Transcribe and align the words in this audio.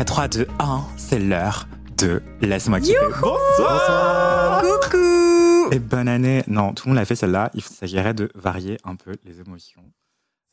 À 0.00 0.04
3, 0.04 0.28
2, 0.28 0.46
1, 0.58 0.84
c'est 0.96 1.18
l'heure 1.18 1.68
de 1.98 2.22
Laisse-moi 2.40 2.80
kiffer. 2.80 2.96
Bonsoir 3.20 4.62
Coucou 4.62 5.68
Et 5.72 5.78
bonne 5.78 6.08
année. 6.08 6.42
Non, 6.46 6.72
tout 6.72 6.86
le 6.86 6.92
monde 6.92 6.98
l'a 6.98 7.04
fait 7.04 7.16
celle-là. 7.16 7.50
Il 7.52 7.60
s'agirait 7.60 8.14
de 8.14 8.30
varier 8.34 8.78
un 8.84 8.96
peu 8.96 9.12
les 9.26 9.40
émotions. 9.40 9.82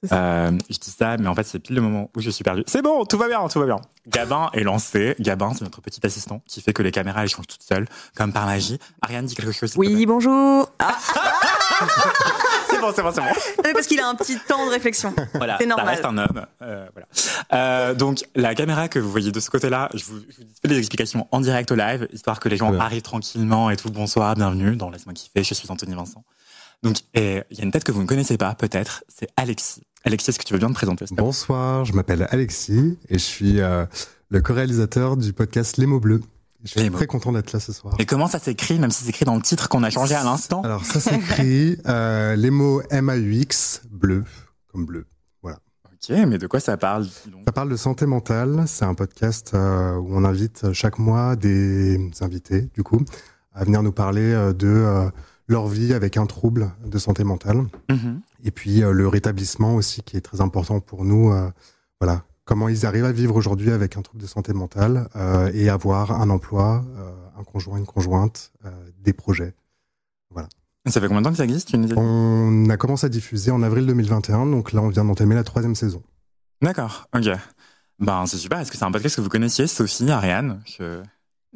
Ça. 0.03 0.15
Euh, 0.15 0.51
je 0.69 0.77
dis 0.77 0.91
ça, 0.91 1.17
mais 1.17 1.27
en 1.27 1.33
fait, 1.33 1.43
c'est 1.43 1.57
pile 1.59 1.75
le 1.75 1.81
moment 1.81 2.11
où 2.15 2.21
je 2.21 2.29
suis 2.29 2.43
perdu. 2.43 2.63
C'est 2.67 2.83
bon, 2.83 3.03
tout 3.05 3.17
va 3.17 3.27
bien, 3.27 3.47
tout 3.47 3.59
va 3.59 3.65
bien. 3.65 3.81
Gabin 4.07 4.49
est 4.53 4.61
lancé. 4.63 5.15
Gabin, 5.19 5.53
c'est 5.55 5.63
notre 5.63 5.81
petit 5.81 6.05
assistant 6.05 6.41
qui 6.47 6.61
fait 6.61 6.71
que 6.71 6.83
les 6.83 6.91
caméras, 6.91 7.23
elles 7.23 7.29
changent 7.29 7.47
toutes 7.47 7.63
seules, 7.63 7.87
comme 8.15 8.31
par 8.31 8.45
magie. 8.45 8.77
Ariane 9.01 9.25
dit 9.25 9.33
quelque 9.35 9.51
chose. 9.51 9.73
Oui, 9.75 10.05
bonjour 10.05 10.69
Ah, 10.79 10.95
c'est 12.69 12.79
bon, 12.79 12.91
c'est 12.95 13.01
bon, 13.01 13.11
c'est 13.11 13.21
bon. 13.21 13.27
oui, 13.65 13.71
Parce 13.73 13.87
qu'il 13.87 13.99
a 13.99 14.07
un 14.07 14.15
petit 14.15 14.37
temps 14.47 14.65
de 14.65 14.71
réflexion. 14.71 15.13
Voilà, 15.33 15.57
C'est 15.57 15.63
ça 15.63 15.69
normal. 15.69 15.87
reste 15.89 16.05
un 16.05 16.17
homme. 16.17 16.45
Euh, 16.61 16.87
voilà. 16.93 17.07
Euh, 17.53 17.93
donc, 17.95 18.23
la 18.35 18.53
caméra 18.55 18.87
que 18.89 18.99
vous 18.99 19.09
voyez 19.09 19.31
de 19.31 19.39
ce 19.39 19.49
côté-là, 19.49 19.89
je 19.93 20.03
vous, 20.05 20.19
je 20.29 20.37
vous 20.43 20.49
fais 20.61 20.67
les 20.67 20.77
explications 20.77 21.27
en 21.31 21.39
direct 21.41 21.71
au 21.71 21.75
live, 21.75 22.07
histoire 22.13 22.39
que 22.39 22.49
les 22.49 22.57
gens 22.57 22.69
Voilà. 22.69 22.83
arrivent 22.85 23.01
tranquillement 23.01 23.69
et 23.71 23.77
tout. 23.77 23.89
Bonsoir, 23.89 24.35
bienvenue 24.35 24.75
dans 24.75 24.89
Laisse-moi 24.89 25.13
kiffer. 25.13 25.43
Je 25.43 25.53
suis 25.53 25.69
Anthony 25.71 25.95
Vincent. 25.95 26.23
Donc, 26.83 26.97
il 27.15 27.21
y 27.51 27.61
a 27.61 27.63
une 27.63 27.71
tête 27.71 27.83
que 27.83 27.91
vous 27.91 28.01
ne 28.01 28.07
connaissez 28.07 28.37
pas, 28.37 28.53
peut-être. 28.55 29.03
C'est 29.07 29.27
Alexis. 29.35 29.81
Alexis, 30.03 30.29
est-ce 30.29 30.39
que 30.39 30.43
tu 30.45 30.53
veux 30.53 30.59
bien 30.59 30.69
te 30.69 30.73
présenter 30.73 31.05
Bonsoir, 31.11 31.85
je 31.85 31.93
m'appelle 31.93 32.27
Alexis 32.29 32.97
et 33.09 33.15
je 33.15 33.23
suis 33.23 33.59
euh, 33.61 33.85
le 34.29 34.41
co-réalisateur 34.41 35.17
du 35.17 35.33
podcast 35.33 35.77
Les 35.77 35.85
mots 35.87 35.99
bleus. 35.99 36.21
Je 36.63 36.69
suis 36.69 36.79
Les 36.81 36.89
mots. 36.89 36.97
très 36.97 37.07
content 37.07 37.31
d'être 37.31 37.51
là 37.51 37.59
ce 37.59 37.73
soir. 37.73 37.95
Et 37.99 38.05
comment 38.05 38.27
ça 38.27 38.39
s'écrit, 38.39 38.79
même 38.79 38.91
si 38.91 39.03
c'est 39.03 39.09
écrit 39.09 39.25
dans 39.25 39.35
le 39.35 39.41
titre 39.41 39.69
qu'on 39.69 39.83
a 39.83 39.89
changé 39.89 40.15
à 40.15 40.23
l'instant? 40.23 40.61
Alors 40.61 40.85
ça 40.85 40.99
s'écrit 40.99 41.77
euh, 41.87 42.35
les 42.35 42.51
mots 42.51 42.81
M-A-U-X, 42.89 43.81
bleu, 43.91 44.23
comme 44.71 44.85
bleu. 44.85 45.05
Ok, 45.43 46.15
mais 46.27 46.37
de 46.37 46.45
quoi 46.45 46.59
ça 46.59 46.77
parle 46.77 47.07
donc 47.25 47.41
Ça 47.47 47.51
parle 47.51 47.69
de 47.69 47.75
santé 47.75 48.05
mentale, 48.05 48.65
c'est 48.67 48.85
un 48.85 48.93
podcast 48.93 49.51
euh, 49.55 49.95
où 49.95 50.15
on 50.15 50.23
invite 50.25 50.71
chaque 50.71 50.99
mois 50.99 51.35
des 51.35 51.99
invités, 52.21 52.69
du 52.75 52.83
coup, 52.83 53.01
à 53.53 53.63
venir 53.65 53.81
nous 53.81 53.91
parler 53.91 54.53
de 54.55 55.09
leur 55.47 55.67
vie 55.67 55.93
avec 55.93 56.17
un 56.17 56.25
trouble 56.25 56.71
de 56.85 56.97
santé 56.99 57.23
mentale. 57.23 57.65
Mhm. 57.89 58.21
Et 58.43 58.51
puis 58.51 58.83
euh, 58.83 58.91
le 58.91 59.07
rétablissement 59.07 59.75
aussi, 59.75 60.01
qui 60.03 60.17
est 60.17 60.21
très 60.21 60.41
important 60.41 60.79
pour 60.79 61.03
nous. 61.05 61.31
euh, 61.31 61.49
voilà, 61.99 62.23
comment 62.45 62.69
ils 62.69 62.85
arrivent 62.85 63.05
à 63.05 63.11
vivre 63.11 63.35
aujourd'hui 63.35 63.71
avec 63.71 63.97
un 63.97 64.01
trouble 64.01 64.21
de 64.21 64.27
santé 64.27 64.53
mentale 64.53 65.09
euh, 65.15 65.51
et 65.53 65.69
avoir 65.69 66.11
un 66.11 66.29
emploi, 66.29 66.83
euh, 66.97 67.11
un 67.39 67.43
conjoint, 67.43 67.77
une 67.77 67.85
conjointe, 67.85 68.51
euh, 68.65 68.69
des 68.99 69.13
projets. 69.13 69.53
Ça 70.85 71.01
fait 71.01 71.07
combien 71.07 71.19
de 71.19 71.25
temps 71.25 71.31
que 71.31 71.37
ça 71.37 71.43
existe 71.43 71.75
dit 71.75 71.93
On 71.97 72.69
a 72.69 72.77
commencé 72.77 73.05
à 73.05 73.09
diffuser 73.09 73.51
en 73.51 73.61
avril 73.61 73.85
2021, 73.85 74.45
donc 74.45 74.71
là 74.71 74.81
on 74.81 74.87
vient 74.87 75.03
d'entamer 75.03 75.35
la 75.35 75.43
troisième 75.43 75.75
saison. 75.75 76.01
D'accord, 76.61 77.09
ok. 77.13 77.29
Ben, 77.99 78.25
c'est 78.25 78.37
super. 78.37 78.59
Est-ce 78.59 78.71
que 78.71 78.77
c'est 78.77 78.85
un 78.85 78.91
podcast 78.91 79.17
que 79.17 79.21
vous 79.21 79.27
connaissiez, 79.27 79.67
Sophie, 79.67 80.09
Ariane? 80.09 80.61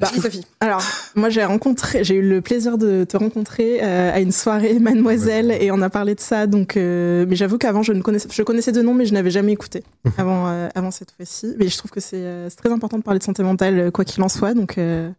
Bah, 0.01 0.09
Sophie. 0.21 0.45
Alors, 0.59 0.81
moi, 1.15 1.29
j'ai 1.29 1.43
rencontré, 1.45 2.03
j'ai 2.03 2.15
eu 2.15 2.27
le 2.27 2.41
plaisir 2.41 2.77
de 2.77 3.03
te 3.03 3.15
rencontrer 3.17 3.79
euh, 3.83 4.11
à 4.13 4.19
une 4.19 4.31
soirée 4.31 4.79
Mademoiselle 4.79 5.51
et 5.51 5.71
on 5.71 5.81
a 5.81 5.89
parlé 5.89 6.15
de 6.15 6.19
ça. 6.19 6.47
Donc, 6.47 6.75
euh, 6.75 7.25
mais 7.27 7.35
j'avoue 7.35 7.57
qu'avant, 7.57 7.83
je 7.83 7.93
ne 7.93 8.01
connaissais, 8.01 8.27
je 8.31 8.43
connaissais 8.43 8.71
de 8.71 8.81
nom, 8.81 8.93
mais 8.93 9.05
je 9.05 9.13
n'avais 9.13 9.31
jamais 9.31 9.51
écouté 9.51 9.83
avant, 10.17 10.47
euh, 10.47 10.67
avant 10.75 10.91
cette 10.91 11.11
fois-ci. 11.11 11.53
Mais 11.57 11.67
je 11.67 11.77
trouve 11.77 11.91
que 11.91 11.99
c'est 11.99 12.17
euh, 12.17 12.49
très 12.49 12.71
important 12.71 12.97
de 12.97 13.03
parler 13.03 13.19
de 13.19 13.23
santé 13.23 13.43
mentale, 13.43 13.91
quoi 13.91 14.03
qu'il 14.03 14.21
en 14.23 14.29
soit. 14.29 14.53
Donc, 14.53 14.77
euh, 14.77 15.09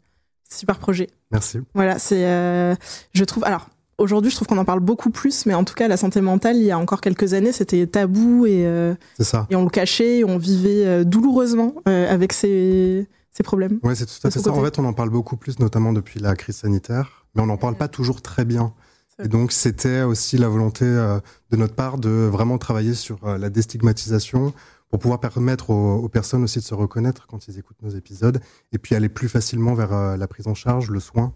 super 0.51 0.79
projet. 0.79 1.09
Merci. 1.31 1.59
Voilà, 1.75 1.99
c'est, 1.99 2.27
euh, 2.27 2.75
je 3.15 3.25
trouve. 3.25 3.45
Alors. 3.45 3.69
Aujourd'hui, 3.99 4.31
je 4.33 4.37
trouve 4.37 4.49
qu'on 4.49 4.59
en 4.59 4.65
parle 4.65 4.81
beaucoup 4.81 5.11
plus, 5.11 5.47
mais 5.47 5.55
en 5.55 5.63
tout 5.63 5.75
cas, 5.75 5.87
la 5.87 5.99
santé 5.99 6.21
mentale, 6.23 6.57
il 6.57 6.65
y 6.65 6.73
a 6.73 6.79
encore 6.79 7.01
quelques 7.01 7.35
années, 7.35 7.53
c'était 7.53 7.87
tabou 7.87 8.47
et, 8.47 8.67
euh, 8.67 8.95
C'est 9.19 9.23
ça. 9.25 9.47
et 9.49 9.55
on 9.55 9.63
le 9.63 9.71
cachait, 9.71 10.21
et 10.21 10.25
on 10.25 10.39
vivait 10.39 10.87
euh, 10.87 11.05
douloureusement 11.05 11.75
euh, 11.87 12.13
avec 12.13 12.33
ces, 12.33 13.07
ces 13.33 13.43
problèmes. 13.43 13.79
Ouais, 13.83 13.95
c'est 13.95 14.07
tout 14.07 14.27
à 14.27 14.31
fait 14.31 14.41
ça. 14.41 14.51
En 14.53 14.63
fait, 14.63 14.79
on 14.79 14.85
en 14.85 14.93
parle 14.93 15.11
beaucoup 15.11 15.37
plus, 15.37 15.59
notamment 15.59 15.93
depuis 15.93 16.21
la 16.21 16.37
crise 16.37 16.57
sanitaire, 16.57 17.27
mais 17.35 17.43
on 17.43 17.47
n'en 17.47 17.57
parle 17.57 17.77
pas 17.77 17.89
toujours 17.89 18.23
très 18.23 18.45
bien. 18.45 18.75
Et 19.23 19.29
donc, 19.29 19.53
c'était 19.53 20.03
aussi 20.03 20.37
la 20.39 20.49
volonté 20.49 20.85
euh, 20.85 21.21
de 21.51 21.57
notre 21.57 21.75
part 21.75 21.99
de 21.99 22.09
vraiment 22.11 22.59
travailler 22.59 22.95
sur 22.95 23.25
euh, 23.27 23.39
la 23.39 23.51
déstigmatisation 23.51 24.53
pour 24.91 24.99
pouvoir 24.99 25.21
permettre 25.21 25.71
aux, 25.71 25.97
aux 25.97 26.09
personnes 26.09 26.43
aussi 26.43 26.59
de 26.59 26.65
se 26.65 26.75
reconnaître 26.75 27.27
quand 27.27 27.47
ils 27.49 27.59
écoutent 27.59 27.81
nos 27.83 27.91
épisodes 27.91 28.41
et 28.73 28.79
puis 28.79 28.95
aller 28.95 29.09
plus 29.09 29.29
facilement 29.29 29.75
vers 29.75 29.93
euh, 29.93 30.17
la 30.17 30.27
prise 30.27 30.47
en 30.47 30.55
charge, 30.55 30.91
le 30.91 31.01
soin, 31.01 31.33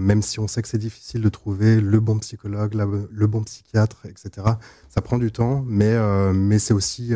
même 0.00 0.22
si 0.22 0.40
on 0.40 0.48
sait 0.48 0.62
que 0.62 0.68
c'est 0.68 0.78
difficile 0.78 1.20
de 1.20 1.28
trouver 1.28 1.80
le 1.80 2.00
bon 2.00 2.18
psychologue, 2.18 2.72
la- 2.74 2.86
le 2.86 3.26
bon 3.26 3.42
psychiatre, 3.42 4.06
etc. 4.06 4.46
Ça 4.88 5.02
prend 5.02 5.18
du 5.18 5.30
temps, 5.30 5.62
mais, 5.66 5.94
mais 6.32 6.58
c'est 6.58 6.72
aussi, 6.72 7.12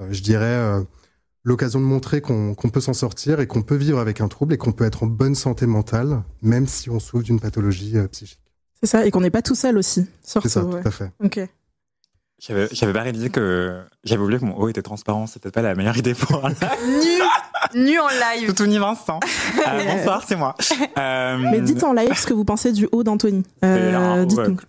je 0.00 0.22
dirais, 0.22 0.82
l'occasion 1.44 1.78
de 1.78 1.84
montrer 1.84 2.20
qu'on 2.20 2.54
peut 2.54 2.80
s'en 2.80 2.94
sortir 2.94 3.40
et 3.40 3.46
qu'on 3.46 3.62
peut 3.62 3.76
vivre 3.76 3.98
avec 3.98 4.20
un 4.20 4.28
trouble 4.28 4.54
et 4.54 4.58
qu'on 4.58 4.72
peut 4.72 4.84
être 4.84 5.04
en 5.04 5.06
bonne 5.06 5.34
santé 5.34 5.66
mentale, 5.66 6.22
même 6.42 6.66
si 6.66 6.90
on 6.90 6.98
souffre 6.98 7.22
d'une 7.22 7.38
pathologie 7.38 7.96
euh, 7.98 8.08
psychique. 8.08 8.40
C'est 8.80 8.88
ça, 8.88 9.06
et 9.06 9.10
qu'on 9.10 9.20
n'est 9.20 9.30
pas 9.30 9.42
tout 9.42 9.54
seul 9.54 9.78
aussi. 9.78 10.06
C'est 10.22 10.46
ça, 10.48 10.64
ouais. 10.64 10.80
tout 10.82 10.88
à 10.88 10.90
fait. 10.90 11.12
Ok. 11.22 11.40
J'avais 12.40 12.68
j'avais 12.72 12.92
pas 12.92 13.02
réalisé 13.02 13.30
que. 13.30 13.80
J'avais 14.04 14.22
oublié 14.22 14.38
que 14.40 14.44
mon 14.44 14.56
haut 14.56 14.68
était 14.68 14.82
transparent. 14.82 15.26
C'est 15.26 15.40
peut-être 15.40 15.54
pas 15.54 15.62
la 15.62 15.74
meilleure 15.74 15.96
idée 15.96 16.14
pour 16.14 16.44
un 16.44 16.50
Nu, 16.50 17.80
nu 17.82 17.98
en 17.98 18.08
live. 18.08 18.52
tout 18.54 18.66
ni 18.66 18.76
Vincent. 18.78 19.18
Euh, 19.66 19.84
bonsoir, 19.96 20.22
c'est 20.26 20.36
moi. 20.36 20.54
Euh, 20.98 21.38
Mais 21.38 21.60
dites 21.60 21.82
en 21.84 21.92
live 21.94 22.12
ce 22.14 22.26
que 22.26 22.34
vous 22.34 22.44
pensez 22.44 22.72
du 22.72 22.86
haut 22.92 23.02
d'Anthony. 23.02 23.44
Euh, 23.64 24.26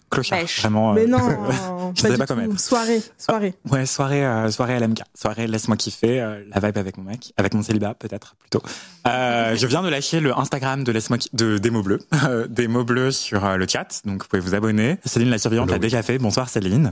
clochard, 0.10 0.40
Pêche. 0.40 0.62
vraiment. 0.62 0.94
Mais 0.94 1.02
euh, 1.04 1.08
non, 1.08 1.20
Je 1.96 2.02
pas 2.04 2.10
sais 2.10 2.18
pas 2.18 2.26
comment 2.28 2.46
tout. 2.46 2.52
être. 2.52 2.60
Soirée, 2.60 3.02
soirée. 3.18 3.56
Ouais, 3.70 3.86
soirée, 3.86 4.26
euh, 4.26 4.50
soirée 4.52 4.80
LMK. 4.80 5.02
Soirée 5.14 5.48
laisse-moi 5.48 5.76
kiffer, 5.76 6.22
euh, 6.22 6.44
la 6.54 6.62
vibe 6.66 6.78
avec 6.78 6.98
mon 6.98 7.04
mec, 7.04 7.34
avec 7.36 7.54
mon 7.56 7.62
célibat 7.64 7.94
peut-être 7.96 8.36
plutôt. 8.40 8.62
Euh, 9.08 9.56
je 9.56 9.68
viens 9.68 9.82
de 9.82 9.90
lâcher 9.90 10.20
le 10.22 10.38
Instagram 10.38 10.84
de 10.84 10.92
laisse-moi 10.94 11.18
de 11.34 11.58
des 11.58 11.70
mots 11.72 11.84
bleus, 11.84 12.00
euh, 12.26 12.48
des 12.50 12.68
mots 12.70 12.86
bleus 12.86 13.12
sur 13.12 13.44
euh, 13.44 13.58
le 13.58 13.68
chat, 13.68 14.02
donc 14.06 14.22
vous 14.24 14.28
pouvez 14.30 14.42
vous 14.42 14.56
abonner. 14.56 14.98
Céline 15.04 15.30
la 15.30 15.40
surveillante 15.40 15.72
l'a 15.72 15.80
déjà 15.80 16.02
fait. 16.04 16.20
Bonsoir 16.20 16.48
Céline. 16.48 16.92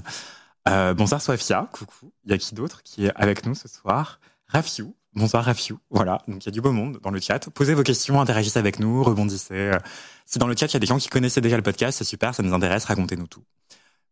Euh, 0.69 0.93
bonsoir 0.93 1.21
Sofia. 1.21 1.67
Coucou. 1.71 2.11
Il 2.25 2.31
y 2.31 2.33
a 2.33 2.37
qui 2.37 2.55
d'autre 2.55 2.83
qui 2.83 3.05
est 3.05 3.11
avec 3.15 3.45
nous 3.45 3.55
ce 3.55 3.67
soir? 3.67 4.19
Rafiou. 4.47 4.95
Bonsoir 5.15 5.43
Rafiou. 5.45 5.77
Voilà, 5.91 6.21
donc 6.27 6.43
il 6.43 6.47
y 6.47 6.49
a 6.49 6.51
du 6.51 6.61
beau 6.61 6.71
monde 6.71 6.99
dans 7.03 7.11
le 7.11 7.19
chat. 7.19 7.49
Posez 7.49 7.73
vos 7.73 7.83
questions, 7.83 8.19
interagissez 8.21 8.59
avec 8.59 8.79
nous, 8.79 9.03
rebondissez. 9.03 9.53
Euh, 9.53 9.77
Si 10.25 10.39
dans 10.39 10.47
le 10.47 10.55
chat 10.55 10.67
il 10.67 10.73
y 10.73 10.77
a 10.77 10.79
des 10.79 10.87
gens 10.87 10.97
qui 10.97 11.09
connaissaient 11.09 11.41
déjà 11.41 11.57
le 11.57 11.63
podcast, 11.63 11.97
c'est 11.97 12.03
super, 12.03 12.33
ça 12.33 12.41
nous 12.43 12.53
intéresse, 12.53 12.85
racontez-nous 12.85 13.27
tout. 13.27 13.43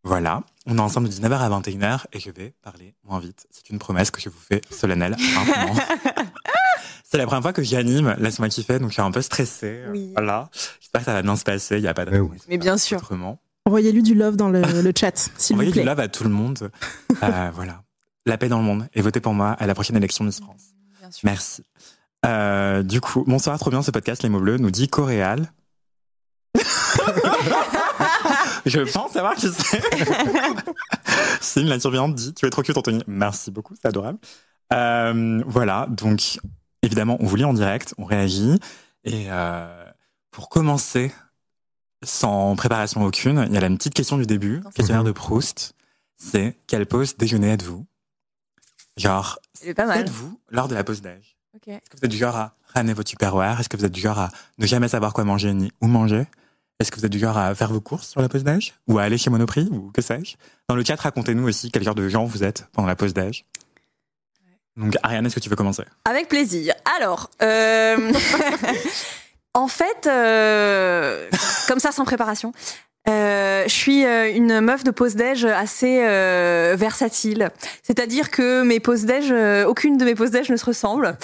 Voilà, 0.03 0.43
on 0.65 0.77
est 0.77 0.81
ensemble 0.81 1.07
de 1.09 1.13
19h 1.13 1.37
à 1.39 1.49
21h 1.49 2.05
et 2.11 2.19
je 2.19 2.31
vais 2.31 2.53
parler 2.63 2.95
moins 3.03 3.19
vite. 3.19 3.47
C'est 3.51 3.69
une 3.69 3.79
promesse 3.79 4.11
que 4.11 4.19
je 4.19 4.29
vous 4.29 4.39
fais 4.39 4.61
solennelle 4.71 5.15
maintenant. 5.35 5.73
C'est 7.03 7.17
la 7.17 7.25
première 7.25 7.41
fois 7.41 7.51
que 7.53 7.61
j'anime 7.61 8.15
Laisse-moi 8.19 8.47
kiffer, 8.49 8.79
donc 8.79 8.89
je 8.89 8.93
suis 8.93 9.01
un 9.01 9.11
peu 9.11 9.21
stressée. 9.21 9.83
Oui. 9.89 10.11
Voilà. 10.13 10.49
J'espère 10.79 11.01
que 11.01 11.05
ça 11.05 11.13
va 11.13 11.21
bien 11.21 11.35
se 11.35 11.43
passer, 11.43 11.75
il 11.77 11.81
n'y 11.81 11.87
a 11.87 11.93
pas 11.93 12.05
de 12.05 12.11
raison. 12.11 12.29
oui. 12.31 12.37
Mais 12.47 12.57
bien 12.57 12.77
sûr. 12.77 12.97
Autrement. 12.99 13.39
Envoyez-lui 13.65 14.01
du 14.03 14.15
love 14.15 14.35
dans 14.37 14.49
le, 14.49 14.61
le 14.81 14.91
chat, 14.97 15.15
s'il 15.37 15.55
vous 15.55 15.61
Envoyez 15.61 15.71
plaît. 15.71 15.81
du 15.81 15.87
love 15.87 15.99
à 15.99 16.07
tout 16.07 16.23
le 16.23 16.29
monde. 16.31 16.69
Euh, 17.23 17.51
voilà. 17.53 17.83
La 18.25 18.37
paix 18.37 18.47
dans 18.49 18.57
le 18.57 18.63
monde. 18.63 18.87
Et 18.93 19.01
votez 19.01 19.19
pour 19.19 19.33
moi 19.35 19.51
à 19.51 19.67
la 19.67 19.75
prochaine 19.75 19.95
élection 19.97 20.23
Miss 20.23 20.39
France. 20.39 20.71
Bien 20.99 21.11
sûr. 21.11 21.21
Merci. 21.25 21.63
Euh, 22.25 22.81
du 22.81 22.99
coup, 23.01 23.23
bonsoir, 23.27 23.59
trop 23.59 23.69
bien 23.69 23.83
ce 23.83 23.91
podcast, 23.91 24.23
Les 24.23 24.29
mots 24.29 24.39
bleus, 24.39 24.57
nous 24.57 24.71
dit 24.71 24.87
Coréal. 24.87 25.51
Je 28.65 28.79
pense 28.91 29.11
savoir 29.11 29.35
qui 29.35 29.47
c'est. 29.53 29.81
Céline, 31.41 31.69
la 31.69 31.79
surveillante, 31.79 32.15
dit 32.15 32.33
Tu 32.33 32.45
es 32.45 32.49
trop 32.49 32.61
cute, 32.63 32.77
Anthony. 32.77 33.03
Merci 33.07 33.51
beaucoup, 33.51 33.75
c'est 33.79 33.87
adorable. 33.87 34.17
Euh, 34.73 35.43
voilà, 35.45 35.87
donc 35.89 36.39
évidemment, 36.81 37.17
on 37.19 37.25
vous 37.25 37.35
lit 37.35 37.45
en 37.45 37.53
direct, 37.53 37.93
on 37.97 38.05
réagit. 38.05 38.59
Et 39.03 39.25
euh, 39.29 39.85
pour 40.31 40.49
commencer, 40.49 41.11
sans 42.03 42.55
préparation 42.55 43.03
aucune, 43.03 43.45
il 43.47 43.53
y 43.53 43.57
a 43.57 43.61
la 43.61 43.69
petite 43.69 43.93
question 43.93 44.17
du 44.17 44.25
début, 44.25 44.61
questionnaire 44.73 45.03
de 45.03 45.11
Proust. 45.11 45.73
C'est 46.17 46.55
quelle 46.67 46.85
pause 46.85 47.15
déjeuner 47.17 47.51
êtes-vous? 47.51 47.85
Genre, 48.97 49.39
faites-vous 49.55 50.39
lors 50.49 50.67
de 50.67 50.75
la 50.75 50.83
pause 50.83 51.01
déj. 51.01 51.37
Ok. 51.55 51.67
Est-ce 51.67 51.89
que 51.89 51.97
vous 51.97 52.05
êtes 52.05 52.11
du 52.11 52.17
genre 52.17 52.35
à 52.35 52.55
ramener 52.73 52.93
votre 52.93 53.09
Tupperware 53.09 53.59
Est-ce 53.59 53.69
que 53.69 53.77
vous 53.77 53.85
êtes 53.85 53.91
du 53.91 54.01
genre 54.01 54.19
à 54.19 54.29
ne 54.57 54.65
jamais 54.67 54.87
savoir 54.87 55.13
quoi 55.13 55.23
manger 55.23 55.53
ni 55.53 55.71
où 55.81 55.87
manger? 55.87 56.25
Est-ce 56.79 56.91
que 56.91 56.97
vous 56.97 57.05
êtes 57.05 57.11
du 57.11 57.19
genre 57.19 57.37
à 57.37 57.53
faire 57.55 57.71
vos 57.71 57.81
courses 57.81 58.09
sur 58.09 58.21
la 58.21 58.29
pause 58.29 58.43
déj? 58.43 58.73
Ou 58.87 58.99
à 58.99 59.03
aller 59.03 59.17
chez 59.17 59.29
Monoprix? 59.29 59.67
Ou 59.71 59.91
que 59.91 60.01
sais-je? 60.01 60.35
Dans 60.67 60.75
le 60.75 60.83
chat, 60.83 60.99
racontez-nous 60.99 61.47
aussi 61.47 61.71
quel 61.71 61.83
genre 61.83 61.95
de 61.95 62.07
gens 62.09 62.25
vous 62.25 62.43
êtes 62.43 62.67
pendant 62.73 62.87
la 62.87 62.95
pause 62.95 63.13
déj. 63.13 63.45
Donc, 64.77 64.95
Ariane, 65.03 65.25
est-ce 65.25 65.35
que 65.35 65.39
tu 65.39 65.49
veux 65.49 65.55
commencer? 65.55 65.83
Avec 66.05 66.27
plaisir. 66.27 66.73
Alors, 66.97 67.29
euh, 67.41 68.11
en 69.53 69.67
fait, 69.67 70.07
euh, 70.07 71.27
comme 71.67 71.79
ça, 71.79 71.91
sans 71.91 72.05
préparation, 72.05 72.53
euh, 73.09 73.63
je 73.65 73.73
suis 73.73 74.05
euh, 74.05 74.31
une 74.33 74.61
meuf 74.61 74.83
de 74.83 74.91
pause 74.91 75.15
déj 75.15 75.45
assez 75.45 76.01
euh, 76.03 76.75
versatile. 76.77 77.49
C'est-à-dire 77.83 78.29
que 78.31 78.61
mes 78.63 78.79
pauses 78.79 79.05
déj, 79.05 79.33
aucune 79.67 79.97
de 79.97 80.05
mes 80.05 80.15
pauses 80.15 80.31
déj 80.31 80.49
ne 80.49 80.55
se 80.57 80.65
ressemble. 80.65 81.17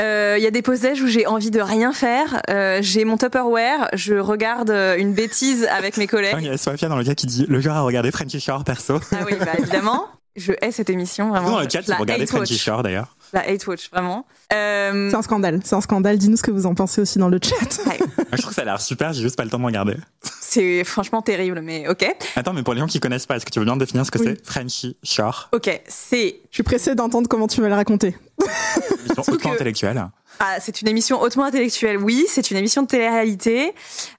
Euh, 0.00 0.36
Il 0.38 0.42
y 0.42 0.46
a 0.46 0.50
des 0.50 0.62
pauses 0.62 0.84
où 1.02 1.06
j'ai 1.06 1.26
envie 1.26 1.50
de 1.50 1.60
rien 1.60 1.92
faire. 1.92 2.40
Euh, 2.48 2.78
j'ai 2.80 3.04
mon 3.04 3.18
Tupperware, 3.18 3.88
je 3.92 4.14
regarde 4.14 4.70
une 4.98 5.12
bêtise 5.12 5.66
avec 5.70 5.96
mes 5.96 6.04
Ah, 6.04 6.06
Il 6.06 6.08
collègues. 6.08 6.44
y 6.44 6.48
a 6.48 6.56
Sophia 6.56 6.88
dans 6.88 6.96
le 6.96 7.04
chat 7.04 7.14
qui 7.14 7.26
dit 7.26 7.44
le 7.48 7.60
genre 7.60 7.76
à 7.76 7.80
regarder 7.82 8.10
Frenchy 8.10 8.40
Shore 8.40 8.64
perso. 8.64 9.00
Ah 9.12 9.16
oui, 9.26 9.32
bah 9.38 9.52
évidemment. 9.58 10.06
Je 10.34 10.54
hais 10.62 10.72
cette 10.72 10.88
émission, 10.88 11.28
vraiment. 11.28 11.50
Dans 11.50 11.60
le 11.60 11.68
chat, 11.68 11.82
vous 11.86 11.92
regardez 12.00 12.26
Frenchy. 12.26 12.56
Shore 12.56 12.82
d'ailleurs. 12.82 13.16
La 13.32 13.40
hate 13.48 13.66
watch, 13.66 13.90
vraiment. 13.90 14.26
Euh, 14.52 15.08
C'est 15.10 15.16
un 15.16 15.22
scandale. 15.22 15.60
C'est 15.64 15.74
un 15.74 15.80
scandale. 15.80 16.18
Dis-nous 16.18 16.36
ce 16.36 16.42
que 16.42 16.50
vous 16.50 16.66
en 16.66 16.74
pensez 16.74 17.00
aussi 17.00 17.18
dans 17.18 17.28
le 17.28 17.38
chat. 17.42 17.56
Moi, 17.86 17.94
Je 18.32 18.36
trouve 18.38 18.50
que 18.50 18.54
ça 18.54 18.62
a 18.62 18.64
l'air 18.66 18.80
super, 18.80 19.12
j'ai 19.14 19.22
juste 19.22 19.36
pas 19.36 19.44
le 19.44 19.50
temps 19.50 19.58
de 19.58 19.64
regarder. 19.64 19.96
c'est 20.40 20.84
franchement 20.84 21.22
terrible, 21.22 21.60
mais 21.62 21.88
ok. 21.88 22.04
Attends, 22.36 22.52
mais 22.52 22.62
pour 22.62 22.74
les 22.74 22.80
gens 22.80 22.86
qui 22.86 23.00
connaissent 23.00 23.26
pas, 23.26 23.36
est-ce 23.36 23.46
que 23.46 23.50
tu 23.50 23.58
veux 23.58 23.64
bien 23.64 23.76
définir 23.76 24.04
ce 24.04 24.10
que 24.10 24.18
Oui. 24.18 24.26
c'est 24.28 24.46
Frenchy 24.46 24.96
Shore 25.02 25.48
Ok, 25.52 25.80
c'est 25.88 26.40
Je 26.50 26.56
suis 26.56 26.62
pressée 26.62 26.94
d'entendre 26.94 27.26
comment 27.28 27.46
tu 27.48 27.60
vas 27.62 27.68
le 27.68 27.74
raconter. 27.74 28.16
Émission 28.40 29.14
Surtout 29.14 29.32
hautement 29.32 29.50
que- 29.50 29.54
intellectuelle. 29.56 30.06
Ah, 30.40 30.56
c'est 30.60 30.80
une 30.82 30.88
émission 30.88 31.20
hautement 31.20 31.44
intellectuelle, 31.44 31.98
oui. 31.98 32.24
C'est 32.28 32.50
une 32.50 32.56
émission 32.56 32.82
de 32.82 32.86
télé-réalité 32.88 33.72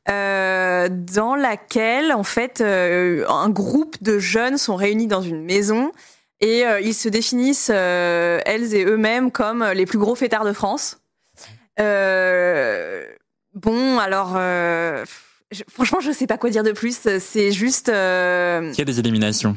euh, 0.10 0.88
dans 0.90 1.36
laquelle, 1.36 2.14
en 2.14 2.24
fait, 2.24 2.62
euh, 2.62 3.28
un 3.28 3.50
groupe 3.50 4.02
de 4.02 4.20
jeunes 4.20 4.58
sont 4.58 4.76
réunis 4.76 5.08
dans 5.08 5.22
une 5.22 5.44
maison 5.44 5.92
et 6.44 6.66
euh, 6.66 6.80
ils 6.82 6.94
se 6.94 7.10
définissent, 7.10 7.72
euh, 7.74 8.40
elles 8.46 8.74
et 8.76 8.84
eux-mêmes, 8.86 9.32
comme 9.32 9.64
les 9.74 9.86
plus 9.86 9.98
gros 9.98 10.16
fêtards 10.16 10.46
de 10.46 10.54
France. 10.54 10.98
Euh, 11.80 13.04
bon, 13.56 13.98
alors, 14.00 14.34
euh, 14.38 15.04
je- 15.52 15.64
franchement, 15.70 16.00
je 16.00 16.12
sais 16.12 16.28
pas 16.28 16.38
quoi 16.38 16.50
dire 16.50 16.64
de 16.64 16.72
plus. 16.72 16.98
C'est 17.20 17.52
juste... 17.52 17.90
euh, 17.90 18.70
Il 18.74 18.78
y 18.78 18.82
a 18.82 18.86
des 18.86 19.00
éliminations? 19.00 19.56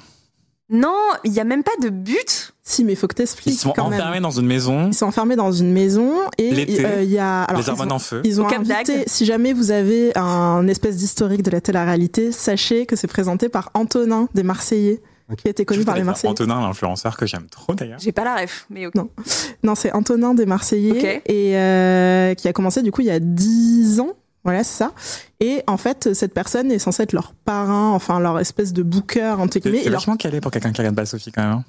Non, 0.69 0.99
il 1.23 1.33
y 1.33 1.39
a 1.39 1.45
même 1.45 1.63
pas 1.63 1.77
de 1.81 1.91
but. 1.91 2.53
Si, 2.65 2.83
mais 2.83 2.95
il 2.95 2.97
faut 2.97 3.07
que 3.07 3.13
Ils 3.13 3.17
t'expliques 3.19 3.61
sont 3.61 3.71
quand 3.71 3.85
enfermés 3.87 4.15
même. 4.15 4.23
dans 4.25 4.33
une 4.33 4.47
maison, 4.47 4.89
Ils 4.89 4.95
sont 4.95 5.07
enfermés 5.07 5.37
dans 5.37 5.53
une 5.53 5.73
maison 5.73 6.13
et 6.39 6.51
L'été, 6.51 6.85
euh, 6.85 7.03
il 7.05 7.11
y 7.11 7.19
a 7.19 7.43
alors 7.45 7.61
les 7.61 7.67
ils 7.69 7.71
hormones 7.71 7.93
en 7.93 8.01
feu. 8.01 8.21
Ils 8.25 8.41
ont 8.41 8.49
invité, 8.49 9.05
si 9.07 9.25
jamais 9.27 9.53
vous 9.53 9.71
avez 9.71 10.11
un 10.19 10.67
espèce 10.67 10.97
d'historique 10.97 11.43
de 11.45 11.53
la 11.53 11.61
télé-réalité, 11.61 12.33
sachez 12.33 12.85
que 12.85 12.97
c'est 12.97 13.07
présenté 13.07 13.49
par 13.49 13.71
Antonin 13.75 14.29
des 14.35 14.43
Marseillais, 14.43 15.01
Ok. 15.31 15.39
qui 15.39 15.49
a 15.49 15.51
été 15.51 15.65
connu 15.65 15.85
par 15.85 15.97
les 15.97 16.03
Marseillais. 16.05 16.31
Antonin, 16.31 16.61
l'influenceur 16.61 17.17
que 17.17 17.27
j'aime 17.27 17.47
trop 17.51 17.75
d'ailleurs. 17.75 17.99
J'ai 17.99 18.13
pas 18.13 18.25
la 18.25 18.37
ref, 18.37 18.67
mais 18.71 18.87
ok. 18.87 18.95
Non. 18.95 19.11
Non, 19.63 19.75
c'est 19.75 19.93
Antonin 19.93 20.35
des 20.35 20.47
Marseillais 20.47 20.93
Ok. 21.19 21.23
et 21.27 21.57
euh, 21.57 22.35
qui 22.35 22.47
a 22.49 22.53
commencé 22.53 22.83
du 22.83 22.93
coup 22.93 23.01
il 23.01 23.09
y 23.09 23.11
a 23.11 23.19
10 23.21 24.01
ans. 24.01 24.13
Voilà, 24.45 24.63
c'est 24.63 24.77
ça. 24.79 24.93
Et 25.41 25.63
en 25.67 25.77
fait, 25.77 26.15
cette 26.15 26.33
personne 26.33 26.73
est 26.73 26.79
censée 26.79 27.03
être 27.03 27.13
leur 27.13 27.33
parrain, 27.45 27.91
enfin 27.91 28.21
leur 28.21 28.39
espèce 28.41 28.73
de 28.73 28.83
booker 28.83 29.35
entre 29.39 29.59
guillemets. 29.59 29.81
c'est 29.83 29.91
leur- 29.91 30.01
vachement 30.01 30.17
calé 30.17 30.41
pour 30.41 30.51
quelqu'un 30.51 30.73
qui 30.73 30.81
regarde 30.81 30.97
pas 30.97 31.05
Sophie 31.07 31.31
quand 31.33 31.43
même. 31.43 31.53
hein. 31.53 31.65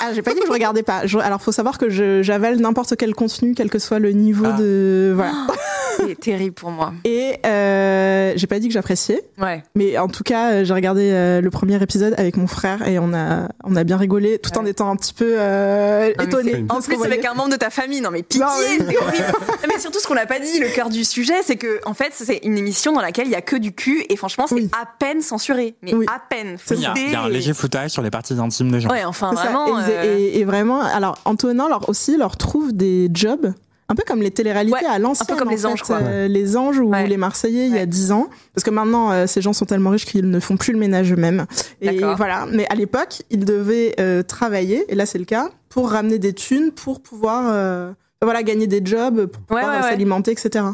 Ah, 0.00 0.12
j'ai 0.14 0.22
pas 0.22 0.32
dit 0.34 0.40
que 0.40 0.46
je 0.46 0.52
regardais 0.52 0.82
pas. 0.82 1.06
Je- 1.06 1.18
alors, 1.18 1.42
faut 1.42 1.52
savoir 1.52 1.76
que 1.78 1.90
j'avale 2.22 2.56
n'importe 2.58 2.96
quel 2.96 3.14
contenu, 3.14 3.54
quel 3.54 3.68
que 3.70 3.78
soit 3.78 3.98
le 3.98 4.12
niveau 4.12 4.46
Ah. 4.48 4.52
de 4.58 5.12
voilà. 5.14 5.32
C'est 6.06 6.18
terrible 6.18 6.54
pour 6.54 6.70
moi. 6.70 6.92
Et 7.04 7.34
euh, 7.44 8.32
j'ai 8.36 8.46
pas 8.46 8.60
dit 8.60 8.68
que 8.68 8.72
j'appréciais. 8.74 9.20
Ouais. 9.36 9.62
Mais 9.74 9.98
en 9.98 10.06
tout 10.08 10.22
cas, 10.22 10.52
euh, 10.52 10.64
j'ai 10.64 10.72
regardé 10.72 11.10
euh, 11.12 11.40
le 11.40 11.50
premier 11.50 11.82
épisode 11.82 12.14
avec 12.18 12.36
mon 12.36 12.46
frère 12.46 12.86
et 12.86 12.98
on 13.00 13.12
a, 13.12 13.48
on 13.64 13.74
a 13.76 13.82
bien 13.84 13.96
rigolé 13.96 14.38
tout 14.38 14.56
en 14.58 14.62
Ouais. 14.64 14.70
étant 14.70 14.90
un 14.90 14.96
petit 14.96 15.12
peu 15.12 15.34
euh, 15.38 16.12
étonné. 16.22 16.52
c'est- 16.52 16.72
En 16.72 16.80
plus, 16.80 17.02
avec 17.04 17.24
un 17.24 17.34
membre 17.34 17.50
de 17.50 17.56
ta 17.56 17.70
famille, 17.70 18.00
non 18.00 18.10
mais 18.12 18.22
pitié, 18.22 18.40
Non, 18.44 18.52
mais- 18.60 18.84
c'est 18.92 18.96
horrible. 18.96 19.24
Non, 19.48 19.68
mais 19.74 19.80
surtout, 19.80 19.98
ce 19.98 20.06
qu'on 20.06 20.14
n'a 20.14 20.26
pas 20.26 20.38
dit, 20.38 20.60
le 20.60 20.68
cœur 20.68 20.88
du 20.88 21.04
sujet, 21.04 21.34
c'est 21.44 21.56
que 21.56 21.80
en 21.84 21.94
fait, 21.94 22.12
c'est 22.14 22.40
une 22.44 22.56
émission 22.56 22.92
dans 22.92 23.00
laquelle 23.02 23.07
il 23.16 23.30
y 23.30 23.34
a 23.34 23.40
que 23.40 23.56
du 23.56 23.72
cul 23.72 24.04
et 24.08 24.16
franchement, 24.16 24.46
c'est 24.48 24.54
Oui. 24.54 24.70
à 24.80 24.84
peine 24.98 25.20
censuré, 25.22 25.74
mais 25.82 25.94
Oui. 25.94 26.06
à 26.08 26.18
peine. 26.20 26.56
Il 26.70 26.80
y, 26.80 26.86
a, 26.86 26.94
il 26.96 27.10
y 27.10 27.14
a 27.14 27.22
un 27.22 27.28
léger 27.28 27.54
foutage 27.54 27.90
sur 27.90 28.02
les 28.02 28.10
parties 28.10 28.34
intimes 28.34 28.70
des 28.70 28.80
gens. 28.80 28.90
Ouais, 28.90 29.04
enfin 29.04 29.32
vraiment. 29.32 29.78
Et, 29.80 29.82
euh, 29.90 30.18
et- 30.18 30.38
et 30.40 30.44
vraiment, 30.44 30.80
alors 30.82 31.18
Antonin 31.24 31.68
leur 31.68 31.88
aussi 31.88 32.16
leur 32.16 32.36
trouve 32.36 32.72
des 32.72 33.08
jobs. 33.12 33.52
Un 33.90 33.94
peu 33.94 34.02
comme 34.06 34.20
les 34.20 34.30
téléréalités 34.30 34.76
Ouais, 34.80 34.84
à 34.84 34.98
l'ancienne. 34.98 35.26
un 35.30 35.32
peu 35.32 35.38
comme 35.38 35.48
les 35.50 35.64
anges, 35.64 35.78
fait, 35.80 35.86
quoi. 35.86 35.96
euh, 36.02 36.28
les 36.28 36.58
anges 36.58 36.78
ou 36.78 36.90
Ouais. 36.90 37.06
les 37.06 37.16
Marseillais 37.16 37.68
il 37.68 37.74
y 37.74 37.78
a. 37.78 37.86
10 37.86 38.12
ans. 38.12 38.28
Parce 38.54 38.62
que 38.62 38.68
maintenant, 38.70 39.10
euh, 39.12 39.26
ces 39.26 39.40
gens 39.40 39.54
sont 39.54 39.64
tellement 39.64 39.88
riches 39.88 40.04
qu'ils 40.04 40.28
ne 40.28 40.40
font 40.40 40.58
plus 40.58 40.74
le 40.74 40.78
ménage 40.78 41.10
eux-mêmes. 41.10 41.46
Et 41.80 41.92
D'accord. 41.92 42.14
voilà. 42.18 42.44
Mais 42.52 42.66
à 42.68 42.74
l'époque, 42.74 43.22
ils 43.30 43.46
devaient 43.46 43.94
euh, 43.98 44.22
travailler, 44.22 44.84
et 44.92 44.94
là 44.94 45.06
c'est 45.06 45.16
le 45.18 45.24
cas, 45.24 45.48
pour 45.70 45.90
ramener 45.90 46.18
des 46.18 46.34
thunes, 46.34 46.70
pour 46.70 47.00
pouvoir 47.00 47.44
euh, 47.46 47.90
voilà, 48.20 48.42
gagner 48.42 48.66
des 48.66 48.82
jobs, 48.84 49.24
pour 49.24 49.42
pouvoir 49.44 49.70
ouais, 49.70 49.76
ouais. 49.82 49.88
s'alimenter, 49.90 50.32
etc. 50.32 50.66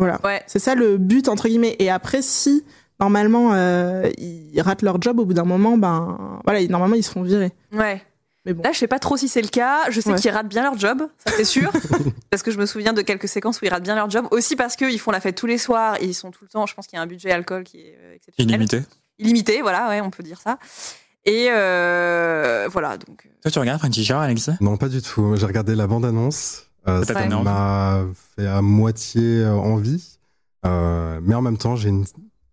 Voilà. 0.00 0.18
Ouais. 0.24 0.42
C'est 0.46 0.58
ça 0.58 0.74
le 0.74 0.96
but, 0.98 1.28
entre 1.28 1.46
guillemets. 1.48 1.76
Et 1.78 1.90
après, 1.90 2.22
si 2.22 2.64
normalement 2.98 3.52
euh, 3.54 4.08
ils 4.18 4.60
ratent 4.60 4.82
leur 4.82 5.00
job 5.00 5.20
au 5.20 5.24
bout 5.24 5.34
d'un 5.34 5.44
moment, 5.44 5.78
ben 5.78 6.40
voilà, 6.44 6.60
ils- 6.60 6.70
normalement 6.70 6.96
ils 6.96 7.04
se 7.04 7.10
font 7.10 7.22
virer. 7.22 7.52
Ouais. 7.72 8.02
Mais 8.46 8.54
bon. 8.54 8.62
Là, 8.62 8.72
je 8.72 8.78
sais 8.78 8.86
pas 8.88 8.98
trop 8.98 9.18
si 9.18 9.28
c'est 9.28 9.42
le 9.42 9.48
cas. 9.48 9.90
Je 9.90 10.00
sais 10.00 10.10
Ouais. 10.12 10.18
qu'ils 10.18 10.30
ratent 10.30 10.48
bien 10.48 10.62
leur 10.62 10.78
job, 10.78 11.02
ça 11.24 11.32
c'est 11.36 11.44
sûr. 11.44 11.70
parce 12.30 12.42
que 12.42 12.50
je 12.50 12.58
me 12.58 12.64
souviens 12.64 12.94
de 12.94 13.02
quelques 13.02 13.28
séquences 13.28 13.60
où 13.60 13.66
ils 13.66 13.68
ratent 13.68 13.82
bien 13.82 13.94
leur 13.94 14.08
job. 14.08 14.26
Aussi 14.30 14.56
parce 14.56 14.76
qu'ils 14.76 14.98
font 14.98 15.10
la 15.10 15.20
fête 15.20 15.36
tous 15.36 15.46
les 15.46 15.58
soirs. 15.58 15.96
et 16.00 16.06
Ils 16.06 16.14
sont 16.14 16.30
tout 16.30 16.44
le 16.44 16.48
temps. 16.48 16.64
Je 16.66 16.74
pense 16.74 16.86
qu'il 16.86 16.96
y 16.96 17.00
a 17.00 17.02
un 17.02 17.06
budget 17.06 17.30
alcool 17.30 17.64
qui 17.64 17.78
est 17.80 17.98
euh, 18.02 18.14
exceptionnel. 18.14 18.54
Illimité. 18.54 18.80
Illimité, 19.18 19.60
voilà, 19.60 19.88
ouais, 19.90 20.00
on 20.00 20.08
peut 20.10 20.22
dire 20.22 20.40
ça. 20.40 20.58
Et 21.26 21.48
euh, 21.50 22.66
voilà, 22.72 22.96
donc. 22.96 23.28
Toi, 23.42 23.50
tu 23.50 23.58
regardes 23.58 23.92
Shore, 23.94 24.20
Alexis? 24.20 24.52
Non, 24.62 24.78
pas 24.78 24.88
du 24.88 25.02
tout. 25.02 25.36
J'ai 25.36 25.44
regardé 25.44 25.74
la 25.74 25.86
bande-annonce. 25.86 26.64
Euh, 26.88 27.04
Ça 27.04 27.26
m'a 27.28 28.04
fait 28.36 28.46
à 28.46 28.62
moitié 28.62 29.42
euh, 29.42 29.52
envie. 29.52 30.18
Euh, 30.66 31.20
mais 31.22 31.34
en 31.34 31.42
même 31.42 31.58
temps, 31.58 31.76
j'ai 31.76 31.88
une 31.88 32.04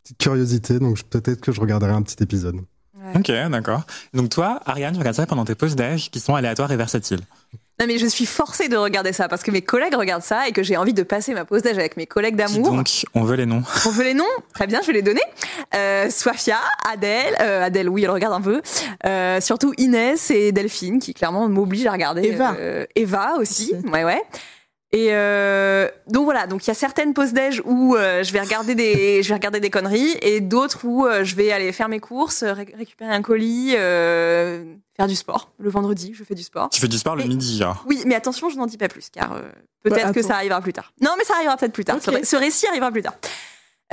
petite 0.03 0.17
curiosité, 0.17 0.79
donc 0.79 1.01
peut-être 1.03 1.41
que 1.41 1.51
je 1.51 1.59
regarderai 1.61 1.91
un 1.91 2.01
petit 2.01 2.21
épisode. 2.21 2.55
ouais. 2.55 3.17
Ok, 3.17 3.31
d'accord. 3.51 3.83
Donc 4.13 4.29
toi, 4.29 4.59
Ariane, 4.65 4.93
tu 4.93 4.99
regardes 4.99 5.15
ça 5.15 5.25
pendant 5.25 5.45
tes 5.45 5.55
pauses 5.55 5.75
d'âge 5.75 6.11
qui 6.11 6.19
sont 6.19 6.35
aléatoires 6.35 6.71
et 6.71 6.77
versatiles. 6.77 7.21
Non, 7.79 7.85
mais 7.85 7.99
je 7.99 8.07
suis 8.07 8.25
forcée 8.25 8.69
de 8.69 8.75
regarder 8.75 9.13
ça 9.13 9.27
parce 9.27 9.43
que 9.43 9.51
mes 9.51 9.61
collègues 9.61 9.93
regardent 9.93 10.23
ça 10.23 10.47
et 10.47 10.51
que 10.51 10.63
j'ai 10.63 10.77
envie 10.77 10.95
de 10.95 11.03
passer 11.03 11.35
ma 11.35 11.45
pause 11.45 11.61
d'âge 11.61 11.77
avec 11.77 11.95
mes 11.95 12.07
collègues 12.07 12.35
d'amour. 12.35 12.71
donc, 12.71 12.89
on 13.13 13.23
veut 13.23 13.35
les 13.35 13.45
noms. 13.45 13.61
On 13.85 13.91
veut 13.91 14.03
les 14.03 14.15
noms? 14.15 14.25
Très 14.55 14.65
bien, 14.65 14.81
je 14.81 14.87
vais 14.87 14.93
les 14.93 15.03
donner. 15.03 15.21
Euh, 15.75 16.09
Swafia, 16.09 16.57
Adèle, 16.91 17.35
euh, 17.39 17.63
Adèle, 17.63 17.87
oui, 17.87 18.03
elle 18.03 18.09
regarde 18.09 18.33
un 18.33 18.41
peu. 18.41 18.61
Euh, 19.05 19.39
surtout 19.41 19.73
Inès 19.77 20.31
et 20.31 20.51
Delphine, 20.51 20.97
qui 20.97 21.13
clairement 21.13 21.47
m'obligent 21.47 21.85
à 21.85 21.91
regarder. 21.91 22.23
Eva. 22.23 22.55
Euh, 22.59 22.85
Eva 22.95 23.35
aussi, 23.37 23.73
Aussi. 23.75 23.87
ouais, 23.93 24.03
ouais. 24.03 24.23
Et 24.93 25.07
euh, 25.11 25.89
donc 26.09 26.23
voilà, 26.23 26.47
donc 26.47 26.63
il 26.65 26.69
y 26.69 26.71
a 26.71 26.73
certaines 26.73 27.13
pauses 27.13 27.33
déj 27.33 27.61
où 27.65 27.95
euh, 27.97 28.23
je 28.23 28.31
vais 28.31 28.39
regarder 28.39 28.73
des, 28.73 29.21
je 29.23 29.27
vais 29.27 29.33
regarder 29.35 29.59
des 29.59 29.69
conneries, 29.69 30.15
et 30.21 30.39
d'autres 30.39 30.85
où 30.85 31.05
euh, 31.05 31.25
je 31.25 31.35
vais 31.35 31.51
aller 31.51 31.73
faire 31.73 31.89
mes 31.89 31.99
courses, 31.99 32.43
ré- 32.43 32.73
récupérer 32.77 33.13
un 33.13 33.21
colis, 33.21 33.73
euh, 33.75 34.63
faire 34.95 35.07
du 35.07 35.15
sport. 35.17 35.51
Le 35.59 35.69
vendredi, 35.69 36.13
je 36.15 36.23
fais 36.23 36.35
du 36.35 36.43
sport. 36.43 36.69
Tu 36.69 36.79
fais 36.79 36.87
du 36.87 36.97
sport 36.97 37.17
le 37.17 37.25
Et- 37.25 37.27
midi, 37.27 37.57
genre. 37.57 37.83
Oui, 37.85 38.01
mais 38.05 38.15
attention, 38.15 38.49
je 38.49 38.55
n'en 38.55 38.65
dis 38.65 38.77
pas 38.77 38.87
plus, 38.87 39.09
car 39.09 39.33
euh, 39.33 39.41
peut-être 39.83 40.07
Bah, 40.07 40.13
que 40.13 40.21
ça 40.21 40.35
arrivera 40.35 40.61
plus 40.61 40.71
tard. 40.73 40.93
Non, 41.01 41.11
mais 41.17 41.25
ça 41.25 41.33
arrivera 41.35 41.57
peut-être 41.57 41.73
plus 41.73 41.83
tard. 41.85 41.97
Ce, 42.01 42.09
ré- 42.09 42.23
ce 42.23 42.37
récit 42.37 42.65
arrivera 42.67 42.89
plus 42.91 43.01
tard. 43.01 43.15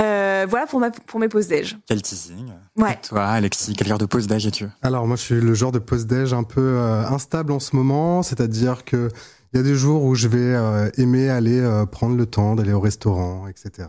Euh, 0.00 0.44
voilà 0.48 0.66
pour, 0.66 0.80
ma, 0.80 0.90
pour 0.90 1.20
mes 1.20 1.28
pauses 1.28 1.46
déj. 1.46 1.76
Quel 1.86 2.02
teasing. 2.02 2.52
Ouais. 2.76 2.92
Et 3.02 3.06
toi, 3.08 3.26
Alexis, 3.26 3.74
quel 3.74 3.86
genre 3.86 3.98
de 3.98 4.06
pause 4.06 4.26
d'âge 4.26 4.44
es-tu? 4.46 4.66
Alors 4.82 5.06
moi, 5.06 5.16
je 5.16 5.22
suis 5.22 5.34
le 5.40 5.54
genre 5.54 5.70
de 5.70 5.78
post-déj 5.78 6.32
un 6.32 6.42
peu 6.42 6.60
euh, 6.60 7.04
instable 7.06 7.52
en 7.52 7.60
ce 7.60 7.76
moment, 7.76 8.22
c'est-à-dire 8.24 8.84
que 8.84 9.08
il 9.54 9.58
y 9.58 9.60
a 9.60 9.62
des 9.62 9.76
jours 9.76 10.02
où 10.02 10.16
je 10.16 10.26
vais 10.26 10.38
euh, 10.40 10.90
aimer 10.98 11.28
aller 11.30 11.60
euh, 11.60 11.86
prendre 11.86 12.16
le 12.16 12.26
temps 12.26 12.56
d'aller 12.56 12.72
au 12.72 12.80
restaurant, 12.80 13.46
etc. 13.46 13.88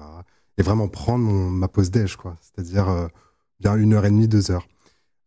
Et 0.59 0.61
vraiment 0.61 0.87
prendre 0.87 1.25
mon, 1.25 1.49
ma 1.49 1.67
pause 1.67 1.89
déj, 1.89 2.17
quoi. 2.17 2.35
C'est-à-dire 2.39 2.87
euh, 2.87 3.07
bien 3.59 3.75
une 3.75 3.93
heure 3.93 4.05
et 4.05 4.11
demie, 4.11 4.27
deux 4.27 4.51
heures. 4.51 4.67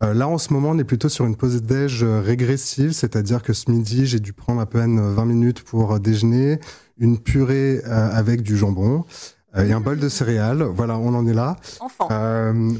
Là, 0.00 0.28
en 0.28 0.38
ce 0.38 0.52
moment, 0.52 0.70
on 0.70 0.78
est 0.78 0.84
plutôt 0.84 1.08
sur 1.08 1.26
une 1.26 1.34
pause 1.34 1.60
déj 1.60 2.04
régressive, 2.04 2.92
c'est-à-dire 2.92 3.42
que 3.42 3.52
ce 3.52 3.68
midi, 3.68 4.06
j'ai 4.06 4.20
dû 4.20 4.32
prendre 4.32 4.60
à 4.60 4.66
peine 4.66 5.00
euh, 5.00 5.12
20 5.12 5.24
minutes 5.24 5.62
pour 5.62 5.98
déjeuner, 5.98 6.60
une 6.98 7.18
purée 7.18 7.82
avec 7.82 8.42
du 8.42 8.56
jambon 8.56 9.04
et 9.56 9.72
un 9.72 9.80
bol 9.80 9.98
de 9.98 10.08
céréales. 10.08 10.62
Voilà, 10.62 10.98
on 10.98 11.14
en 11.14 11.26
est 11.26 11.34
là. 11.34 11.56
Enfant. 11.80 12.06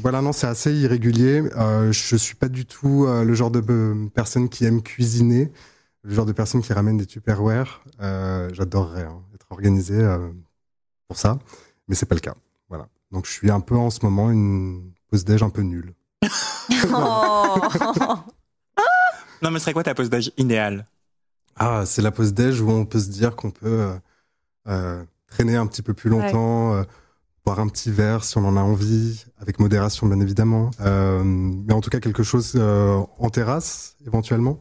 Voilà, 0.01 0.21
non, 0.21 0.31
c'est 0.31 0.47
assez 0.47 0.73
irrégulier. 0.73 1.43
Je 1.91 2.15
suis 2.15 2.35
pas 2.35 2.47
du 2.47 2.65
tout 2.65 3.05
le 3.05 3.33
genre 3.33 3.51
de 3.51 3.61
personne 4.13 4.47
qui 4.47 4.63
aime 4.63 4.81
cuisiner, 4.81 5.51
le 6.03 6.13
genre 6.13 6.25
de 6.25 6.31
personne 6.31 6.61
qui 6.61 6.73
ramène 6.73 6.97
des 6.97 7.05
Tupperware. 7.05 7.81
Euh, 8.01 8.49
J'adorerais 8.53 9.03
hein, 9.03 9.21
être 9.35 9.47
organisé 9.49 9.95
euh, 9.95 10.29
pour 11.07 11.17
ça, 11.17 11.39
mais 11.87 11.95
c'est 11.95 12.05
pas 12.05 12.15
le 12.15 12.21
cas. 12.21 12.35
Voilà. 12.69 12.87
Donc 13.11 13.25
je 13.25 13.31
suis 13.31 13.49
un 13.51 13.59
peu 13.59 13.75
en 13.75 13.89
ce 13.89 13.99
moment 14.03 14.31
une 14.31 14.91
pause 15.09 15.25
déj 15.25 15.43
un 15.43 15.49
peu 15.49 15.61
nulle. 15.61 15.93
Oh. 16.93 17.55
Non, 19.41 19.51
mais 19.51 19.59
ce 19.59 19.63
serait 19.65 19.73
quoi 19.73 19.83
ta 19.83 19.95
pause 19.95 20.09
d'âge 20.09 20.31
idéale? 20.37 20.85
Ah, 21.55 21.83
c'est 21.85 22.01
la 22.01 22.11
pause 22.11 22.33
déj 22.33 22.61
où 22.61 22.69
on 22.69 22.85
peut 22.85 22.99
se 22.99 23.09
dire 23.09 23.35
qu'on 23.35 23.51
peut 23.51 23.81
euh, 23.81 23.95
euh, 24.67 25.03
traîner 25.27 25.55
un 25.55 25.65
petit 25.65 25.81
peu 25.81 25.93
plus 25.93 26.09
longtemps, 26.09 26.73
euh, 26.73 26.83
boire 27.45 27.59
un 27.59 27.67
petit 27.67 27.91
verre 27.91 28.23
si 28.23 28.37
on 28.37 28.45
en 28.45 28.57
a 28.57 28.61
envie, 28.61 29.25
avec 29.37 29.59
modération 29.59 30.07
bien 30.07 30.19
évidemment. 30.19 30.71
Euh, 30.81 31.23
mais 31.23 31.73
en 31.73 31.81
tout 31.81 31.89
cas 31.89 31.99
quelque 31.99 32.23
chose 32.23 32.53
euh, 32.55 33.01
en 33.17 33.29
terrasse 33.29 33.95
éventuellement? 34.05 34.59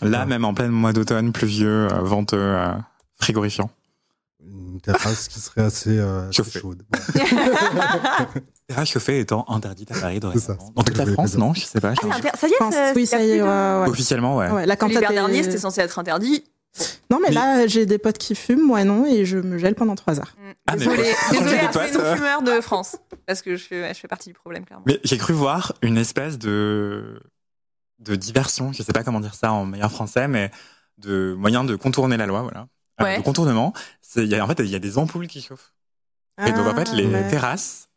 Là, 0.00 0.20
Ouais. 0.20 0.26
même 0.26 0.44
en 0.44 0.54
plein 0.54 0.68
mois 0.68 0.92
d'automne, 0.92 1.32
pluvieux, 1.32 1.86
euh, 1.92 1.98
venteux, 2.00 2.36
euh, 2.38 2.72
frigorifiant. 3.20 3.70
Une 4.44 4.80
terrasse 4.80 5.28
qui 5.28 5.38
serait 5.38 5.60
assez, 5.62 5.98
euh, 5.98 6.28
assez 6.28 6.36
Chauffée. 6.38 6.58
chaude. 6.60 6.82
Terrasse 8.66 8.88
chauffée 8.88 9.20
étant 9.20 9.44
interdite 9.48 9.92
à 9.92 10.00
Paris 10.00 10.18
Dans 10.20 10.32
toute 10.32 10.96
la 10.96 11.06
France, 11.12 11.36
non 11.36 11.54
Je 11.54 11.60
sais 11.60 11.80
pas. 11.80 11.94
je- 11.94 12.00
Ah, 12.10 12.36
ça 12.36 12.48
y 12.48 12.50
est, 12.52 12.96
Oui, 12.96 13.06
ça 13.06 13.22
y 13.22 13.30
est, 13.32 13.42
ouais. 13.42 13.88
Officiellement, 13.88 14.36
ouais. 14.36 14.50
Ouais, 14.50 14.66
la 14.66 14.76
L'hiver 14.86 15.10
est- 15.10 15.14
dernier, 15.14 15.42
c'était 15.42 15.58
censé 15.58 15.80
être 15.80 15.98
interdit. 15.98 16.44
Non, 17.10 17.18
mais 17.20 17.28
Mais- 17.28 17.34
là, 17.34 17.66
j'ai 17.66 17.84
des 17.84 17.98
potes 17.98 18.16
qui 18.18 18.34
fument, 18.34 18.64
moi 18.66 18.82
non, 18.84 19.04
et 19.06 19.26
je 19.26 19.36
me 19.36 19.58
gèle 19.58 19.74
pendant 19.74 19.94
trois 19.94 20.18
heures. 20.18 20.34
Ah, 20.66 20.72
à 20.72 20.76
tous 20.76 20.90
les 20.90 20.96
pote, 21.72 21.76
euh. 21.96 22.10
non-fumeurs 22.10 22.42
de 22.42 22.60
France. 22.62 22.96
Parce 23.26 23.42
que 23.42 23.56
je 23.56 23.64
fais, 23.64 23.92
je 23.92 24.00
fais 24.00 24.08
partie 24.08 24.30
du 24.30 24.34
problème, 24.34 24.64
clairement. 24.64 24.84
Mais 24.86 24.98
j'ai 25.04 25.18
cru 25.18 25.34
voir 25.34 25.74
une 25.82 25.98
espèce 25.98 26.38
de 26.38 27.20
de 28.02 28.16
diversion, 28.16 28.72
je 28.72 28.82
sais 28.82 28.92
pas 28.92 29.04
comment 29.04 29.20
dire 29.20 29.34
ça 29.34 29.52
en 29.52 29.64
meilleur 29.64 29.90
français, 29.90 30.28
mais 30.28 30.50
de 30.98 31.34
moyen 31.38 31.64
de 31.64 31.76
contourner 31.76 32.16
la 32.16 32.26
loi, 32.26 32.42
voilà. 32.42 32.66
Euh, 33.00 33.04
Ouais. 33.04 33.18
de 33.18 33.22
contournement, 33.22 33.72
c'est 34.02 34.26
y 34.26 34.34
a 34.34 34.44
en 34.44 34.46
fait 34.46 34.58
il 34.60 34.68
y 34.68 34.74
a 34.74 34.78
des 34.78 34.98
ampoules 34.98 35.26
qui 35.26 35.40
chauffent. 35.40 35.72
Et 36.44 36.52
donc 36.52 36.66
en 36.66 36.74
fait 36.74 36.92
les 36.92 37.06
Ah, 37.06 37.18
ouais. 37.20 37.28
terrasses 37.28 37.88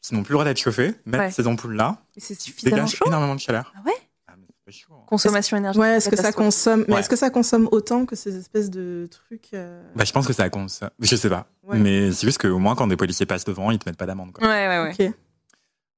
qui 0.00 0.14
n'ont 0.14 0.22
plus 0.22 0.32
le 0.32 0.36
droit 0.36 0.44
d'être 0.44 0.58
chauffées 0.60 0.94
mettent 1.06 1.20
Ouais. 1.20 1.30
ces 1.30 1.46
ampoules 1.46 1.74
là, 1.76 1.98
Mais 2.14 2.22
c'est 2.22 2.38
suffisamment 2.40 2.86
chaud. 2.86 3.04
énormément 3.06 3.34
de 3.34 3.40
chaleur. 3.40 3.72
Ah 3.76 3.80
ouais 3.86 3.92
Ah, 4.28 4.32
hein. 4.32 4.94
Consommation 5.06 5.56
énergétique. 5.56 5.82
Ouais, 5.82 5.96
est-ce 5.96 6.08
que 6.08 6.16
ça 6.16 6.32
consomme 6.32 6.84
Mais 6.88 6.94
Ouais. 6.94 7.00
est-ce 7.00 7.08
que 7.08 7.16
ça 7.16 7.30
consomme 7.30 7.68
autant 7.72 8.06
que 8.06 8.14
ces 8.16 8.36
espèces 8.36 8.70
de 8.70 9.08
trucs 9.10 9.52
euh, 9.54 9.82
Bah, 9.96 10.04
je 10.04 10.12
pense 10.12 10.26
que 10.26 10.32
ça 10.32 10.48
consomme. 10.50 10.90
Je 11.00 11.16
sais 11.16 11.28
pas. 11.28 11.46
Ouais. 11.64 11.78
Mais 11.78 12.12
c'est 12.12 12.26
juste 12.26 12.38
qu'au 12.40 12.58
moins 12.58 12.74
quand 12.74 12.86
des 12.86 12.96
policiers 12.96 13.26
passent 13.26 13.44
devant, 13.44 13.70
ils 13.70 13.78
te 13.78 13.88
mettent 13.88 13.98
pas 13.98 14.06
d'amende. 14.06 14.32
quoi. 14.32 14.46
Ouais, 14.46 14.68
ouais, 14.68 14.82
ouais. 14.82 15.08
Ok. 15.08 15.14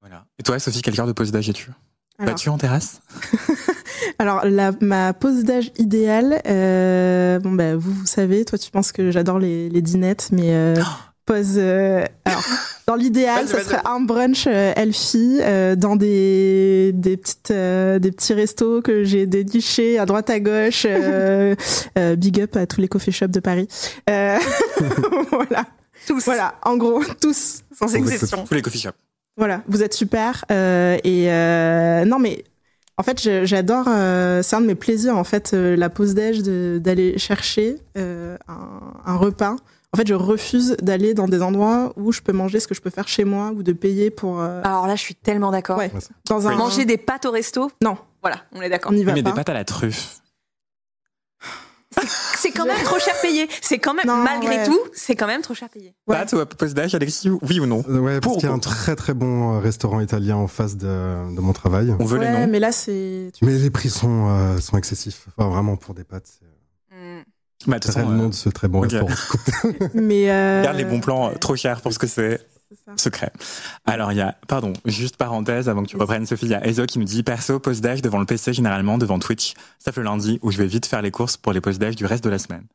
Voilà. 0.01 0.25
Et 0.39 0.43
toi, 0.43 0.59
Sophie, 0.59 0.83
quel 0.83 0.95
cœur 0.95 1.07
de 1.07 1.13
pause 1.13 1.31
d'âge 1.33 1.49
es-tu? 1.49 1.71
Alors, 2.19 2.33
Vas-tu 2.33 2.49
en 2.49 2.59
terrasse 2.59 3.01
alors 4.19 4.45
la, 4.47 4.73
ma 4.81 5.13
pause 5.13 5.45
d'âge 5.45 5.71
idéale, 5.79 6.41
euh, 6.47 7.39
bon 7.41 7.53
bah 7.53 7.77
vous 7.77 7.93
vous 7.93 8.07
savez, 8.07 8.45
toi 8.45 8.59
tu 8.59 8.71
penses 8.71 8.93
que 8.93 9.11
j'adore 9.11 9.39
les, 9.39 9.69
les 9.69 9.83
dinettes, 9.83 10.29
mais 10.33 10.55
euh, 10.55 10.77
pause. 11.27 11.55
euh, 11.57 12.05
alors 12.25 12.43
dans 12.87 12.95
l'idéal, 12.95 13.47
ça 13.49 13.63
serait 13.63 13.81
un 13.85 14.01
brunch 14.01 14.47
euh, 14.47 14.73
elfie 14.77 15.39
euh, 15.43 15.75
dans 15.77 15.97
des 15.97 16.93
des 16.95 17.17
petites 17.17 17.51
euh, 17.51 17.99
des 17.99 18.13
petits 18.13 18.33
restos 18.33 18.81
que 18.81 19.03
j'ai 19.05 19.27
dénichés 19.27 19.99
à 19.99 20.07
droite 20.07 20.31
à 20.31 20.41
gauche. 20.41 20.87
euh, 20.89 21.55
euh, 21.99 22.17
big 22.17 22.41
up 22.41 22.57
à 22.57 22.67
tous 22.67 22.81
les 22.81 22.89
coffee 22.89 23.13
shops 23.13 23.27
de 23.33 23.41
Paris. 23.41 23.69
Euh, 24.09 24.39
voilà, 25.31 25.65
Tous. 26.07 26.25
voilà. 26.25 26.55
En 26.63 26.77
gros, 26.77 27.03
tous. 27.21 27.63
Sans 27.79 27.93
exception. 27.95 28.45
Tous 28.45 28.55
les 28.55 28.63
coffee 28.63 28.79
shops. 28.81 28.95
Voilà, 29.37 29.63
vous 29.69 29.83
êtes 29.83 29.95
super. 29.95 30.45
euh, 30.51 30.97
et 31.05 31.31
euh, 31.31 32.05
non, 32.05 32.19
mais 32.19 32.45
en 32.97 33.03
fait, 33.03 33.21
je- 33.23 33.45
j'adore. 33.45 33.85
euh, 33.89 34.43
c'est 34.43 34.57
un 34.57 34.61
de 34.63 34.67
mes 34.67 34.75
plaisirs, 34.75 35.17
en 35.17 35.25
fait, 35.25 35.53
euh, 35.53 35.77
la 35.77 35.91
pause 35.91 36.15
déj, 36.15 36.43
d'aller 36.43 37.19
chercher 37.19 37.77
euh, 37.99 38.37
un, 38.49 38.81
un 39.05 39.17
repas. 39.17 39.57
En 39.93 39.97
fait, 39.99 40.07
je 40.09 40.15
refuse 40.15 40.77
d'aller 40.83 41.15
dans 41.15 41.29
des 41.29 41.43
endroits 41.43 41.93
où 41.97 42.13
je 42.13 42.21
peux 42.21 42.33
manger 42.33 42.61
ce 42.61 42.67
que 42.67 42.75
je 42.75 42.81
peux 42.81 42.91
faire 42.91 43.09
chez 43.09 43.25
moi 43.25 43.53
ou 43.55 43.63
de 43.63 43.73
payer 43.73 44.11
pour 44.11 44.41
euh, 44.41 44.61
Alors 44.65 44.87
là, 44.87 44.97
je 44.97 45.01
suis 45.03 45.15
tellement 45.15 45.51
d'accord. 45.51 45.79
Ouais. 45.79 45.91
dans 46.29 46.49
un 46.49 46.55
Manger 46.57 46.85
des 46.85 46.97
pâtes 46.99 47.25
au 47.27 47.31
resto? 47.31 47.71
Non. 47.83 47.97
Voilà, 48.23 48.39
on 48.53 48.61
est 48.63 48.69
d'accord. 48.69 48.91
On 48.93 48.95
n'y 48.95 49.05
va 49.05 49.13
Mais 49.13 49.23
pas. 49.23 49.31
des 49.31 49.35
pâtes 49.37 49.49
à 49.51 49.55
la 49.55 49.65
truffe. 49.65 50.19
C'est 52.37 52.51
quand 52.51 52.67
même 52.67 52.83
trop 52.85 52.99
cher 52.99 53.15
payé. 53.23 53.49
C'est 53.63 53.79
quand 53.79 53.95
même, 53.95 54.07
Non, 54.07 54.17
malgré 54.17 54.59
ouais. 54.59 54.65
tout, 54.67 54.79
c'est 54.93 55.17
quand 55.17 55.27
même 55.27 55.41
trop 55.43 55.55
cher 55.55 55.69
payé. 55.69 55.95
Ouais. 56.07 56.17
Pâtes 56.17 56.33
ou 56.35 56.45
pause 56.45 56.75
d'âge, 56.75 56.95
Alexis 56.95 57.31
Oui 57.43 57.61
ou 57.61 57.67
non 57.67 57.83
ouais, 57.89 58.21
parce 58.21 58.35
qu'il 58.37 58.45
y 58.45 58.47
a 58.47 58.53
ou 58.53 58.55
un 58.55 58.59
très 58.59 58.95
très 58.97 59.15
bon 59.15 59.57
euh, 59.57 59.59
restaurant 59.61 60.01
italien 60.01 60.37
en 60.37 60.47
face 60.47 60.77
de, 60.77 60.87
de 61.35 61.41
mon 61.41 61.53
travail. 61.53 61.95
On 61.99 62.05
veut 62.05 62.19
les 62.19 62.27
Ouais, 62.27 62.33
noms. 62.33 62.47
mais 62.47 62.61
là, 62.61 62.73
c'est. 62.73 63.31
Mais 63.43 63.53
les 63.59 63.71
prix 63.71 63.91
sont, 63.91 64.29
euh, 64.29 64.59
sont 64.59 64.77
excessifs. 64.77 65.27
Enfin, 65.37 65.49
vraiment 65.49 65.77
pour 65.77 65.95
des 65.95 66.05
pâtes. 66.05 66.27
C'est 66.27 66.47
Hmm. 66.95 67.23
Bah, 67.67 67.79
le 67.97 68.03
nom 68.05 68.25
euh, 68.25 68.29
de 68.29 68.35
ce 68.35 68.49
très 68.49 68.69
bon 68.69 68.81
restaurant. 68.81 69.09
Mais. 69.95 70.31
euh, 70.31 70.61
Regarde 70.61 70.77
les 70.77 70.85
bons 70.85 71.01
plans, 71.01 71.33
trop 71.41 71.57
cher 71.57 71.81
pour 71.81 71.93
ce 71.93 71.99
que 71.99 72.07
c'est. 72.07 72.41
Ça. 72.75 72.93
Secret. 72.97 73.33
Alors, 73.85 74.13
il 74.13 74.19
y 74.19 74.21
a, 74.21 74.37
pardon, 74.49 74.73
juste 74.85 75.17
parenthèse 75.17 75.69
avant 75.69 75.83
que 75.83 75.89
tu 75.89 75.97
reprennes, 75.97 76.27
Sophie, 76.27 76.47
il 76.47 76.53
y 76.53 76.55
a 76.55 76.67
Ezo 76.67 76.87
qui 76.87 76.99
nous 76.99 77.05
dit 77.05 77.23
perso, 77.23 77.59
pause 77.61 77.81
d'âge 77.81 78.03
devant 78.03 78.19
le 78.19 78.27
PC, 78.27 78.53
généralement 78.53 78.99
devant 78.99 79.19
Twitch, 79.19 79.55
sauf 79.79 79.97
le 79.97 80.03
lundi 80.03 80.39
où 80.43 80.51
je 80.51 80.59
vais 80.59 80.67
vite 80.67 80.87
faire 80.87 81.03
les 81.03 81.11
courses 81.11 81.37
pour 81.37 81.53
les 81.53 81.61
pauses 81.61 81.79
d'âge 81.79 81.97
du 81.97 82.07
reste 82.07 82.25
de 82.25 82.31
la 82.31 82.39
semaine. 82.39 82.67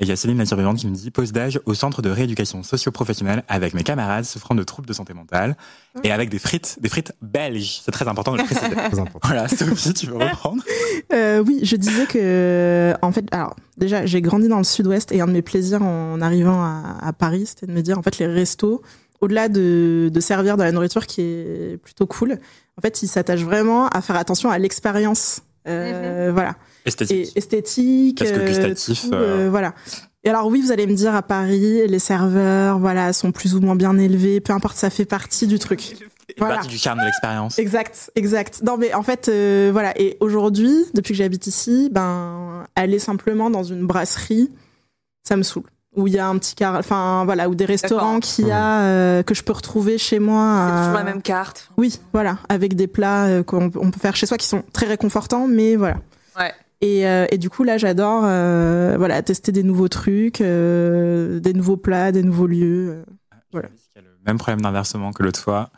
Et 0.00 0.04
il 0.04 0.08
y 0.08 0.12
a 0.12 0.16
Céline 0.16 0.38
la 0.38 0.46
survivante 0.46 0.78
qui 0.78 0.86
nous 0.86 0.94
dit 0.94 1.10
pause 1.10 1.32
d'âge 1.32 1.60
au 1.66 1.74
centre 1.74 2.02
de 2.02 2.08
rééducation 2.08 2.62
socio-professionnelle 2.62 3.42
avec 3.48 3.74
mes 3.74 3.82
camarades 3.82 4.24
souffrant 4.24 4.54
de 4.54 4.62
troubles 4.62 4.86
de 4.86 4.92
santé 4.92 5.12
mentale 5.12 5.56
et 6.04 6.12
avec 6.12 6.30
des 6.30 6.38
frites, 6.38 6.78
des 6.80 6.88
frites 6.88 7.14
belges. 7.20 7.80
C'est 7.84 7.90
très 7.90 8.06
important 8.06 8.32
de 8.32 8.38
le 8.38 8.44
préciser. 8.44 8.68
Voilà, 9.24 9.48
Sophie, 9.48 9.94
tu 9.94 10.06
veux 10.06 10.16
reprendre? 10.16 10.62
Euh, 11.12 11.42
oui, 11.44 11.58
je 11.64 11.74
disais 11.74 12.06
que, 12.06 12.94
en 13.02 13.10
fait, 13.10 13.24
alors 13.32 13.56
déjà, 13.76 14.06
j'ai 14.06 14.22
grandi 14.22 14.46
dans 14.46 14.58
le 14.58 14.64
Sud-Ouest 14.64 15.10
et 15.10 15.20
un 15.20 15.26
de 15.26 15.32
mes 15.32 15.42
plaisirs 15.42 15.82
en 15.82 16.20
arrivant 16.20 16.62
à, 16.62 16.98
à 17.02 17.12
Paris, 17.12 17.46
c'était 17.46 17.66
de 17.66 17.72
me 17.72 17.82
dire, 17.82 17.98
en 17.98 18.02
fait, 18.02 18.18
les 18.18 18.26
restos, 18.26 18.82
au-delà 19.20 19.48
de, 19.48 20.10
de 20.12 20.20
servir 20.20 20.56
de 20.56 20.62
la 20.62 20.72
nourriture 20.72 21.06
qui 21.06 21.20
est 21.22 21.80
plutôt 21.82 22.06
cool, 22.06 22.38
en 22.76 22.80
fait, 22.80 23.02
ils 23.02 23.08
s'attachent 23.08 23.42
vraiment 23.44 23.88
à 23.88 24.00
faire 24.00 24.16
attention 24.16 24.50
à 24.50 24.58
l'expérience, 24.58 25.40
euh, 25.66 26.30
voilà, 26.32 26.54
et 26.84 26.88
Esthétique. 26.88 27.36
esthétique, 27.36 28.18
que 28.18 28.24
euh, 28.24 28.46
gustatif, 28.46 29.02
tout, 29.02 29.14
euh, 29.14 29.46
euh, 29.46 29.50
voilà. 29.50 29.74
Et 30.24 30.30
alors 30.30 30.46
oui, 30.46 30.60
vous 30.60 30.72
allez 30.72 30.86
me 30.86 30.94
dire 30.94 31.14
à 31.14 31.22
Paris, 31.22 31.86
les 31.86 31.98
serveurs, 31.98 32.78
voilà, 32.78 33.12
sont 33.12 33.32
plus 33.32 33.54
ou 33.54 33.60
moins 33.60 33.76
bien 33.76 33.96
élevés, 33.98 34.40
peu 34.40 34.52
importe, 34.52 34.76
ça 34.76 34.90
fait 34.90 35.04
partie 35.04 35.46
du 35.46 35.58
truc. 35.58 35.96
Voilà. 36.36 36.56
partie 36.56 36.68
du 36.68 36.78
charme 36.78 37.00
de 37.00 37.04
l'expérience. 37.06 37.58
Exact, 37.58 38.12
exact. 38.14 38.62
Non, 38.62 38.76
mais 38.76 38.92
en 38.92 39.02
fait, 39.02 39.28
euh, 39.28 39.70
voilà. 39.72 39.98
Et 39.98 40.18
aujourd'hui, 40.20 40.84
depuis 40.94 41.12
que 41.12 41.16
j'habite 41.16 41.46
ici, 41.46 41.88
ben, 41.90 42.64
aller 42.76 42.98
simplement 42.98 43.48
dans 43.50 43.64
une 43.64 43.86
brasserie, 43.86 44.50
ça 45.26 45.36
me 45.36 45.42
saoule. 45.42 45.64
Où 45.96 46.06
il 46.06 46.12
y 46.12 46.18
a 46.18 46.28
un 46.28 46.36
petit 46.38 46.54
car, 46.54 46.76
enfin 46.76 47.24
voilà, 47.24 47.48
ou 47.48 47.54
des 47.54 47.64
restaurants 47.64 48.20
qui 48.20 48.50
a 48.50 48.82
euh, 48.82 49.22
que 49.22 49.34
je 49.34 49.42
peux 49.42 49.54
retrouver 49.54 49.96
chez 49.98 50.18
moi. 50.18 50.66
C'est 50.68 50.72
euh, 50.74 50.78
toujours 50.84 50.98
la 50.98 51.04
même 51.04 51.22
carte. 51.22 51.70
Oui, 51.76 51.98
voilà, 52.12 52.38
avec 52.48 52.74
des 52.76 52.86
plats 52.86 53.24
euh, 53.26 53.42
qu'on 53.42 53.70
on 53.74 53.90
peut 53.90 53.98
faire 53.98 54.14
chez 54.14 54.26
soi 54.26 54.36
qui 54.36 54.46
sont 54.46 54.62
très 54.72 54.86
réconfortants, 54.86 55.48
mais 55.48 55.76
voilà. 55.76 55.96
Ouais. 56.38 56.52
Et, 56.82 57.08
euh, 57.08 57.26
et 57.32 57.38
du 57.38 57.50
coup, 57.50 57.64
là, 57.64 57.78
j'adore, 57.78 58.22
euh, 58.24 58.94
voilà, 58.98 59.22
tester 59.22 59.50
des 59.50 59.62
nouveaux 59.64 59.88
trucs, 59.88 60.40
euh, 60.40 61.40
des 61.40 61.52
nouveaux 61.54 61.78
plats, 61.78 62.12
des 62.12 62.22
nouveaux 62.22 62.46
lieux. 62.46 62.90
euh. 62.90 63.04
Voilà. 63.50 63.68
Il 63.96 64.02
y 64.02 64.04
a 64.04 64.08
le 64.08 64.16
même 64.26 64.38
problème 64.38 64.60
d'inversement 64.60 65.12
que 65.12 65.22
l'autre 65.22 65.40
fois. 65.40 65.70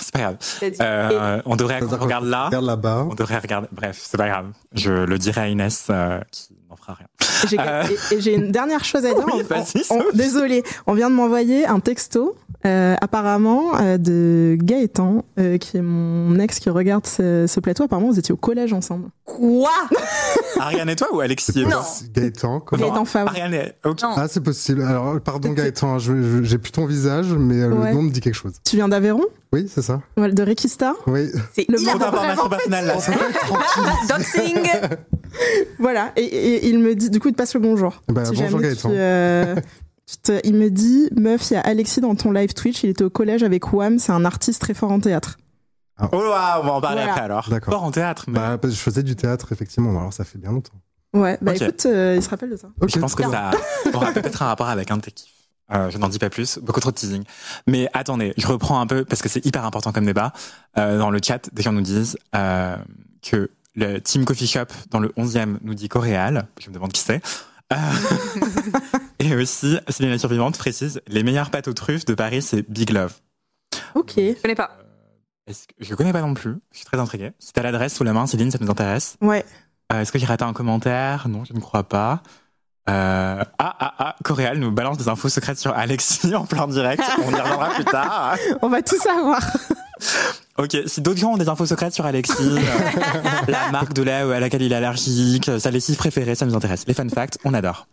C'est 0.00 0.12
pas 0.12 0.18
grave. 0.18 0.36
Euh, 0.80 1.40
on 1.46 1.54
devrait, 1.56 1.78
Ça 1.80 1.86
on 1.92 1.96
regarde 2.02 2.24
là. 2.24 2.46
Regarde 2.46 2.64
là-bas. 2.64 3.06
On 3.10 3.14
devrait 3.14 3.38
regarder. 3.38 3.68
Bref, 3.70 4.00
c'est 4.02 4.16
pas 4.16 4.28
grave. 4.28 4.46
Je 4.74 4.92
le 4.92 5.18
dirai 5.18 5.42
à 5.42 5.48
Inès 5.48 5.86
euh, 5.90 6.18
qui 6.32 6.56
fera 6.82 6.94
rien. 6.94 7.06
Et 7.44 7.48
j'ai- 7.48 7.58
Euh. 7.58 7.84
et- 8.10 8.14
et 8.16 8.20
j'ai 8.20 8.34
une 8.34 8.50
dernière 8.52 8.84
chose 8.84 9.04
à 9.06 9.14
dire. 9.14 9.24
Oui, 9.34 9.42
On- 9.90 9.98
on- 9.98 10.04
désolé, 10.14 10.62
on 10.86 10.94
vient 10.94 11.08
de 11.10 11.14
m'envoyer 11.14 11.64
un 11.66 11.80
texto, 11.80 12.36
euh, 12.66 12.94
apparemment 13.00 13.76
euh, 13.80 13.98
de 13.98 14.56
Gaëtan, 14.60 15.24
euh, 15.38 15.58
qui 15.58 15.76
est 15.78 15.82
mon 15.82 16.38
ex 16.38 16.58
qui 16.58 16.70
regarde 16.70 17.06
ce, 17.06 17.46
ce 17.48 17.60
plateau. 17.60 17.84
Apparemment, 17.84 18.10
vous 18.10 18.18
étiez 18.18 18.32
au 18.32 18.36
collège 18.36 18.72
ensemble. 18.72 19.08
Quoi 19.24 19.70
Ariane 20.60 20.88
et 20.90 20.96
toi 20.96 21.08
ou 21.12 21.20
Alexis 21.20 21.64
Non. 21.66 21.78
Gaëtan, 22.14 22.60
comment 22.60 22.86
Gaëtan 22.88 23.04
Favre. 23.04 23.30
Ariane 23.30 23.54
est. 23.54 23.74
ok. 23.84 24.02
Non. 24.02 24.10
Ah, 24.16 24.26
c'est 24.28 24.42
possible. 24.42 24.82
Alors, 24.82 25.20
pardon 25.20 25.50
Gaëtan, 25.52 25.98
j'ai 25.98 26.58
plus 26.58 26.72
ton 26.72 26.86
visage, 26.86 27.26
mais 27.32 27.62
euh, 27.62 27.68
Ouais. 27.72 27.88
le 27.90 27.94
nom 27.96 28.02
me 28.02 28.10
dit 28.10 28.20
quelque 28.20 28.34
chose. 28.34 28.52
Tu 28.64 28.76
viens 28.76 28.88
d'Aveyron? 28.88 29.24
Oui, 29.52 29.70
c'est 29.72 29.82
ça. 29.82 30.00
De 30.16 30.42
Rekista 30.42 30.94
Oui. 31.06 31.30
C'est 31.54 31.66
Le 31.68 31.76
Trop 31.76 31.84
monde 31.90 31.98
d'informations 32.00 32.48
personnelles 32.48 32.86
là. 32.86 32.94
Doxing 34.08 34.66
Voilà, 35.78 36.12
et, 36.16 36.22
et 36.24 36.68
il 36.68 36.78
me 36.78 36.94
dit, 36.94 37.10
du 37.10 37.18
coup, 37.20 37.28
il 37.28 37.32
te 37.32 37.38
passe 37.38 37.54
le 37.54 37.60
bonjour. 37.60 38.02
Bah, 38.08 38.24
Si 38.24 38.34
bonjour 38.36 38.60
Gaëtan. 38.60 38.88
tu, 38.90 38.94
euh, 38.98 39.54
il 40.44 40.54
me 40.54 40.70
dit, 40.70 41.08
meuf, 41.16 41.50
il 41.50 41.54
y 41.54 41.56
a 41.56 41.60
Alexis 41.60 42.00
dans 42.00 42.14
ton 42.14 42.32
live 42.32 42.54
Twitch, 42.54 42.82
il 42.82 42.90
était 42.90 43.04
au 43.04 43.10
collège 43.10 43.42
avec 43.42 43.72
Wham, 43.72 43.98
c'est 43.98 44.12
un 44.12 44.24
artiste 44.24 44.60
très 44.60 44.74
fort 44.74 44.92
en 44.92 45.00
théâtre. 45.00 45.38
Oh 46.10 46.22
là, 46.22 46.58
on 46.60 46.66
va 46.66 46.72
en 46.72 46.80
parler 46.80 46.96
Voilà. 46.98 47.12
après 47.12 47.24
alors. 47.24 47.48
D'accord. 47.48 47.74
Fort 47.74 47.84
en 47.84 47.90
théâtre, 47.90 48.24
mais 48.28 48.34
Bah, 48.34 48.58
parce 48.58 48.72
que 48.72 48.78
je 48.78 48.82
faisais 48.82 49.02
du 49.02 49.14
théâtre, 49.14 49.52
effectivement. 49.52 49.90
Alors, 49.98 50.12
ça 50.12 50.24
fait 50.24 50.38
bien 50.38 50.50
longtemps. 50.50 50.72
Ouais, 51.14 51.36
bah 51.42 51.54
écoute, 51.54 51.84
euh, 51.86 52.14
il 52.16 52.22
se 52.22 52.30
rappelle 52.30 52.50
de 52.50 52.56
ça. 52.56 52.68
Je 52.88 52.98
pense 52.98 53.14
que 53.14 53.22
ça 53.22 53.50
aura 53.92 54.12
peut-être 54.12 54.42
un 54.42 54.46
rapport 54.46 54.68
avec 54.68 54.90
un 54.90 54.96
de 54.96 55.02
tes 55.02 55.10
kiffs. 55.10 55.30
Euh, 55.72 55.90
je 55.90 55.98
n'en 55.98 56.08
dis 56.08 56.18
pas 56.18 56.30
plus, 56.30 56.58
beaucoup 56.58 56.80
trop 56.80 56.90
de 56.90 56.96
teasing. 56.96 57.22
Mais 57.66 57.88
attendez, 57.92 58.32
je 58.38 58.46
reprends 58.46 58.80
un 58.80 58.86
peu 58.86 59.04
parce 59.04 59.20
que 59.22 59.28
c'est 59.28 59.44
hyper 59.46 59.64
important 59.64 59.92
comme 59.92 60.06
débat. 60.06 60.32
Euh, 60.78 60.98
dans 60.98 61.10
le 61.10 61.20
chat, 61.22 61.48
des 61.52 61.62
gens 61.62 61.72
nous 61.72 61.82
disent 61.82 62.16
euh, 62.34 62.76
que 63.22 63.50
le 63.74 63.98
Team 64.00 64.24
Coffee 64.24 64.46
Shop 64.46 64.66
dans 64.90 64.98
le 65.00 65.08
11e 65.10 65.58
nous 65.62 65.74
dit 65.74 65.88
Coréal. 65.88 66.48
Je 66.58 66.68
me 66.70 66.74
demande 66.74 66.92
qui 66.92 67.00
c'est. 67.02 67.20
Euh, 69.22 69.28
et 69.28 69.34
aussi, 69.34 69.78
Céline 69.88 70.12
la 70.12 70.18
survivante 70.18 70.58
précise 70.58 71.00
les 71.06 71.22
meilleures 71.22 71.50
pâtes 71.50 71.68
aux 71.68 71.72
truffes 71.74 72.04
de 72.04 72.14
Paris, 72.14 72.42
c'est 72.42 72.68
Big 72.70 72.90
Love. 72.90 73.14
Ok. 73.94 74.14
Je 74.16 74.40
connais 74.40 74.54
pas. 74.54 74.70
Est-ce 75.46 75.66
que... 75.66 75.74
Je 75.80 75.94
connais 75.94 76.12
pas 76.12 76.20
non 76.20 76.34
plus. 76.34 76.56
Je 76.72 76.78
suis 76.78 76.86
très 76.86 76.98
intrigué. 76.98 77.32
Si 77.38 77.52
t'as 77.52 77.62
l'adresse 77.62 77.94
sous 77.94 78.04
la 78.04 78.12
main, 78.12 78.26
Céline, 78.26 78.50
ça 78.50 78.58
nous 78.60 78.70
intéresse. 78.70 79.16
Ouais. 79.20 79.44
Euh, 79.92 80.00
Est-ce 80.00 80.12
que 80.12 80.18
j'ai 80.18 80.26
raté 80.26 80.44
un 80.44 80.52
commentaire? 80.52 81.28
Non, 81.28 81.44
je 81.44 81.52
ne 81.52 81.60
crois 81.60 81.84
pas. 81.84 82.22
Euh, 82.88 83.44
ah, 83.58 83.76
ah, 83.78 83.94
ah, 83.98 84.16
Coréal 84.24 84.58
nous 84.58 84.72
balance 84.72 84.98
des 84.98 85.08
infos 85.08 85.28
secrètes 85.28 85.58
sur 85.58 85.72
Alexis 85.72 86.34
en 86.34 86.46
plein 86.46 86.66
direct. 86.66 87.02
On 87.24 87.30
y 87.30 87.40
reviendra 87.40 87.70
plus 87.70 87.84
tard. 87.84 88.36
On 88.62 88.68
va 88.68 88.82
tout 88.82 88.98
savoir. 88.98 89.40
Ok, 90.58 90.76
si 90.86 91.00
d'autres 91.00 91.20
gens 91.20 91.32
ont 91.32 91.36
des 91.36 91.48
infos 91.48 91.64
secrètes 91.64 91.94
sur 91.94 92.04
Alexis, 92.04 92.34
euh, 92.40 92.60
la 93.48 93.70
marque 93.70 93.94
de 93.94 94.02
lait 94.02 94.12
à 94.12 94.40
laquelle 94.40 94.62
il 94.62 94.72
est 94.72 94.74
allergique, 94.76 95.48
sa 95.58 95.70
lessive 95.70 95.96
préférée, 95.96 96.34
ça 96.34 96.44
nous 96.44 96.56
intéresse. 96.56 96.84
Les 96.88 96.92
fun 96.92 97.08
facts, 97.08 97.38
on 97.44 97.54
adore. 97.54 97.86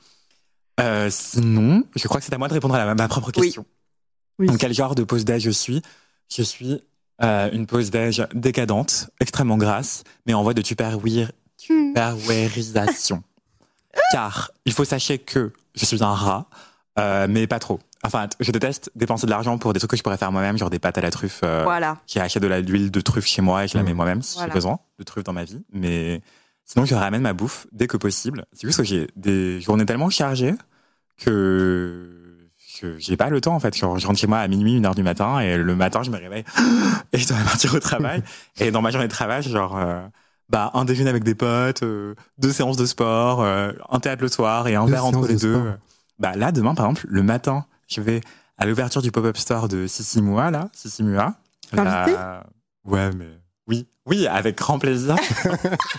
Euh, 0.80 1.10
sinon, 1.12 1.84
je 1.96 2.08
crois 2.08 2.20
que 2.20 2.26
c'est 2.26 2.34
à 2.34 2.38
moi 2.38 2.48
de 2.48 2.54
répondre 2.54 2.76
à 2.76 2.86
la- 2.86 2.96
ma 2.96 3.08
propre 3.08 3.32
question. 3.32 3.66
Oui. 4.40 4.48
Donc, 4.48 4.58
quel 4.58 4.74
genre 4.74 4.96
de 4.96 5.04
pause 5.04 5.26
d'âge 5.26 5.42
je 5.42 5.50
suis? 5.50 5.82
Je 6.34 6.42
suis 6.44 6.82
euh, 7.22 7.50
une 7.52 7.66
pause 7.68 7.92
d'âge 7.92 8.26
décadente, 8.34 9.10
extrêmement 9.20 9.58
grasse, 9.58 10.04
mais 10.26 10.34
en 10.34 10.42
voie 10.44 10.54
de 10.54 10.62
tupperware- 10.62 11.32
tupperwareisation. 11.58 13.24
Car 14.12 14.52
il 14.66 14.72
faut 14.74 14.86
sachez 14.86 15.18
que 15.20 15.52
je 15.76 15.86
suis 15.86 16.04
un 16.04 16.14
rat, 16.14 16.48
euh, 16.98 17.28
mais 17.30 17.48
pas 17.48 17.60
trop. 17.60 17.80
Enfin, 18.04 18.28
je 18.40 18.52
déteste 18.52 18.92
dépenser 18.96 19.26
de 19.26 19.32
l'argent 19.32 19.58
pour 19.58 19.74
des 19.74 19.80
trucs 19.80 19.92
que 19.92 19.98
je 19.98 20.04
pourrais 20.04 20.16
faire 20.18 20.32
moi-même, 20.32 20.58
genre 20.58 20.70
des 20.70 20.80
pâtes 20.80 20.98
à 20.98 21.02
la 21.02 21.12
truffe. 21.12 21.42
euh, 21.44 21.64
Voilà. 21.64 21.98
qui 22.08 22.20
achète 22.20 22.42
de 22.42 22.48
l'huile 22.48 22.92
de 22.92 23.02
truffe 23.02 23.26
chez 23.26 23.42
moi 23.42 23.66
et 23.66 23.68
je 23.68 23.78
la 23.78 23.84
mets 23.84 23.94
moi-même 23.94 24.22
si 24.22 24.36
Voilà. 24.36 24.50
j'ai 24.50 24.54
besoin 24.54 24.80
de 24.98 25.04
truffe 25.04 25.26
dans 25.26 25.34
ma 25.34 25.44
vie. 25.44 25.62
Mais 25.74 26.22
sinon, 26.72 26.86
je 26.86 26.94
ramène 26.96 27.22
ma 27.22 27.34
bouffe 27.34 27.66
dès 27.72 27.88
que 27.88 27.98
possible. 27.98 28.46
C'est 28.54 28.68
juste 28.68 28.78
que 28.78 28.84
j'ai 28.84 29.08
des 29.16 29.60
journées 29.62 29.86
tellement 29.86 30.10
chargées 30.10 30.54
que 31.18 32.10
que 32.80 32.98
j'ai 32.98 33.18
pas 33.18 33.30
le 33.30 33.42
temps 33.42 33.56
en 33.56 33.60
fait. 33.60 33.76
Genre, 33.76 33.98
je 34.00 34.08
rentre 34.08 34.20
chez 34.20 34.28
moi 34.28 34.38
à 34.40 34.48
minuit, 34.48 34.76
une 34.78 34.86
heure 34.86 34.96
du 34.96 35.04
matin 35.04 35.40
et 35.40 35.58
le 35.58 35.76
matin, 35.76 36.02
je 36.04 36.12
me 36.12 36.18
réveille 36.18 36.46
et 37.14 37.18
je 37.18 37.28
dois 37.28 37.38
partir 37.38 37.74
au 37.74 37.80
travail. 37.80 38.24
et 38.60 38.72
dans 38.72 38.82
ma 38.82 38.92
journée 38.92 39.08
de 39.08 39.12
travail, 39.14 39.44
genre 39.44 39.78
euh, 39.78 40.00
bah 40.50 40.72
un 40.74 40.86
déjeuner 40.86 41.10
avec 41.10 41.24
des 41.24 41.36
potes, 41.36 41.84
euh, 41.84 42.16
deux 42.38 42.52
séances 42.52 42.78
de 42.78 42.86
sport, 42.86 43.42
euh, 43.42 43.74
un 43.90 44.00
théâtre 44.00 44.22
le 44.22 44.30
soir 44.30 44.68
et 44.68 44.76
un 44.76 44.86
Deux 44.86 44.92
verre 44.94 45.06
entre 45.06 45.28
les 45.28 45.36
de 45.36 45.40
deux. 45.40 45.54
sport. 45.56 45.74
Bah 46.20 46.36
là, 46.36 46.52
demain, 46.52 46.74
par 46.76 46.86
exemple, 46.86 47.06
le 47.10 47.24
matin, 47.24 47.66
je 47.88 48.02
vais 48.02 48.22
à 48.58 48.66
l'ouverture 48.66 49.02
du 49.02 49.12
pop-up 49.12 49.38
store 49.38 49.68
de 49.68 49.88
Sissimua, 49.88 50.52
là, 50.52 50.70
Sissimua. 50.74 51.36
La- 51.74 52.44
Ouais, 52.86 53.10
mais 53.16 53.39
oui, 53.70 53.88
oui, 54.08 54.26
avec 54.26 54.58
grand 54.58 54.80
plaisir. 54.80 55.16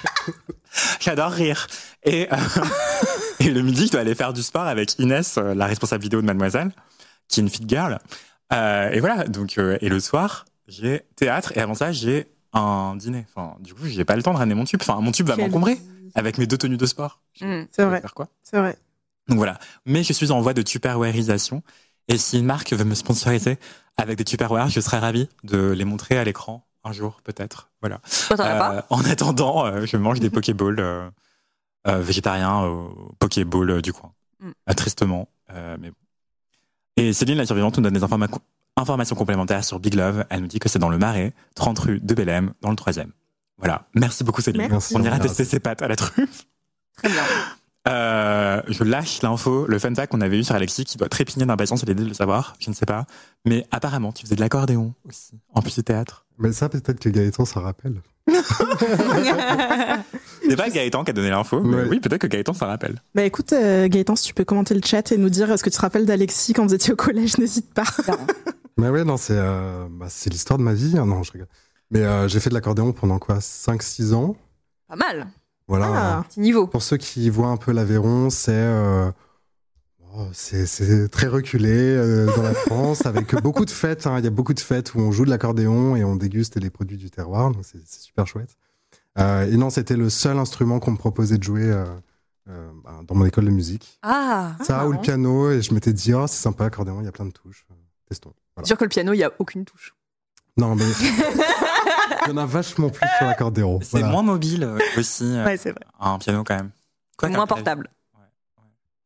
J'adore 1.01 1.31
rire. 1.31 1.69
Et, 2.03 2.29
euh, 2.33 2.37
et 3.41 3.49
le 3.51 3.63
midi, 3.63 3.87
je 3.87 3.93
dois 3.93 4.01
aller 4.01 4.17
faire 4.17 4.33
du 4.33 4.43
sport 4.43 4.65
avec 4.67 4.99
Inès, 4.99 5.39
euh, 5.39 5.55
la 5.55 5.67
responsable 5.67 6.03
vidéo 6.03 6.21
de 6.21 6.27
Mademoiselle, 6.27 6.73
qui 7.29 7.39
est 7.39 7.43
une 7.45 7.49
fit 7.49 7.63
girl. 7.67 8.01
Euh, 8.53 8.91
et 8.91 8.99
voilà, 8.99 9.25
donc, 9.29 9.57
euh, 9.59 9.79
et 9.81 9.89
le 9.89 10.01
soir, 10.01 10.47
j'ai 10.67 11.03
théâtre, 11.15 11.53
et 11.57 11.61
avant 11.61 11.75
ça, 11.75 11.93
j'ai 11.93 12.27
un 12.53 12.97
dîner. 12.97 13.25
Enfin, 13.35 13.57
du 13.61 13.73
coup, 13.73 13.87
j'ai 13.87 14.05
pas 14.05 14.17
le 14.17 14.23
temps 14.25 14.33
de 14.33 14.39
ramener 14.39 14.57
mon 14.57 14.65
tube. 14.65 14.81
Enfin, 14.83 15.01
mon 15.01 15.13
tube 15.13 15.29
va 15.29 15.37
m'encombrer 15.37 15.79
avec 16.17 16.39
mes 16.39 16.49
deux 16.49 16.59
tenues 16.59 16.77
de 16.77 16.87
sport. 16.87 17.21
Mm. 17.41 17.63
C'est 17.71 17.85
vrai. 17.85 18.01
Faire 18.01 18.15
quoi 18.15 18.29
C'est 18.43 18.59
vrai. 18.59 18.77
donc 19.29 19.39
voilà. 19.39 19.61
Mais 19.87 20.03
je 20.03 20.13
suis 20.13 20.33
en 20.33 20.41
voie 20.41 20.55
de 20.55 20.63
tupperwareisation. 20.63 21.63
Et 22.09 22.19
si 22.19 22.41
une 22.41 22.47
marque 22.47 22.73
veut 22.73 22.85
me 22.85 22.97
sponsoriser 22.97 23.59
avec 23.97 24.19
des 24.19 24.25
tupperwares, 24.25 24.69
je 24.69 24.81
serais 24.81 24.99
ravi 24.99 25.29
de 25.45 25.71
les 25.71 25.85
montrer 25.85 26.19
à 26.19 26.25
l'écran 26.25 26.67
un 26.85 26.93
jour, 26.93 27.21
peut-être. 27.25 27.71
Voilà. 27.81 28.01
As 28.31 28.37
pas 28.37 28.75
Euh, 28.77 28.83
en 28.91 29.05
attendant, 29.05 29.67
euh, 29.67 29.87
je 29.87 29.97
mange 29.97 30.21
des 30.21 30.31
Pokéballs 30.31 30.81
euh, 30.81 31.09
euh, 31.87 31.99
végétariens 32.01 32.63
au 32.65 33.15
Pokéball 33.19 33.71
euh, 33.71 33.81
du 33.83 33.93
coin. 33.93 34.13
Mm. 34.41 34.51
Euh, 34.71 34.75
tristement. 34.75 35.29
euh, 35.53 35.77
mais 35.81 35.91
bon. 35.91 35.97
Et 36.97 37.13
Céline, 37.13 37.37
la 37.39 37.47
survivante, 37.47 37.77
nous 37.79 37.83
donne 37.85 37.95
des 37.95 38.03
informa- 38.05 38.29
informations 38.77 39.17
complémentaires 39.17 39.65
sur 39.65 39.79
Big 39.81 39.95
Love. 39.95 40.25
Elle 40.31 40.41
nous 40.43 40.47
dit 40.49 40.59
que 40.59 40.69
c'est 40.69 40.79
dans 40.79 40.89
le 40.91 40.99
Marais, 40.99 41.33
30 41.55 41.79
rue 41.79 42.01
de 42.01 42.15
Bellem, 42.15 42.53
dans 42.61 42.71
le 42.71 42.77
troisième. 42.77 43.13
Voilà. 43.59 43.87
Merci 43.95 44.25
beaucoup, 44.25 44.41
Céline. 44.41 44.69
Merci. 44.71 44.95
On 44.97 45.01
ira 45.03 45.17
Merci. 45.17 45.29
tester 45.29 45.45
ses 45.45 45.61
pâtes 45.61 45.83
à 45.83 45.89
la 45.89 45.97
truffe. 45.97 46.47
Très 46.97 47.09
bien. 47.09 47.23
Euh, 47.89 48.61
je 48.69 48.85
lâche 48.85 49.23
l'info, 49.23 49.65
le 49.67 49.79
fun 49.79 49.95
fact 49.95 50.13
qu'on 50.13 50.21
avait 50.21 50.39
eu 50.39 50.45
sur 50.45 50.55
Alexis 50.55 50.85
qui 50.85 50.99
doit 50.99 51.09
trépigner 51.09 51.47
d'impatience 51.47 51.83
et 51.83 51.87
l'aider 51.87 52.03
de 52.03 52.09
le 52.09 52.15
savoir, 52.15 52.55
je 52.59 52.69
ne 52.69 52.75
sais 52.75 52.85
pas. 52.85 53.07
Mais 53.47 53.67
apparemment, 53.71 54.13
tu 54.13 54.23
faisais 54.27 54.35
de 54.37 54.41
l'accordéon 54.41 54.93
aussi, 55.09 55.41
en 55.55 55.63
plus 55.63 55.75
du 55.77 55.83
théâtre. 55.83 56.27
Mais 56.41 56.53
ça, 56.53 56.69
peut-être 56.69 56.99
que 56.99 57.09
Gaëtan 57.09 57.45
s'en 57.45 57.61
rappelle. 57.61 58.01
C'est 60.49 60.57
pas 60.57 60.71
Gaëtan 60.71 61.05
qui 61.05 61.11
a 61.11 61.13
donné 61.13 61.31
l'info, 61.31 61.61
mais 61.61 61.77
Ouais. 61.77 61.87
oui, 61.89 62.01
peut-être 62.01 62.21
que 62.23 62.27
Gaëtan 62.27 62.53
s'en 62.55 62.67
rappelle. 62.67 63.01
Bah 63.15 63.23
écoute, 63.23 63.53
euh, 63.53 63.89
Gaëtan, 63.89 64.17
si 64.17 64.25
tu 64.25 64.35
peux 64.35 64.45
commenter 64.45 64.75
le 64.75 64.81
chat 64.85 65.13
et 65.13 65.17
nous 65.17 65.29
dire 65.31 65.57
ce 65.59 65.63
que 65.63 65.71
tu 65.71 65.77
te 65.77 65.81
rappelles 65.81 66.07
d'Alexis 66.07 66.53
quand 66.53 66.67
vous 66.67 66.75
étiez 66.75 66.93
au 66.93 66.97
collège, 66.97 67.39
n'hésite 67.39 67.73
pas. 67.75 67.85
Mais 68.79 68.89
ouais, 68.89 69.05
non, 69.05 69.17
c'est 69.17 69.37
euh, 69.37 69.87
bah, 69.91 70.07
c'est 70.09 70.31
l'histoire 70.31 70.59
de 70.59 70.65
ma 70.65 70.73
vie. 70.75 70.97
hein. 70.99 71.07
Non, 71.07 71.23
je 71.23 71.33
rigole. 71.33 71.49
Mais 71.91 72.01
euh, 72.01 72.29
j'ai 72.29 72.41
fait 72.41 72.51
de 72.51 72.55
l'accordéon 72.55 72.93
pendant 72.93 73.19
quoi? 73.19 73.39
5-6 73.39 74.15
ans. 74.15 74.37
Pas 74.89 74.97
mal. 74.97 75.27
Voilà. 75.69 75.87
Ah. 75.95 76.25
Petit 76.29 76.41
niveau. 76.41 76.67
Pour 76.67 76.83
ceux 76.83 76.97
qui 76.97 77.29
voient 77.31 77.49
un 77.49 77.57
peu 77.57 77.73
l'Aveyron, 77.73 78.31
c'est 78.31 78.51
euh, 78.53 79.11
c'est 80.33 80.67
c'est 80.67 81.09
très 81.09 81.27
reculé 81.27 81.71
euh, 81.73 82.27
dans 82.37 82.43
la 82.43 82.55
France, 82.55 83.07
avec 83.07 83.35
beaucoup 83.43 83.65
de 83.65 83.71
fêtes. 83.71 84.07
hein. 84.07 84.17
Il 84.19 84.25
y 84.25 84.27
a 84.27 84.31
beaucoup 84.31 84.55
de 84.55 84.61
fêtes 84.61 84.95
où 84.95 84.99
on 85.01 85.13
joue 85.13 85.25
de 85.25 85.31
l'accordéon 85.31 85.97
et 85.97 86.05
on 86.05 86.17
déguste 86.17 86.57
les 86.57 86.71
produits 86.71 86.97
du 86.99 87.11
terroir. 87.11 87.51
Donc 87.51 87.65
c'est 87.65 87.87
super 87.87 88.27
chouette. 88.27 88.57
Euh, 89.19 89.51
et 89.51 89.57
non, 89.57 89.71
c'était 89.71 89.97
le 89.97 90.09
seul 90.11 90.39
instrument 90.39 90.79
qu'on 90.81 90.93
me 90.93 90.97
proposait 90.97 91.39
de 91.39 91.43
jouer 91.43 91.65
euh, 91.65 91.85
euh, 92.49 92.71
bah, 92.85 93.01
dans 93.07 93.15
mon 93.15 93.25
école 93.27 93.45
de 93.47 93.51
musique. 93.51 93.99
Ah, 94.03 94.53
Ça 94.63 94.87
ou 94.87 94.93
le 94.93 95.01
piano. 95.01 95.51
Et 95.51 95.63
je 95.63 95.75
m'étais 95.75 95.93
dit, 95.93 96.15
oh, 96.15 96.27
c'est 96.27 96.41
sympa 96.41 96.65
l'accordéon, 96.65 97.01
il 97.01 97.05
y 97.05 97.09
a 97.09 97.13
plein 97.13 97.27
de 97.27 97.33
touches. 97.33 97.67
Testons. 98.09 98.33
c'est 98.35 98.43
Voilà. 98.57 98.67
sûr 98.67 98.77
que 98.79 98.85
le 98.85 98.89
piano, 98.89 99.13
il 99.13 99.17
n'y 99.19 99.25
a 99.25 99.33
aucune 99.39 99.65
touche. 99.65 99.95
Non, 100.57 100.75
mais 100.77 100.85
il 102.27 102.29
y 102.29 102.33
en 102.33 102.37
a 102.37 102.47
vachement 102.47 102.91
plus 102.91 103.07
sur 103.19 103.27
l'accordéon. 103.27 103.79
C'est 103.83 103.91
Voilà. 103.99 104.09
moins 104.09 104.23
mobile 104.23 104.69
aussi, 104.97 105.25
euh, 105.25 105.57
c'est 105.59 105.71
vrai. 105.73 105.85
un 106.01 106.19
piano 106.19 106.43
quand 106.45 106.57
même. 106.57 106.71
Quoi 107.17 107.29
Moins 107.29 107.47
portable. 107.47 107.89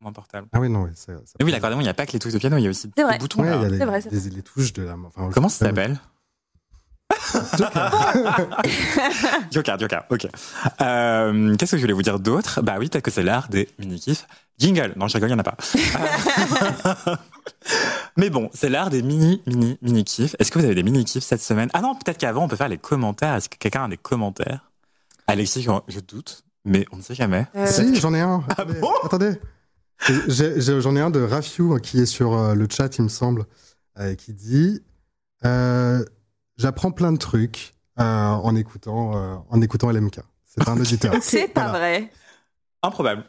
Moins 0.05 0.13
portable. 0.13 0.47
Ah 0.53 0.59
oui, 0.59 0.69
non, 0.69 0.83
oui. 0.83 0.91
c'est- 0.93 1.13
c'est- 1.25 1.33
Mais 1.39 1.45
oui, 1.45 1.51
l'accordéon, 1.51 1.79
il 1.79 1.83
n'y 1.83 1.89
a 1.89 1.93
pas 1.95 2.05
que 2.05 2.11
les 2.11 2.19
touches 2.19 2.33
de 2.33 2.37
piano, 2.37 2.57
il 2.57 2.63
y 2.63 2.67
a 2.67 2.69
aussi 2.69 2.87
des 2.95 3.03
boutons. 3.17 3.41
Ouais, 3.41 3.55
il 3.57 3.61
y 3.63 3.65
a 3.65 3.69
les, 3.69 3.83
vrai, 3.85 4.01
c'est 4.01 4.11
les- 4.13 4.29
les 4.29 4.43
touches 4.43 4.71
de 4.73 4.83
la 4.83 4.95
main. 4.95 5.07
Enfin, 5.07 5.31
Comment 5.33 5.49
ça 5.49 5.65
s'appelle 5.65 5.99
Joker, 9.51 9.79
Joker, 9.79 10.03
ok. 10.11 10.27
Euh, 10.81 11.55
Qu'est-ce 11.55 11.71
que 11.71 11.77
je 11.77 11.81
voulais 11.81 11.93
vous 11.93 12.01
dire 12.03 12.19
d'autre? 12.19 12.61
Bah 12.61 12.75
oui, 12.79 12.87
peut-être 12.89 13.03
que 13.03 13.09
c'est 13.11 13.23
l'art 13.23 13.47
des 13.49 13.67
mini-kifs. 13.79 14.27
Jingle 14.59 14.93
Non, 14.95 15.07
je 15.07 15.15
rigole, 15.15 15.29
il 15.29 15.33
n'y 15.33 15.39
en 15.39 15.41
a 15.43 15.43
pas. 15.43 15.57
Mais 18.17 18.29
bon, 18.29 18.49
c'est 18.53 18.69
l'art 18.69 18.89
des 18.91 19.01
mini, 19.01 19.41
mini, 19.47 19.77
mini-kifs. 19.81 20.35
Est-ce 20.39 20.51
que 20.51 20.59
vous 20.59 20.65
avez 20.65 20.75
des 20.75 20.83
mini-kifs 20.83 21.23
cette 21.23 21.41
semaine? 21.41 21.69
Ah 21.73 21.81
non, 21.81 21.95
peut-être 21.95 22.17
qu'avant, 22.19 22.43
on 22.43 22.47
peut 22.47 22.55
faire 22.55 22.69
les 22.69 22.77
commentaires. 22.77 23.33
Est-ce 23.35 23.49
que 23.49 23.57
quelqu'un 23.57 23.85
a 23.85 23.87
des 23.87 23.97
commentaires? 23.97 24.69
Alexis, 25.25 25.63
je, 25.63 25.71
je 25.87 25.99
doute, 25.99 26.43
mais 26.63 26.85
on 26.91 26.97
ne 26.97 27.01
sait 27.01 27.15
jamais. 27.15 27.47
Euh, 27.55 27.65
Si, 27.65 27.95
j'en 27.95 28.13
ai 28.13 28.21
un. 28.21 28.43
Ah 28.57 28.65
bon? 28.65 28.91
attendez. 29.03 29.39
J'en 30.27 30.95
ai, 30.95 30.99
un 31.01 31.09
de 31.09 31.21
Rafiou 31.21 31.77
qui 31.79 31.99
est 32.01 32.05
sur 32.05 32.33
euh, 32.37 32.53
le 32.55 32.67
chat, 32.69 32.97
il 32.97 33.03
me 33.03 33.07
semble, 33.09 33.45
euh, 33.99 34.15
qui 34.15 34.33
dit 34.33 34.81
euh, 35.45 36.03
J'apprends 36.57 36.91
plein 36.91 37.11
de 37.11 37.17
trucs 37.17 37.73
euh, 37.99 38.03
en 38.03 38.55
écoutant 38.55 39.15
euh, 39.17 39.35
en 39.49 39.61
écoutant 39.61 39.89
LMK. 39.91 40.19
C'est 40.45 40.67
un 40.69 40.79
auditeur. 40.79 41.13
C'est 41.21 41.47
pas 41.47 41.69
Voilà. 41.69 41.77
vrai. 41.79 42.11
Improbable. 42.83 43.23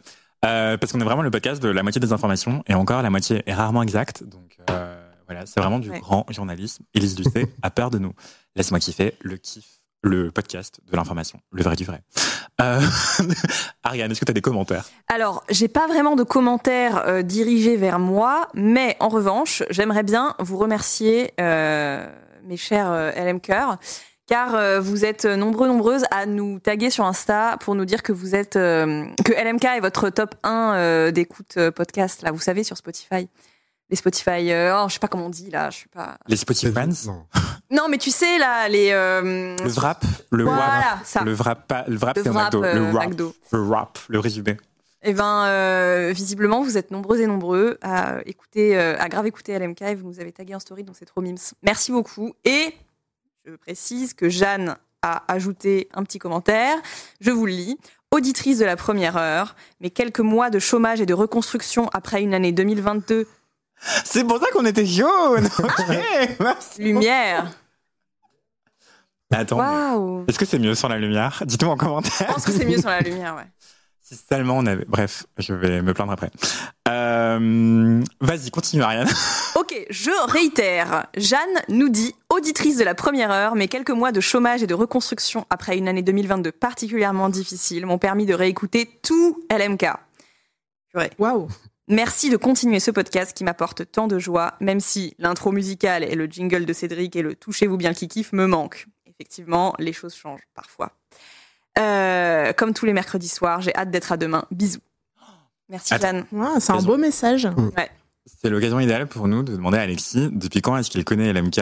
Euh, 0.44 0.76
parce 0.76 0.92
qu'on 0.92 1.00
est 1.00 1.04
vraiment 1.04 1.22
le 1.22 1.30
podcast 1.30 1.62
de 1.62 1.68
la 1.68 1.82
moitié 1.82 2.00
des 2.00 2.12
informations, 2.12 2.62
et 2.66 2.74
encore, 2.74 3.02
la 3.02 3.10
moitié 3.10 3.42
est 3.46 3.54
rarement 3.54 3.82
exacte. 3.82 4.22
Donc 4.24 4.58
euh, 4.70 5.08
voilà, 5.26 5.46
c'est 5.46 5.60
vraiment 5.60 5.78
du 5.78 5.90
Ouais. 5.90 6.00
grand 6.00 6.26
journalisme. 6.30 6.84
Élise 6.94 7.18
Lucet 7.18 7.48
a 7.62 7.70
peur 7.70 7.90
de 7.90 7.98
nous. 7.98 8.12
Laisse-moi 8.54 8.78
kiffer 8.80 9.14
le 9.22 9.36
kiff, 9.38 9.75
le 10.02 10.30
podcast 10.30 10.80
de 10.90 10.96
l'information, 10.96 11.40
le 11.52 11.62
vrai 11.62 11.76
du 11.76 11.84
vrai. 11.84 12.02
Euh, 12.60 12.80
Ariane, 13.82 14.10
est-ce 14.10 14.20
que 14.20 14.24
tu 14.24 14.30
as 14.30 14.34
des 14.34 14.40
commentaires? 14.40 14.84
Alors, 15.08 15.44
j'ai 15.50 15.68
pas 15.68 15.86
vraiment 15.86 16.16
de 16.16 16.22
commentaires 16.22 17.02
euh, 17.06 17.22
dirigés 17.22 17.76
vers 17.76 17.98
moi, 17.98 18.48
mais 18.54 18.96
en 19.00 19.08
revanche, 19.08 19.62
j'aimerais 19.70 20.02
bien 20.02 20.34
vous 20.38 20.56
remercier, 20.56 21.32
euh, 21.40 22.08
mes 22.44 22.56
chers 22.56 22.90
euh, 22.90 23.10
LM 23.12 23.40
Cœur, 23.40 23.76
car 24.26 24.54
euh, 24.54 24.80
vous 24.80 25.04
êtes 25.04 25.24
nombreux, 25.24 25.68
nombreuses 25.68 26.04
à 26.10 26.26
nous 26.26 26.58
taguer 26.58 26.90
sur 26.90 27.04
Insta 27.04 27.56
pour 27.60 27.74
nous 27.74 27.84
dire 27.84 28.02
que 28.02 28.12
vous 28.12 28.34
êtes 28.34 28.56
euh, 28.56 29.06
que 29.24 29.32
LMK 29.32 29.64
est 29.64 29.80
votre 29.80 30.10
top 30.10 30.34
1 30.42 30.74
euh, 30.74 31.10
d'écoute 31.10 31.58
podcast, 31.74 32.22
là, 32.22 32.32
vous 32.32 32.40
savez, 32.40 32.64
sur 32.64 32.76
Spotify. 32.76 33.28
Les 33.88 33.96
Spotify, 33.96 34.50
euh, 34.50 34.76
oh, 34.76 34.88
je 34.88 34.94
sais 34.94 34.98
pas 34.98 35.06
comment 35.06 35.26
on 35.26 35.30
dit 35.30 35.48
là, 35.50 35.70
je 35.70 35.76
suis 35.76 35.88
pas. 35.88 36.18
Les 36.26 36.36
Spotify 36.36 36.72
Non. 37.06 37.26
Non, 37.70 37.88
mais 37.88 37.98
tu 37.98 38.10
sais 38.10 38.38
là, 38.38 38.68
les. 38.68 38.90
euh, 38.92 39.56
Le 39.62 39.70
wrap 39.70 40.04
Le 40.30 40.44
wrap 40.44 40.56
Voilà, 40.56 40.98
ça. 41.04 41.22
Le 41.24 41.34
wrap, 41.34 41.66
pas- 41.66 41.84
le 41.88 41.96
wrap 41.96 42.16
Le 42.16 42.30
wrap, 42.30 42.52
McDo. 42.54 42.64
euh, 42.64 42.74
le 42.74 42.90
wrap, 42.92 43.08
McDo. 43.08 43.34
le 43.52 43.60
wrap, 43.60 43.98
le 44.08 44.18
résumé. 44.20 44.56
Eh 45.02 45.12
ben, 45.12 45.44
euh, 45.46 46.12
visiblement, 46.14 46.62
vous 46.62 46.76
êtes 46.78 46.90
nombreux 46.90 47.20
et 47.20 47.26
nombreux 47.26 47.78
à 47.82 48.16
écouter, 48.26 48.76
euh, 48.78 48.96
à 48.98 49.08
grave 49.08 49.26
écouter 49.26 49.52
LMK 49.58 49.82
et 49.82 49.94
vous 49.94 50.06
nous 50.08 50.20
avez 50.20 50.32
tagué 50.32 50.54
en 50.54 50.58
story, 50.60 50.82
donc 50.84 50.96
c'est 50.98 51.04
trop 51.04 51.20
mimes. 51.20 51.36
Merci 51.62 51.92
beaucoup. 51.92 52.34
Et 52.44 52.74
je 53.44 53.54
précise 53.54 54.14
que 54.14 54.28
Jeanne 54.28 54.76
a 55.02 55.22
ajouté 55.32 55.88
un 55.94 56.02
petit 56.02 56.18
commentaire. 56.18 56.76
Je 57.20 57.30
vous 57.30 57.46
le 57.46 57.52
lis. 57.52 57.78
Auditrice 58.12 58.58
de 58.58 58.64
la 58.64 58.76
première 58.76 59.16
heure, 59.16 59.54
mais 59.80 59.90
quelques 59.90 60.20
mois 60.20 60.48
de 60.50 60.58
chômage 60.58 61.00
et 61.00 61.06
de 61.06 61.14
reconstruction 61.14 61.88
après 61.92 62.22
une 62.22 62.34
année 62.34 62.52
2022 62.52 63.26
C'est 64.04 64.24
pour 64.24 64.38
ça 64.40 64.46
qu'on 64.52 64.64
était 64.64 64.86
jaune 64.86 65.46
Ok, 65.58 66.36
merci. 66.40 66.82
lumière. 66.82 67.50
Attends, 69.32 70.24
est-ce 70.28 70.38
que 70.38 70.44
c'est 70.44 70.58
mieux 70.58 70.74
sans 70.74 70.88
la 70.88 70.98
lumière? 70.98 71.42
Dites-moi 71.44 71.72
en 71.74 71.76
Je 71.76 71.80
commentaire. 71.84 72.26
pense 72.28 72.44
que 72.44 72.52
c'est 72.52 72.64
mieux 72.64 72.78
sur 72.78 72.88
la 72.90 73.00
lumière, 73.00 73.34
ouais. 73.36 73.42
Si 74.00 74.14
seulement 74.14 74.56
on 74.58 74.66
avait. 74.66 74.84
Bref, 74.86 75.26
je 75.36 75.52
vais 75.52 75.82
me 75.82 75.92
plaindre 75.92 76.12
après. 76.12 76.30
Euh, 76.88 78.00
Vas-y, 78.20 78.52
continue, 78.52 78.82
Ariane. 78.84 79.08
Ok, 79.56 79.74
je 79.90 80.10
réitère. 80.30 81.06
Jeanne 81.16 81.40
nous 81.68 81.88
dit, 81.88 82.14
auditrice 82.28 82.76
de 82.76 82.84
la 82.84 82.94
première 82.94 83.32
heure, 83.32 83.56
mais 83.56 83.66
quelques 83.66 83.90
mois 83.90 84.12
de 84.12 84.20
chômage 84.20 84.62
et 84.62 84.68
de 84.68 84.74
reconstruction 84.74 85.44
après 85.50 85.76
une 85.76 85.88
année 85.88 86.02
2022 86.02 86.52
particulièrement 86.52 87.28
difficile 87.30 87.84
m'ont 87.84 87.98
permis 87.98 88.26
de 88.26 88.34
réécouter 88.34 88.88
tout 89.02 89.42
LMK. 89.50 89.86
Purée. 90.92 91.10
Waouh. 91.18 91.48
Merci 91.88 92.30
de 92.30 92.36
continuer 92.36 92.80
ce 92.80 92.90
podcast 92.90 93.36
qui 93.36 93.44
m'apporte 93.44 93.90
tant 93.92 94.08
de 94.08 94.18
joie, 94.18 94.54
même 94.60 94.80
si 94.80 95.14
l'intro 95.20 95.52
musicale 95.52 96.02
et 96.02 96.16
le 96.16 96.26
jingle 96.26 96.66
de 96.66 96.72
Cédric 96.72 97.14
et 97.14 97.22
le 97.22 97.36
touchez-vous 97.36 97.76
bien 97.76 97.94
qui 97.94 98.08
kiffe 98.08 98.32
me 98.32 98.46
manquent. 98.46 98.86
Effectivement, 99.06 99.72
les 99.78 99.92
choses 99.92 100.14
changent 100.14 100.48
parfois. 100.54 100.92
Euh, 101.78 102.52
comme 102.54 102.74
tous 102.74 102.86
les 102.86 102.92
mercredis 102.92 103.28
soirs, 103.28 103.60
j'ai 103.60 103.74
hâte 103.74 103.90
d'être 103.92 104.10
à 104.10 104.16
demain. 104.16 104.44
Bisous. 104.50 104.80
Merci. 105.68 105.94
Jeanne. 106.00 106.24
Ouais, 106.32 106.58
c'est 106.58 106.72
un 106.72 106.82
beau 106.82 106.96
message. 106.96 107.48
C'est 108.42 108.50
l'occasion 108.50 108.80
idéale 108.80 109.06
pour 109.06 109.28
nous 109.28 109.44
de 109.44 109.52
demander 109.52 109.78
à 109.78 109.82
Alexis 109.82 110.28
depuis 110.32 110.60
quand 110.60 110.76
est-ce 110.76 110.90
qu'il 110.90 111.04
connaît 111.04 111.32
LMK, 111.32 111.60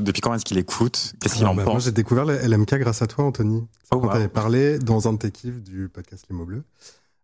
depuis 0.00 0.22
quand 0.22 0.32
est-ce 0.32 0.46
qu'il 0.46 0.56
écoute, 0.56 1.12
qu'est-ce 1.20 1.34
qu'il 1.34 1.42
Alors, 1.42 1.52
en 1.52 1.56
bah, 1.56 1.64
moi, 1.64 1.74
pense. 1.74 1.84
j'ai 1.84 1.92
découvert 1.92 2.24
LMK 2.24 2.76
grâce 2.76 3.02
à 3.02 3.06
toi, 3.06 3.24
Anthony. 3.26 3.66
Oh, 3.90 3.98
quand 3.98 4.06
wow. 4.06 4.10
tu 4.10 4.16
avais 4.16 4.28
parlé 4.28 4.78
dans 4.78 5.08
un 5.08 5.12
de 5.12 5.18
tes 5.18 5.30
kiffs 5.30 5.62
du 5.62 5.90
podcast 5.90 6.24
Les 6.30 6.34
mots 6.36 6.46
bleus. 6.46 6.64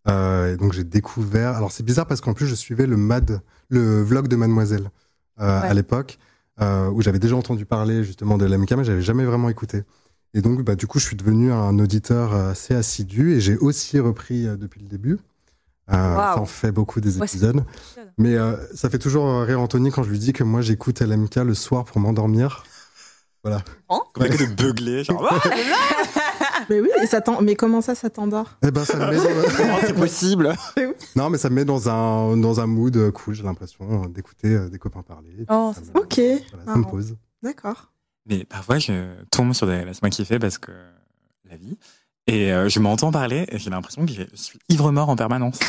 Euh, 0.08 0.54
et 0.54 0.56
donc, 0.56 0.72
j'ai 0.72 0.84
découvert. 0.84 1.56
Alors, 1.56 1.70
c'est 1.72 1.82
bizarre 1.84 2.06
parce 2.06 2.20
qu'en 2.20 2.34
plus, 2.34 2.46
je 2.46 2.54
suivais 2.54 2.86
le 2.86 2.96
MAD, 2.96 3.40
le 3.68 4.02
vlog 4.02 4.28
de 4.28 4.36
Mademoiselle 4.36 4.90
euh, 5.40 5.60
Ouais. 5.60 5.68
à 5.68 5.74
l'époque, 5.74 6.18
euh, 6.60 6.88
où 6.90 7.00
j'avais 7.02 7.18
déjà 7.18 7.36
entendu 7.36 7.64
parler 7.66 8.04
justement 8.04 8.36
de 8.38 8.44
LMK, 8.46 8.72
mais 8.72 8.84
j'avais 8.84 9.02
jamais 9.02 9.24
vraiment 9.24 9.48
écouté. 9.48 9.82
Et 10.34 10.40
donc, 10.42 10.62
bah, 10.62 10.74
du 10.74 10.86
coup, 10.86 10.98
je 10.98 11.06
suis 11.06 11.16
devenu 11.16 11.52
un 11.52 11.78
auditeur 11.78 12.34
assez 12.34 12.74
assidu 12.74 13.32
et 13.34 13.40
j'ai 13.40 13.56
aussi 13.58 13.98
repris 14.00 14.46
euh, 14.46 14.56
depuis 14.56 14.80
le 14.80 14.88
début. 14.88 15.18
Euh, 15.92 16.14
Wow. 16.14 16.16
Ça 16.34 16.40
en 16.40 16.46
fait 16.46 16.70
beaucoup 16.72 17.00
des 17.00 17.18
épisodes. 17.18 17.64
Mais 18.16 18.34
euh, 18.36 18.56
ça 18.74 18.88
fait 18.88 18.98
toujours 18.98 19.42
rire 19.42 19.60
Anthony 19.60 19.90
quand 19.90 20.02
je 20.04 20.10
lui 20.10 20.18
dis 20.18 20.32
que 20.32 20.44
moi, 20.44 20.60
j'écoute 20.62 21.00
LMK 21.02 21.36
le 21.36 21.54
soir 21.54 21.84
pour 21.84 21.98
m'endormir. 22.00 22.64
Voilà. 23.42 23.62
Qu'on 23.88 24.00
que 24.14 24.46
de 24.48 24.54
beugler, 24.54 25.02
genre, 25.04 25.22
Mais 26.70 26.80
oui, 26.80 26.88
et 27.02 27.06
ça 27.06 27.20
mais 27.40 27.54
comment 27.56 27.80
ça, 27.80 27.94
ça 27.94 28.10
t'endort? 28.10 28.56
Eh 28.66 28.70
ben, 28.70 28.84
ça 28.84 28.96
me 28.96 29.10
met 29.10 29.16
dans- 29.16 29.56
comment 29.56 29.78
c'est 29.86 29.92
possible? 29.94 30.54
Non, 31.16 31.28
mais 31.30 31.38
ça 31.38 31.50
me 31.50 31.54
met 31.56 31.64
dans 31.64 31.88
un, 31.88 32.36
dans 32.36 32.60
un 32.60 32.66
mood 32.66 32.96
euh, 32.96 33.10
cool, 33.10 33.34
j'ai 33.34 33.42
l'impression, 33.42 34.04
euh, 34.04 34.08
d'écouter 34.08 34.48
euh, 34.48 34.68
des 34.68 34.78
copains 34.78 35.02
parler. 35.02 35.44
Oh, 35.50 35.72
ça 35.74 35.80
me- 35.80 36.00
Ok, 36.00 36.18
voilà, 36.52 36.64
ça 36.72 36.76
me 36.78 36.84
pose. 36.84 37.16
d'accord. 37.42 37.90
Mais 38.26 38.44
parfois, 38.44 38.78
je 38.78 38.92
tombe 39.30 39.52
sur 39.52 39.66
des 39.66 39.84
laisse-moi 39.84 40.10
kiffer 40.10 40.38
parce 40.38 40.58
que 40.58 40.70
la 41.50 41.56
vie. 41.56 41.76
Et 42.28 42.52
euh, 42.52 42.68
je 42.68 42.78
m'entends 42.78 43.10
parler 43.10 43.46
et 43.48 43.58
j'ai 43.58 43.68
l'impression 43.68 44.06
que 44.06 44.12
je 44.12 44.22
suis 44.34 44.56
ivre-mort 44.68 45.08
en 45.08 45.16
permanence. 45.16 45.58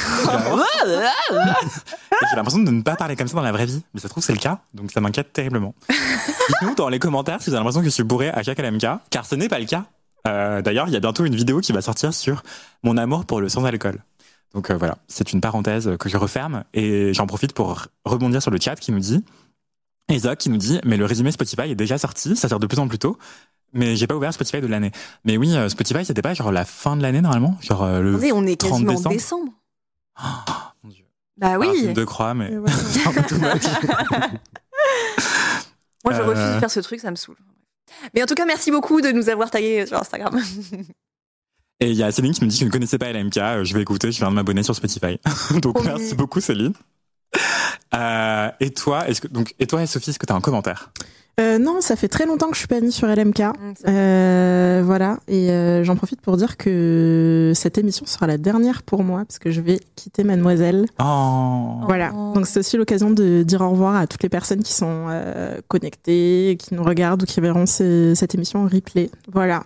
J'ai 2.30 2.36
l'impression 2.36 2.60
de 2.62 2.72
ne 2.72 2.82
pas 2.84 2.96
parler 2.96 3.16
comme 3.16 3.28
ça 3.28 3.36
dans 3.36 3.42
la 3.42 3.52
vraie 3.52 3.66
vie. 3.66 3.82
Mais 3.94 4.00
ça 4.00 4.08
se 4.08 4.12
trouve, 4.12 4.24
c'est 4.24 4.34
le 4.34 4.40
cas. 4.40 4.60
Donc 4.74 4.92
ça 4.92 5.02
m'inquiète 5.02 5.34
terriblement. 5.34 5.74
Dites-nous 5.90 6.76
dans 6.76 6.90
les 6.90 7.00
commentaires 7.00 7.42
si 7.42 7.50
vous 7.50 7.56
avez 7.56 7.62
l'impression 7.62 7.80
que 7.82 7.86
je 7.86 7.92
suis 7.92 8.04
bourré 8.04 8.30
à 8.30 8.44
chaque 8.44 8.60
LMK, 8.60 8.86
car 9.10 9.26
ce 9.26 9.36
n'est 9.36 9.50
pas 9.50 9.60
le 9.60 9.66
cas. 9.66 9.86
Euh, 10.28 10.62
D'ailleurs, 10.62 10.88
il 10.88 10.94
y 10.94 10.96
a 10.96 11.00
bientôt 11.00 11.26
une 11.26 11.36
vidéo 11.36 11.60
qui 11.60 11.72
va 11.72 11.82
sortir 11.82 12.14
sur 12.14 12.44
mon 12.84 12.98
amour 12.98 13.26
pour 13.26 13.42
le 13.42 13.50
sans-alcool. 13.50 14.04
Donc 14.54 14.70
euh, 14.70 14.78
voilà, 14.78 14.98
c'est 15.08 15.34
une 15.34 15.42
parenthèse 15.42 15.98
que 16.00 16.10
je 16.10 16.18
referme 16.18 16.64
et 16.74 17.14
j'en 17.14 17.26
profite 17.28 17.54
pour 17.54 17.88
rebondir 18.06 18.42
sur 18.42 18.52
le 18.52 18.60
chat 18.60 18.76
qui 18.76 18.92
nous 18.92 19.00
dit 19.00 19.24
et 20.10 20.20
Zoc 20.20 20.38
qui 20.38 20.50
nous 20.50 20.58
dit, 20.58 20.80
mais 20.86 20.96
le 20.98 21.06
résumé 21.06 21.32
Spotify 21.32 21.72
est 21.72 21.76
déjà 21.76 21.98
sorti, 21.98 22.36
ça 22.36 22.48
sort 22.50 22.60
de 22.60 22.68
plus 22.68 22.78
en 22.80 22.88
plus 22.88 23.00
tôt. 23.00 23.18
Mais 23.74 23.96
j'ai 23.96 24.06
pas 24.06 24.16
ouvert 24.16 24.32
Spotify 24.34 24.62
de 24.62 24.68
l'année. 24.68 24.92
Mais 25.26 25.38
oui, 25.38 25.56
euh, 25.56 25.68
Spotify, 25.70 26.06
c'était 26.06 26.22
pas 26.22 26.36
genre 26.36 26.52
la 26.52 26.66
fin 26.66 26.96
de 26.96 27.02
l'année 27.02 27.22
normalement, 27.22 27.58
genre 27.62 27.88
le 28.00 28.16
on 28.34 28.46
est 28.46 28.60
30 28.60 28.72
quasiment 28.86 28.92
en 28.92 28.96
décembre? 29.10 29.16
décembre. 29.16 29.52
Mon 30.84 30.90
Dieu. 30.92 31.06
Bah 31.38 31.54
Ah, 31.54 31.58
oui. 31.60 31.92
de 31.94 32.04
croix, 32.06 32.36
mais. 32.36 32.52
Moi, 36.06 36.14
je 36.14 36.22
refuse 36.22 36.54
de 36.56 36.60
faire 36.60 36.70
ce 36.72 36.80
truc, 36.82 37.00
ça 37.00 37.10
me 37.10 37.16
saoule. 37.16 37.38
Mais 38.14 38.24
en 38.24 38.26
tout 38.26 38.36
cas, 38.36 38.46
merci 38.46 38.72
beaucoup 38.72 39.02
de 39.02 39.12
nous 39.12 39.30
avoir 39.30 39.50
tagués 39.52 39.86
sur 39.86 39.98
Instagram. 39.98 40.40
Et 41.80 41.90
il 41.90 41.98
y 41.98 42.04
a 42.04 42.12
Céline 42.12 42.32
qui 42.34 42.44
me 42.46 42.50
dit 42.50 42.58
qu'elle 42.60 42.68
ne 42.68 42.72
connaissait 42.72 42.98
pas 42.98 43.12
LMK. 43.12 43.38
euh, 43.38 43.64
Je 43.64 43.74
vais 43.74 43.82
écouter, 43.82 44.12
je 44.12 44.20
viens 44.20 44.30
de 44.30 44.36
m'abonner 44.36 44.64
sur 44.64 44.76
Spotify. 44.76 45.20
donc 45.62 45.84
merci 45.84 46.16
beaucoup 46.16 46.40
Céline. 46.40 46.74
Euh, 47.94 48.50
et 48.60 48.72
toi, 48.72 49.08
est-ce 49.08 49.22
que 49.22 49.28
donc 49.28 49.54
et 49.60 49.68
toi 49.68 49.82
et 49.84 49.88
Sophie, 49.88 50.12
est-ce 50.12 50.20
que 50.20 50.26
tu 50.26 50.32
as 50.34 50.36
un 50.36 50.42
commentaire? 50.42 50.92
Euh, 51.40 51.58
non, 51.58 51.82
ça 51.82 51.96
fait 51.96 52.08
très 52.08 52.28
longtemps 52.28 52.48
que 52.50 52.54
je 52.54 52.60
suis 52.60 52.68
pas 52.68 52.80
mis 52.80 52.92
sur 52.92 53.08
LMK. 53.08 53.40
Mm, 53.40 53.54
Euh, 53.88 54.82
voilà, 54.86 55.18
et 55.28 55.50
euh, 55.50 55.84
j'en 55.84 55.96
profite 55.96 56.22
pour 56.22 56.38
dire 56.38 56.58
que 56.58 57.52
cette 57.56 57.78
émission 57.80 58.06
sera 58.06 58.28
la 58.28 58.38
dernière 58.38 58.84
pour 58.84 59.04
moi 59.04 59.24
parce 59.28 59.40
que 59.40 59.50
je 59.50 59.60
vais 59.62 59.80
quitter 59.96 60.24
Mademoiselle. 60.24 60.86
Oh. 61.04 61.80
Voilà, 61.88 62.12
Oh. 62.16 62.34
donc 62.36 62.46
c'est 62.46 62.60
aussi 62.60 62.78
l'occasion 62.78 63.10
de 63.10 63.42
dire 63.44 63.62
au 63.62 63.70
revoir 63.72 63.96
à 63.96 64.06
toutes 64.06 64.22
les 64.22 64.30
personnes 64.30 64.62
qui 64.62 64.74
sont 64.74 65.08
euh, 65.10 65.58
connectées, 65.68 66.56
qui 66.60 66.76
nous 66.76 66.84
regardent 66.84 67.24
ou 67.24 67.26
qui 67.26 67.42
verront 67.42 67.66
cette 67.66 68.36
émission 68.36 68.64
en 68.64 68.68
replay. 68.68 69.10
Voilà. 69.32 69.64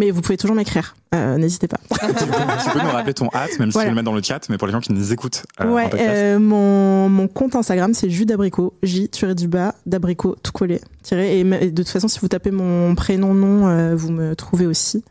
Mais 0.00 0.10
vous 0.10 0.22
pouvez 0.22 0.38
toujours 0.38 0.56
m'écrire, 0.56 0.96
euh, 1.14 1.36
n'hésitez 1.36 1.68
pas. 1.68 1.76
tu, 1.90 1.96
peux, 1.98 2.08
tu 2.14 2.70
peux 2.70 2.78
nous 2.82 2.90
rappeler 2.90 3.12
ton 3.12 3.28
hâte, 3.34 3.58
même 3.58 3.70
si 3.70 3.74
Voilà. 3.74 3.90
tu 3.90 3.94
le 3.94 3.94
mets 3.96 4.02
dans 4.02 4.14
le 4.14 4.22
chat, 4.22 4.48
mais 4.48 4.56
pour 4.56 4.66
les 4.66 4.72
gens 4.72 4.80
qui 4.80 4.94
nous 4.94 5.12
écoutent 5.12 5.42
euh, 5.60 5.70
ouais, 5.70 5.90
euh, 5.94 6.38
mon, 6.38 7.10
mon 7.10 7.28
compte 7.28 7.54
Instagram 7.54 7.92
c'est 7.92 8.08
jus 8.08 8.24
d'abricot, 8.24 8.72
J 8.82 9.10
tiré 9.10 9.34
du 9.34 9.46
bas 9.46 9.74
d'abricot 9.84 10.36
tout 10.42 10.52
collé. 10.52 10.80
Tiré, 11.02 11.40
et, 11.40 11.44
de 11.44 11.82
toute 11.82 11.90
façon 11.90 12.08
si 12.08 12.18
vous 12.18 12.28
tapez 12.28 12.50
mon 12.50 12.94
prénom 12.94 13.34
nom, 13.34 13.68
euh, 13.68 13.94
vous 13.94 14.10
me 14.10 14.34
trouvez 14.34 14.64
aussi. 14.66 15.04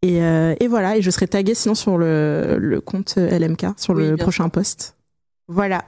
Et, 0.00 0.22
euh, 0.22 0.54
et 0.60 0.66
voilà, 0.66 0.96
et 0.96 1.02
je 1.02 1.10
serai 1.10 1.28
taguée 1.28 1.54
sinon 1.54 1.74
sur 1.74 1.98
le, 1.98 2.56
le 2.58 2.80
compte 2.80 3.16
LMK 3.18 3.66
sur 3.76 3.94
Oui, 3.94 4.08
le 4.08 4.16
prochain 4.16 4.48
post. 4.48 4.96
Voilà. 5.46 5.84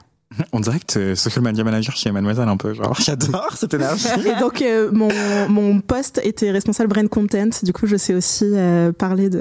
On 0.52 0.58
dirait 0.58 0.80
que 0.80 0.86
t'es 0.86 1.14
social 1.14 1.44
media 1.44 1.62
manager 1.62 1.94
chez 1.96 2.10
Mademoiselle 2.10 2.48
un 2.48 2.56
peu, 2.56 2.74
genre 2.74 2.94
j'adore 3.00 3.52
cette 3.56 3.72
énergie. 3.74 4.08
Et 4.26 4.40
donc 4.40 4.62
euh, 4.62 4.90
mon, 4.92 5.08
mon 5.48 5.80
poste 5.80 6.20
était 6.24 6.50
responsable 6.50 6.88
brand 6.88 7.08
content, 7.08 7.50
du 7.62 7.72
coup 7.72 7.86
je 7.86 7.96
sais 7.96 8.14
aussi 8.14 8.44
euh, 8.52 8.90
parler 8.90 9.28
de 9.30 9.40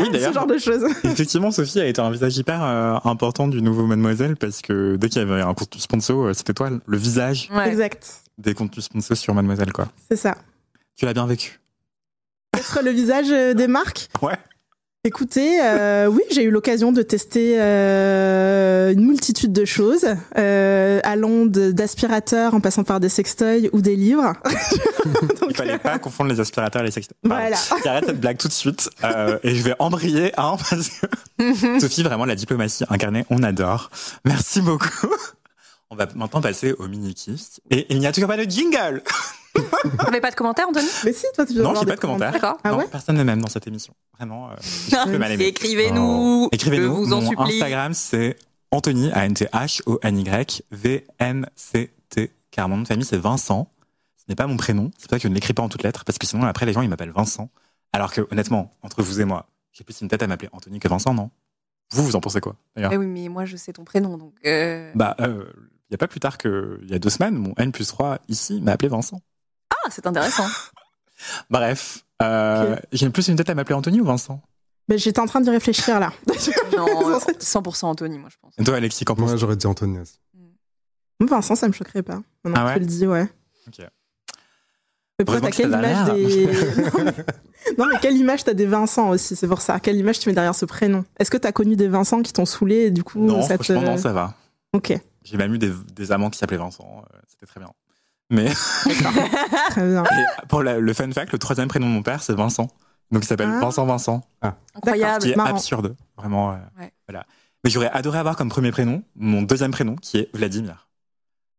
oui 0.00 0.08
ce 0.14 0.32
genre 0.32 0.46
de 0.46 0.56
choses. 0.58 0.84
effectivement 1.04 1.50
Sophie 1.50 1.80
a 1.80 1.86
été 1.86 2.00
un 2.00 2.10
visage 2.10 2.36
hyper 2.38 2.62
euh, 2.62 2.96
important 3.04 3.48
du 3.48 3.60
nouveau 3.60 3.86
Mademoiselle 3.86 4.36
parce 4.36 4.62
que 4.62 4.96
dès 4.96 5.08
qu'il 5.08 5.20
y 5.20 5.24
avait 5.30 5.42
un 5.42 5.54
contenu 5.54 5.80
sponsor, 5.80 6.34
c'était 6.34 6.54
toi 6.54 6.70
le 6.86 6.96
visage 6.96 7.50
Ouais. 7.54 7.68
Exact, 7.68 8.22
des 8.38 8.54
contenus 8.54 8.86
sponsors 8.86 9.16
sur 9.16 9.34
Mademoiselle 9.34 9.72
quoi. 9.72 9.88
c'est 10.10 10.16
ça. 10.16 10.36
Tu 10.96 11.04
l'as 11.04 11.12
bien 11.14 11.26
vécu. 11.26 11.60
Être 12.56 12.80
le 12.84 12.90
visage 12.90 13.28
des 13.54 13.66
marques 13.66 14.08
Ouais. 14.22 14.36
Écoutez, 15.04 15.60
euh, 15.60 16.06
oui, 16.06 16.22
j'ai 16.30 16.44
eu 16.44 16.52
l'occasion 16.52 16.92
de 16.92 17.02
tester 17.02 17.56
euh, 17.60 18.92
une 18.92 19.04
multitude 19.04 19.52
de 19.52 19.64
choses, 19.64 20.06
euh, 20.38 21.00
allant 21.02 21.44
d'aspirateurs 21.44 22.54
en 22.54 22.60
passant 22.60 22.84
par 22.84 23.00
des 23.00 23.08
sextoys 23.08 23.68
ou 23.72 23.80
des 23.80 23.96
livres. 23.96 24.34
Donc, 25.40 25.50
Il 25.50 25.56
fallait 25.56 25.78
pas 25.78 25.98
confondre 25.98 26.30
les 26.30 26.38
aspirateurs 26.38 26.82
et 26.82 26.84
les 26.84 26.90
sextoys. 26.92 27.16
Voilà. 27.24 27.56
J'arrête 27.84 28.04
cette 28.06 28.20
blague 28.20 28.38
tout 28.38 28.46
de 28.46 28.52
suite 28.52 28.90
euh, 29.02 29.40
et 29.42 29.56
je 29.56 29.62
vais 29.64 29.74
embrayer 29.80 30.30
hein, 30.38 30.56
parce 30.70 30.88
que 30.88 31.80
Sophie 31.80 32.04
vraiment 32.04 32.24
la 32.24 32.36
diplomatie 32.36 32.84
incarnée, 32.88 33.24
on 33.28 33.42
adore. 33.42 33.90
Merci 34.24 34.60
beaucoup. 34.60 35.08
On 35.90 35.96
va 35.96 36.06
maintenant 36.14 36.40
passer 36.40 36.74
au 36.78 36.86
mini 36.86 37.12
kiss 37.12 37.60
et 37.70 37.86
il 37.90 37.98
n'y 37.98 38.06
a 38.06 38.12
toujours 38.12 38.28
pas 38.28 38.36
de 38.36 38.48
jingle. 38.48 39.02
T'avais 39.98 40.20
pas 40.20 40.30
de 40.30 40.36
commentaires, 40.36 40.68
Anthony? 40.68 40.86
Mais 41.04 41.12
si, 41.12 41.26
toi, 41.34 41.44
tu 41.46 41.54
dois 41.54 41.64
Non, 41.64 41.74
j'ai 41.80 41.86
pas 41.86 41.96
de 41.96 42.00
commentaires. 42.00 42.32
D'accord. 42.32 42.58
Ah 42.64 42.70
non, 42.70 42.78
ouais 42.78 42.86
personne 42.90 43.16
ne 43.16 43.22
m'aime 43.22 43.40
dans 43.42 43.48
cette 43.48 43.66
émission. 43.66 43.94
Vraiment, 44.16 44.50
euh. 44.50 44.54
Écrivez-nous. 45.38 46.48
Je 46.52 46.56
Écrivez-nous. 46.56 46.94
vous 46.94 47.12
en 47.12 47.20
Mon 47.20 47.28
supplie. 47.30 47.54
Instagram, 47.54 47.94
c'est 47.94 48.36
Anthony, 48.70 49.10
A-N-T-H-O-N-Y, 49.12 50.62
V-N-C-T, 50.70 52.30
car 52.50 52.68
mon 52.68 52.76
nom 52.76 52.82
de 52.82 52.88
famille, 52.88 53.04
c'est 53.04 53.16
Vincent. 53.18 53.68
Ce 54.16 54.24
n'est 54.28 54.34
pas 54.36 54.46
mon 54.46 54.56
prénom. 54.56 54.90
C'est 54.96 55.08
pour 55.08 55.10
ça 55.10 55.18
que 55.18 55.22
je 55.24 55.28
ne 55.28 55.34
l'écris 55.34 55.52
pas 55.52 55.62
en 55.62 55.68
toutes 55.68 55.82
lettres, 55.82 56.04
parce 56.04 56.18
que 56.18 56.26
sinon, 56.26 56.44
après, 56.44 56.66
les 56.66 56.72
gens, 56.72 56.82
ils 56.82 56.88
m'appellent 56.88 57.12
Vincent. 57.12 57.50
Alors 57.92 58.12
que, 58.12 58.26
honnêtement, 58.30 58.74
entre 58.82 59.02
vous 59.02 59.20
et 59.20 59.24
moi, 59.24 59.46
j'ai 59.72 59.84
plus 59.84 60.00
une 60.00 60.08
tête 60.08 60.22
à 60.22 60.26
m'appeler 60.26 60.48
Anthony 60.52 60.78
que 60.78 60.88
Vincent, 60.88 61.12
non? 61.12 61.30
Vous, 61.90 62.04
vous 62.04 62.16
en 62.16 62.20
pensez 62.20 62.40
quoi, 62.40 62.56
d'ailleurs? 62.74 62.92
Eh 62.92 62.96
oui, 62.96 63.06
mais 63.06 63.28
moi, 63.28 63.44
je 63.44 63.56
sais 63.56 63.72
ton 63.72 63.84
prénom, 63.84 64.16
donc. 64.16 64.32
euh, 64.46 64.90
Bah, 64.94 65.14
euh, 65.20 65.44
il 65.56 65.92
n'y 65.92 65.94
a 65.96 65.98
pas 65.98 66.08
plus 66.08 66.20
tard 66.20 66.38
que, 66.38 66.78
il 66.82 66.90
y 66.90 66.94
a 66.94 66.98
deux 66.98 67.10
semaines, 67.10 67.34
mon 67.34 67.52
N 67.58 67.70
plus 67.72 67.86
3 67.88 68.18
ici 68.28 68.60
m'a 68.62 68.72
appelé 68.72 68.88
Vincent. 68.88 69.20
Ah, 69.84 69.88
c'est 69.90 70.06
intéressant. 70.06 70.46
Bref, 71.50 72.04
euh, 72.22 72.76
j'ai 72.92 73.08
plus 73.10 73.28
une 73.28 73.36
tête 73.36 73.50
à 73.50 73.54
m'appeler 73.54 73.74
Anthony 73.74 74.00
ou 74.00 74.04
Vincent? 74.04 74.40
Mais 74.88 74.98
j'étais 74.98 75.20
en 75.20 75.26
train 75.26 75.40
d'y 75.40 75.50
réfléchir 75.50 76.00
là. 76.00 76.12
Non, 76.76 76.86
euh, 77.12 77.18
100% 77.18 77.84
Anthony, 77.86 78.18
moi, 78.18 78.28
je 78.32 78.36
pense. 78.40 78.54
Et 78.58 78.64
toi, 78.64 78.76
Alexis, 78.76 79.04
qu'en 79.04 79.14
Moi, 79.16 79.36
j'aurais 79.36 79.56
dit 79.56 79.66
Anthony 79.66 79.98
aussi. 80.00 80.18
Vincent, 81.20 81.54
ça 81.54 81.68
me 81.68 81.72
choquerait 81.72 82.02
pas. 82.02 82.20
Maintenant 82.42 82.54
Ah 82.56 82.62
que 82.62 82.66
ouais 82.68 82.74
tu 82.74 82.80
le 82.80 82.86
dis, 82.86 83.06
ouais. 83.06 83.28
Ok. 83.68 83.86
Mais 85.18 85.24
pourquoi 85.24 85.40
t'as 85.42 85.50
que 85.50 85.56
quelle 85.56 85.68
image 85.68 86.04
des. 86.14 86.46
non, 86.46 87.04
mais... 87.04 87.74
non, 87.78 87.86
mais 87.92 87.98
quelle 88.00 88.16
image 88.16 88.42
t'as 88.44 88.54
des 88.54 88.66
Vincent 88.66 89.10
aussi, 89.10 89.36
c'est 89.36 89.46
pour 89.46 89.60
ça. 89.60 89.78
Quelle 89.78 89.96
image 89.96 90.18
tu 90.18 90.28
mets 90.28 90.34
derrière 90.34 90.54
ce 90.54 90.64
prénom? 90.64 91.04
Est-ce 91.18 91.30
que 91.30 91.36
t'as 91.36 91.52
connu 91.52 91.76
des 91.76 91.86
Vincent 91.86 92.22
qui 92.22 92.32
t'ont 92.32 92.46
saoulé 92.46 92.86
et 92.86 92.90
du 92.90 93.04
coup 93.04 93.20
Non, 93.20 93.42
ça 93.42 93.56
te. 93.56 93.62
franchement, 93.62 93.82
non, 93.92 93.96
ça 93.98 94.12
va. 94.12 94.34
Ok. 94.72 94.92
J'ai 95.22 95.36
même 95.36 95.54
eu 95.54 95.58
des, 95.58 95.70
des 95.94 96.10
amants 96.10 96.30
qui 96.30 96.38
s'appelaient 96.38 96.56
Vincent. 96.56 97.04
euh, 97.14 97.18
C'était 97.28 97.46
très 97.46 97.60
bien. 97.60 97.70
Mais 98.32 98.48
Très 99.70 99.86
bien. 99.86 100.02
et 100.04 100.46
pour 100.48 100.62
la- 100.62 100.78
le 100.80 100.92
fun 100.94 101.10
fact, 101.12 101.32
le 101.32 101.38
troisième 101.38 101.68
prénom 101.68 101.86
de 101.86 101.92
mon 101.92 102.02
père, 102.02 102.22
c'est 102.22 102.32
Vincent. 102.34 102.68
Donc 103.10 103.24
il 103.24 103.26
s'appelle 103.26 103.50
Ah. 103.52 103.60
Vincent 103.60 103.84
Vincent, 103.84 104.22
ce 104.42 104.48
Incroyable. 104.78 105.22
qui 105.22 105.30
est 105.32 105.36
marrant. 105.36 105.50
absurde. 105.50 105.94
Vraiment. 106.16 106.52
euh, 106.52 106.56
Ouais. 106.80 106.90
Voilà. 107.06 107.26
Mais 107.62 107.70
j'aurais 107.70 107.90
adoré 107.90 108.18
avoir 108.18 108.36
comme 108.36 108.48
premier 108.48 108.70
prénom 108.72 109.02
mon 109.14 109.42
deuxième 109.42 109.70
prénom, 109.70 109.96
qui 109.96 110.16
est 110.18 110.30
Vladimir. 110.34 110.88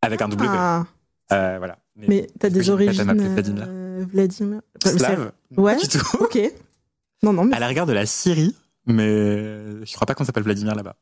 Avec 0.01 0.21
un 0.21 0.27
W. 0.29 0.49
Ah, 0.51 0.83
Euh, 1.31 1.55
voilà. 1.59 1.77
mais 1.95 2.27
t'as 2.39 2.49
que 2.49 2.53
des 2.55 2.63
j'ai 2.63 2.71
origines. 2.71 3.03
Vladimir. 3.03 3.65
euh, 3.67 4.05
Vladimir. 4.11 4.61
Slave 4.83 5.31
c'est- 5.51 5.59
Ouais. 5.59 5.77
Du 5.77 5.87
tout. 5.87 6.17
Ok. 6.19 6.39
Non, 7.21 7.31
non, 7.33 7.45
mais 7.45 7.55
À 7.55 7.59
la 7.59 7.67
rigueur 7.67 7.85
de 7.85 7.93
la 7.93 8.05
Syrie, 8.05 8.55
mais 8.87 9.85
je 9.85 9.93
crois 9.93 10.05
pas 10.07 10.13
qu'on 10.15 10.25
s'appelle 10.25 10.43
Vladimir 10.43 10.75
là-bas. 10.75 10.95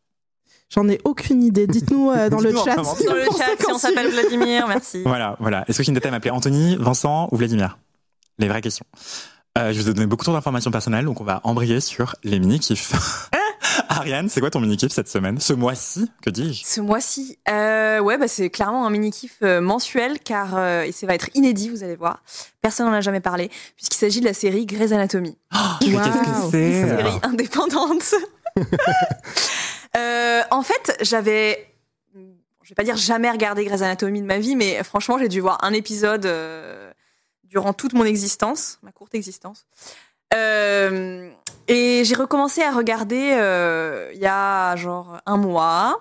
J'en 0.73 0.87
ai 0.87 0.99
aucune 1.03 1.43
idée. 1.43 1.67
Dites-nous 1.67 2.11
euh, 2.11 2.29
dans 2.29 2.39
le 2.39 2.51
chat. 2.55 2.75
Dans 2.75 3.13
le 3.13 3.25
chat, 3.25 3.55
si 3.59 3.71
on 3.71 3.77
s'appelle. 3.77 4.09
Vladimir, 4.11 4.67
merci. 4.67 5.03
Voilà, 5.03 5.35
voilà. 5.39 5.63
Est-ce 5.67 5.77
que 5.79 5.83
Kindata 5.83 6.11
m'appelait 6.11 6.31
Anthony, 6.31 6.75
Vincent 6.77 7.29
ou 7.31 7.37
Vladimir? 7.37 7.77
Les 8.39 8.47
vraies 8.47 8.61
questions. 8.61 8.85
Euh, 9.57 9.73
je 9.73 9.81
vous 9.81 9.89
ai 9.89 9.93
donné 9.93 10.07
beaucoup 10.07 10.23
trop 10.23 10.33
d'informations 10.33 10.71
personnelles, 10.71 11.05
donc 11.05 11.19
on 11.19 11.25
va 11.25 11.41
embrayer 11.43 11.81
sur 11.81 12.15
les 12.23 12.39
mini-kifs. 12.39 13.29
Ariane, 13.89 14.29
c'est 14.29 14.39
quoi 14.39 14.49
ton 14.49 14.59
mini-kiff 14.59 14.91
cette 14.91 15.07
semaine? 15.07 15.39
Ce 15.39 15.53
mois-ci, 15.53 16.09
que 16.21 16.29
dis-je? 16.29 16.63
Ce 16.65 16.81
mois-ci, 16.81 17.37
euh, 17.49 17.99
ouais, 17.99 18.17
bah, 18.17 18.27
c'est 18.27 18.49
clairement 18.49 18.85
un 18.85 18.89
mini-kiff 18.89 19.37
euh, 19.43 19.61
mensuel 19.61 20.19
car 20.19 20.55
euh, 20.55 20.83
et 20.83 20.91
ça 20.91 21.07
va 21.07 21.15
être 21.15 21.29
inédit, 21.35 21.69
vous 21.69 21.83
allez 21.83 21.95
voir. 21.95 22.23
Personne 22.61 22.87
n'en 22.87 22.93
a 22.93 23.01
jamais 23.01 23.19
parlé, 23.19 23.49
puisqu'il 23.75 23.97
s'agit 23.97 24.19
de 24.19 24.25
la 24.25 24.33
série 24.33 24.65
Grey's 24.65 24.91
Anatomy. 24.91 25.37
Mais 25.81 25.93
Waouh. 25.93 26.03
qu'est-ce 26.05 26.17
que 26.17 26.51
c'est? 26.51 26.87
Série 26.87 27.19
indépendante. 27.23 28.15
Euh, 29.97 30.41
en 30.51 30.61
fait, 30.63 30.97
j'avais, 31.01 31.67
je 32.15 32.69
vais 32.69 32.75
pas 32.75 32.83
dire 32.83 32.95
jamais 32.95 33.29
regardé 33.29 33.65
Grey's 33.65 33.81
Anatomy 33.81 34.21
de 34.21 34.25
ma 34.25 34.39
vie, 34.39 34.55
mais 34.55 34.83
franchement, 34.83 35.17
j'ai 35.17 35.27
dû 35.27 35.41
voir 35.41 35.57
un 35.63 35.73
épisode 35.73 36.25
euh, 36.25 36.91
durant 37.43 37.73
toute 37.73 37.93
mon 37.93 38.05
existence, 38.05 38.79
ma 38.83 38.91
courte 38.91 39.15
existence. 39.15 39.65
Euh, 40.33 41.29
et 41.67 42.03
j'ai 42.05 42.15
recommencé 42.15 42.61
à 42.61 42.71
regarder 42.71 43.31
euh, 43.33 44.09
il 44.13 44.19
y 44.21 44.25
a 44.27 44.75
genre 44.77 45.17
un 45.25 45.35
mois, 45.35 45.99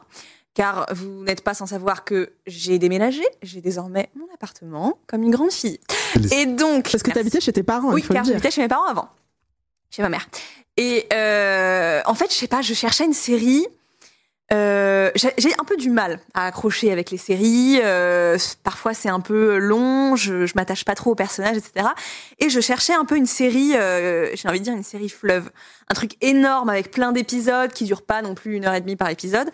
car 0.54 0.86
vous 0.92 1.24
n'êtes 1.24 1.42
pas 1.42 1.54
sans 1.54 1.66
savoir 1.66 2.04
que 2.04 2.32
j'ai 2.46 2.78
déménagé, 2.78 3.24
j'ai 3.42 3.60
désormais 3.60 4.08
mon 4.14 4.26
appartement 4.32 4.98
comme 5.08 5.24
une 5.24 5.32
grande 5.32 5.50
fille. 5.50 5.80
Et 6.32 6.46
donc, 6.46 6.84
Parce 6.90 7.02
que 7.02 7.08
Merci. 7.08 7.12
t'habitais 7.12 7.40
chez 7.40 7.52
tes 7.52 7.62
parents, 7.64 7.92
Oui, 7.92 8.02
il 8.02 8.04
faut 8.04 8.14
car 8.14 8.24
j'habitais 8.24 8.50
chez 8.52 8.60
mes 8.62 8.68
parents 8.68 8.86
avant, 8.86 9.08
chez 9.90 10.02
ma 10.02 10.08
mère. 10.08 10.28
Et 10.76 11.06
en 12.06 12.14
fait, 12.14 12.32
je 12.32 12.36
sais 12.36 12.48
pas, 12.48 12.62
je 12.62 12.74
cherchais 12.74 13.04
une 13.04 13.12
série. 13.12 13.66
Euh, 14.52 15.10
j'ai 15.14 15.52
un 15.58 15.64
peu 15.64 15.76
du 15.76 15.90
mal 15.90 16.18
à 16.34 16.46
accrocher 16.46 16.90
avec 16.90 17.10
les 17.10 17.18
séries. 17.18 17.78
euh, 17.82 18.36
parfois, 18.64 18.94
c'est 18.94 19.08
un 19.08 19.20
peu 19.20 19.58
long. 19.58 20.16
Je, 20.16 20.46
je 20.46 20.52
m'attache 20.56 20.84
pas 20.84 20.94
trop 20.94 21.12
aux 21.12 21.14
personnages, 21.14 21.56
etc. 21.56 21.86
Et 22.40 22.50
je 22.50 22.60
cherchais 22.60 22.94
un 22.94 23.04
peu 23.04 23.16
une 23.16 23.26
série. 23.26 23.74
euh, 23.76 24.30
J'ai 24.34 24.48
envie 24.48 24.58
de 24.58 24.64
dire 24.64 24.74
une 24.74 24.82
série 24.82 25.08
fleuve, 25.08 25.50
un 25.88 25.94
truc 25.94 26.12
énorme 26.20 26.68
avec 26.68 26.90
plein 26.90 27.12
d'épisodes 27.12 27.72
qui 27.72 27.84
durent 27.84 28.02
pas 28.02 28.22
non 28.22 28.34
plus 28.34 28.56
une 28.56 28.64
heure 28.64 28.74
et 28.74 28.80
demie 28.80 28.96
par 28.96 29.08
épisode, 29.08 29.50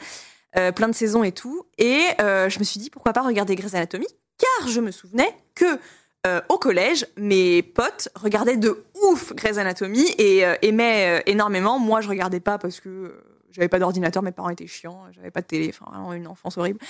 euh, 0.57 0.73
plein 0.73 0.89
de 0.89 0.95
saisons 0.95 1.25
et 1.25 1.33
tout. 1.33 1.67
Et 1.79 2.03
euh, 2.21 2.49
je 2.49 2.59
me 2.59 2.65
suis 2.65 2.81
dit 2.81 2.89
pourquoi 2.89 3.13
pas 3.13 3.23
regarder 3.23 3.55
Grey's 3.55 3.75
Anatomy, 3.75 4.07
car 4.39 4.69
je 4.69 4.81
me 4.81 4.91
souvenais 4.91 5.35
que 5.55 5.79
euh, 6.27 6.41
au 6.49 6.59
collège, 6.59 7.07
mes 7.19 7.63
potes 7.63 8.09
regardaient 8.15 8.57
de 8.57 8.83
ouf 9.03 9.33
Grey's 9.35 9.59
Anatomy 9.59 10.07
et 10.19 10.43
aimaient 10.63 11.23
énormément. 11.27 11.79
Moi, 11.79 12.01
je 12.01 12.09
regardais 12.09 12.41
pas 12.41 12.57
parce 12.59 12.81
que 12.81 13.15
j'avais 13.57 13.69
pas 13.69 13.79
d'ordinateur, 13.79 14.23
mes 14.23 14.33
parents 14.33 14.51
étaient 14.51 14.67
chiants, 14.67 15.05
j'avais 15.13 15.31
pas 15.31 15.41
de 15.41 15.47
télé, 15.47 15.73
enfin 15.73 15.91
vraiment 15.91 16.13
une 16.13 16.27
enfance 16.27 16.57
horrible. 16.59 16.79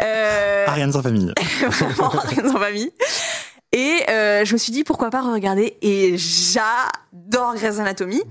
Euh, 0.00 0.64
Ariane 0.66 0.92
sans 0.92 1.02
famille. 1.02 1.32
vraiment 1.60 2.08
rien 2.08 2.54
en 2.54 2.58
famille. 2.58 2.90
Et 3.72 4.02
euh, 4.08 4.44
je 4.44 4.52
me 4.54 4.58
suis 4.58 4.72
dit 4.72 4.82
pourquoi 4.82 5.10
pas 5.10 5.20
regarder 5.20 5.76
et 5.82 6.16
j'adore 6.16 7.54
Grey's 7.54 7.78
Anatomy. 7.78 8.22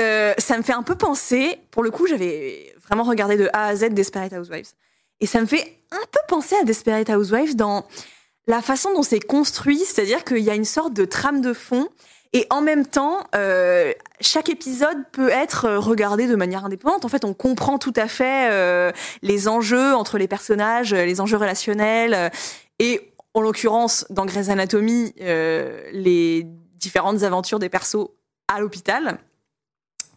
Euh, 0.00 0.32
ça 0.38 0.56
me 0.56 0.62
fait 0.62 0.72
un 0.72 0.82
peu 0.82 0.94
penser, 0.94 1.58
pour 1.70 1.82
le 1.82 1.90
coup, 1.90 2.06
j'avais 2.06 2.74
vraiment 2.86 3.02
regardé 3.02 3.36
de 3.36 3.50
A 3.52 3.66
à 3.66 3.76
Z 3.76 3.90
Desperate 3.90 4.32
Housewives. 4.32 4.70
Et 5.20 5.26
ça 5.26 5.40
me 5.40 5.46
fait 5.46 5.80
un 5.90 6.06
peu 6.10 6.20
penser 6.28 6.54
à 6.60 6.64
Desperate 6.64 7.10
Housewives 7.10 7.56
dans 7.56 7.86
la 8.46 8.62
façon 8.62 8.94
dont 8.94 9.02
c'est 9.02 9.20
construit, 9.20 9.80
c'est-à-dire 9.80 10.24
qu'il 10.24 10.38
y 10.38 10.50
a 10.50 10.54
une 10.54 10.64
sorte 10.64 10.94
de 10.94 11.04
trame 11.04 11.40
de 11.40 11.52
fond 11.52 11.88
et 12.32 12.46
en 12.50 12.60
même 12.60 12.86
temps, 12.86 13.24
euh, 13.34 13.92
chaque 14.20 14.50
épisode 14.50 14.98
peut 15.12 15.30
être 15.30 15.64
euh, 15.64 15.78
regardé 15.78 16.26
de 16.26 16.36
manière 16.36 16.64
indépendante. 16.64 17.04
En 17.04 17.08
fait, 17.08 17.24
on 17.24 17.32
comprend 17.32 17.78
tout 17.78 17.92
à 17.96 18.06
fait 18.06 18.50
euh, 18.50 18.92
les 19.22 19.48
enjeux 19.48 19.94
entre 19.94 20.18
les 20.18 20.28
personnages, 20.28 20.92
les 20.92 21.20
enjeux 21.20 21.38
relationnels, 21.38 22.30
et 22.78 23.12
en 23.34 23.40
l'occurrence, 23.40 24.04
dans 24.10 24.26
Grey's 24.26 24.48
Anatomy, 24.48 25.14
les 25.16 26.46
différentes 26.74 27.22
aventures 27.22 27.58
des 27.58 27.68
persos 27.68 28.08
à 28.48 28.60
l'hôpital. 28.60 29.18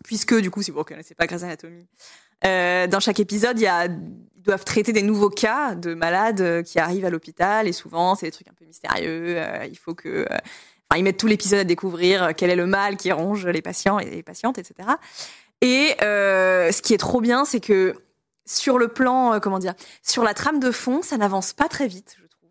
Puisque, 0.04 0.36
du 0.36 0.50
coup, 0.50 0.62
si 0.62 0.72
vous 0.72 0.80
ne 0.80 0.84
connaissez 0.84 1.14
pas 1.14 1.28
Grey's 1.28 1.44
Anatomy, 1.44 1.88
dans 2.44 3.00
chaque 3.00 3.20
épisode, 3.20 3.60
ils 3.60 4.00
doivent 4.38 4.66
traiter 4.66 4.92
des 4.92 5.04
nouveaux 5.04 5.30
cas 5.30 5.76
de 5.76 5.94
malades 5.94 6.64
qui 6.64 6.80
arrivent 6.80 7.06
à 7.06 7.10
l'hôpital, 7.10 7.68
et 7.68 7.74
souvent, 7.74 8.16
c'est 8.16 8.26
des 8.26 8.32
trucs 8.32 8.48
un 8.48 8.54
peu 8.54 8.66
mystérieux. 8.66 9.40
il 9.70 9.78
faut 9.78 9.94
que. 9.94 10.26
Enfin, 10.92 11.00
ils 11.00 11.04
mettent 11.04 11.18
tout 11.18 11.28
l'épisode 11.28 11.60
à 11.60 11.64
découvrir 11.64 12.22
euh, 12.24 12.32
quel 12.36 12.50
est 12.50 12.56
le 12.58 12.66
mal 12.66 12.98
qui 12.98 13.12
ronge 13.14 13.48
les 13.48 13.62
patients 13.62 13.98
et 13.98 14.10
les 14.10 14.24
patientes, 14.24 14.58
etc. 14.58 14.90
Et 15.62 15.96
euh, 16.02 16.70
ce 16.74 16.82
qui 16.82 16.94
est 16.94 16.98
trop 16.98 17.22
bien, 17.22 17.46
c'est 17.46 17.62
que 17.62 17.94
sur 18.46 18.78
le 18.78 18.90
plan, 18.90 19.34
euh, 19.36 19.40
comment 19.40 19.60
dire, 19.60 19.74
sur 20.04 20.24
la 20.24 20.34
trame 20.34 20.60
de 20.60 20.70
fond, 20.72 21.02
ça 21.02 21.16
n'avance 21.18 21.54
pas 21.54 21.70
très 21.70 21.88
vite, 21.88 22.18
je 22.22 22.28
trouve. 22.28 22.50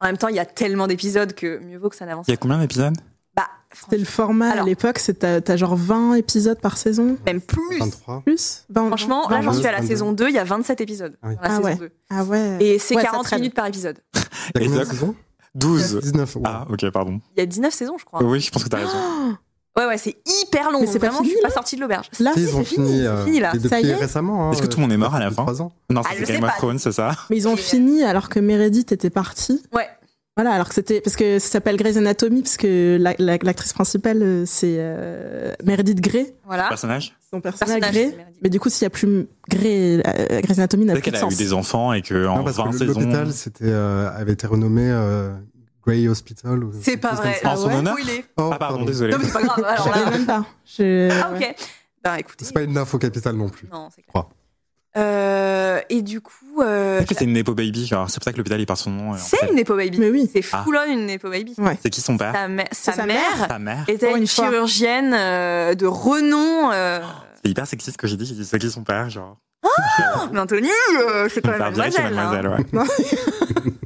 En 0.00 0.06
même 0.06 0.16
temps, 0.16 0.28
il 0.28 0.36
y 0.36 0.38
a 0.38 0.44
tellement 0.46 0.86
d'épisodes 0.86 1.32
que 1.34 1.58
mieux 1.58 1.76
vaut 1.78 1.88
que 1.88 1.96
ça 1.96 2.06
n'avance 2.06 2.26
Il 2.28 2.30
y 2.30 2.34
a 2.34 2.36
pas. 2.36 2.42
combien 2.42 2.58
d'épisodes? 2.58 2.94
Bah, 3.34 3.48
C'était 3.72 3.98
le 3.98 4.04
format 4.04 4.50
à 4.50 4.62
l'époque, 4.62 4.98
c'est 5.00 5.14
t'as 5.20 5.40
t'as 5.40 5.56
genre 5.56 5.74
20 5.74 6.14
épisodes 6.14 6.60
par 6.60 6.76
saison? 6.76 7.16
Même 7.26 7.40
plus. 7.40 7.78
23. 7.80 8.20
Plus? 8.20 8.64
20, 8.68 8.86
Franchement, 8.88 9.28
là, 9.28 9.40
j'en 9.42 9.50
20. 9.52 9.58
suis 9.58 9.66
à 9.66 9.72
la 9.72 9.78
22. 9.78 9.88
saison 9.88 10.12
2, 10.12 10.28
il 10.28 10.34
y 10.34 10.38
a 10.38 10.44
27 10.44 10.80
épisodes 10.82 11.16
Ah 11.22 11.28
oui. 11.28 11.34
dans 11.36 11.40
la 11.42 11.48
Ah 11.48 11.56
saison 11.56 11.62
ouais. 11.64 11.74
2. 11.76 11.90
Ah 12.10 12.24
ouais. 12.24 12.56
Et 12.60 12.78
c'est 12.78 12.94
Ouais, 12.94 13.02
ça 13.02 13.08
40 13.08 13.24
traîne. 13.24 13.40
minutes 13.40 13.54
par 13.56 13.66
épisode. 13.66 13.98
Il 14.54 14.60
y 14.60 14.62
a 14.62 14.66
Et 14.66 14.66
combien 14.68 14.80
de 14.80 14.84
ça- 14.84 14.90
saisons? 14.92 15.16
12. 15.54 16.00
19. 16.02 16.36
ouais. 16.36 16.42
Ah, 16.44 16.66
ok, 16.70 16.90
pardon. 16.90 17.20
Il 17.36 17.40
y 17.40 17.42
a 17.42 17.46
19 17.46 17.72
saisons, 17.72 17.96
je 17.98 18.04
crois. 18.04 18.22
Oui, 18.22 18.40
je 18.40 18.50
pense 18.50 18.64
que 18.64 18.68
t'as 18.68 18.78
raison. 18.78 18.90
Ouais, 19.74 19.86
ouais, 19.86 19.96
c'est 19.96 20.14
hyper 20.44 20.70
long. 20.70 20.80
Mais 20.82 20.86
c'est 20.86 20.98
Vraiment, 20.98 21.20
je 21.20 21.22
fini, 21.22 21.30
suis 21.30 21.40
pas 21.40 21.48
sortie 21.48 21.76
de 21.76 21.80
l'auberge. 21.80 22.10
Là, 22.20 22.32
Si, 22.34 22.42
ils 22.42 22.54
ont 22.54 22.58
c'est 22.58 22.64
fini, 22.74 22.98
c'est 23.00 23.06
euh, 23.06 23.24
fini, 23.24 23.40
là. 23.40 23.54
Ça 23.70 23.80
y 23.80 23.88
est 23.88 23.94
récemment. 23.94 24.48
hein, 24.48 24.52
Est-ce 24.52 24.60
que 24.60 24.66
tout 24.66 24.76
le 24.76 24.82
monde 24.82 24.92
est 24.92 24.98
mort 24.98 25.14
à 25.14 25.18
la 25.18 25.30
fin 25.30 25.44
trois 25.44 25.62
ans. 25.62 25.72
Non, 25.88 26.02
Ah, 26.04 26.10
c'est 26.14 26.24
Game 26.30 26.44
of. 26.44 26.54
Thrones, 26.58 26.78
c'est 26.78 26.92
ça 26.92 27.12
Mais 27.30 27.38
ils 27.38 27.48
ont 27.48 27.56
fini 27.56 28.02
alors 28.02 28.28
que 28.28 28.38
Meredith 28.38 28.92
était 28.92 29.08
partie. 29.08 29.62
Ouais. 29.72 29.88
Voilà, 30.36 30.52
alors 30.52 30.68
que 30.68 30.74
c'était 30.74 31.00
parce 31.02 31.14
que 31.16 31.38
ça 31.38 31.48
s'appelle 31.48 31.76
Grey's 31.76 31.96
Anatomy 31.98 32.40
parce 32.42 32.56
que 32.56 32.96
la- 32.98 33.14
la- 33.18 33.36
l'actrice 33.42 33.74
principale 33.74 34.22
euh, 34.22 34.44
c'est 34.46 34.76
euh, 34.78 35.52
Meredith 35.64 36.00
Grey, 36.00 36.34
Voilà. 36.46 36.68
Personnage 36.68 37.14
son 37.30 37.40
personnage, 37.40 37.80
Personnage, 37.80 38.12
Grey. 38.12 38.26
Mais 38.42 38.48
du 38.50 38.58
coup, 38.60 38.68
s'il 38.70 38.82
y 38.82 38.86
a 38.86 38.90
plus 38.90 39.26
Grey, 39.48 40.02
euh, 40.06 40.40
Grey's 40.40 40.58
Anatomy 40.58 40.84
n'a 40.86 40.92
plus 40.94 41.00
de 41.00 41.04
qu'elle 41.04 41.14
a 41.16 41.18
eu 41.18 41.20
sens. 41.20 41.36
des 41.36 41.52
enfants 41.52 41.92
et 41.92 42.00
que 42.02 42.26
en 42.26 42.38
Non, 42.38 42.44
parce 42.44 42.56
20 42.56 42.70
que 42.70 42.78
saisons. 42.78 43.00
l'hôpital 43.00 43.32
c'était, 43.32 43.64
euh, 43.66 44.10
avait 44.14 44.32
été 44.32 44.46
renommé 44.46 44.82
euh, 44.90 45.32
Grey 45.86 46.08
Hospital. 46.08 46.60
C'est 46.80 46.96
pas 46.96 47.14
vrai. 47.14 47.38
En 47.44 47.56
son 47.56 47.68
ouais. 47.68 47.74
honneur 47.76 47.94
Où 47.94 47.98
il 47.98 48.10
est 48.10 48.24
Oh, 48.38 48.50
Ah, 48.52 48.58
pardon, 48.58 48.84
désolé. 48.84 49.12
Non, 49.12 49.18
mais 49.18 49.24
c'est 49.26 49.32
pas 49.32 49.42
grave. 49.42 49.58
Je 49.58 49.64
Alors 49.82 49.88
là... 50.04 50.10
même 50.10 50.26
pas. 50.26 50.46
Je- 50.64 51.10
Ah, 51.10 51.30
ok. 51.34 51.54
Bah, 52.04 52.18
écoutez. 52.20 52.44
C'est 52.46 52.52
pas 52.54 52.62
une 52.62 52.76
info 52.78 52.98
capitale 52.98 53.36
non 53.36 53.48
plus. 53.48 53.68
Non, 53.72 53.88
c'est 53.94 54.02
clair. 54.02 54.24
Euh, 54.96 55.80
et 55.88 56.02
du 56.02 56.20
coup, 56.20 56.34
euh, 56.60 57.00
c'est 57.08 57.22
une 57.24 57.32
Nepo 57.32 57.54
Baby, 57.54 57.86
genre, 57.86 58.10
c'est 58.10 58.18
pour 58.18 58.24
ça 58.24 58.32
que 58.32 58.36
l'hôpital 58.36 58.60
il 58.60 58.66
part 58.66 58.76
son 58.76 58.90
nom. 58.90 59.12
en 59.12 59.16
c'est 59.16 59.38
fait, 59.38 59.48
une 59.48 59.56
Nepo 59.56 59.74
Baby. 59.74 59.98
Mais 59.98 60.10
oui. 60.10 60.28
C'est 60.32 60.44
Ah. 60.52 60.62
full 60.64 60.76
on 60.76 60.90
une 60.92 61.06
Nepo 61.06 61.30
Baby. 61.30 61.54
Ouais. 61.58 61.78
C'est 61.82 61.88
qui 61.90 62.00
son 62.02 62.18
père? 62.18 62.32
Sa, 62.34 62.48
mè- 62.48 62.66
sa 62.72 62.92
sa 62.92 63.06
mère 63.06 63.46
Sa 63.48 63.58
mère 63.58 63.84
était 63.88 64.16
une, 64.16 64.26
chirurgienne 64.26 65.14
euh, 65.14 65.74
de 65.74 65.86
renom. 65.86 66.70
euh, 66.72 67.00
C'est 67.42 67.50
hyper 67.50 67.66
sexiste 67.66 67.92
ce 67.92 67.98
que 67.98 68.06
j'ai 68.06 68.16
dit, 68.18 68.26
j'ai 68.26 68.34
dit 68.34 68.44
c'est 68.44 68.58
qui 68.58 68.70
son 68.70 68.84
père, 68.84 69.08
genre. 69.08 69.38
Mais 70.32 70.40
Anthony, 70.40 70.68
euh, 71.00 71.28
c'est 71.30 71.36
Je 71.36 71.40
quand 71.40 71.50
même 71.52 71.60
mademoiselle. 71.60 72.12
hein. 72.18 72.32
mademoiselle, 72.32 72.48
ouais. 72.84 73.72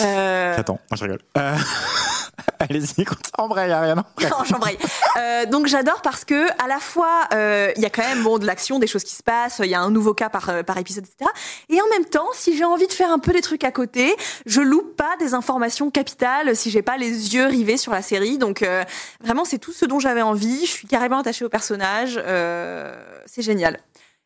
Euh, 0.00 0.54
J'attends, 0.56 0.78
moi 0.90 0.96
je 0.96 1.02
rigole. 1.02 1.18
Euh, 2.38 2.42
Allez-y, 2.60 3.04
embraye, 3.36 3.72
Ariane. 3.72 4.02
Non, 4.22 4.44
j'embraye. 4.44 4.78
Euh, 5.16 5.46
donc 5.46 5.66
j'adore 5.66 6.02
parce 6.02 6.24
que 6.24 6.48
à 6.62 6.66
la 6.68 6.78
fois 6.78 7.28
euh, 7.32 7.72
il 7.76 7.82
y 7.82 7.86
a 7.86 7.90
quand 7.90 8.02
même 8.02 8.22
bon 8.22 8.38
de 8.38 8.46
l'action, 8.46 8.78
des 8.78 8.86
choses 8.86 9.04
qui 9.04 9.14
se 9.14 9.22
passent, 9.22 9.60
il 9.62 9.70
y 9.70 9.74
a 9.74 9.80
un 9.80 9.90
nouveau 9.90 10.14
cas 10.14 10.28
par 10.28 10.48
euh, 10.50 10.62
par 10.62 10.76
épisode, 10.78 11.04
etc. 11.04 11.30
Et 11.68 11.80
en 11.80 11.88
même 11.88 12.04
temps, 12.04 12.28
si 12.34 12.56
j'ai 12.56 12.64
envie 12.64 12.86
de 12.86 12.92
faire 12.92 13.10
un 13.10 13.18
peu 13.18 13.32
des 13.32 13.40
trucs 13.40 13.64
à 13.64 13.72
côté, 13.72 14.14
je 14.46 14.60
loupe 14.60 14.96
pas 14.96 15.16
des 15.18 15.34
informations 15.34 15.90
capitales 15.90 16.54
si 16.54 16.70
j'ai 16.70 16.82
pas 16.82 16.96
les 16.96 17.34
yeux 17.34 17.46
rivés 17.46 17.76
sur 17.76 17.92
la 17.92 18.02
série. 18.02 18.38
Donc 18.38 18.62
euh, 18.62 18.84
vraiment, 19.20 19.44
c'est 19.44 19.58
tout 19.58 19.72
ce 19.72 19.84
dont 19.84 19.98
j'avais 19.98 20.22
envie. 20.22 20.66
Je 20.66 20.70
suis 20.70 20.88
carrément 20.88 21.18
attachée 21.18 21.44
au 21.44 21.48
personnage. 21.48 22.20
Euh, 22.22 22.94
c'est 23.26 23.42
génial. 23.42 23.80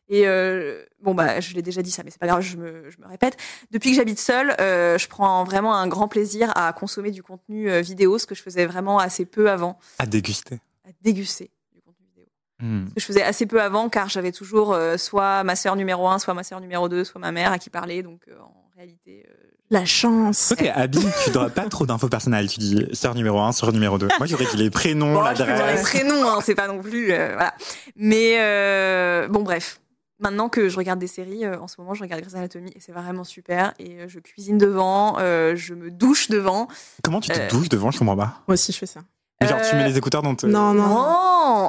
Et 0.09 0.27
euh, 0.27 0.83
bon 1.01 1.15
bah 1.15 1.39
je 1.39 1.53
l'ai 1.53 1.61
déjà 1.61 1.81
dit 1.81 1.89
ça, 1.91 2.03
mais 2.03 2.11
c'est 2.11 2.19
pas 2.19 2.27
grave, 2.27 2.41
je 2.41 2.57
me, 2.57 2.89
je 2.89 2.97
me 3.01 3.07
répète. 3.07 3.37
Depuis 3.71 3.91
que 3.91 3.95
j'habite 3.95 4.19
seule, 4.19 4.53
euh, 4.59 4.97
je 4.97 5.07
prends 5.07 5.43
vraiment 5.45 5.73
un 5.75 5.87
grand 5.87 6.07
plaisir 6.07 6.51
à 6.55 6.73
consommer 6.73 7.09
du 7.11 7.23
contenu 7.23 7.69
euh, 7.71 7.81
vidéo, 7.81 8.17
ce 8.17 8.25
que 8.27 8.35
je 8.35 8.41
faisais 8.43 8.65
vraiment 8.65 8.99
assez 8.99 9.25
peu 9.25 9.49
avant 9.49 9.79
À 9.99 10.05
déguster. 10.05 10.59
à 10.85 10.89
déguster 11.01 11.51
du 11.73 11.81
contenu 11.81 12.05
vidéo. 12.07 12.25
Hmm. 12.59 12.87
Ce 12.89 12.93
que 12.95 12.99
je 12.99 13.05
faisais 13.05 13.23
assez 13.23 13.45
peu 13.45 13.61
avant 13.61 13.87
car 13.89 14.09
j'avais 14.09 14.33
toujours 14.33 14.73
euh, 14.73 14.97
soit 14.97 15.43
ma 15.45 15.55
sœur 15.55 15.75
numéro 15.77 16.07
un, 16.09 16.19
soit 16.19 16.33
ma 16.33 16.43
sœur 16.43 16.59
numéro 16.59 16.89
2, 16.89 17.05
soit 17.05 17.21
ma 17.21 17.31
mère 17.31 17.51
à 17.53 17.57
qui 17.59 17.69
parler. 17.69 18.03
Donc 18.03 18.21
euh, 18.27 18.37
en 18.41 18.69
réalité. 18.75 19.25
euh, 19.29 19.33
La 19.69 19.85
chance. 19.85 20.53
T'es 20.57 20.69
habile, 20.69 21.09
tu 21.23 21.31
donnes 21.31 21.49
pas 21.49 21.69
trop 21.69 21.85
d'infos 21.85 22.09
personnelles. 22.09 22.49
Tu 22.49 22.59
dis 22.59 22.85
sœur 22.91 23.15
numéro 23.15 23.39
1, 23.39 23.53
sœur 23.53 23.71
numéro 23.71 23.97
2. 23.97 24.09
Moi, 24.19 24.27
j'aurais 24.27 24.45
dit 24.51 24.57
les 24.57 24.69
prénoms, 24.69 25.13
Bon, 25.13 25.23
je 25.23 25.29
peux 25.29 25.35
dire 25.35 25.45
les 25.45 25.51
l'adresse. 25.53 25.81
prénoms, 25.83 26.27
hein, 26.29 26.39
c'est 26.43 26.55
pas 26.55 26.67
non 26.67 26.81
plus. 26.81 27.11
euh, 27.13 27.29
voilà. 27.35 27.55
Mais 27.95 28.35
euh, 28.39 29.27
bon, 29.29 29.41
bref. 29.43 29.79
Maintenant 30.19 30.47
que 30.47 30.69
je 30.69 30.77
regarde 30.77 30.99
des 30.99 31.07
séries, 31.07 31.43
euh, 31.45 31.59
en 31.59 31.67
ce 31.67 31.75
moment, 31.79 31.93
je 31.93 32.01
regarde 32.03 32.21
Grey's 32.21 32.35
Anatomy 32.35 32.71
et 32.75 32.79
c'est 32.79 32.91
vraiment 32.91 33.23
super. 33.23 33.73
Et 33.79 33.99
euh, 34.01 34.05
je 34.07 34.19
cuisine 34.19 34.57
devant, 34.57 35.17
euh, 35.19 35.55
je 35.55 35.73
me 35.73 35.89
douche 35.91 36.29
devant. 36.29 36.67
Comment 37.03 37.19
tu 37.19 37.29
te 37.29 37.39
Euh, 37.39 37.49
douches 37.49 37.69
devant 37.69 37.91
Je 37.91 37.99
comprends 37.99 38.15
pas. 38.15 38.41
Moi 38.47 38.53
aussi, 38.53 38.71
je 38.71 38.77
fais 38.77 38.85
ça. 38.85 39.01
Mais 39.41 39.47
Genre, 39.47 39.59
tu 39.69 39.75
mets 39.75 39.89
les 39.89 39.97
écouteurs 39.97 40.21
dans 40.21 40.35
te... 40.35 40.45
Non, 40.45 40.73
non. 40.73 40.87
Non, 40.87 40.99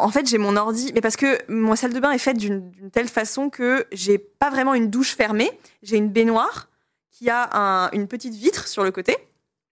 en 0.02 0.08
fait, 0.10 0.28
j'ai 0.28 0.38
mon 0.38 0.56
ordi. 0.56 0.92
Mais 0.94 1.00
parce 1.00 1.16
que 1.16 1.38
ma 1.50 1.74
salle 1.74 1.92
de 1.92 1.98
bain 1.98 2.12
est 2.12 2.18
faite 2.18 2.36
d'une 2.36 2.70
d'une 2.70 2.90
telle 2.90 3.08
façon 3.08 3.50
que 3.50 3.86
j'ai 3.90 4.18
pas 4.18 4.50
vraiment 4.50 4.74
une 4.74 4.90
douche 4.90 5.16
fermée. 5.16 5.50
J'ai 5.82 5.96
une 5.96 6.10
baignoire 6.10 6.68
qui 7.10 7.30
a 7.30 7.48
un- 7.58 7.90
une 7.92 8.06
petite 8.06 8.34
vitre 8.34 8.68
sur 8.68 8.84
le 8.84 8.92
côté. 8.92 9.16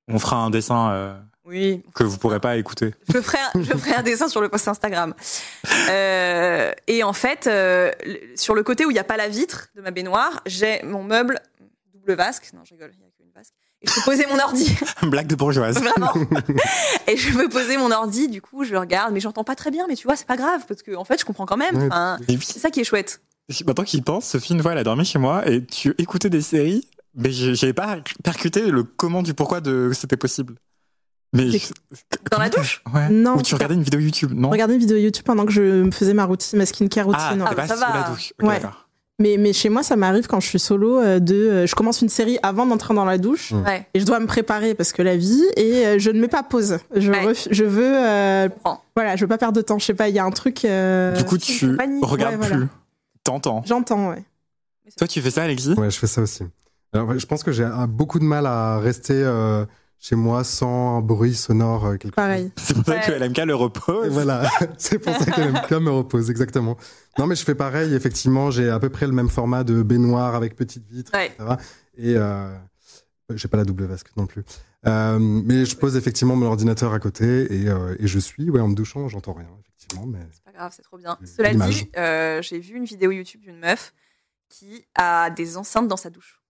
On 0.09 0.19
fera 0.19 0.37
un 0.39 0.51
dessin 0.51 0.91
euh, 0.91 1.15
Oui, 1.45 1.83
que 1.95 2.05
vous 2.05 2.19
pourrez 2.19 2.39
pas 2.39 2.57
écouter. 2.57 2.95
je 3.13 3.21
ferai, 3.21 3.39
un- 3.39 3.63
je 3.63 3.73
ferai 3.77 3.95
un 3.95 4.03
dessin 4.03 4.29
sur 4.29 4.41
le 4.41 4.49
post 4.49 4.69
Instagram. 4.69 5.13
Euh, 5.91 6.73
et 6.87 7.03
en 7.03 7.13
fait, 7.13 7.47
euh, 7.47 7.91
sur 8.37 8.55
le 8.55 8.63
côté 8.63 8.85
où 8.87 8.91
il 8.91 8.95
n'y 8.95 9.01
a 9.01 9.05
pas 9.05 9.17
la 9.17 9.29
vitre 9.29 9.69
de 9.75 9.81
ma 9.81 9.91
baignoire, 9.91 10.41
j'ai 10.47 10.81
mon 10.85 11.03
meuble 11.03 11.41
double 11.95 12.15
vasque. 12.15 12.51
Non, 12.55 12.61
je 12.65 12.75
rigole, 12.75 12.91
il 12.95 12.99
n'y 13.01 13.05
a 13.05 13.09
qu'une 13.11 13.33
vasque. 13.35 13.53
Et 13.83 13.89
je 13.89 13.95
peux 13.95 14.03
poser 14.03 14.27
mon 14.27 14.39
ordi, 14.39 14.73
Blague 15.03 15.27
de 15.27 15.35
bourgeoise. 15.35 15.79
vraiment. 15.81 16.13
Et 17.09 17.17
je 17.17 17.33
peux 17.37 17.49
poser 17.49 17.77
mon 17.77 17.91
ordi, 17.91 18.29
du 18.29 18.41
coup, 18.41 18.63
je 18.65 18.77
regarde, 18.77 19.13
mais 19.13 19.19
j'entends 19.21 19.43
pas 19.45 19.57
très 19.57 19.73
bien, 19.73 19.87
mais 19.89 19.97
tu 19.97 20.07
vois, 20.07 20.15
c'est 20.15 20.27
pas 20.29 20.37
grave, 20.37 20.65
parce 20.69 20.83
que 20.83 20.95
en 20.95 21.05
fait, 21.05 21.19
je 21.19 21.25
comprends 21.25 21.47
quand 21.47 21.57
même. 21.57 21.77
Enfin, 21.89 22.19
c'est 22.41 22.61
ça 22.61 22.71
qui 22.71 22.81
est 22.81 22.85
chouette. 22.85 23.21
maintenant 23.67 23.83
qu'il 23.85 24.05
pense, 24.05 24.27
Sophie, 24.27 24.53
une 24.55 24.63
fois, 24.63 24.73
elle 24.73 24.79
a 24.79 24.85
dormi 24.85 25.05
chez 25.05 25.19
moi 25.19 25.49
et 25.49 25.65
tu 25.65 25.93
écoutais 25.99 26.31
des 26.31 26.43
séries, 26.43 26.87
mais 27.17 27.33
j'avais 27.33 27.73
pas 27.73 27.99
percuté 28.23 28.71
le 28.71 28.85
comment 28.85 29.23
du 29.23 29.35
pourquoi 29.35 29.61
de 29.61 29.91
c'était 29.93 30.17
possible. 30.17 30.55
Mais 31.33 31.45
Et- 31.45 31.59
je- 31.59 31.68
Dans 32.31 32.38
la 32.38 32.49
douche 32.51 32.83
Ouais. 32.95 33.09
Non, 33.09 33.37
Ou 33.37 33.42
tu 33.42 33.55
regardais 33.55 33.75
une 33.75 33.83
vidéo 33.83 34.01
YouTube, 34.01 34.33
non 34.35 34.51
Regardez 34.51 34.75
une 34.75 34.81
vidéo 34.81 34.97
YouTube 34.99 35.25
pendant 35.25 35.47
que 35.47 35.53
je 35.53 35.62
me 35.83 35.90
faisais 35.90 36.12
ma 36.14 36.25
routine, 36.27 36.59
ma 36.59 36.66
skincare 36.66 37.07
Ah, 37.12 37.29
routine. 37.29 37.42
t'es 37.45 37.51
Ah, 37.51 37.55
pas 37.55 37.66
ça 37.66 37.75
sous 37.75 37.81
va. 37.81 37.95
la 37.95 38.11
douche. 38.11 38.33
Ouais. 38.42 38.61
Mais, 39.18 39.37
mais 39.38 39.53
chez 39.53 39.68
moi, 39.68 39.83
ça 39.83 39.95
m'arrive 39.95 40.27
quand 40.27 40.40
je 40.40 40.49
suis 40.49 40.59
solo 40.59 40.99
euh, 40.99 41.21
de. 41.21 41.35
euh, 41.35 41.66
je 41.66 41.75
commence 41.75 42.03
une 42.03 42.09
série 42.09 42.38
avant 42.42 42.66
d'entrer 42.66 42.92
dans 42.95 43.05
la 43.05 43.18
douche 43.18 43.53
Mm. 43.53 43.62
Ouais, 43.64 43.87
et 43.95 44.01
je 44.01 44.05
dois 44.05 44.18
me 44.21 44.27
préparer 44.27 44.75
parce 44.75 44.92
que 44.92 45.01
la 45.03 45.16
vie 45.16 45.45
et 45.57 45.87
euh, 45.87 45.99
je 45.99 46.11
ne 46.11 46.21
mets 46.21 46.29
pas 46.29 46.42
pause. 46.42 46.79
Je, 46.97 47.11
Ouais. 47.11 47.27
ref- 47.27 47.47
je 47.51 47.64
veux. 47.64 47.92
euh, 47.97 48.49
voilà, 48.97 49.14
je 49.16 49.21
veux 49.23 49.29
pas 49.29 49.38
perdre 49.38 49.55
de 49.57 49.62
temps. 49.62 49.79
Je 49.79 49.85
sais 49.85 49.95
pas, 49.95 50.09
il 50.09 50.14
y 50.14 50.18
a 50.18 50.25
un 50.25 50.31
truc. 50.31 50.64
euh, 50.64 51.14
Du 51.16 51.25
coup, 51.25 51.38
tu 51.38 51.77
regardes 52.03 52.33
Ouais, 52.33 52.38
voilà. 52.38 52.57
plus. 52.57 52.66
T'entends. 53.23 53.62
J'entends, 53.64 54.11
ouais. 54.11 54.25
Toi, 54.99 55.07
tu 55.07 55.21
fais 55.21 55.31
ça, 55.31 55.45
Alexis? 55.45 55.75
Ouais, 55.75 55.90
je 55.90 55.99
fais 55.99 56.07
ça 56.09 56.21
aussi. 56.23 56.42
Alors, 56.92 57.16
je 57.16 57.25
pense 57.27 57.42
que 57.45 57.53
j'ai 57.53 57.66
beaucoup 57.88 58.18
de 58.18 58.25
mal 58.25 58.47
à 58.47 58.79
rester 58.81 59.14
euh, 59.14 59.64
chez 60.05 60.17
moi 60.17 60.43
sans 60.43 60.99
un 60.99 61.01
bruit 61.01 61.33
sonore 61.35 61.87
euh, 61.87 61.97
quelque 61.97 62.15
Pareil. 62.17 62.51
C'est 62.57 62.75
pour 62.75 62.85
ça 62.85 62.99
que 62.99 63.12
LMK 63.12 63.38
le. 63.38 63.51
Et 63.51 63.53
repose. 63.53 64.09
voilà, 64.09 64.51
c'est 64.77 64.99
pour 64.99 65.15
ça 65.15 65.31
que 65.31 65.41
l'MK 65.41 65.71
me 65.81 65.91
repose, 65.91 66.29
exactement. 66.29 66.77
Non, 67.19 67.27
mais 67.29 67.37
je 67.37 67.45
fais 67.45 67.55
pareil, 67.55 67.95
effectivement, 67.95 68.51
j'ai 68.51 68.69
à 68.69 68.81
peu 68.81 68.91
près 68.91 69.07
le 69.07 69.12
même 69.12 69.29
format 69.29 69.62
de 69.62 69.83
baignoire 69.83 70.35
avec 70.35 70.57
petite 70.57 70.87
vitre, 70.91 71.12
Ouais. 71.15 71.27
etc. 71.27 71.55
Et 71.97 72.17
euh, 72.17 72.53
j'ai 73.35 73.47
pas 73.47 73.59
la 73.59 73.65
double 73.65 73.85
vasque 73.85 74.09
non 74.17 74.27
plus. 74.27 74.43
Euh, 74.88 75.19
mais 75.21 75.65
je 75.65 75.77
pose 75.77 75.97
effectivement 75.97 76.35
mon 76.35 76.47
ordinateur 76.47 76.93
à 76.93 76.99
côté 76.99 77.55
et, 77.55 77.69
euh, 77.69 77.95
et 78.01 78.09
je 78.09 78.19
suis, 78.19 78.51
ouais, 78.51 78.61
en 78.61 78.67
me 78.69 78.75
douchant, 78.75 79.07
j'entends 79.09 79.35
rien, 79.35 79.47
effectivement. 79.61 80.07
Mais 80.07 80.19
C'est 80.33 80.43
pas 80.43 80.51
grave, 80.53 80.73
c'est 80.75 80.83
trop 80.83 80.99
bien. 80.99 81.17
Cela 81.25 81.55
dit, 81.55 81.88
euh, 81.97 82.43
j'ai 82.43 82.59
vu 82.59 82.75
une 82.77 82.85
vidéo 82.87 83.12
YouTube 83.12 83.43
d'une 83.43 83.61
meuf 83.61 83.95
qui 84.49 84.85
a 84.97 85.31
des 85.31 85.57
enceintes 85.57 85.87
dans 85.87 85.97
sa 85.97 86.11
douche. 86.11 86.42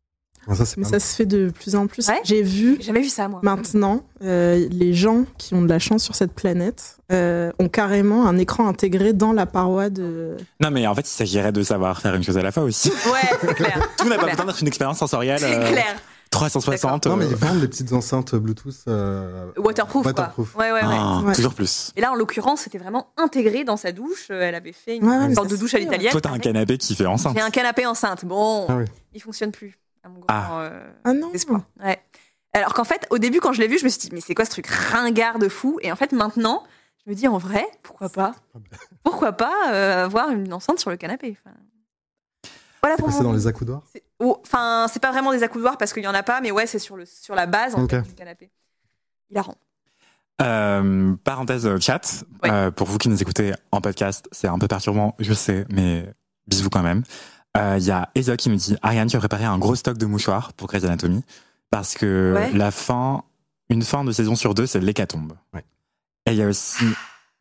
Ah, 0.49 0.55
ça, 0.57 0.65
Mais 0.77 0.85
ça 0.85 0.99
se 0.99 1.15
fait 1.15 1.27
de 1.27 1.51
plus 1.51 1.77
en 1.77 1.87
plus. 1.87 2.09
Ouais. 2.09 2.21
J'ai 2.25 2.43
vu 2.43 2.77
J'ai 2.81 2.87
jamais 2.87 3.01
vu 3.03 3.09
ça, 3.09 3.29
moi. 3.29 3.41
maintenant 3.43 4.03
euh, 4.23 4.67
les 4.71 4.93
gens 4.95 5.25
qui 5.39 5.55
ont 5.55 5.63
de 5.63 5.69
la 5.69 5.79
chance 5.79 6.03
sur 6.03 6.15
cette 6.17 6.33
planète 6.33 6.97
euh, 7.13 7.53
ont 7.61 7.69
carrément 7.69 8.27
un 8.27 8.39
écran 8.39 8.67
intégré 8.69 9.13
dans 9.13 9.33
la 9.33 9.47
paroi 9.47 9.89
de. 9.91 10.37
Non, 10.61 10.71
mais 10.71 10.87
en 10.87 10.95
fait, 10.95 11.03
il 11.03 11.13
s'agirait 11.13 11.53
de 11.53 11.63
savoir 11.63 12.01
faire 12.01 12.15
une 12.15 12.23
chose 12.25 12.39
à 12.39 12.43
la 12.43 12.51
fois 12.53 12.65
aussi. 12.65 12.89
Ouais, 12.91 13.21
c'est 13.41 13.55
clair. 13.55 13.89
Tout 13.99 14.09
n'a 14.09 14.17
pas 14.19 14.27
besoin 14.31 14.45
d'être 14.47 14.61
une 14.61 14.69
expérience 14.69 14.99
sensorielle 14.99 15.39
C'est 15.39 15.55
euh, 15.57 15.71
clair. 15.71 15.97
360. 16.31 17.07
Non, 17.09 17.17
mais 17.17 17.27
ils 17.27 17.37
vendent 17.37 17.61
les 17.61 17.69
petites 17.69 17.93
enceintes 17.93 18.35
Bluetooth. 18.35 18.75
euh, 18.89 19.51
Waterproof, 19.59 20.07
waterproof. 20.07 20.53
quoi. 20.55 20.65
Ouais, 20.65 20.73
ouais, 20.73 20.81
ouais. 20.81 20.95
ah, 20.99 21.21
Ouais. 21.27 21.35
Toujours 21.35 21.53
plus. 21.53 21.93
Et 21.95 22.01
là, 22.01 22.11
en 22.11 22.15
l'occurrence, 22.15 22.63
c'était 22.63 22.79
vraiment 22.79 23.09
intégré 23.19 23.65
dans 23.65 23.77
sa 23.77 23.93
douche. 23.93 24.29
Elle 24.31 24.55
avait 24.55 24.73
fait 24.73 24.97
une 24.97 25.05
Ouais, 25.05 25.35
sorte 25.35 25.51
de 25.51 25.57
douche 25.57 25.75
à 25.75 25.79
l'italienne. 25.79 26.11
Toi, 26.11 26.23
t'as 26.23 26.31
un 26.31 26.39
canapé 26.39 26.79
qui 26.79 26.95
fait 26.95 27.05
enceinte. 27.07 27.35
J'ai 27.37 27.43
un 27.43 27.51
canapé 27.51 27.85
enceinte. 27.85 28.25
Bon, 28.25 28.65
Ah 28.69 28.77
oui. 28.79 28.85
il 29.15 29.21
fonctionne 29.21 29.53
plus. 29.53 29.79
À 30.05 30.09
mon 30.09 30.15
grand 30.21 30.27
Ah. 30.29 30.61
euh, 30.62 30.91
Ah 31.05 31.12
non 31.12 31.29
désespoir. 31.29 31.62
Ouais. 31.83 32.01
Alors 32.55 32.75
qu'en 32.75 32.85
fait, 32.85 33.07
au 33.11 33.19
début, 33.19 33.41
quand 33.41 33.53
je 33.53 33.61
l'ai 33.61 33.69
vu, 33.69 33.79
je 33.79 33.85
me 33.85 33.88
suis 33.88 34.01
dit, 34.01 34.11
mais 34.12 34.21
c'est 34.21 34.35
quoi 34.35 34.45
ce 34.45 34.51
truc 34.51 34.67
ringard 34.67 35.38
de 35.38 35.49
fou? 35.49 35.79
Et 35.83 35.91
en 35.91 35.97
fait, 35.97 36.12
maintenant, 36.12 36.65
je 37.05 37.11
me 37.11 37.15
dis, 37.17 37.27
en 37.29 37.38
vrai, 37.38 37.65
pourquoi 37.83 38.09
pas? 38.11 38.35
Pourquoi 39.03 39.33
pas 39.33 39.73
euh, 39.73 40.05
avoir 40.05 40.31
une 40.31 40.53
enceinte 40.53 40.79
sur 40.79 40.91
le 40.91 40.97
canapé? 40.97 41.37
Enfin, 41.45 41.57
Voilà 42.83 42.97
C'est 42.97 43.03
pour 43.03 43.11
c'est 43.12 43.19
mon- 43.19 43.25
dans 43.31 43.33
les 43.33 43.47
accoudoirs? 43.47 43.83
C'est- 43.93 44.03
oh, 44.19 44.38
Enfin, 44.45 44.87
c'est 44.93 45.01
pas 45.01 45.12
vraiment 45.12 45.33
des 45.33 45.43
accoudoirs 45.43 45.79
parce 45.79 45.93
qu'il 45.93 46.03
y 46.03 46.09
en 46.09 46.15
a 46.15 46.23
pas, 46.23 46.41
mais 46.41 46.51
ouais, 46.51 46.67
c'est 46.67 46.79
sur, 46.79 46.97
le, 46.97 47.07
sur 47.07 47.35
la 47.35 47.47
base 47.47 47.75
en 47.75 47.85
Ok. 47.85 47.91
fait, 47.91 48.03
du 48.03 48.15
canapé. 48.15 48.51
Il 49.31 49.38
a 49.38 49.43
rend. 49.43 49.57
Euh, 50.43 51.15
parenthèse 51.25 51.67
euh, 51.67 51.79
chat, 51.79 52.25
Ouais. 52.43 52.51
euh, 52.51 52.71
pour 52.71 52.87
vous 52.88 52.99
qui 52.99 53.09
nous 53.09 53.23
écoutez 53.23 53.53
en 53.71 53.81
podcast, 53.81 54.29
c'est 54.33 54.49
un 54.49 54.59
peu 54.59 54.67
perturbant, 54.67 55.15
je 55.21 55.33
sais, 55.33 55.65
mais 55.71 56.12
bisous 56.49 56.69
quand 56.71 56.83
même. 56.83 57.03
Euh, 57.57 57.77
Il 57.79 57.85
y 57.85 57.91
a 57.91 58.09
Eza 58.15 58.37
qui 58.37 58.49
me 58.51 58.57
dit 58.57 58.77
Ariane, 58.83 59.09
tu 59.09 59.17
as 59.17 59.21
préparé 59.21 59.45
un 59.45 59.59
gros 59.59 59.75
stock 59.75 59.99
de 59.99 60.07
mouchoirs 60.07 60.53
pour 60.55 60.69
Grey's 60.69 60.85
Anatomy 60.85 61.23
parce 61.71 61.95
que 61.95 62.35
Ouais. 62.35 62.53
la 62.53 62.71
fin, 62.71 63.25
une 63.69 63.83
fin 63.83 64.05
de 64.05 64.12
saison 64.12 64.35
sur 64.35 64.55
deux, 64.55 64.67
c'est 64.67 64.81
l'hécatombe. 64.81 65.35
Ouais. 65.55 65.65
Et 66.27 66.33
il 66.33 66.37
y 66.38 66.43
a 66.43 66.47
aussi 66.49 66.85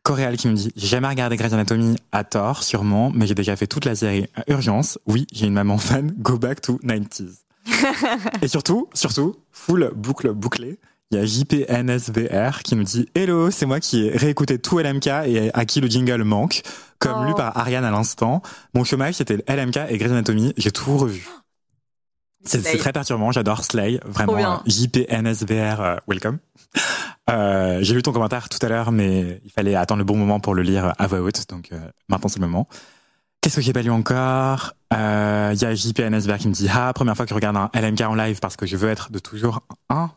Coréal 0.02 0.36
qui 0.36 0.48
me 0.48 0.54
dit 0.54 0.72
J'ai 0.76 0.88
jamais 0.88 1.08
regardé 1.08 1.36
Grey's 1.36 1.52
Anatomy 1.52 1.96
à 2.12 2.24
tort, 2.24 2.62
sûrement, 2.62 3.10
mais 3.14 3.26
j'ai 3.26 3.34
déjà 3.34 3.54
fait 3.56 3.66
toute 3.66 3.84
la 3.84 3.94
série 3.94 4.26
à 4.34 4.42
urgence. 4.50 4.98
Oui, 5.06 5.26
j'ai 5.32 5.46
une 5.46 5.54
maman 5.54 5.78
fan, 5.78 6.12
go 6.18 6.36
back 6.38 6.60
to 6.60 6.78
90s. 6.84 7.38
Et 8.42 8.48
surtout, 8.48 8.88
surtout, 8.94 9.36
full 9.52 9.92
boucle 9.94 10.32
bouclée. 10.32 10.78
Il 11.12 11.18
y 11.18 11.20
a 11.20 11.26
JPNSBR 11.26 12.62
qui 12.62 12.74
nous 12.74 12.84
dit 12.84 13.06
Hello, 13.14 13.50
c'est 13.50 13.66
moi 13.66 13.80
qui 13.80 14.06
ai 14.06 14.16
réécouté 14.16 14.58
tout 14.58 14.78
LMK 14.78 15.06
et 15.26 15.50
à 15.52 15.64
qui 15.66 15.80
le 15.82 15.88
jingle 15.88 16.22
manque, 16.24 16.62
comme 16.98 17.18
Oh. 17.22 17.24
lu 17.26 17.34
par 17.34 17.56
Ariane 17.58 17.84
à 17.84 17.90
l'instant. 17.90 18.40
Mon 18.74 18.82
chômage, 18.82 19.14
c'était 19.14 19.44
LMK 19.46 19.76
et 19.90 19.98
Grey's 19.98 20.10
Anatomy. 20.10 20.54
J'ai 20.56 20.70
tout 20.70 20.96
revu. 20.96 21.28
C'est 22.44 22.78
très 22.78 22.92
perturbant, 22.92 23.30
j'adore 23.30 23.62
Slay, 23.62 24.00
vraiment. 24.04 24.34
bien. 24.36 24.54
euh, 24.54 24.70
JPNSBR, 24.70 26.00
welcome. 26.08 26.38
Euh, 27.30 27.78
J'ai 27.82 27.94
lu 27.94 28.02
ton 28.02 28.12
commentaire 28.12 28.48
tout 28.48 28.58
à 28.64 28.68
l'heure, 28.68 28.90
mais 28.90 29.40
il 29.44 29.50
fallait 29.52 29.74
attendre 29.76 29.98
le 29.98 30.04
bon 30.04 30.16
moment 30.16 30.40
pour 30.40 30.54
le 30.54 30.62
lire 30.62 30.92
à 30.98 31.06
voix 31.06 31.20
haute, 31.20 31.48
donc 31.50 31.68
euh, 31.72 31.78
maintenant 32.08 32.28
c'est 32.28 32.40
le 32.40 32.46
moment. 32.46 32.66
Qu'est-ce 33.42 33.56
que 33.56 33.60
j'ai 33.62 33.72
pas 33.72 33.82
lu 33.82 33.90
encore? 33.90 34.72
Euh, 34.94 35.50
Il 35.54 35.60
y 35.60 35.64
a 35.64 35.74
JPNSBR 35.74 36.38
qui 36.38 36.48
me 36.48 36.52
dit 36.52 36.68
Ah, 36.72 36.92
première 36.94 37.16
fois 37.16 37.26
que 37.26 37.30
je 37.30 37.34
regarde 37.34 37.56
un 37.56 37.70
LMK 37.74 38.00
en 38.00 38.14
live 38.14 38.40
parce 38.40 38.56
que 38.56 38.66
je 38.66 38.76
veux 38.76 38.88
être 38.88 39.12
de 39.12 39.18
toujours 39.20 39.60
un. 39.90 40.10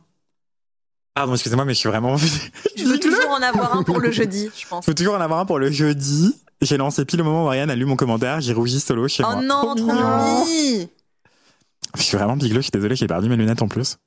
Pardon, 1.16 1.34
excusez-moi, 1.34 1.64
mais 1.66 1.74
je 1.74 1.80
suis 1.80 1.90
vraiment. 1.90 2.18
Je 2.78 2.84
veux 2.84 3.00
toujours 3.00 3.30
en 3.32 3.42
avoir 3.42 3.76
un 3.76 3.84
pour 3.84 4.00
le 4.00 4.12
jeudi, 4.12 4.50
je 4.58 4.68
pense. 4.68 4.86
Je 4.86 4.92
veux 4.92 4.96
toujours 4.96 5.16
en 5.16 5.22
avoir 5.22 5.40
un 5.40 5.46
pour 5.46 5.60
le 5.60 5.72
jeudi. 5.72 6.36
J'ai 6.62 6.78
lancé 6.78 7.04
pile 7.06 7.22
au 7.22 7.24
moment 7.24 7.46
où 7.46 7.48
Ariane 7.48 7.70
a 7.70 7.76
lu 7.76 7.86
mon 7.86 7.96
commentaire, 7.96 8.42
j'ai 8.42 8.54
rougi 8.54 8.80
solo 8.80 9.08
chez 9.08 9.24
Oh 9.26 9.32
moi. 9.32 9.42
non, 9.42 9.76
trop 9.76 9.86
mimi 9.94 10.90
Je 11.98 12.02
suis 12.02 12.18
vraiment 12.18 12.36
bigleux, 12.38 12.60
je 12.60 12.66
suis 12.66 12.72
désolé, 12.72 12.96
j'ai 12.96 13.08
perdu 13.08 13.28
mes 13.30 13.36
lunettes 13.38 13.62
en 13.62 13.68
plus. 13.68 13.98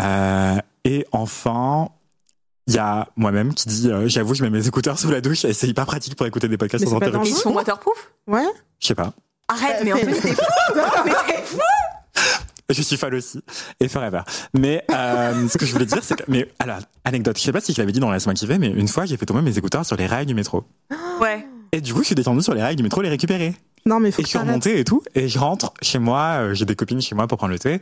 Euh, 0.00 0.56
et 0.84 1.06
enfin, 1.12 1.88
il 2.66 2.74
y 2.74 2.78
a 2.78 3.08
moi-même 3.16 3.54
qui 3.54 3.68
dit 3.68 3.90
euh, 3.90 4.08
J'avoue, 4.08 4.34
je 4.34 4.42
mets 4.42 4.50
mes 4.50 4.66
écouteurs 4.66 4.98
sous 4.98 5.10
la 5.10 5.20
douche 5.20 5.44
et 5.44 5.52
c'est 5.54 5.68
hyper 5.68 5.86
pratique 5.86 6.16
pour 6.16 6.26
écouter 6.26 6.48
des 6.48 6.56
podcasts 6.58 6.84
Mais 6.84 6.90
sans 6.90 6.96
c'est 6.96 7.00
pas 7.00 7.06
interruption. 7.06 7.36
Ils 7.36 7.40
sont 7.42 7.52
waterproof? 7.54 8.10
Ouais. 8.26 8.46
Je 8.80 8.86
sais 8.88 8.94
pas. 8.94 9.12
Arrête, 9.48 9.78
Euh, 9.80 9.84
mais 9.84 9.92
fais- 9.92 10.06
Anthony, 10.08 10.20
t'es 10.20 10.34
fou 10.34 10.42
Mais 11.04 11.12
t'es 11.28 11.42
fou 11.42 11.58
Je 12.70 12.82
suis 12.82 12.96
folle 12.96 13.14
aussi. 13.14 13.40
Et 13.80 13.88
forever. 13.88 14.22
Mais 14.52 14.84
euh, 14.90 15.48
ce 15.48 15.56
que 15.56 15.64
je 15.66 15.72
voulais 15.72 15.86
dire, 15.86 16.02
c'est 16.02 16.16
que. 16.16 16.24
Mais 16.28 16.50
alors, 16.58 16.78
anecdote, 17.04 17.38
je 17.38 17.42
sais 17.42 17.52
pas 17.52 17.60
si 17.60 17.72
je 17.72 17.80
l'avais 17.80 17.92
dit 17.92 18.00
dans 18.00 18.10
la 18.10 18.18
semaine 18.18 18.36
qui 18.36 18.46
fait, 18.46 18.58
mais 18.58 18.68
une 18.70 18.88
fois, 18.88 19.06
j'ai 19.06 19.16
fait 19.16 19.26
tomber 19.26 19.42
mes 19.42 19.56
écouteurs 19.56 19.86
sur 19.86 19.96
les 19.96 20.06
rails 20.06 20.26
du 20.26 20.34
métro. 20.34 20.64
Ouais. 21.20 21.46
Et 21.72 21.80
du 21.80 21.94
coup, 21.94 22.00
je 22.00 22.06
suis 22.06 22.14
descendu 22.14 22.42
sur 22.42 22.54
les 22.54 22.62
rails 22.62 22.76
du 22.76 22.82
métro 22.82 23.00
les 23.02 23.08
récupérer. 23.08 23.54
Non, 23.86 24.00
mais 24.00 24.10
faut 24.10 24.20
Et 24.20 24.22
que 24.22 24.26
je 24.26 24.30
suis 24.30 24.38
remonté 24.38 24.78
et 24.80 24.84
tout. 24.84 25.02
Et 25.14 25.28
je 25.28 25.38
rentre 25.38 25.72
chez 25.80 25.98
moi, 25.98 26.38
euh, 26.40 26.54
j'ai 26.54 26.64
des 26.64 26.74
copines 26.76 27.00
chez 27.00 27.14
moi 27.14 27.26
pour 27.26 27.38
prendre 27.38 27.52
le 27.52 27.58
thé. 27.58 27.74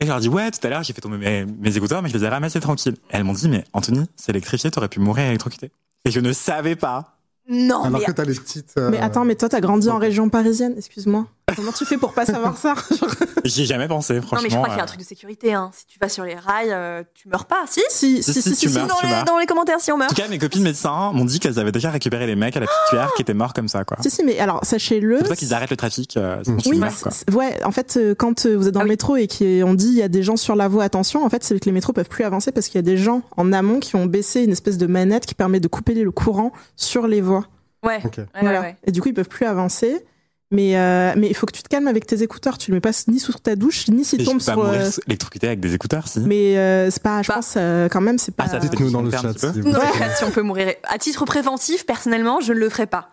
Et 0.00 0.04
je 0.04 0.06
leur 0.06 0.20
dis, 0.20 0.28
ouais, 0.28 0.50
tout 0.50 0.64
à 0.64 0.70
l'heure, 0.70 0.82
j'ai 0.84 0.92
fait 0.92 1.00
tomber 1.00 1.18
mes, 1.18 1.44
mes 1.44 1.76
écouteurs, 1.76 2.00
mais 2.02 2.08
je 2.08 2.16
les 2.16 2.24
ai 2.24 2.28
ramassés 2.28 2.60
tranquilles. 2.60 2.94
Et 3.10 3.16
elles 3.16 3.24
m'ont 3.24 3.32
dit, 3.32 3.48
mais 3.48 3.64
Anthony, 3.72 4.06
c'est 4.16 4.30
électrifié, 4.30 4.70
t'aurais 4.70 4.88
pu 4.88 5.00
mourir 5.00 5.24
électrocuté. 5.26 5.70
Et 6.04 6.10
je 6.12 6.20
ne 6.20 6.32
savais 6.32 6.76
pas. 6.76 7.18
Non, 7.50 7.82
Alors 7.82 7.98
mais 8.00 8.04
que 8.06 8.12
t'as 8.12 8.24
les 8.24 8.34
petites. 8.34 8.74
euh, 8.78 8.90
Mais 8.90 8.98
attends, 9.00 9.24
mais 9.24 9.34
toi, 9.34 9.48
t'as 9.48 9.60
grandi 9.60 9.88
en 9.90 9.98
région 9.98 10.28
parisienne, 10.28 10.74
excuse-moi. 10.76 11.26
Comment 11.56 11.72
tu 11.72 11.84
fais 11.84 11.96
pour 11.96 12.12
pas 12.12 12.26
savoir 12.26 12.56
ça? 12.56 12.74
J'y 13.44 13.62
ai 13.62 13.66
jamais 13.66 13.88
pensé, 13.88 14.20
franchement. 14.20 14.36
Non, 14.38 14.42
mais 14.42 14.50
je 14.50 14.54
crois 14.56 14.68
qu'il 14.68 14.76
y 14.76 14.80
a 14.80 14.82
un 14.82 14.84
euh, 14.84 14.88
truc 14.88 15.00
de 15.00 15.04
sécurité. 15.04 15.54
Hein. 15.54 15.70
Si 15.74 15.86
tu 15.86 15.98
vas 16.00 16.08
sur 16.08 16.24
les 16.24 16.34
rails, 16.34 16.70
euh, 16.72 17.02
tu 17.14 17.28
meurs 17.28 17.46
pas. 17.46 17.64
Si 17.66 17.80
Si, 17.88 18.22
si, 18.22 18.22
Si, 18.22 18.32
si, 18.34 18.42
si, 18.42 18.54
si, 18.54 18.60
tu 18.66 18.68
si. 18.68 18.74
meurs. 18.78 18.86
dans, 18.86 18.96
les, 19.02 19.08
meurs. 19.08 19.24
dans 19.24 19.38
les 19.38 19.46
commentaires, 19.46 19.80
si 19.80 19.90
on 19.90 19.94
En 19.94 19.98
meurt. 19.98 20.10
tout 20.14 20.20
cas, 20.20 20.28
mes 20.28 20.38
copines 20.38 20.62
médecins 20.62 21.12
m'ont 21.12 21.24
dit 21.24 21.40
qu'elles 21.40 21.58
avaient 21.58 21.72
déjà 21.72 21.90
récupéré 21.90 22.26
les 22.26 22.36
mecs 22.36 22.56
à 22.56 22.60
la 22.60 22.66
petite 22.66 22.78
cuillère 22.88 23.12
qui 23.14 23.22
étaient 23.22 23.34
morts 23.34 23.54
comme 23.54 23.68
ça, 23.68 23.84
quoi. 23.84 23.96
Si, 24.00 24.10
si, 24.10 24.22
mais 24.24 24.38
alors, 24.38 24.60
sachez-le. 24.64 25.16
C'est 25.16 25.22
pour 25.24 25.28
ça 25.28 25.36
qu'ils 25.36 25.54
arrêtent 25.54 25.70
le 25.70 25.76
trafic, 25.76 26.16
euh, 26.16 26.42
Oui, 26.66 26.78
meurs, 26.78 26.92
quoi. 27.00 27.12
ouais, 27.34 27.62
en 27.64 27.70
fait, 27.70 27.96
euh, 27.96 28.14
quand 28.14 28.46
euh, 28.46 28.54
vous 28.56 28.68
êtes 28.68 28.74
dans 28.74 28.80
Ah 28.80 28.84
le 28.84 28.88
oui. 28.88 28.92
métro 28.92 29.16
et 29.16 29.26
qu'on 29.28 29.74
dit 29.74 29.88
il 29.88 29.94
y 29.94 30.02
a 30.02 30.08
des 30.08 30.22
gens 30.22 30.36
sur 30.36 30.54
la 30.56 30.68
voie, 30.68 30.84
attention, 30.84 31.24
en 31.24 31.30
fait, 31.30 31.42
c'est 31.44 31.58
que 31.58 31.64
les 31.66 31.72
métros 31.72 31.92
peuvent 31.92 32.08
plus 32.08 32.24
avancer 32.24 32.52
parce 32.52 32.66
qu'il 32.66 32.76
y 32.76 32.78
a 32.80 32.82
des 32.82 32.96
gens 32.98 33.22
en 33.36 33.52
amont 33.52 33.80
qui 33.80 33.96
ont 33.96 34.06
baissé 34.06 34.42
une 34.44 34.52
espèce 34.52 34.76
de 34.78 34.86
manette 34.86 35.24
qui 35.26 35.34
permet 35.34 35.60
de 35.60 35.68
couper 35.68 35.94
le 35.94 36.10
courant 36.10 36.52
sur 36.76 37.06
les 37.06 37.20
voies. 37.20 37.46
Ouais. 37.84 38.00
Ok. 38.04 38.18
Ouais, 38.18 38.26
Voilà. 38.40 38.60
ouais, 38.60 38.66
ouais. 38.66 38.76
Et 38.86 38.92
du 38.92 39.00
coup, 39.00 39.08
ils 39.08 39.14
peuvent 39.14 39.28
plus 39.28 39.46
avancer. 39.46 40.04
Mais 40.50 40.78
euh, 40.78 41.12
mais 41.16 41.28
il 41.28 41.34
faut 41.34 41.46
que 41.46 41.52
tu 41.52 41.62
te 41.62 41.68
calmes 41.68 41.88
avec 41.88 42.06
tes 42.06 42.22
écouteurs. 42.22 42.56
Tu 42.56 42.70
le 42.70 42.76
mets 42.76 42.80
pas 42.80 42.92
ni 43.08 43.18
sous 43.20 43.32
ta 43.34 43.54
douche, 43.54 43.86
ni 43.88 44.02
s'il 44.04 44.20
Et 44.20 44.24
je 44.24 44.30
tombe 44.30 44.38
peux 44.38 44.44
pas 44.46 44.52
sur. 44.54 44.64
euh, 44.64 44.90
électrocuté 45.06 45.46
avec 45.46 45.60
des 45.60 45.74
écouteurs, 45.74 46.08
si. 46.08 46.20
Mais 46.20 46.56
euh, 46.56 46.90
c'est 46.90 47.02
pas, 47.02 47.20
je 47.22 47.28
Bah. 47.28 47.34
pense 47.34 47.54
euh, 47.58 47.88
quand 47.90 48.00
même, 48.00 48.16
c'est 48.18 48.34
pas. 48.34 48.44
Ah, 48.46 48.58
ça, 48.58 48.60
Nous 48.80 48.90
dans 48.90 49.02
le 49.02 49.10
chat. 49.10 49.32
si 49.38 49.46
vous 49.60 49.70
Dans 49.70 49.78
le 49.80 49.86
voulez. 49.86 49.98
chat, 49.98 50.14
si 50.14 50.24
on 50.24 50.30
peut 50.30 50.40
mourir. 50.40 50.72
À 50.84 50.96
titre 50.96 51.24
préventif, 51.26 51.84
personnellement, 51.84 52.40
je 52.40 52.54
ne 52.54 52.58
le 52.60 52.70
ferai 52.70 52.86
pas. 52.86 53.10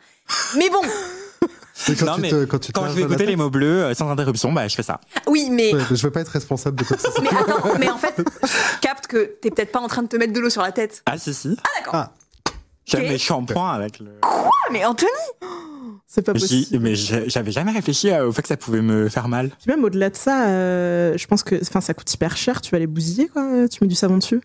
Mais 0.58 0.70
bon, 0.70 0.80
quand 0.82 2.06
Non, 2.06 2.16
tu 2.16 2.22
mais 2.22 2.30
te- 2.30 2.46
quand 2.46 2.58
tu 2.60 2.72
te 2.72 2.80
Quand 2.80 2.88
je 2.88 2.94
vais 2.96 3.02
écouter 3.02 3.26
les 3.26 3.36
mots 3.36 3.50
bleus 3.50 3.84
euh, 3.84 3.94
sans 3.94 4.10
interruption, 4.10 4.54
bah, 4.54 4.68
je 4.70 4.76
fais 4.76 4.84
ça. 4.84 5.02
oui, 5.28 5.50
mais. 5.52 5.74
Ouais, 5.76 5.82
je 5.92 6.02
veux 6.04 6.12
pas 6.12 6.22
être 6.22 6.30
responsable 6.30 6.78
de 6.80 6.86
quoi 6.86 6.96
que 6.96 7.04
ce 7.04 7.12
soit. 7.12 7.22
Mais 7.22 7.30
attends, 7.38 7.78
mais 7.78 7.90
en 7.90 7.98
fait, 7.98 8.16
je 8.44 8.80
capte 8.80 9.08
que 9.08 9.36
t'es 9.42 9.52
peut-être 9.52 9.74
pas 9.74 9.82
en 9.82 9.88
train 9.90 10.04
de 10.04 10.08
te 10.08 10.16
mettre 10.16 10.32
de 10.32 10.40
l'eau 10.40 10.50
sur 10.50 10.62
la 10.62 10.72
tête. 10.72 11.04
Ah, 11.06 11.18
si, 11.18 11.34
si. 11.34 11.58
Ah, 11.60 11.70
d'accord. 11.80 11.96
Ah. 11.96 12.12
J'ai 12.86 13.00
Ok. 13.00 13.04
mes 13.10 13.18
shampoings 13.18 13.72
avec 13.74 14.00
le. 14.00 14.12
Ah, 14.22 14.48
mais 14.72 14.86
Anthony? 14.86 15.10
C'est 16.16 16.22
pas 16.22 16.32
possible. 16.32 16.80
Mais 16.80 16.96
j'avais 16.96 17.52
jamais 17.52 17.72
réfléchi 17.72 18.10
euh, 18.10 18.30
au 18.30 18.32
fait 18.32 18.42
que 18.42 18.48
ça 18.48 18.56
pouvait 18.56 18.82
me 18.82 19.10
faire 19.10 19.28
mal. 19.28 19.50
Puis 19.50 19.70
même 19.70 19.84
au-delà 19.84 20.10
de 20.10 20.16
ça, 20.16 20.48
euh, 20.48 21.18
je 21.18 21.28
pense 21.28 21.44
que, 21.44 21.56
enfin, 21.62 21.82
ça 21.82 21.94
coûte 21.94 22.12
hyper 22.14 22.38
cher. 22.38 22.62
Tu 22.62 22.72
vas 22.72 22.80
les 22.80 22.88
bousiller, 22.88 23.28
quoi. 23.28 23.68
Tu 23.68 23.80
mets 23.82 23.88
du 23.88 23.96
savon 23.96 24.18
dessus. 24.18 24.40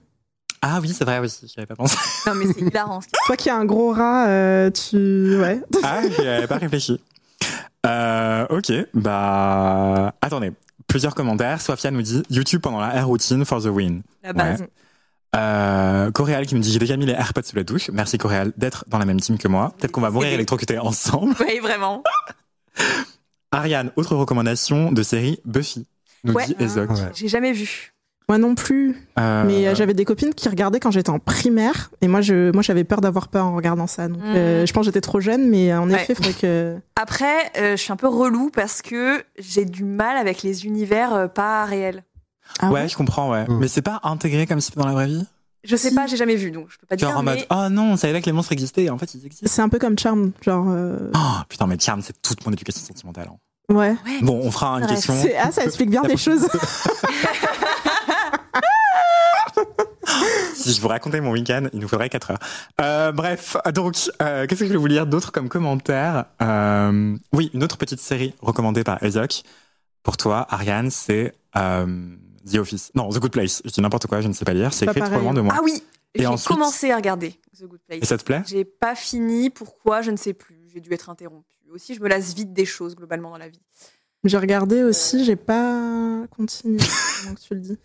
Ah 0.62 0.81
oui, 0.83 0.89
c'est 0.91 1.05
vrai 1.05 1.21
aussi, 1.21 1.47
j'y 1.47 1.55
avais 1.59 1.66
pas 1.66 1.77
pensé. 1.77 1.97
Non, 2.27 2.35
mais 2.35 2.47
c'est 2.47 2.61
hilarant. 2.61 2.99
Toi 3.27 3.37
qui 3.37 3.49
as 3.49 3.57
un 3.57 3.64
gros 3.64 3.93
rat, 3.93 4.29
euh, 4.29 4.71
tu, 4.71 5.39
ouais. 5.41 5.62
Ah, 5.83 6.03
j'y 6.09 6.27
avais 6.27 6.47
pas 6.47 6.59
réfléchi. 6.59 7.01
Euh, 7.87 8.47
ok, 8.51 8.73
bah. 8.93 10.12
Attendez, 10.21 10.53
plusieurs 10.89 11.14
commentaires. 11.14 11.61
Sofia 11.62 11.91
nous 11.91 12.03
dit 12.03 12.23
YouTube 12.31 12.61
pendant 12.61 12.81
la 12.81 12.95
air 12.97 13.07
routine 13.07 13.45
for 13.45 13.62
the 13.62 13.66
win. 13.66 14.03
La 14.23 14.33
base. 14.33 14.64
Euh, 15.37 16.11
Coréal 16.11 16.45
qui 16.47 16.55
me 16.57 16.61
dit 16.61 16.72
j'ai 16.72 16.78
déjà 16.81 16.97
mis 16.97 17.07
les 17.07 17.12
AirPods 17.12 17.43
sous 17.45 17.57
la 17.57 17.62
douche. 17.64 17.89
Merci 17.93 18.18
Coréal 18.18 18.53
d'être 18.57 18.85
dans 18.89 18.99
la 18.99 19.05
même 19.05 19.20
team 19.20 19.39
que 19.39 19.47
moi. 19.49 19.72
Peut-être 19.78 19.93
qu'on 19.93 20.01
va 20.01 20.11
mourir 20.11 20.33
électrocutés 20.33 20.78
ensemble. 20.78 21.35
Oui, 21.41 21.59
vraiment. 21.61 22.03
Ariane, 23.53 23.91
autre 23.97 24.14
recommandation 24.16 24.93
de 24.93 25.03
série 25.03 25.41
Buffy. 25.45 25.87
Nous 26.24 26.35
Ouais. 26.35 26.47
dit 26.47 26.57
Ezok. 26.59 26.91
Ouais. 26.91 26.97
J'ai 27.14 27.28
jamais 27.28 27.53
vu. 27.53 27.93
Moi 28.28 28.39
non 28.39 28.55
plus. 28.55 28.97
Euh, 29.18 29.45
Mais 29.45 29.66
euh, 29.66 29.74
j'avais 29.74 29.95
des 29.95 30.05
copines 30.05 30.33
qui 30.35 30.49
regardaient 30.49 30.78
quand 30.78 30.93
j'étais 30.93 31.11
en 31.11 31.18
primaire. 31.18 31.91
Et 32.01 32.07
moi, 32.07 32.20
je, 32.20 32.53
moi, 32.53 32.62
j'avais 32.62 32.85
peur 32.85 33.01
d'avoir 33.01 33.26
peur 33.26 33.47
en 33.47 33.57
regardant 33.57 33.89
ça. 33.89 34.07
Donc, 34.07 34.18
Mhm. 34.22 34.37
euh, 34.37 34.66
je 34.66 34.72
pense 34.72 34.83
que 34.83 34.87
j'étais 34.87 35.01
trop 35.01 35.18
jeune, 35.18 35.49
mais 35.49 35.74
en 35.74 35.89
Ouais. 35.91 35.97
effet, 35.97 36.12
il 36.12 36.16
faudrait 36.16 36.33
que. 36.35 36.76
Après, 36.95 37.51
euh, 37.57 37.72
je 37.72 37.83
suis 37.83 37.93
un 37.93 37.97
peu 37.97 38.07
relou 38.07 38.51
parce 38.51 38.83
que 38.83 39.24
j'ai 39.39 39.64
du 39.64 39.83
mal 39.83 40.16
avec 40.16 40.45
les 40.45 40.64
univers 40.64 41.28
pas 41.33 41.64
réels. 41.64 42.05
Ah 42.59 42.71
ouais, 42.71 42.89
je 42.89 42.97
comprends, 42.97 43.31
ouais. 43.31 43.45
Mm. 43.49 43.59
Mais 43.59 43.69
c'est 43.69 43.83
pas 43.83 44.01
intégré 44.03 44.47
comme 44.47 44.61
si 44.61 44.67
c'était 44.67 44.81
dans 44.81 44.87
la 44.87 44.93
vraie 44.93 45.07
vie? 45.07 45.25
Je 45.63 45.77
sais 45.77 45.91
Si. 45.91 45.95
pas, 45.95 46.07
j'ai 46.07 46.17
jamais 46.17 46.37
vu, 46.37 46.51
donc 46.51 46.69
je 46.71 46.79
peux 46.79 46.87
pas 46.87 46.97
Genre 46.97 47.11
dire. 47.11 47.19
en 47.19 47.23
mode, 47.23 47.35
mais- 47.37 47.47
oh 47.51 47.69
non, 47.71 47.93
on 47.93 47.97
savait 47.97 48.21
que 48.21 48.27
les 48.27 48.33
monstres 48.33 48.53
existaient 48.53 48.89
en 48.89 48.97
fait 48.99 49.13
ils 49.15 49.27
existent. 49.27 49.47
C'est 49.49 49.61
un 49.63 49.69
peu 49.69 49.79
comme 49.79 49.99
Charm, 49.99 50.33
genre. 50.43 50.67
euh, 50.71 51.11
Oh 51.15 51.43
putain, 51.49 51.67
mais 51.67 51.79
Charm, 51.79 52.01
c'est 52.03 52.21
toute 52.23 52.45
mon 52.47 52.53
éducation 52.53 52.83
sentimentale. 52.85 53.29
hein. 53.31 53.37
Ouais. 53.75 53.91
Ouais. 53.91 54.21
Bon, 54.23 54.41
on 54.43 54.51
fera 54.51 54.73
une 54.79 54.81
Bref, 54.87 54.95
question. 55.07 55.15
Ah, 55.39 55.53
ça 55.53 55.63
explique 55.65 55.91
bien 55.91 56.03
des 56.03 56.17
choses. 56.17 56.49
Si 60.55 60.73
je 60.75 60.81
vous 60.81 60.89
racontais 60.89 61.21
mon 61.21 61.31
week-end, 61.33 61.69
il 61.73 61.81
nous 61.81 61.89
faudrait 61.89 62.09
4 62.11 62.33
heures. 62.33 62.39
Euh, 62.81 63.13
bref, 63.13 63.57
donc, 63.75 63.97
euh, 64.21 64.47
qu'est-ce 64.47 64.61
que 64.61 64.67
je 64.67 64.73
vais 64.73 64.79
vous 64.79 64.87
lire 64.87 65.07
d'autre 65.07 65.33
comme 65.33 65.49
commentaire? 65.49 66.27
Euh, 66.43 67.17
Oui, 67.33 67.51
une 67.55 67.65
autre 67.65 67.79
petite 67.79 68.01
série 68.01 68.35
recommandée 68.43 68.85
par 68.85 69.03
Ezok. 69.03 69.43
Pour 70.03 70.17
toi, 70.17 70.47
Ariane, 70.51 70.91
c'est 70.91 71.35
euh, 71.57 71.87
The 72.51 72.57
Office. 72.59 72.91
Non, 72.95 73.09
The 73.11 73.19
Good 73.19 73.33
Place. 73.33 73.63
Je 73.65 73.71
dis 73.71 73.81
n'importe 73.81 74.07
quoi, 74.07 74.21
je 74.21 74.29
ne 74.29 74.33
sais 74.33 74.45
pas 74.45 74.53
lire. 74.55 74.73
C'est 74.73 74.87
écrit 74.87 75.01
trop 75.01 75.09
pareil. 75.11 75.23
loin 75.25 75.35
de 75.35 75.41
moi. 75.41 75.55
Ah 75.57 75.61
oui, 75.63 75.83
Et 76.15 76.21
j'ai 76.21 76.27
ensuite- 76.27 76.49
commencé 76.49 76.91
à 76.91 76.97
regarder 76.97 77.39
The 77.59 77.65
Good 77.65 77.81
Et 77.91 77.97
Place. 77.99 78.09
ça 78.09 78.19
te 78.19 78.25
plaît? 78.25 78.43
J'ai 78.47 78.65
pas 78.65 78.95
fini, 78.95 79.51
pourquoi, 79.51 80.03
je 80.03 80.11
ne 80.11 80.17
sais 80.17 80.33
plus. 80.33 80.57
J'ai 80.73 80.81
dû 80.81 80.93
être 80.93 81.11
interrompue. 81.11 81.47
Aussi, 81.73 81.95
je 81.95 82.01
me 82.01 82.09
lasse 82.09 82.35
vite 82.35 82.53
des 82.53 82.65
choses 82.65 82.95
globalement 82.97 83.31
dans 83.31 83.39
la 83.39 83.49
vie. 83.49 83.61
J'ai 84.25 84.37
regardé 84.37 84.83
aussi, 84.83 85.25
j'ai 85.25 85.37
pas 85.37 86.25
continué. 86.37 86.79
Que 87.35 87.39
tu 87.41 87.55
le 87.55 87.61
dis. 87.61 87.79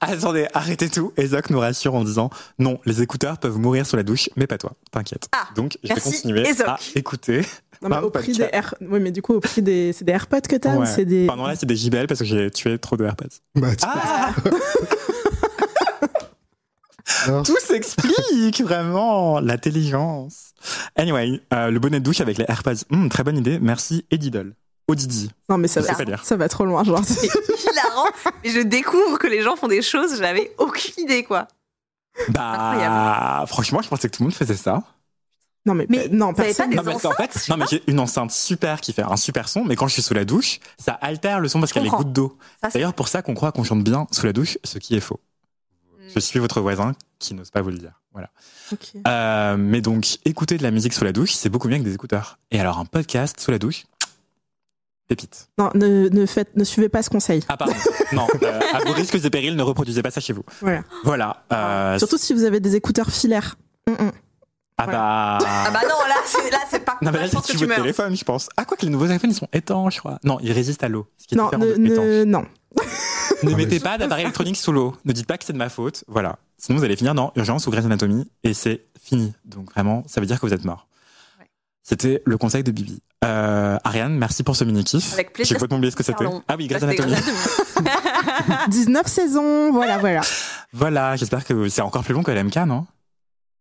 Attendez, 0.00 0.46
arrêtez 0.54 0.88
tout. 0.90 1.12
Ezok 1.16 1.48
nous 1.50 1.58
rassure 1.60 1.94
en 1.94 2.04
disant 2.04 2.28
non, 2.58 2.78
les 2.84 3.00
écouteurs 3.02 3.38
peuvent 3.38 3.58
mourir 3.58 3.86
sous 3.86 3.96
la 3.96 4.02
douche, 4.02 4.28
mais 4.36 4.46
pas 4.46 4.58
toi, 4.58 4.72
t'inquiète. 4.90 5.28
Ah, 5.32 5.48
Donc, 5.56 5.78
je 5.82 5.88
vais 5.88 5.94
merci, 5.94 6.12
continuer 6.12 6.46
Ezok. 6.46 6.68
à 6.68 6.78
écouter. 6.94 7.42
Non, 7.82 7.88
mais 7.88 7.98
au 7.98 8.10
prix 8.10 8.32
des 8.32 8.48
Air... 8.52 8.74
Oui, 8.80 9.00
mais 9.00 9.10
du 9.10 9.22
coup, 9.22 9.34
au 9.34 9.40
prix 9.40 9.60
des. 9.62 9.92
C'est 9.92 10.04
des 10.04 10.12
AirPods 10.12 10.40
que 10.42 10.56
t'as 10.56 10.74
ou 10.76 10.80
Ouais. 10.80 10.86
c'est 10.86 11.04
des. 11.04 11.26
Pardon, 11.26 11.46
là, 11.46 11.56
c'est 11.56 11.66
des 11.66 11.76
JBL 11.76 12.06
parce 12.06 12.20
que 12.20 12.26
j'ai 12.26 12.50
tué 12.50 12.78
trop 12.78 12.96
de 12.96 13.04
AirPods. 13.04 13.26
Bah, 13.54 13.74
tu- 13.76 13.84
Ah 13.86 14.32
Tout 17.44 17.56
s'explique, 17.60 18.60
vraiment, 18.62 19.40
l'intelligence. 19.40 20.52
Anyway, 20.96 21.40
euh, 21.52 21.70
le 21.70 21.78
bonnet 21.80 21.98
de 22.00 22.04
douche 22.04 22.20
avec 22.20 22.38
les 22.38 22.44
AirPods. 22.48 22.84
Hmm, 22.90 23.08
très 23.08 23.24
bonne 23.24 23.36
idée, 23.38 23.58
merci 23.60 24.04
Ediddle. 24.10 24.54
Odidi. 24.88 25.30
Non, 25.48 25.58
mais 25.58 25.68
ça 25.68 25.80
va, 25.80 25.94
pas 25.94 26.04
dire. 26.04 26.24
ça 26.24 26.36
va 26.36 26.48
trop 26.48 26.64
loin, 26.64 26.82
genre. 26.84 27.00
C'est 27.04 27.26
hilarant, 27.26 28.06
mais 28.44 28.50
je 28.50 28.60
découvre 28.60 29.18
que 29.18 29.26
les 29.26 29.42
gens 29.42 29.56
font 29.56 29.68
des 29.68 29.82
choses, 29.82 30.18
j'avais 30.18 30.52
aucune 30.58 31.04
idée, 31.04 31.22
quoi. 31.24 31.48
Bah, 32.28 33.44
franchement, 33.48 33.80
je 33.82 33.88
pensais 33.88 34.08
que 34.08 34.16
tout 34.16 34.22
le 34.22 34.28
monde 34.28 34.34
faisait 34.34 34.56
ça. 34.56 34.82
Non, 35.64 35.74
mais, 35.74 35.86
Mais 35.88 36.08
non, 36.08 36.32
vous 36.32 36.40
avez 36.40 36.52
personne. 36.54 36.74
pas 36.74 36.82
Non, 36.82 36.96
en 37.04 37.12
fait, 37.12 37.48
non, 37.48 37.56
mais 37.56 37.66
j'ai 37.70 37.82
une 37.86 38.00
enceinte 38.00 38.32
super 38.32 38.80
qui 38.80 38.92
fait 38.92 39.02
un 39.02 39.16
super 39.16 39.48
son, 39.48 39.64
mais 39.64 39.76
quand 39.76 39.86
je 39.86 39.92
suis 39.92 40.02
sous 40.02 40.14
la 40.14 40.24
douche, 40.24 40.58
ça 40.76 40.92
altère 40.92 41.38
le 41.38 41.48
son 41.48 41.60
parce 41.60 41.72
qu'il 41.72 41.82
y 41.82 41.88
a 41.88 41.90
les 41.90 41.96
gouttes 41.96 42.12
d'eau. 42.12 42.36
D'ailleurs, 42.74 42.94
pour 42.94 43.06
ça 43.08 43.22
qu'on 43.22 43.34
croit 43.34 43.52
qu'on 43.52 43.62
chante 43.62 43.84
bien 43.84 44.06
sous 44.10 44.26
la 44.26 44.32
douche, 44.32 44.58
ce 44.64 44.78
qui 44.78 44.96
est 44.96 45.00
faux. 45.00 45.20
Je 46.14 46.18
suis 46.20 46.38
votre 46.40 46.60
voisin 46.60 46.92
qui 47.18 47.34
n'ose 47.34 47.50
pas 47.50 47.62
vous 47.62 47.70
le 47.70 47.78
dire. 47.78 48.00
Voilà. 48.12 48.28
Ok. 48.72 48.88
Euh, 49.06 49.56
mais 49.56 49.80
donc, 49.80 50.18
écouter 50.24 50.58
de 50.58 50.62
la 50.62 50.70
musique 50.70 50.92
sous 50.92 51.04
la 51.04 51.12
douche, 51.12 51.32
c'est 51.32 51.48
beaucoup 51.48 51.68
mieux 51.68 51.78
que 51.78 51.84
des 51.84 51.94
écouteurs. 51.94 52.38
Et 52.50 52.60
alors, 52.60 52.78
un 52.78 52.84
podcast 52.84 53.40
sous 53.40 53.50
la 53.50 53.58
douche, 53.58 53.84
pépite. 55.08 55.48
Non, 55.58 55.70
ne, 55.74 56.08
ne, 56.08 56.26
faites, 56.26 56.54
ne 56.56 56.64
suivez 56.64 56.88
pas 56.88 57.02
ce 57.02 57.08
conseil. 57.08 57.42
Ah, 57.48 57.56
pardon. 57.56 57.74
non, 58.12 58.26
euh, 58.42 58.60
à 58.74 58.80
vos 58.80 58.92
risques 58.92 59.14
et 59.14 59.30
périls, 59.30 59.56
ne 59.56 59.62
reproduisez 59.62 60.02
pas 60.02 60.10
ça 60.10 60.20
chez 60.20 60.32
vous. 60.32 60.44
Voilà. 60.60 60.82
Voilà. 61.04 61.44
euh, 61.52 61.98
Surtout 61.98 62.18
si 62.18 62.34
vous 62.34 62.44
avez 62.44 62.60
des 62.60 62.76
écouteurs 62.76 63.10
filaires. 63.10 63.56
Hum, 63.88 63.96
hum. 63.98 64.12
Ah 64.78 64.86
bah. 64.86 65.38
Ah 65.40 65.70
bah 65.72 65.80
non, 65.82 66.06
là, 66.08 66.14
c'est, 66.24 66.50
là, 66.50 66.58
c'est 66.68 66.84
pas. 66.84 66.96
Non, 67.02 67.10
mais 67.12 67.18
là, 67.20 67.28
c'est 67.28 67.40
tu 67.42 67.56
votre 67.56 67.74
téléphone, 67.76 68.16
je 68.16 68.24
pense. 68.24 68.48
Ah, 68.56 68.64
quoi 68.64 68.76
que 68.76 68.84
les 68.84 68.90
nouveaux 68.90 69.06
iPhones, 69.06 69.30
ils 69.30 69.34
sont 69.36 69.48
étanches, 69.52 69.96
je 69.96 69.98
crois. 70.00 70.18
Non, 70.24 70.38
ils 70.40 70.52
résistent 70.52 70.82
à 70.84 70.88
l'eau. 70.88 71.06
Ce 71.18 71.26
qui 71.26 71.34
est 71.34 71.38
Non, 71.38 71.44
différent 71.44 71.64
ne, 71.64 71.76
ne, 71.76 72.24
non. 72.24 72.46
Ne 73.42 73.54
mettez 73.54 73.80
pas 73.80 73.98
d'appareil 73.98 74.24
électronique 74.24 74.56
sous 74.56 74.72
l'eau. 74.72 74.94
Ne 75.04 75.12
dites 75.12 75.26
pas 75.26 75.36
que 75.36 75.44
c'est 75.44 75.52
de 75.52 75.58
ma 75.58 75.68
faute. 75.68 76.04
Voilà. 76.06 76.38
Sinon, 76.58 76.78
vous 76.78 76.84
allez 76.84 76.96
finir 76.96 77.14
dans 77.14 77.32
urgence 77.34 77.66
ou 77.66 77.70
Grey's 77.70 77.84
Anatomy 77.84 78.30
et 78.44 78.54
c'est 78.54 78.84
fini. 79.00 79.34
Donc 79.44 79.72
vraiment, 79.72 80.04
ça 80.06 80.20
veut 80.20 80.26
dire 80.26 80.40
que 80.40 80.46
vous 80.46 80.54
êtes 80.54 80.64
mort. 80.64 80.86
Ouais. 81.40 81.46
C'était 81.82 82.22
le 82.24 82.38
conseil 82.38 82.62
de 82.62 82.70
Bibi. 82.70 83.02
Euh, 83.24 83.78
Ariane, 83.82 84.16
merci 84.16 84.44
pour 84.44 84.54
ce 84.54 84.62
mini-kiff. 84.64 85.12
Avec 85.14 85.32
plaisir. 85.32 85.48
J'ai 85.48 85.54
complètement 85.56 85.78
oublié 85.78 85.90
ce 85.90 85.96
que 85.96 86.04
c'était. 86.04 86.24
Ah 86.46 86.54
oui, 86.56 86.68
Grey's 86.68 86.82
Bah. 86.82 86.94
Grey's 86.94 87.00
Anatomy. 87.00 87.88
19 88.68 89.06
saisons, 89.06 89.72
voilà, 89.72 89.98
voilà. 89.98 90.20
Voilà, 90.72 91.16
j'espère 91.16 91.44
que 91.44 91.68
c'est 91.68 91.82
encore 91.82 92.04
plus 92.04 92.14
long 92.14 92.22
que 92.22 92.30
LMK, 92.30 92.56
non? 92.66 92.86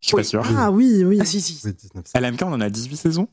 Je 0.01 0.07
suis 0.07 0.15
Oui. 0.15 0.21
pas 0.21 0.27
sûr. 0.27 0.43
Ah 0.57 0.71
oui, 0.71 1.03
oui. 1.05 1.19
Ah 1.21 1.25
si, 1.25 1.39
si. 1.41 1.59
oui, 1.65 1.73
19 1.73 2.05
c'est- 2.05 2.19
LMK, 2.19 2.41
on 2.43 2.53
en 2.53 2.61
a 2.61 2.69
18 2.69 2.97
saisons? 2.97 3.27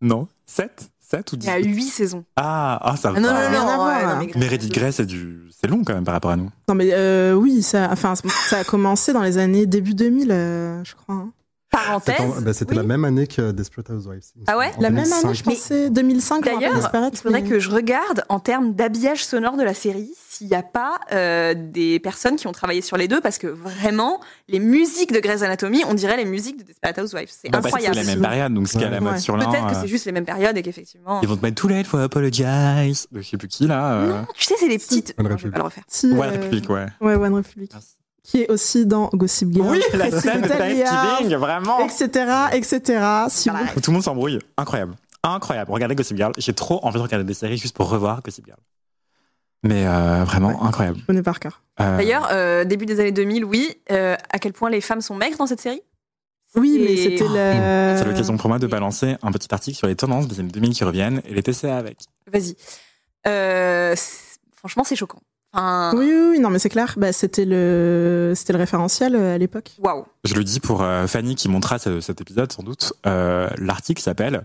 Non? 0.00 0.26
7 0.46 0.90
7 1.00 1.32
ou 1.32 1.36
Il 1.36 1.38
10 1.40 1.46
y 1.46 1.50
a 1.50 1.58
8 1.58 1.82
saisons. 1.82 2.24
Ah, 2.36 2.78
ah, 2.82 2.96
ça 2.96 3.10
va. 3.12 3.18
Ah, 3.18 3.20
non, 3.20 3.28
non, 3.28 3.34
non, 3.34 3.68
à 3.68 3.76
voir, 3.76 3.86
ouais, 3.88 4.06
non, 4.06 4.18
mais 4.18 4.26
Grey's 4.26 4.36
Mais 4.40 4.48
Reddit 4.48 4.64
Anatomy. 4.66 4.70
Grey, 4.80 4.92
c'est 4.92 5.06
du... 5.06 5.42
c'est 5.50 5.66
long 5.68 5.84
quand 5.84 5.92
même 5.94 6.04
par 6.04 6.14
rapport 6.14 6.30
à 6.30 6.36
nous. 6.36 6.50
Non, 6.68 6.74
mais 6.74 6.88
euh, 6.94 7.34
oui, 7.34 7.62
ça, 7.62 7.88
enfin, 7.92 8.14
ça 8.48 8.58
a 8.58 8.64
commencé 8.64 9.12
dans 9.12 9.22
les 9.22 9.36
années 9.38 9.66
début 9.66 9.94
2000, 9.94 10.30
euh, 10.30 10.82
je 10.82 10.94
crois. 10.94 11.14
hein. 11.16 11.30
Parenthèse. 11.74 12.14
C'était 12.16 12.48
en- 12.48 12.52
c'était 12.52 12.70
oui. 12.72 12.76
la 12.76 12.82
même 12.82 13.04
année 13.04 13.26
que 13.26 13.50
Desperate 13.52 13.90
Housewives. 13.90 14.22
Ah 14.46 14.56
ouais 14.58 14.72
La 14.78 14.90
même 14.90 15.04
2005. 15.04 15.24
année, 15.24 15.34
je 15.34 15.42
pensais, 15.42 15.90
2005, 15.90 16.44
D'ailleurs, 16.44 16.72
Il 17.12 17.16
faudrait 17.18 17.42
mais- 17.42 17.48
que 17.48 17.58
je 17.58 17.70
regarde 17.70 18.24
en 18.28 18.40
termes 18.40 18.72
d'habillage 18.74 19.24
sonore 19.24 19.56
de 19.56 19.62
la 19.62 19.74
série 19.74 20.10
s'il 20.28 20.48
n'y 20.48 20.54
a 20.56 20.62
pas 20.62 20.98
euh, 21.12 21.54
des 21.56 22.00
personnes 22.00 22.36
qui 22.36 22.46
ont 22.48 22.52
travaillé 22.52 22.80
sur 22.80 22.96
les 22.96 23.06
deux 23.08 23.20
parce 23.20 23.38
que 23.38 23.46
vraiment 23.46 24.20
les 24.48 24.58
musiques 24.58 25.12
de 25.12 25.20
Grey's 25.20 25.42
Anatomy 25.42 25.82
on 25.88 25.94
dirait 25.94 26.16
les 26.16 26.24
musiques 26.24 26.58
de 26.58 26.62
Desperate 26.64 26.98
Housewives 26.98 27.28
c'est 27.30 27.48
Bah, 27.50 27.58
incroyable. 27.58 27.94
c'est 27.94 28.02
la 28.04 28.12
même 28.14 28.20
période, 28.22 28.52
donc 28.54 28.68
ce 28.68 28.78
est 28.78 28.84
à 28.84 28.90
la 28.90 28.96
Ouais. 28.98 29.00
mode 29.00 29.18
sur 29.18 29.36
l'un. 29.36 29.48
Peut-être 29.50 29.66
que 29.68 29.74
euh, 29.74 29.80
c'est 29.82 29.88
juste 29.88 30.06
les 30.06 30.12
mêmes 30.12 30.24
périodes 30.24 30.56
et 30.56 30.62
qu'effectivement. 30.62 31.20
Ils 31.22 31.28
vont 31.28 31.36
te 31.36 31.42
mettre 31.42 31.60
too 31.60 31.68
late 31.68 31.86
for 31.86 32.00
apologize. 32.00 33.06
Je 33.12 33.22
sais 33.22 33.36
plus 33.36 33.48
qui 33.48 33.66
là. 33.66 33.94
euh, 33.94 34.08
Non, 34.20 34.26
tu 34.34 34.44
sais 34.44 34.54
c'est 34.58 34.68
les 34.68 34.78
petites. 34.78 35.14
One 35.18 35.28
Non, 35.28 35.36
je 35.36 35.44
vais 35.44 35.50
pas 35.50 35.58
le 35.58 35.64
refaire. 35.64 35.84
Si, 35.88 36.06
One 36.06 36.20
euh, 36.20 36.30
Republic, 36.32 36.68
ouais. 36.70 36.86
Ouais, 37.00 37.14
One 37.14 37.34
Republic. 37.34 37.70
Merci. 37.72 37.88
Qui 38.24 38.40
est 38.42 38.50
aussi 38.50 38.86
dans 38.86 39.10
Gossip 39.12 39.52
Girl. 39.52 39.68
Oui, 39.70 39.80
la 39.92 40.10
scène 40.10 40.40
de 40.40 40.48
Thanksgiving, 40.48 41.36
vraiment. 41.36 41.78
Etc., 41.86 42.08
etc. 42.54 43.04
Si 43.28 43.50
vous- 43.50 43.80
tout 43.82 43.90
le 43.90 43.92
monde 43.92 44.02
s'embrouille. 44.02 44.38
Incroyable. 44.56 44.94
incroyable. 45.22 45.70
Regardez 45.70 45.94
Gossip 45.94 46.16
Girl. 46.16 46.32
J'ai 46.38 46.52
trop 46.54 46.80
envie 46.84 46.96
de 46.96 47.02
regarder 47.02 47.24
des 47.24 47.34
séries 47.34 47.58
juste 47.58 47.76
pour 47.76 47.88
revoir 47.90 48.22
Gossip 48.22 48.44
Girl. 48.46 48.58
Mais 49.62 49.86
euh, 49.86 50.24
vraiment 50.24 50.62
incroyable. 50.64 50.98
Je 51.00 51.06
connais 51.06 51.22
par 51.22 51.38
cœur. 51.40 51.62
Euh, 51.80 51.96
D'ailleurs, 51.96 52.28
euh, 52.32 52.64
début 52.64 52.84
des 52.86 52.98
années 53.00 53.12
2000, 53.12 53.44
oui. 53.44 53.74
euh, 53.92 54.16
à 54.30 54.38
quel 54.38 54.52
point 54.52 54.68
les 54.70 54.80
femmes 54.82 55.00
sont 55.00 55.14
maigres 55.16 55.38
dans 55.38 55.46
cette 55.46 55.60
série? 55.60 55.82
Oui, 56.56 56.78
mais 56.84 56.96
c'était 56.96 57.24
le. 57.26 57.98
c'est 57.98 58.04
l'occasion 58.04 58.36
pour 58.36 58.48
moi 58.48 58.58
de 58.58 58.66
balancer 58.66 59.16
un 59.22 59.32
petit 59.32 59.52
article 59.52 59.76
sur 59.76 59.86
les 59.88 59.96
tendances 59.96 60.28
des 60.28 60.38
années 60.40 60.50
2000 60.52 60.72
qui 60.74 60.84
reviennent 60.84 61.20
et 61.26 61.34
les 61.34 61.42
TCA 61.42 61.76
avec. 61.76 61.98
Vas-y. 62.32 62.54
Euh, 63.26 63.96
franchement, 64.56 64.84
c'est 64.84 64.94
choquant. 64.96 65.20
Enfin, 65.54 65.92
Oui, 65.96 66.06
oui, 66.12 66.28
oui, 66.32 66.38
non, 66.40 66.50
mais 66.50 66.58
c'est 66.58 66.68
clair. 66.68 66.94
Bah, 66.96 67.12
c'était 67.12 67.44
le, 67.44 68.32
c'était 68.34 68.52
le 68.52 68.58
référentiel 68.58 69.14
euh, 69.14 69.34
à 69.36 69.38
l'époque. 69.38 69.70
Waouh. 69.78 70.04
Je 70.24 70.34
le 70.34 70.42
dis 70.44 70.58
pour 70.60 70.82
euh, 70.82 71.06
Fanny 71.06 71.34
qui 71.36 71.48
montera 71.48 71.78
ce- 71.78 72.00
cet 72.00 72.20
épisode 72.20 72.52
sans 72.52 72.62
doute. 72.62 72.92
Euh, 73.06 73.48
L'article 73.58 74.02
s'appelle 74.02 74.42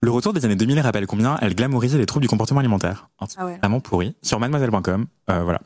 Le 0.00 0.10
retour 0.10 0.32
des 0.32 0.44
années 0.44 0.56
2000 0.56 0.80
rappelle 0.80 1.06
combien 1.06 1.36
elle 1.40 1.54
glamourisait 1.54 1.98
les 1.98 2.06
troubles 2.06 2.22
du 2.22 2.28
comportement 2.28 2.60
alimentaire. 2.60 3.08
Un 3.20 3.26
titre 3.26 3.40
Ah 3.42 3.46
ouais. 3.46 3.58
vraiment 3.58 3.80
pourri 3.80 4.14
sur 4.22 4.40
mademoiselle.com. 4.40 5.06
Euh, 5.30 5.42
voilà. 5.44 5.60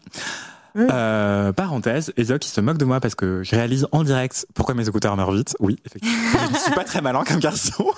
Euh, 0.77 1.55
parenthèse, 1.55 2.13
Ezo 2.19 2.39
qui 2.39 2.51
se 2.51 2.61
moque 2.61 2.77
de 2.77 2.85
moi 2.85 3.01
parce 3.01 3.15
que 3.15 3.43
je 3.43 3.57
réalise 3.57 3.87
en 3.93 4.05
direct 4.05 4.47
pourquoi 4.55 4.75
mes 4.75 4.87
écouteurs 4.87 5.17
meurent 5.17 5.33
vite. 5.33 5.57
Oui, 5.59 5.79
effectivement. 5.87 6.19
je 6.49 6.53
ne 6.53 6.59
suis 6.59 6.73
pas 6.73 6.85
très 6.85 7.01
malin 7.01 7.25
comme 7.25 7.39
garçon. 7.41 7.87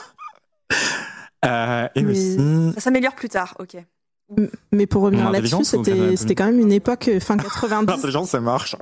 Euh, 1.45 1.87
et 1.95 2.03
Mais- 2.03 2.11
aussi. 2.11 2.73
Ça 2.75 2.81
s'améliore 2.81 3.15
plus 3.15 3.29
tard, 3.29 3.55
ok. 3.61 3.77
Mais 4.73 4.87
pour 4.87 5.03
revenir 5.03 5.31
là-dessus, 5.31 5.65
c'était, 5.65 6.35
quand 6.35 6.47
même 6.47 6.61
une 6.61 6.73
époque 6.73 7.09
euh, 7.09 7.21
fin 7.21 7.37
90. 7.37 7.91
L'intelligence, 7.91 8.31
ça 8.31 8.41
marche. 8.41 8.77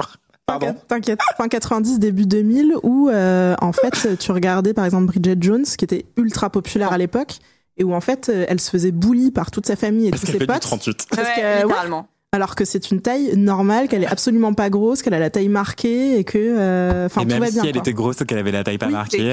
Pardon. 0.47 0.74
T'inquiète, 0.88 1.18
fin 1.36 1.49
90, 1.49 1.99
début 1.99 2.26
2000, 2.26 2.74
où 2.84 3.09
euh, 3.09 3.55
en 3.61 3.72
fait 3.72 4.16
tu 4.18 4.30
regardais 4.32 4.74
par 4.74 4.84
exemple 4.84 5.07
Bridget 5.07 5.36
Jones, 5.40 5.64
qui 5.64 5.84
était 5.84 6.07
ultra 6.16 6.51
populaire 6.51 6.92
à 6.92 6.99
l'époque, 6.99 7.38
et 7.76 7.84
où 7.84 7.92
en 7.94 8.01
fait 8.01 8.28
euh, 8.28 8.44
elle 8.49 8.61
se 8.61 8.70
faisait 8.70 8.92
bully 8.92 9.30
par 9.32 9.51
toute 9.51 9.66
sa 9.66 9.74
famille 9.76 10.07
et 10.07 10.11
Parce 10.11 10.20
tous 10.22 10.26
ses 10.28 10.32
fait 10.34 10.38
du 10.38 10.47
potes, 10.47 10.61
38. 10.62 11.07
Parce 11.11 11.22
Ouais, 11.28 11.34
que, 11.34 11.40
ouais. 11.40 11.62
littéralement. 11.64 12.09
alors 12.30 12.55
que 12.55 12.64
c'est 12.64 12.92
une 12.92 13.01
taille 13.01 13.36
normale, 13.36 13.88
qu'elle 13.88 14.05
est 14.05 14.09
absolument 14.09 14.55
pas 14.55 14.70
grosse, 14.70 15.03
qu'elle 15.03 15.14
a 15.14 15.18
la 15.18 15.30
taille 15.30 15.49
marquée 15.49 16.16
et 16.18 16.22
que, 16.22 16.38
euh, 16.38 17.07
enfin 17.07 17.22
et 17.22 17.24
tout 17.24 17.30
même 17.30 17.40
va 17.40 17.47
si 17.49 17.53
bien. 17.55 17.64
elle 17.64 17.72
quoi. 17.72 17.80
était 17.80 17.92
grosse 17.92 18.16
qu'elle 18.18 18.38
avait 18.38 18.53
la 18.53 18.62
taille 18.62 18.78
pas 18.78 18.86
Oui, 18.86 18.92
marquée, 18.92 19.18
c'est 19.18 19.30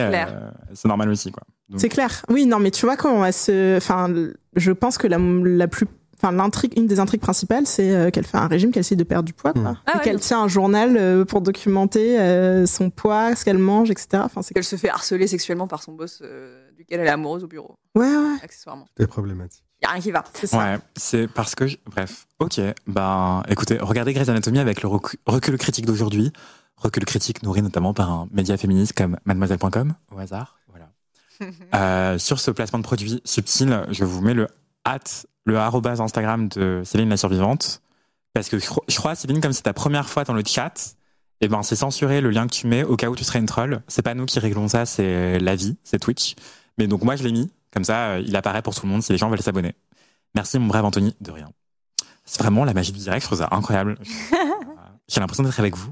euh, 0.86 0.88
normal 0.88 1.10
aussi. 1.10 1.32
quoi. 1.32 1.44
C'est 1.78 1.90
clair. 1.90 2.24
Oui, 2.30 2.48
non, 2.48 2.58
mais 2.60 2.72
tu 2.72 2.86
vois 2.88 2.98
quand 2.98 3.24
elle 3.24 3.34
se, 3.34 3.78
enfin, 3.78 4.12
je 4.56 4.72
pense 4.72 4.98
que 4.98 5.06
la, 5.08 5.18
la 5.20 5.68
plus, 5.68 5.86
enfin, 6.24 6.32
l'intrigue, 6.32 6.74
une 6.78 6.88
des 6.88 7.00
intrigues 7.00 7.22
principales, 7.22 7.66
c'est 7.68 7.94
euh, 7.96 8.10
qu'elle 8.10 8.26
fait 8.26 8.38
un 8.38 8.48
régime, 8.48 8.72
qu'elle 8.72 8.82
essaie 8.82 8.96
de 8.96 9.04
perdre 9.04 9.26
du 9.26 9.34
poids, 9.34 9.54
quoi. 9.54 9.62
Mm. 9.74 9.78
Ah 9.86 9.92
et 9.94 9.98
ouais, 9.98 10.04
qu'elle 10.04 10.20
tient 10.20 10.42
un 10.44 10.48
journal 10.48 10.96
euh, 10.98 11.26
pour 11.26 11.42
documenter 11.42 12.20
euh, 12.20 12.66
son 12.66 12.90
poids, 12.90 13.36
ce 13.36 13.44
qu'elle 13.46 13.58
mange, 13.58 13.92
etc. 13.92 14.22
Enfin, 14.26 14.42
c'est 14.42 14.54
Qu'elle 14.54 14.64
se 14.64 14.76
fait 14.76 14.90
harceler 14.90 15.28
sexuellement 15.28 15.68
par 15.68 15.84
son 15.84 15.92
boss, 15.94 16.20
euh, 16.24 16.70
duquel 16.78 17.00
elle 17.02 17.08
est 17.08 17.12
amoureuse 17.12 17.44
au 17.44 17.48
bureau, 17.48 17.76
ouais, 17.96 18.06
ouais, 18.08 18.38
accessoirement. 18.42 18.86
C'est 18.98 19.08
problématique. 19.08 19.64
Y 19.82 19.86
a 19.86 19.90
rien 19.90 20.02
qui 20.02 20.12
va. 20.12 20.24
c'est 20.34 20.48
ça. 20.48 20.58
Ouais, 20.58 20.78
c'est 20.96 21.28
parce 21.28 21.56
que. 21.56 21.68
je- 21.68 21.76
Bref, 21.88 22.26
ok. 22.40 22.62
Ben, 22.88 23.44
écoutez, 23.50 23.78
regardez 23.82 24.14
Grey's 24.14 24.30
Anatomy 24.30 24.60
avec 24.60 24.82
le 24.82 24.88
recu- 24.88 25.18
recul 25.26 25.58
critique 25.58 25.86
d'aujourd'hui. 25.86 26.32
Recul 26.78 27.04
critique 27.06 27.44
nourri 27.44 27.62
notamment 27.62 27.94
par 27.94 28.10
un 28.10 28.28
média 28.32 28.56
féministe 28.58 28.94
comme 28.94 29.18
mademoiselle.com, 29.26 29.94
au 30.16 30.20
hasard. 30.20 30.58
Voilà. 30.70 30.90
Euh, 31.76 32.18
sur 32.18 32.40
ce 32.40 32.52
placement 32.52 32.80
de 32.80 32.84
produit 32.84 33.22
subtil, 33.26 33.86
je 33.90 34.06
vous 34.06 34.22
mets 34.22 34.34
le 34.34 34.48
at, 34.86 35.00
le 35.46 35.58
arrobase 35.58 36.02
Instagram 36.02 36.48
de 36.50 36.82
Céline 36.86 37.10
la 37.10 37.18
survivante. 37.18 37.82
Parce 38.34 38.50
que 38.50 38.58
je 38.60 38.66
cro- 38.66 38.84
je 38.88 38.96
crois, 38.98 39.16
Céline, 39.16 39.42
comme 39.42 39.54
c'est 39.54 39.64
ta 39.64 39.74
première 39.74 40.10
fois 40.10 40.24
dans 40.24 40.34
le 40.34 40.44
chat, 40.46 40.96
eh 41.42 41.48
ben, 41.48 41.62
c'est 41.64 41.76
censuré 41.76 42.22
le 42.22 42.30
lien 42.30 42.48
que 42.48 42.54
tu 42.54 42.68
mets 42.68 42.84
au 42.84 42.96
cas 42.96 43.10
où 43.10 43.16
tu 43.16 43.24
serais 43.24 43.40
une 43.40 43.46
troll. 43.46 43.82
C'est 43.88 44.02
pas 44.02 44.14
nous 44.16 44.26
qui 44.26 44.40
réglons 44.40 44.68
ça, 44.68 44.86
c'est 44.86 45.40
la 45.40 45.56
vie, 45.56 45.78
c'est 45.84 46.00
Twitch. 46.00 46.36
Mais 46.78 46.88
donc, 46.88 47.04
moi, 47.04 47.16
je 47.16 47.24
l'ai 47.24 47.32
mis. 47.32 47.52
Comme 47.72 47.84
ça, 47.84 48.12
euh, 48.12 48.24
il 48.26 48.36
apparaît 48.36 48.62
pour 48.62 48.74
tout 48.76 48.86
le 48.86 48.92
monde 48.92 49.04
si 49.04 49.12
les 49.12 49.18
gens 49.18 49.30
veulent 49.30 49.42
s'abonner. 49.42 49.74
Merci, 50.36 50.58
mon 50.60 50.68
brave 50.68 50.86
Anthony, 50.86 51.16
de 51.22 51.32
rien. 51.32 51.50
C'est 52.26 52.42
vraiment 52.42 52.64
la 52.66 52.74
magie 52.74 52.92
du 52.92 53.00
direct, 53.00 53.22
je 53.24 53.28
trouve 53.28 53.40
ça 53.40 53.50
incroyable. 53.52 53.98
J'ai 55.10 55.20
l'impression 55.20 55.44
d'être 55.44 55.60
avec 55.60 55.76
vous. 55.76 55.92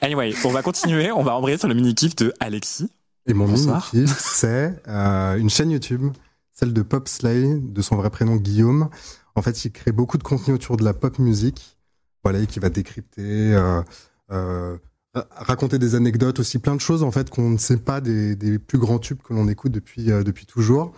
Anyway, 0.00 0.34
on 0.44 0.50
va 0.50 0.62
continuer, 0.62 1.10
on 1.12 1.22
va 1.22 1.34
embrayer 1.36 1.58
sur 1.58 1.68
le 1.68 1.74
mini-kiff 1.74 2.16
de 2.16 2.32
Alexis. 2.40 2.88
Et 3.26 3.34
mon 3.34 3.46
mini-kiff, 3.92 4.18
c'est 4.18 4.82
euh, 4.88 5.36
une 5.36 5.48
chaîne 5.50 5.70
YouTube, 5.70 6.12
celle 6.54 6.72
de 6.72 6.82
Pop 6.82 7.08
Slay, 7.08 7.58
de 7.60 7.82
son 7.82 7.96
vrai 7.96 8.10
prénom 8.10 8.36
Guillaume. 8.36 8.88
En 9.34 9.42
fait, 9.42 9.64
il 9.64 9.72
crée 9.72 9.92
beaucoup 9.92 10.16
de 10.16 10.22
contenu 10.22 10.54
autour 10.54 10.76
de 10.76 10.84
la 10.84 10.94
pop 10.94 11.18
musique, 11.18 11.76
voilà, 12.22 12.38
et 12.38 12.46
qui 12.46 12.60
va 12.60 12.70
décrypter, 12.70 13.52
euh, 13.54 13.82
euh, 14.30 14.78
ra- 15.12 15.26
raconter 15.32 15.78
des 15.78 15.96
anecdotes, 15.96 16.38
aussi 16.38 16.60
plein 16.60 16.76
de 16.76 16.80
choses 16.80 17.02
en 17.02 17.10
fait 17.10 17.28
qu'on 17.28 17.50
ne 17.50 17.58
sait 17.58 17.76
pas 17.76 18.00
des, 18.00 18.58
plus 18.60 18.78
grands 18.78 19.00
tubes 19.00 19.20
que 19.20 19.34
l'on 19.34 19.48
écoute 19.48 19.72
depuis 19.72 20.10
euh, 20.10 20.22
depuis 20.22 20.46
toujours. 20.46 20.92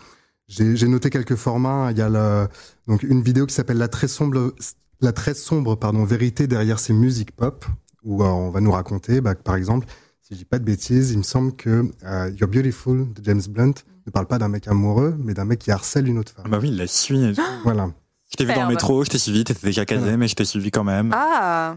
J'ai 0.48 0.86
noté 0.86 1.10
quelques 1.10 1.34
formats. 1.34 1.88
Il 1.90 1.98
y 1.98 2.02
a 2.02 2.48
donc 2.86 3.02
une 3.02 3.20
vidéo 3.20 3.46
qui 3.46 3.54
s'appelle 3.54 3.78
la 3.78 3.88
très 3.88 4.06
sombre 4.06 4.54
la 5.00 5.12
très 5.12 5.34
sombre 5.34 5.74
pardon 5.74 6.04
vérité 6.04 6.46
derrière 6.46 6.78
ces 6.78 6.92
musiques 6.92 7.32
pop 7.34 7.64
où 8.04 8.22
on 8.22 8.50
va 8.50 8.60
nous 8.60 8.70
raconter, 8.70 9.20
bah, 9.20 9.34
par 9.34 9.56
exemple, 9.56 9.88
si 10.22 10.34
je 10.34 10.38
dis 10.38 10.44
pas 10.44 10.60
de 10.60 10.64
bêtises, 10.64 11.10
il 11.10 11.18
me 11.18 11.24
semble 11.24 11.56
que 11.56 11.90
You're 12.38 12.48
Beautiful 12.48 13.12
de 13.12 13.24
James 13.24 13.42
Blunt 13.48 13.74
ne 14.06 14.12
parle 14.12 14.26
pas 14.26 14.38
d'un 14.38 14.48
mec 14.48 14.68
amoureux, 14.68 15.16
mais 15.18 15.34
d'un 15.34 15.44
mec 15.44 15.58
qui 15.60 15.70
harcèle 15.70 16.08
une 16.08 16.18
autre 16.18 16.32
Ah 16.38 16.42
femme. 16.42 16.50
bah 16.50 16.58
oui, 16.60 16.68
il 16.68 16.76
la 16.76 16.86
suit. 16.86 17.24
et 17.24 17.32
tout. 17.34 17.42
Voilà. 17.64 17.90
Je 18.30 18.36
t'ai 18.36 18.44
vu 18.44 18.52
dans 18.54 18.62
le 18.62 18.68
métro, 18.68 19.04
je 19.04 19.10
t'ai 19.10 19.18
suivi, 19.18 19.44
t'étais 19.44 19.66
déjà 19.66 19.84
casé, 19.84 20.00
Voilà. 20.02 20.16
mais 20.16 20.28
je 20.28 20.34
t'ai 20.34 20.44
suivi 20.44 20.70
quand 20.70 20.84
même. 20.84 21.10
Ah, 21.14 21.76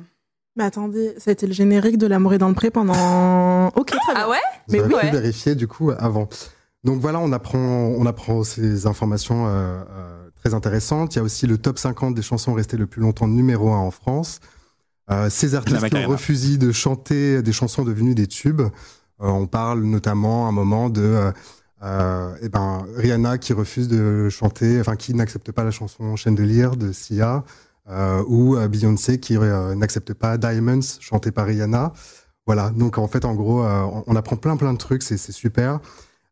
Mais 0.55 0.63
attendez, 0.63 1.13
ça 1.17 1.29
a 1.29 1.33
été 1.33 1.45
le 1.47 1.53
générique 1.53 1.97
de 1.97 2.07
L'amour 2.07 2.33
est 2.33 2.37
dans 2.39 2.49
le 2.49 2.55
pré 2.55 2.71
pendant. 2.71 2.93
Ok, 3.75 3.87
très 3.87 4.13
bien. 4.13 4.23
ah 4.25 4.29
ouais? 4.29 4.37
Mais 4.69 4.81
oui, 4.81 4.87
pu 4.89 4.95
ouais. 4.95 5.11
vérifier 5.11 5.55
du 5.55 5.67
coup 5.67 5.91
avant. 5.97 6.27
Donc 6.83 6.99
voilà, 7.01 7.19
on 7.19 7.31
apprend, 7.31 7.57
on 7.59 8.05
apprend 8.05 8.43
ces 8.43 8.87
informations 8.87 9.45
euh, 9.47 9.49
euh, 9.91 10.29
très 10.41 10.53
intéressantes. 10.53 11.13
Il 11.13 11.17
y 11.17 11.21
a 11.21 11.23
aussi 11.23 11.45
le 11.45 11.57
top 11.57 11.77
50 11.77 12.15
des 12.15 12.21
chansons 12.21 12.53
restées 12.53 12.77
le 12.77 12.87
plus 12.87 13.01
longtemps 13.01 13.27
numéro 13.27 13.71
1 13.73 13.77
en 13.77 13.91
France. 13.91 14.39
Euh, 15.11 15.29
ces 15.29 15.55
artistes 15.55 15.87
qui 15.89 15.95
ont 15.97 16.07
refusé 16.07 16.57
de 16.57 16.71
chanter 16.71 17.41
des 17.41 17.51
chansons 17.53 17.83
devenues 17.83 18.15
des 18.15 18.27
tubes. 18.27 18.61
Euh, 18.61 18.69
on 19.19 19.45
parle 19.47 19.83
notamment 19.83 20.45
à 20.45 20.49
un 20.49 20.51
moment 20.51 20.89
de 20.89 21.31
euh, 21.83 21.85
euh, 21.85 22.35
eh 22.41 22.49
ben, 22.49 22.85
Rihanna 22.95 23.37
qui 23.37 23.53
refuse 23.53 23.87
de 23.87 24.29
chanter, 24.29 24.79
enfin 24.79 24.95
qui 24.95 25.13
n'accepte 25.13 25.51
pas 25.51 25.63
la 25.63 25.71
chanson 25.71 26.15
Chandelier 26.15 26.69
de 26.77 26.91
Sia, 26.91 27.43
euh, 27.89 28.23
ou 28.27 28.55
euh, 28.57 28.67
Beyoncé 28.67 29.19
qui 29.19 29.37
n'accepte 29.37 30.13
pas 30.13 30.37
Diamonds 30.37 30.81
chantée 30.99 31.31
par 31.31 31.45
Rihanna. 31.47 31.93
Voilà, 32.45 32.71
donc 32.71 32.97
en 32.97 33.07
fait, 33.07 33.25
en 33.25 33.35
gros, 33.35 33.63
on- 33.63 34.15
apprend 34.15 34.35
plein 34.35 34.57
plein 34.57 34.73
de 34.73 34.77
trucs, 34.79 35.03
c'est 35.03 35.17
super. 35.31 35.79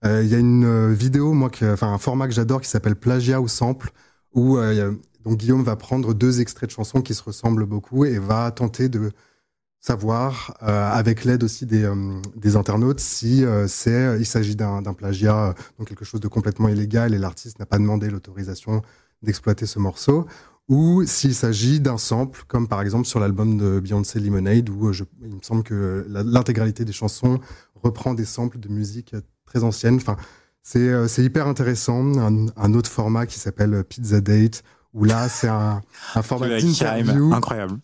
Il 0.03 0.25
y 0.25 0.35
a 0.35 0.39
une 0.39 0.91
vidéo, 0.93 1.33
moi, 1.33 1.51
enfin 1.61 1.93
un 1.93 1.97
format 1.99 2.27
que 2.27 2.33
j'adore 2.33 2.61
qui 2.61 2.69
s'appelle 2.69 2.95
Plagiat 2.95 3.39
ou 3.39 3.47
Sample, 3.47 3.91
où 4.33 4.57
donc 5.23 5.37
Guillaume 5.37 5.63
va 5.63 5.75
prendre 5.75 6.15
deux 6.15 6.41
extraits 6.41 6.69
de 6.69 6.73
chansons 6.73 7.01
qui 7.01 7.13
se 7.13 7.21
ressemblent 7.21 7.65
beaucoup 7.65 8.03
et 8.05 8.17
va 8.17 8.49
tenter 8.49 8.89
de 8.89 9.11
savoir, 9.79 10.57
euh, 10.63 10.89
avec 10.91 11.23
l'aide 11.23 11.43
aussi 11.43 11.65
des, 11.65 11.83
euh, 11.83 12.19
des 12.35 12.55
internautes, 12.55 12.99
si 12.99 13.45
euh, 13.45 13.67
c'est, 13.67 14.17
il 14.19 14.25
s'agit 14.25 14.55
d'un 14.55 14.81
plagiat, 14.93 15.53
donc 15.77 15.87
quelque 15.87 16.03
chose 16.03 16.19
de 16.19 16.27
complètement 16.27 16.67
illégal 16.67 17.13
et 17.13 17.17
l'artiste 17.17 17.59
n'a 17.59 17.65
pas 17.65 17.77
demandé 17.77 18.09
l'autorisation 18.09 18.81
d'exploiter 19.21 19.65
ce 19.65 19.79
morceau, 19.79 20.27
ou 20.67 21.05
s'il 21.05 21.33
s'agit 21.33 21.79
d'un 21.79 21.97
sample, 21.97 22.43
comme 22.47 22.67
par 22.67 22.81
exemple 22.81 23.05
sur 23.05 23.19
l'album 23.19 23.57
de 23.57 23.79
Beyoncé 23.79 24.19
Lemonade, 24.19 24.69
où 24.69 24.91
je, 24.91 25.05
il 25.21 25.35
me 25.35 25.41
semble 25.41 25.63
que 25.63 26.05
l'intégralité 26.09 26.83
des 26.83 26.91
chansons 26.91 27.39
reprend 27.75 28.13
des 28.13 28.25
samples 28.25 28.59
de 28.59 28.67
musique 28.67 29.15
très 29.45 29.63
ancienne. 29.63 29.95
Enfin, 29.95 30.17
c'est 30.63 31.07
c'est 31.07 31.23
hyper 31.23 31.47
intéressant. 31.47 32.17
Un, 32.17 32.47
un 32.57 32.73
autre 32.73 32.89
format 32.91 33.25
qui 33.25 33.39
s'appelle 33.39 33.85
Pizza 33.85 34.19
Date, 34.19 34.63
où 34.93 35.05
là, 35.05 35.29
c'est 35.29 35.47
un, 35.47 35.81
un 36.15 36.21
format 36.21 36.49
d'interview. 36.49 37.33
Incroyable. 37.33 37.79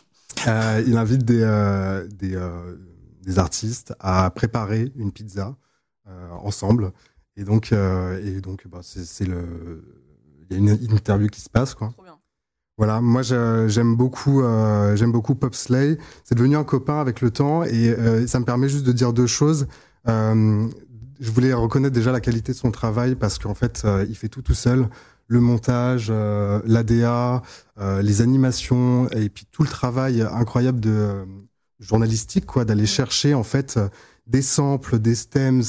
Euh, 0.47 0.83
il 0.85 0.97
invite 0.97 1.23
des, 1.23 1.41
euh, 1.41 2.07
des, 2.07 2.35
euh, 2.35 2.75
des 3.21 3.39
artistes 3.39 3.93
à 3.99 4.29
préparer 4.31 4.91
une 4.95 5.11
pizza 5.11 5.55
ensemble. 6.43 6.91
Et 7.37 7.45
donc, 7.45 7.71
et 7.71 8.41
donc 8.41 8.67
bah, 8.67 8.79
c'est 8.83 9.25
le. 9.25 9.83
Il 10.49 10.53
y 10.53 10.55
a 10.55 10.59
une, 10.59 10.77
une 10.83 10.93
interview 10.93 11.27
qui 11.27 11.39
se 11.39 11.49
passe, 11.49 11.73
quoi. 11.73 11.91
Trop 11.93 12.03
bien. 12.03 12.19
Voilà, 12.77 12.99
moi 13.01 13.21
j'aime 13.21 13.95
beaucoup, 13.95 14.43
j'aime 14.95 15.11
beaucoup 15.11 15.33
Pop 15.33 15.55
Slay. 15.55 15.97
C'est 16.25 16.35
devenu 16.35 16.57
un 16.57 16.65
copain 16.65 16.99
avec 16.99 17.21
le 17.21 17.31
temps 17.31 17.63
et 17.63 17.95
ça 18.27 18.39
me 18.39 18.45
permet 18.45 18.67
juste 18.67 18.85
de 18.85 18.91
dire 18.91 19.13
deux 19.13 19.27
choses. 19.27 19.67
Je 20.05 21.31
voulais 21.31 21.53
reconnaître 21.53 21.95
déjà 21.95 22.11
la 22.11 22.19
qualité 22.19 22.51
de 22.51 22.57
son 22.57 22.71
travail 22.71 23.15
parce 23.15 23.39
qu'en 23.39 23.53
fait, 23.53 23.87
il 24.09 24.15
fait 24.17 24.29
tout 24.29 24.41
tout 24.41 24.53
seul. 24.53 24.89
Le 25.33 25.39
montage, 25.39 26.07
euh, 26.09 26.61
l'ADA, 26.65 27.41
euh, 27.79 28.01
les 28.01 28.21
animations 28.21 29.09
et 29.11 29.29
puis 29.29 29.45
tout 29.51 29.63
le 29.63 29.69
travail 29.69 30.21
incroyable 30.21 30.79
de 30.79 30.91
euh, 30.91 31.25
journalistique, 31.79 32.45
quoi, 32.45 32.65
d'aller 32.65 32.85
chercher 32.85 33.33
en 33.33 33.43
fait 33.43 33.79
des 34.27 34.41
samples, 34.43 34.99
des 34.99 35.15
stems. 35.15 35.63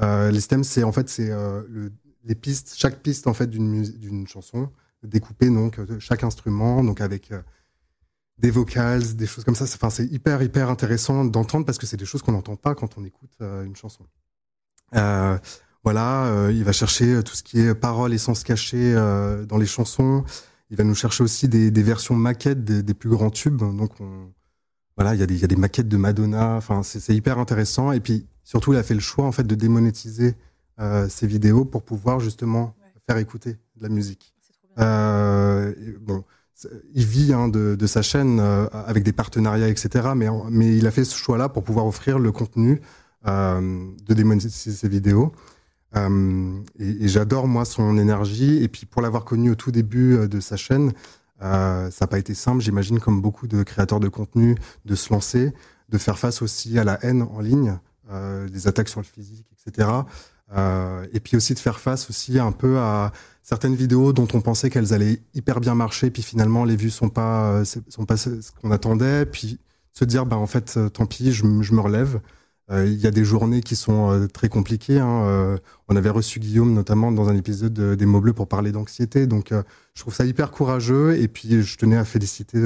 Les 0.00 0.40
stems, 0.40 0.64
c'est 0.64 0.82
en 0.84 0.92
fait 0.92 1.08
c'est 1.08 1.28
le- 1.30 1.92
les 2.24 2.34
pistes, 2.34 2.74
chaque 2.76 3.00
piste 3.02 3.26
en 3.28 3.34
fait 3.34 3.48
d'une 3.48 4.26
chanson 4.26 4.70
découpée 5.04 5.50
donc 5.50 5.78
chaque 6.00 6.24
instrument, 6.24 6.82
donc 6.82 7.00
avec 7.00 7.30
des 8.38 8.50
vocals, 8.50 9.14
des 9.16 9.26
choses 9.26 9.44
comme 9.44 9.54
ça. 9.54 9.64
Enfin, 9.64 9.90
c'est 9.90 10.06
hyper 10.06 10.42
hyper 10.42 10.68
intéressant 10.70 11.24
d'entendre 11.24 11.64
parce 11.66 11.78
que 11.78 11.86
c'est 11.86 11.96
des 11.96 12.04
choses 12.06 12.22
qu'on 12.22 12.32
n'entend 12.32 12.56
pas 12.56 12.74
quand 12.74 12.98
on 12.98 13.04
écoute 13.04 13.32
une 13.40 13.76
chanson. 13.76 14.04
Voilà, 15.84 16.26
euh, 16.26 16.52
il 16.52 16.64
va 16.64 16.72
chercher 16.72 17.22
tout 17.22 17.34
ce 17.34 17.42
qui 17.42 17.60
est 17.60 17.74
paroles 17.74 18.12
et 18.14 18.18
sens 18.18 18.42
cachés 18.42 18.94
euh, 18.96 19.44
dans 19.44 19.58
les 19.58 19.66
chansons. 19.66 20.24
Il 20.70 20.76
va 20.76 20.84
nous 20.84 20.94
chercher 20.94 21.22
aussi 21.22 21.46
des, 21.46 21.70
des 21.70 21.82
versions 21.82 22.14
maquettes 22.14 22.64
des, 22.64 22.82
des, 22.82 22.94
plus 22.94 23.10
grands 23.10 23.30
tubes. 23.30 23.58
Donc, 23.58 24.00
on, 24.00 24.32
voilà, 24.96 25.14
il 25.14 25.20
y, 25.20 25.22
a 25.22 25.26
des, 25.26 25.34
il 25.34 25.40
y 25.40 25.44
a 25.44 25.48
des 25.48 25.56
maquettes 25.56 25.88
de 25.88 25.96
Madonna. 25.96 26.54
Enfin, 26.56 26.82
c'est 26.82 27.14
hyper 27.14 27.38
intéressant. 27.38 27.92
Et 27.92 28.00
puis, 28.00 28.26
surtout, 28.42 28.72
il 28.72 28.78
a 28.78 28.82
fait 28.82 28.94
le 28.94 29.00
choix 29.00 29.26
en 29.26 29.32
fait 29.32 29.44
de 29.44 29.54
démonétiser 29.54 30.34
euh, 30.80 31.08
ses 31.08 31.26
vidéos 31.26 31.64
pour 31.64 31.82
pouvoir 31.82 32.18
justement 32.18 32.74
ouais. 32.80 33.00
faire 33.06 33.18
écouter 33.18 33.58
de 33.76 33.82
la 33.82 33.88
musique. 33.88 34.34
Euh, 34.78 35.72
bon, 36.00 36.24
il 36.94 37.04
vit 37.04 37.32
hein, 37.32 37.48
de, 37.48 37.76
de, 37.78 37.86
sa 37.86 38.02
chaîne 38.02 38.40
euh, 38.40 38.66
avec 38.72 39.02
des 39.04 39.12
partenariats, 39.12 39.68
etc. 39.68 40.08
Mais, 40.16 40.28
mais 40.50 40.76
il 40.76 40.86
a 40.86 40.90
fait 40.90 41.04
ce 41.04 41.16
choix-là 41.16 41.48
pour 41.48 41.64
pouvoir 41.64 41.86
offrir 41.86 42.18
le 42.18 42.32
contenu 42.32 42.80
euh, 43.26 43.86
de 44.06 44.14
démonétiser 44.14 44.72
ses 44.72 44.88
vidéos. 44.88 45.32
Euh, 45.96 46.60
et, 46.78 47.08
j'adore 47.08 47.46
moi 47.46 47.64
son 47.64 47.98
énergie. 47.98 48.62
Et 48.62 48.68
puis 48.68 48.86
pour 48.86 49.02
l'avoir 49.02 49.24
connu 49.24 49.50
au 49.50 49.54
tout 49.54 49.70
début 49.70 50.16
euh, 50.16 50.28
de 50.28 50.40
sa 50.40 50.56
chaîne, 50.56 50.92
euh, 51.42 51.90
ça 51.90 52.04
n'a 52.04 52.06
pas 52.06 52.18
été 52.18 52.34
simple, 52.34 52.60
j'imagine, 52.62 53.00
comme 53.00 53.20
beaucoup 53.20 53.46
de 53.46 53.62
créateurs 53.62 54.00
de 54.00 54.08
contenu, 54.08 54.56
de 54.84 54.94
se 54.94 55.12
lancer, 55.12 55.52
de 55.88 55.98
faire 55.98 56.18
face 56.18 56.42
aussi 56.42 56.78
à 56.78 56.84
la 56.84 56.98
haine 57.04 57.22
en 57.22 57.40
ligne, 57.40 57.78
des 58.52 58.68
attaques 58.68 58.88
sur 58.88 59.00
le 59.00 59.06
physique, 59.06 59.46
etc. 59.66 59.88
Et 61.12 61.20
puis 61.20 61.36
aussi 61.36 61.54
de 61.54 61.58
faire 61.58 61.80
face 61.80 62.08
aussi 62.08 62.38
un 62.38 62.52
peu 62.52 62.78
à 62.78 63.12
certaines 63.42 63.74
vidéos 63.74 64.12
dont 64.12 64.28
on 64.34 64.40
pensait 64.40 64.70
qu'elles 64.70 64.94
allaient 64.94 65.20
hyper 65.34 65.60
bien 65.60 65.74
marcher, 65.74 66.10
puis 66.10 66.22
finalement 66.22 66.64
les 66.64 66.76
vues 66.76 66.90
sont 66.90 67.08
pas 67.08 67.64
sont 67.64 68.04
pas 68.04 68.16
ce 68.16 68.30
qu'on 68.60 68.70
attendait, 68.70 69.26
puis 69.26 69.58
se 69.92 70.04
dire 70.04 70.26
bah 70.26 70.36
en 70.36 70.46
fait 70.46 70.78
tant 70.92 71.06
pis, 71.06 71.32
je 71.32 71.44
me 71.44 71.80
relève. 71.80 72.20
Euh, 72.70 72.86
il 72.86 72.98
y 72.98 73.06
a 73.06 73.10
des 73.10 73.24
journées 73.24 73.60
qui 73.60 73.76
sont 73.76 74.10
euh, 74.10 74.26
très 74.26 74.48
compliquées. 74.48 74.98
Hein. 74.98 75.24
Euh, 75.26 75.58
on 75.88 75.96
avait 75.96 76.10
reçu 76.10 76.40
Guillaume 76.40 76.72
notamment 76.72 77.12
dans 77.12 77.28
un 77.28 77.36
épisode 77.36 77.74
de, 77.74 77.94
des 77.94 78.06
mots 78.06 78.20
bleus 78.20 78.32
pour 78.32 78.48
parler 78.48 78.72
d'anxiété. 78.72 79.26
Donc 79.26 79.52
je 79.52 80.00
trouve 80.00 80.14
ça 80.14 80.24
hyper 80.24 80.50
courageux 80.50 81.16
et 81.18 81.28
puis 81.28 81.62
je 81.62 81.76
tenais 81.76 81.96
à 81.96 82.04
féliciter 82.04 82.58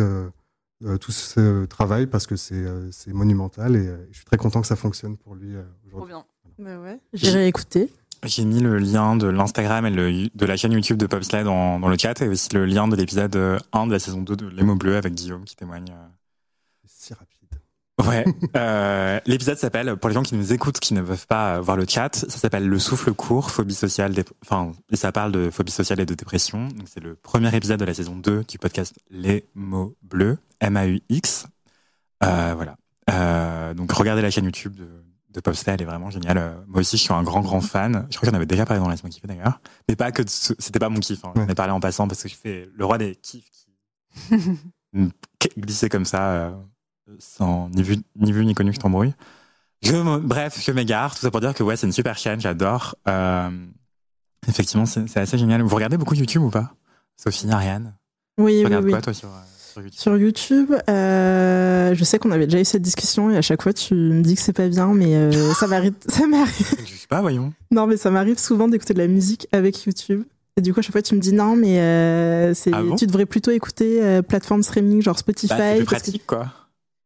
tout 1.00 1.10
ce 1.10 1.64
travail 1.64 2.06
parce 2.06 2.26
que 2.26 2.36
c'est 2.36 3.12
monumental 3.12 3.74
et 3.74 3.90
je 4.10 4.16
suis 4.16 4.24
très 4.24 4.36
content 4.36 4.60
que 4.60 4.68
ça 4.68 4.76
fonctionne 4.76 5.16
pour 5.16 5.34
lui 5.34 5.54
aujourd'hui. 5.86 6.14
Bah 6.60 6.80
ouais, 6.80 6.98
J'irai 7.12 7.46
écouter. 7.46 7.90
J'ai 8.24 8.44
mis 8.44 8.60
le 8.60 8.78
lien 8.78 9.14
de 9.14 9.28
l'Instagram 9.28 9.86
et 9.86 9.90
le, 9.90 10.28
de 10.34 10.46
la 10.46 10.56
chaîne 10.56 10.72
YouTube 10.72 10.96
de 10.96 11.06
Popsled 11.06 11.44
dans, 11.44 11.78
dans 11.78 11.88
le 11.88 11.96
chat 11.96 12.20
et 12.20 12.26
aussi 12.26 12.48
le 12.52 12.66
lien 12.66 12.88
de 12.88 12.96
l'épisode 12.96 13.36
1 13.72 13.86
de 13.86 13.92
la 13.92 13.98
saison 14.00 14.22
2 14.22 14.36
de 14.36 14.48
Les 14.48 14.64
mots 14.64 14.74
bleus 14.74 14.96
avec 14.96 15.14
Guillaume 15.14 15.44
qui 15.44 15.54
témoigne. 15.54 15.92
Ouais. 18.06 18.24
Euh, 18.56 19.20
L'épisode 19.26 19.58
s'appelle, 19.58 19.96
pour 19.96 20.08
les 20.08 20.14
gens 20.14 20.22
qui 20.22 20.34
nous 20.34 20.52
écoutent, 20.52 20.78
qui 20.78 20.94
ne 20.94 21.02
peuvent 21.02 21.26
pas 21.26 21.60
voir 21.60 21.76
le 21.76 21.84
chat, 21.86 22.14
ça 22.14 22.28
s'appelle 22.28 22.66
Le 22.66 22.78
souffle 22.78 23.12
court, 23.12 23.50
phobie 23.50 23.74
sociale, 23.74 24.14
enfin, 24.44 24.72
et 24.90 24.96
ça 24.96 25.12
parle 25.12 25.32
de 25.32 25.50
phobie 25.50 25.72
sociale 25.72 26.00
et 26.00 26.06
de 26.06 26.14
dépression. 26.14 26.68
Donc 26.68 26.86
c'est 26.86 27.00
le 27.02 27.14
premier 27.16 27.54
épisode 27.54 27.80
de 27.80 27.84
la 27.84 27.94
saison 27.94 28.16
2 28.16 28.44
du 28.44 28.58
podcast 28.58 28.94
Les 29.10 29.46
mots 29.54 29.96
bleus, 30.02 30.38
M-A-U-X. 30.60 31.46
Euh, 32.24 32.52
voilà. 32.54 32.76
Euh, 33.10 33.74
donc 33.74 33.90
regardez 33.92 34.22
la 34.22 34.30
chaîne 34.30 34.44
YouTube 34.44 34.74
de, 34.76 34.88
de 35.30 35.40
Popstar, 35.40 35.74
elle 35.74 35.82
est 35.82 35.84
vraiment 35.84 36.10
géniale. 36.10 36.38
Euh, 36.38 36.54
moi 36.66 36.80
aussi, 36.80 36.96
je 36.96 37.02
suis 37.02 37.12
un 37.12 37.22
grand, 37.22 37.40
grand 37.40 37.60
fan. 37.60 38.06
Je 38.10 38.16
crois 38.16 38.26
que 38.26 38.32
j'en 38.32 38.36
avais 38.36 38.46
déjà 38.46 38.64
parlé 38.64 38.82
dans 38.82 38.88
Laisse-moi 38.88 39.10
kiffer 39.10 39.28
d'ailleurs. 39.28 39.60
Mais 39.88 39.96
pas 39.96 40.12
que 40.12 40.22
ce... 40.26 40.54
c'était 40.58 40.78
pas 40.78 40.88
mon 40.88 41.00
kiff. 41.00 41.24
Hein. 41.24 41.32
J'en 41.36 41.48
ai 41.48 41.54
parlé 41.54 41.72
en 41.72 41.80
passant 41.80 42.08
parce 42.08 42.22
que 42.22 42.28
je 42.28 42.34
fais 42.34 42.68
le 42.74 42.84
roi 42.84 42.98
des 42.98 43.14
kiffs 43.16 43.50
qui 45.38 45.48
glissait 45.58 45.88
comme 45.88 46.04
ça 46.04 46.30
euh, 46.30 46.50
sans 47.18 47.68
ni 47.70 47.82
vu, 47.82 47.96
ni 48.18 48.32
vu 48.32 48.44
ni 48.46 48.54
connu 48.54 48.72
que 48.72 48.78
t'embrouille. 48.78 49.14
Je, 49.82 50.18
bref, 50.18 50.60
je 50.62 50.72
m'égare. 50.72 51.14
Tout 51.14 51.20
ça 51.20 51.30
pour 51.30 51.40
dire 51.40 51.54
que 51.54 51.62
ouais, 51.62 51.76
c'est 51.76 51.86
une 51.86 51.92
super 51.92 52.18
chaîne, 52.18 52.40
j'adore. 52.40 52.96
Euh, 53.06 53.50
effectivement, 54.48 54.86
c'est 54.86 55.16
assez 55.16 55.38
génial. 55.38 55.62
Vous 55.62 55.74
regardez 55.74 55.96
beaucoup 55.96 56.14
YouTube 56.14 56.42
ou 56.42 56.50
pas? 56.50 56.72
Sophie, 57.16 57.48
Ariane? 57.50 57.94
Oui, 58.38 58.58
tu 58.60 58.64
regardes 58.66 58.84
oui, 58.84 58.90
quoi 58.90 58.98
oui. 58.98 59.04
toi 59.04 59.14
sur, 59.14 59.28
sur 59.72 59.82
YouTube? 59.82 59.98
Sur 60.00 60.16
YouTube, 60.16 60.74
euh, 60.88 61.94
je 61.94 62.04
sais 62.04 62.18
qu'on 62.18 62.30
avait 62.30 62.46
déjà 62.46 62.60
eu 62.60 62.64
cette 62.64 62.82
discussion 62.82 63.30
et 63.30 63.36
à 63.36 63.42
chaque 63.42 63.62
fois 63.62 63.72
tu 63.72 63.94
me 63.94 64.22
dis 64.22 64.34
que 64.36 64.40
c'est 64.40 64.52
pas 64.52 64.68
bien, 64.68 64.92
mais 64.94 65.14
euh, 65.16 65.52
ça 65.54 65.66
m'arrive. 65.66 65.94
Ça 66.08 66.26
m'arrive. 66.26 66.74
Je 66.84 66.94
sais 66.94 67.06
pas, 67.08 67.20
voyons. 67.20 67.52
Non, 67.70 67.86
mais 67.86 67.96
ça 67.96 68.10
m'arrive 68.10 68.38
souvent 68.38 68.68
d'écouter 68.68 68.94
de 68.94 68.98
la 69.00 69.08
musique 69.08 69.48
avec 69.52 69.84
YouTube. 69.84 70.24
Et 70.56 70.60
du 70.60 70.72
coup, 70.74 70.80
à 70.80 70.82
chaque 70.82 70.92
fois, 70.92 71.02
tu 71.02 71.14
me 71.14 71.20
dis 71.20 71.32
non, 71.32 71.54
mais 71.56 71.78
euh, 71.80 72.52
Ah 72.72 72.82
bon? 72.82 72.96
tu 72.96 73.06
devrais 73.06 73.26
plutôt 73.26 73.50
écouter 73.52 74.02
euh, 74.02 74.22
plateforme 74.22 74.62
streaming 74.64 75.02
genre 75.02 75.18
Spotify. 75.18 75.48
Bah, 75.54 75.56
c'est 75.58 75.76
plus 75.76 75.84
parce 75.86 76.02
que- 76.02 76.06
pratique 76.10 76.26
quoi. 76.26 76.52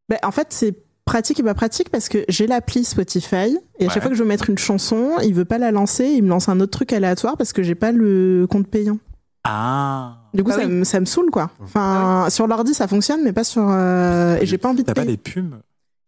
Ben, 0.09 0.19
en 0.23 0.31
fait, 0.31 0.49
c'est 0.51 0.75
pratique 1.05 1.41
et 1.41 1.43
pas 1.43 1.55
pratique 1.55 1.91
parce 1.91 2.09
que 2.09 2.25
j'ai 2.29 2.47
l'appli 2.47 2.85
Spotify 2.85 3.59
et 3.79 3.87
à 3.87 3.89
chaque 3.89 4.03
fois 4.03 4.11
que 4.11 4.17
je 4.17 4.23
veux 4.23 4.29
mettre 4.29 4.49
une 4.51 4.59
chanson, 4.59 5.13
il 5.23 5.35
veut 5.35 5.45
pas 5.45 5.59
la 5.59 5.73
lancer, 5.73 6.05
il 6.07 6.23
me 6.23 6.29
lance 6.29 6.49
un 6.49 6.61
autre 6.61 6.71
truc 6.71 6.93
aléatoire 6.93 7.37
parce 7.37 7.53
que 7.53 7.63
j'ai 7.63 7.75
pas 7.75 7.91
le 7.93 8.47
compte 8.49 8.69
payant. 8.69 8.99
Ah. 9.45 10.19
Du 10.35 10.45
coup, 10.45 10.51
Ah 10.53 10.59
ça, 10.61 10.67
oui. 10.67 10.73
me, 10.73 10.85
ça 10.85 11.01
me 11.01 11.05
saoule 11.05 11.31
quoi. 11.31 11.51
Enfin, 11.63 12.27
sur 12.31 12.47
l'ordi 12.47 12.73
ça 12.75 12.87
fonctionne, 12.87 13.23
mais 13.25 13.33
pas 13.33 13.43
sur. 13.45 13.67
euh, 13.69 14.39
et 14.41 14.47
j'ai 14.47 14.59
pas 14.59 14.69
envie 14.69 14.83
de 14.83 14.87
T'as 14.87 14.95
pas 14.95 15.05
des 15.05 15.17
pubs 15.17 15.55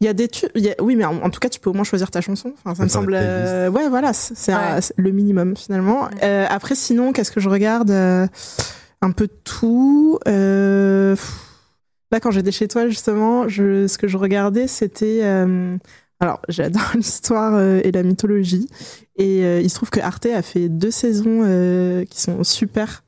Il 0.01 0.05
y 0.07 0.09
a 0.09 0.13
des 0.13 0.29
tu- 0.29 0.47
il 0.55 0.63
y 0.65 0.71
a- 0.71 0.81
Oui, 0.81 0.95
mais 0.95 1.05
en, 1.05 1.17
en 1.17 1.31
tout 1.31 1.41
cas, 1.41 1.49
tu 1.49 1.59
peux 1.59 1.71
au 1.71 1.73
moins 1.73 1.83
choisir 1.85 2.11
ta 2.13 2.21
chanson. 2.21 2.53
Enfin, 2.65 2.77
ça 2.77 2.85
me 2.85 2.89
semble. 2.89 3.15
euh, 3.17 3.69
Ouais, 3.71 3.89
voilà, 3.89 4.13
c'est 4.13 4.55
Ouais. 4.55 4.79
le 4.97 5.11
minimum 5.11 5.57
finalement. 5.57 6.09
Euh, 6.23 6.47
après, 6.49 6.77
sinon, 6.77 7.13
qu'est-ce 7.13 7.33
que 7.33 7.41
je 7.41 7.49
regarde 7.49 7.91
Euh, 7.91 8.27
Un 9.03 9.11
peu 9.11 9.27
de 9.27 9.33
tout. 9.45 10.19
Euh, 10.29 11.17
Là, 12.13 12.21
quand 12.21 12.31
j'étais 12.31 12.53
chez 12.53 12.69
toi, 12.69 12.89
justement, 12.89 13.49
ce 13.49 13.99
que 13.99 14.09
je 14.09 14.17
regardais, 14.17 14.67
c'était. 14.69 15.21
euh, 15.23 15.77
Alors, 16.21 16.41
j'adore 16.49 16.93
l'histoire 16.95 17.55
euh, 17.55 17.81
et 17.83 17.93
la 17.93 18.03
mythologie. 18.03 18.69
Et 19.17 19.45
euh, 19.45 19.61
il 19.61 19.71
se 19.71 19.75
trouve 19.77 19.91
que 19.91 20.01
Arte 20.01 20.27
a 20.27 20.43
fait 20.43 20.69
deux 20.69 20.91
saisons 20.91 22.05
qui 22.09 22.21
sont 22.21 22.45
super. 22.45 23.05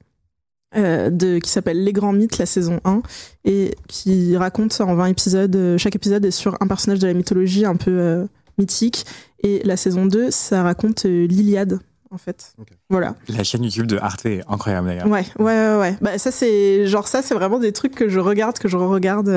qui 0.74 1.50
s'appelle 1.50 1.84
Les 1.84 1.92
Grands 1.92 2.12
Mythes, 2.12 2.38
la 2.38 2.46
saison 2.46 2.80
1, 2.84 3.02
et 3.44 3.74
qui 3.88 4.36
raconte 4.36 4.80
en 4.80 4.94
20 4.94 5.06
épisodes. 5.06 5.76
Chaque 5.78 5.96
épisode 5.96 6.24
est 6.24 6.30
sur 6.30 6.56
un 6.60 6.66
personnage 6.66 6.98
de 6.98 7.06
la 7.06 7.14
mythologie 7.14 7.64
un 7.64 7.76
peu 7.76 8.26
mythique. 8.58 9.04
Et 9.42 9.62
la 9.64 9.76
saison 9.76 10.06
2, 10.06 10.30
ça 10.30 10.62
raconte 10.62 11.04
l'Iliade, 11.04 11.78
en 12.16 12.18
fait. 12.18 12.54
Voilà. 12.90 13.14
La 13.28 13.44
chaîne 13.44 13.62
YouTube 13.62 13.86
de 13.86 13.98
Arte 13.98 14.26
est 14.26 14.40
incroyable 14.48 14.88
d'ailleurs. 14.88 15.06
Ouais, 15.06 15.24
ouais, 15.38 15.44
ouais, 15.44 15.78
ouais. 15.78 15.96
Bah, 16.00 16.16
ça, 16.18 16.30
c'est 16.32 16.86
genre 16.86 17.06
ça, 17.06 17.20
c'est 17.22 17.34
vraiment 17.34 17.58
des 17.58 17.72
trucs 17.72 17.94
que 17.94 18.08
je 18.08 18.18
regarde, 18.18 18.58
que 18.58 18.66
je 18.68 18.76
regarde 18.78 19.28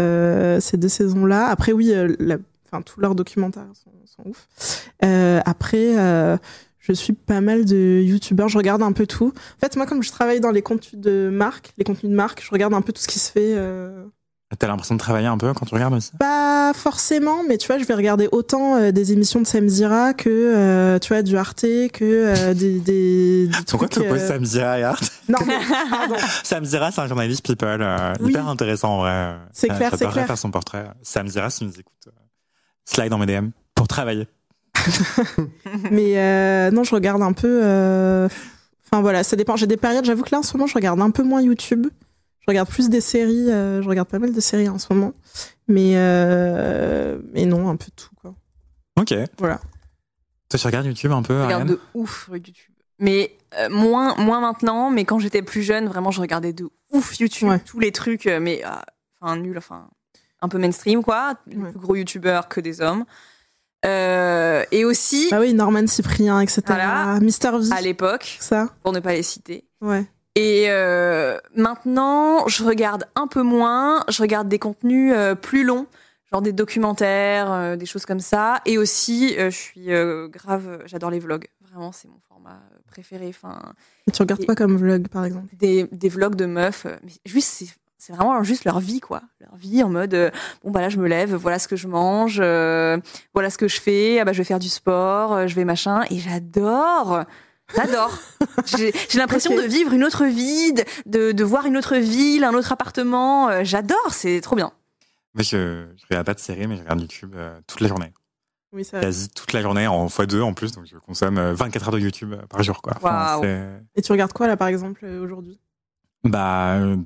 ces 0.62 0.78
deux 0.78 0.88
saisons-là. 0.90 1.48
Après, 1.48 1.74
oui, 1.74 1.92
euh, 1.94 2.16
la- 2.20 2.38
enfin, 2.72 2.82
tous 2.82 3.00
leurs 3.02 3.14
documentaires 3.16 3.66
sont, 3.74 3.92
sont 4.06 4.30
ouf. 4.30 4.48
Euh, 5.04 5.40
après, 5.46 6.00
euh, 6.00 6.38
je 6.80 6.94
suis 6.94 7.14
pas 7.14 7.42
mal 7.42 7.66
de 7.66 8.02
youtubeurs, 8.04 8.48
je 8.50 8.58
regarde 8.58 8.82
un 8.82 8.94
peu 8.94 9.06
tout. 9.06 9.34
En 9.36 9.60
fait, 9.60 9.76
moi, 9.76 9.86
comme 9.86 10.02
je 10.02 10.12
travaille 10.12 10.40
dans 10.40 10.52
les 10.52 10.62
contenus 10.62 11.00
de 11.02 11.30
marque, 11.32 11.72
les 11.78 11.84
contenus 11.84 12.10
de 12.12 12.16
marque, 12.16 12.42
je 12.44 12.50
regarde 12.52 12.74
un 12.74 12.82
peu 12.82 12.94
tout 12.94 13.02
ce 13.02 13.08
qui 13.08 13.20
se 13.20 13.32
fait. 13.32 13.54
euh, 13.56 14.06
T'as 14.58 14.68
l'impression 14.68 14.96
de 14.96 15.00
travailler 15.00 15.28
un 15.28 15.38
peu 15.38 15.54
quand 15.54 15.68
tu 15.68 15.76
regardes 15.76 15.94
aussi 15.94 16.10
Pas 16.18 16.74
forcément, 16.74 17.44
mais 17.48 17.60
tu 17.60 17.68
vois, 17.68 17.78
je 17.78 17.84
vais 17.84 17.94
regarder 17.94 18.28
autant 18.32 18.78
euh, 18.78 18.92
des 18.92 19.14
émissions 19.14 19.40
de 19.40 19.46
Samzira 19.46 20.16
que 20.16 20.28
euh, 20.28 20.98
tu 20.98 21.14
vois 21.14 21.22
du 21.22 21.38
Arte, 21.38 21.62
que 21.62 22.02
euh, 22.02 22.54
des, 22.56 22.80
des, 22.80 23.48
des 23.48 23.54
Pourquoi 23.70 23.88
tu 23.88 24.00
opposes 24.00 24.26
Samzira 24.26 24.80
et 24.80 24.84
Arte? 24.84 25.12
Non, 25.30 25.38
pardon. 25.92 26.16
Samzira, 26.44 26.92
c'est 26.92 27.02
un 27.02 27.08
journaliste 27.08 27.46
people 27.46 27.88
Oui. 28.22 28.32
hyper 28.32 28.48
intéressant 28.48 28.96
en 28.96 28.98
vrai. 29.02 29.36
C'est 29.54 29.68
clair, 29.68 29.92
c'est 29.96 30.08
clair. 30.08 30.26
faire 30.26 30.38
son 30.38 30.50
portrait. 30.50 30.88
Samzira, 31.04 31.52
si 31.52 31.60
tu 31.60 31.66
nous 31.66 31.80
écoutes, 31.80 32.10
slide 32.86 33.10
dans 33.10 33.20
mes 33.20 33.28
DM 33.28 33.50
pour 33.76 33.88
travailler. 33.88 34.28
Mais 35.92 36.72
non, 36.72 36.84
je 36.84 36.96
regarde 36.96 37.22
un 37.22 37.34
peu. 37.34 37.62
Enfin 38.92 39.02
voilà, 39.02 39.24
ça 39.24 39.36
dépend. 39.36 39.56
J'ai 39.56 39.68
des 39.68 39.78
périodes. 39.78 40.06
J'avoue 40.06 40.24
que 40.24 40.32
là, 40.32 40.40
en 40.40 40.44
ce 40.44 40.58
moment, 40.58 40.66
je 40.66 40.74
regarde 40.74 41.00
un 41.02 41.12
peu 41.12 41.22
moins 41.22 41.42
YouTube. 41.44 41.86
Je 42.50 42.52
regarde 42.52 42.70
plus 42.70 42.90
des 42.90 43.00
séries. 43.02 43.52
euh, 43.52 43.84
je 43.84 43.88
regarde 43.88 44.08
pas 44.08 44.18
mal 44.18 44.34
de 44.34 44.40
séries 44.40 44.70
en 44.70 44.80
ce 44.80 44.92
moment. 44.92 45.14
Mais 45.68 45.92
euh, 45.98 47.20
mais 47.32 47.46
non, 47.46 47.70
un 47.70 47.76
peu 47.76 47.86
de 47.86 47.92
tout 47.96 48.10
quoi. 48.20 48.34
Ok. 49.00 49.14
Voilà. 49.38 49.60
Toi, 50.50 50.58
tu 50.60 50.66
regardes 50.66 50.88
YouTube 50.88 51.12
un 51.12 51.22
peu, 51.22 51.36
Je 51.36 51.44
regarde 51.44 51.62
Ariane 51.62 51.68
de 51.68 51.80
ouf 51.94 52.28
YouTube. 52.34 52.74
Mais 52.98 53.38
euh, 53.60 53.70
moins, 53.70 54.16
moins 54.16 54.40
maintenant, 54.42 54.90
mais 54.90 55.06
quand 55.06 55.20
j'étais 55.20 55.44
plus 55.44 55.62
jeune, 55.62 55.88
vraiment, 55.88 56.10
je 56.10 56.20
regardais 56.22 56.52
de 56.54 56.68
ouf 56.92 57.20
YouTube, 57.20 57.50
Ouais. 57.50 57.60
tous 57.60 57.80
les 57.80 57.92
trucs, 57.92 58.26
mais 58.26 58.64
euh, 58.66 58.70
enfin 59.22 59.36
nul, 59.38 59.60
enfin 59.60 59.88
un 60.42 60.50
peu 60.50 60.58
mainstream 60.58 61.04
quoi. 61.04 61.36
Ouais. 61.46 61.70
plus 61.70 61.80
gros 61.80 61.96
youtubeurs 61.96 62.48
que 62.50 62.60
des 62.62 62.82
hommes. 62.82 63.06
Euh, 63.86 64.66
et 64.72 64.86
aussi 64.86 65.28
Bah 65.30 65.40
oui, 65.40 65.54
Norman 65.54 65.86
Cyprien, 65.86 66.42
etc. 66.42 66.64
Voilà. 66.66 67.20
Mister 67.22 67.52
V. 67.54 67.70
à 67.72 67.82
l'époque, 67.82 68.38
Ça. 68.42 68.70
pour 68.82 68.92
ne 68.92 69.00
pas 69.02 69.14
les 69.14 69.22
citer. 69.24 69.66
Ouais. 69.82 70.06
Et 70.36 70.66
euh, 70.70 71.38
maintenant, 71.56 72.48
je 72.48 72.64
regarde 72.64 73.06
un 73.16 73.28
peu 73.28 73.42
moins. 73.42 74.04
Je 74.10 74.22
regarde 74.22 74.48
des 74.48 74.60
contenus 74.60 75.14
euh, 75.16 75.36
plus 75.36 75.64
longs, 75.64 75.88
genre 76.32 76.42
des 76.42 76.54
documentaires, 76.54 77.52
euh, 77.52 77.76
des 77.76 77.86
choses 77.86 78.06
comme 78.06 78.20
ça. 78.20 78.62
Et 78.66 78.78
aussi, 78.78 79.36
je 79.38 79.50
suis 79.50 79.90
grave, 80.32 80.84
j'adore 80.86 81.12
les 81.12 81.20
vlogs. 81.20 81.48
Vraiment, 81.72 81.92
c'est 81.92 82.08
mon 82.08 82.20
format 82.28 82.60
préféré. 82.88 83.28
Enfin, 83.30 83.60
tu 84.12 84.22
regardes 84.22 84.42
Et- 84.42 84.46
quoi 84.46 84.56
comme 84.56 84.78
vlog, 84.78 85.08
par 85.10 85.26
exemple? 85.26 85.54
des, 85.56 85.84
des 85.92 86.10
vlogs 86.10 86.36
de 86.36 86.46
meufs. 86.46 86.86
Mais 87.04 87.12
juste, 87.26 87.50
c'est, 87.50 87.68
c'est 87.98 88.14
vraiment 88.14 88.42
juste 88.44 88.64
leur 88.66 88.80
vie, 88.80 89.02
quoi. 89.02 89.22
Leur 89.42 89.56
vie 89.56 89.84
en 89.84 89.90
mode, 89.90 90.14
euh, 90.14 90.32
bon, 90.64 90.72
bah 90.72 90.82
là, 90.82 90.90
je 90.90 90.98
me 90.98 91.08
lève, 91.08 91.36
voilà 91.36 91.60
ce 91.60 91.68
que 91.68 91.76
je 91.76 91.88
mange, 91.88 92.40
euh, 92.42 92.98
voilà 93.34 93.50
ce 93.50 93.58
que 93.58 93.68
je 93.68 93.80
fais, 93.82 94.20
ah 94.20 94.26
bah, 94.26 94.32
je 94.34 94.38
vais 94.40 94.46
faire 94.46 94.58
du 94.60 94.70
sport, 94.70 95.34
euh, 95.34 95.48
je 95.48 95.54
vais 95.56 95.66
machin. 95.66 96.04
Et 96.10 96.18
j'adore. 96.18 97.24
J'adore. 97.76 98.18
J'ai 98.78 98.92
l'impression 99.18 99.56
de 99.56 99.62
vivre 99.62 99.94
une 99.94 100.04
autre 100.04 100.26
vie, 100.26 100.74
de, 100.74 100.84
de, 101.06 101.32
de 101.32 101.44
voir 101.44 101.66
une 101.66 101.78
autre 101.78 101.96
ville, 101.98 102.44
un 102.44 102.54
autre 102.54 102.72
appartement. 102.72 103.50
Euh, 103.50 103.62
J'adore, 103.64 104.12
c'est 104.14 104.42
trop 104.42 104.56
bien. 104.56 104.72
Mais 105.36 105.44
je, 105.44 105.86
je 105.98 106.06
regarde 106.10 106.26
pas 106.26 106.34
de 106.34 106.40
série, 106.40 106.68
mais 106.68 106.76
je 106.76 106.82
regarde 106.82 107.02
YouTube 107.02 107.34
euh, 107.36 107.60
toute 107.68 107.82
la 107.82 107.88
journée. 107.88 108.12
Oui, 108.72 108.84
ça. 108.84 109.00
Quasi 109.00 109.30
toute 109.30 109.54
la 109.54 109.62
journée 109.62 109.88
en 109.88 110.08
x2 110.08 110.42
en 110.42 110.54
plus, 110.54 110.72
donc 110.74 110.86
je 110.86 110.98
consomme 110.98 111.38
euh, 111.38 111.54
24 111.54 111.88
heures 111.88 111.94
de 111.96 112.00
YouTube 112.00 112.34
euh, 112.34 112.46
par 112.48 112.62
jour. 112.64 112.82
Quoi. 112.82 112.94
Waouh. 113.02 113.44
c'est- 113.44 113.68
Et 113.96 114.02
tu 114.02 114.12
regardes 114.12 114.34
quoi 114.34 114.48
là 114.48 114.58
par 114.58 114.68
exemple 114.68 115.02
euh, 115.06 115.24
aujourd'hui? 115.24 115.60
Bah, 116.24 116.76
euh, 116.76 116.98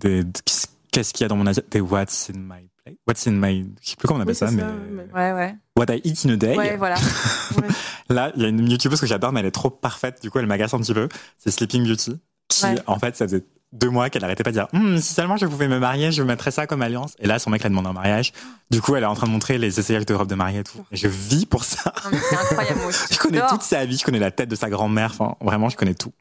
qu'est-ce 0.92 1.14
qu'il 1.14 1.24
y 1.24 1.26
a 1.26 1.28
dans 1.30 1.36
mon 1.38 1.46
assiette 1.48 1.70
Des 1.70 1.80
What's 1.82 2.30
in 2.34 2.40
my 2.40 2.70
What's 3.08 3.26
in 3.28 3.32
my. 3.32 3.66
Je 3.82 3.90
sais 3.92 3.96
plus 3.96 4.08
comment 4.08 4.20
on 4.20 4.24
appelle 4.24 4.34
Oui, 4.34 4.38
ça, 4.38 4.52
mais. 4.52 4.62
ça, 4.62 4.68
mais- 4.90 5.04
Ouais, 5.14 5.32
ouais. 5.34 5.56
What 5.78 5.86
I 5.96 6.02
eat 6.04 6.26
in 6.26 6.30
a 6.32 6.36
day. 6.36 6.58
Ouais, 6.58 6.76
voilà. 6.78 6.96
Là, 8.10 8.32
il 8.36 8.42
y 8.42 8.46
a 8.46 8.50
une 8.50 8.70
YouTubeuse 8.70 9.00
que 9.00 9.08
j'adore, 9.08 9.32
mais 9.32 9.40
elle 9.40 9.46
est 9.46 9.52
trop 9.52 9.70
parfaite, 9.70 10.22
du 10.22 10.30
coup, 10.30 10.40
elle 10.40 10.46
m'agace 10.48 10.74
un 10.74 10.80
petit 10.80 10.94
peu. 10.94 11.08
C'est 11.38 11.52
Sleeping 11.52 11.88
Beauty, 11.88 12.20
qui, 12.50 12.66
Ouais. 12.66 12.76
en 12.86 13.00
fait, 13.00 13.16
ça 13.16 13.26
faisait 13.26 13.44
deux 13.72 13.90
mois 13.90 14.10
qu'elle 14.10 14.24
arrêtait 14.24 14.44
pas 14.44 14.52
de 14.52 14.56
dire 14.58 14.68
Hum, 14.74 14.98
si 15.00 15.14
seulement 15.14 15.36
je 15.38 15.46
pouvais 15.48 15.68
me 15.68 15.80
marier, 15.80 16.12
je 16.12 16.22
mettrais 16.22 16.52
ça 16.52 16.68
comme 16.68 16.82
alliance. 16.82 17.16
Et 17.20 17.26
là, 17.28 17.40
son 17.40 17.50
mec 17.50 17.64
l'a 17.64 17.70
demandé 17.70 17.88
en 17.88 17.94
mariage. 17.94 18.34
Du 18.70 18.82
coup, 18.82 18.96
elle 18.96 19.04
est 19.04 19.08
en 19.08 19.16
train 19.16 19.28
de 19.28 19.32
montrer 19.32 19.58
les 19.58 19.80
essayages 19.80 20.06
de 20.06 20.14
robe 20.14 20.28
de 20.28 20.36
mariée 20.36 20.60
et 20.60 20.64
tout. 20.64 20.86
Et 20.92 20.98
je 20.98 21.08
vis 21.08 21.46
pour 21.46 21.64
ça. 21.64 21.94
C'est 22.04 22.36
incroyable, 22.38 22.82
moi. 22.82 22.92
Je 23.12 23.18
connais 23.18 23.42
toute 23.48 23.64
sa 23.64 23.84
vie, 23.86 23.98
je 23.98 24.04
connais 24.04 24.20
la 24.20 24.30
tête 24.32 24.50
de 24.50 24.56
sa 24.56 24.70
grand-mère, 24.70 25.12
enfin, 25.18 25.36
vraiment, 25.42 25.70
je 25.70 25.78
connais 25.78 25.96
tout. 25.96 26.12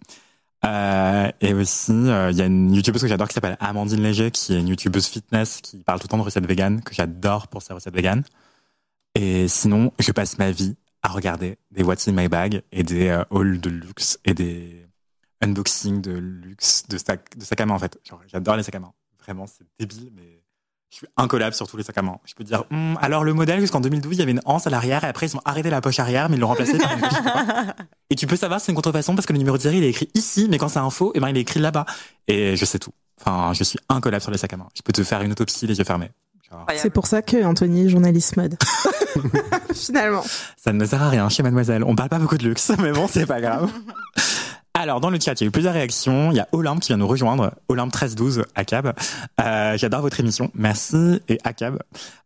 Euh, 0.65 1.31
et 1.41 1.55
aussi, 1.55 1.93
euh, 1.93 2.31
il 2.31 2.37
y 2.37 2.43
a 2.43 2.47
une 2.47 2.73
YouTubeuse 2.73 3.03
que 3.03 3.09
j'adore 3.09 3.27
qui 3.29 3.35
s'appelle 3.35 3.57
Amandine 3.59 4.03
Léger, 4.03 4.31
qui 4.31 4.55
est 4.55 4.61
une 4.61 4.69
YouTubeuse 4.69 5.07
fitness 5.07 5.61
qui 5.61 5.79
parle 5.79 5.99
tout 5.99 6.07
le 6.07 6.11
temps 6.11 6.19
de 6.19 6.23
recettes 6.23 6.47
véganes, 6.47 6.83
que 6.83 6.95
j'adore 6.95 7.49
pour 7.49 7.63
ses 7.63 7.73
recettes 7.73 7.95
véganes. 7.95 8.23
Et 9.15 9.49
sinon, 9.49 9.93
je 9.99 10.13
passe 10.13 10.39
ma 10.39 10.51
vie 10.53 10.77
à 11.03 11.09
regarder 11.09 11.59
des 11.73 11.83
What's 11.83 12.07
in 12.09 12.13
my 12.13 12.29
bag 12.29 12.63
et 12.71 12.85
des 12.85 13.09
euh, 13.09 13.25
hauls 13.31 13.61
de 13.61 13.71
luxe 13.71 14.21
et 14.25 14.35
des 14.35 14.87
unboxings 15.41 16.01
de 16.01 16.13
luxe 16.13 16.85
de 16.89 16.97
sacs 16.97 17.37
de 17.37 17.45
sacs 17.45 17.61
à 17.61 17.67
main 17.67 17.75
en 17.75 17.79
fait. 17.79 17.99
J'adore 18.29 18.57
les 18.57 18.63
sacs 18.63 18.77
à 18.77 18.81
main. 18.81 18.93
Vraiment, 19.19 19.47
c'est 19.47 19.67
débile, 19.79 20.13
mais 20.15 20.42
je 20.93 20.99
suis 20.99 21.07
incollable 21.17 21.55
sur 21.55 21.67
tous 21.67 21.79
les 21.79 21.83
sacs 21.83 21.97
à 21.97 22.03
main. 22.03 22.19
Je 22.27 22.35
peux 22.35 22.45
dire, 22.45 22.65
Hum, 22.71 22.99
alors 23.01 23.25
le 23.25 23.33
modèle 23.33 23.61
jusqu'en 23.61 23.81
2012, 23.81 24.15
il 24.15 24.19
y 24.19 24.23
avait 24.23 24.33
une 24.33 24.43
anse 24.45 24.67
à 24.67 24.71
l'arrière 24.71 25.03
et 25.05 25.07
après 25.07 25.27
ils 25.27 25.37
ont 25.37 25.41
arrêté 25.47 25.71
la 25.71 25.81
poche 25.81 25.99
arrière, 25.99 26.29
mais 26.29 26.37
ils 26.37 26.41
l'ont 26.41 26.49
remplacé 26.49 26.77
par 26.79 26.93
une 26.93 27.01
poche. 27.01 27.11
je 27.11 27.17
sais 27.17 27.23
pas. 27.23 27.75
Et 28.11 28.15
tu 28.15 28.27
peux 28.27 28.37
savoir 28.37 28.61
si 28.61 28.67
c'est 28.67 28.73
une 28.73 28.77
contrefaçon 28.77 29.15
parce 29.15 29.27
que 29.27 29.33
le 29.33 29.39
numéro 29.39 29.57
de 29.57 29.63
série 29.63 29.79
il 29.79 29.85
est 29.85 29.89
écrit 29.91 30.11
ici, 30.15 30.49
mais 30.51 30.59
quand 30.59 30.69
c'est 30.69 30.79
un 30.81 30.91
faux, 30.91 31.13
et 31.15 31.21
ben 31.21 31.29
il 31.31 31.37
est 31.39 31.41
écrit 31.41 31.61
là-bas. 31.61 31.87
Et 32.29 32.57
je 32.57 32.65
sais 32.67 32.79
tout. 32.79 32.93
Enfin, 33.21 33.53
je 33.55 33.65
suis 33.65 33.79
incollable 33.89 34.21
sur 34.23 34.31
les 34.31 34.39
sacs 34.39 34.53
à 34.53 34.57
main. 34.59 34.69
Je 34.75 34.83
peux 34.83 34.93
te 34.93 35.03
faire 35.03 35.23
une 35.23 35.33
autopsie 35.33 35.67
les 35.67 35.79
yeux 35.79 35.85
fermés. 35.85 36.11
C'est 36.77 36.91
pour 36.91 37.07
ça 37.07 37.23
que 37.23 37.43
Anthony 37.43 37.87
est 37.87 37.89
journaliste 37.89 38.37
mode. 38.37 38.59
Finalement. 39.75 40.23
Ça 40.63 40.73
ne 40.75 40.79
me 40.79 40.85
sert 40.85 41.03
à 41.03 41.09
rien 41.09 41.29
chez 41.31 41.43
Mademoiselle. 41.43 41.83
On 41.85 41.95
parle 41.97 42.11
pas 42.11 42.19
beaucoup 42.19 42.37
de 42.37 42.45
luxe, 42.47 42.71
mais 42.79 42.93
bon, 42.93 43.09
c'est 43.09 43.25
pas 43.25 43.41
grave. 43.41 43.71
Alors, 44.75 45.01
dans 45.01 45.11
le 45.11 45.21
chat, 45.21 45.39
il 45.41 45.45
y 45.45 45.47
a 45.47 45.49
eu 45.49 45.51
plusieurs 45.51 45.75
réactions. 45.75 46.31
Il 46.31 46.37
y 46.37 46.41
a 46.41 46.49
Olympe 46.53 46.81
qui 46.81 46.89
vient 46.89 46.97
nous 46.97 47.07
rejoindre. 47.07 47.53
Olympe 47.69 47.93
1312, 47.95 48.45
ACAB. 48.55 48.95
Euh, 49.41 49.77
J'adore 49.77 50.01
votre 50.01 50.19
émission. 50.19 50.51
Merci. 50.55 51.21
Et 51.29 51.39
ACAB. 51.45 51.79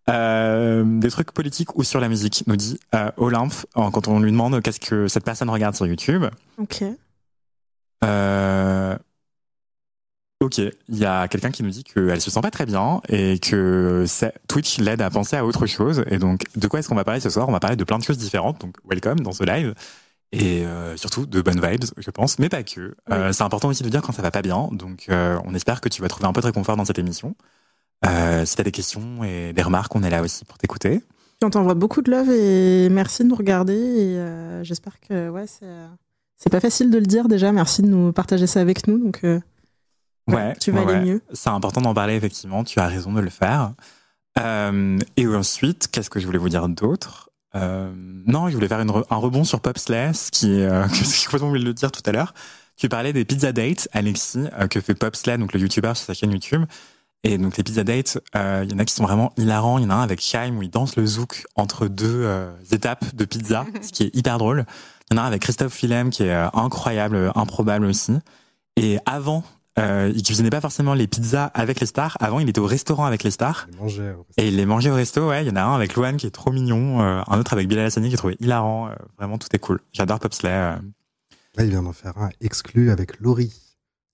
Euh, 0.08 0.84
des 1.00 1.10
trucs 1.10 1.32
politiques 1.32 1.76
ou 1.76 1.82
sur 1.82 1.98
la 1.98 2.08
musique, 2.08 2.44
nous 2.46 2.54
dit 2.54 2.78
euh, 2.94 3.10
Olympe, 3.16 3.54
quand 3.74 4.06
on 4.06 4.20
lui 4.20 4.30
demande 4.30 4.62
qu'est-ce 4.62 4.78
que 4.78 5.08
cette 5.08 5.24
personne 5.24 5.50
regarde 5.50 5.74
sur 5.74 5.86
YouTube? 5.86 6.24
Ok. 6.58 6.84
Euh, 8.04 8.96
ok, 10.40 10.58
il 10.58 10.72
y 10.96 11.04
a 11.04 11.26
quelqu'un 11.26 11.50
qui 11.50 11.64
nous 11.64 11.70
dit 11.70 11.82
qu'elle 11.82 12.20
se 12.20 12.30
sent 12.30 12.40
pas 12.40 12.52
très 12.52 12.66
bien 12.66 13.00
et 13.08 13.40
que 13.40 14.04
Twitch 14.46 14.78
l'aide 14.78 15.02
à 15.02 15.10
penser 15.10 15.36
à 15.36 15.44
autre 15.44 15.66
chose. 15.66 16.04
Et 16.08 16.18
donc, 16.18 16.44
de 16.54 16.68
quoi 16.68 16.78
est-ce 16.78 16.88
qu'on 16.88 16.94
va 16.94 17.04
parler 17.04 17.20
ce 17.20 17.30
soir? 17.30 17.48
On 17.48 17.52
va 17.52 17.60
parler 17.60 17.76
de 17.76 17.84
plein 17.84 17.98
de 17.98 18.04
choses 18.04 18.18
différentes. 18.18 18.60
Donc, 18.60 18.76
welcome 18.88 19.20
dans 19.20 19.32
ce 19.32 19.42
live. 19.42 19.74
Et 20.38 20.66
euh, 20.66 20.96
surtout 20.96 21.24
de 21.24 21.40
bonnes 21.40 21.60
vibes, 21.64 21.84
je 21.96 22.10
pense, 22.10 22.38
mais 22.38 22.48
pas 22.48 22.62
que. 22.62 22.94
Euh, 23.10 23.32
C'est 23.32 23.42
important 23.42 23.68
aussi 23.68 23.82
de 23.82 23.88
dire 23.88 24.02
quand 24.02 24.12
ça 24.12 24.22
va 24.22 24.30
pas 24.30 24.42
bien. 24.42 24.68
Donc, 24.72 25.06
euh, 25.08 25.38
on 25.44 25.54
espère 25.54 25.80
que 25.80 25.88
tu 25.88 26.02
vas 26.02 26.08
trouver 26.08 26.26
un 26.26 26.32
peu 26.32 26.40
de 26.40 26.46
réconfort 26.46 26.76
dans 26.76 26.84
cette 26.84 26.98
émission. 26.98 27.34
Si 28.04 28.54
tu 28.54 28.60
as 28.60 28.64
des 28.64 28.72
questions 28.72 29.24
et 29.24 29.52
des 29.52 29.62
remarques, 29.62 29.94
on 29.96 30.02
est 30.02 30.10
là 30.10 30.22
aussi 30.22 30.44
pour 30.44 30.58
t'écouter. 30.58 31.02
On 31.42 31.50
t'envoie 31.50 31.74
beaucoup 31.74 32.02
de 32.02 32.10
love 32.10 32.30
et 32.30 32.88
merci 32.88 33.24
de 33.24 33.28
nous 33.28 33.34
regarder. 33.34 33.74
Et 33.74 34.64
j'espère 34.64 35.00
que 35.00 35.28
ouais, 35.30 35.46
c'est 36.36 36.50
pas 36.50 36.60
facile 36.60 36.90
de 36.90 36.98
le 36.98 37.06
dire 37.06 37.28
déjà. 37.28 37.50
Merci 37.52 37.82
de 37.82 37.88
nous 37.88 38.12
partager 38.12 38.46
ça 38.46 38.60
avec 38.60 38.86
nous. 38.86 38.98
Donc, 38.98 39.22
Ouais, 40.28 40.56
tu 40.60 40.72
vas 40.72 40.82
ouais, 40.82 40.94
aller 40.94 41.04
mieux. 41.12 41.22
C'est 41.32 41.50
important 41.50 41.80
d'en 41.80 41.94
parler, 41.94 42.14
effectivement. 42.14 42.64
Tu 42.64 42.78
as 42.80 42.88
raison 42.88 43.12
de 43.12 43.20
le 43.20 43.30
faire. 43.30 43.72
Et 44.38 45.26
ensuite, 45.26 45.88
qu'est-ce 45.90 46.10
que 46.10 46.20
je 46.20 46.26
voulais 46.26 46.38
vous 46.38 46.50
dire 46.50 46.68
d'autre? 46.68 47.30
Euh, 47.56 47.90
Non, 48.26 48.48
je 48.48 48.54
voulais 48.54 48.68
faire 48.68 48.80
une 48.80 48.90
re- 48.90 49.04
un 49.10 49.16
rebond 49.16 49.44
sur 49.44 49.60
Popsless, 49.60 50.30
qui 50.30 50.52
est, 50.60 50.64
euh, 50.66 50.86
complètement 51.24 51.48
oublié 51.48 51.64
de 51.64 51.68
le 51.68 51.74
dire 51.74 51.90
tout 51.90 52.02
à 52.06 52.12
l'heure. 52.12 52.34
Tu 52.76 52.88
parlais 52.88 53.12
des 53.12 53.24
pizza 53.24 53.52
dates, 53.52 53.88
Alexis, 53.92 54.44
euh, 54.58 54.68
que 54.68 54.80
fait 54.80 54.94
Popslay, 54.94 55.38
donc 55.38 55.52
le 55.52 55.60
YouTuber 55.60 55.92
sur 55.94 56.06
sa 56.06 56.14
chaîne 56.14 56.30
YouTube. 56.32 56.64
Et 57.24 57.38
donc 57.38 57.56
les 57.56 57.64
pizza 57.64 57.82
dates, 57.82 58.18
euh, 58.36 58.62
il 58.64 58.70
y 58.70 58.74
en 58.74 58.78
a 58.78 58.84
qui 58.84 58.94
sont 58.94 59.02
vraiment 59.02 59.32
hilarants. 59.36 59.78
Il 59.78 59.84
y 59.84 59.86
en 59.86 59.90
a 59.90 59.94
un 59.94 60.02
avec 60.02 60.20
Chaim 60.20 60.54
où 60.58 60.62
il 60.62 60.70
danse 60.70 60.96
le 60.96 61.06
zouk 61.06 61.46
entre 61.56 61.88
deux 61.88 62.28
étapes 62.70 63.16
de 63.16 63.24
pizza, 63.24 63.64
ce 63.82 63.90
qui 63.90 64.04
est 64.04 64.14
hyper 64.14 64.38
drôle. 64.38 64.64
Il 65.10 65.16
y 65.16 65.18
en 65.18 65.22
a 65.22 65.24
un 65.24 65.28
avec 65.28 65.42
Christophe 65.42 65.74
Willem 65.80 66.10
qui 66.10 66.24
est 66.24 66.34
incroyable, 66.54 67.32
improbable 67.34 67.86
aussi. 67.86 68.12
Et 68.76 68.98
avant, 69.06 69.42
euh, 69.78 70.10
il 70.14 70.22
cuisinait 70.22 70.50
pas 70.50 70.60
forcément 70.60 70.94
les 70.94 71.06
pizzas 71.06 71.46
avec 71.54 71.80
les 71.80 71.86
stars. 71.86 72.16
Avant, 72.20 72.40
il 72.40 72.48
était 72.48 72.60
au 72.60 72.66
restaurant 72.66 73.04
avec 73.04 73.22
les 73.24 73.30
stars. 73.30 73.66
Les 73.70 73.78
manger 73.78 74.12
au 74.12 74.26
Et 74.38 74.48
il 74.48 74.56
les 74.56 74.66
mangeait 74.66 74.90
au 74.90 74.94
resto, 74.94 75.28
ouais. 75.28 75.44
Il 75.44 75.48
y 75.48 75.50
en 75.50 75.56
a 75.56 75.62
un 75.62 75.74
avec 75.74 75.94
Luan 75.96 76.16
qui 76.16 76.26
est 76.26 76.30
trop 76.30 76.50
mignon, 76.50 77.00
euh, 77.02 77.20
un 77.26 77.38
autre 77.38 77.52
avec 77.52 77.68
Bilal 77.68 77.86
Hassani 77.86 78.08
qui 78.08 78.14
est 78.14 78.18
trouvé 78.18 78.36
hilarant. 78.40 78.88
euh, 78.88 78.94
vraiment, 79.18 79.36
tout 79.38 79.48
est 79.52 79.58
cool. 79.58 79.80
J'adore 79.92 80.18
Popslay. 80.20 80.50
euh. 80.50 80.76
Là, 81.56 81.64
il 81.64 81.70
vient 81.70 81.82
d'en 81.82 81.92
faire 81.92 82.16
un 82.18 82.30
exclu 82.40 82.90
avec 82.90 83.20
Laurie. 83.20 83.52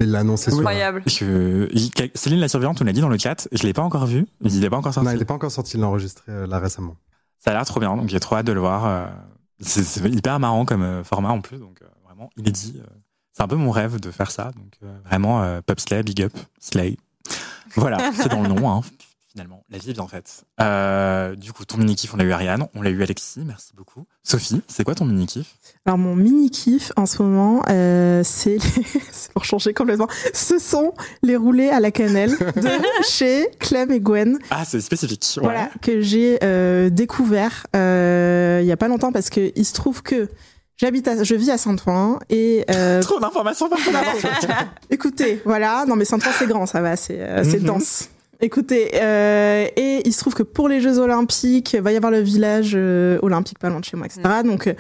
Il 0.01 0.11
l'a 0.11 0.21
annoncé 0.21 0.51
sur. 0.51 0.59
Incroyable. 0.59 1.03
Je... 1.07 1.69
il- 1.73 1.91
Céline 2.15 2.41
la 2.41 2.49
surveillante, 2.49 2.81
on 2.83 2.85
l'a 2.85 2.93
dit 2.93 3.01
dans 3.01 3.09
le 3.09 3.19
chat. 3.19 3.47
Je 3.53 3.63
l'ai 3.63 3.73
pas 3.73 3.83
encore 3.83 4.07
vu. 4.07 4.27
Il 4.45 4.59
n'est 4.61 4.71
pas 4.71 4.77
encore 4.79 4.93
sorti. 4.95 5.07
Non, 5.07 5.13
il 5.15 5.19
n'est 5.19 5.25
pas 5.25 5.35
encore 5.35 5.51
sorti, 5.53 5.77
il 5.77 5.81
l'a 5.81 5.87
enregistré 5.87 6.33
euh, 6.33 6.47
là 6.49 6.59
récemment. 6.59 6.97
Ça 7.39 7.51
a 7.51 7.55
l'air 7.55 7.65
trop 7.65 7.79
bien, 7.81 7.97
donc 7.97 8.09
j'ai 8.09 8.19
trop 8.21 8.37
hâte 8.37 8.47
de 8.47 8.53
le 8.53 8.61
voir. 8.61 8.85
euh. 8.87 9.07
C'est 9.61 10.01
hyper 10.11 10.41
marrant 10.41 10.65
comme 10.65 11.05
format 11.05 11.31
en 11.31 11.41
plus, 11.41 11.59
donc 11.61 11.83
euh, 11.83 11.87
vraiment 12.05 12.31
inédit. 12.37 12.75
euh. 12.81 12.87
C'est 13.33 13.43
un 13.43 13.49
peu 13.49 13.57
mon 13.57 13.71
rêve 13.71 13.99
de 13.99 14.11
faire 14.11 14.31
ça, 14.31 14.51
donc 14.57 14.75
euh, 14.83 14.95
vraiment 15.07 15.43
euh, 15.43 15.61
Popslay, 15.65 16.03
big 16.03 16.23
up, 16.23 16.33
slay. 16.61 16.97
Voilà, 17.77 18.13
c'est 18.17 18.29
dans 18.29 18.43
le 18.43 18.49
nom, 18.49 18.71
hein, 18.71 18.83
finalement. 19.31 19.65
La 19.71 19.79
vie 19.79 19.91
est 19.91 19.95
bien 19.95 20.07
faite. 20.07 20.45
Euh, 20.61 21.35
du 21.35 21.53
coup, 21.55 21.65
ton 21.65 21.79
mini-kiff, 21.79 22.13
on 22.13 22.19
l'a 22.19 22.25
eu 22.25 22.33
Ariane, 22.33 22.67
on 22.75 22.83
l'a 22.83 22.91
eu 22.91 23.03
Alexis, 23.03 23.41
merci 23.41 23.73
beaucoup. 23.75 24.05
Sophie, 24.23 24.61
c'est 24.69 24.85
quoi 24.85 24.95
ton 24.95 25.07
mini-kiff? 25.07 25.57
Alors 25.87 25.99
mon 25.99 26.15
mini 26.15 26.51
kiff 26.51 26.93
en 26.97 27.07
ce 27.07 27.23
moment, 27.23 27.63
euh, 27.71 28.21
c'est 28.23 28.59
c'est 29.11 29.33
pour 29.33 29.45
changer 29.45 29.73
complètement. 29.73 30.07
Ce 30.35 30.59
sont 30.59 30.93
les 31.23 31.35
roulés 31.37 31.71
à 31.71 31.81
la 31.81 31.91
cannelle 31.91 32.37
de 32.39 32.69
chez 33.09 33.49
Clem 33.59 33.91
et 33.91 34.01
Gwen. 34.01 34.39
Ah, 34.51 34.65
c'est 34.67 34.81
spécifique. 34.83 35.25
ouais. 35.39 35.43
Voilà 35.43 35.71
que 35.81 36.03
j'ai 36.03 36.39
euh, 36.45 36.91
découvert 36.91 37.67
euh, 37.75 38.61
il 38.63 38.67
y 38.67 38.73
a 38.73 38.77
pas 38.77 38.89
longtemps 38.89 39.11
parce 39.11 39.31
que 39.31 39.51
il 39.57 39.65
se 39.65 39.73
trouve 39.73 40.03
que 40.03 40.29
j'habite, 40.83 41.09
à, 41.09 41.23
je 41.23 41.35
vis 41.35 41.51
à 41.51 41.57
Saint-Ouen 41.57 42.19
et 42.29 42.65
euh, 42.71 43.01
Trop 43.03 43.21
d'informations 43.21 43.69
par 43.69 43.79
Écoutez, 44.91 45.41
voilà, 45.45 45.85
non 45.87 45.97
mais 45.97 46.05
Saint-Ouen 46.05 46.33
c'est 46.39 46.47
grand, 46.47 46.67
ça 46.67 46.81
va, 46.83 46.97
c'est 46.97 47.21
euh, 47.21 47.45
c'est 47.45 47.61
Mhm. 47.61 47.67
dense. 47.67 48.09
Écoutez, 48.41 48.91
euh, 48.95 49.67
et 49.77 50.03
il 50.05 50.13
se 50.13 50.19
trouve 50.19 50.35
que 50.35 50.43
pour 50.43 50.69
les 50.69 50.81
Jeux 50.81 50.99
Olympiques, 50.99 51.77
va 51.81 51.93
y 51.93 51.97
avoir 51.97 52.11
le 52.11 52.19
village 52.21 52.73
euh, 52.75 53.17
olympique 53.23 53.61
pas 53.61 53.69
loin 53.71 53.79
de 53.79 53.85
chez 53.85 53.97
moi, 53.97 54.07
etc. 54.07 54.21
Donc 54.45 54.67
euh, 54.67 54.75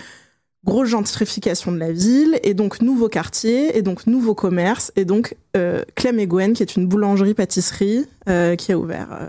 grosse 0.64 0.88
gentrification 0.88 1.70
de 1.70 1.78
la 1.78 1.92
ville, 1.92 2.40
et 2.42 2.54
donc 2.54 2.82
nouveau 2.82 3.08
quartier, 3.08 3.76
et 3.78 3.82
donc 3.82 4.08
nouveau 4.08 4.34
commerce, 4.34 4.90
et 4.96 5.04
donc 5.04 5.36
euh, 5.56 5.82
Clem 5.94 6.18
et 6.18 6.26
Gwen, 6.26 6.54
qui 6.54 6.62
est 6.64 6.74
une 6.74 6.88
boulangerie-pâtisserie 6.88 8.06
euh, 8.28 8.56
qui 8.56 8.72
a 8.72 8.78
ouvert 8.78 9.06
euh, 9.12 9.28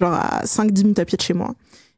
genre 0.00 0.14
à 0.14 0.42
5-10 0.44 0.82
minutes 0.82 0.98
à 0.98 1.04
pied 1.04 1.16
de 1.18 1.22
chez 1.22 1.34
moi. 1.34 1.54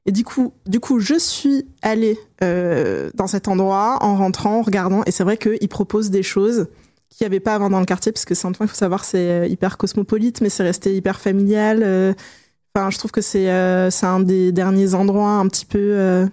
Et 0.07 0.12
du 0.12 0.24
coup, 0.24 0.54
du 0.66 0.78
coup, 0.78 1.00
je 1.00 1.18
suis 1.18 1.66
allée 1.82 2.16
euh, 2.42 3.11
dans 3.14 3.26
cet 3.26 3.48
endroit 3.48 3.98
en 4.00 4.16
rentrant, 4.16 4.61
en 4.61 4.62
regardant, 4.62 5.02
et 5.04 5.11
c'est 5.11 5.24
vrai 5.24 5.36
qu'ils 5.36 5.68
proposent 5.68 6.11
des 6.11 6.22
choses 6.22 6.68
qu'il 7.11 7.24
n'y 7.24 7.26
avait 7.26 7.40
pas 7.40 7.54
avant 7.54 7.70
dans 7.70 7.80
le 7.80 7.86
quartier, 7.86 8.12
parce 8.12 8.24
que 8.24 8.34
Saint-Ouen, 8.34 8.66
il 8.66 8.68
faut 8.68 8.76
savoir, 8.76 9.04
c'est 9.04 9.30
euh, 9.30 9.46
hyper 9.46 9.76
cosmopolite, 9.76 10.40
mais 10.42 10.48
c'est 10.48 10.62
resté 10.62 10.94
hyper 10.94 11.18
familial. 11.20 11.82
euh. 11.82 12.12
Enfin, 12.74 12.90
je 12.90 12.98
trouve 12.98 13.11
que 13.11 13.20
c'est 13.20 13.50
euh, 13.50 13.90
un 14.02 14.20
des 14.20 14.52
derniers 14.52 14.94
endroits 14.94 15.30
un 15.30 15.48
petit 15.48 15.64
peu 15.66 16.28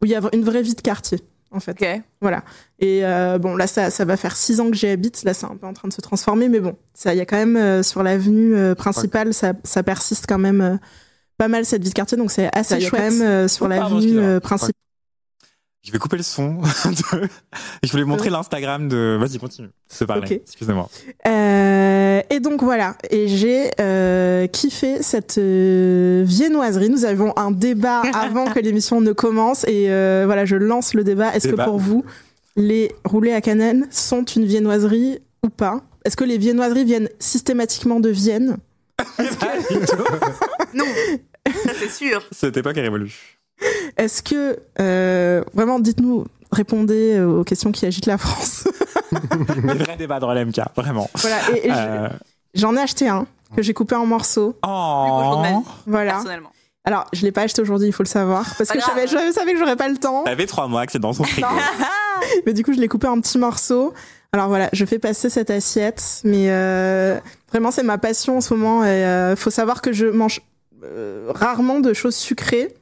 où 0.00 0.06
il 0.06 0.10
y 0.10 0.14
a 0.14 0.20
une 0.32 0.44
vraie 0.44 0.62
vie 0.62 0.74
de 0.74 0.80
quartier, 0.80 1.20
en 1.50 1.60
fait. 1.60 1.72
Ok. 1.72 2.02
Voilà. 2.22 2.44
Et 2.78 3.02
bon, 3.40 3.56
là, 3.56 3.66
ça, 3.66 3.90
ça 3.90 4.04
va 4.04 4.16
faire 4.16 4.36
six 4.36 4.60
ans 4.60 4.70
que 4.70 4.76
j'y 4.76 4.86
habite. 4.86 5.24
Là, 5.24 5.34
c'est 5.34 5.46
un 5.46 5.56
peu 5.56 5.66
en 5.66 5.72
train 5.72 5.88
de 5.88 5.92
se 5.92 6.00
transformer, 6.00 6.48
mais 6.48 6.60
bon, 6.60 6.76
il 7.04 7.14
y 7.14 7.20
a 7.20 7.26
quand 7.26 7.44
même 7.44 7.82
sur 7.82 8.04
l'avenue 8.04 8.76
principale, 8.76 9.34
ça, 9.34 9.54
ça 9.64 9.82
persiste 9.82 10.26
quand 10.28 10.38
même 10.38 10.78
pas 11.38 11.48
mal 11.48 11.64
cette 11.64 11.82
vie 11.82 11.88
de 11.90 11.94
quartier, 11.94 12.18
donc 12.18 12.30
c'est 12.30 12.50
assez 12.52 12.74
Ça, 12.74 12.80
chouette. 12.80 12.90
quand 13.02 13.10
même 13.10 13.22
euh, 13.22 13.48
sur 13.48 13.64
Oh, 13.66 13.68
pardon, 13.68 13.96
excusez-moi. 13.96 14.24
euh, 14.24 14.40
principale. 14.40 14.72
Je 15.86 15.92
vais 15.92 15.98
couper 15.98 16.16
le 16.18 16.22
son. 16.24 16.54
de- 16.84 17.28
Je 17.84 17.90
voulais 17.92 18.04
montrer 18.04 18.28
l'Instagram 18.28 18.88
de. 18.88 19.16
Vas-y, 19.18 19.38
continue. 19.38 19.68
Se 19.88 20.04
parler. 20.04 20.22
Ok. 20.26 20.32
Excusez-moi. 20.32 20.88
Euh, 21.26 22.20
et 22.28 22.40
donc 22.40 22.62
voilà, 22.62 22.96
et 23.10 23.28
j'ai 23.28 23.70
euh, 23.80 24.46
kiffé 24.48 25.02
cette 25.02 25.38
euh, 25.38 26.24
viennoiserie. 26.26 26.90
Nous 26.90 27.04
avons 27.04 27.32
un 27.38 27.52
débat 27.52 28.02
avant 28.12 28.46
que 28.46 28.58
l'émission 28.58 29.00
ne 29.00 29.12
commence, 29.12 29.64
et 29.68 29.86
euh, 29.90 30.24
voilà, 30.26 30.44
je 30.44 30.56
lance 30.56 30.92
le 30.94 31.04
débat. 31.04 31.34
Est-ce 31.34 31.48
que 31.48 31.54
pour 31.54 31.78
vous, 31.78 32.04
les 32.56 32.92
roulés 33.04 33.32
à 33.32 33.40
cannelle 33.40 33.86
sont 33.90 34.24
une 34.24 34.44
viennoiserie 34.44 35.20
ou 35.44 35.48
pas? 35.48 35.80
Est-ce 36.04 36.16
que 36.16 36.24
les 36.24 36.38
viennoiseries 36.38 36.84
viennent 36.84 37.08
systématiquement 37.20 38.00
de 38.00 38.10
Vienne? 38.10 38.56
Non, 40.74 40.84
c'est 41.78 41.90
sûr. 41.90 42.22
Cette 42.32 42.56
époque 42.56 42.76
est 42.76 42.82
révolue. 42.82 43.14
Est-ce 43.96 44.22
que 44.22 44.58
euh, 44.80 45.42
vraiment, 45.54 45.80
dites-nous, 45.80 46.26
répondez 46.52 47.20
aux 47.20 47.44
questions 47.44 47.72
qui 47.72 47.86
agitent 47.86 48.06
la 48.06 48.18
France. 48.18 48.68
Les 49.64 49.74
vrais 49.74 49.96
débats 49.96 50.20
dans 50.20 50.32
l'MK, 50.32 50.60
vraiment. 50.76 51.08
voilà. 51.16 51.36
Et, 51.54 51.66
et 51.66 51.70
je- 51.70 51.74
Euh, 51.76 52.08
j'en 52.54 52.76
ai 52.76 52.80
acheté 52.80 53.08
un 53.08 53.26
que 53.56 53.62
j'ai 53.62 53.74
coupé 53.74 53.94
en 53.94 54.06
morceaux. 54.06 54.54
Oh, 54.66 55.42
Voilà. 55.86 56.12
personnellement. 56.12 56.52
Alors, 56.84 57.06
je 57.12 57.22
l'ai 57.22 57.32
pas 57.32 57.42
acheté 57.42 57.60
aujourd'hui, 57.60 57.88
il 57.88 57.92
faut 57.92 58.02
le 58.02 58.08
savoir, 58.08 58.44
parce 58.56 58.70
que 58.70 58.78
je 58.80 58.84
savais, 58.84 59.06
je 59.06 59.32
savais 59.32 59.52
que 59.52 59.58
j'aurais 59.58 59.76
pas 59.76 59.88
le 59.88 59.96
temps. 59.98 60.24
ça 60.26 60.34
fait 60.36 60.46
trois 60.46 60.68
mois 60.68 60.86
que 60.86 60.92
c'est 60.92 60.98
dans 60.98 61.12
son 61.12 61.24
frigo. 61.24 61.46
Mais 62.46 62.52
du 62.54 62.62
coup, 62.64 62.72
je 62.72 62.78
l'ai 62.80 62.88
coupé 62.88 63.06
en 63.08 63.20
petits 63.20 63.38
morceaux. 63.38 63.92
Alors 64.32 64.48
voilà, 64.48 64.68
je 64.72 64.84
fais 64.84 64.98
passer 64.98 65.30
cette 65.30 65.48
assiette, 65.50 66.20
mais 66.24 66.50
euh, 66.50 67.18
vraiment, 67.50 67.70
c'est 67.70 67.82
ma 67.82 67.96
passion 67.96 68.36
en 68.36 68.40
ce 68.42 68.52
moment. 68.52 68.84
Et 68.84 68.88
euh, 68.88 69.36
faut 69.36 69.48
savoir 69.50 69.80
que 69.80 69.92
je 69.92 70.06
mange 70.06 70.40
rarement 71.28 71.80
de 71.80 71.92
choses 71.92 72.16
sucrées. 72.16 72.74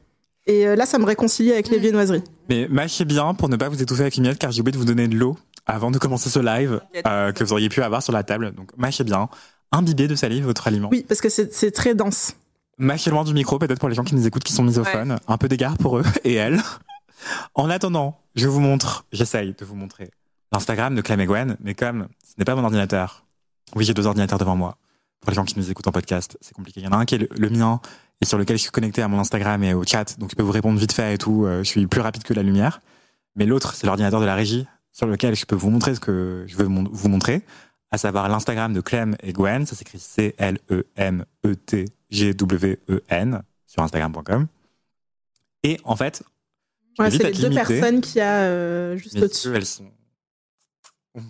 Et 0.46 0.66
euh, 0.66 0.76
là, 0.76 0.86
ça 0.86 0.98
me 0.98 1.04
réconcilie 1.04 1.52
avec 1.52 1.68
les 1.68 1.78
viennoiseries. 1.78 2.22
Mais 2.48 2.68
mâchez 2.68 3.04
bien 3.04 3.34
pour 3.34 3.48
ne 3.48 3.56
pas 3.56 3.68
vous 3.68 3.82
étouffer 3.82 4.02
avec 4.02 4.16
une 4.16 4.24
miette, 4.24 4.38
car 4.38 4.52
j'ai 4.52 4.60
oublié 4.60 4.72
de 4.72 4.78
vous 4.78 4.84
donner 4.84 5.08
de 5.08 5.16
l'eau 5.16 5.36
avant 5.66 5.90
de 5.90 5.98
commencer 5.98 6.30
ce 6.30 6.38
live 6.38 6.80
euh, 7.06 7.32
que 7.32 7.42
vous 7.42 7.52
auriez 7.52 7.68
pu 7.68 7.82
avoir 7.82 8.02
sur 8.02 8.12
la 8.12 8.22
table. 8.22 8.52
Donc 8.52 8.70
mâchez 8.76 9.04
bien. 9.04 9.28
Imbibez 9.72 10.06
de 10.06 10.14
salive 10.14 10.44
votre 10.44 10.68
aliment. 10.68 10.88
Oui, 10.92 11.04
parce 11.06 11.20
que 11.20 11.28
c'est 11.28 11.70
très 11.72 11.96
dense. 11.96 12.36
Mâchez 12.78 13.10
loin 13.10 13.24
du 13.24 13.34
micro, 13.34 13.58
peut-être 13.58 13.80
pour 13.80 13.88
les 13.88 13.96
gens 13.96 14.04
qui 14.04 14.14
nous 14.14 14.26
écoutent 14.26 14.44
qui 14.44 14.52
sont 14.52 14.62
misophones. 14.62 15.18
Un 15.26 15.38
peu 15.38 15.48
d'égard 15.48 15.76
pour 15.76 15.98
eux 15.98 16.04
et 16.24 16.34
elles. 16.34 16.60
En 17.54 17.68
attendant, 17.68 18.16
je 18.36 18.46
vous 18.46 18.60
montre, 18.60 19.06
j'essaye 19.10 19.54
de 19.58 19.64
vous 19.64 19.74
montrer 19.74 20.10
l'Instagram 20.52 20.94
de 20.94 21.00
Clem 21.00 21.20
et 21.20 21.26
Gwen, 21.26 21.56
mais 21.60 21.74
comme 21.74 22.06
ce 22.22 22.34
n'est 22.38 22.44
pas 22.44 22.54
mon 22.54 22.62
ordinateur, 22.62 23.24
oui, 23.74 23.84
j'ai 23.84 23.94
deux 23.94 24.06
ordinateurs 24.06 24.38
devant 24.38 24.54
moi. 24.54 24.76
Pour 25.20 25.30
les 25.30 25.34
gens 25.34 25.44
qui 25.44 25.58
nous 25.58 25.70
écoutent 25.70 25.86
en 25.88 25.92
podcast, 25.92 26.36
c'est 26.40 26.54
compliqué. 26.54 26.80
Il 26.80 26.84
y 26.84 26.86
en 26.88 26.92
a 26.92 26.96
un 26.96 27.04
qui 27.04 27.14
est 27.16 27.18
le, 27.18 27.28
le 27.36 27.50
mien 27.50 27.80
et 28.20 28.24
sur 28.24 28.38
lequel 28.38 28.56
je 28.56 28.62
suis 28.62 28.70
connecté 28.70 29.02
à 29.02 29.08
mon 29.08 29.18
Instagram 29.18 29.62
et 29.64 29.74
au 29.74 29.82
chat, 29.84 30.18
donc 30.18 30.30
je 30.30 30.36
peux 30.36 30.42
vous 30.42 30.52
répondre 30.52 30.78
vite 30.78 30.92
fait 30.92 31.14
et 31.14 31.18
tout. 31.18 31.44
euh, 31.46 31.58
je 31.58 31.68
suis 31.68 31.86
plus 31.86 32.00
rapide 32.00 32.22
que 32.22 32.32
la 32.34 32.42
lumière. 32.42 32.80
Mais 33.34 33.44
l'autre, 33.44 33.74
c'est 33.74 33.86
l'ordinateur 33.86 34.20
de 34.20 34.26
la 34.26 34.34
régie 34.34 34.66
sur 34.92 35.06
lequel 35.06 35.34
je 35.36 35.44
peux 35.44 35.56
vous 35.56 35.68
montrer 35.70 35.94
ce 35.94 36.00
que 36.00 36.44
je 36.46 36.56
veux 36.56 36.64
vous 36.64 37.08
montrer, 37.08 37.42
à 37.90 37.98
savoir 37.98 38.28
l'Instagram 38.30 38.72
de 38.72 38.80
Clem 38.80 39.16
et 39.22 39.32
Gwen. 39.34 39.66
Ça 39.66 39.76
s'écrit 39.76 39.98
E 39.98 40.00
C-L-E-M-E-T-G-W-E-N 42.10 43.42
sur 43.66 43.82
Instagram.com. 43.82 44.46
Et 45.62 45.78
en 45.84 45.96
fait, 45.96 46.22
Ouais, 46.98 47.10
c'est 47.10 47.24
les 47.24 47.32
deux 47.32 47.50
personnes 47.50 48.00
qu'il 48.00 48.16
y 48.16 48.20
a 48.22 48.44
euh, 48.44 48.96
juste 48.96 49.16
au-dessus. 49.20 49.54
elles 49.54 49.66
sont. 49.66 49.84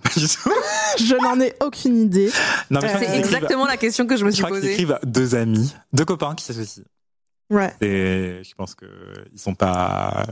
Pas 0.03 0.11
du 0.20 0.26
tout. 0.28 0.51
Je 0.99 1.14
n'en 1.22 1.41
ai 1.41 1.55
aucune 1.64 1.97
idée. 2.03 2.30
Euh, 2.72 2.80
C'est 2.99 3.16
exactement 3.18 3.66
la 3.66 3.76
question 3.76 4.07
que 4.07 4.16
je 4.16 4.24
me 4.24 4.30
Je 4.30 4.34
suis 4.37 4.43
crois 4.45 4.57
qu'ils 4.57 4.68
posée. 4.68 4.72
écrivent 4.72 4.99
deux 5.05 5.34
amis, 5.34 5.74
deux 5.93 6.05
copains 6.05 6.34
qui 6.34 6.45
s'associent. 6.45 6.84
Ouais. 7.51 7.72
Et 7.80 8.41
je 8.43 8.55
pense 8.57 8.74
que 8.74 8.87
ils 9.32 9.39
sont 9.39 9.55
pas, 9.55 10.26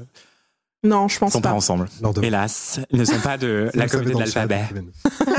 Non, 0.83 1.07
je 1.09 1.15
ils 1.17 1.19
pense 1.21 1.33
sont 1.33 1.41
pas 1.41 1.51
pas. 1.51 1.55
ensemble. 1.55 1.89
Hélas, 2.23 2.81
ils 2.91 2.99
ne 2.99 3.05
sont 3.05 3.21
pas 3.21 3.39
de 3.39 3.71
la 3.75 3.87
communauté 3.89 4.15
de 4.15 4.19
l'alphabet. 4.21 4.63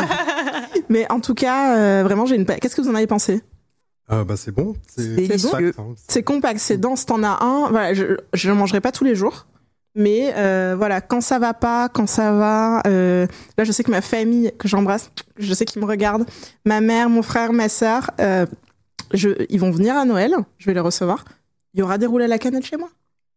Mais 0.90 1.12
en 1.12 1.20
tout 1.20 1.34
cas, 1.34 1.78
euh, 1.78 2.04
vraiment, 2.04 2.26
j'ai 2.26 2.36
une. 2.36 2.46
Qu'est-ce 2.46 2.76
que 2.76 2.82
vous 2.82 2.90
en 2.90 2.96
avez 2.96 3.08
pensé? 3.08 3.42
Ah, 4.08 4.24
bah, 4.24 4.38
c'est 4.38 4.52
bon. 4.52 4.76
C'est 4.96 5.28
compact, 5.42 5.80
hein. 5.80 5.96
C'est 6.08 6.24
compact, 6.24 6.60
c'est 6.60 6.78
dense, 6.78 7.06
t'en 7.06 7.24
as 7.24 7.44
un. 7.44 7.70
Voilà, 7.70 7.94
je 7.94 8.18
je 8.34 8.50
le 8.50 8.56
mangerai 8.56 8.80
pas 8.80 8.92
tous 8.92 9.04
les 9.04 9.16
jours. 9.16 9.48
Mais 9.96 10.34
euh, 10.36 10.76
voilà, 10.78 11.00
quand 11.02 11.22
ça 11.22 11.40
va 11.40 11.54
pas, 11.54 11.88
quand 11.90 12.08
ça 12.08 12.34
va, 12.34 12.82
euh, 12.86 13.26
là 13.58 13.64
je 13.64 13.72
sais 13.72 13.84
que 13.84 13.92
ma 13.92 14.02
famille 14.02 14.52
que 14.60 14.68
j'embrasse, 14.68 15.10
je 15.38 15.54
sais 15.54 15.64
qu'ils 15.66 15.82
me 15.82 15.88
regardent, 15.88 16.26
ma 16.66 16.82
mère, 16.82 17.10
mon 17.10 17.22
frère, 17.22 17.54
ma 17.54 17.70
sœur, 17.70 18.12
euh, 18.20 18.46
je, 19.14 19.30
ils 19.50 19.60
vont 19.60 19.72
venir 19.72 19.96
à 19.96 20.04
Noël, 20.06 20.36
je 20.58 20.66
vais 20.66 20.74
les 20.74 20.80
recevoir. 20.82 21.24
Il 21.74 21.80
y 21.80 21.84
aura 21.84 21.98
des 21.98 22.06
roulés 22.06 22.26
à 22.26 22.28
la 22.28 22.38
cannelle 22.40 22.64
chez 22.66 22.76
moi. 22.78 22.90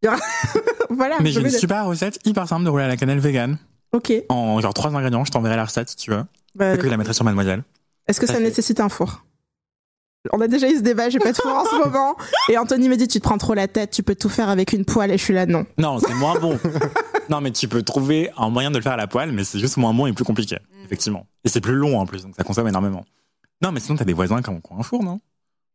Il 0.03 0.07
y 0.07 0.09
aura, 0.09 0.19
voilà. 0.91 1.17
Mais 1.21 1.31
je 1.31 1.35
j'ai 1.35 1.47
une 1.47 1.53
les- 1.53 1.59
super 1.59 1.87
recette 1.87 2.19
hyper 2.25 2.49
simple 2.49 2.65
de 2.65 2.71
rouler 2.71 2.85
à 2.85 2.89
la 2.89 2.97
cannelle 2.97 3.19
vegan. 3.21 3.57
Ok. 3.93 4.13
En 4.29 4.61
genre 4.61 4.75
trois 4.75 4.95
ingrédients, 4.95 5.25
je 5.25 5.31
t'enverrai 5.31 5.57
la 5.57 5.65
recette 5.65 5.89
si 5.91 5.97
tu 5.97 6.11
veux. 6.11 6.25
Bah, 6.55 6.71
Peut-être 6.71 6.79
que 6.81 6.87
je 6.87 6.91
la 6.91 6.97
mettrai 6.97 7.15
sur 7.15 7.25
Mademoiselle. 7.25 7.63
Est-ce 8.09 8.21
que 8.21 8.27
Ça 8.27 8.41
nécessite 8.41 8.81
un 8.81 8.89
four? 8.89 9.25
On 10.33 10.41
a 10.41 10.49
déjà 10.49 10.69
eu 10.71 10.77
ce 10.77 10.83
débat, 10.83 11.09
j'ai 11.11 11.19
pas 11.19 11.33
de 11.33 11.37
four 11.37 11.53
en 11.53 11.65
ce 11.65 11.79
moment. 11.85 12.17
Et 12.49 12.59
Anthony 12.59 12.89
me 12.89 12.97
dit 12.97 13.09
tu 13.09 13.19
te 13.21 13.25
prends 13.25 13.39
trop 13.39 13.55
la 13.55 13.69
tête, 13.69 13.91
tu 13.91 14.03
peux 14.03 14.15
tout 14.15 14.29
faire 14.29 14.49
avec 14.49 14.73
une 14.73 14.85
poêle. 14.85 15.11
Et 15.11 15.19
je 15.19 15.23
suis 15.25 15.35
là 15.35 15.47
non. 15.47 15.67
Non, 15.79 15.99
c'est 15.99 16.15
moins 16.15 16.39
bon. 16.39 16.59
non, 17.29 17.41
mais 17.41 17.51
tu 17.51 17.69
peux 17.69 17.83
trouver 17.83 18.31
un 18.37 18.51
moyen 18.51 18.71
de 18.71 18.77
le 18.77 18.83
faire 18.83 18.93
à 18.93 18.97
la 18.97 19.07
poêle, 19.07 19.33
mais 19.33 19.45
c'est 19.45 19.59
juste 19.59 19.77
moins 19.77 19.93
bon 19.95 20.07
et 20.07 20.13
plus 20.13 20.25
compliqué, 20.25 20.57
Mm. 20.57 20.85
effectivement. 20.85 21.27
Et 21.45 21.49
c'est 21.49 21.61
plus 21.61 21.75
long 21.75 21.99
en 21.99 22.07
plus, 22.07 22.23
donc 22.23 22.35
ça 22.37 22.45
consomme 22.45 22.69
énormément. 22.69 23.05
Non, 23.63 23.73
mais 23.73 23.81
sinon, 23.81 23.97
t'as 23.99 24.05
des 24.05 24.13
voisins 24.13 24.41
qui 24.43 24.51
ont, 24.51 24.61
qui 24.61 24.73
ont 24.73 24.79
un 24.79 24.83
four, 24.83 25.03
non? 25.03 25.19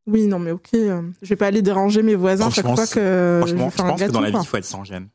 Oui, 0.08 0.28
non, 0.28 0.40
mais 0.40 0.52
ok. 0.52 0.70
Je 0.74 1.04
vais 1.30 1.36
pas 1.36 1.48
aller 1.48 1.62
déranger 1.62 2.02
mes 2.04 2.16
voisins 2.16 2.50
chaque 2.50 2.66
fois 2.66 2.88
que 2.88 3.42
je 3.46 3.48
Franchement, 3.48 3.70
je 3.70 3.76
faire 3.76 3.86
un 3.86 3.90
pense 3.90 4.02
que 4.02 4.12
dans 4.12 4.22
la 4.22 4.30
vie, 4.32 4.38
il 4.40 4.46
faut 4.48 4.58
être 4.58 4.66
sans 4.66 4.84
gêne. 4.84 5.08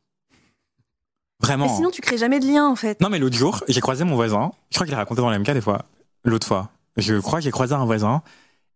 Vraiment. 1.41 1.67
Mais 1.67 1.75
sinon, 1.77 1.91
tu 1.91 2.01
crées 2.01 2.19
jamais 2.19 2.41
de 2.41 2.47
lien 2.47 2.67
en 2.67 2.75
fait. 2.75 3.01
Non, 3.01 3.09
mais 3.11 3.19
l'autre 3.19 3.37
jour, 3.37 3.63
j'ai 3.69 3.81
croisé 3.81 4.05
mon 4.05 4.17
voisin. 4.17 4.51
Je 4.71 4.77
crois 4.77 4.87
qu'il 4.87 4.95
a 4.95 4.99
raconté 4.99 5.21
dans 5.21 5.31
l'MK 5.31 5.51
des 5.53 5.61
fois. 5.61 5.85
L'autre 6.25 6.47
fois. 6.47 6.71
Je 6.97 7.15
crois 7.21 7.39
que 7.39 7.45
j'ai 7.45 7.51
croisé 7.53 7.75
un 7.75 7.85
voisin 7.85 8.23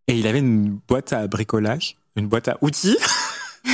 et 0.08 0.14
il 0.18 0.26
avait 0.26 0.38
une 0.40 0.78
boîte 0.88 1.12
à 1.12 1.26
bricolage, 1.26 1.96
une 2.16 2.26
boîte 2.28 2.48
à 2.48 2.58
outils. 2.60 2.98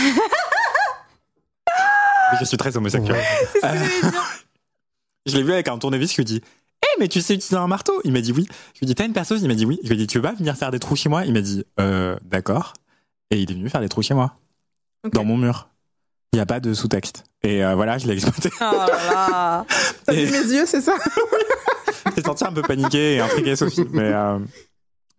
Je 2.41 2.45
suis 2.45 2.57
très 2.59 2.77
homosexuel. 2.77 3.17
Ouais. 3.17 3.25
Euh, 3.65 3.75
je 5.27 5.35
l'ai 5.37 5.43
vu 5.43 5.53
avec 5.53 5.67
un 5.69 5.79
tournevis, 5.79 6.11
je 6.11 6.17
lui 6.17 6.23
ai 6.23 6.25
dit 6.25 6.43
Eh, 6.83 7.01
mais 7.01 7.09
tu 7.09 7.23
sais 7.23 7.35
utiliser 7.35 7.57
un 7.57 7.67
marteau? 7.67 8.01
Il 8.05 8.13
m'a 8.13 8.21
dit 8.21 8.33
oui. 8.33 8.47
Je 8.75 8.81
lui 8.81 8.85
ai 8.85 8.87
dit 8.87 8.95
T'as 8.95 9.07
une 9.07 9.15
perceuse? 9.15 9.41
Il 9.43 9.49
m'a 9.49 9.55
dit 9.55 9.65
oui. 9.65 9.79
Je 9.83 9.89
lui 9.89 9.95
ai 9.95 9.99
dit 9.99 10.07
Tu 10.07 10.19
veux 10.19 10.23
pas 10.23 10.35
venir 10.35 10.55
faire 10.57 10.71
des 10.71 10.79
trous 10.79 10.95
chez 10.97 11.09
moi? 11.09 11.25
Il 11.25 11.33
m'a 11.33 11.41
dit 11.41 11.65
Euh, 11.81 12.17
d'accord. 12.23 12.75
Et 13.31 13.41
il 13.41 13.51
est 13.51 13.55
venu 13.55 13.69
faire 13.71 13.81
des 13.81 13.89
trous 13.89 14.03
chez 14.03 14.15
moi, 14.15 14.37
dans 15.13 15.25
mon 15.25 15.37
mur. 15.39 15.69
Il 16.33 16.37
n'y 16.37 16.41
a 16.43 16.47
pas 16.47 16.61
de 16.61 16.75
sous-texte. 16.75 17.25
Et 17.43 17.65
euh, 17.65 17.75
voilà, 17.75 17.97
je 17.97 18.07
l'ai 18.07 18.13
exploité. 18.15 18.51
Oh 18.61 18.65
là 18.65 18.87
là. 18.87 19.67
T'as 20.07 20.13
Et- 20.13 20.27
vu 20.27 20.33
mes 20.33 20.53
yeux, 20.55 20.67
c'est 20.67 20.83
ça? 20.83 20.95
J'ai 22.15 22.23
senti 22.23 22.45
un 22.45 22.53
peu 22.53 22.61
paniqué 22.63 23.15
et 23.15 23.21
intrigué, 23.21 23.57
Sophie. 23.57 23.87
Mais, 23.91 24.13
euh, 24.13 24.39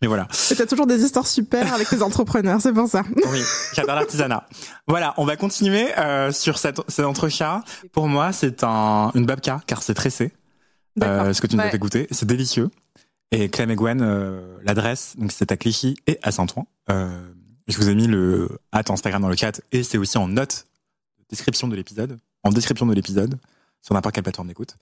mais 0.01 0.07
voilà. 0.07 0.27
Et 0.51 0.55
t'as 0.55 0.65
toujours 0.65 0.87
des 0.87 1.03
histoires 1.03 1.27
super 1.27 1.73
avec 1.73 1.89
tes 1.89 2.01
entrepreneurs, 2.01 2.61
c'est 2.61 2.73
pour 2.73 2.87
ça. 2.87 3.03
Oui, 3.31 3.41
j'adore 3.73 3.95
l'artisanat. 3.95 4.47
Voilà, 4.87 5.13
on 5.17 5.25
va 5.25 5.35
continuer 5.35 5.87
euh, 5.97 6.31
sur 6.31 6.57
cette, 6.57 6.79
cet 6.89 7.05
entrechat. 7.05 7.63
Pour 7.91 8.07
moi, 8.07 8.31
c'est 8.31 8.63
un, 8.63 9.11
une 9.15 9.25
babka, 9.25 9.61
car 9.67 9.83
c'est 9.83 9.93
tressé. 9.93 10.31
Euh, 11.03 11.33
ce 11.33 11.41
que 11.41 11.47
tu 11.47 11.55
nous 11.55 11.61
as 11.61 11.65
Ouais. 11.65 11.71
fait 11.71 11.79
goûter. 11.79 12.07
C'est 12.11 12.25
délicieux. 12.25 12.69
Et 13.31 13.49
Clem 13.49 13.69
et 13.71 13.75
Gwen, 13.75 14.01
euh, 14.01 14.57
l'adresse, 14.63 15.13
donc 15.17 15.31
c'est 15.31 15.51
à 15.51 15.57
Clichy 15.57 15.95
et 16.07 16.17
à 16.23 16.31
Saint-Ouen. 16.31 16.65
Euh, 16.89 17.21
je 17.67 17.77
vous 17.77 17.87
ai 17.89 17.95
mis 17.95 18.07
le 18.07 18.49
hâte 18.73 18.89
Instagram 18.89 19.21
dans 19.21 19.29
le 19.29 19.35
chat 19.35 19.61
et 19.71 19.83
c'est 19.83 19.97
aussi 19.99 20.17
en 20.17 20.27
note 20.27 20.65
de 21.19 21.25
description 21.29 21.67
de 21.67 21.75
l'épisode, 21.75 22.17
en 22.43 22.49
description 22.49 22.87
de 22.87 22.93
l'épisode, 22.95 23.37
sur 23.83 23.93
n'importe 23.93 24.15
quelle 24.15 24.23
plateforme 24.23 24.47
d'écoute. 24.47 24.75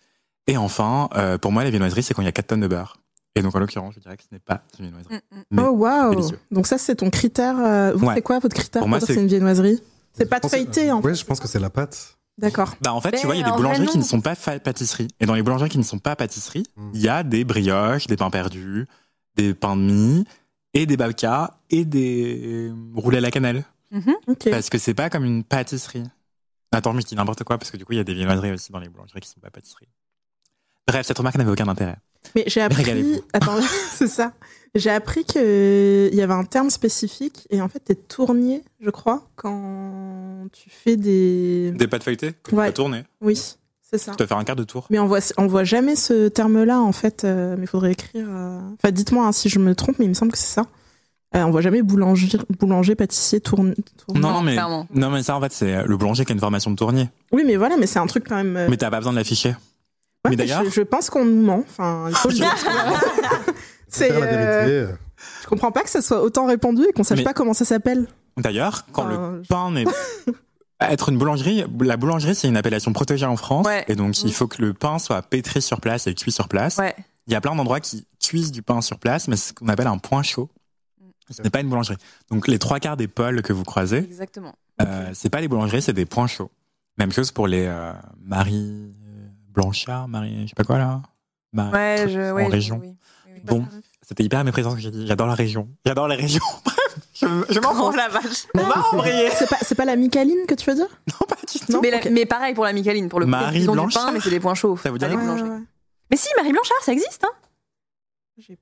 Et 0.47 0.55
enfin, 0.55 1.09
euh, 1.15 1.38
pour 1.38 1.51
moi, 1.51 1.65
la 1.65 1.70
viennoiserie, 1.72 2.01
c'est 2.03 2.13
quand 2.13 2.22
il 2.22 2.26
y 2.26 2.30
a 2.30 2.32
4 2.32 2.47
tonnes 2.47 2.61
de 2.61 2.68
beurre. 2.68 2.95
Et 3.38 3.42
donc, 3.42 3.56
en 3.56 3.60
l'occurrence, 3.60 3.94
je 3.96 4.00
dirais 4.00 4.18
que 4.18 4.24
ce 4.24 4.30
n'est 4.32 4.40
pas 4.40 4.62
une 4.80 4.86
viennoiserie. 4.86 5.16
Mm, 5.32 5.56
mm. 5.56 5.60
Oh 5.60 5.70
waouh. 5.72 6.32
Donc 6.52 6.68
ça, 6.68 6.78
c'est 6.78 6.96
ton 6.96 7.10
critère. 7.10 7.58
euh, 7.60 7.94
Vous, 7.96 8.06
Ouais. 8.08 8.16
c'est 8.16 8.22
quoi 8.22 8.40
votre 8.40 8.56
critère 8.56 8.80
Pour 8.80 8.86
pour 8.86 8.90
moi, 8.90 9.00
dire 9.00 9.08
que 9.08 9.14
c'est- 9.14 9.22
une 9.22 9.28
viennoiserie? 9.28 9.82
C'est 10.14 10.26
pas 10.26 10.40
pense- 10.40 10.52
feuilleté, 10.52 10.92
en 10.92 11.02
Ouais, 11.02 11.14
je 11.16 11.24
pense 11.26 11.40
que 11.40 11.48
c'est 11.48 11.60
la 11.60 11.70
pâte. 11.70 12.18
D'accord. 12.40 12.76
Bah 12.82 12.94
en 12.94 13.02
fait, 13.02 13.12
Mais 13.12 13.20
tu 13.20 13.26
vois, 13.26 13.36
il 13.36 13.42
y 13.42 13.44
a 13.44 13.50
des 13.50 13.56
boulangeries 13.56 13.88
qui 13.88 13.98
ne 13.98 14.04
sont 14.04 14.22
pas 14.22 14.36
pâtisseries. 14.36 15.08
Et 15.20 15.26
dans 15.26 15.34
les 15.34 15.42
boulangeries 15.44 15.70
qui 15.70 15.78
ne 15.80 15.84
sont 15.84 15.98
pas 16.00 16.16
pâtisseries, 16.16 16.66
Mm. 16.76 16.90
il 16.94 17.02
y 17.02 17.10
a 17.10 17.24
des 17.24 17.44
brioches, 17.44 18.06
des 18.08 18.16
pains 18.18 18.30
perdus, 18.30 18.86
des 19.36 19.54
pains 19.56 19.76
de 19.76 19.82
mie, 19.82 20.26
et 20.74 20.86
des 20.86 20.98
babkas, 20.98 21.52
et 21.72 21.86
des 21.86 22.72
roulés 22.96 23.18
à 23.18 23.22
la 23.22 23.32
cannelle. 23.32 23.64
Mhm. 23.92 24.14
Ok. 24.28 24.50
Parce 24.52 24.70
que 24.70 24.78
c'est 24.78 24.94
pas 24.94 25.10
comme 25.10 25.24
une 25.26 25.44
pâtisserie. 25.44 26.04
Attends, 26.72 26.94
mais 26.94 27.02
je 27.02 27.08
dis 27.08 27.16
n'importe 27.16 27.44
quoi, 27.44 27.58
parce 27.58 27.72
que 27.72 27.78
du 27.78 27.86
coup, 27.86 27.94
il 27.94 27.98
y 27.98 28.02
a 28.02 28.04
des 28.04 28.14
viennoiseries 28.14 28.52
aussi 28.52 28.72
dans 28.72 28.80
les 28.80 28.90
boulangeries 28.90 29.22
qui 29.22 29.30
ne 29.30 29.34
sont 29.34 29.40
pas 29.40 29.50
pâtisseries. 29.50 29.88
Bref, 30.88 31.06
cette 31.08 31.18
remarque 31.18 31.38
n'avait 31.38 31.52
aucun 31.52 31.68
intérêt. 31.68 31.96
Mais 32.36 32.44
j'ai 32.48 32.62
appris. 32.62 33.22
Attends, 33.34 33.60
c'est 33.94 34.08
ça. 34.08 34.34
J'ai 34.76 34.90
appris 34.92 35.24
qu'il 35.24 36.14
y 36.14 36.22
avait 36.22 36.34
un 36.34 36.44
terme 36.44 36.70
spécifique 36.70 37.48
et 37.50 37.62
en 37.62 37.70
fait, 37.70 37.80
t'es 37.80 37.96
tournier, 37.96 38.64
je 38.80 38.90
crois, 38.90 39.28
quand 39.36 40.48
tu 40.52 40.70
fais 40.70 40.98
des. 40.98 41.72
Des 41.72 41.88
pâtes 41.88 42.04
feuilletées 42.04 42.34
que 42.44 42.50
tu 42.52 42.56
Ouais. 42.56 42.68
vas 42.68 42.72
tourner. 42.74 43.04
Oui, 43.22 43.36
c'est 43.82 43.98
ça. 43.98 44.12
Tu 44.12 44.18
dois 44.18 44.28
faire 44.28 44.38
un 44.38 44.44
quart 44.44 44.56
de 44.56 44.64
tour. 44.66 44.86
Mais 44.90 45.00
on 45.00 45.08
voit, 45.08 45.20
on 45.38 45.48
voit 45.48 45.64
jamais 45.64 45.96
ce 45.96 46.28
terme-là, 46.28 46.80
en 46.80 46.92
fait. 46.92 47.24
euh, 47.24 47.56
mais 47.58 47.64
il 47.64 47.68
faudrait 47.68 47.94
écrire. 47.94 48.28
euh, 48.30 48.60
Enfin, 48.82 48.92
dites-moi 48.92 49.26
hein, 49.26 49.32
si 49.32 49.50
je 49.50 49.58
me 49.60 49.74
trompe, 49.74 49.98
mais 50.00 50.06
il 50.06 50.10
me 50.10 50.14
semble 50.14 50.32
que 50.32 50.38
c'est 50.38 50.54
ça. 50.54 50.68
Euh, 51.36 51.44
on 51.44 51.52
voit 51.52 51.62
jamais 51.62 51.82
boulanger, 51.82 52.38
boulanger 52.60 52.96
pâtissier, 52.96 53.40
tourne. 53.42 53.74
tourne- 54.06 54.20
Non, 54.20 54.32
Non, 54.34 54.42
mais, 54.42 54.54
clairement. 54.54 54.88
non, 54.94 55.10
mais 55.10 55.24
ça, 55.24 55.36
en 55.36 55.42
fait, 55.42 55.52
c'est 55.52 55.84
le 55.86 55.98
boulanger 55.98 56.24
qui 56.24 56.32
a 56.32 56.36
une 56.36 56.40
formation 56.40 56.72
de 56.72 56.76
tournier. 56.76 57.10
Oui, 57.32 57.44
mais 57.46 57.56
voilà, 57.58 57.78
mais 57.78 57.88
c'est 57.88 58.00
un 58.00 58.08
truc 58.08 58.26
quand 58.30 58.36
même. 58.36 58.56
euh, 58.56 58.68
Mais 58.70 58.78
t'as 58.78 58.90
pas 58.92 58.98
besoin 58.98 59.12
de 59.14 59.18
l'afficher. 59.18 59.56
Ouais, 60.30 60.36
mais 60.36 60.44
mais 60.44 60.46
d'ailleurs- 60.48 60.66
je, 60.66 60.70
je 60.70 60.82
pense 60.82 61.10
qu'on 61.10 61.26
nous 61.26 61.42
ment. 61.42 61.64
Enfin, 61.68 62.06
il 62.10 62.16
faut 62.16 62.30
le 62.30 62.36
dire. 62.36 62.56
c'est. 63.88 64.10
La 64.10 64.16
euh, 64.16 64.66
vérité. 64.66 64.94
je 65.44 65.48
comprends 65.48 65.72
pas 65.72 65.84
que 65.84 65.90
ça 65.90 66.02
soit 66.02 66.22
autant 66.22 66.46
répandu 66.46 66.84
et 66.88 66.94
qu'on 66.94 67.04
sache 67.04 67.20
Mais- 67.20 67.24
pas 67.24 67.34
comment 67.34 67.54
ça 67.54 67.66
s'appelle. 67.66 68.08
D'ailleurs, 68.38 68.86
quand 68.92 69.06
Enfin, 69.08 69.32
le 69.32 69.42
pain 69.48 69.72
n'est 69.72 69.86
Être 70.80 71.10
une 71.10 71.18
boulangerie, 71.18 71.64
la 71.80 71.98
boulangerie, 71.98 72.36
c'est 72.36 72.48
une 72.48 72.56
appellation 72.56 72.94
protégée 72.94 73.26
en 73.26 73.36
France. 73.36 73.66
Ouais. 73.66 73.84
Et 73.88 73.96
donc, 73.96 74.10
Mm. 74.10 74.28
il 74.28 74.34
faut 74.34 74.46
que 74.48 74.62
le 74.62 74.74
pain 74.76 75.00
soit 75.00 75.24
pétri 75.24 75.60
sur 75.60 75.82
place 75.82 76.06
et 76.06 76.14
cuit 76.14 76.32
sur 76.32 76.48
place. 76.48 76.78
Ouais. 76.78 76.96
Il 77.26 77.34
y 77.34 77.36
a 77.36 77.42
plein 77.42 77.56
d'endroits 77.56 77.80
qui 77.80 78.06
cuisent 78.22 78.52
du 78.52 78.62
pain 78.62 78.82
sur 78.82 79.00
place, 79.00 79.28
mais 79.28 79.38
c'est 79.38 79.50
ce 79.50 79.54
qu'on 79.54 79.68
appelle 79.70 79.88
un 79.88 79.98
point 79.98 80.22
chaud. 80.22 80.50
Ce 81.32 81.42
n'est 81.42 81.50
pas 81.50 81.62
une 81.62 81.68
boulangerie. 81.70 81.98
Donc, 82.30 82.48
les 82.48 82.60
trois 82.60 82.80
quarts 82.80 82.96
des 82.96 83.08
pôles 83.08 83.42
que 83.42 83.54
vous 83.54 83.64
croisez, 83.64 83.98
Exactement. 83.98 84.54
euh, 84.84 85.10
c'est 85.16 85.30
pas 85.32 85.42
les 85.42 85.48
boulangeries, 85.48 85.82
c'est 85.82 85.94
des 85.94 86.06
points 86.06 86.28
chauds. 86.28 86.52
Même 87.00 87.12
chose 87.12 87.32
pour 87.32 87.48
les 87.48 87.66
euh, 87.66 87.92
Marie 88.24 88.94
Blanchard, 89.62 90.08
Marie, 90.08 90.43
je 90.43 90.47
sais 90.49 90.55
pas 90.55 90.64
quoi 90.64 90.78
là. 90.78 91.01
Marie- 91.53 91.74
Ouais, 91.74 92.05
je. 92.10 92.32
en 92.32 92.36
Ouais, 92.36 92.47
région. 92.47 92.80
oui. 92.82 92.95
Oui, 93.26 93.32
oui. 93.36 93.41
Bon, 93.43 93.66
c'était 94.08 94.24
hyper 94.24 94.43
méprisant 94.43 94.72
ce 94.72 94.76
que 94.76 94.82
j'ai 94.82 94.91
dit. 94.91 95.08
J'adore 95.08 95.28
la 95.28 95.34
région. 95.36 95.68
J'adore 95.86 96.08
les 96.08 96.16
régions. 96.16 96.43
Bref, 96.64 96.78
je, 97.14 97.26
je 97.49 97.60
m'en 97.60 97.72
Oh 97.72 97.91
fous. 97.91 97.97
la 97.97 98.08
vache. 98.10 98.45
On 98.55 98.60
va 98.64 98.86
embrayer. 98.93 99.30
C'est 99.32 99.49
pas, 99.49 99.58
c'est 99.62 99.76
pas 99.76 99.86
la 99.86 99.95
Micaline 99.95 100.45
que 100.47 100.53
tu 100.55 100.70
veux 100.70 100.76
dire? 100.76 100.88
Non, 101.08 101.28
pas 101.28 101.36
du 101.51 101.60
tout. 101.60 101.82
Mais, 101.82 101.91
la- 101.91 102.26
pareil 102.26 102.53
pour 102.53 102.64
la 102.66 102.74
Micaline, 102.74 103.10
pour 103.10 103.20
le 103.20 103.26
coup. 103.26 103.32
Marie 103.32 103.62
ils 103.62 103.70
ont 103.70 103.74
du 103.74 103.80
Blanchard 103.80 104.05
pain, 104.08 104.12
mais 104.12 104.20
c'est 104.20 104.30
des 104.30 104.39
points 104.39 104.53
chauds. 104.55 104.78
Ça 104.78 104.91
vous 104.91 104.97
dit 104.97 105.05
boulangeries. 105.05 105.49
Mais 106.12 106.18
si, 106.18 106.30
Marie 106.38 106.51
Blanchard, 106.51 106.78
ça 106.84 106.91
existe. 106.93 107.24
Hein. 107.26 107.32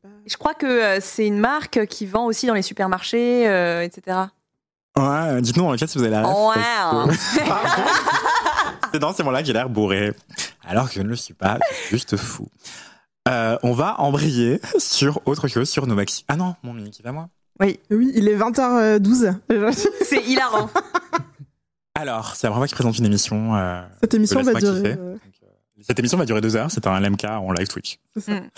Pas. 0.02 0.08
Je 0.26 0.38
crois 0.38 0.54
que 0.54 0.66
euh, 0.66 1.00
c'est 1.02 1.28
une 1.28 1.38
marque 1.38 1.86
qui 1.88 2.06
vend 2.06 2.26
aussi 2.28 2.48
dans 2.48 2.54
les 2.54 2.62
supermarchés, 2.62 3.46
euh, 3.50 3.82
etc. 3.82 4.18
Ouais, 4.98 5.42
dites-nous 5.42 5.64
dans 5.66 5.72
le 5.74 5.78
chat 5.78 5.88
si 5.88 5.98
vous 5.98 6.06
avez 6.06 6.14
la 6.14 6.24
ref, 6.26 6.56
Ouais. 6.56 6.64
parce 6.64 7.36
que- 7.36 7.40
Pardon. 7.46 7.84
C'est 8.96 9.00
dans 9.00 9.12
ces 9.12 9.24
moments-là 9.24 9.42
que 9.42 9.48
j'ai 9.48 9.52
l'air 9.52 9.68
bourré. 9.68 10.14
Alors 10.64 10.88
que 10.88 10.96
je 10.96 11.02
ne 11.02 11.10
le 11.10 11.18
suis 11.18 11.34
pas, 11.34 11.60
je 11.70 11.76
suis 11.76 11.90
juste 11.98 12.16
fou. 12.16 12.48
Euh, 13.28 13.58
on 13.62 13.74
va 13.74 14.00
embrayer 14.00 14.62
sur 14.78 15.20
autre 15.26 15.50
chose, 15.50 15.70
sur 15.70 15.86
nos 15.86 15.96
maxi. 15.96 16.24
Ah 16.30 16.38
non, 16.38 16.56
mon 16.64 16.72
mini 16.72 16.92
qui 16.92 17.02
va 17.02 17.12
moi? 17.12 17.28
Oui, 17.60 17.78
il 17.90 18.26
est 18.30 18.38
20h12. 18.38 19.36
C'est 20.02 20.24
hilarant. 20.24 20.70
Alors, 21.96 22.38
c'est 22.38 22.48
la 22.48 22.52
première 22.52 22.62
fois 22.62 22.68
que 22.68 22.70
je 22.70 22.76
présente 22.76 22.98
une 23.00 23.06
émission. 23.08 23.58
euh, 23.58 23.84
Cette 24.00 24.14
émission 24.14 24.42
va 24.42 24.54
durer. 24.54 24.96
euh, 24.98 25.18
cette 25.82 26.00
émission 26.00 26.18
va 26.18 26.26
durer 26.26 26.40
deux 26.40 26.56
heures. 26.56 26.72
C'est 26.72 26.88
un 26.88 26.98
LMK 26.98 27.26
en 27.26 27.52
live 27.52 27.68
Twitch. 27.68 28.00
ça. 28.18 28.32
Mm. 28.32 28.50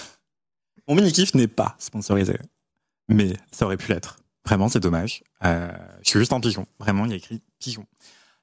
Mon 0.88 0.94
mini 0.94 1.12
kiff 1.14 1.34
n'est 1.34 1.48
pas 1.48 1.76
sponsorisé, 1.80 2.38
mais 3.10 3.34
ça 3.52 3.66
aurait 3.66 3.78
pu 3.78 3.92
l'être. 3.92 4.18
Vraiment, 4.46 4.70
c'est 4.70 4.82
dommage. 4.82 5.24
Euh, 5.44 5.68
je 6.04 6.10
suis 6.12 6.20
juste 6.20 6.32
en 6.32 6.40
pigeon. 6.40 6.68
Vraiment, 6.80 7.06
il 7.06 7.10
y 7.12 7.14
a 7.16 7.18
écrit 7.18 7.42
pigeon. 7.58 7.88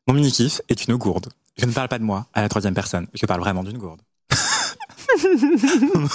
Mon 0.06 0.14
mini 0.14 0.30
kiff 0.30 0.60
est 0.68 0.86
une 0.86 0.96
gourde. 0.96 1.28
Je 1.56 1.66
ne 1.66 1.72
parle 1.72 1.88
pas 1.88 1.98
de 1.98 2.04
moi 2.04 2.26
à 2.34 2.42
la 2.42 2.48
troisième 2.48 2.74
personne. 2.74 3.06
Je 3.14 3.26
parle 3.26 3.40
vraiment 3.40 3.62
d'une 3.62 3.78
gourde. 3.78 4.00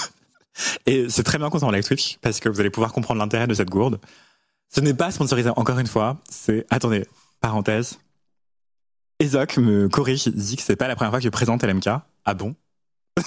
Et 0.86 1.10
c'est 1.10 1.24
très 1.24 1.38
bien 1.38 1.50
qu'on 1.50 1.60
soit 1.60 1.68
en 1.68 1.72
live 1.72 1.86
Twitch 1.86 2.18
parce 2.22 2.40
que 2.40 2.50
vous 2.50 2.60
allez 2.60 2.70
pouvoir 2.70 2.92
comprendre 2.92 3.20
l'intérêt 3.20 3.48
de 3.48 3.54
cette 3.54 3.70
gourde. 3.70 4.00
Ce 4.68 4.82
n'est 4.82 4.94
pas 4.94 5.12
sponsorisé 5.12 5.50
encore 5.56 5.80
une 5.80 5.88
fois. 5.88 6.18
C'est 6.30 6.66
attendez 6.70 7.08
parenthèse. 7.40 8.00
Ezoc 9.20 9.58
me 9.58 9.88
corrige, 9.90 10.28
il 10.28 10.36
dit 10.36 10.56
que 10.56 10.62
c'est 10.62 10.76
pas 10.76 10.88
la 10.88 10.96
première 10.96 11.12
fois 11.12 11.20
que 11.20 11.24
je 11.24 11.30
présente 11.30 11.64
LMK. 11.64 11.88
Ah 12.26 12.34
bon? 12.34 12.56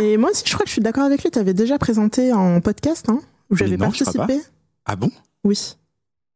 Mais, 0.00 0.16
moi 0.16 0.30
aussi, 0.30 0.42
je 0.46 0.52
crois 0.52 0.64
que 0.64 0.68
je 0.68 0.72
suis 0.74 0.82
d'accord 0.82 1.04
avec 1.04 1.22
lui. 1.22 1.30
Tu 1.30 1.38
avais 1.38 1.54
déjà 1.54 1.78
présenté 1.78 2.32
en 2.32 2.60
podcast, 2.60 3.08
hein, 3.08 3.20
où 3.50 3.56
j'avais 3.56 3.78
participé. 3.78 4.40
Ah 4.84 4.96
bon? 4.96 5.10
Oui. 5.44 5.76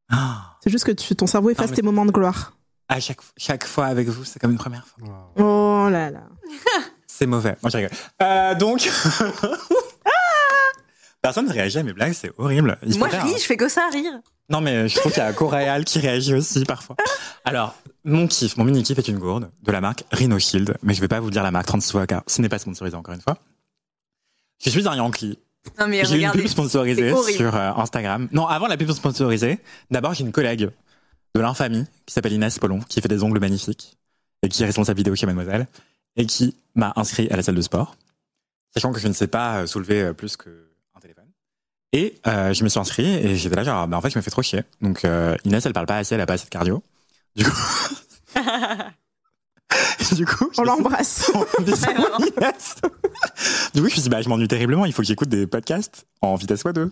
Ah. 0.08 0.56
C'est 0.64 0.70
juste 0.70 0.84
que 0.84 0.92
tu, 0.92 1.14
ton 1.14 1.26
cerveau 1.26 1.50
efface 1.50 1.70
mais- 1.70 1.76
tes 1.76 1.82
moments 1.82 2.06
de 2.06 2.10
gloire. 2.12 2.54
À 2.91 2.99
chaque, 2.99 3.20
chaque 3.36 3.64
fois 3.64 3.86
avec 3.86 4.09
vous, 4.09 4.24
c'est 4.24 4.41
comme 4.41 4.51
une 4.51 4.59
première 4.59 4.84
fois. 4.84 5.30
Wow. 5.36 5.86
Oh 5.86 5.88
là 5.88 6.11
là. 6.11 6.22
C'est 7.07 7.26
mauvais. 7.26 7.57
Moi, 7.62 7.70
je 7.70 7.76
rigole. 7.76 7.93
Euh, 8.20 8.55
donc. 8.57 8.91
Personne 11.22 11.47
ne 11.47 11.53
réagit 11.53 11.78
à 11.78 11.84
mes 11.84 11.93
blagues, 11.93 12.14
c'est 12.14 12.32
horrible. 12.38 12.78
Il 12.82 12.99
Moi, 12.99 13.11
je 13.12 13.16
ris, 13.16 13.38
je 13.38 13.45
fais 13.45 13.59
que 13.59 13.68
ça 13.68 13.88
rire. 13.93 14.20
Non, 14.49 14.62
mais 14.62 14.88
je 14.88 14.97
trouve 14.97 15.12
qu'il 15.12 15.22
y 15.22 15.26
a 15.26 15.32
Coréal 15.34 15.84
qui 15.84 15.99
réagit 15.99 16.34
aussi 16.34 16.64
parfois. 16.64 16.97
Alors, 17.45 17.74
mon 18.05 18.26
kiff, 18.26 18.57
mon 18.57 18.64
mini 18.64 18.82
kiff 18.82 18.99
est 18.99 19.07
une 19.07 19.18
gourde 19.18 19.51
de 19.62 19.70
la 19.70 19.82
marque 19.82 20.05
Rhino 20.11 20.38
Shield, 20.38 20.78
mais 20.82 20.95
je 20.95 21.01
vais 21.03 21.09
pas 21.09 21.20
vous 21.20 21.30
dire 21.30 21.43
la 21.43 21.51
marque 21.51 21.66
36 21.66 21.93
fois 21.93 22.07
car 22.07 22.22
ce 22.26 22.41
n'est 22.41 22.49
pas 22.49 22.59
sponsorisé 22.59 22.97
encore 22.97 23.14
une 23.14 23.20
fois. 23.20 23.36
Je 24.64 24.70
suis 24.70 24.88
un 24.88 24.97
Yankee. 24.97 25.38
Non, 25.78 25.88
mais 25.88 26.07
J'ai 26.07 26.24
une 26.24 26.32
pub 26.32 26.47
sponsorisée 26.47 27.14
sur 27.36 27.55
euh, 27.55 27.72
Instagram. 27.76 28.28
Non, 28.32 28.47
avant 28.47 28.66
la 28.66 28.78
pub 28.78 28.91
sponsorisée, 28.91 29.59
d'abord 29.91 30.14
j'ai 30.14 30.24
une 30.24 30.32
collègue 30.32 30.70
de 31.35 31.41
l'infamie 31.41 31.85
qui 32.07 32.14
s'appelle 32.14 32.33
Inès 32.33 32.59
Pollon, 32.59 32.81
qui 32.81 33.01
fait 33.01 33.09
des 33.09 33.22
ongles 33.22 33.41
magnifiques 33.41 33.97
et 34.43 34.49
qui 34.49 34.62
est 34.62 34.66
responsable 34.66 34.97
vidéo 34.97 35.14
chez 35.14 35.26
Mademoiselle 35.26 35.66
et 36.16 36.26
qui 36.26 36.57
m'a 36.74 36.93
inscrit 36.97 37.28
à 37.31 37.37
la 37.37 37.43
salle 37.43 37.55
de 37.55 37.61
sport, 37.62 37.97
sachant 38.74 38.93
que 38.93 38.99
je 39.01 39.09
ne 39.09 39.12
sais 39.12 39.26
pas 39.28 39.62
euh, 39.62 39.66
soulever 39.66 40.03
euh, 40.03 40.12
plus 40.12 40.37
qu'un 40.37 41.01
téléphone. 41.01 41.28
Et 41.93 42.16
euh, 42.26 42.53
je 42.53 42.64
me 42.64 42.68
suis 42.68 42.81
inscrit 42.81 43.07
et 43.07 43.37
j'étais 43.37 43.57
là 43.57 43.64
genre, 43.64 43.87
bah, 43.87 43.97
en 43.97 44.01
fait 44.01 44.11
je 44.11 44.18
me 44.18 44.22
fais 44.22 44.31
trop 44.31 44.43
chier. 44.43 44.62
Donc 44.81 45.05
euh, 45.05 45.37
Inès 45.45 45.64
elle 45.66 45.72
parle 45.72 45.87
pas 45.87 45.99
assez, 45.99 46.14
elle 46.14 46.20
a 46.20 46.26
pas 46.26 46.35
assez 46.35 46.47
de 46.47 46.51
cardio. 46.51 46.83
Du 47.37 47.45
coup, 47.45 47.57
du 50.16 50.26
coup, 50.26 50.51
On 50.59 50.64
l'embrasse. 50.64 51.31
Du 53.74 53.81
coup, 53.81 53.89
je 53.89 53.95
me 53.95 54.01
suis 54.01 54.03
dit, 54.03 54.09
bah, 54.09 54.20
je 54.20 54.28
m'ennuie 54.28 54.49
terriblement, 54.49 54.85
il 54.85 54.93
faut 54.93 55.03
que 55.03 55.09
j'écoute 55.09 55.28
des 55.28 55.47
podcasts 55.47 56.07
en 56.20 56.35
vitesse 56.35 56.64
x2. 56.64 56.91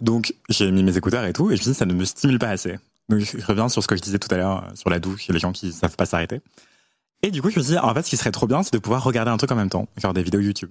Donc, 0.00 0.34
j'ai 0.48 0.70
mis 0.70 0.82
mes 0.82 0.96
écouteurs 0.96 1.24
et 1.24 1.32
tout, 1.32 1.50
et 1.50 1.56
je 1.56 1.60
me 1.60 1.62
suis 1.62 1.72
dit, 1.72 1.76
ça 1.78 1.84
ne 1.86 1.92
me 1.92 2.04
stimule 2.04 2.38
pas 2.38 2.48
assez. 2.48 2.78
Donc, 3.08 3.20
je 3.20 3.44
reviens 3.44 3.68
sur 3.68 3.82
ce 3.82 3.88
que 3.88 3.96
je 3.96 4.02
disais 4.02 4.18
tout 4.18 4.32
à 4.32 4.36
l'heure, 4.36 4.64
euh, 4.64 4.74
sur 4.74 4.90
la 4.90 4.98
douche, 4.98 5.28
les 5.28 5.38
gens 5.38 5.52
qui 5.52 5.72
savent 5.72 5.96
pas 5.96 6.06
s'arrêter. 6.06 6.40
Et 7.22 7.30
du 7.30 7.42
coup, 7.42 7.50
je 7.50 7.58
me 7.58 7.62
suis 7.62 7.72
dit, 7.72 7.78
en 7.78 7.94
fait, 7.94 8.02
ce 8.02 8.10
qui 8.10 8.16
serait 8.16 8.30
trop 8.30 8.46
bien, 8.46 8.62
c'est 8.62 8.72
de 8.72 8.78
pouvoir 8.78 9.02
regarder 9.02 9.30
un 9.30 9.36
truc 9.36 9.50
en 9.50 9.56
même 9.56 9.70
temps, 9.70 9.88
genre 9.96 10.14
des 10.14 10.22
vidéos 10.22 10.40
YouTube. 10.40 10.70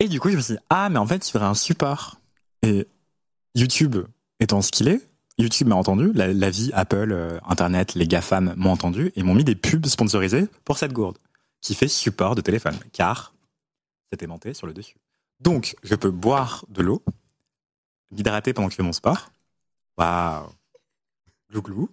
Et 0.00 0.08
du 0.08 0.20
coup, 0.20 0.30
je 0.30 0.36
me 0.36 0.40
suis 0.40 0.54
dit, 0.54 0.60
ah, 0.70 0.88
mais 0.88 0.98
en 0.98 1.06
fait, 1.06 1.26
il 1.26 1.30
faudrait 1.30 1.48
un 1.48 1.54
support. 1.54 2.20
Et 2.62 2.86
YouTube 3.54 3.96
étant 4.40 4.60
ce 4.62 4.70
qu'il 4.70 4.88
est, 4.88 5.00
YouTube 5.38 5.68
m'a 5.68 5.74
entendu, 5.74 6.12
la, 6.14 6.32
la 6.32 6.50
vie, 6.50 6.70
Apple, 6.72 7.12
euh, 7.12 7.38
Internet, 7.46 7.94
les 7.94 8.08
GAFAM 8.08 8.54
m'ont 8.56 8.70
entendu, 8.70 9.12
et 9.16 9.22
m'ont 9.22 9.34
mis 9.34 9.44
des 9.44 9.54
pubs 9.54 9.86
sponsorisées 9.86 10.46
pour 10.64 10.78
cette 10.78 10.92
gourde, 10.92 11.18
qui 11.60 11.74
fait 11.74 11.88
support 11.88 12.34
de 12.34 12.40
téléphone, 12.40 12.76
car 12.92 13.34
c'est 14.10 14.22
aimanté 14.22 14.54
sur 14.54 14.66
le 14.66 14.72
dessus. 14.72 14.96
Donc, 15.40 15.76
je 15.82 15.94
peux 15.94 16.10
boire 16.10 16.64
de 16.68 16.82
l'eau, 16.82 17.02
m'hydrater 18.10 18.52
pendant 18.52 18.68
que 18.68 18.72
je 18.72 18.76
fais 18.76 18.82
mon 18.82 18.92
sport. 18.92 19.30
Waouh 19.98 20.48
Glou 21.50 21.62
glou. 21.62 21.88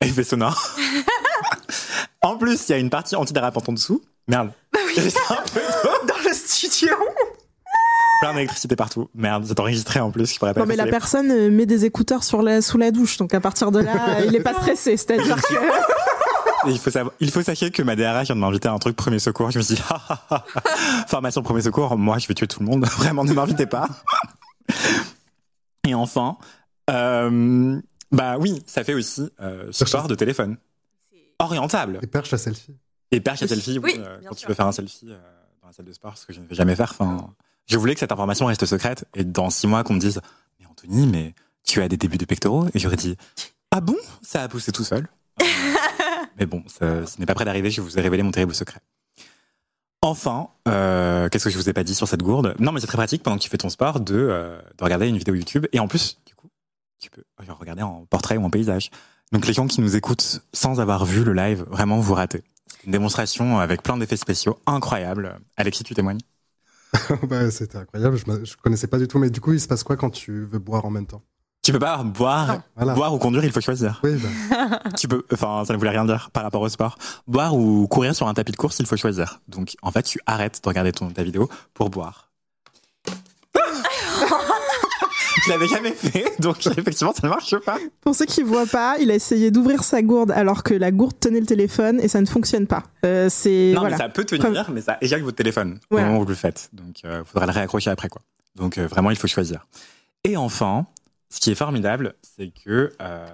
Effet 0.00 0.24
sonore. 0.24 0.76
en 2.22 2.36
plus, 2.36 2.68
il 2.68 2.72
y 2.72 2.74
a 2.74 2.78
une 2.78 2.90
partie 2.90 3.16
antidérapante 3.16 3.68
en 3.68 3.72
dessous. 3.72 4.02
Merde. 4.28 4.52
J'ai 4.94 5.00
un 5.00 5.42
peu 5.52 5.60
Dans 6.06 6.28
le 6.28 6.34
studio. 6.34 6.94
plein 8.20 8.34
d'électricité 8.34 8.76
partout. 8.76 9.08
Merde, 9.14 9.44
c'est 9.46 9.58
enregistré 9.58 10.00
en 10.00 10.10
plus. 10.10 10.34
Je 10.34 10.58
Non, 10.58 10.66
mais 10.66 10.76
la 10.76 10.86
personne 10.86 11.30
euh, 11.30 11.50
met 11.50 11.66
des 11.66 11.84
écouteurs 11.84 12.22
sur 12.22 12.42
la, 12.42 12.62
sous 12.62 12.78
la 12.78 12.90
douche. 12.90 13.16
Donc 13.16 13.34
à 13.34 13.40
partir 13.40 13.72
de 13.72 13.80
là, 13.80 14.20
euh, 14.20 14.24
il 14.26 14.36
est 14.36 14.40
pas 14.40 14.54
stressé. 14.54 14.96
C'est-à-dire 14.96 15.36
que. 15.36 15.54
Et 16.68 16.70
il 16.70 16.78
faut 16.78 16.90
savoir, 16.90 17.12
il 17.18 17.30
faut 17.30 17.42
sachez 17.42 17.72
que 17.72 17.82
ma 17.82 17.96
DRH 17.96 18.26
vient 18.26 18.36
de 18.36 18.40
m'inviter 18.40 18.68
à 18.68 18.72
un 18.72 18.78
truc 18.78 18.94
premier 18.94 19.18
secours. 19.18 19.50
Je 19.50 19.58
me 19.58 19.64
suis 19.64 19.74
dit, 19.74 19.82
ah, 19.90 20.00
ah, 20.08 20.24
ah. 20.30 20.44
formation 21.08 21.42
premier 21.42 21.62
secours, 21.62 21.98
moi 21.98 22.18
je 22.18 22.28
vais 22.28 22.34
tuer 22.34 22.46
tout 22.46 22.60
le 22.60 22.66
monde. 22.66 22.84
Vraiment, 22.86 23.24
ne 23.24 23.32
m'invitez 23.32 23.66
pas. 23.66 23.88
Et 25.84 25.94
enfin, 25.94 26.36
euh, 26.90 27.80
bah 28.12 28.36
oui, 28.38 28.62
ça 28.66 28.84
fait 28.84 28.94
aussi 28.94 29.28
euh, 29.40 29.70
support 29.72 30.06
de 30.08 30.14
téléphone. 30.14 30.56
Orientable. 31.38 31.98
Et 32.02 32.06
perche 32.06 32.32
à 32.32 32.38
selfie. 32.38 32.74
Et 33.10 33.20
perche 33.20 33.42
à 33.42 33.48
selfie, 33.48 33.78
oui, 33.78 33.92
Oui, 33.96 34.00
euh, 34.04 34.18
quand 34.28 34.34
tu 34.34 34.46
veux 34.46 34.54
faire 34.54 34.66
un 34.66 34.72
selfie 34.72 35.08
euh, 35.10 35.18
dans 35.60 35.66
la 35.68 35.72
salle 35.72 35.86
de 35.86 35.92
sport, 35.92 36.16
ce 36.16 36.24
que 36.26 36.32
je 36.32 36.40
ne 36.40 36.46
vais 36.46 36.54
jamais 36.54 36.76
faire. 36.76 36.92
Enfin, 36.98 37.34
je 37.66 37.76
voulais 37.78 37.94
que 37.94 38.00
cette 38.00 38.12
information 38.12 38.46
reste 38.46 38.64
secrète 38.66 39.04
et 39.14 39.24
dans 39.24 39.50
six 39.50 39.66
mois 39.66 39.82
qu'on 39.84 39.94
me 39.94 40.00
dise, 40.00 40.20
mais 40.60 40.66
Anthony, 40.66 41.06
mais 41.06 41.34
tu 41.64 41.82
as 41.82 41.88
des 41.88 41.96
débuts 41.96 42.18
de 42.18 42.24
pectoraux? 42.24 42.66
Et 42.74 42.78
j'aurais 42.78 42.96
dit, 42.96 43.16
ah 43.70 43.80
bon? 43.80 43.96
Ça 44.22 44.42
a 44.42 44.48
poussé 44.48 44.72
tout 44.72 44.84
seul. 44.84 45.06
Euh, 46.34 46.38
mais 46.38 46.46
bon, 46.46 46.62
ça- 46.66 47.04
ce 47.06 47.18
n'est 47.20 47.26
pas 47.26 47.34
près 47.34 47.44
d'arriver. 47.44 47.70
Je 47.70 47.80
vous 47.82 47.98
ai 47.98 48.00
révélé 48.00 48.22
mon 48.22 48.30
terrible 48.30 48.54
secret. 48.54 48.80
Enfin, 50.00 50.48
euh, 50.66 51.28
qu'est-ce 51.28 51.44
que 51.44 51.50
je 51.50 51.56
vous 51.58 51.68
ai 51.68 51.72
pas 51.72 51.84
dit 51.84 51.94
sur 51.94 52.08
cette 52.08 52.22
gourde? 52.22 52.54
Non, 52.58 52.72
mais 52.72 52.80
c'est 52.80 52.86
très 52.88 52.96
pratique 52.96 53.22
pendant 53.22 53.36
que 53.36 53.42
tu 53.42 53.48
fais 53.48 53.58
ton 53.58 53.68
sport 53.68 54.00
de, 54.00 54.14
euh, 54.16 54.60
de 54.78 54.84
regarder 54.84 55.06
une 55.08 55.16
vidéo 55.18 55.34
YouTube 55.34 55.66
et 55.72 55.78
en 55.78 55.86
plus, 55.88 56.18
tu 57.02 57.10
peux 57.10 57.24
regarder 57.58 57.82
en 57.82 58.06
portrait 58.08 58.36
ou 58.36 58.44
en 58.44 58.50
paysage. 58.50 58.90
Donc 59.32 59.46
les 59.46 59.52
gens 59.52 59.66
qui 59.66 59.80
nous 59.80 59.96
écoutent 59.96 60.40
sans 60.52 60.80
avoir 60.80 61.04
vu 61.04 61.24
le 61.24 61.32
live, 61.32 61.64
vraiment 61.68 61.98
vous 61.98 62.14
ratez. 62.14 62.42
Une 62.86 62.92
démonstration 62.92 63.58
avec 63.58 63.82
plein 63.82 63.96
d'effets 63.96 64.16
spéciaux 64.16 64.58
incroyables. 64.66 65.40
Alexis, 65.56 65.82
tu 65.84 65.94
témoignes 65.94 66.20
bah, 67.28 67.50
C'était 67.50 67.78
incroyable, 67.78 68.16
je, 68.16 68.44
je 68.44 68.56
connaissais 68.56 68.86
pas 68.86 68.98
du 68.98 69.08
tout. 69.08 69.18
Mais 69.18 69.30
du 69.30 69.40
coup, 69.40 69.52
il 69.52 69.60
se 69.60 69.66
passe 69.66 69.82
quoi 69.82 69.96
quand 69.96 70.10
tu 70.10 70.44
veux 70.44 70.58
boire 70.58 70.84
en 70.84 70.90
même 70.90 71.06
temps? 71.06 71.22
Tu 71.62 71.70
peux 71.72 71.78
pas 71.78 72.02
boire, 72.02 72.62
Voilà. 72.76 72.94
boire 72.94 73.14
ou 73.14 73.18
conduire, 73.18 73.44
il 73.44 73.52
faut 73.52 73.60
choisir. 73.60 74.00
Oui, 74.02 74.20
bah, 74.50 74.80
Tu 74.96 75.06
peux, 75.06 75.24
enfin, 75.32 75.64
ça 75.64 75.72
ne 75.72 75.78
voulait 75.78 75.90
rien 75.90 76.04
dire 76.04 76.30
par 76.32 76.42
rapport 76.42 76.60
au 76.60 76.68
sport. 76.68 76.98
Boire 77.26 77.54
ou 77.56 77.86
courir 77.86 78.14
sur 78.16 78.26
un 78.28 78.34
tapis 78.34 78.52
de 78.52 78.56
course, 78.56 78.78
il 78.80 78.86
faut 78.86 78.96
choisir. 78.96 79.40
Donc, 79.48 79.74
en 79.82 79.92
fait, 79.92 80.02
tu 80.02 80.20
arrêtes 80.26 80.60
de 80.62 80.68
regarder 80.68 80.92
ton, 80.92 81.08
ta 81.10 81.22
vidéo 81.22 81.48
pour 81.72 81.88
boire. 81.88 82.31
Je 85.44 85.50
l'avais 85.50 85.66
jamais 85.66 85.92
fait, 85.92 86.24
donc 86.40 86.66
effectivement, 86.66 87.12
ça 87.12 87.26
ne 87.26 87.28
marche 87.28 87.56
pas. 87.58 87.78
Pour 88.00 88.14
ceux 88.14 88.26
qui 88.26 88.42
voient 88.42 88.66
pas, 88.66 88.96
il 89.00 89.10
a 89.10 89.14
essayé 89.14 89.50
d'ouvrir 89.50 89.82
sa 89.82 90.02
gourde 90.02 90.30
alors 90.30 90.62
que 90.62 90.74
la 90.74 90.90
gourde 90.90 91.18
tenait 91.18 91.40
le 91.40 91.46
téléphone 91.46 92.00
et 92.00 92.08
ça 92.08 92.20
ne 92.20 92.26
fonctionne 92.26 92.66
pas. 92.66 92.84
Euh, 93.04 93.28
c'est 93.28 93.72
non, 93.74 93.80
voilà. 93.80 93.96
mais 93.96 94.02
ça 94.02 94.08
peut 94.08 94.24
tenir, 94.24 94.70
mais 94.70 94.80
ça 94.82 94.98
éjecte 95.00 95.24
votre 95.24 95.36
téléphone 95.36 95.78
au 95.90 95.98
moment 95.98 96.16
où 96.18 96.20
vous 96.20 96.28
le 96.28 96.34
faites. 96.34 96.70
Donc, 96.72 97.02
il 97.02 97.22
faudra 97.24 97.46
le 97.46 97.52
réaccrocher 97.52 97.90
après, 97.90 98.08
quoi. 98.08 98.22
Donc, 98.54 98.78
euh, 98.78 98.86
vraiment, 98.86 99.10
il 99.10 99.16
faut 99.16 99.26
choisir. 99.26 99.66
Et 100.24 100.36
enfin, 100.36 100.86
ce 101.30 101.40
qui 101.40 101.50
est 101.50 101.54
formidable, 101.54 102.14
c'est 102.22 102.52
que 102.64 102.92
euh, 103.00 103.26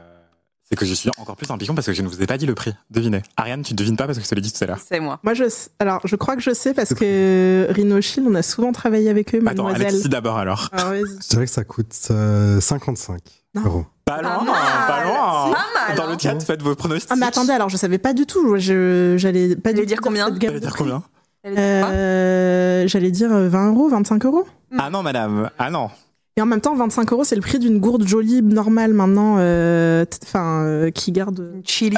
c'est 0.70 0.76
que 0.76 0.84
je 0.84 0.92
suis 0.94 1.10
encore 1.18 1.36
plus 1.36 1.50
un 1.50 1.56
pigeon 1.58 1.74
parce 1.74 1.86
que 1.86 1.92
je 1.92 2.02
ne 2.02 2.08
vous 2.08 2.20
ai 2.22 2.26
pas 2.26 2.36
dit 2.38 2.46
le 2.46 2.54
prix. 2.54 2.74
Devinez. 2.90 3.22
Ariane, 3.36 3.62
tu 3.62 3.74
devines 3.74 3.96
pas 3.96 4.06
parce 4.06 4.18
que 4.18 4.24
je 4.24 4.28
te 4.28 4.34
l'ai 4.34 4.40
dit 4.40 4.52
tout 4.52 4.62
à 4.62 4.66
l'heure. 4.66 4.78
C'est 4.86 5.00
moi. 5.00 5.18
Moi, 5.22 5.34
je, 5.34 5.48
sais- 5.48 5.70
alors, 5.78 6.00
je 6.04 6.14
crois 6.16 6.36
que 6.36 6.42
je 6.42 6.52
sais 6.52 6.74
parce 6.74 6.92
que 6.94 7.66
Rhino 7.70 8.00
Shield, 8.00 8.28
on 8.30 8.34
a 8.34 8.42
souvent 8.42 8.72
travaillé 8.72 9.08
avec 9.08 9.34
eux, 9.34 9.38
Attends, 9.38 9.44
mademoiselle. 9.64 9.86
Alexis 9.88 10.08
d'abord 10.08 10.36
alors. 10.38 10.68
Vas-y. 10.72 11.00
Je 11.22 11.28
dirais 11.30 11.46
que 11.46 11.50
ça 11.52 11.64
coûte 11.64 11.94
euh, 12.10 12.60
55 12.60 13.18
Non. 13.54 13.62
euros. 13.64 13.86
Pas 14.04 14.22
loin, 14.22 14.44
pas 14.44 15.04
loin. 15.04 15.52
Pas 15.52 15.64
mal, 15.88 15.96
Dans 15.96 16.04
hein. 16.04 16.12
le 16.12 16.18
chat, 16.18 16.40
faites 16.40 16.62
vos 16.62 16.74
pronostics. 16.74 17.10
Ah, 17.12 17.16
mais 17.16 17.26
attendez, 17.26 17.52
alors, 17.52 17.68
je 17.68 17.76
savais 17.76 17.98
pas 17.98 18.14
du 18.14 18.24
tout. 18.26 18.56
Je, 18.58 19.14
j'allais 19.18 19.54
pas 19.56 19.72
du 19.74 19.84
dire 19.86 20.00
combien 20.02 20.30
T'allais 20.30 20.50
de 20.54 20.58
dire 20.60 20.74
combien 20.76 21.02
Euh, 21.46 22.86
J'allais 22.88 23.10
dire 23.10 23.28
20 23.30 23.68
euros, 23.72 23.88
25 23.88 24.24
euros. 24.24 24.46
Ah 24.78 24.90
non, 24.90 25.02
madame. 25.02 25.50
Ah 25.58 25.70
non. 25.70 25.90
Et 26.38 26.40
en 26.40 26.46
même 26.46 26.60
temps, 26.60 26.76
25 26.76 27.12
euros, 27.12 27.24
c'est 27.24 27.34
le 27.34 27.40
prix 27.42 27.58
d'une 27.58 27.80
gourde 27.80 28.06
jolie 28.06 28.42
normale 28.42 28.94
maintenant, 28.94 29.38
euh, 29.40 30.04
enfin, 30.22 30.62
euh, 30.64 30.90
qui 30.92 31.10
garde. 31.10 31.50
Une 31.56 31.66
chili. 31.66 31.96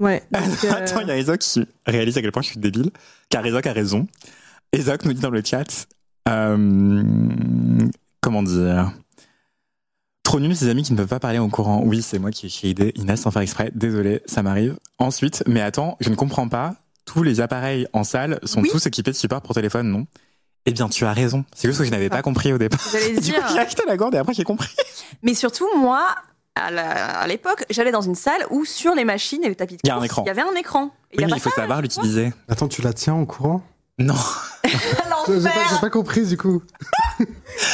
Ouais. 0.00 0.22
donc, 0.32 0.42
euh, 0.64 0.72
Attends, 0.72 1.00
il 1.00 1.08
y 1.08 1.10
a 1.10 1.18
Ezok 1.18 1.40
qui 1.40 1.62
réalise 1.86 2.16
à 2.16 2.22
quel 2.22 2.32
point 2.32 2.40
je 2.40 2.48
suis 2.48 2.58
débile. 2.58 2.90
Car 3.28 3.44
Ezok 3.44 3.66
a 3.66 3.72
raison. 3.74 4.06
Ezok 4.72 5.04
nous 5.04 5.12
dit 5.12 5.20
dans 5.20 5.28
le 5.28 5.42
chat. 5.44 5.86
euh, 6.26 7.02
comment 8.22 8.42
dire 8.42 8.92
Trop 10.22 10.40
nul, 10.40 10.56
ces 10.56 10.70
amis 10.70 10.84
qui 10.84 10.92
ne 10.94 10.96
peuvent 10.96 11.06
pas 11.08 11.20
parler 11.20 11.38
au 11.38 11.48
courant. 11.48 11.82
Oui, 11.84 12.00
c'est 12.00 12.18
moi 12.18 12.30
qui 12.30 12.46
ai 12.46 12.48
shadé 12.48 12.92
Inès 12.96 13.20
sans 13.20 13.30
faire 13.30 13.42
exprès. 13.42 13.70
Désolé, 13.74 14.22
ça 14.24 14.42
m'arrive. 14.42 14.76
Ensuite, 14.98 15.44
mais 15.46 15.60
attends, 15.60 15.98
je 16.00 16.08
ne 16.08 16.14
comprends 16.14 16.48
pas. 16.48 16.76
Tous 17.04 17.22
les 17.22 17.42
appareils 17.42 17.86
en 17.92 18.04
salle 18.04 18.38
sont 18.44 18.62
Oui. 18.62 18.70
tous 18.72 18.86
équipés 18.86 19.10
de 19.10 19.16
support 19.16 19.42
pour 19.42 19.54
téléphone, 19.54 19.90
non? 19.90 20.06
Eh 20.66 20.72
bien, 20.72 20.88
tu 20.88 21.04
as 21.04 21.12
raison. 21.12 21.44
C'est 21.54 21.68
juste 21.68 21.80
que 21.80 21.84
je 21.84 21.90
n'avais 21.90 22.08
pas 22.08 22.22
compris 22.22 22.52
au 22.52 22.58
départ. 22.58 22.80
J'allais 22.92 23.10
Du 23.14 23.16
coup, 23.16 23.20
dire. 23.22 23.48
j'ai 23.52 23.58
acheté 23.58 23.82
la 23.86 23.96
gourde 23.96 24.14
et 24.14 24.18
après 24.18 24.32
j'ai 24.34 24.44
compris. 24.44 24.68
Mais 25.22 25.34
surtout, 25.34 25.66
moi, 25.76 26.06
à 26.54 26.70
la- 26.70 27.26
l'époque, 27.26 27.64
j'allais 27.70 27.90
dans 27.92 28.00
une 28.02 28.14
salle 28.14 28.46
où 28.50 28.64
sur 28.64 28.94
les 28.94 29.04
machines 29.04 29.42
et 29.42 29.48
les 29.48 29.56
tapis 29.56 29.76
de 29.82 29.88
course, 29.90 30.04
écran. 30.04 30.22
Il 30.24 30.28
y 30.28 30.30
avait 30.30 30.42
un 30.42 30.54
écran. 30.54 30.84
Et 31.10 31.18
Oui, 31.18 31.24
il 31.24 31.26
mais 31.26 31.32
a 31.32 31.36
il 31.36 31.40
faut 31.40 31.50
savoir 31.50 31.82
l'utiliser. 31.82 32.32
Attends, 32.48 32.68
tu 32.68 32.80
la 32.82 32.92
tiens 32.92 33.14
au 33.16 33.26
courant? 33.26 33.62
Non. 33.98 34.14
J'ai 34.64 34.72
j'ai 35.40 35.48
pas, 35.48 35.78
pas 35.82 35.90
compris 35.90 36.26
du 36.26 36.36
coup. 36.36 36.62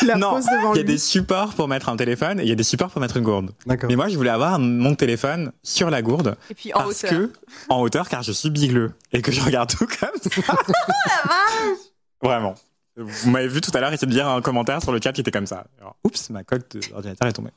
la 0.05 0.16
non, 0.16 0.41
il 0.41 0.47
y 0.47 0.80
a 0.80 0.82
lui. 0.82 0.84
des 0.84 0.99
supports 0.99 1.55
pour 1.55 1.68
mettre 1.68 1.89
un 1.91 1.97
téléphone 1.97 2.41
et 2.41 2.43
il 2.43 2.49
y 2.49 2.53
a 2.53 2.57
des 2.57 2.62
supports 2.64 2.91
pour 2.91 3.01
mettre 3.01 3.16
une 3.18 3.22
gourde. 3.24 3.51
D'accord. 3.66 3.89
Mais 3.89 3.97
moi, 3.97 4.09
je 4.09 4.16
voulais 4.16 4.30
avoir 4.30 4.59
mon 4.59 4.95
téléphone 4.95 5.53
sur 5.62 5.91
la 5.91 6.01
gourde 6.03 6.36
Et 6.51 6.55
puis 6.55 6.72
en 6.74 6.78
parce 6.84 7.05
hauteur. 7.05 7.11
que 7.11 7.32
en 7.68 7.80
hauteur, 7.82 8.09
car 8.09 8.22
je 8.22 8.32
suis 8.32 8.51
bigleux 8.51 8.93
et 9.12 9.22
que 9.22 9.30
je 9.30 9.41
regarde 9.43 9.70
tout 9.70 9.86
comme 9.86 10.32
ça. 10.32 10.55
Vraiment. 12.22 12.55
Vous 12.99 13.30
m'avez 13.30 13.49
vu 13.49 13.61
tout 13.61 13.70
à 13.74 13.80
l'heure 13.80 13.92
essayer 13.92 14.09
de 14.09 14.12
dire 14.12 14.28
un 14.28 14.40
commentaire 14.42 14.82
sur 14.82 14.92
le 14.92 15.01
chat 15.03 15.12
qui 15.12 15.20
était 15.20 15.30
comme 15.30 15.46
ça. 15.46 15.66
Alors, 15.78 15.96
oups, 16.05 16.30
ma 16.30 16.42
coque 16.42 16.70
de 16.72 16.80
l'ordinateur 16.90 17.28
est 17.28 17.32
tombée. 17.32 17.51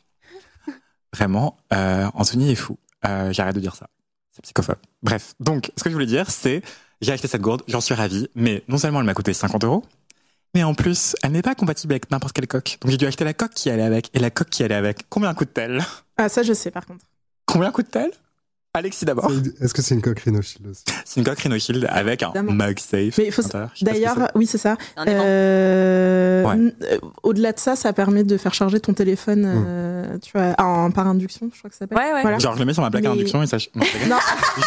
Vraiment, 1.13 1.57
euh, 1.73 2.07
Anthony 2.13 2.51
est 2.51 2.55
fou. 2.55 2.77
Euh, 3.05 3.33
J'arrête 3.33 3.55
de 3.55 3.59
dire 3.59 3.75
ça. 3.75 3.87
C'est 4.31 4.41
psychophobe. 4.43 4.77
Bref, 5.03 5.33
donc, 5.39 5.71
ce 5.75 5.83
que 5.83 5.89
je 5.89 5.95
voulais 5.95 6.05
dire, 6.05 6.29
c'est 6.29 6.61
j'ai 7.01 7.11
acheté 7.11 7.27
cette 7.27 7.41
gourde, 7.41 7.63
j'en 7.67 7.81
suis 7.81 7.95
ravi, 7.95 8.29
mais 8.35 8.63
non 8.67 8.77
seulement 8.77 8.99
elle 8.99 9.05
m'a 9.05 9.15
coûté 9.15 9.33
50 9.33 9.63
euros, 9.63 9.83
mais 10.53 10.63
en 10.63 10.73
plus, 10.73 11.15
elle 11.23 11.31
n'est 11.31 11.41
pas 11.41 11.55
compatible 11.55 11.93
avec 11.93 12.11
n'importe 12.11 12.33
quelle 12.33 12.47
coque. 12.47 12.77
Donc 12.81 12.91
j'ai 12.91 12.97
dû 12.97 13.05
acheter 13.07 13.23
la 13.23 13.33
coque 13.33 13.53
qui 13.53 13.69
allait 13.69 13.83
avec. 13.83 14.09
Et 14.13 14.19
la 14.19 14.29
coque 14.29 14.49
qui 14.49 14.63
allait 14.63 14.75
avec, 14.75 15.09
combien 15.09 15.33
coûte-t-elle? 15.33 15.81
Ah, 16.17 16.29
ça, 16.29 16.43
je 16.43 16.53
sais, 16.53 16.71
par 16.71 16.85
contre. 16.85 17.03
Combien 17.45 17.71
coûte-t-elle? 17.71 18.11
Alexis 18.73 19.03
d'abord. 19.03 19.29
Est-ce 19.59 19.73
que 19.73 19.81
c'est 19.81 19.95
une 19.95 20.01
coque 20.01 20.19
Rhino 20.19 20.41
Shield 20.41 20.65
aussi? 20.67 20.83
C'est 21.03 21.19
une 21.19 21.25
coque 21.25 21.39
Rhino 21.39 21.59
Shield 21.59 21.85
avec 21.89 22.23
un. 22.23 22.31
MagSafe. 22.41 23.19
D'ailleurs, 23.81 24.31
oui, 24.35 24.45
c'est 24.45 24.57
ça. 24.57 24.77
Euh, 25.07 26.43
Ouais. 26.45 26.73
euh, 26.83 26.97
Au-delà 27.23 27.51
de 27.51 27.59
ça, 27.59 27.75
ça 27.75 27.91
permet 27.93 28.23
de 28.23 28.37
faire 28.37 28.53
charger 28.53 28.79
ton 28.79 28.93
téléphone, 28.93 29.43
euh, 29.45 30.17
tu 30.19 30.31
vois, 30.33 30.55
en, 30.57 30.89
par 30.91 31.07
induction, 31.07 31.49
je 31.53 31.57
crois 31.59 31.69
que 31.69 31.75
ça 31.75 31.79
s'appelle. 31.79 31.97
Ouais, 31.97 32.13
ouais. 32.13 32.21
Voilà. 32.21 32.39
Genre, 32.39 32.53
je 32.53 32.59
le 32.59 32.65
mets 32.65 32.73
sur 32.73 32.81
ma 32.83 32.89
plaque 32.89 33.05
à 33.05 33.11
induction 33.11 33.43
et 33.43 33.47
ça. 33.47 33.57
Non, 33.75 33.83
je 33.83 33.97
rigole. 33.99 34.09
Non, 34.09 34.17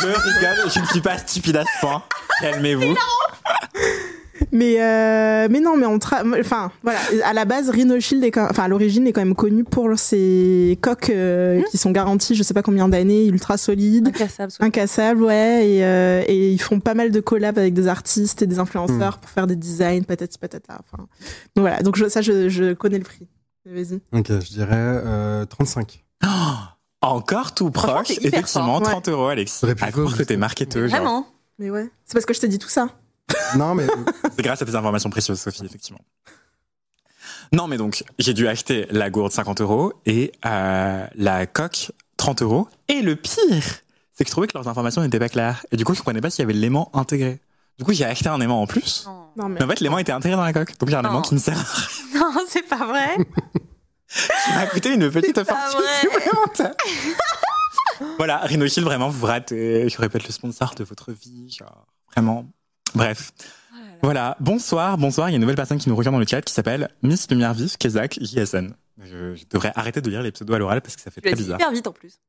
je 0.00 0.06
rigole, 0.06 0.70
je 0.74 0.80
ne 0.80 0.86
suis 0.86 1.00
pas 1.00 1.16
stupide 1.18 1.56
à 1.56 1.62
ce 1.64 1.80
point. 1.80 2.02
Calmez-vous. 2.42 2.94
Mais 4.54 4.80
euh, 4.80 5.48
mais 5.50 5.60
non, 5.60 5.76
mais 5.76 5.84
on 5.84 5.98
tra... 5.98 6.22
enfin 6.40 6.72
voilà, 6.82 6.98
à 7.24 7.34
la 7.34 7.44
base, 7.44 7.68
Rhino 7.68 8.00
Shield 8.00 8.24
est 8.24 8.30
quand... 8.30 8.46
enfin 8.48 8.62
à 8.64 8.68
l'origine 8.68 9.06
est 9.06 9.12
quand 9.12 9.20
même 9.20 9.34
connu 9.34 9.64
pour 9.64 9.98
ses 9.98 10.78
coques 10.80 11.10
euh, 11.10 11.60
Hmm. 11.60 11.64
qui 11.70 11.76
sont 11.76 11.90
garanties, 11.90 12.34
je 12.34 12.42
sais 12.42 12.54
pas 12.54 12.62
combien 12.62 12.88
d'années, 12.88 13.26
ultra 13.26 13.58
solides. 13.58 14.08
Incassable. 14.08 14.50
soit. 14.52 14.64
Incassables, 14.64 15.22
ouais, 15.22 15.68
et, 15.68 15.84
euh, 15.84 16.22
et 16.26 16.50
ils 16.52 16.60
font 16.60 16.80
pas 16.80 16.94
mal 16.94 17.10
de 17.10 17.20
collabs 17.20 17.58
avec 17.58 17.74
des 17.74 17.86
artistes 17.88 18.40
et 18.40 18.46
des 18.46 18.58
influenceurs 18.58 19.18
pour 19.18 19.28
faire 19.28 19.46
des 19.46 19.56
designs, 19.56 20.02
patati 20.04 20.38
patata. 20.38 20.78
Enfin, 20.80 21.02
donc 21.56 21.62
voilà, 21.62 21.82
donc 21.82 21.96
je, 21.96 22.08
ça, 22.08 22.22
je, 22.22 22.48
je 22.48 22.72
connais 22.72 22.98
le 22.98 23.04
prix. 23.04 23.26
Vas-y. 23.66 24.00
Ok, 24.12 24.28
je 24.28 24.50
dirais 24.52 24.68
euh, 24.72 25.44
35. 25.46 26.04
Oh, 26.24 26.28
encore 27.00 27.54
tout 27.54 27.70
proche. 27.70 28.10
Effectivement, 28.22 28.78
fort. 28.78 28.90
30 28.90 29.08
euros, 29.08 29.26
Alexis. 29.26 29.58
J'aurais 29.62 29.74
pu 29.74 29.84
que 30.16 30.22
t'es 30.22 30.36
marketeuse. 30.36 30.90
Vraiment. 30.90 31.26
Mais 31.58 31.70
ouais, 31.70 31.88
c'est 32.04 32.14
parce 32.14 32.26
que 32.26 32.34
je 32.34 32.40
t'ai 32.40 32.48
dit 32.48 32.58
tout 32.58 32.68
ça. 32.68 32.88
Non, 33.56 33.74
mais 33.74 33.86
C'est 34.36 34.42
grâce 34.42 34.62
à 34.62 34.64
tes 34.66 34.74
informations 34.74 35.10
précieuses, 35.10 35.40
Sophie, 35.40 35.64
effectivement. 35.64 36.00
Non, 37.52 37.66
mais 37.68 37.76
donc, 37.76 38.04
j'ai 38.18 38.34
dû 38.34 38.48
acheter 38.48 38.86
la 38.90 39.10
gourde 39.10 39.32
50 39.32 39.60
euros 39.60 39.92
et 40.06 40.32
euh, 40.46 41.06
la 41.14 41.46
coque 41.46 41.92
30 42.16 42.42
euros. 42.42 42.68
Et 42.88 43.00
le 43.02 43.16
pire, 43.16 43.64
c'est 44.12 44.24
que 44.24 44.28
je 44.28 44.32
trouvais 44.32 44.46
que 44.46 44.56
leurs 44.56 44.68
informations 44.68 45.02
n'étaient 45.02 45.18
pas 45.18 45.28
claires. 45.28 45.64
Et 45.70 45.76
du 45.76 45.84
coup, 45.84 45.94
je 45.94 46.00
comprenais 46.00 46.20
pas 46.20 46.30
s'il 46.30 46.42
y 46.42 46.44
avait 46.44 46.52
l'aimant 46.54 46.90
intégré. 46.94 47.40
Du 47.78 47.84
coup, 47.84 47.92
j'ai 47.92 48.04
acheté 48.04 48.28
un 48.28 48.40
aimant 48.40 48.62
en 48.62 48.66
plus. 48.66 49.06
Non, 49.36 49.48
mais... 49.48 49.58
Mais 49.58 49.64
en 49.64 49.68
fait, 49.68 49.80
l'aimant 49.80 49.98
était 49.98 50.12
intégré 50.12 50.36
dans 50.36 50.44
la 50.44 50.52
coque. 50.52 50.78
Donc, 50.78 50.88
j'ai 50.90 50.96
un 50.96 51.02
Non. 51.02 51.10
aimant 51.10 51.22
qui 51.22 51.34
ne 51.34 51.40
sert 51.40 51.58
à 51.58 51.62
rien. 51.62 52.20
non 52.34 52.44
c'est 52.48 52.62
pas 52.62 52.86
vrai. 52.86 53.16
qui 54.08 54.52
m'a 54.54 54.66
coûté 54.66 54.94
une 54.94 55.10
petite 55.10 55.42
fortune 55.44 55.80
supplémentaire. 56.00 56.74
voilà, 58.16 58.38
Rhino 58.38 58.66
Shield, 58.68 58.86
vraiment, 58.86 59.08
vous 59.08 59.26
ratez. 59.26 59.88
Je 59.88 59.98
répète 59.98 60.24
le 60.24 60.32
sponsor 60.32 60.74
de 60.76 60.84
votre 60.84 61.12
vie. 61.12 61.50
Genre, 61.50 61.86
vraiment. 62.12 62.46
Bref. 62.94 63.32
Voilà, 64.02 64.36
bonsoir, 64.38 64.98
bonsoir. 64.98 65.28
Il 65.28 65.32
y 65.32 65.34
a 65.34 65.36
une 65.36 65.40
nouvelle 65.40 65.56
personne 65.56 65.78
qui 65.78 65.88
nous 65.88 65.96
rejoint 65.96 66.12
dans 66.12 66.18
le 66.18 66.26
chat 66.26 66.42
qui 66.42 66.52
s'appelle 66.52 66.90
Miss 67.02 67.28
Lumière 67.30 67.54
Vive, 67.54 67.76
Kezak, 67.78 68.18
JSN. 68.20 68.74
Je, 68.98 69.34
je 69.34 69.44
devrais 69.50 69.72
arrêter 69.74 70.00
de 70.00 70.10
lire 70.10 70.22
les 70.22 70.30
pseudos 70.30 70.54
à 70.54 70.58
l'oral 70.58 70.80
parce 70.82 70.94
que 70.94 71.02
ça 71.02 71.10
fait 71.10 71.20
Tu 71.20 71.28
très 71.28 71.36
bizarre. 71.36 71.58
hyper 71.58 71.72
vite 71.72 71.86
en 71.86 71.92
plus. 71.92 72.20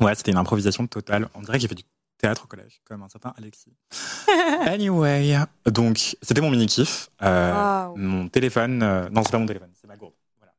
Ouais, 0.00 0.14
c'était 0.14 0.30
une 0.30 0.36
improvisation 0.36 0.86
totale. 0.86 1.28
On 1.34 1.40
dirait 1.40 1.56
que 1.58 1.62
j'ai 1.62 1.68
fait 1.68 1.74
du 1.74 1.84
théâtre 2.18 2.44
au 2.44 2.46
collège, 2.46 2.80
comme 2.84 3.02
un 3.02 3.08
certain 3.08 3.32
Alexis. 3.36 3.72
anyway, 4.66 5.36
donc 5.66 6.16
c'était 6.22 6.40
mon 6.40 6.50
mini 6.50 6.66
kiff. 6.66 7.08
Euh. 7.22 7.88
Mon 7.96 8.28
téléphone, 8.28 8.82
euh, 8.82 9.08
non, 9.10 9.22
c'est 9.24 9.32
pas 9.32 9.38
mon 9.38 9.46
téléphone, 9.46 9.70
c'est 9.80 9.88
ma 9.88 9.96
gourde. 9.96 10.14
Voilà. 10.38 10.52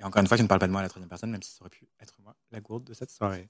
Et 0.00 0.04
encore 0.04 0.20
une 0.22 0.26
fois, 0.28 0.36
je 0.36 0.42
ne 0.42 0.48
parle 0.48 0.60
pas 0.60 0.66
de 0.66 0.72
moi 0.72 0.80
à 0.80 0.84
la 0.84 0.88
troisième 0.88 1.08
personne, 1.08 1.30
même 1.30 1.42
si 1.42 1.52
ça 1.52 1.58
aurait 1.60 1.70
pu 1.70 1.86
être 2.00 2.14
moi, 2.22 2.34
la 2.50 2.60
gourde 2.60 2.84
de 2.84 2.94
cette 2.94 3.10
soirée. 3.10 3.48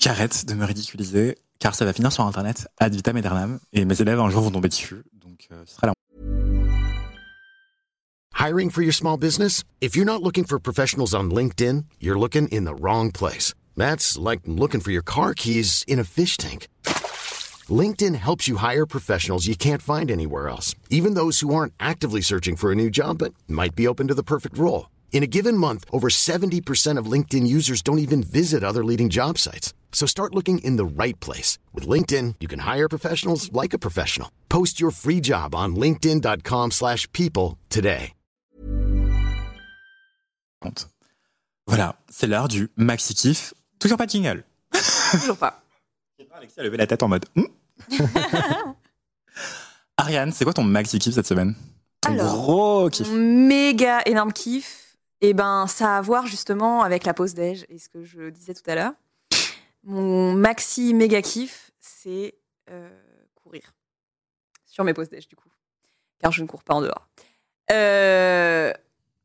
J'arrête 0.00 0.46
de 0.46 0.54
me 0.54 0.64
ridiculiser, 0.64 1.36
car 1.58 1.74
ça 1.74 1.84
va 1.84 1.92
finir 1.92 2.10
sur 2.10 2.24
Internet 2.24 2.66
ad 2.78 2.94
vitam 2.94 3.18
aeternam, 3.18 3.60
et 3.74 3.84
mes 3.84 4.00
élèves 4.00 4.18
un 4.18 4.30
jour 4.30 4.40
vont 4.40 4.50
tomber 4.50 4.70
dessus, 4.70 5.02
donc 5.12 5.46
euh, 5.52 5.62
ce 5.66 5.74
sera 5.74 5.88
la 5.88 5.92
Hiring 8.34 8.70
for 8.70 8.80
your 8.80 8.94
small 8.94 9.18
business? 9.18 9.62
If 9.82 9.94
you're 9.94 10.06
not 10.06 10.22
looking 10.22 10.44
for 10.44 10.58
professionals 10.58 11.14
on 11.14 11.30
LinkedIn, 11.30 11.84
you're 12.00 12.18
looking 12.18 12.48
in 12.48 12.64
the 12.64 12.74
wrong 12.74 13.12
place. 13.12 13.52
That's 13.76 14.16
like 14.16 14.40
looking 14.46 14.80
for 14.80 14.90
your 14.90 15.02
car 15.02 15.34
keys 15.34 15.84
in 15.86 15.98
a 15.98 16.04
fish 16.04 16.38
tank. 16.38 16.68
LinkedIn 17.68 18.14
helps 18.14 18.48
you 18.48 18.56
hire 18.56 18.86
professionals 18.86 19.46
you 19.46 19.54
can't 19.54 19.82
find 19.82 20.10
anywhere 20.10 20.48
else, 20.48 20.74
even 20.88 21.12
those 21.12 21.40
who 21.40 21.54
aren't 21.54 21.74
actively 21.78 22.22
searching 22.22 22.56
for 22.56 22.72
a 22.72 22.74
new 22.74 22.88
job 22.88 23.18
but 23.18 23.34
might 23.46 23.74
be 23.74 23.86
open 23.86 24.08
to 24.08 24.14
the 24.14 24.22
perfect 24.22 24.56
role. 24.56 24.88
In 25.12 25.22
a 25.22 25.26
given 25.30 25.56
month, 25.56 25.84
over 25.92 26.08
70% 26.08 26.96
of 26.96 27.10
LinkedIn 27.12 27.46
users 27.46 27.82
don't 27.82 27.98
even 27.98 28.22
visit 28.22 28.64
other 28.64 28.82
leading 28.82 29.10
job 29.10 29.36
sites. 29.36 29.74
So 29.92 30.06
start 30.06 30.34
looking 30.34 30.60
in 30.64 30.76
the 30.76 30.86
right 31.02 31.20
place. 31.20 31.58
With 31.74 31.86
LinkedIn, 31.86 32.36
you 32.40 32.48
can 32.48 32.60
hire 32.60 32.88
professionals 32.88 33.52
like 33.52 33.74
a 33.74 33.78
professional. 33.78 34.28
Post 34.48 34.80
your 34.80 34.92
free 34.92 35.20
job 35.20 35.54
on 35.54 35.76
linkedin.com/people 35.76 36.70
slash 36.70 37.06
people 37.12 37.58
today. 37.68 38.12
Voilà, 41.66 41.96
c'est 42.10 42.26
l'heure 42.26 42.48
du 42.48 42.68
maxi 42.76 43.14
kiff. 43.14 43.54
Toujours 43.78 43.96
pas 43.96 44.06
de 44.06 44.10
jingle. 44.10 44.44
Toujours 45.12 45.36
pas. 45.36 45.62
Alexis 46.34 46.58
a 46.60 46.62
levé 46.62 46.76
la 46.76 46.86
tête 46.86 47.02
en 47.02 47.08
mode. 47.08 47.26
Hmm. 47.36 47.44
Ariane, 49.96 50.32
c'est 50.32 50.44
quoi 50.44 50.52
ton 50.54 50.64
maxi 50.64 50.98
kiff 50.98 51.14
cette 51.14 51.26
semaine 51.26 51.54
Ton 52.00 52.12
Alors, 52.12 52.34
gros 52.34 52.90
kiff. 52.90 53.08
Mon 53.08 53.16
méga 53.46 54.02
énorme 54.06 54.32
kiff, 54.32 54.89
et 55.20 55.34
ben 55.34 55.66
ça 55.66 55.94
a 55.94 55.98
à 55.98 56.00
voir 56.00 56.26
justement 56.26 56.82
avec 56.82 57.04
la 57.04 57.14
pause 57.14 57.34
déj 57.34 57.66
et 57.68 57.78
ce 57.78 57.88
que 57.88 58.04
je 58.04 58.30
disais 58.30 58.54
tout 58.54 58.68
à 58.68 58.74
l'heure. 58.74 58.92
Mon 59.84 60.34
maxi 60.34 60.94
méga 60.94 61.22
kiff, 61.22 61.70
c'est 61.80 62.34
euh, 62.70 62.90
courir 63.34 63.74
sur 64.66 64.84
mes 64.84 64.94
pauses 64.94 65.08
déj 65.08 65.28
du 65.28 65.36
coup, 65.36 65.48
car 66.18 66.32
je 66.32 66.42
ne 66.42 66.46
cours 66.46 66.62
pas 66.62 66.74
en 66.74 66.82
dehors. 66.82 67.08
Euh, 67.70 68.72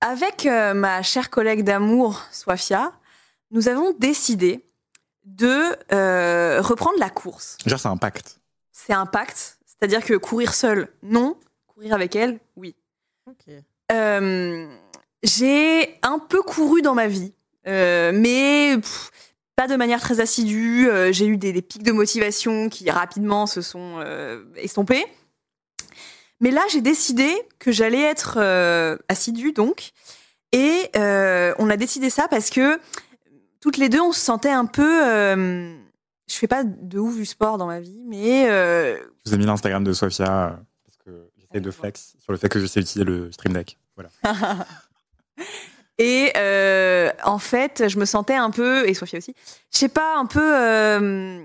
avec 0.01 0.45
euh, 0.45 0.73
ma 0.73 1.01
chère 1.01 1.29
collègue 1.29 1.63
d'amour 1.63 2.21
Sofia, 2.31 2.93
nous 3.51 3.67
avons 3.67 3.91
décidé 3.93 4.63
de 5.23 5.75
euh, 5.91 6.61
reprendre 6.61 6.99
la 6.99 7.09
course. 7.09 7.57
Genre, 7.65 7.79
c'est 7.79 7.87
un 7.87 7.97
pacte. 7.97 8.39
C'est 8.71 8.93
un 8.93 9.05
pacte, 9.05 9.57
c'est-à-dire 9.65 10.03
que 10.03 10.13
courir 10.13 10.53
seul, 10.53 10.89
non. 11.01 11.37
Courir 11.67 11.93
avec 11.93 12.15
elle, 12.15 12.39
oui. 12.55 12.75
Euh, 13.91 14.67
j'ai 15.25 15.97
un 16.03 16.19
peu 16.19 16.41
couru 16.43 16.81
dans 16.81 16.93
ma 16.93 17.07
vie, 17.07 17.33
euh, 17.67 18.11
mais 18.13 18.75
pff, 18.75 19.11
pas 19.55 19.67
de 19.67 19.75
manière 19.75 19.99
très 19.99 20.19
assidue. 20.19 20.87
Euh, 20.87 21.11
j'ai 21.11 21.25
eu 21.25 21.37
des, 21.37 21.51
des 21.51 21.61
pics 21.61 21.83
de 21.83 21.91
motivation 21.91 22.69
qui 22.69 22.89
rapidement 22.91 23.47
se 23.47 23.61
sont 23.61 23.95
euh, 23.99 24.43
estompés. 24.55 25.05
Mais 26.41 26.51
là, 26.51 26.61
j'ai 26.71 26.81
décidé 26.81 27.31
que 27.59 27.71
j'allais 27.71 28.01
être 28.01 28.37
assidue, 29.07 29.53
donc. 29.53 29.91
Et 30.51 30.89
on 30.93 31.69
a 31.69 31.77
décidé 31.77 32.09
ça 32.09 32.27
parce 32.27 32.49
que 32.49 32.79
toutes 33.61 33.77
les 33.77 33.89
deux, 33.89 34.01
on 34.01 34.11
se 34.11 34.19
sentait 34.19 34.51
un 34.51 34.65
peu. 34.65 35.01
je 35.01 36.35
fais 36.35 36.47
pas 36.47 36.63
de 36.63 36.99
ouf 36.99 37.15
du 37.15 37.25
sport 37.25 37.57
dans 37.57 37.67
ma 37.67 37.79
vie, 37.79 38.03
mais 38.05 38.47
Je 38.47 39.29
vous 39.29 39.33
ai 39.33 39.37
mis 39.37 39.45
l'Instagram 39.45 39.83
de 39.83 39.93
Sofia 39.93 40.59
parce 40.85 40.97
que 41.05 41.29
j'essaie 41.37 41.61
de 41.61 41.71
flex 41.71 42.15
sur 42.19 42.33
le 42.33 42.37
fait 42.37 42.49
que 42.49 42.59
je 42.59 42.65
sais 42.65 42.81
utiliser 42.81 43.05
le 43.05 43.31
Stream 43.31 43.53
Deck. 43.53 43.79
Voilà. 43.95 44.09
Et 45.97 46.33
euh, 46.35 47.11
en 47.23 47.39
fait, 47.39 47.87
je 47.87 47.97
me 47.97 48.05
sentais 48.05 48.35
un 48.35 48.51
peu, 48.51 48.87
et 48.87 48.93
Sophia 48.93 49.19
aussi, 49.19 49.33
je 49.71 49.77
sais 49.77 49.89
pas, 49.89 50.17
un 50.17 50.25
peu 50.25 50.55
euh, 50.55 51.41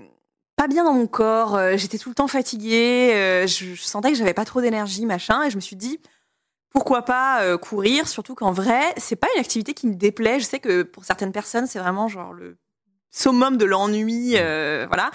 pas 0.57 0.67
bien 0.67 0.83
dans 0.83 0.93
mon 0.93 1.07
corps. 1.07 1.55
Euh, 1.55 1.77
J'étais 1.77 1.97
tout 1.97 2.09
le 2.09 2.15
temps 2.15 2.27
fatiguée. 2.27 3.45
je, 3.47 3.75
sentais 3.75 4.11
que 4.11 4.17
j'avais 4.17 4.33
pas 4.33 4.45
trop 4.45 4.61
d'énergie, 4.61 5.05
machin. 5.05 5.43
Et 5.43 5.49
je 5.49 5.55
me 5.55 5.61
suis 5.61 5.77
dit, 5.77 5.99
pourquoi 6.69 7.03
pas 7.03 7.57
courir? 7.57 8.07
Surtout 8.07 8.35
qu'en 8.35 8.51
vrai, 8.51 8.81
c'est 8.97 9.15
pas 9.15 9.27
une 9.35 9.39
activité 9.39 9.73
qui 9.73 9.87
me 9.87 9.95
déplaît. 9.95 10.39
Je 10.39 10.45
sais 10.45 10.59
que 10.59 10.83
pour 10.83 11.05
certaines 11.05 11.31
personnes, 11.31 11.67
c'est 11.67 11.79
vraiment 11.79 12.09
genre 12.09 12.33
le 12.33 12.57
summum 13.09 13.57
de 13.57 13.65
l'ennui, 13.65 14.31
voilà. 14.31 15.11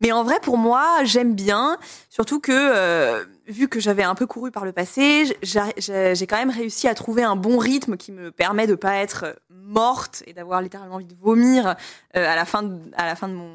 Mais 0.00 0.12
en 0.12 0.24
vrai, 0.24 0.38
pour 0.40 0.58
moi, 0.58 1.04
j'aime 1.04 1.34
bien. 1.34 1.78
Surtout 2.10 2.38
que, 2.38 2.52
euh, 2.52 3.24
vu 3.46 3.66
que 3.68 3.80
j'avais 3.80 4.02
un 4.02 4.14
peu 4.14 4.26
couru 4.26 4.50
par 4.50 4.64
le 4.64 4.72
passé, 4.72 5.36
j'ai 5.42 6.26
quand 6.26 6.36
même 6.36 6.50
réussi 6.50 6.86
à 6.86 6.94
trouver 6.94 7.22
un 7.22 7.36
bon 7.36 7.56
rythme 7.58 7.96
qui 7.96 8.12
me 8.12 8.30
permet 8.30 8.66
de 8.66 8.74
pas 8.74 8.96
être 8.96 9.36
morte 9.50 10.22
et 10.26 10.32
d'avoir 10.34 10.60
littéralement 10.60 10.96
envie 10.96 11.06
de 11.06 11.14
vomir 11.14 11.68
euh, 11.68 11.72
à 12.12 12.36
la 12.36 12.44
fin 12.44 12.62
de, 12.62 12.78
à 12.96 13.06
la 13.06 13.16
fin 13.16 13.28
de 13.28 13.34
mon, 13.34 13.50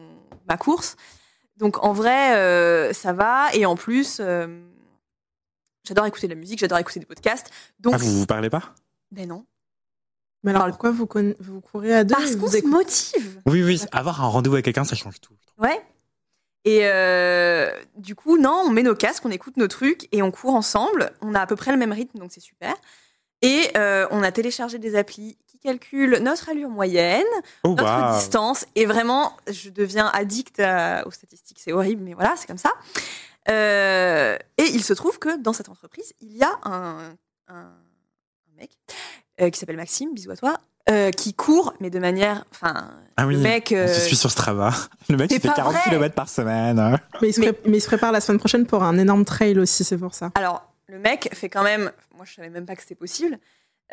ma 0.48 0.58
course. 0.58 0.96
Donc 1.58 1.84
en 1.86 1.94
vrai, 1.94 2.36
euh, 2.36 2.92
ça 2.92 3.14
va. 3.14 3.54
Et 3.54 3.66
en 3.68 3.76
plus, 3.76 4.18
euh, 4.20 4.48
j'adore 5.88 6.06
écouter 6.08 6.28
de 6.28 6.34
la 6.34 6.40
musique, 6.40 6.60
j'adore 6.60 6.80
écouter 6.80 7.00
des 7.00 7.06
podcasts. 7.06 7.52
Donc, 7.80 7.94
Ah, 7.96 7.98
vous 7.98 8.20
vous 8.20 8.26
parlez 8.26 8.50
pas? 8.50 8.74
Ben 9.12 9.28
non. 9.28 9.46
Mais 10.44 10.52
alors 10.52 10.68
pourquoi 10.70 10.90
vous, 10.90 11.08
vous 11.40 11.62
courez 11.62 11.94
à 11.94 12.04
deux 12.04 12.16
Parce 12.16 12.36
qu'on 12.36 12.48
se 12.48 12.66
motive. 12.66 13.42
Oui, 13.46 13.64
oui. 13.64 13.80
Avoir 13.92 14.24
un 14.24 14.28
rendez-vous 14.28 14.56
avec 14.56 14.66
quelqu'un, 14.66 14.84
ça 14.86 14.96
change 14.96 15.22
tout. 15.22 15.36
Ouais. 15.60 15.80
Et 16.64 16.82
euh, 16.84 17.72
du 17.96 18.14
coup, 18.16 18.38
non, 18.38 18.64
on 18.66 18.70
met 18.70 18.84
nos 18.84 18.96
casques, 18.96 19.26
on 19.26 19.32
écoute 19.32 19.58
nos 19.58 19.68
trucs 19.68 20.08
et 20.12 20.22
on 20.22 20.30
court 20.32 20.54
ensemble. 20.56 21.12
On 21.22 21.34
a 21.34 21.42
à 21.42 21.48
peu 21.48 21.56
près 21.56 21.72
le 21.72 21.78
même 21.78 21.92
rythme, 21.92 22.20
donc 22.20 22.32
c'est 22.32 22.40
super. 22.40 22.76
Et 23.42 23.70
euh, 23.76 24.08
on 24.12 24.22
a 24.22 24.32
téléchargé 24.32 24.78
des 24.78 24.96
applis 24.96 25.38
qui 25.48 25.58
calculent 25.58 26.20
notre 26.22 26.50
allure 26.50 26.70
moyenne, 26.70 27.26
Oh, 27.64 27.70
notre 27.70 27.84
distance. 28.20 28.68
Et 28.76 28.86
vraiment, 28.86 29.36
je 29.50 29.70
deviens 29.72 30.08
addict 30.14 30.60
à- 30.60 31.04
aux 31.08 31.12
statistiques. 31.12 31.60
C'est 31.60 31.72
horrible, 31.74 32.04
mais 32.04 32.14
voilà, 32.14 32.36
c'est 32.38 32.46
comme 32.46 32.60
ça. 32.60 32.72
Euh, 33.50 34.38
et 34.58 34.66
il 34.66 34.84
se 34.84 34.94
trouve 34.94 35.18
que 35.18 35.38
dans 35.38 35.54
cette 35.54 35.70
entreprise, 35.70 36.14
il 36.22 36.38
y 36.38 36.44
a 36.44 36.52
un, 36.64 37.16
un- 37.48 37.56
un 37.56 37.72
mec 38.56 38.72
qui 39.52 39.60
s'appelle 39.60 39.78
Maxime, 39.78 40.14
bisous 40.14 40.30
à 40.30 40.36
toi, 40.38 40.60
euh, 40.90 41.12
qui 41.12 41.34
court, 41.34 41.74
mais 41.80 41.90
de 41.90 42.00
manière. 42.00 42.44
Enfin, 42.52 42.90
Ah 43.18 43.28
oui. 43.28 43.36
le 43.36 43.42
mec. 43.42 43.72
euh, 43.72 43.88
Je 43.88 44.00
suis 44.00 44.16
sur 44.16 44.32
Strava. 44.32 44.72
Le 45.10 45.18
mec, 45.18 45.32
il 45.32 45.40
fait 45.40 45.48
pas 45.50 45.54
40 45.56 45.74
vrai. 45.74 45.82
km 45.90 46.16
par 46.16 46.30
semaine. 46.30 47.00
mais, 47.22 47.30
il 47.30 47.34
se 47.34 47.42
Mais- 47.42 47.54
il 47.66 47.82
se 47.82 47.88
prépare 47.88 48.12
la 48.12 48.22
semaine 48.22 48.40
prochaine 48.40 48.66
pour 48.66 48.84
un 48.84 48.98
énorme 48.98 49.26
trail 49.26 49.58
aussi, 49.60 49.84
c'est 49.84 49.98
pour 49.98 50.14
ça. 50.14 50.32
Alors, 50.36 50.64
le 50.88 51.00
mec 51.00 51.30
fait 51.34 51.50
quand 51.50 51.64
même. 51.64 51.92
Moi, 52.16 52.26
je 52.26 52.34
savais 52.36 52.50
même 52.50 52.66
pas 52.66 52.76
que 52.76 52.82
c'était 52.82 52.96
possible. 52.96 53.38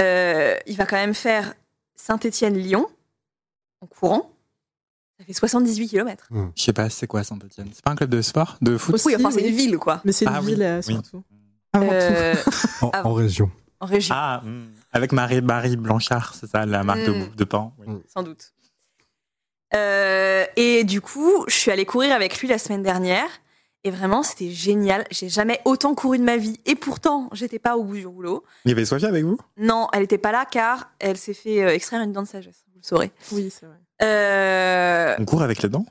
Euh, 0.00 0.56
il 0.66 0.76
va 0.76 0.86
quand 0.86 0.96
même 0.96 1.14
faire 1.14 1.54
Saint-Étienne-Lyon 1.96 2.86
en 3.80 3.86
courant. 3.86 4.30
Ça 5.18 5.24
fait 5.24 5.32
78 5.32 5.88
km. 5.88 6.28
Je 6.54 6.62
sais 6.62 6.72
pas, 6.72 6.88
c'est 6.90 7.06
quoi 7.08 7.24
Saint-Etienne 7.24 7.68
C'est 7.74 7.82
pas 7.84 7.90
un 7.90 7.96
club 7.96 8.10
de 8.10 8.22
sport? 8.22 8.56
De 8.62 8.78
foot? 8.78 8.94
Aussi, 8.94 9.08
Oui, 9.08 9.16
enfin, 9.16 9.30
c'est 9.32 9.46
une 9.46 9.54
ville, 9.54 9.76
quoi. 9.78 10.00
Mais 10.04 10.12
c'est 10.12 10.24
une 10.26 10.32
Ah 10.34 10.40
ville 10.40 10.62
euh, 10.62 10.80
oui. 10.86 10.94
surtout. 10.94 11.24
Avant 11.72 11.88
tout. 11.88 12.50
En, 12.82 12.90
en 13.10 13.12
région. 13.14 13.50
en 13.80 13.86
région, 13.86 14.14
Ah, 14.16 14.40
hmm. 14.44 14.66
Avec 14.92 15.12
Marie, 15.12 15.40
Marie 15.42 15.76
Blanchard, 15.76 16.34
c'est 16.34 16.46
ça, 16.48 16.64
la 16.66 16.82
marque 16.82 17.04
de, 17.04 17.12
bou- 17.12 17.34
de 17.36 17.44
pain. 17.44 17.72
oui. 17.78 17.96
sans 18.12 18.22
doute. 18.22 18.52
Euh, 19.74 20.46
et 20.56 20.84
du 20.84 21.00
coup, 21.02 21.44
je 21.46 21.54
suis 21.54 21.70
allée 21.70 21.84
courir 21.84 22.14
avec 22.14 22.38
lui 22.40 22.48
la 22.48 22.58
semaine 22.58 22.82
dernière. 22.82 23.28
Et 23.84 23.90
vraiment, 23.90 24.22
c'était 24.22 24.50
génial. 24.50 25.04
J'ai 25.10 25.28
jamais 25.28 25.60
autant 25.64 25.94
couru 25.94 26.18
de 26.18 26.24
ma 26.24 26.36
vie. 26.36 26.58
Et 26.66 26.74
pourtant, 26.74 27.28
j'étais 27.32 27.58
pas 27.60 27.76
au 27.76 27.84
bout 27.84 27.94
du 27.96 28.06
rouleau. 28.06 28.42
Il 28.64 28.70
y 28.70 28.72
avait 28.72 28.84
Sofia 28.84 29.08
avec 29.08 29.24
vous? 29.24 29.38
Non, 29.56 29.88
elle 29.92 30.02
était 30.02 30.18
pas 30.18 30.32
là 30.32 30.46
car 30.50 30.90
elle 30.98 31.16
s'est 31.16 31.32
fait 31.34 31.62
euh, 31.62 31.68
extraire 31.72 32.02
une 32.02 32.12
dent 32.12 32.22
de 32.22 32.26
sagesse. 32.28 32.64
Vous 32.72 32.80
le 32.82 32.86
saurez. 32.86 33.12
Oui, 33.30 33.50
c'est 33.56 33.66
vrai. 33.66 33.76
Euh, 34.02 35.14
On 35.18 35.24
court 35.24 35.42
avec 35.42 35.62
les 35.62 35.68
dents? 35.68 35.86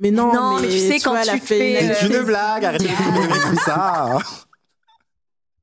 Mais 0.00 0.10
non, 0.10 0.32
Non, 0.32 0.60
mais 0.60 0.68
tu 0.68 0.78
sais, 0.78 0.98
quand 0.98 1.10
vois, 1.10 1.22
elle 1.22 1.30
a 1.30 1.32
tu 1.34 1.40
fait 1.40 1.58
fais, 1.58 1.86
une- 1.86 1.94
C'est 1.94 2.06
une 2.18 2.22
blague, 2.24 2.64
arrêtez 2.64 2.84
de 2.88 3.50
tout 3.50 3.60
ça 3.64 4.18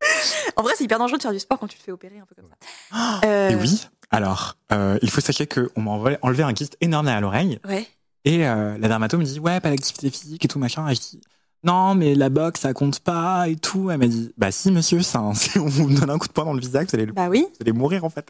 En 0.58 0.64
vrai, 0.64 0.74
c'est 0.78 0.84
hyper 0.84 1.00
dangereux 1.00 1.18
de 1.18 1.22
faire 1.24 1.32
du 1.32 1.40
sport 1.40 1.60
quand 1.60 1.68
tu 1.68 1.78
te 1.78 1.84
fais 1.84 1.92
opérer 1.92 2.18
un 2.20 2.26
peu 2.26 2.36
comme 2.36 2.46
ça. 2.50 3.22
Euh, 3.26 3.50
Et 3.50 3.56
oui, 3.56 3.86
alors, 4.12 4.58
euh, 4.72 4.98
il 5.02 5.10
faut 5.10 5.22
sachez 5.22 5.48
qu'on 5.48 5.82
m'a 5.82 5.92
enlevé, 6.22 6.44
un 6.44 6.54
kyste 6.54 6.78
énorme 6.82 7.08
à 7.08 7.20
l'oreille. 7.20 7.60
Ouais. 7.68 7.88
Et 8.24 8.48
euh, 8.48 8.78
la 8.78 8.88
dermato 8.88 9.18
me 9.18 9.24
dit, 9.24 9.40
ouais, 9.40 9.60
pas 9.60 9.70
d'activité 9.70 10.10
physique 10.10 10.46
et 10.46 10.48
tout, 10.48 10.60
machin. 10.60 10.88
Et 10.90 10.96
je 10.96 11.02
dis, 11.02 11.22
non, 11.64 11.96
mais 11.96 12.16
la 12.16 12.30
boxe, 12.30 12.62
ça 12.62 12.74
compte 12.74 13.00
pas 13.00 13.48
et 13.48 13.56
tout. 13.56 13.90
Elle 13.92 13.98
m'a 14.00 14.08
dit, 14.08 14.34
bah 14.38 14.52
si, 14.52 14.72
monsieur, 14.72 15.02
ça, 15.02 15.20
hein, 15.20 15.34
si 15.34 15.58
on 15.60 15.66
vous 15.68 15.94
donne 15.94 16.10
un 16.10 16.18
coup 16.18 16.28
de 16.28 16.34
poing 16.34 16.46
dans 16.46 16.54
le 16.54 16.60
visage, 16.60 16.88
vous 16.90 16.96
allez, 16.96 17.06
Bah 17.08 17.28
oui. 17.30 17.46
vous 17.50 17.58
allez 17.62 17.72
mourir, 17.72 18.04
en 18.04 18.10
fait. 18.10 18.28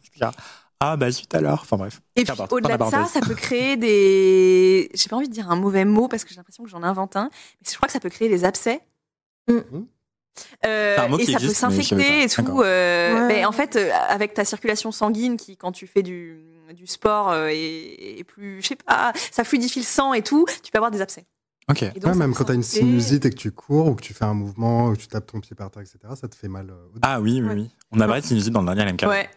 Ah, 0.79 0.97
bah 0.97 1.09
zut 1.09 1.33
alors. 1.33 1.61
Enfin 1.61 1.77
bref. 1.77 2.01
Et 2.17 2.25
puis 2.25 2.33
au-delà 2.51 2.77
de 2.77 2.83
ça, 2.83 3.05
ça 3.05 3.21
peut 3.21 3.33
créer 3.33 3.77
des. 3.77 4.89
J'ai 4.93 5.07
pas 5.07 5.15
envie 5.15 5.29
de 5.29 5.33
dire 5.33 5.49
un 5.49 5.55
mauvais 5.55 5.85
mot 5.85 6.09
parce 6.09 6.25
que 6.25 6.31
j'ai 6.31 6.35
l'impression 6.35 6.63
que 6.65 6.69
j'en 6.69 6.83
invente 6.83 7.15
un. 7.15 7.29
Mais 7.61 7.69
je 7.71 7.75
crois 7.77 7.87
que 7.87 7.93
ça 7.93 8.01
peut 8.01 8.09
créer 8.09 8.27
des 8.27 8.43
abcès. 8.43 8.81
Mm. 9.47 9.59
Euh, 10.65 10.95
et 10.95 10.97
ça 10.97 11.07
peut 11.07 11.21
existe, 11.21 11.43
mais 11.43 11.53
s'infecter 11.53 12.23
et 12.23 12.27
tout. 12.29 12.41
D'accord. 12.41 12.61
euh, 12.65 13.13
Ouais. 13.13 13.27
mais 13.27 13.45
en 13.45 13.51
fait, 13.51 13.75
euh, 13.75 13.89
avec 14.09 14.33
ta 14.33 14.45
circulation 14.45 14.91
sanguine 14.91 15.37
qui, 15.37 15.57
quand 15.57 15.71
tu 15.71 15.87
fais 15.87 16.01
du, 16.03 16.39
du 16.73 16.87
sport, 16.87 17.31
euh, 17.31 17.47
est, 17.47 18.19
est 18.19 18.23
plus, 18.23 18.61
je 18.61 18.67
sais 18.67 18.75
pas, 18.75 19.13
ça 19.31 19.43
fluidifie 19.43 19.79
le 19.79 19.85
sang 19.85 20.13
et 20.13 20.21
tout, 20.21 20.45
tu 20.63 20.71
peux 20.71 20.77
avoir 20.77 20.91
des 20.91 21.01
abcès. 21.01 21.25
Ok. 21.69 21.81
Et 21.83 21.99
donc, 21.99 22.11
Ouais, 22.13 22.17
même 22.17 22.33
quand 22.35 22.43
tu 22.43 22.51
as 22.51 22.55
une 22.55 22.61
sinusite 22.63 23.25
et 23.25 23.29
que 23.31 23.35
tu 23.35 23.51
cours 23.51 23.87
ou 23.87 23.95
que 23.95 24.01
tu 24.03 24.13
fais 24.13 24.25
un 24.25 24.33
mouvement, 24.35 24.87
ou 24.89 24.93
que 24.93 24.99
tu 24.99 25.07
tapes 25.07 25.25
ton 25.25 25.39
pied 25.39 25.55
par 25.55 25.71
terre, 25.71 25.81
etc., 25.81 25.97
ça 26.19 26.27
te 26.27 26.35
fait 26.35 26.47
mal. 26.47 26.69
euh, 26.69 26.73
au 26.95 26.99
Ah 27.01 27.19
oui, 27.21 27.41
oui, 27.41 27.47
Ouais. 27.47 27.53
oui. 27.55 27.69
On 27.91 27.99
a 28.01 28.05
parlé 28.05 28.21
de 28.21 28.27
sinusite 28.27 28.53
dans 28.53 28.61
le 28.61 28.67
dernier 28.75 28.91
LMK. 28.91 29.03
Ouais, 29.07 29.27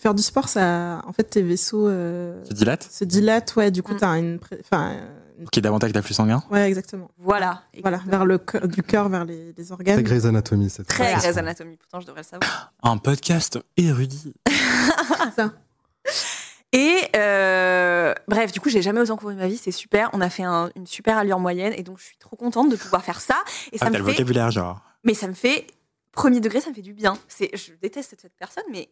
Faire 0.00 0.14
du 0.14 0.22
sport, 0.22 0.48
ça, 0.48 1.02
en 1.06 1.12
fait, 1.12 1.24
tes 1.24 1.42
vaisseaux 1.42 1.86
euh, 1.88 2.42
Tu 2.48 2.54
dilates 2.54 2.84
se 2.90 3.04
dilatent, 3.04 3.54
ouais. 3.56 3.70
Du 3.70 3.82
coup, 3.82 3.94
Mm. 3.94 3.98
t'as 3.98 4.18
une, 4.18 4.38
enfin, 4.60 4.92
une- 5.38 5.44
Pour 5.44 5.50
qu'il 5.50 5.60
y 5.60 5.62
ait 5.62 5.68
davantage 5.68 5.92
d'afflux 5.92 6.14
sanguin 6.14 6.42
ouais, 6.50 6.68
exactement. 6.68 7.10
Voilà. 7.18 7.62
Voilà, 7.82 8.00
vers 8.06 8.24
le 8.24 8.38
cœur- 8.38 8.66
du 8.68 8.82
cœur 8.82 9.08
vers 9.08 9.24
les, 9.24 9.54
organes. 9.72 10.00
Grey's 10.02 10.24
Anatomy, 10.26 10.68
cette 10.70 10.86
Très. 10.88 11.14
Grey's 11.14 11.36
Anatomy, 11.36 11.76
pourtant 11.76 12.00
je 12.00 12.06
devrais 12.06 12.22
le 12.22 12.26
savoir. 12.26 12.72
Un 12.82 12.96
podcast 12.98 13.58
érudit. 13.76 14.34
Et 16.72 16.96
euh, 17.16 18.14
bref, 18.28 18.52
du 18.52 18.60
coup, 18.60 18.68
j'ai 18.68 18.80
jamais 18.80 19.04
couru 19.04 19.34
de 19.34 19.40
ma 19.40 19.48
vie, 19.48 19.56
c'est 19.56 19.72
super. 19.72 20.08
On 20.12 20.20
a 20.20 20.30
fait 20.30 20.44
un- 20.44 20.70
une 20.76 20.86
super 20.86 21.18
allure 21.18 21.40
moyenne 21.40 21.72
et 21.76 21.82
donc 21.82 21.98
je 21.98 22.04
suis 22.04 22.16
trop 22.16 22.36
contente 22.36 22.70
de 22.70 22.76
pouvoir 22.76 23.02
faire 23.04 23.20
ça. 23.20 23.34
Et 23.72 23.78
ça 23.78 23.86
Ah, 23.86 23.90
t'as 23.90 23.98
me 23.98 23.98
le 23.98 24.04
fait, 24.04 24.12
vocabulaire, 24.12 24.50
genre. 24.52 24.80
mais 25.02 25.14
ça 25.14 25.26
me 25.26 25.32
fait 25.34 25.66
premier 26.12 26.38
degré, 26.40 26.60
ça 26.60 26.70
me 26.70 26.74
fait 26.74 26.82
du 26.82 26.92
bien. 26.94 27.16
C'est, 27.26 27.50
je 27.56 27.72
déteste 27.82 28.14
cette 28.20 28.32
personne, 28.38 28.62
mais 28.70 28.88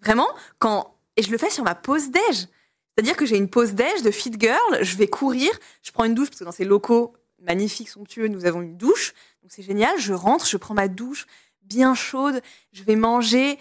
vraiment 0.00 0.28
quand 0.58 0.94
et 1.16 1.22
je 1.22 1.30
le 1.30 1.38
fais 1.38 1.50
sur 1.50 1.64
ma 1.64 1.74
pause 1.74 2.10
déj. 2.10 2.46
C'est-à-dire 2.94 3.16
que 3.16 3.26
j'ai 3.26 3.36
une 3.36 3.50
pause 3.50 3.74
déj 3.74 4.02
de 4.02 4.10
fit 4.10 4.32
girl, 4.38 4.78
je 4.82 4.96
vais 4.96 5.08
courir, 5.08 5.50
je 5.82 5.90
prends 5.92 6.04
une 6.04 6.14
douche 6.14 6.28
parce 6.28 6.40
que 6.40 6.44
dans 6.44 6.52
ces 6.52 6.64
locaux 6.64 7.12
magnifiques, 7.40 7.88
somptueux, 7.88 8.28
nous 8.28 8.46
avons 8.46 8.62
une 8.62 8.76
douche, 8.76 9.14
donc 9.42 9.52
c'est 9.52 9.62
génial. 9.62 9.98
Je 9.98 10.12
rentre, 10.12 10.46
je 10.46 10.56
prends 10.56 10.74
ma 10.74 10.88
douche 10.88 11.26
bien 11.62 11.94
chaude, 11.94 12.40
je 12.72 12.82
vais 12.82 12.96
manger. 12.96 13.58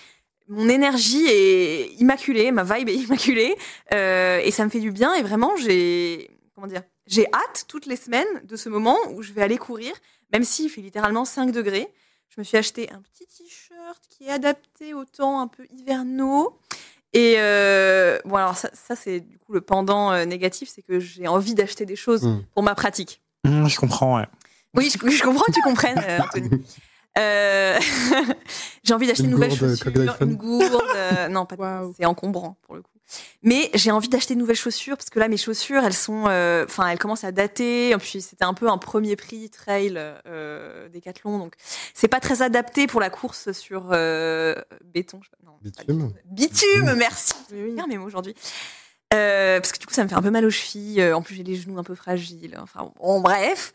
Mon 0.47 0.69
énergie 0.69 1.25
est 1.27 1.93
immaculée, 1.99 2.51
ma 2.51 2.63
vibe 2.63 2.89
est 2.89 2.95
immaculée, 2.95 3.55
euh, 3.93 4.39
et 4.43 4.51
ça 4.51 4.63
me 4.63 4.69
fait 4.69 4.79
du 4.79 4.91
bien. 4.91 5.13
Et 5.15 5.21
vraiment, 5.21 5.55
j'ai 5.57 6.31
comment 6.55 6.67
dire, 6.67 6.83
j'ai 7.05 7.27
hâte 7.33 7.65
toutes 7.67 7.85
les 7.85 7.97
semaines 7.97 8.27
de 8.43 8.55
ce 8.55 8.69
moment 8.69 8.97
où 9.13 9.21
je 9.21 9.33
vais 9.33 9.41
aller 9.41 9.57
courir, 9.57 9.93
même 10.31 10.43
s'il 10.43 10.69
fait 10.69 10.81
littéralement 10.81 11.25
5 11.25 11.51
degrés. 11.51 11.89
Je 12.29 12.41
me 12.41 12.43
suis 12.43 12.57
acheté 12.57 12.89
un 12.91 13.01
petit 13.01 13.25
t-shirt 13.25 14.01
qui 14.09 14.27
est 14.27 14.31
adapté 14.31 14.93
au 14.93 15.05
temps 15.05 15.39
un 15.41 15.47
peu 15.47 15.65
hivernaux. 15.71 16.57
Et 17.13 17.35
euh, 17.37 18.19
bon, 18.25 18.35
alors 18.35 18.55
ça, 18.57 18.69
ça, 18.73 18.95
c'est 18.95 19.21
du 19.21 19.39
coup 19.39 19.53
le 19.53 19.61
pendant 19.61 20.11
euh, 20.11 20.25
négatif, 20.25 20.69
c'est 20.73 20.81
que 20.81 20.99
j'ai 20.99 21.27
envie 21.27 21.55
d'acheter 21.55 21.85
des 21.85 21.95
choses 21.95 22.23
Mm. 22.23 22.43
pour 22.53 22.63
ma 22.63 22.75
pratique. 22.75 23.21
Hum, 23.45 23.67
je 23.67 23.77
comprends, 23.79 24.17
ouais. 24.17 24.25
Oui, 24.75 24.91
je, 24.91 25.09
je 25.09 25.23
comprends 25.23 25.43
que 25.45 25.53
tu 25.53 25.61
comprennes, 25.61 25.99
euh, 26.07 26.19
Anthony. 26.21 26.49
Euh, 27.17 27.79
j'ai 28.83 28.93
envie 28.93 29.07
d'acheter 29.07 29.23
Une 29.23 29.29
une 29.29 29.35
nouvelle 29.35 29.49
gourde, 29.57 29.75
chaussure, 29.75 30.15
une 30.21 30.35
gourde. 30.35 30.83
euh, 30.95 31.27
non, 31.29 31.47
pas 31.47 31.55
de 31.55 31.61
Waouh. 31.61 31.95
c'est 31.97 32.05
encombrant 32.05 32.57
pour 32.61 32.75
le 32.75 32.83
coup. 32.83 32.96
Mais 33.43 33.69
j'ai 33.73 33.91
envie 33.91 34.09
d'acheter 34.09 34.33
de 34.35 34.39
nouvelles 34.39 34.55
chaussures 34.57 34.97
parce 34.97 35.09
que 35.09 35.19
là, 35.19 35.27
mes 35.27 35.37
chaussures, 35.37 35.83
elles 35.83 35.93
sont, 35.93 36.25
euh, 36.27 36.65
enfin, 36.65 36.87
elles 36.89 36.99
commencent 36.99 37.23
à 37.23 37.31
dater. 37.31 37.89
Et 37.91 37.97
puis 37.97 38.21
c'était 38.21 38.45
un 38.45 38.53
peu 38.53 38.67
un 38.69 38.77
premier 38.77 39.15
prix 39.15 39.49
trail 39.49 39.93
euh, 40.25 40.89
Décathlon, 40.89 41.37
donc 41.39 41.53
c'est 41.93 42.07
pas 42.07 42.19
très 42.19 42.41
adapté 42.41 42.87
pour 42.87 42.99
la 42.99 43.09
course 43.09 43.51
sur 43.53 43.89
euh, 43.91 44.55
béton. 44.83 45.19
je 45.23 45.29
sais 45.29 45.35
pas, 45.37 45.45
non, 45.45 45.57
pas 45.57 45.83
Bitume. 45.93 46.13
Bitume, 46.25 46.95
merci. 46.97 47.33
Oui. 47.51 47.73
Bien 47.75 47.87
mes 47.87 47.97
mots 47.97 48.07
aujourd'hui. 48.07 48.35
Euh, 49.13 49.59
parce 49.61 49.71
que 49.71 49.79
du 49.79 49.85
coup, 49.85 49.93
ça 49.93 50.03
me 50.03 50.09
fait 50.09 50.15
un 50.15 50.21
peu 50.21 50.31
mal 50.31 50.43
aux 50.45 50.49
chevilles. 50.49 51.13
En 51.13 51.21
plus, 51.21 51.35
j'ai 51.35 51.43
les 51.43 51.55
genoux 51.55 51.77
un 51.79 51.83
peu 51.83 51.95
fragiles. 51.95 52.57
Enfin, 52.61 52.91
bon, 52.99 53.21
bref. 53.21 53.71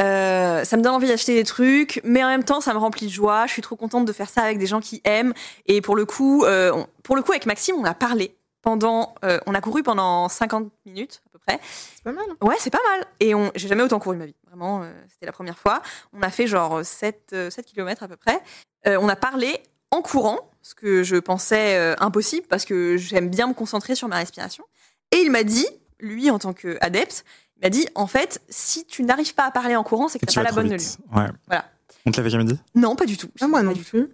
Euh, 0.00 0.64
ça 0.64 0.76
me 0.78 0.82
donne 0.82 0.94
envie 0.94 1.08
d'acheter 1.08 1.34
des 1.34 1.44
trucs, 1.44 2.00
mais 2.04 2.24
en 2.24 2.28
même 2.28 2.44
temps, 2.44 2.60
ça 2.62 2.72
me 2.72 2.78
remplit 2.78 3.06
de 3.08 3.12
joie. 3.12 3.46
Je 3.46 3.52
suis 3.52 3.62
trop 3.62 3.76
contente 3.76 4.06
de 4.06 4.12
faire 4.12 4.30
ça 4.30 4.42
avec 4.42 4.58
des 4.58 4.66
gens 4.66 4.80
qui 4.80 5.00
aiment. 5.04 5.34
Et 5.66 5.80
pour 5.82 5.94
le 5.96 6.06
coup, 6.06 6.44
euh, 6.44 6.72
on- 6.72 6.86
pour 7.02 7.16
le 7.16 7.22
coup, 7.22 7.32
avec 7.32 7.44
Maxime, 7.46 7.74
on 7.76 7.84
a 7.84 7.92
parlé 7.94 8.34
pendant, 8.62 9.14
euh, 9.24 9.38
on 9.46 9.54
a 9.54 9.60
couru 9.60 9.82
pendant 9.82 10.28
50 10.28 10.70
minutes 10.86 11.22
à 11.26 11.30
peu 11.30 11.38
près. 11.38 11.60
C'est 11.94 12.02
pas 12.04 12.12
mal. 12.12 12.24
hein. 12.30 12.46
Ouais, 12.46 12.56
c'est 12.58 12.70
pas 12.70 12.78
mal. 12.90 13.06
Et 13.20 13.34
on, 13.34 13.50
j'ai 13.54 13.68
jamais 13.68 13.82
autant 13.82 13.98
couru 13.98 14.16
de 14.16 14.20
ma 14.20 14.26
vie. 14.26 14.34
Vraiment, 14.46 14.82
euh, 14.82 14.92
c'était 15.08 15.26
la 15.26 15.32
première 15.32 15.58
fois. 15.58 15.82
On 16.12 16.22
a 16.22 16.30
fait 16.30 16.46
genre 16.46 16.84
7, 16.84 17.34
7 17.50 17.64
km 17.66 18.02
à 18.02 18.08
peu 18.08 18.16
près. 18.16 18.40
Euh, 18.86 18.98
on 19.00 19.08
a 19.08 19.16
parlé 19.16 19.60
en 19.90 20.02
courant, 20.02 20.38
ce 20.62 20.74
que 20.74 21.02
je 21.02 21.16
pensais 21.16 21.76
euh, 21.78 21.94
impossible 22.00 22.46
parce 22.48 22.64
que 22.64 22.96
j'aime 22.96 23.28
bien 23.28 23.46
me 23.48 23.54
concentrer 23.54 23.94
sur 23.94 24.08
ma 24.08 24.16
respiration. 24.16 24.64
Et 25.12 25.16
il 25.18 25.30
m'a 25.30 25.42
dit, 25.42 25.66
lui 25.98 26.30
en 26.30 26.38
tant 26.38 26.52
qu'adepte, 26.52 27.24
il 27.56 27.66
m'a 27.66 27.70
dit 27.70 27.86
en 27.94 28.06
fait, 28.06 28.40
si 28.48 28.84
tu 28.84 29.02
n'arrives 29.02 29.34
pas 29.34 29.44
à 29.46 29.50
parler 29.50 29.74
en 29.76 29.82
courant, 29.82 30.08
c'est 30.08 30.18
que 30.18 30.24
Et 30.24 30.26
t'as 30.26 30.32
tu 30.32 30.38
pas 30.38 30.44
la 30.44 30.52
bonne 30.52 30.68
tenue. 30.68 30.78
Ouais. 31.14 31.28
Voilà. 31.46 31.64
On 32.06 32.10
te 32.12 32.16
l'avait 32.18 32.30
jamais 32.30 32.44
dit? 32.44 32.58
Non, 32.74 32.94
pas 32.96 33.04
du 33.04 33.16
tout. 33.16 33.28
Ah, 33.40 33.48
moi 33.48 33.58
Pas 33.60 33.64
non 33.64 33.72
du 33.72 33.80
tout. 33.82 33.90
plus. 33.90 34.08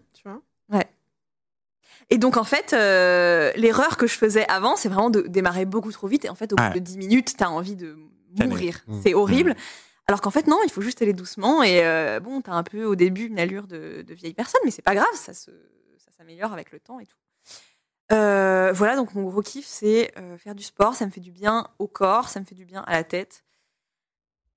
Et 2.11 2.19
donc, 2.19 2.37
en 2.37 2.45
fait, 2.45 2.73
euh, 2.73 3.53
l'erreur 3.57 3.97
que 3.97 4.07
je 4.07 4.15
faisais 4.17 4.49
avant, 4.49 4.77
c'est 4.77 4.89
vraiment 4.89 5.11
de 5.11 5.23
démarrer 5.23 5.65
beaucoup 5.65 5.91
trop 5.91 6.07
vite. 6.07 6.25
Et 6.25 6.29
en 6.29 6.35
fait, 6.37 6.53
au 6.53 6.57
bout 6.57 6.75
de 6.75 6.79
10 6.79 6.99
minutes, 6.99 7.35
t'as 7.37 7.49
envie 7.49 7.75
de 7.77 7.97
mourir. 8.45 8.81
Mmh. 8.87 9.01
C'est 9.03 9.15
horrible. 9.15 9.57
Alors 10.07 10.21
qu'en 10.21 10.31
fait, 10.31 10.47
non, 10.47 10.59
il 10.65 10.71
faut 10.71 10.83
juste 10.83 11.03
aller 11.03 11.13
doucement. 11.15 11.63
Et 11.65 11.85
euh, 11.85 12.21
bon, 12.21 12.41
t'as 12.43 12.53
un 12.53 12.63
peu 12.63 12.85
au 12.85 12.95
début 12.95 13.25
une 13.27 13.41
allure 13.41 13.67
de, 13.67 14.03
de 14.07 14.15
vieille 14.15 14.35
personne, 14.35 14.61
mais 14.65 14.71
c'est 14.71 14.83
pas 14.83 14.95
grave, 14.95 15.07
ça 15.15 15.35
se- 15.35 15.51
ça 15.99 16.13
s'améliore 16.17 16.53
avec 16.53 16.71
le 16.71 16.79
temps 16.79 17.01
et 17.01 17.07
tout. 17.07 17.17
Euh, 18.13 18.71
voilà, 18.73 18.95
donc 18.95 19.15
mon 19.15 19.25
gros 19.25 19.43
kiff, 19.43 19.67
c'est 19.67 20.13
euh, 20.17 20.39
faire 20.39 20.55
du 20.55 20.63
sport. 20.63 20.95
Ça 20.95 21.07
me 21.07 21.11
fait 21.11 21.21
du 21.21 21.33
bien 21.33 21.67
au 21.81 21.89
corps, 21.89 22.29
ça 22.29 22.39
me 22.39 22.45
fait 22.45 22.55
du 22.55 22.65
bien 22.65 22.83
à 22.83 22.93
la 22.93 23.03
tête. 23.03 23.43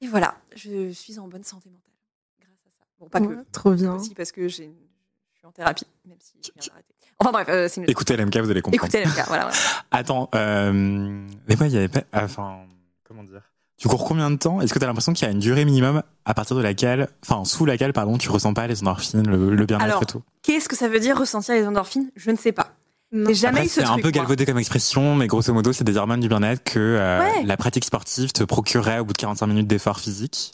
Et 0.02 0.08
voilà, 0.08 0.38
je 0.56 0.92
suis 0.92 1.18
en 1.18 1.28
bonne 1.28 1.44
santé 1.44 1.70
mentale 1.72 1.94
grâce 2.40 2.52
à 2.68 2.70
ça. 2.70 2.86
Bon, 3.00 3.10
pas 3.10 3.20
Ouais, 3.20 3.36
que, 3.44 3.52
Trop 3.52 3.72
bien. 3.72 3.96
aussi 3.96 4.14
parce 4.14 4.32
que 4.32 4.48
j'ai 4.48 4.66
une- 4.66 4.88
je 5.34 5.38
suis 5.40 5.48
en 5.48 5.52
thérapie, 5.52 5.88
même 6.06 6.20
si 6.22 6.34
je 6.44 6.52
viens 6.54 6.68
d'arrêter. 6.68 6.94
Enfin 7.22 7.32
bref, 7.32 7.48
euh, 7.50 7.68
c'est 7.70 7.82
une... 7.82 7.90
Écoutez 7.90 8.16
LMK, 8.16 8.38
vous 8.38 8.50
allez 8.50 8.62
comprendre. 8.62 8.84
Écoutez 8.86 9.04
LMK, 9.04 9.28
voilà. 9.28 9.44
voilà. 9.44 9.52
Attends, 9.92 10.30
euh, 10.36 10.72
mais 10.74 11.56
moi, 11.58 11.68
il 11.68 11.74
y 11.74 11.78
avait 11.78 11.88
pas. 11.90 12.02
Enfin, 12.14 12.60
comment 13.08 13.24
dire? 13.24 13.42
Tu 13.78 13.88
cours 13.88 14.06
combien 14.06 14.30
de 14.30 14.36
temps? 14.38 14.60
Est-ce 14.62 14.74
que 14.74 14.80
tu 14.80 14.84
as 14.86 14.88
l'impression 14.88 15.14
qu'il 15.14 15.26
y 15.26 15.30
a 15.30 15.32
une 15.32 15.40
durée 15.40 15.64
minimum 15.66 16.02
à 16.26 16.34
partir 16.34 16.56
de 16.56 16.62
laquelle, 16.62 17.08
enfin, 17.26 17.46
sous 17.46 17.66
laquelle, 17.66 17.94
pardon, 17.94 18.18
tu 18.18 18.30
ressens 18.30 18.54
pas 18.54 18.68
les 18.68 18.82
endorphines, 18.82 19.28
le, 19.28 19.56
le 19.56 19.66
bien-être 19.66 20.04
et 20.04 20.06
tout? 20.06 20.22
Qu'est-ce 20.44 20.68
que 20.70 20.76
ça 20.76 20.88
veut 20.90 21.00
dire 21.00 21.18
ressentir 21.18 21.56
les 21.56 21.66
endorphines? 21.66 22.10
Je 22.16 22.32
ne 22.32 22.36
sais 22.38 22.52
pas. 22.52 22.74
Non. 23.12 23.34
Jamais 23.34 23.60
Après, 23.60 23.70
c'est 23.70 23.84
un 23.84 23.94
truc. 23.94 24.04
peu 24.04 24.12
galvaudé 24.12 24.46
comme 24.46 24.60
expression, 24.60 25.16
mais 25.16 25.28
grosso 25.28 25.52
modo, 25.54 25.74
c'est 25.74 25.84
des 25.84 25.98
hormones 25.98 26.20
du 26.20 26.28
bien-être 26.28 26.64
que 26.64 26.78
euh, 26.80 27.20
Ouais. 27.20 27.44
la 27.44 27.58
pratique 27.58 27.84
sportive 27.86 28.32
te 28.34 28.44
procurait 28.44 29.00
au 29.00 29.06
bout 29.06 29.14
de 29.14 29.18
45 29.18 29.48
minutes 29.48 29.68
d'effort 29.68 30.00
physique. 30.00 30.54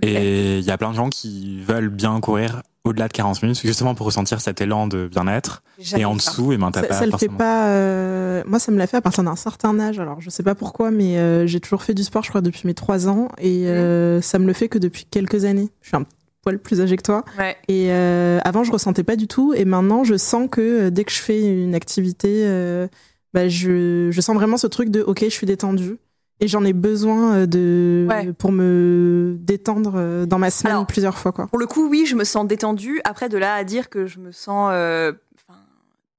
Et 0.00 0.58
il 0.58 0.64
y 0.64 0.70
a 0.70 0.78
plein 0.78 0.90
de 0.90 0.96
gens 0.96 1.10
qui 1.10 1.60
veulent 1.62 1.90
bien 1.90 2.18
courir 2.20 2.62
au-delà 2.84 3.06
de 3.08 3.12
40 3.12 3.42
minutes, 3.42 3.60
justement 3.62 3.94
pour 3.94 4.06
ressentir 4.06 4.40
cet 4.40 4.60
élan 4.60 4.86
de 4.88 5.06
bien-être. 5.08 5.62
Et 5.96 6.04
en 6.04 6.14
dessous, 6.16 6.52
et 6.52 6.56
ben, 6.58 6.70
t'as 6.72 6.82
Ça, 6.82 6.86
pas 6.88 6.94
ça 6.94 7.06
le 7.06 7.16
fait 7.16 7.28
pas. 7.28 7.68
euh, 7.68 8.42
Moi, 8.46 8.58
ça 8.58 8.72
me 8.72 8.78
l'a 8.78 8.86
fait 8.86 8.96
à 8.96 9.00
partir 9.00 9.22
d'un 9.24 9.36
certain 9.36 9.78
âge. 9.80 9.98
Alors, 10.00 10.20
je 10.20 10.30
sais 10.30 10.42
pas 10.42 10.54
pourquoi, 10.54 10.90
mais 10.90 11.16
euh, 11.18 11.46
j'ai 11.46 11.60
toujours 11.60 11.82
fait 11.82 11.94
du 11.94 12.02
sport, 12.04 12.22
je 12.24 12.28
crois, 12.30 12.40
depuis 12.40 12.66
mes 12.66 12.74
trois 12.74 13.08
ans, 13.08 13.28
et 13.38 13.66
euh, 13.68 14.20
ça 14.20 14.38
me 14.38 14.46
le 14.46 14.52
fait 14.52 14.68
que 14.68 14.78
depuis 14.78 15.04
quelques 15.04 15.44
années. 15.44 15.68
Je 15.80 15.88
suis 15.88 15.96
un 15.96 16.04
poil 16.42 16.58
plus 16.58 16.80
âgée 16.80 16.96
que 16.96 17.02
toi. 17.02 17.24
Ouais. 17.38 17.56
Et 17.68 17.86
euh, 17.92 18.40
avant, 18.44 18.64
je 18.64 18.72
ressentais 18.72 19.04
pas 19.04 19.14
du 19.16 19.28
tout, 19.28 19.54
et 19.54 19.64
maintenant, 19.64 20.02
je 20.02 20.16
sens 20.16 20.48
que 20.50 20.60
euh, 20.60 20.90
dès 20.90 21.04
que 21.04 21.12
je 21.12 21.20
fais 21.20 21.40
une 21.40 21.74
activité, 21.76 22.42
euh, 22.46 22.88
bah, 23.32 23.48
je, 23.48 24.08
je 24.10 24.20
sens 24.20 24.34
vraiment 24.34 24.56
ce 24.56 24.66
truc 24.66 24.90
de 24.90 25.02
OK, 25.02 25.20
je 25.22 25.28
suis 25.28 25.46
détendue. 25.46 25.98
Et 26.42 26.48
j'en 26.48 26.64
ai 26.64 26.72
besoin 26.72 27.34
euh, 27.36 27.46
de 27.46 28.06
Ouais. 28.10 28.32
pour 28.32 28.50
me 28.52 29.36
détendre 29.38 29.92
euh, 29.94 30.26
dans 30.26 30.38
ma 30.38 30.50
semaine 30.50 30.72
Alors, 30.74 30.86
plusieurs 30.86 31.16
fois 31.16 31.30
quoi. 31.32 31.46
Pour 31.46 31.58
le 31.58 31.66
coup, 31.66 31.88
oui, 31.88 32.04
je 32.06 32.16
me 32.16 32.24
sens 32.24 32.46
détendue. 32.46 33.00
Après, 33.04 33.28
de 33.28 33.38
là 33.38 33.54
à 33.54 33.62
dire 33.64 33.88
que 33.88 34.06
je 34.06 34.18
me 34.18 34.32
sens 34.32 34.70
euh, 34.72 35.12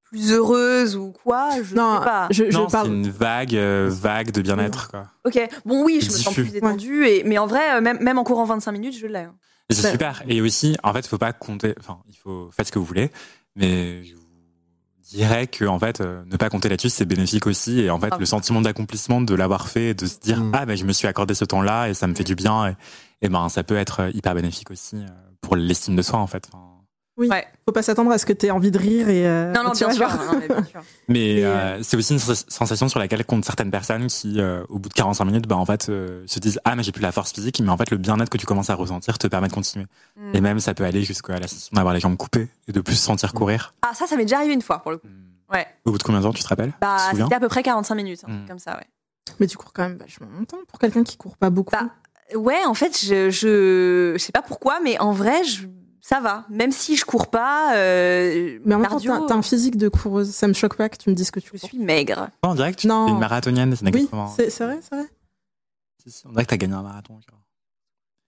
plus 0.04 0.32
heureuse 0.32 0.96
ou 0.96 1.12
quoi, 1.12 1.50
je 1.62 1.76
Non, 1.76 1.96
ne 1.96 2.00
sais 2.00 2.06
pas. 2.06 2.28
je, 2.32 2.50
je 2.52 2.58
Non, 2.58 2.70
c'est 2.70 2.72
parle. 2.78 2.88
une 2.88 3.10
vague, 3.10 3.56
euh, 3.56 3.90
vague 3.92 4.32
de 4.32 4.42
bien-être, 4.42 4.90
quoi. 4.92 5.08
Ok, 5.26 5.40
bon, 5.66 5.84
oui, 5.84 6.00
je 6.02 6.08
me 6.08 6.12
sens 6.18 6.34
plus 6.34 6.52
détendue. 6.52 7.06
Et, 7.06 7.24
mais 7.26 7.38
en 7.38 7.48
vrai, 7.48 7.82
même, 7.82 8.00
même 8.02 8.18
en 8.18 8.24
courant 8.24 8.46
25 8.46 8.72
minutes, 8.72 8.98
je 8.98 9.08
l'ai. 9.08 9.20
hein. 9.20 9.34
C'est 9.70 9.90
super. 9.92 10.22
Et 10.28 10.40
aussi, 10.42 10.78
en 10.84 10.94
fait, 10.94 11.00
il 11.00 11.08
faut 11.10 11.18
pas 11.18 11.34
compter. 11.34 11.74
Enfin, 11.80 11.98
il 12.08 12.16
faut 12.16 12.50
faire 12.52 12.66
ce 12.66 12.72
que 12.72 12.80
vous 12.80 12.86
voulez, 12.86 13.10
mais 13.56 14.04
je 14.04 14.14
dirais 15.18 15.48
que 15.48 15.66
en 15.66 15.80
fait, 15.80 16.02
euh, 16.02 16.24
ne 16.32 16.38
pas 16.38 16.50
compter 16.50 16.70
là-dessus, 16.70 16.90
c'est 16.90 17.06
bénéfique 17.06 17.48
aussi. 17.48 17.80
Et 17.82 17.90
en 17.90 18.00
fait, 18.00 18.10
Ah. 18.12 18.18
le 18.20 18.26
sentiment 18.26 18.62
d'accomplissement 18.62 19.22
de 19.22 19.36
l'avoir 19.36 19.68
fait, 19.70 19.90
et 19.90 19.94
de 19.94 20.06
se 20.06 20.20
dire 20.20 20.40
Mm. 20.42 20.52
ah 20.56 20.66
ben 20.66 20.76
je 20.78 20.84
me 20.86 20.94
suis 20.94 21.08
accordé 21.08 21.34
ce 21.34 21.46
temps-là 21.46 21.88
et 21.90 21.94
ça 21.94 22.08
me 22.08 22.16
fait 22.16 22.24
du 22.24 22.36
bien. 22.36 22.68
Et, 22.70 22.76
et 23.26 23.30
ben 23.30 23.48
ça 23.50 23.64
peut 23.64 23.78
être 23.78 24.02
euh, 24.02 24.12
hyper 24.14 24.34
bénéfique 24.36 24.72
aussi 24.72 24.98
euh, 24.98 25.08
pour 25.42 25.56
l'estime 25.56 25.96
de 25.96 26.02
soi 26.02 26.20
en 26.20 26.28
fait. 26.28 26.48
Enfin, 26.52 26.64
Oui. 27.16 27.28
Ouais. 27.30 27.46
Faut 27.66 27.72
pas 27.72 27.84
s'attendre 27.84 28.10
à 28.12 28.18
ce 28.18 28.26
que 28.26 28.34
tu 28.34 28.48
aies 28.48 28.52
envie 28.52 28.72
de 28.72 28.78
rire 28.80 29.08
et. 29.08 29.28
euh, 29.28 29.52
Non, 29.52 29.64
non, 29.64 29.72
tu 29.72 29.86
bien 29.86 29.94
vois, 29.94 30.10
sûr. 30.10 30.24
non, 30.34 30.40
mais 30.40 30.48
bien 30.48 30.64
sûr. 30.64 30.82
Mais 31.08 31.36
Et, 31.36 31.46
euh, 31.46 31.84
c'est 31.84 31.96
aussi 31.96 32.14
une 32.14 32.20
sens- 32.20 32.46
sensation 32.48 32.90
sur 32.90 32.98
laquelle 33.00 33.24
comptent 33.26 33.46
certaines 33.46 33.70
personnes 33.70 34.08
qui, 34.08 34.40
euh, 34.40 34.64
au 34.70 34.80
bout 34.80 34.90
de 34.90 34.94
45 34.96 35.26
minutes, 35.26 35.48
bah, 35.48 35.56
en 35.58 35.66
fait, 35.66 35.90
euh, 35.90 36.24
se 36.26 36.40
disent 36.40 36.60
ah 36.64 36.76
mais 36.76 36.82
j'ai 36.82 36.92
plus 36.92 37.02
la 37.04 37.12
force 37.12 37.32
physique, 37.32 37.60
mais 37.62 37.70
en 37.70 37.78
fait 37.78 37.92
le 37.92 37.98
bien-être 37.98 38.30
que 38.30 38.38
tu 38.38 38.46
commences 38.48 38.70
à 38.72 38.76
ressentir 38.76 39.18
te 39.20 39.28
permet 39.28 39.48
de 39.48 39.54
continuer. 39.54 39.86
Mm. 40.16 40.36
Et 40.36 40.42
même 40.42 40.60
ça 40.60 40.74
peut 40.74 40.86
aller 40.86 41.04
jusqu'à 41.04 41.34
la 41.40 41.48
sensation 41.48 41.76
d'avoir 41.76 41.94
les 41.94 42.00
jambes 42.00 42.18
coupées 42.18 42.48
et 42.68 42.72
de 42.72 42.82
plus 42.82 42.96
se 42.96 43.04
sentir 43.04 43.34
courir. 43.34 43.76
Ah, 43.84 43.92
ça, 43.94 44.08
ça 44.08 44.16
m'est 44.16 44.24
déjà 44.26 44.38
arrivé 44.38 44.54
une 44.54 44.62
fois 44.64 44.80
pour 44.80 44.90
le 44.92 44.98
coup. 44.98 45.08
Ouais. 45.54 45.68
Au 45.86 45.92
bout 45.92 46.00
de 46.00 46.04
combien 46.04 46.20
de 46.20 46.26
temps 46.26 46.34
tu 46.34 46.42
te 46.42 46.48
rappelles? 46.48 46.74
Bah, 46.82 46.98
c'était 47.14 47.36
à 47.36 47.40
peu 47.40 47.48
près 47.50 47.62
45 47.62 47.94
minutes, 47.94 48.24
Mm. 48.28 48.48
comme 48.48 48.60
ça, 48.60 48.72
ouais. 48.78 48.88
Mais 49.40 49.46
tu 49.46 49.56
cours 49.58 49.72
quand 49.72 49.84
même 49.84 49.98
vachement 49.98 50.28
longtemps 50.36 50.58
pour 50.68 50.80
quelqu'un 50.80 51.04
qui 51.04 51.16
court 51.18 51.38
pas 51.38 51.52
beaucoup. 51.52 51.72
Bah, 51.72 51.90
Ouais, 52.36 52.66
en 52.66 52.74
fait, 52.74 52.98
je, 53.06 53.30
je, 53.30 54.14
je 54.18 54.24
sais 54.24 54.32
pas 54.32 54.42
pourquoi, 54.42 54.80
mais 54.84 54.98
en 55.00 55.12
vrai, 55.12 55.44
je, 55.44 55.68
ça 56.06 56.20
va. 56.20 56.44
Même 56.50 56.72
si 56.74 56.98
je 56.98 57.06
cours 57.06 57.30
pas, 57.32 57.76
euh, 57.78 58.60
mais 58.66 58.76
en 58.76 58.80
même 58.80 58.88
temps, 58.90 58.96
cardio, 59.00 59.22
t'as 59.22 59.28
t'as 59.28 59.36
un 59.36 59.42
physique 59.42 59.78
de 59.78 59.88
coureuse. 59.88 60.30
Ça 60.32 60.48
me 60.50 60.54
choque 60.54 60.76
pas 60.76 60.90
que 60.90 60.98
tu 60.98 61.10
me 61.10 61.16
dises 61.16 61.32
que 61.32 61.40
tu 61.40 61.52
je 61.54 61.60
cours. 61.62 61.70
suis 61.70 61.80
maigre. 61.80 62.30
On 62.44 62.54
dirait 62.56 62.74
que 62.74 62.78
tu 62.82 62.88
Non. 62.88 63.08
es 63.08 63.12
une 63.12 63.20
marathonienne 63.20 63.74
années 63.82 63.92
Oui, 63.94 64.02
80. 64.04 64.34
c'est 64.36 64.50
c'est 64.50 64.66
vrai, 64.66 64.80
c'est 64.82 64.96
vrai. 64.96 65.06
On 66.26 66.30
dirait 66.32 66.44
que 66.44 66.50
t'as 66.50 66.58
gagné 66.58 66.74
un 66.74 66.82
marathon. 66.82 67.18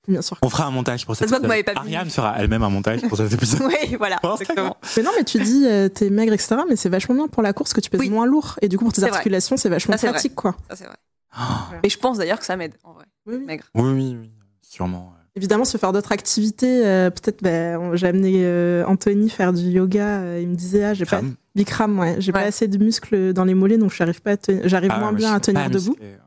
Bien 0.08 0.22
sûr. 0.22 0.38
On 0.42 0.50
fera 0.50 0.66
un 0.68 0.72
montage 0.72 1.06
pour 1.06 1.16
Ça 1.16 1.28
cet 1.28 1.36
se 1.42 1.46
voit 1.46 1.58
que 1.58 1.64
pas. 1.64 1.80
Ariane 1.80 2.10
fera 2.10 2.36
elle-même 2.38 2.64
un 2.64 2.70
montage 2.70 3.02
pour 3.02 3.18
cet 3.18 3.34
épisode. 3.34 3.62
Oui, 3.66 3.96
voilà. 3.98 4.20
Exactement. 4.24 4.78
Mais 4.96 5.04
non, 5.04 5.12
mais 5.18 5.24
tu 5.26 5.40
dis 5.40 5.66
euh, 5.68 5.90
t'es 5.90 6.10
maigre, 6.10 6.32
etc. 6.32 6.58
Mais 6.70 6.76
c'est 6.78 6.90
vachement 6.90 7.16
bien 7.16 7.28
pour 7.28 7.44
la 7.44 7.52
course 7.54 7.74
que 7.74 7.82
tu 7.82 7.90
pèses 7.90 8.00
Oui. 8.00 8.10
moins 8.10 8.26
lourd. 8.26 8.58
Et 8.62 8.70
du 8.70 8.78
coup, 8.78 8.86
pour 8.86 8.94
tes 8.94 9.02
C'est 9.02 9.10
articulations, 9.10 9.58
c'est 9.58 9.68
vachement 9.68 9.94
Ça, 9.94 9.98
c'est 9.98 10.08
vrai. 10.08 10.14
pratique, 10.14 10.36
quoi. 10.36 10.56
Ça, 10.70 10.76
c'est 10.78 10.86
vrai. 10.86 10.96
Oh, 11.38 11.42
Et 11.84 11.90
je 11.90 11.98
pense 11.98 12.18
d'ailleurs 12.20 12.40
que 12.40 12.46
ça 12.46 12.56
m'aide, 12.56 12.76
en 12.84 12.94
vrai. 12.94 13.06
Oui, 13.26 13.36
oui. 13.40 13.46
Maigre. 13.46 13.66
oui, 13.74 13.92
oui, 13.92 14.18
oui, 14.22 14.32
sûrement. 14.62 15.15
Évidemment, 15.36 15.66
se 15.66 15.78
faire 15.78 15.92
d'autres 15.92 16.12
activités. 16.14 16.86
euh, 16.86 17.10
Peut-être, 17.10 17.44
ben, 17.44 17.94
j'ai 17.96 18.08
amené 18.08 18.42
euh, 18.46 18.86
Anthony 18.88 19.30
faire 19.30 19.52
du 19.54 19.64
yoga. 19.64 20.20
euh, 20.20 20.40
il 20.42 20.48
me 20.48 20.56
disait, 20.56 20.84
ah, 20.86 20.94
j'ai 20.94 21.06
pas. 21.06 21.22
Bikram, 21.56 22.00
ouais. 22.00 22.16
J'ai 22.20 22.32
pas 22.32 22.42
assez 22.42 22.68
de 22.68 22.78
muscles 22.84 23.34
dans 23.34 23.44
les 23.46 23.54
mollets, 23.54 23.78
donc 23.78 23.92
j'arrive 23.94 24.22
pas 24.22 24.32
à 24.32 24.38
tenir- 24.38 24.62
j'arrive 24.68 24.92
Ah, 24.94 25.00
moins 25.00 25.10
ouais, 25.12 25.16
bien 25.18 25.34
à 25.34 25.40
tenir 25.40 25.70
debout. 25.70 25.92
musclé, 25.92 26.06
ouais. 26.08 26.20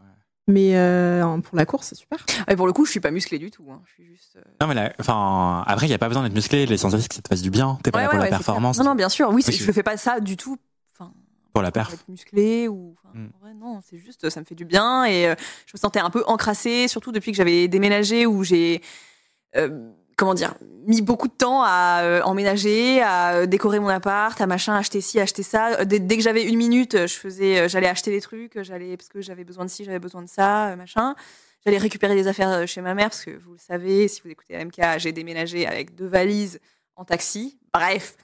Mais 0.51 0.76
euh, 0.76 1.39
pour 1.39 1.56
la 1.59 1.66
course, 1.66 1.89
c'est 1.89 1.94
super. 1.94 2.24
Et 2.51 2.56
pour 2.56 2.66
le 2.66 2.72
coup, 2.72 2.86
je 2.86 2.90
suis 2.90 3.01
pas 3.01 3.10
musclée 3.10 3.39
du 3.39 3.51
tout. 3.51 3.64
hein. 3.70 3.80
Je 3.86 3.93
suis 3.93 4.06
juste. 4.06 4.36
euh, 4.36 4.40
Non, 4.62 4.66
mais 4.66 4.74
là, 4.74 4.93
enfin, 4.98 5.62
après, 5.66 5.85
il 5.85 5.90
n'y 5.90 5.94
a 5.94 5.98
pas 5.98 6.09
besoin 6.09 6.22
d'être 6.22 6.35
musclé. 6.35 6.64
L'essentiel, 6.64 7.02
c'est 7.02 7.09
que 7.09 7.14
ça 7.14 7.20
te 7.22 7.28
fasse 7.28 7.43
du 7.43 7.51
bien. 7.51 7.78
T'es 7.82 7.90
pas 7.90 7.98
ouais, 7.98 8.05
là 8.05 8.09
pour 8.10 8.18
ouais, 8.18 8.24
la 8.24 8.30
performance. 8.30 8.78
Non, 8.78 8.85
non, 8.85 8.94
bien 8.94 9.10
sûr. 9.10 9.28
Oui, 9.28 9.43
Oui, 9.47 9.52
je 9.55 9.62
je- 9.62 9.66
ne 9.68 9.72
fais 9.72 9.82
pas 9.82 9.98
ça 9.98 10.20
du 10.20 10.39
tout. 10.39 10.56
Pour 11.52 11.62
la 11.62 11.72
perf. 11.72 11.94
être 11.94 12.08
musclé 12.08 12.68
ou. 12.68 12.94
enfin, 13.02 13.08
Mm. 13.18 13.28
En 13.34 13.38
vrai, 13.40 13.54
non, 13.54 13.80
c'est 13.82 13.96
juste, 13.98 14.28
ça 14.28 14.40
me 14.40 14.44
fait 14.44 14.54
du 14.54 14.64
bien 14.66 15.04
et 15.04 15.26
euh, 15.28 15.34
je 15.66 15.72
me 15.74 15.78
sentais 15.78 15.98
un 16.00 16.10
peu 16.10 16.22
encrassée, 16.26 16.88
surtout 16.88 17.10
depuis 17.10 17.32
que 17.32 17.36
j'avais 17.38 17.66
déménagé 17.68 18.26
où 18.26 18.44
j'ai. 18.44 18.82
euh, 19.56 19.90
comment 20.16 20.34
dire 20.34 20.54
mis 20.86 21.00
beaucoup 21.00 21.28
de 21.28 21.32
temps 21.32 21.62
à 21.64 22.00
euh, 22.02 22.20
emménager 22.22 23.00
à 23.02 23.46
décorer 23.46 23.78
mon 23.78 23.86
appart 23.88 24.38
à 24.40 24.46
machin 24.48 24.74
acheter 24.74 25.00
ci 25.00 25.20
acheter 25.20 25.44
ça 25.44 25.84
dès, 25.84 26.00
dès 26.00 26.16
que 26.16 26.22
j'avais 26.24 26.42
une 26.42 26.56
minute 26.56 27.06
je 27.06 27.14
faisais 27.14 27.68
j'allais 27.68 27.86
acheter 27.86 28.10
des 28.10 28.20
trucs 28.20 28.60
j'allais 28.62 28.96
parce 28.96 29.08
que 29.08 29.20
j'avais 29.20 29.44
besoin 29.44 29.64
de 29.64 29.70
ci 29.70 29.84
j'avais 29.84 30.00
besoin 30.00 30.22
de 30.22 30.28
ça 30.28 30.74
machin 30.76 31.14
j'allais 31.64 31.78
récupérer 31.78 32.16
des 32.16 32.26
affaires 32.26 32.66
chez 32.66 32.80
ma 32.80 32.94
mère 32.94 33.10
parce 33.10 33.24
que 33.24 33.30
vous 33.30 33.52
le 33.52 33.58
savez 33.58 34.08
si 34.08 34.20
vous 34.22 34.30
écoutez 34.30 34.62
MK 34.64 34.98
j'ai 34.98 35.12
déménagé 35.12 35.68
avec 35.68 35.94
deux 35.94 36.08
valises 36.08 36.58
en 36.96 37.04
taxi 37.04 37.56
bref 37.72 38.16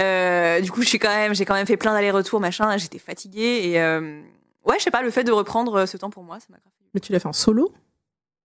Euh, 0.00 0.60
du 0.60 0.70
coup 0.70 0.80
quand 0.80 1.08
même 1.08 1.34
j'ai 1.34 1.44
quand 1.44 1.54
même 1.54 1.66
fait 1.66 1.76
plein 1.76 1.92
d'allers-retours 1.92 2.40
machin 2.40 2.78
j'étais 2.78 2.98
fatiguée 2.98 3.60
et 3.64 3.80
euh, 3.80 4.22
ouais 4.64 4.78
je 4.78 4.84
sais 4.84 4.90
pas 4.90 5.02
le 5.02 5.10
fait 5.10 5.22
de 5.22 5.32
reprendre 5.32 5.80
euh, 5.80 5.86
ce 5.86 5.98
temps 5.98 6.08
pour 6.08 6.22
moi 6.22 6.40
ça 6.40 6.46
m'a 6.48 6.56
grave 6.56 6.72
Mais 6.94 7.00
tu 7.00 7.12
l'as 7.12 7.20
fait 7.20 7.28
en 7.28 7.34
solo? 7.34 7.74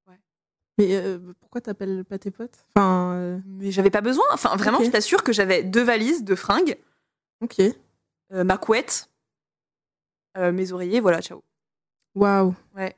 Ouais. 0.07 0.19
Mais 0.77 0.87
euh, 0.91 1.19
pourquoi 1.39 1.61
t'appelles 1.61 2.03
pas 2.03 2.19
tes 2.19 2.31
potes? 2.31 2.65
Enfin, 2.75 3.41
mais 3.45 3.71
j'avais 3.71 3.89
pas 3.89 4.01
besoin 4.01 4.25
enfin 4.33 4.57
vraiment 4.57 4.83
je 4.83 4.89
t'assure 4.89 5.23
que 5.23 5.31
j'avais 5.31 5.63
deux 5.63 5.83
valises 5.83 6.25
de 6.25 6.35
fringues 6.35 6.77
ok. 7.41 7.61
ma 8.31 8.57
couette, 8.57 9.09
mes 10.35 10.71
oreillers, 10.71 10.99
voilà, 10.99 11.21
ciao. 11.21 11.43
Waouh. 12.13 12.53
Ouais. 12.75 12.95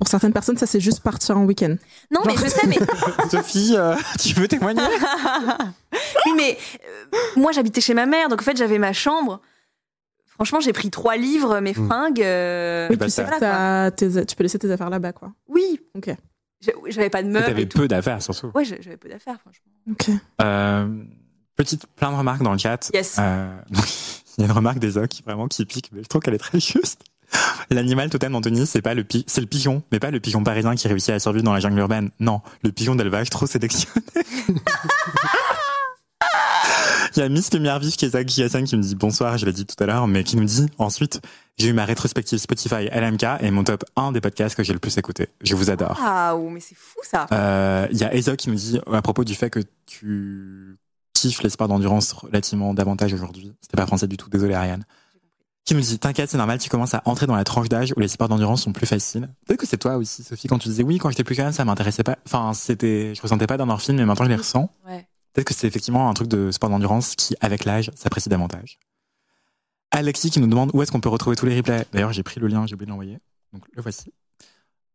Pour 0.00 0.08
certaines 0.08 0.32
personnes, 0.32 0.56
ça 0.56 0.66
c'est 0.66 0.80
juste 0.80 1.00
partir 1.02 1.36
en 1.36 1.44
week-end. 1.44 1.76
Non, 2.10 2.22
mais 2.26 2.34
je 2.34 2.46
sais, 2.48 2.66
mais. 2.66 2.78
Sophie, 3.30 3.74
euh, 3.76 3.94
tu 4.18 4.32
veux 4.34 4.48
témoigner? 4.48 4.80
Oui, 6.26 6.32
mais 6.36 6.56
euh, 6.86 7.16
moi 7.36 7.52
j'habitais 7.52 7.80
chez 7.80 7.94
ma 7.94 8.06
mère, 8.06 8.28
donc 8.28 8.40
en 8.40 8.44
fait 8.44 8.56
j'avais 8.56 8.78
ma 8.78 8.92
chambre. 8.92 9.40
Franchement, 10.26 10.60
j'ai 10.60 10.72
pris 10.72 10.90
trois 10.90 11.16
livres, 11.16 11.60
mes 11.60 11.72
Mm. 11.72 11.86
fringues. 11.86 12.22
euh, 12.22 12.86
Oui, 12.90 12.96
bah, 12.96 13.04
tu 13.06 13.10
sais 13.12 13.26
t'as 13.38 13.90
tes- 13.90 14.24
tu 14.24 14.36
peux 14.36 14.42
laisser 14.42 14.58
tes 14.58 14.70
affaires 14.70 14.88
là-bas, 14.90 15.12
quoi. 15.12 15.32
Oui. 15.48 15.80
Ok. 15.94 16.14
J'avais 16.88 17.10
pas 17.10 17.22
de 17.22 17.28
meubles. 17.28 17.44
T'avais 17.46 17.66
peu 17.66 17.88
d'affaires, 17.88 18.22
surtout. 18.22 18.50
Ouais, 18.54 18.64
j'ai- 18.64 18.80
j'avais 18.80 18.96
peu 18.96 19.08
d'affaires, 19.08 19.38
franchement. 19.40 19.72
Ok. 19.90 20.08
Euh, 20.42 21.02
petite, 21.56 21.86
plein 21.96 22.10
de 22.10 22.16
remarques 22.16 22.42
dans 22.42 22.52
le 22.52 22.58
chat. 22.58 22.90
Yes. 22.94 23.16
Euh, 23.18 23.48
donc, 23.70 23.84
il 24.38 24.40
y 24.40 24.44
a 24.44 24.46
une 24.46 24.52
remarque 24.52 24.78
des 24.78 24.92
qui 25.08 25.22
vraiment 25.22 25.46
qui 25.48 25.64
pique, 25.66 25.90
mais 25.92 26.02
je 26.02 26.08
trouve 26.08 26.22
qu'elle 26.22 26.34
est 26.34 26.38
très 26.38 26.60
juste. 26.60 27.02
L'animal 27.70 28.10
totem 28.10 28.32
d'Anthony, 28.32 28.66
c'est 28.66 28.82
pas 28.82 28.94
le 28.94 29.04
pi- 29.04 29.24
c'est 29.26 29.40
le 29.40 29.46
pigeon, 29.46 29.82
mais 29.92 29.98
pas 30.00 30.10
le 30.10 30.18
pigeon 30.20 30.42
parisien 30.42 30.74
qui 30.74 30.88
réussit 30.88 31.10
à 31.10 31.18
survivre 31.20 31.44
dans 31.44 31.52
la 31.52 31.60
jungle 31.60 31.78
urbaine. 31.78 32.10
Non, 32.18 32.40
le 32.62 32.72
pigeon 32.72 32.94
d'élevage 32.96 33.30
trop 33.30 33.46
sélectionné. 33.46 34.04
Il 37.16 37.18
y 37.18 37.22
a 37.22 37.28
Miss 37.28 37.52
Lumière 37.52 37.80
Vive 37.80 37.96
qui 37.96 38.04
est 38.04 38.24
qui 38.24 38.40
est 38.42 38.62
qui 38.64 38.76
me 38.76 38.82
dit 38.82 38.94
bonsoir, 38.94 39.36
je 39.36 39.44
l'ai 39.44 39.52
dit 39.52 39.66
tout 39.66 39.74
à 39.82 39.86
l'heure, 39.86 40.06
mais 40.06 40.22
qui 40.22 40.36
nous 40.36 40.44
dit 40.44 40.66
ensuite, 40.78 41.20
j'ai 41.58 41.68
eu 41.68 41.72
ma 41.72 41.84
rétrospective 41.84 42.38
Spotify 42.38 42.88
LMK 42.92 43.24
et 43.40 43.50
mon 43.50 43.64
top 43.64 43.84
1 43.96 44.12
des 44.12 44.20
podcasts 44.20 44.54
que 44.54 44.62
j'ai 44.62 44.72
le 44.72 44.78
plus 44.78 44.96
écouté. 44.96 45.28
Je 45.42 45.56
vous 45.56 45.70
adore. 45.70 45.98
Ah, 46.00 46.36
mais 46.50 46.60
c'est 46.60 46.76
fou 46.76 47.00
ça. 47.02 47.26
Euh, 47.32 47.88
Il 47.90 47.98
y 47.98 48.04
a 48.04 48.14
Ezo 48.14 48.36
qui 48.36 48.48
nous 48.48 48.54
dit 48.56 48.80
à 48.92 49.02
propos 49.02 49.24
du 49.24 49.34
fait 49.34 49.50
que 49.50 49.58
tu 49.86 50.76
kiffes 51.12 51.42
les 51.42 51.50
sports 51.50 51.66
d'endurance 51.68 52.12
relativement 52.12 52.74
davantage 52.74 53.12
aujourd'hui. 53.12 53.52
C'était 53.60 53.76
pas 53.76 53.86
français 53.86 54.06
du 54.06 54.16
tout, 54.16 54.30
désolé 54.30 54.54
Ariane. 54.54 54.84
Qui 55.64 55.74
nous 55.74 55.80
dit 55.80 55.98
T'inquiète, 55.98 56.30
c'est 56.30 56.38
normal, 56.38 56.58
tu 56.58 56.68
commences 56.68 56.94
à 56.94 57.02
entrer 57.04 57.26
dans 57.26 57.36
la 57.36 57.44
tranche 57.44 57.68
d'âge 57.68 57.92
où 57.96 58.00
les 58.00 58.08
sports 58.08 58.28
d'endurance 58.28 58.62
sont 58.62 58.72
plus 58.72 58.86
faciles. 58.86 59.28
Peut-être 59.46 59.60
que 59.60 59.66
c'est 59.66 59.78
toi 59.78 59.96
aussi, 59.96 60.22
Sophie, 60.22 60.48
quand 60.48 60.58
tu 60.58 60.68
disais 60.68 60.82
oui, 60.82 60.98
quand 60.98 61.10
j'étais 61.10 61.24
plus 61.24 61.34
jeune, 61.34 61.52
ça 61.52 61.64
m'intéressait 61.64 62.02
pas. 62.02 62.18
Enfin, 62.26 62.52
c'était, 62.54 63.14
je 63.14 63.22
ressentais 63.22 63.46
pas 63.46 63.56
d'endorphine, 63.56 63.96
mais 63.96 64.04
maintenant 64.04 64.24
je 64.24 64.30
les 64.30 64.36
ressens. 64.36 64.70
Ouais. 64.86 65.06
Peut-être 65.32 65.46
que 65.46 65.54
c'est 65.54 65.66
effectivement 65.66 66.08
un 66.08 66.14
truc 66.14 66.28
de 66.28 66.50
sport 66.50 66.70
d'endurance 66.70 67.14
qui, 67.14 67.36
avec 67.40 67.64
l'âge, 67.64 67.90
s'apprécie 67.94 68.28
davantage. 68.28 68.78
Alexis 69.92 70.30
qui 70.30 70.40
nous 70.40 70.46
demande 70.46 70.70
où 70.74 70.82
est-ce 70.82 70.90
qu'on 70.92 71.00
peut 71.00 71.08
retrouver 71.08 71.36
tous 71.36 71.46
les 71.46 71.56
replays. 71.56 71.84
D'ailleurs, 71.92 72.12
j'ai 72.12 72.22
pris 72.22 72.40
le 72.40 72.46
lien, 72.46 72.66
j'ai 72.66 72.74
oublié 72.74 72.86
de 72.86 72.90
l'envoyer. 72.90 73.18
Donc 73.52 73.64
le 73.72 73.82
voici. 73.82 74.12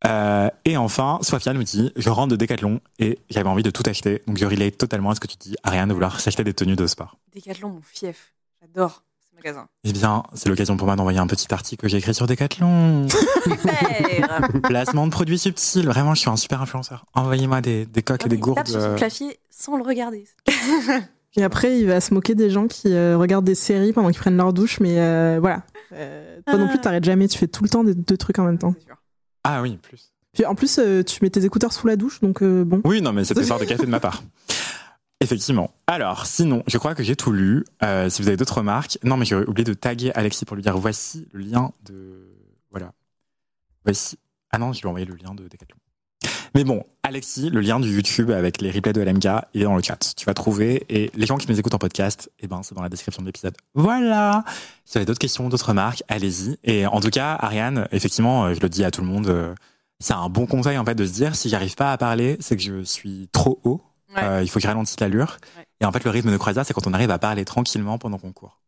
Euh, 0.05 0.49
et 0.65 0.77
enfin, 0.77 1.19
Sofia 1.21 1.53
nous 1.53 1.63
dit 1.63 1.91
Je 1.95 2.09
rentre 2.09 2.29
de 2.29 2.35
Décathlon 2.35 2.79
et 2.99 3.19
j'avais 3.29 3.49
envie 3.49 3.63
de 3.63 3.71
tout 3.71 3.83
acheter. 3.85 4.21
Donc 4.27 4.37
je 4.37 4.45
relate 4.45 4.77
totalement 4.77 5.11
à 5.11 5.15
ce 5.15 5.19
que 5.19 5.27
tu 5.27 5.37
dis, 5.37 5.55
Ariane, 5.63 5.89
de 5.89 5.93
vouloir 5.93 6.19
s'acheter 6.19 6.43
des 6.43 6.53
tenues 6.53 6.75
de 6.75 6.87
sport. 6.87 7.17
Décathlon, 7.33 7.69
mon 7.69 7.81
fief. 7.81 8.33
J'adore 8.61 9.03
magasin. 9.45 9.67
Eh 9.83 9.93
bien, 9.93 10.23
c'est 10.33 10.49
l'occasion 10.49 10.75
pour 10.77 10.87
moi 10.87 10.95
d'envoyer 10.95 11.19
un 11.19 11.27
petit 11.27 11.53
article 11.53 11.81
que 11.83 11.87
j'ai 11.87 11.97
écrit 11.97 12.13
sur 12.13 12.25
Décathlon. 12.27 13.07
Super. 13.43 14.49
Placement 14.63 15.05
de 15.05 15.11
produits 15.11 15.37
subtils. 15.37 15.85
Vraiment, 15.85 16.15
je 16.15 16.21
suis 16.21 16.29
un 16.29 16.35
super 16.35 16.61
influenceur. 16.61 17.05
Envoyez-moi 17.13 17.61
des, 17.61 17.85
des 17.85 18.01
coques 18.01 18.25
et 18.25 18.29
des 18.29 18.35
Il 18.35 18.41
gourdes. 18.41 18.57
tape 18.57 18.67
sur 18.67 18.81
son 18.81 18.89
euh, 18.91 18.95
clavier 18.95 19.39
sans 19.49 19.77
le 19.77 19.83
regarder. 19.83 20.25
Et 21.37 21.43
après, 21.43 21.79
il 21.79 21.85
va 21.85 22.01
se 22.01 22.13
moquer 22.13 22.33
des 22.33 22.49
gens 22.49 22.67
qui 22.67 22.93
euh, 22.93 23.17
regardent 23.17 23.45
des 23.45 23.55
séries 23.55 23.93
pendant 23.93 24.09
qu'ils 24.09 24.19
prennent 24.19 24.37
leur 24.37 24.53
douche, 24.53 24.79
mais 24.79 24.99
euh, 24.99 25.37
voilà. 25.39 25.63
Euh, 25.93 26.39
toi 26.47 26.57
non 26.57 26.67
plus, 26.67 26.79
t'arrêtes 26.79 27.03
jamais, 27.03 27.27
tu 27.27 27.37
fais 27.37 27.47
tout 27.47 27.63
le 27.63 27.69
temps 27.69 27.83
des 27.83 27.93
deux 27.93 28.17
trucs 28.17 28.39
en 28.39 28.45
même 28.45 28.57
temps. 28.57 28.73
C'est. 28.79 28.93
Ah 29.43 29.61
oui, 29.61 29.77
plus. 29.77 30.11
Puis 30.33 30.45
en 30.45 30.55
plus, 30.55 30.79
euh, 30.79 31.03
tu 31.03 31.19
mets 31.21 31.29
tes 31.29 31.45
écouteurs 31.45 31.71
sous 31.71 31.87
la 31.87 31.95
douche, 31.95 32.19
donc 32.21 32.41
euh, 32.41 32.63
bon. 32.65 32.81
Oui, 32.83 33.01
non, 33.01 33.13
mais 33.13 33.23
c'était 33.25 33.43
fort 33.43 33.59
de 33.59 33.65
café 33.65 33.85
de 33.85 33.91
ma 33.91 33.99
part. 33.99 34.23
Effectivement. 35.25 35.71
Alors, 35.87 36.27
sinon, 36.27 36.61
je 36.67 36.77
crois 36.77 36.93
que 36.93 37.01
j'ai 37.01 37.15
tout 37.15 37.31
lu. 37.31 37.65
Euh, 37.81 38.11
si 38.11 38.21
vous 38.21 38.27
avez 38.27 38.37
d'autres 38.37 38.59
remarques, 38.59 38.99
non, 39.03 39.17
mais 39.17 39.25
j'ai 39.25 39.35
oublié 39.35 39.63
de 39.63 39.73
taguer 39.73 40.11
Alexis 40.13 40.45
pour 40.45 40.55
lui 40.55 40.61
dire 40.61 40.77
voici 40.77 41.27
le 41.31 41.39
lien 41.39 41.71
de. 41.83 42.27
Voilà. 42.69 42.91
Voici. 43.83 44.19
Ah 44.51 44.59
non, 44.59 44.71
je 44.71 44.81
lui 44.81 44.85
ai 44.85 44.89
envoyé 44.89 45.07
le 45.07 45.15
lien 45.15 45.33
de 45.33 45.47
Decathlon. 45.47 45.77
Mais 46.53 46.63
bon, 46.63 46.83
Alexis, 47.01 47.49
le 47.49 47.59
lien 47.59 47.79
du 47.79 47.89
YouTube 47.89 48.29
avec 48.29 48.61
les 48.61 48.69
replays 48.69 48.93
de 48.93 49.01
LMK, 49.01 49.25
est 49.55 49.63
dans 49.63 49.75
le 49.75 49.81
chat. 49.81 50.13
Tu 50.15 50.27
vas 50.27 50.35
trouver. 50.35 50.85
Et 50.89 51.09
les 51.15 51.25
gens 51.25 51.37
qui 51.37 51.49
nous 51.49 51.59
écoutent 51.59 51.73
en 51.73 51.79
podcast, 51.79 52.31
eh 52.39 52.45
ben, 52.45 52.61
c'est 52.61 52.75
dans 52.75 52.83
la 52.83 52.89
description 52.89 53.23
de 53.23 53.27
l'épisode. 53.27 53.55
Voilà. 53.73 54.43
Si 54.85 54.93
vous 54.93 54.99
avez 54.99 55.05
d'autres 55.07 55.17
questions, 55.17 55.49
d'autres 55.49 55.69
remarques, 55.69 56.03
allez-y. 56.07 56.59
Et 56.63 56.85
en 56.85 56.99
tout 56.99 57.09
cas, 57.09 57.35
Ariane, 57.41 57.87
effectivement, 57.91 58.45
euh, 58.45 58.53
je 58.53 58.59
le 58.59 58.69
dis 58.69 58.83
à 58.83 58.91
tout 58.91 59.01
le 59.01 59.07
monde, 59.07 59.27
euh, 59.27 59.55
c'est 59.99 60.13
un 60.13 60.29
bon 60.29 60.45
conseil, 60.45 60.77
en 60.77 60.85
fait, 60.85 60.93
de 60.93 61.07
se 61.07 61.13
dire, 61.13 61.35
si 61.35 61.49
j'arrive 61.49 61.73
pas 61.73 61.91
à 61.91 61.97
parler, 61.97 62.37
c'est 62.39 62.55
que 62.55 62.61
je 62.61 62.83
suis 62.83 63.27
trop 63.31 63.59
haut. 63.63 63.81
Ouais. 64.15 64.23
Euh, 64.23 64.43
il 64.43 64.49
faut 64.49 64.55
que 64.59 64.63
je 64.63 64.67
ralentisse 64.67 64.99
l'allure. 64.99 65.37
Ouais. 65.57 65.65
Et 65.81 65.85
en 65.85 65.91
fait, 65.91 66.03
le 66.03 66.09
rythme 66.11 66.31
de 66.31 66.37
croisière, 66.37 66.65
c'est 66.65 66.73
quand 66.73 66.87
on 66.87 66.93
arrive 66.93 67.11
à 67.11 67.19
parler 67.19 67.43
tranquillement 67.45 67.97
pendant 67.97 68.17
qu'on 68.17 68.31
court. 68.31 68.61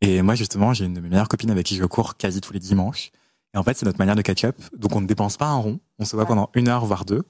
Et 0.00 0.22
moi, 0.22 0.34
justement, 0.34 0.72
j'ai 0.74 0.84
une 0.86 0.94
de 0.94 1.00
mes 1.00 1.08
meilleures 1.08 1.28
copines 1.28 1.50
avec 1.50 1.66
qui 1.66 1.76
je 1.76 1.84
cours 1.84 2.16
quasi 2.16 2.40
tous 2.40 2.52
les 2.52 2.58
dimanches. 2.60 3.10
Et 3.54 3.58
en 3.58 3.62
fait, 3.62 3.74
c'est 3.74 3.86
notre 3.86 3.98
manière 3.98 4.16
de 4.16 4.22
catch-up. 4.22 4.56
Donc, 4.76 4.96
on 4.96 5.00
ne 5.00 5.06
dépense 5.06 5.36
pas 5.36 5.46
un 5.46 5.56
rond. 5.56 5.78
On 5.98 6.04
se 6.04 6.16
voit 6.16 6.24
Ouais. 6.24 6.28
pendant 6.28 6.50
une 6.54 6.68
heure, 6.68 6.84
voire 6.84 7.04
deux. 7.04 7.22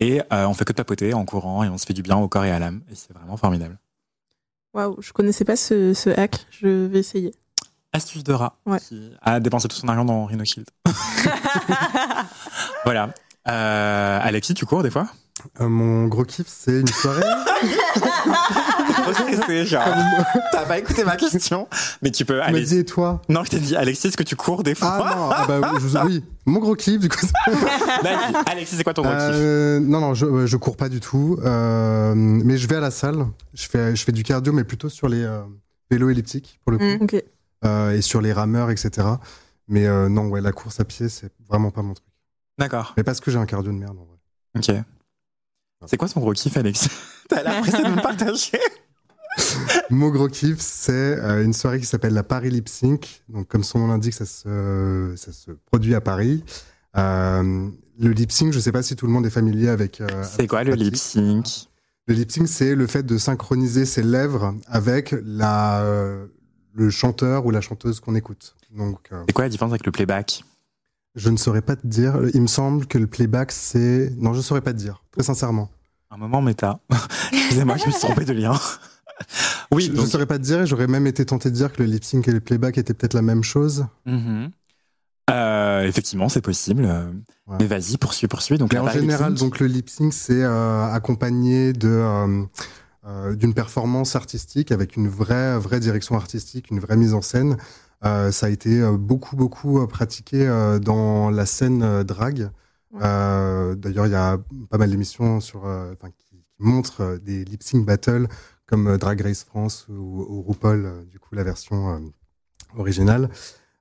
Et 0.00 0.20
euh, 0.32 0.46
on 0.46 0.54
fait 0.54 0.64
que 0.64 0.72
de 0.72 0.76
papoter 0.76 1.12
en 1.12 1.24
courant 1.24 1.64
et 1.64 1.68
on 1.68 1.76
se 1.76 1.84
fait 1.84 1.92
du 1.92 2.02
bien 2.02 2.16
au 2.16 2.28
corps 2.28 2.44
et 2.44 2.50
à 2.52 2.58
l'âme. 2.58 2.82
Et 2.90 2.94
c'est 2.94 3.12
vraiment 3.12 3.36
formidable. 3.36 3.78
Waouh, 4.74 4.96
je 5.02 5.12
connaissais 5.12 5.44
pas 5.44 5.56
ce, 5.56 5.92
ce 5.94 6.10
hack, 6.10 6.46
je 6.50 6.86
vais 6.86 7.00
essayer. 7.00 7.34
Astuce 7.92 8.22
de 8.22 8.32
rat 8.32 8.56
Ouais. 8.66 8.78
qui 8.78 9.10
a 9.22 9.40
dépensé 9.40 9.66
tout 9.66 9.76
son 9.76 9.88
argent 9.88 10.04
dans 10.04 10.24
Rhino 10.26 10.44
Shield. 10.44 10.68
voilà. 12.84 13.12
Euh, 13.48 14.18
Alexis, 14.22 14.54
tu 14.54 14.66
cours 14.66 14.82
des 14.82 14.90
fois? 14.90 15.08
Euh, 15.60 15.68
mon 15.68 16.06
gros 16.06 16.24
kiff, 16.24 16.46
c'est 16.48 16.80
une 16.80 16.86
soirée. 16.86 17.22
Genre. 19.64 19.82
T'as 20.52 20.66
pas 20.66 20.78
écouté 20.78 21.04
ma 21.04 21.16
question 21.16 21.66
Mais 22.02 22.10
tu 22.10 22.24
peux 22.24 22.40
dit, 22.62 22.78
et 22.78 22.84
toi 22.84 23.22
Non, 23.28 23.42
je 23.44 23.50
t'ai 23.50 23.58
dit, 23.58 23.74
Alexis, 23.74 24.08
est-ce 24.08 24.16
que 24.16 24.22
tu 24.22 24.36
cours 24.36 24.62
des 24.62 24.74
fois 24.74 24.98
Ah 25.02 25.14
non, 25.16 25.30
ah 25.32 25.44
bah, 25.48 25.60
oui, 25.72 25.78
je- 25.80 25.98
oui, 26.06 26.24
mon 26.46 26.60
gros 26.60 26.74
kiff, 26.74 27.00
du 27.00 27.08
coup. 27.08 27.26
Alexis, 28.46 28.76
c'est 28.76 28.84
quoi 28.84 28.94
ton 28.94 29.02
gros 29.02 29.10
kiff 29.12 29.20
Euh, 29.20 29.80
non, 29.80 30.00
non, 30.00 30.14
je, 30.14 30.46
je 30.46 30.56
cours 30.56 30.76
pas 30.76 30.88
du 30.88 31.00
tout. 31.00 31.38
euh, 31.44 32.12
mais 32.14 32.56
je 32.58 32.68
vais 32.68 32.76
à 32.76 32.80
la 32.80 32.90
salle. 32.90 33.26
Je 33.54 33.66
fais, 33.66 33.96
je 33.96 34.04
fais 34.04 34.12
du 34.12 34.22
cardio, 34.22 34.52
mais 34.52 34.64
plutôt 34.64 34.88
sur 34.88 35.08
les 35.08 35.22
euh, 35.22 35.40
vélos 35.90 36.10
elliptiques, 36.10 36.60
pour 36.64 36.72
le 36.72 36.78
coup. 36.78 37.04
Mm. 37.04 37.18
Euh, 37.64 37.90
et 37.92 38.02
sur 38.02 38.20
les 38.20 38.32
rameurs, 38.32 38.70
etc. 38.70 39.06
Mais 39.68 39.86
euh, 39.86 40.08
non, 40.08 40.28
ouais, 40.28 40.40
la 40.40 40.52
course 40.52 40.80
à 40.80 40.84
pied, 40.84 41.08
c'est 41.08 41.30
vraiment 41.48 41.70
pas 41.70 41.82
mon 41.82 41.94
truc. 41.94 42.06
D'accord, 42.58 42.94
Mais 42.96 43.04
parce 43.04 43.20
que 43.20 43.30
j'ai 43.30 43.38
un 43.38 43.46
cardio 43.46 43.72
de 43.72 43.78
merde, 43.78 43.96
en 43.98 44.04
vrai. 44.04 44.76
ok. 44.76 44.84
C'est 45.86 45.96
quoi 45.96 46.08
son 46.08 46.20
gros 46.20 46.32
kiff, 46.32 46.56
Alexis 46.56 46.88
T'as 47.28 47.42
l'air 47.42 47.60
pressé 47.60 47.82
de 47.82 47.88
me 47.88 48.02
partager 48.02 48.58
Mon 49.90 50.08
gros 50.10 50.28
kiff, 50.28 50.58
c'est 50.58 50.92
euh, 50.92 51.44
une 51.44 51.52
soirée 51.52 51.78
qui 51.78 51.86
s'appelle 51.86 52.14
la 52.14 52.22
Paris 52.24 52.50
Lip 52.50 52.68
Sync. 52.68 53.22
Donc, 53.28 53.46
comme 53.48 53.62
son 53.62 53.78
nom 53.78 53.86
l'indique, 53.88 54.14
ça 54.14 54.26
se, 54.26 55.14
ça 55.16 55.32
se 55.32 55.52
produit 55.66 55.94
à 55.94 56.00
Paris. 56.00 56.42
Euh, 56.96 57.68
le 58.00 58.10
lip 58.10 58.32
sync, 58.32 58.52
je 58.52 58.58
sais 58.58 58.72
pas 58.72 58.82
si 58.82 58.96
tout 58.96 59.06
le 59.06 59.12
monde 59.12 59.26
est 59.26 59.30
familier 59.30 59.68
avec. 59.68 60.00
euh, 60.00 60.06
C'est 60.24 60.46
quoi 60.46 60.64
le 60.64 60.74
lip 60.74 60.96
sync? 60.96 61.46
Le 62.06 62.14
lip 62.14 62.30
sync, 62.32 62.48
c'est 62.48 62.74
le 62.74 62.86
fait 62.86 63.04
de 63.04 63.18
synchroniser 63.18 63.84
ses 63.84 64.02
lèvres 64.02 64.54
avec 64.66 65.14
la, 65.24 65.82
euh, 65.82 66.26
le 66.74 66.90
chanteur 66.90 67.44
ou 67.46 67.50
la 67.50 67.60
chanteuse 67.60 68.00
qu'on 68.00 68.14
écoute. 68.14 68.56
Donc, 68.76 69.10
C'est 69.26 69.32
quoi 69.32 69.44
la 69.44 69.48
différence 69.50 69.72
avec 69.72 69.84
le 69.86 69.92
playback? 69.92 70.42
Je 71.18 71.30
ne 71.30 71.36
saurais 71.36 71.62
pas 71.62 71.76
te 71.76 71.86
dire. 71.86 72.16
Il 72.34 72.42
me 72.42 72.46
semble 72.46 72.86
que 72.86 72.96
le 72.96 73.06
playback, 73.06 73.52
c'est. 73.52 74.12
Non, 74.16 74.32
je 74.32 74.38
ne 74.38 74.42
saurais 74.42 74.60
pas 74.60 74.72
te 74.72 74.78
dire, 74.78 75.02
très 75.10 75.22
sincèrement. 75.22 75.70
Un 76.10 76.16
moment 76.16 76.40
méta. 76.40 76.80
Excusez-moi, 77.32 77.76
je 77.76 77.86
me 77.86 77.90
suis 77.90 78.00
trompé 78.00 78.24
de 78.24 78.32
lien. 78.32 78.58
oui, 79.72 79.84
je 79.84 79.92
ne 79.92 79.96
donc. 79.96 80.06
saurais 80.06 80.26
pas 80.26 80.38
te 80.38 80.44
dire 80.44 80.64
j'aurais 80.64 80.86
même 80.86 81.06
été 81.06 81.26
tenté 81.26 81.50
de 81.50 81.54
dire 81.54 81.72
que 81.72 81.82
le 81.82 81.88
lip 81.88 82.04
sync 82.04 82.26
et 82.28 82.32
le 82.32 82.40
playback 82.40 82.78
étaient 82.78 82.94
peut-être 82.94 83.14
la 83.14 83.22
même 83.22 83.42
chose. 83.42 83.86
Mhm. 84.06 84.50
Euh, 85.30 85.82
effectivement, 85.82 86.30
c'est 86.30 86.40
possible. 86.40 86.84
Ouais. 87.46 87.56
Mais 87.60 87.66
vas-y, 87.66 87.98
poursuis, 87.98 88.28
poursuis. 88.28 88.56
Donc, 88.56 88.72
en 88.74 88.88
général, 88.88 89.34
donc 89.34 89.60
le 89.60 89.66
lip 89.66 89.90
sync, 89.90 90.14
c'est 90.14 90.42
euh, 90.42 90.90
accompagné 90.90 91.74
de 91.74 92.46
euh, 93.06 93.34
d'une 93.36 93.54
performance 93.54 94.16
artistique 94.16 94.72
avec 94.72 94.96
une 94.96 95.08
vraie 95.08 95.58
vraie 95.58 95.80
direction 95.80 96.16
artistique, 96.16 96.70
une 96.70 96.80
vraie 96.80 96.96
mise 96.96 97.12
en 97.12 97.22
scène. 97.22 97.56
Euh, 98.04 98.30
ça 98.30 98.46
a 98.46 98.48
été 98.48 98.80
euh, 98.80 98.96
beaucoup 98.96 99.34
beaucoup 99.36 99.80
euh, 99.80 99.86
pratiqué 99.86 100.46
dans 100.80 101.30
la 101.30 101.46
scène 101.46 101.82
euh, 101.82 102.04
drag. 102.04 102.50
Ouais. 102.92 103.00
D'ailleurs, 103.76 104.06
il 104.06 104.12
y 104.12 104.14
a 104.14 104.38
pas 104.70 104.78
mal 104.78 104.90
d'émissions 104.90 105.40
sur 105.40 105.64
enfin, 105.64 106.10
qui, 106.16 106.26
qui 106.28 106.44
montrent 106.58 107.18
des 107.22 107.44
lip 107.44 107.62
sync 107.62 107.84
battles 107.84 108.28
comme 108.66 108.96
Drag 108.98 109.20
Race 109.20 109.44
France 109.44 109.86
ou, 109.88 110.26
ou 110.28 110.42
RuPaul, 110.42 111.06
du 111.10 111.18
coup 111.18 111.34
la 111.34 111.42
version 111.42 112.00
originale. 112.76 113.30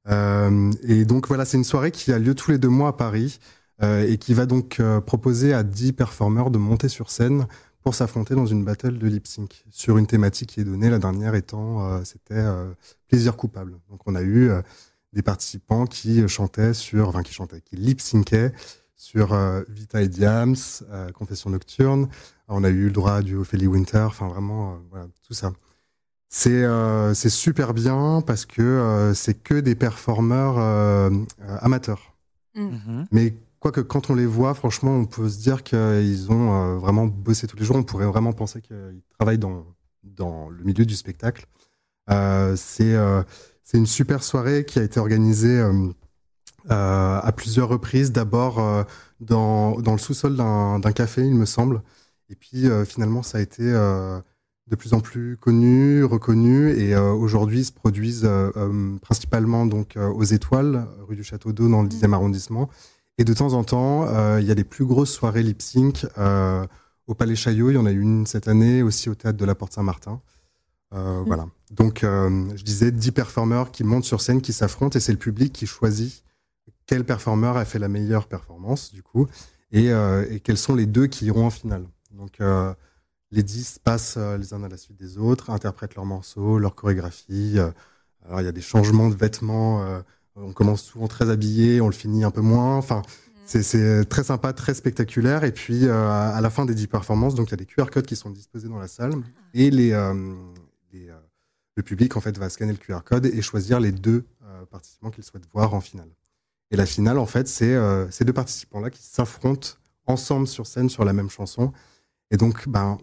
Euh, 0.10 0.72
et 0.84 1.06
donc 1.06 1.28
voilà, 1.28 1.46
c'est 1.46 1.58
une 1.58 1.64
soirée 1.64 1.92
qui 1.92 2.12
a 2.12 2.20
lieu 2.20 2.36
tous 2.36 2.52
les 2.52 2.58
deux 2.58 2.70
mois 2.70 2.90
à 2.90 2.94
Paris 2.94 3.40
euh, 3.84 4.08
et 4.08 4.18
qui 4.18 4.34
va 4.34 4.46
donc 4.46 4.80
euh, 4.80 5.02
proposer 5.02 5.54
à 5.54 5.64
10 5.64 5.94
performeurs 5.94 6.52
de 6.52 6.58
monter 6.58 6.90
sur 6.90 7.12
scène 7.12 7.48
pour 7.88 7.96
s'affronter 7.96 8.36
dans 8.36 8.46
une 8.46 8.66
battle 8.66 8.98
de 8.98 9.08
lip 9.08 9.28
sync 9.28 9.64
sur 9.72 9.98
une 9.98 10.08
thématique 10.08 10.50
qui 10.50 10.60
est 10.60 10.66
donnée. 10.66 10.90
La 10.90 11.00
dernière 11.00 11.36
étant, 11.36 11.88
euh, 11.88 12.04
c'était 12.04 12.34
euh, 12.34 12.74
plaisir 13.08 13.38
coupable. 13.38 13.80
Donc 13.90 14.02
on 14.06 14.16
a 14.16 14.22
eu 14.22 14.50
euh, 14.50 14.62
des 15.14 15.22
participants 15.22 15.86
qui 15.86 16.28
chantaient 16.28 16.74
sur, 16.74 17.08
enfin 17.08 17.24
qui 17.24 17.34
chantaient, 17.34 17.62
qui 17.62 17.78
lip 17.78 18.02
syncaient 18.02 18.52
sur 18.98 19.32
euh, 19.32 19.64
Vita 19.70 20.02
et 20.02 20.10
Diams, 20.10 20.58
euh, 20.92 21.10
Confession 21.14 21.50
nocturne. 21.50 22.10
On 22.50 22.66
a 22.66 22.70
eu 22.70 22.88
le 22.88 22.92
droit 22.92 23.22
du 23.22 23.38
Ophélie 23.38 23.68
Winter. 23.68 24.00
Enfin 24.00 24.28
vraiment, 24.28 24.74
euh, 24.74 24.78
voilà, 24.90 25.08
tout 25.26 25.34
ça. 25.34 25.54
C'est 26.28 26.66
euh, 26.66 27.14
c'est 27.14 27.30
super 27.30 27.74
bien 27.74 28.22
parce 28.28 28.46
que 28.46 28.62
euh, 28.62 29.14
c'est 29.14 29.42
que 29.42 29.62
des 29.62 29.76
performeurs 29.76 30.60
euh, 30.60 31.10
euh, 31.40 31.58
amateurs. 31.62 32.18
Mhm. 32.54 33.08
Mais 33.12 33.34
quoique 33.60 33.82
quand 33.82 34.10
on 34.10 34.16
les 34.16 34.26
voit, 34.26 34.54
franchement, 34.54 34.96
on 34.96 35.06
peut 35.06 35.30
se 35.30 35.40
dire 35.40 35.64
qu'ils 35.64 36.32
ont 36.32 36.54
euh, 36.54 36.78
vraiment 36.78 37.06
bossé 37.08 37.48
tous 37.48 37.58
les 37.58 37.66
jours. 37.66 37.76
On 37.76 37.84
pourrait 37.84 38.06
vraiment 38.06 38.34
penser 38.34 38.62
qu'ils 38.62 39.02
travaillent 39.18 39.38
dans, 39.38 39.66
dans 40.04 40.50
le 40.50 40.64
milieu 40.64 40.86
du 40.86 40.96
spectacle. 40.96 41.46
Euh, 42.10 42.56
c'est 42.56 42.96
euh, 42.96 43.24
C'est 43.64 43.78
une 43.78 43.86
super 43.86 44.24
soirée 44.24 44.66
qui 44.66 44.80
a 44.80 44.84
été 44.84 45.00
organisée 45.00 45.60
euh, 45.60 45.90
à 46.70 47.32
plusieurs 47.36 47.70
reprises. 47.70 48.12
D'abord 48.12 48.86
dans, 49.20 49.80
dans 49.80 49.92
le 49.94 49.98
sous-sol 49.98 50.36
d'un 50.36 50.80
d'un 50.80 50.92
café, 50.92 51.26
il 51.26 51.36
me 51.36 51.46
semble. 51.46 51.82
Et 52.30 52.36
puis 52.36 52.66
finalement, 52.86 53.24
ça 53.24 53.40
a 53.40 53.42
été 53.42 53.64
de 53.64 54.76
plus 54.76 54.94
en 54.94 55.00
plus 55.02 55.38
connu, 55.38 56.04
reconnu. 56.04 56.72
Et 56.72 56.96
aujourd'hui, 56.96 57.60
ils 57.60 57.66
se 57.66 57.72
produisent 57.74 58.30
principalement 59.02 59.66
donc 59.66 59.98
aux 59.98 60.24
Étoiles, 60.24 60.88
rue 61.08 61.16
du 61.16 61.24
Château 61.24 61.52
d'Eau, 61.52 61.70
dans 61.70 61.82
le 61.84 61.90
10e 61.90 62.14
arrondissement. 62.14 62.70
Et 63.18 63.24
de 63.24 63.34
temps 63.34 63.54
en 63.54 63.64
temps, 63.64 64.08
euh, 64.08 64.40
il 64.40 64.48
y 64.48 64.52
a 64.52 64.56
des 64.56 64.64
plus 64.64 64.86
grosses 64.86 65.12
soirées 65.12 65.42
lip 65.42 65.62
sync 65.62 66.06
euh, 66.18 66.66
au 67.08 67.16
Palais 67.16 67.36
Chaillot. 67.36 67.72
Il 67.72 67.74
y 67.74 67.78
en 67.78 67.86
a 67.86 67.92
eu 67.92 68.00
une 68.02 68.28
cette 68.28 68.48
année, 68.48 68.84
aussi 68.84 69.10
au 69.10 69.16
théâtre 69.16 69.38
de 69.38 69.46
la 69.46 69.56
Porte 69.56 69.74
Saint-Martin. 69.74 70.22
Euh, 70.94 71.24
Voilà. 71.26 71.48
Donc, 71.72 72.00
je 72.04 72.64
disais 72.64 72.92
10 72.92 73.12
performeurs 73.12 73.72
qui 73.72 73.84
montent 73.84 74.06
sur 74.06 74.22
scène, 74.22 74.42
qui 74.42 74.54
s'affrontent, 74.54 74.98
et 74.98 75.02
c'est 75.02 75.12
le 75.12 75.18
public 75.18 75.52
qui 75.52 75.66
choisit 75.66 76.24
quel 76.86 77.04
performeur 77.04 77.58
a 77.58 77.66
fait 77.66 77.80
la 77.80 77.90
meilleure 77.90 78.28
performance, 78.28 78.94
du 78.94 79.04
coup, 79.04 79.28
et, 79.72 79.88
et 79.88 80.40
quels 80.40 80.58
sont 80.58 80.76
les 80.76 80.86
deux 80.86 81.08
qui 81.08 81.26
iront 81.26 81.48
en 81.48 81.50
finale. 81.50 81.86
Donc, 82.12 82.40
les 83.32 83.44
10 83.44 83.80
passent 83.84 84.18
les 84.18 84.54
uns 84.54 84.64
à 84.64 84.70
la 84.70 84.78
suite 84.78 84.96
des 84.96 85.18
autres, 85.18 85.50
interprètent 85.50 85.96
leurs 85.96 86.06
morceaux, 86.06 86.58
leur 86.60 86.76
chorégraphie. 86.76 87.58
alors, 88.26 88.40
il 88.40 88.46
y 88.46 88.48
a 88.48 88.54
des 88.54 88.62
changements 88.62 89.10
de 89.10 89.16
vêtements. 89.16 90.02
On 90.38 90.54
commence 90.54 90.84
souvent 90.84 91.08
très 91.08 91.30
habillé, 91.30 91.82
on 91.82 91.88
le 91.88 91.94
finit 91.94 92.24
un 92.24 92.32
peu 92.32 92.42
moins. 92.42 92.78
Enfin, 92.78 93.02
c'est- 93.46 93.64
c'est 93.64 94.06
très 94.06 94.24
sympa, 94.24 94.54
très 94.54 94.74
spectaculaire. 94.74 95.44
Et 95.44 95.52
puis, 95.52 95.86
euh, 95.88 96.10
à 96.10 96.40
la 96.42 96.50
fin 96.50 96.66
des 96.66 96.76
10 96.76 96.88
performances, 96.88 97.36
donc 97.36 97.48
il 97.48 97.52
y 97.52 97.54
a 97.54 97.58
des 97.58 97.66
QR 97.66 97.88
codes 97.92 98.06
qui 98.06 98.16
sont 98.16 98.30
disposés 98.30 98.68
dans 98.68 98.80
la 98.80 98.88
salle. 98.88 99.14
Et 99.54 99.72
les, 99.72 99.92
euh, 99.94 100.14
les, 100.94 101.10
euh, 101.10 101.14
le 101.76 101.84
public, 101.84 102.16
en 102.18 102.22
fait, 102.22 102.38
va 102.38 102.50
scanner 102.50 102.72
le 102.74 102.78
QR 102.78 103.00
code 103.06 103.26
et 103.26 103.42
choisir 103.42 103.80
les 103.80 103.92
deux 103.92 104.26
participants 104.72 105.12
qu'il 105.12 105.24
souhaite 105.24 105.44
voir 105.54 105.74
en 105.74 105.80
finale. 105.82 106.10
Et 106.72 106.76
la 106.76 106.86
finale, 106.86 107.20
en 107.20 107.26
fait, 107.28 107.48
c'est 107.48 107.78
ces 108.12 108.26
deux 108.26 108.34
participants-là 108.34 108.90
qui 108.90 109.02
s'affrontent 109.04 109.70
ensemble 110.08 110.48
sur 110.48 110.66
scène 110.68 110.90
sur 110.90 111.06
la 111.06 111.14
même 111.14 111.30
chanson. 111.30 111.72
Et 112.32 112.38
donc, 112.38 112.68
ben, 112.68 112.98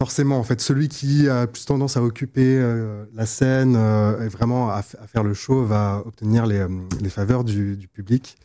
forcément, 0.00 0.38
en 0.38 0.42
fait, 0.42 0.60
celui 0.60 0.88
qui 0.88 1.28
a 1.28 1.46
plus 1.46 1.64
tendance 1.64 1.96
à 1.96 2.02
occuper 2.02 2.58
euh, 2.58 3.04
la 3.14 3.26
scène 3.26 3.74
euh, 3.76 4.24
et 4.24 4.28
vraiment 4.28 4.70
à, 4.70 4.82
faire 4.82 5.22
le 5.22 5.34
show 5.34 5.64
va 5.64 6.02
obtenir 6.04 6.46
les, 6.46 6.58
euh, 6.58 6.68
les 7.00 7.10
faveurs 7.10 7.44
du, 7.44 7.76
du 7.76 7.88
public. 7.88 8.36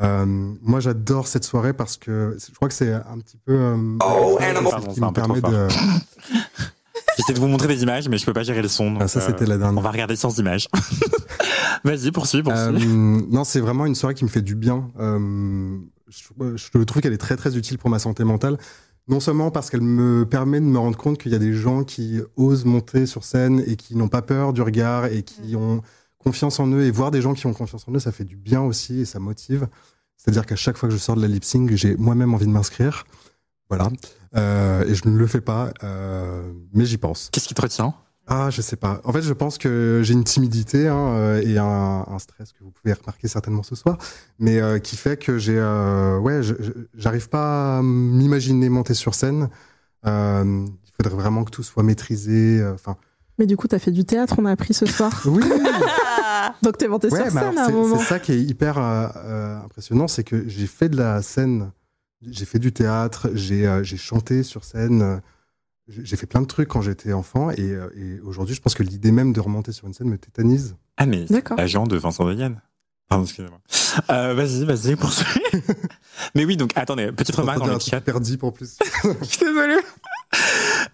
Euh, 0.00 0.24
moi, 0.62 0.80
j'adore 0.80 1.26
cette 1.26 1.44
soirée 1.44 1.72
parce 1.72 1.96
que 1.96 2.36
je 2.38 2.54
crois 2.54 2.68
que 2.68 2.74
c'est 2.74 2.92
un 2.92 3.18
petit 3.18 3.36
peu 3.44 3.74
Oh, 4.02 4.38
animal. 4.40 4.80
Qui 4.88 4.94
c'est 4.94 5.00
me 5.00 5.12
permet 5.12 5.40
de. 5.40 5.68
J'essaie 7.18 7.34
de 7.34 7.40
vous 7.40 7.48
montrer 7.48 7.68
des 7.68 7.82
images, 7.82 8.08
mais 8.08 8.16
je 8.16 8.24
peux 8.24 8.32
pas 8.32 8.44
gérer 8.44 8.62
le 8.62 8.68
son. 8.68 8.92
donc, 8.92 9.02
Ah, 9.02 9.08
ça, 9.08 9.20
c'était 9.20 9.44
la 9.44 9.58
dernière. 9.58 9.78
On 9.78 9.82
va 9.82 9.90
regarder 9.90 10.16
sans 10.16 10.38
images. 10.38 10.68
Vas-y, 11.84 12.12
poursuis, 12.12 12.42
poursuis. 12.42 12.86
Non, 12.86 13.44
c'est 13.44 13.60
vraiment 13.60 13.84
une 13.84 13.94
soirée 13.94 14.14
qui 14.14 14.24
me 14.24 14.30
fait 14.30 14.40
du 14.42 14.54
bien. 14.54 14.88
Je, 14.98 16.56
je 16.56 16.82
trouve 16.84 17.02
qu'elle 17.02 17.12
est 17.12 17.18
très 17.18 17.36
très 17.36 17.56
utile 17.56 17.76
pour 17.78 17.90
ma 17.90 17.98
santé 17.98 18.24
mentale. 18.24 18.56
Non 19.10 19.18
seulement 19.18 19.50
parce 19.50 19.70
qu'elle 19.70 19.80
me 19.80 20.24
permet 20.24 20.60
de 20.60 20.64
me 20.64 20.78
rendre 20.78 20.96
compte 20.96 21.18
qu'il 21.18 21.32
y 21.32 21.34
a 21.34 21.40
des 21.40 21.52
gens 21.52 21.82
qui 21.82 22.20
osent 22.36 22.64
monter 22.64 23.06
sur 23.06 23.24
scène 23.24 23.60
et 23.66 23.74
qui 23.74 23.96
n'ont 23.96 24.08
pas 24.08 24.22
peur 24.22 24.52
du 24.52 24.62
regard 24.62 25.06
et 25.06 25.24
qui 25.24 25.56
ont 25.56 25.82
confiance 26.18 26.60
en 26.60 26.68
eux. 26.68 26.84
Et 26.84 26.92
voir 26.92 27.10
des 27.10 27.20
gens 27.20 27.34
qui 27.34 27.44
ont 27.46 27.52
confiance 27.52 27.88
en 27.88 27.92
eux, 27.92 27.98
ça 27.98 28.12
fait 28.12 28.24
du 28.24 28.36
bien 28.36 28.62
aussi 28.62 29.00
et 29.00 29.04
ça 29.04 29.18
motive. 29.18 29.66
C'est-à-dire 30.16 30.46
qu'à 30.46 30.54
chaque 30.54 30.76
fois 30.76 30.88
que 30.88 30.94
je 30.94 31.00
sors 31.00 31.16
de 31.16 31.22
la 31.22 31.26
lip 31.26 31.42
sync, 31.42 31.74
j'ai 31.74 31.96
moi-même 31.96 32.32
envie 32.34 32.46
de 32.46 32.52
m'inscrire. 32.52 33.04
Voilà. 33.68 33.90
Euh, 34.36 34.84
et 34.86 34.94
je 34.94 35.08
ne 35.08 35.18
le 35.18 35.26
fais 35.26 35.40
pas, 35.40 35.72
euh, 35.82 36.52
mais 36.72 36.84
j'y 36.84 36.96
pense. 36.96 37.30
Qu'est-ce 37.32 37.48
qui 37.48 37.54
te 37.54 37.62
retient? 37.62 37.94
Ah, 38.32 38.48
je 38.48 38.62
sais 38.62 38.76
pas. 38.76 39.00
En 39.02 39.12
fait, 39.12 39.22
je 39.22 39.32
pense 39.32 39.58
que 39.58 40.02
j'ai 40.04 40.12
une 40.14 40.22
timidité 40.22 40.86
hein, 40.86 40.96
euh, 41.14 41.42
et 41.44 41.58
un, 41.58 42.04
un 42.06 42.18
stress 42.20 42.52
que 42.52 42.62
vous 42.62 42.70
pouvez 42.70 42.92
remarquer 42.94 43.26
certainement 43.26 43.64
ce 43.64 43.74
soir, 43.74 43.98
mais 44.38 44.60
euh, 44.60 44.78
qui 44.78 44.96
fait 44.96 45.16
que 45.16 45.36
j'ai, 45.36 45.58
euh, 45.58 46.16
ouais, 46.18 46.40
j'arrive 46.94 47.28
pas 47.28 47.78
à 47.78 47.82
m'imaginer 47.82 48.68
monter 48.68 48.94
sur 48.94 49.16
scène. 49.16 49.48
Euh, 50.06 50.64
il 50.86 50.92
faudrait 50.96 51.20
vraiment 51.20 51.42
que 51.42 51.50
tout 51.50 51.64
soit 51.64 51.82
maîtrisé. 51.82 52.64
Enfin, 52.72 52.96
Mais 53.38 53.46
du 53.46 53.56
coup, 53.56 53.66
t'as 53.66 53.80
fait 53.80 53.90
du 53.90 54.04
théâtre, 54.04 54.36
on 54.38 54.46
a 54.46 54.52
appris 54.52 54.74
ce 54.74 54.86
soir. 54.86 55.10
oui. 55.26 55.42
Donc 56.62 56.78
t'es 56.78 56.86
monté 56.86 57.08
Ouais, 57.08 57.16
sur 57.16 57.24
mais 57.24 57.30
scène 57.32 57.38
alors, 57.48 57.58
à 57.58 57.62
un 57.64 57.66
c'est- 57.66 57.72
moment. 57.72 57.98
c'est 57.98 58.04
ça 58.04 58.20
qui 58.20 58.30
est 58.32 58.40
hyper 58.40 58.78
impressionnant, 58.78 60.06
c'est 60.06 60.22
que 60.24 60.48
j'ai 60.48 60.68
fait 60.68 60.88
de 60.88 60.96
la 60.96 61.20
scène, 61.22 61.72
j'ai 62.22 62.44
fait 62.44 62.60
du 62.60 62.70
théâtre, 62.72 63.28
j'ai 63.34 63.82
chanté 63.96 64.44
sur 64.44 64.64
scène, 64.64 65.20
j'ai 66.02 66.16
fait 66.16 66.26
plein 66.26 66.40
de 66.40 66.46
trucs 66.46 66.68
quand 66.68 66.82
j'étais 66.82 67.12
enfant, 67.12 67.50
et, 67.50 67.60
euh, 67.60 67.88
et 67.96 68.20
aujourd'hui, 68.20 68.54
je 68.54 68.60
pense 68.60 68.74
que 68.74 68.82
l'idée 68.82 69.12
même 69.12 69.32
de 69.32 69.40
remonter 69.40 69.72
sur 69.72 69.86
une 69.86 69.94
scène 69.94 70.08
me 70.08 70.18
tétanise. 70.18 70.76
Ah, 70.96 71.06
mais 71.06 71.26
l'agent 71.56 71.86
de 71.86 71.96
Vincent 71.96 72.24
Degan. 72.24 72.60
Pardon, 73.08 73.24
excusez-moi. 73.24 73.60
Euh, 74.10 74.34
vas-y, 74.34 74.64
vas-y, 74.64 74.94
poursuis. 74.94 75.40
mais 76.34 76.44
oui, 76.44 76.56
donc, 76.56 76.70
attendez, 76.76 77.10
petite 77.10 77.34
remarque 77.34 77.58
dans 77.58 77.66
le 77.66 77.80
chat. 77.80 78.00
perdu 78.00 78.38
pour 78.38 78.52
plus. 78.52 78.78
Je 79.04 79.24
suis 79.24 79.38
désolé. 79.40 79.76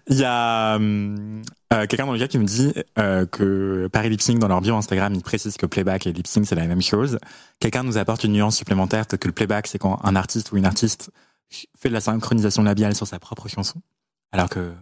Il 0.07 0.17
y 0.17 0.23
a 0.23 0.79
euh, 0.79 1.85
quelqu'un 1.85 2.07
dans 2.07 2.13
le 2.13 2.19
chat 2.19 2.27
qui 2.27 2.39
me 2.39 2.45
dit 2.45 2.73
euh, 2.97 3.27
que 3.27 3.87
Paris 3.91 4.09
Lip 4.09 4.21
Sync, 4.21 4.39
dans 4.39 4.47
leur 4.47 4.61
bio 4.61 4.75
Instagram, 4.75 5.13
ils 5.13 5.21
précisent 5.21 5.57
que 5.57 5.67
playback 5.67 6.07
et 6.07 6.13
lip 6.13 6.25
sync, 6.25 6.47
c'est 6.47 6.55
la 6.55 6.65
même 6.65 6.81
chose. 6.81 7.19
Quelqu'un 7.59 7.83
nous 7.83 7.97
apporte 7.97 8.23
une 8.23 8.33
nuance 8.33 8.57
supplémentaire, 8.57 9.05
que 9.05 9.27
le 9.27 9.33
playback, 9.33 9.67
c'est 9.67 9.77
quand 9.77 9.99
un 10.03 10.15
artiste 10.15 10.51
ou 10.51 10.57
une 10.57 10.65
artiste 10.65 11.11
fait 11.77 11.89
de 11.89 11.93
la 11.93 12.01
synchronisation 12.01 12.63
labiale 12.63 12.95
sur 12.95 13.05
sa 13.05 13.19
propre 13.19 13.47
chanson, 13.47 13.81
alors 14.31 14.49
que 14.49 14.73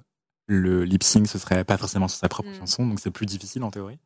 le 0.48 0.84
lip 0.84 1.04
sync, 1.04 1.28
ce 1.28 1.38
serait 1.40 1.64
pas 1.64 1.78
forcément 1.78 2.08
sur 2.08 2.20
sa 2.20 2.30
propre 2.30 2.50
Mm. 2.50 2.56
chanson, 2.60 2.86
donc 2.88 3.00
c'est 3.00 3.12
plus 3.12 3.26
difficile 3.26 3.64
en 3.64 3.72
théorie. 3.72 4.00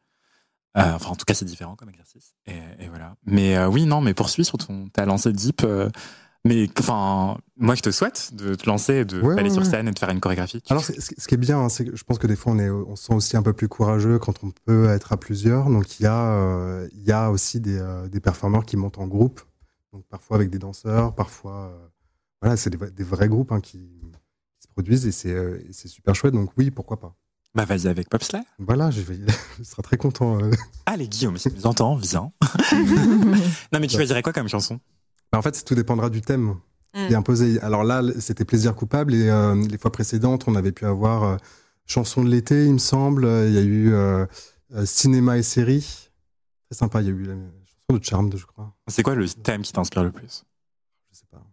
Euh, 0.78 0.94
enfin, 0.94 1.10
en 1.10 1.16
tout 1.16 1.26
cas, 1.26 1.34
c'est 1.34 1.46
différent 1.46 1.76
comme 1.76 1.90
exercice. 1.90 2.36
Et, 2.46 2.54
et 2.80 2.88
voilà. 2.90 3.16
Mais 3.26 3.58
euh, 3.58 3.68
oui, 3.68 3.86
non, 3.86 4.02
mais 4.02 4.14
poursuis 4.14 4.46
sur 4.46 4.58
ton. 4.58 4.88
T'as 4.94 5.06
lancé 5.06 5.34
Deep. 5.34 5.64
euh, 5.64 5.90
mais 6.46 6.70
enfin, 6.80 7.38
moi, 7.58 7.76
je 7.76 7.82
te 7.82 7.92
souhaite 7.92 8.34
de 8.34 8.56
te 8.56 8.66
lancer, 8.70 9.04
de 9.04 9.20
Ouais, 9.22 9.34
aller 9.34 9.44
ouais, 9.46 9.50
sur 9.50 9.64
ouais. 9.64 9.70
scène 9.70 9.88
et 9.88 9.92
de 9.92 10.00
faire 10.00 10.10
une 10.10 10.22
chorégraphie. 10.22 10.62
Alors, 10.70 10.84
c'est- 10.84 11.02
ce 11.02 11.28
qui 11.28 11.34
est 11.36 11.38
bien, 11.38 11.60
hein, 11.60 11.70
c'est 11.70 11.86
que 11.86 11.96
je 11.96 12.04
pense 12.04 12.18
que 12.20 12.28
des 12.28 12.36
fois, 12.38 12.54
on, 12.54 12.60
est, 12.60 12.70
on 12.70 12.96
se 12.96 13.06
sent 13.08 13.14
aussi 13.14 13.36
un 13.36 13.42
peu 13.42 13.52
plus 13.52 13.68
courageux 13.68 14.20
quand 14.20 14.42
on 14.44 14.52
peut 14.52 14.88
être 14.90 15.12
à 15.12 15.18
plusieurs. 15.18 15.70
Donc, 15.70 16.00
il 16.00 16.04
y 16.04 16.06
a, 16.06 16.32
euh, 16.34 16.88
il 16.94 17.04
y 17.04 17.12
a 17.12 17.30
aussi 17.32 17.60
des, 17.60 17.78
euh, 17.78 18.08
des 18.08 18.20
performeurs 18.22 18.64
qui 18.66 18.78
montent 18.78 19.00
en 19.00 19.08
groupe. 19.08 19.42
Donc, 19.92 20.06
parfois 20.08 20.38
avec 20.38 20.50
des 20.52 20.60
danseurs, 20.60 21.14
parfois. 21.16 21.72
euh, 21.74 21.88
voilà, 22.42 22.56
c'est 22.56 22.70
des, 22.70 22.78
vrais- 22.78 22.92
des 22.92 23.04
vrais 23.04 23.28
groupes 23.28 23.52
hein, 23.52 23.60
qui, 23.60 23.80
produisent 24.80 25.06
et 25.06 25.12
c'est 25.12 25.34
euh, 25.34 25.60
et 25.68 25.74
c'est 25.74 25.88
super 25.90 26.16
chouette. 26.16 26.34
Donc, 26.34 26.52
oui, 26.58 26.72
pourquoi 26.72 27.00
pas. 27.00 27.14
Bah, 27.56 27.66
vas-y 27.66 27.88
avec 27.88 28.08
Popslay. 28.10 28.42
Voilà, 28.60 28.92
je, 28.92 29.02
vais, 29.02 29.18
je 29.58 29.64
serai 29.64 29.82
très 29.82 29.98
content. 29.98 30.40
euh. 30.42 30.52
Allez, 30.86 31.08
Guillaume, 31.08 31.38
si 31.38 31.50
tu 31.50 31.56
nous 31.56 31.66
entends, 31.68 31.96
viens. 31.96 32.32
non, 33.74 33.80
mais 33.80 33.88
tu 33.88 33.96
choisirais 33.98 34.22
quoi 34.22 34.32
comme 34.34 34.48
chanson? 34.48 34.80
Bah, 35.32 35.40
en 35.40 35.42
fait, 35.42 35.64
tout 35.66 35.76
dépendra 35.76 36.10
du 36.10 36.22
thème 36.22 36.56
Mm. 36.96 37.06
qui 37.08 37.14
est 37.14 37.16
imposé. 37.16 37.60
Alors 37.62 37.84
là, 37.84 38.02
c'était 38.20 38.46
plaisir 38.46 38.74
coupable 38.74 39.14
et 39.14 39.30
euh, 39.30 39.54
les 39.70 39.78
fois 39.78 39.92
précédentes, 39.92 40.48
on 40.48 40.56
avait 40.56 40.72
pu 40.72 40.86
avoir 40.86 41.24
euh, 41.24 41.38
chanson 41.86 42.24
de 42.24 42.30
l'été, 42.32 42.66
il 42.66 42.74
me 42.74 42.78
semble. 42.80 43.26
Il 43.46 43.54
y 43.54 43.60
a 43.60 43.62
eu 43.62 43.94
cinéma 44.86 45.38
et 45.38 45.44
série. 45.44 46.10
Très 46.68 46.76
sympa. 46.80 47.02
Il 47.02 47.06
y 47.08 47.12
a 47.12 47.14
eu 47.14 47.24
la 47.26 47.36
chanson 47.36 48.00
de 48.00 48.04
Charmed, 48.04 48.36
je 48.36 48.46
crois. 48.48 48.74
C'est 48.88 49.04
quoi 49.04 49.14
le 49.14 49.30
thème 49.30 49.62
qui 49.62 49.72
t'inspire 49.72 50.04
le 50.04 50.12
plus? 50.12 50.44
Je 51.12 51.18
sais 51.20 51.26
pas. 51.30 51.44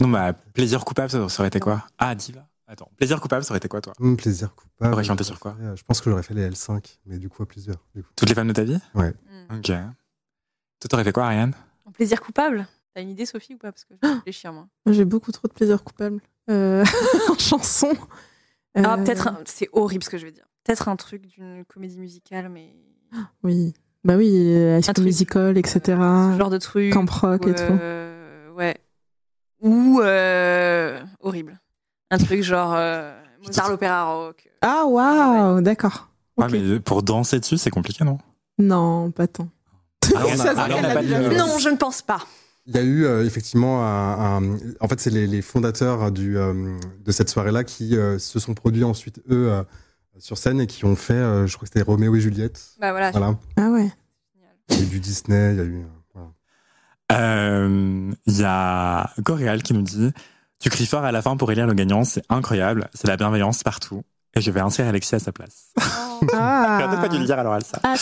Non, 0.00 0.08
bah, 0.08 0.32
plaisir 0.32 0.84
coupable, 0.84 1.10
ça 1.10 1.40
aurait 1.40 1.48
été 1.48 1.60
quoi? 1.60 1.84
Ah, 1.98 2.14
Diva. 2.14 2.46
Attends, 2.68 2.90
plaisir 2.96 3.20
coupable, 3.20 3.44
ça 3.44 3.52
aurait 3.52 3.58
été 3.58 3.68
quoi, 3.68 3.80
toi? 3.80 3.92
Hum, 4.00 4.16
plaisir 4.16 4.52
coupable. 4.54 4.90
T'aurais 4.90 5.04
chanté 5.04 5.22
sur 5.24 5.38
quoi? 5.38 5.54
Fait, 5.54 5.62
euh, 5.64 5.76
Je 5.76 5.84
pense 5.84 6.00
que 6.00 6.10
j'aurais 6.10 6.24
fait 6.24 6.34
les 6.34 6.48
L5, 6.50 6.98
mais 7.06 7.18
du 7.18 7.28
coup 7.28 7.42
à 7.42 7.46
plusieurs. 7.46 7.76
du 7.94 8.02
coup. 8.02 8.08
Toutes 8.16 8.28
les 8.28 8.34
femmes 8.34 8.48
de 8.48 8.52
ta 8.52 8.64
vie? 8.64 8.78
Ouais. 8.94 9.14
Mm. 9.50 9.56
Ok. 9.58 9.66
Toi, 9.66 10.88
t'aurais 10.90 11.04
fait 11.04 11.12
quoi, 11.12 11.26
Ariane? 11.26 11.54
En 11.84 11.92
plaisir 11.92 12.20
coupable? 12.20 12.66
T'as 12.94 13.02
une 13.02 13.10
idée, 13.10 13.24
Sophie, 13.26 13.54
ou 13.54 13.58
pas? 13.58 13.70
Parce 13.72 13.84
que 13.84 13.94
je 14.02 14.08
réfléchir, 14.08 14.52
moi. 14.52 14.66
J'ai 14.86 15.04
beaucoup 15.04 15.30
trop 15.32 15.46
de 15.48 15.52
plaisir 15.52 15.84
coupable 15.84 16.20
euh, 16.50 16.84
en 17.30 17.38
chanson. 17.38 17.92
Ah, 18.74 18.94
Euh, 18.94 19.04
peut-être. 19.04 19.28
un- 19.28 19.38
C'est 19.46 19.68
horrible 19.72 20.02
ce 20.02 20.10
que 20.10 20.18
je 20.18 20.26
vais 20.26 20.32
dire. 20.32 20.46
Peut-être 20.64 20.88
un 20.88 20.96
truc 20.96 21.26
d'une 21.26 21.64
comédie 21.66 21.98
musicale, 21.98 22.48
mais. 22.48 22.74
Oui. 23.44 23.74
Bah 24.04 24.16
oui, 24.16 24.30
euh, 24.34 24.78
High. 24.80 24.98
Musical, 25.00 25.56
etc. 25.58 25.80
Ce 25.86 26.38
genre 26.38 26.50
de 26.50 26.58
truc. 26.58 26.92
Camp 26.92 27.08
Rock 27.10 27.46
et 27.46 27.54
tout. 27.54 27.62
Euh. 29.64 29.68
Ou. 29.68 30.00
euh, 30.02 31.00
horrible. 31.20 31.58
Un 32.10 32.18
truc 32.18 32.42
genre. 32.42 32.74
euh, 32.74 33.12
Mozart 33.44 33.70
l'opéra 33.70 34.04
rock. 34.14 34.48
Ah, 34.62 34.84
waouh, 34.86 35.60
d'accord. 35.60 36.08
Ouais, 36.36 36.44
Ok. 36.46 36.50
mais 36.52 36.80
pour 36.80 37.02
danser 37.02 37.38
dessus, 37.40 37.58
c'est 37.58 37.70
compliqué, 37.70 38.04
non? 38.04 38.18
Non, 38.58 39.10
pas 39.10 39.26
tant. 39.26 39.48
Alors, 40.14 40.28
on 40.30 40.32
a- 40.32 40.36
Ça, 40.36 40.42
c'est 40.42 40.48
alors, 40.60 40.64
on 40.64 40.74
qu'elle 40.76 40.84
a 40.84 40.88
l'a 40.88 40.94
pas 40.94 41.02
déjà 41.02 41.18
de- 41.22 41.28
fait. 41.30 41.36
Non, 41.36 41.58
je 41.58 41.68
ne 41.68 41.76
pense 41.76 42.02
pas. 42.02 42.20
Il 42.66 42.74
y 42.74 42.78
a 42.78 42.82
eu 42.82 43.04
euh, 43.04 43.24
effectivement 43.24 43.84
un, 43.86 44.42
un- 44.42 44.58
En 44.80 44.88
fait, 44.88 44.98
c'est 45.00 45.10
les, 45.10 45.26
les 45.26 45.40
fondateurs 45.42 46.10
du, 46.10 46.36
euh, 46.36 46.76
de 47.04 47.12
cette 47.12 47.28
soirée-là 47.30 47.62
qui 47.64 47.96
euh, 47.96 48.18
se 48.18 48.38
sont 48.40 48.54
produits 48.54 48.82
ensuite, 48.84 49.20
eux, 49.30 49.52
euh, 49.52 49.62
sur 50.18 50.36
scène 50.38 50.60
et 50.60 50.66
qui 50.66 50.84
ont 50.84 50.96
fait, 50.96 51.12
euh, 51.12 51.46
je 51.46 51.54
crois 51.56 51.68
que 51.68 51.72
c'était 51.72 51.84
Roméo 51.88 52.14
et 52.16 52.20
Juliette. 52.20 52.60
Bah 52.80 52.90
voilà. 52.90 53.10
Voilà. 53.12 53.34
Ah 53.56 53.70
ouais. 53.70 53.88
Il 54.70 54.78
y 54.78 54.80
a 54.80 54.82
eu 54.82 54.86
du 54.86 54.98
Disney, 55.00 55.52
il 55.52 55.58
y 55.58 55.60
a 55.60 55.64
eu. 55.64 55.86
Euh, 57.12 57.16
voilà. 57.16 58.12
Euh, 58.12 58.12
Il 58.26 58.40
y 58.40 58.44
a 58.44 59.10
Coréal 59.24 59.62
qui 59.62 59.74
nous 59.74 59.82
dit 59.82 60.12
Tu 60.60 60.70
cries 60.70 60.86
fort 60.86 61.04
à 61.04 61.12
la 61.12 61.22
fin 61.22 61.36
pour 61.36 61.50
élire 61.52 61.66
le 61.66 61.74
gagnant, 61.74 62.04
c'est 62.04 62.22
incroyable, 62.28 62.88
c'est 62.94 63.08
la 63.08 63.16
bienveillance 63.16 63.62
partout. 63.62 64.02
Et 64.34 64.40
je 64.40 64.50
vais 64.50 64.60
inscrire 64.60 64.86
Alexis 64.88 65.14
à 65.14 65.18
sa 65.18 65.32
place. 65.32 65.72
Ah. 66.32 66.78
J'aurais 66.80 66.88
peut-être 66.88 67.02
pas 67.02 67.08
dû 67.10 67.18
le 67.18 67.26
dire 67.26 67.38
à 67.38 67.42
l'oral, 67.42 67.62
ça. 67.62 67.78
Ah, 67.82 67.94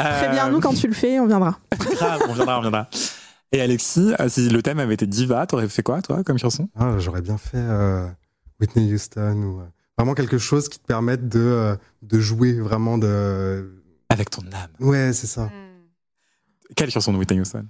Euh, 0.00 0.60
quand 0.60 0.72
tu 0.72 0.88
le 0.88 0.94
fais, 0.94 1.20
on 1.20 1.26
viendra. 1.26 1.58
Grave, 1.78 2.22
on 2.26 2.32
viendra, 2.32 2.56
on 2.58 2.62
viendra. 2.62 2.88
Et 3.52 3.60
Alexis, 3.60 4.14
euh, 4.18 4.30
si 4.30 4.48
le 4.48 4.62
thème 4.62 4.78
avait 4.78 4.94
été 4.94 5.06
diva, 5.06 5.46
t'aurais 5.46 5.68
fait 5.68 5.82
quoi, 5.82 6.00
toi, 6.00 6.24
comme 6.24 6.38
chanson? 6.38 6.70
Ah, 6.74 6.94
J'aurais 6.98 7.20
bien 7.20 7.36
fait 7.36 7.58
euh, 7.58 8.06
Whitney 8.60 8.90
Houston 8.94 9.42
ou 9.42 9.60
euh, 9.60 9.64
vraiment 9.98 10.14
quelque 10.14 10.38
chose 10.38 10.70
qui 10.70 10.78
te 10.78 10.86
permette 10.86 11.28
de, 11.28 11.38
euh, 11.38 11.76
de 12.00 12.18
jouer 12.18 12.54
vraiment 12.58 12.96
de. 12.96 13.74
Avec 14.08 14.30
ton 14.30 14.40
âme. 14.40 14.70
Ouais, 14.88 15.12
c'est 15.12 15.26
ça. 15.26 15.50
Quelle 16.76 16.90
chanson 16.90 17.12
de 17.12 17.18
Whitney 17.18 17.40
Houston? 17.40 17.66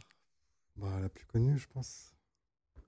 Bah, 0.76 0.88
la 1.00 1.08
plus 1.08 1.24
connue, 1.26 1.58
je 1.58 1.66
pense. 1.72 2.12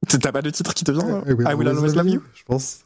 T'as 0.09 0.33
pas 0.33 0.43
de 0.43 0.51
titre 0.51 0.75
qui 0.75 0.85
te 0.85 0.91
vient 0.93 1.23
I 1.27 1.33
will 1.33 1.47
I 1.49 1.55
will 1.55 1.69
always 1.69 1.95
love 1.95 2.09
you 2.09 2.23
Je 2.35 2.43
pense. 2.45 2.85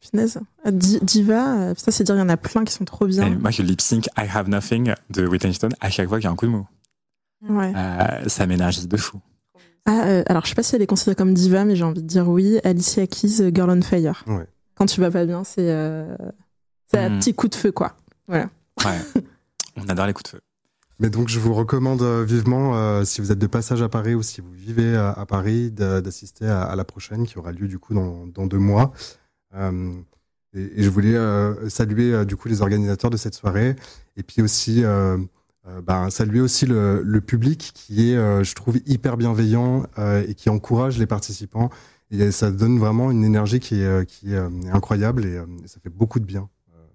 Punaise. 0.00 0.38
Ah, 0.64 0.70
Di- 0.70 1.00
Diva, 1.02 1.58
euh, 1.60 1.74
putain, 1.74 1.90
c'est 1.90 2.04
dire, 2.04 2.14
il 2.14 2.18
y 2.18 2.22
en 2.22 2.28
a 2.28 2.36
plein 2.36 2.64
qui 2.64 2.72
sont 2.72 2.84
trop 2.84 3.06
Et 3.06 3.10
bien. 3.10 3.30
Moi, 3.30 3.50
je 3.50 3.62
lip 3.62 3.80
sync 3.80 4.06
I 4.16 4.26
Have 4.32 4.48
Nothing 4.48 4.94
de 5.10 5.26
Whitney 5.26 5.50
Houston 5.50 5.70
à 5.80 5.90
chaque 5.90 6.08
fois 6.08 6.18
qu'il 6.18 6.24
y 6.24 6.28
a 6.28 6.30
un 6.30 6.36
coup 6.36 6.46
de 6.46 6.50
mou. 6.52 6.66
Ouais. 7.48 7.72
Euh, 7.74 8.28
ça 8.28 8.46
m'énergie 8.46 8.86
de 8.86 8.96
fou. 8.96 9.20
Ah, 9.86 10.06
euh, 10.06 10.22
alors, 10.26 10.44
je 10.44 10.50
sais 10.50 10.54
pas 10.54 10.62
si 10.62 10.76
elle 10.76 10.82
est 10.82 10.86
considérée 10.86 11.16
comme 11.16 11.34
diva, 11.34 11.64
mais 11.64 11.74
j'ai 11.74 11.84
envie 11.84 12.02
de 12.02 12.06
dire 12.06 12.28
oui. 12.28 12.58
Alicia 12.62 13.06
Keys, 13.06 13.40
euh, 13.40 13.50
Girl 13.54 13.70
on 13.70 13.80
Fire. 13.82 14.22
Ouais. 14.26 14.46
Quand 14.74 14.86
tu 14.86 15.00
vas 15.00 15.10
pas 15.10 15.24
bien, 15.24 15.42
c'est 15.44 15.70
euh, 15.70 16.16
c'est 16.86 16.98
un 16.98 17.10
Mhm. 17.10 17.18
petit 17.18 17.34
coup 17.34 17.48
de 17.48 17.54
feu, 17.54 17.72
quoi. 17.72 17.96
Ouais. 18.28 18.46
On 19.76 19.88
adore 19.88 20.06
les 20.06 20.12
coups 20.12 20.30
de 20.32 20.36
feu. 20.36 20.40
Mais 21.00 21.10
donc, 21.10 21.28
je 21.28 21.38
vous 21.38 21.54
recommande 21.54 22.02
euh, 22.02 22.24
vivement, 22.24 22.76
euh, 22.76 23.04
si 23.04 23.20
vous 23.20 23.30
êtes 23.30 23.38
de 23.38 23.46
passage 23.46 23.82
à 23.82 23.88
Paris 23.88 24.14
ou 24.14 24.22
si 24.22 24.40
vous 24.40 24.50
vivez 24.50 24.96
à, 24.96 25.12
à 25.12 25.26
Paris, 25.26 25.70
d'assister 25.70 26.46
à, 26.46 26.74
la 26.74 26.84
prochaine 26.84 27.26
qui 27.26 27.38
aura 27.38 27.52
lieu 27.52 27.68
du 27.68 27.78
coup 27.78 27.94
dans, 27.94 28.46
deux 28.46 28.58
mois. 28.58 28.92
Euh, 29.54 29.92
et, 30.54 30.82
je 30.82 30.90
voulais 30.90 31.14
euh, 31.14 31.68
saluer 31.68 32.12
euh, 32.12 32.24
du 32.24 32.36
coup 32.36 32.48
les 32.48 32.62
organisateurs 32.62 33.10
de 33.10 33.16
cette 33.16 33.34
soirée 33.34 33.76
et 34.16 34.22
puis 34.22 34.42
aussi 34.42 34.84
euh, 34.84 35.18
euh, 35.68 35.82
ben, 35.82 36.10
saluer 36.10 36.40
aussi 36.40 36.66
le, 36.66 37.20
public 37.20 37.72
qui 37.74 38.10
est, 38.10 38.16
euh, 38.16 38.44
je 38.44 38.54
trouve, 38.54 38.78
hyper 38.86 39.16
bienveillant 39.16 39.84
euh, 39.98 40.24
et 40.26 40.34
qui 40.34 40.48
encourage 40.50 40.98
les 40.98 41.06
participants. 41.06 41.70
Et 42.10 42.30
ça 42.30 42.50
donne 42.50 42.78
vraiment 42.78 43.10
une 43.10 43.24
énergie 43.24 43.60
qui 43.60 43.80
est, 43.80 43.84
euh, 43.84 44.04
euh, 44.26 44.50
incroyable 44.72 45.26
et, 45.26 45.36
euh, 45.36 45.46
ça 45.66 45.78
fait 45.80 45.90
beaucoup 45.90 46.20
de 46.20 46.24
bien 46.24 46.48
euh, 46.74 46.86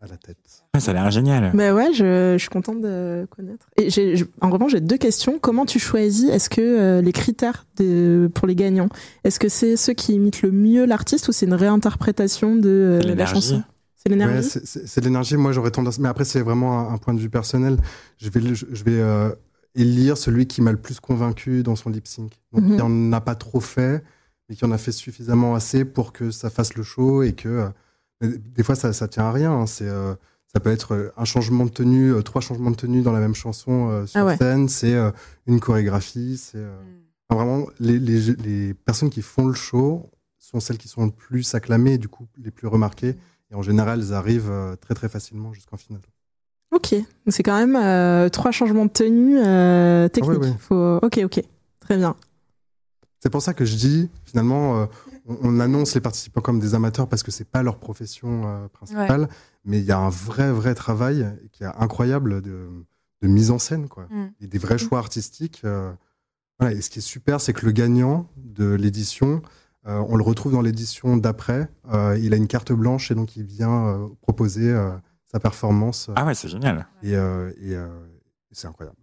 à 0.00 0.06
la 0.08 0.16
tête. 0.16 0.63
Ouais, 0.74 0.80
ça 0.80 0.90
a 0.90 0.94
l'air 0.94 1.10
génial. 1.10 1.52
Bah 1.54 1.72
ouais, 1.72 1.92
je, 1.92 2.34
je 2.34 2.38
suis 2.38 2.48
contente 2.48 2.80
de 2.80 3.26
connaître. 3.30 3.66
Et 3.76 3.90
j'ai, 3.90 4.16
je- 4.16 4.24
en 4.40 4.50
revanche, 4.50 4.72
j'ai 4.72 4.80
deux 4.80 4.96
questions. 4.98 5.38
Comment 5.38 5.66
tu 5.66 5.78
choisis 5.78 6.28
Est-ce 6.28 6.50
que 6.50 6.60
euh, 6.60 7.00
les 7.00 7.12
critères 7.12 7.64
de, 7.76 8.28
pour 8.34 8.48
les 8.48 8.56
gagnants, 8.56 8.88
est-ce 9.22 9.38
que 9.38 9.48
c'est 9.48 9.76
ceux 9.76 9.92
qui 9.92 10.14
imitent 10.14 10.42
le 10.42 10.50
mieux 10.50 10.84
l'artiste 10.84 11.28
ou 11.28 11.32
c'est 11.32 11.46
une 11.46 11.54
réinterprétation 11.54 12.56
de 12.56 13.00
euh, 13.04 13.14
la 13.14 13.26
chanson? 13.26 13.62
C'est 13.94 14.08
l'énergie? 14.08 14.34
Ouais, 14.36 14.42
c'est- 14.42 14.66
c'est 14.66 14.86
c'est 14.88 15.00
de 15.00 15.06
l'énergie. 15.06 15.36
Moi, 15.36 15.52
j'aurais 15.52 15.70
tendance. 15.70 15.98
Mais 16.00 16.08
après, 16.08 16.24
c'est 16.24 16.40
vraiment 16.40 16.90
un, 16.90 16.94
un 16.94 16.98
point 16.98 17.14
de 17.14 17.20
vue 17.20 17.30
personnel. 17.30 17.76
Je 18.18 18.28
vais, 18.30 18.40
je 18.54 18.84
vais 18.84 18.98
euh, 19.00 19.30
élire 19.76 20.18
celui 20.18 20.46
qui 20.46 20.60
m'a 20.60 20.72
le 20.72 20.78
plus 20.78 20.98
convaincu 20.98 21.62
dans 21.62 21.76
son 21.76 21.88
lip 21.90 22.06
sync. 22.08 22.32
Donc, 22.52 22.64
Mhm. 22.64 22.74
qui 22.76 22.82
en 22.82 23.12
a 23.12 23.20
pas 23.20 23.36
trop 23.36 23.60
fait, 23.60 24.02
mais 24.48 24.56
qui 24.56 24.64
en 24.64 24.72
a 24.72 24.78
fait 24.78 24.92
suffisamment 24.92 25.54
assez 25.54 25.84
pour 25.84 26.12
que 26.12 26.32
ça 26.32 26.50
fasse 26.50 26.74
le 26.74 26.82
show 26.82 27.22
et 27.22 27.32
que. 27.32 27.48
euh, 27.48 27.68
des 28.56 28.62
fois, 28.64 28.74
ça, 28.74 28.92
ça 28.92 29.06
tient 29.06 29.24
à 29.26 29.32
rien. 29.32 29.52
hein. 29.52 29.66
C'est. 29.66 29.88
Ça 30.54 30.60
peut 30.60 30.70
être 30.70 30.94
euh, 30.94 31.12
un 31.16 31.24
changement 31.24 31.64
de 31.64 31.70
tenue, 31.70 32.12
euh, 32.14 32.22
trois 32.22 32.40
changements 32.40 32.70
de 32.70 32.76
tenue 32.76 33.02
dans 33.02 33.12
la 33.12 33.20
même 33.20 33.34
chanson 33.34 33.90
euh, 33.90 34.06
sur 34.06 34.20
Ah 34.20 34.24
ouais. 34.24 34.36
scène. 34.36 34.68
C'est 34.68 34.94
une 35.46 35.60
chorégraphie. 35.60 36.36
C'est 36.38 36.64
enfin, 37.28 37.44
vraiment 37.44 37.66
les, 37.80 37.98
les, 37.98 38.34
les 38.36 38.74
personnes 38.74 39.10
qui 39.10 39.22
font 39.22 39.46
le 39.46 39.54
show 39.54 40.10
sont 40.38 40.60
celles 40.60 40.78
qui 40.78 40.88
sont 40.88 41.06
le 41.06 41.10
plus 41.10 41.54
acclamées, 41.54 41.94
et 41.94 41.98
du 41.98 42.08
coup 42.08 42.26
les 42.38 42.50
plus 42.50 42.68
remarquées. 42.68 43.16
Et 43.50 43.54
en 43.54 43.62
général, 43.62 44.00
elles 44.00 44.12
arrivent 44.14 44.52
très 44.80 44.94
très 44.94 45.08
facilement 45.08 45.52
jusqu'en 45.52 45.76
finale. 45.76 46.02
Ok, 46.70 46.92
Donc 46.92 47.04
c'est 47.28 47.42
quand 47.42 47.56
même 47.56 47.76
euh, 47.76 48.28
trois 48.28 48.50
changements 48.50 48.84
de 48.86 48.90
tenue 48.90 49.38
euh, 49.38 50.08
techniques. 50.08 50.40
Ah. 50.42 50.56
Faut... 50.58 50.98
Ok, 51.02 51.20
ok, 51.24 51.42
très 51.80 51.96
bien. 51.96 52.16
C'est 53.20 53.30
pour 53.30 53.42
ça 53.42 53.54
que 53.54 53.64
je 53.64 53.76
dis, 53.76 54.10
finalement, 54.24 54.82
euh, 54.82 54.86
on, 55.26 55.36
on 55.42 55.60
annonce 55.60 55.94
les 55.94 56.00
participants 56.00 56.40
comme 56.40 56.60
des 56.60 56.74
amateurs 56.74 57.08
parce 57.08 57.22
que 57.22 57.30
c'est 57.30 57.44
pas 57.48 57.62
leur 57.62 57.78
profession 57.78 58.42
euh, 58.46 58.68
principale, 58.68 59.28
mais 59.64 59.78
il 59.78 59.84
y 59.84 59.92
a 59.92 59.98
un 59.98 60.10
vrai 60.10 60.52
vrai 60.52 60.74
travail 60.74 61.26
qui 61.52 61.64
est 61.64 61.72
incroyable 61.78 62.42
de, 62.42 62.68
de 63.22 63.28
mise 63.28 63.50
en 63.50 63.58
scène, 63.58 63.88
quoi, 63.88 64.06
Mm. 64.10 64.26
et 64.40 64.46
des 64.46 64.58
vrais 64.58 64.78
choix 64.78 64.98
artistiques. 64.98 65.62
euh, 65.64 65.92
voilà. 66.58 66.74
Et 66.76 66.80
ce 66.82 66.90
qui 66.90 66.98
est 67.00 67.02
super, 67.02 67.40
c'est 67.40 67.52
que 67.52 67.66
le 67.66 67.72
gagnant 67.72 68.28
de 68.36 68.74
l'édition, 68.74 69.42
euh, 69.86 70.02
on 70.08 70.16
le 70.16 70.22
retrouve 70.22 70.52
dans 70.52 70.60
l'édition 70.62 71.16
d'après. 71.16 71.68
Euh, 71.92 72.16
il 72.20 72.32
a 72.32 72.36
une 72.36 72.46
carte 72.46 72.72
blanche 72.72 73.10
et 73.10 73.14
donc 73.14 73.36
il 73.36 73.44
vient 73.44 73.86
euh, 73.88 74.08
proposer 74.22 74.70
euh, 74.70 74.90
sa 75.26 75.40
performance. 75.40 76.10
Ah 76.16 76.24
ouais, 76.24 76.34
c'est 76.34 76.48
génial. 76.48 76.86
Et, 77.02 77.16
euh, 77.16 77.50
et, 77.60 77.74
euh, 77.74 77.88
c'est 78.52 78.68
incroyable. 78.68 78.96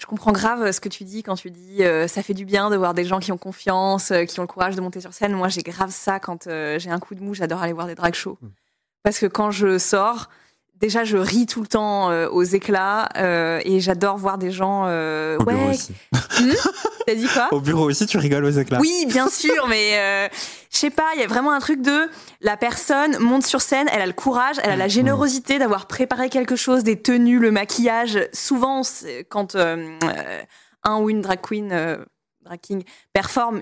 Je 0.00 0.06
comprends 0.06 0.32
grave 0.32 0.72
ce 0.72 0.80
que 0.80 0.88
tu 0.88 1.04
dis 1.04 1.22
quand 1.22 1.34
tu 1.34 1.50
dis 1.50 1.84
euh, 1.84 2.08
ça 2.08 2.22
fait 2.22 2.32
du 2.32 2.46
bien 2.46 2.70
de 2.70 2.76
voir 2.76 2.94
des 2.94 3.04
gens 3.04 3.18
qui 3.18 3.32
ont 3.32 3.38
confiance, 3.38 4.12
euh, 4.12 4.24
qui 4.24 4.40
ont 4.40 4.44
le 4.44 4.48
courage 4.48 4.74
de 4.74 4.80
monter 4.80 4.98
sur 5.02 5.12
scène. 5.12 5.34
Moi, 5.34 5.48
j'ai 5.48 5.62
grave 5.62 5.90
ça 5.90 6.18
quand 6.18 6.46
euh, 6.46 6.78
j'ai 6.78 6.88
un 6.88 6.98
coup 6.98 7.14
de 7.14 7.20
mou. 7.20 7.34
J'adore 7.34 7.60
aller 7.60 7.74
voir 7.74 7.86
des 7.86 7.94
drag 7.94 8.14
shows. 8.14 8.38
Mm. 8.40 8.48
Parce 9.02 9.18
que 9.18 9.26
quand 9.26 9.50
je 9.50 9.76
sors, 9.76 10.30
déjà, 10.80 11.04
je 11.04 11.16
ris 11.16 11.46
tout 11.46 11.60
le 11.60 11.66
temps 11.66 12.10
euh, 12.10 12.28
aux 12.28 12.42
éclats 12.42 13.08
euh, 13.16 13.60
et 13.64 13.80
j'adore 13.80 14.16
voir 14.16 14.38
des 14.38 14.50
gens. 14.50 14.84
euh, 14.86 15.36
Au 15.38 15.44
bureau 15.44 15.66
ouais, 15.66 15.74
aussi. 15.74 15.92
t'as 17.06 17.14
dit 17.14 17.26
quoi 17.28 17.48
Au 17.52 17.60
bureau 17.60 17.88
aussi, 17.88 18.06
tu 18.06 18.18
rigoles 18.18 18.44
aux 18.44 18.50
éclats. 18.50 18.78
Oui, 18.80 19.04
bien 19.06 19.28
sûr, 19.28 19.66
mais 19.68 19.98
euh, 19.98 20.28
je 20.70 20.78
sais 20.78 20.90
pas, 20.90 21.08
il 21.14 21.20
y 21.20 21.24
a 21.24 21.26
vraiment 21.26 21.52
un 21.52 21.60
truc 21.60 21.82
de 21.82 22.08
la 22.40 22.56
personne 22.56 23.18
monte 23.18 23.44
sur 23.44 23.60
scène, 23.60 23.88
elle 23.92 24.00
a 24.00 24.06
le 24.06 24.12
courage, 24.12 24.56
elle 24.62 24.70
a 24.70 24.76
la 24.76 24.88
générosité 24.88 25.58
d'avoir 25.58 25.86
préparé 25.86 26.28
quelque 26.30 26.56
chose, 26.56 26.82
des 26.82 27.00
tenues, 27.00 27.38
le 27.38 27.50
maquillage. 27.50 28.18
Souvent, 28.32 28.82
quand 29.28 29.56
un 29.56 30.98
ou 31.00 31.10
une 31.10 31.20
drag 31.20 31.40
queen, 31.42 31.68
drag 32.42 32.60
king 32.60 32.84
performe, 33.12 33.60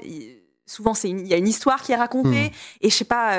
souvent 0.66 0.94
c'est 0.94 1.10
il 1.10 1.26
y 1.26 1.34
a 1.34 1.36
une 1.36 1.48
histoire 1.48 1.82
qui 1.82 1.92
est 1.92 1.96
racontée 1.96 2.52
et 2.80 2.90
je 2.90 2.94
sais 2.94 3.04
pas. 3.04 3.32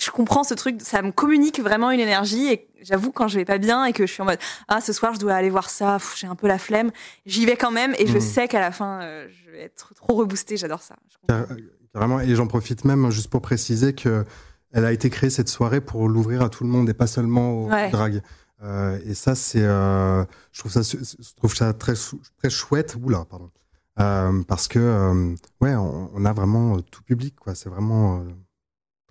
Euh, 0.00 0.04
je 0.04 0.10
comprends 0.10 0.44
ce 0.44 0.54
truc, 0.54 0.80
ça 0.82 1.02
me 1.02 1.12
communique 1.12 1.60
vraiment 1.60 1.90
une 1.90 2.00
énergie 2.00 2.48
et 2.52 2.68
j'avoue 2.82 3.12
quand 3.12 3.28
je 3.28 3.36
vais 3.38 3.44
pas 3.44 3.58
bien 3.58 3.84
et 3.84 3.92
que 3.92 4.06
je 4.06 4.12
suis 4.12 4.22
en 4.22 4.26
mode 4.26 4.38
ah 4.68 4.80
ce 4.80 4.92
soir 4.92 5.12
je 5.14 5.18
dois 5.18 5.34
aller 5.34 5.50
voir 5.50 5.68
ça, 5.70 5.98
j'ai 6.16 6.26
un 6.26 6.34
peu 6.36 6.46
la 6.48 6.58
flemme, 6.58 6.90
j'y 7.26 7.44
vais 7.46 7.56
quand 7.56 7.70
même 7.70 7.94
et 7.98 8.06
je 8.06 8.16
Mm. 8.18 8.20
sais 8.20 8.48
qu'à 8.48 8.60
la 8.60 8.72
fin 8.72 9.02
euh, 9.02 9.28
je 9.44 9.50
vais 9.50 9.60
être 9.62 9.94
trop 9.94 10.14
reboostée, 10.14 10.56
j'adore 10.56 10.82
ça. 10.82 10.96
Car- 11.28 11.46
Carrément, 11.92 12.20
et 12.20 12.34
j'en 12.36 12.46
profite 12.46 12.84
même 12.84 13.10
juste 13.10 13.28
pour 13.30 13.42
préciser 13.42 13.94
que 13.94 14.24
elle 14.72 14.84
a 14.84 14.92
été 14.92 15.10
créée 15.10 15.28
cette 15.30 15.48
soirée 15.48 15.80
pour 15.80 16.08
l'ouvrir 16.08 16.40
à 16.42 16.48
tout 16.48 16.62
le 16.62 16.70
monde 16.70 16.88
et 16.88 16.94
pas 16.94 17.08
seulement 17.08 17.52
aux 17.52 17.68
Ouais. 17.68 17.90
drag. 17.90 18.22
Euh, 18.62 18.98
et 19.04 19.14
ça, 19.14 19.34
c'est, 19.34 19.62
euh, 19.64 20.24
je 20.52 20.60
trouve 20.60 20.70
ça, 20.70 20.82
je 20.82 21.34
trouve 21.34 21.52
ça 21.56 21.72
très, 21.72 21.94
très 22.38 22.50
chouette. 22.50 22.94
Oula, 23.02 23.24
pardon. 23.28 23.50
Euh, 23.98 24.42
parce 24.46 24.68
que, 24.68 24.78
euh, 24.78 25.34
ouais, 25.60 25.74
on, 25.74 26.10
on 26.14 26.24
a 26.24 26.32
vraiment 26.32 26.76
euh, 26.76 26.80
tout 26.92 27.02
public, 27.02 27.34
quoi. 27.40 27.56
C'est 27.56 27.68
vraiment 27.68 28.18
euh, 28.20 28.28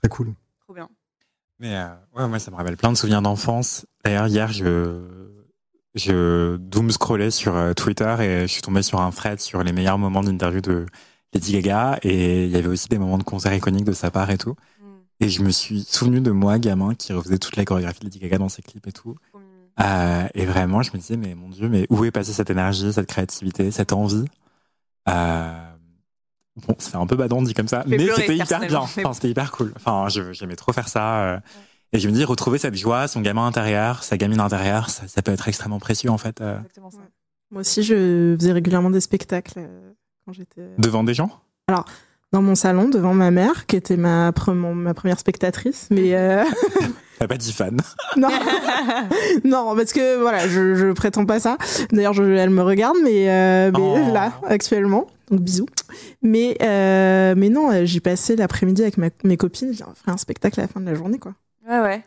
très 0.02 0.08
cool. 0.08 0.34
Mais 1.60 1.76
euh, 1.76 1.88
ouais, 2.16 2.28
moi, 2.28 2.40
ça 2.40 2.52
me 2.52 2.56
rappelle 2.56 2.78
plein 2.78 2.92
de 2.92 2.98
souvenirs 2.98 3.22
d'enfance. 3.22 3.86
D'ailleurs, 4.04 4.28
hier, 4.28 4.52
je, 4.52 5.02
je 5.96 6.56
doom 6.58 6.90
scrollais 6.92 7.32
sur 7.32 7.56
euh, 7.56 7.74
Twitter 7.74 8.16
et 8.22 8.42
je 8.42 8.48
suis 8.48 8.62
tombé 8.62 8.82
sur 8.82 9.02
un 9.02 9.12
thread 9.12 9.40
sur 9.40 9.64
les 9.64 9.74
meilleurs 9.74 9.98
moments 9.98 10.24
d'interview 10.24 10.62
de 10.62 10.86
Lady 11.34 11.54
Gaga 11.54 12.00
et 12.02 12.46
il 12.46 12.50
y 12.52 12.56
avait 12.56 12.68
aussi 12.68 12.88
des 12.88 12.98
moments 12.98 13.18
de 13.18 13.24
concert 13.24 13.54
iconiques 13.54 13.86
de 13.86 13.92
sa 13.92 14.10
part 14.10 14.30
et 14.32 14.38
tout. 14.38 14.56
Et 15.20 15.28
je 15.28 15.44
me 15.44 15.50
suis 15.50 15.82
souvenu 15.82 16.22
de 16.22 16.32
moi, 16.32 16.60
gamin, 16.60 16.96
qui 16.96 17.12
refaisait 17.12 17.40
toute 17.40 17.58
la 17.58 17.66
chorégraphie 17.66 18.00
de 18.00 18.06
Lady 18.06 18.20
Gaga 18.20 18.38
dans 18.38 18.48
ses 18.50 18.62
clips 18.62 18.88
et 18.88 18.94
tout. 18.94 19.16
Euh, 19.82 20.28
et 20.34 20.46
vraiment, 20.46 20.82
je 20.82 20.92
me 20.94 20.98
disais, 20.98 21.18
mais 21.18 21.36
mon 21.36 21.50
Dieu, 21.50 21.68
mais 21.68 21.86
où 21.90 22.06
est 22.06 22.12
passée 22.12 22.32
cette 22.32 22.50
énergie, 22.50 22.94
cette 22.94 23.08
créativité, 23.08 23.72
cette 23.72 23.92
envie? 23.92 24.26
Euh, 25.10 25.76
Bon, 26.68 26.76
c'est 26.78 26.96
un 26.96 27.06
peu 27.08 27.16
badant 27.16 27.42
dit 27.42 27.54
comme 27.54 27.68
ça, 27.68 27.84
mais 27.88 27.98
c'était 28.22 28.34
hyper 28.44 28.60
bien. 28.68 28.80
Enfin, 29.06 29.14
c'était 29.14 29.30
hyper 29.30 29.52
cool. 29.52 29.74
Enfin, 29.76 30.08
je- 30.10 30.34
j'aimais 30.34 30.56
trop 30.56 30.72
faire 30.74 30.88
ça. 30.88 31.22
euh, 31.24 31.40
Et 31.92 31.98
je 32.00 32.08
me 32.08 32.14
dis, 32.14 32.24
retrouver 32.24 32.60
cette 32.60 32.76
joie, 32.76 33.08
son 33.08 33.22
gamin 33.22 33.48
intérieur, 33.48 34.04
sa 34.04 34.16
gamine 34.18 34.40
intérieure, 34.40 34.90
ça, 34.92 35.08
ça 35.08 35.22
peut 35.24 35.32
être 35.32 35.48
extrêmement 35.48 35.80
précieux 35.80 36.12
en 36.12 36.20
fait. 36.20 36.40
euh, 36.42 36.58
Exactement 36.58 36.92
ça. 36.92 37.00
Moi 37.52 37.62
aussi, 37.62 37.82
je 37.82 38.36
faisais 38.40 38.52
régulièrement 38.52 38.92
des 38.92 39.02
spectacles 39.02 39.54
euh, 39.58 39.92
quand 40.26 40.34
j'étais 40.34 40.62
devant 40.78 41.04
des 41.04 41.16
gens? 41.16 41.32
Dans 42.32 42.42
mon 42.42 42.56
salon 42.56 42.90
devant 42.90 43.14
ma 43.14 43.32
mère, 43.32 43.66
qui 43.66 43.76
était 43.76 43.98
ma, 43.98 44.30
pre- 44.32 44.54
mon- 44.54 44.76
ma 44.76 44.94
première 44.94 45.20
spectatrice. 45.20 45.88
Mais 45.92 46.16
euh, 46.16 46.44
T'as 47.20 47.28
pas 47.28 47.38
dit 47.38 47.52
fan. 47.52 47.78
non, 48.18 48.30
non, 49.44 49.76
parce 49.76 49.92
que 49.94 50.20
voilà, 50.22 50.48
je, 50.48 50.76
je 50.76 50.92
prétends 50.94 51.26
pas 51.26 51.40
ça. 51.40 51.58
D'ailleurs, 51.92 52.14
je- 52.14 52.24
elle 52.24 52.50
me 52.50 52.62
regarde, 52.62 52.98
mais, 53.04 53.30
euh, 53.30 53.72
mais 53.74 53.80
Oh. 54.10 54.14
là, 54.14 54.34
actuellement. 54.48 55.08
Donc 55.32 55.42
bisous. 55.42 55.68
Mais, 56.22 56.58
euh, 56.62 57.34
mais 57.38 57.50
non, 57.50 57.72
euh, 57.72 57.86
j'y 57.86 58.00
passais 58.00 58.36
l'après-midi 58.36 58.82
avec 58.82 58.98
ma- 58.98 59.10
mes 59.24 59.38
copines. 59.38 59.72
On 59.88 59.94
ferait 59.94 60.12
un 60.12 60.18
spectacle 60.18 60.60
à 60.60 60.64
la 60.64 60.68
fin 60.68 60.80
de 60.80 60.86
la 60.86 60.96
journée, 60.96 61.20
quoi. 61.20 61.34
Ouais, 61.68 61.80
ouais. 61.80 62.04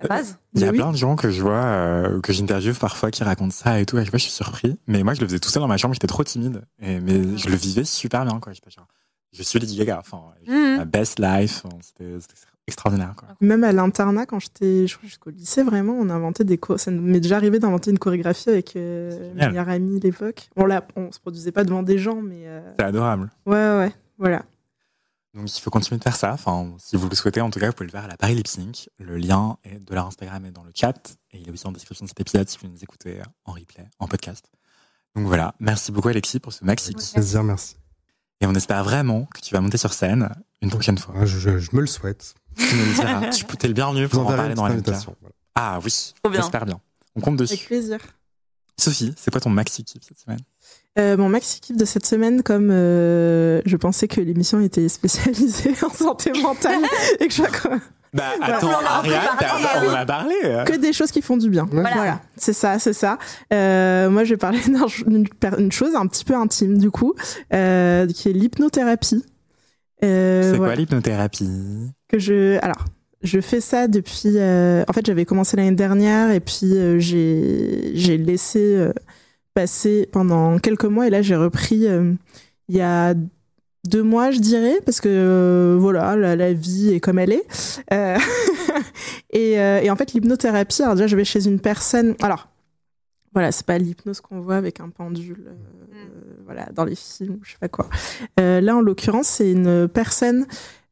La 0.00 0.08
base. 0.08 0.36
Il 0.54 0.60
y 0.60 0.64
a 0.64 0.70
oui. 0.70 0.76
plein 0.78 0.90
de 0.92 0.96
gens 0.96 1.16
que 1.16 1.30
je 1.30 1.40
vois, 1.42 1.52
euh, 1.54 2.20
que 2.20 2.32
j'interviewe 2.32 2.74
parfois 2.78 3.10
qui 3.10 3.24
racontent 3.24 3.50
ça 3.54 3.80
et 3.80 3.86
tout. 3.86 3.96
À 3.96 4.00
chaque 4.00 4.10
fois, 4.10 4.18
je 4.18 4.24
suis 4.24 4.32
surpris. 4.32 4.76
Mais 4.86 5.02
moi, 5.02 5.14
je 5.14 5.20
le 5.20 5.26
faisais 5.26 5.38
tout 5.38 5.48
seul 5.48 5.60
dans 5.62 5.68
ma 5.68 5.76
chambre. 5.78 5.94
J'étais 5.94 6.06
trop 6.06 6.22
timide. 6.24 6.62
Et, 6.82 7.00
mais 7.00 7.36
je 7.38 7.48
le 7.48 7.56
vivais 7.56 7.84
super 7.84 8.24
bien, 8.26 8.38
quoi. 8.40 8.52
J'étais 8.52 8.70
genre, 8.70 8.86
je 9.32 9.42
suis 9.42 9.58
Lady 9.58 9.76
Gaga. 9.76 9.98
Enfin, 10.00 10.22
la 10.46 10.84
best 10.84 11.18
life. 11.18 11.62
enfin, 11.64 11.76
C'était 11.82 12.16
extraordinaire. 12.66 13.14
Quoi. 13.16 13.28
Même 13.40 13.62
à 13.64 13.72
l'internat, 13.72 14.26
quand 14.26 14.40
j'étais, 14.40 14.86
je 14.86 14.96
crois 14.96 15.08
jusqu'au 15.08 15.30
lycée, 15.30 15.62
vraiment, 15.62 15.92
on 15.92 16.10
inventait 16.10 16.42
des 16.44 16.58
cho- 16.64 16.78
Ça 16.78 16.90
m'est 16.90 17.20
déjà 17.20 17.36
arrivé 17.36 17.58
d'inventer 17.58 17.90
une 17.92 17.98
chorégraphie 17.98 18.48
avec 18.50 18.74
euh, 18.76 19.32
ma 19.34 19.44
meilleure 19.50 19.68
amie 19.68 19.96
à 19.98 20.00
l'époque. 20.00 20.48
On 20.56 20.64
l'a, 20.66 20.84
on 20.96 21.12
se 21.12 21.20
produisait 21.20 21.52
pas 21.52 21.62
devant 21.64 21.82
des 21.84 21.98
gens, 21.98 22.20
mais 22.22 22.48
euh, 22.48 22.72
C'est 22.78 22.84
adorable. 22.86 23.30
ouais, 23.46 23.54
ouais, 23.78 23.92
voilà. 24.18 24.44
Donc 25.34 25.54
il 25.54 25.60
faut 25.60 25.70
continuer 25.70 25.98
de 25.98 26.02
faire 26.02 26.16
ça. 26.16 26.32
Enfin, 26.32 26.72
si 26.78 26.96
vous 26.96 27.08
le 27.10 27.14
souhaitez, 27.14 27.42
en 27.42 27.50
tout 27.50 27.60
cas, 27.60 27.66
vous 27.66 27.72
pouvez 27.74 27.86
le 27.86 27.92
faire 27.92 28.04
à 28.04 28.08
la 28.08 28.16
Paris 28.16 28.34
Lip 28.34 28.48
Sync. 28.48 28.88
Le 28.98 29.16
lien 29.18 29.58
est 29.64 29.78
de 29.78 29.94
leur 29.94 30.06
Instagram 30.06 30.44
est 30.46 30.50
dans 30.50 30.64
le 30.64 30.72
chat 30.74 31.14
et 31.32 31.38
il 31.38 31.46
est 31.46 31.52
aussi 31.52 31.66
en 31.66 31.72
description 31.72 32.04
de 32.06 32.08
cet 32.08 32.18
épisode 32.20 32.48
si 32.48 32.56
vous 32.62 32.68
nous 32.68 32.82
écoutez 32.82 33.20
en 33.44 33.52
replay, 33.52 33.86
en 33.98 34.08
podcast. 34.08 34.50
Donc 35.14 35.26
voilà, 35.26 35.54
merci 35.60 35.92
beaucoup 35.92 36.08
Alexis 36.08 36.40
pour 36.40 36.52
ce 36.54 36.64
maxi. 36.64 36.94
Plaisir, 36.94 37.42
merci. 37.44 37.76
Et 38.40 38.46
on 38.46 38.54
espère 38.54 38.84
vraiment 38.84 39.24
que 39.34 39.40
tu 39.40 39.54
vas 39.54 39.60
monter 39.60 39.78
sur 39.78 39.92
scène 39.92 40.28
une 40.62 40.70
prochaine 40.70 40.98
fois. 40.98 41.14
Ah, 41.18 41.24
je, 41.26 41.38
je- 41.38 41.58
je 41.58 41.70
me 41.72 41.80
le 41.80 41.86
souhaite. 41.86 42.34
Tu 42.56 42.74
nous 42.76 42.84
le 42.84 42.94
diras. 42.94 43.28
tu 43.30 43.44
peux- 43.44 43.56
t'es 43.56 43.68
le 43.68 43.74
bienvenu 43.74 44.08
pour 44.08 44.22
en 44.22 44.24
parler 44.26 44.54
dans 44.54 44.64
petite 44.64 44.68
la 44.68 44.74
média. 44.76 44.92
invitation. 44.92 45.16
voilà. 45.20 45.34
Ah 45.54 45.78
oui, 45.82 46.12
j'espère 46.34 46.66
bien. 46.66 46.80
On 47.14 47.20
compte 47.20 47.40
Avec 47.40 47.50
dessus. 47.50 47.66
plaisir. 47.66 47.98
Sophie, 48.78 49.14
c'est 49.16 49.30
quoi 49.30 49.40
ton 49.40 49.50
maxi 49.50 49.84
kiff 49.84 50.02
cette 50.06 50.18
semaine? 50.18 50.38
Euh, 50.98 51.16
mon 51.16 51.28
maxi 51.28 51.60
kiff 51.60 51.76
de 51.76 51.84
cette 51.84 52.06
semaine, 52.06 52.42
comme 52.42 52.70
euh, 52.70 53.60
je 53.66 53.76
pensais 53.76 54.08
que 54.08 54.20
l'émission 54.20 54.60
était 54.60 54.88
spécialisée 54.88 55.74
en 55.82 55.90
santé 55.90 56.32
mentale 56.42 56.80
et 57.20 57.28
que 57.28 57.34
je 57.34 57.42
Bah 58.12 58.24
attends, 58.42 58.68
On 58.68 58.70
en 58.72 58.86
a 58.86 58.90
Ariane, 58.98 59.20
ah 59.40 59.82
on 59.86 59.94
a 59.94 60.06
parlé. 60.06 60.34
euh. 60.44 60.64
que 60.64 60.74
des 60.76 60.92
choses 60.92 61.10
qui 61.10 61.20
font 61.22 61.36
du 61.36 61.50
bien. 61.50 61.66
Voilà, 61.70 62.20
c'est 62.36 62.52
ça, 62.52 62.78
c'est 62.78 62.92
ça. 62.94 63.18
Euh, 63.52 64.08
moi, 64.10 64.24
je 64.24 64.30
vais 64.34 64.36
parler 64.38 64.60
d'un- 65.40 65.56
d'une 65.56 65.72
chose 65.72 65.94
un 65.94 66.06
petit 66.06 66.24
peu 66.24 66.34
intime 66.34 66.78
du 66.78 66.90
coup, 66.90 67.14
euh, 67.52 68.06
qui 68.06 68.28
est 68.30 68.32
l'hypnothérapie. 68.32 69.24
Euh, 70.04 70.42
C'est 70.52 70.56
voilà. 70.58 70.72
quoi 70.74 70.80
l'hypnothérapie? 70.80 71.90
Que 72.08 72.18
je 72.18 72.58
alors 72.62 72.84
je 73.22 73.40
fais 73.40 73.60
ça 73.60 73.88
depuis 73.88 74.38
euh, 74.38 74.84
en 74.88 74.92
fait 74.92 75.06
j'avais 75.06 75.24
commencé 75.24 75.56
l'année 75.56 75.72
dernière 75.72 76.30
et 76.30 76.40
puis 76.40 76.76
euh, 76.76 76.98
j'ai 76.98 78.18
laissé 78.18 78.60
euh, 78.60 78.92
passer 79.54 80.08
pendant 80.12 80.58
quelques 80.58 80.84
mois 80.84 81.06
et 81.06 81.10
là 81.10 81.22
j'ai 81.22 81.36
repris 81.36 81.86
euh, 81.86 82.12
il 82.68 82.76
y 82.76 82.80
a 82.80 83.14
deux 83.86 84.02
mois 84.02 84.30
je 84.30 84.38
dirais 84.38 84.80
parce 84.84 85.00
que 85.00 85.76
voilà 85.80 86.16
la, 86.16 86.36
la 86.36 86.52
vie 86.52 86.90
est 86.92 87.00
comme 87.00 87.18
elle 87.18 87.32
est. 87.32 87.46
Et, 89.30 89.52
et 89.54 89.90
en 89.90 89.96
fait 89.96 90.12
l'hypnothérapie 90.14 90.82
alors 90.82 90.94
déjà 90.94 91.06
je 91.06 91.16
vais 91.16 91.24
chez 91.24 91.46
une 91.46 91.60
personne 91.60 92.14
alors 92.22 92.48
voilà 93.34 93.52
c'est 93.52 93.66
pas 93.66 93.76
l'hypnose 93.76 94.20
qu'on 94.20 94.40
voit 94.40 94.56
avec 94.56 94.80
un 94.80 94.88
pendule 94.88 95.44
euh, 95.48 96.04
voilà 96.46 96.66
dans 96.72 96.84
les 96.84 96.94
films 96.94 97.38
je 97.42 97.52
sais 97.52 97.58
pas 97.60 97.68
quoi. 97.68 97.88
Là 98.38 98.76
en 98.76 98.80
l'occurrence 98.80 99.26
c'est 99.26 99.50
une 99.52 99.88
personne 99.88 100.46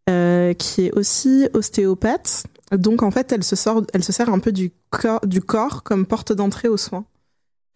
qui 0.07 0.87
est 0.87 0.93
aussi 0.93 1.49
ostéopathe. 1.55 2.45
Donc 2.73 3.03
en 3.03 3.11
fait, 3.11 3.33
elle 3.33 3.45
se, 3.45 3.57
sort, 3.57 3.83
elle 3.93 4.05
se 4.05 4.13
sert 4.13 4.29
un 4.29 4.39
peu 4.39 4.53
du 4.53 4.71
corps, 4.91 5.83
comme 5.83 6.07
porte 6.07 6.33
d'entrée 6.33 6.69
aux 6.69 6.77
soins. 6.77 7.05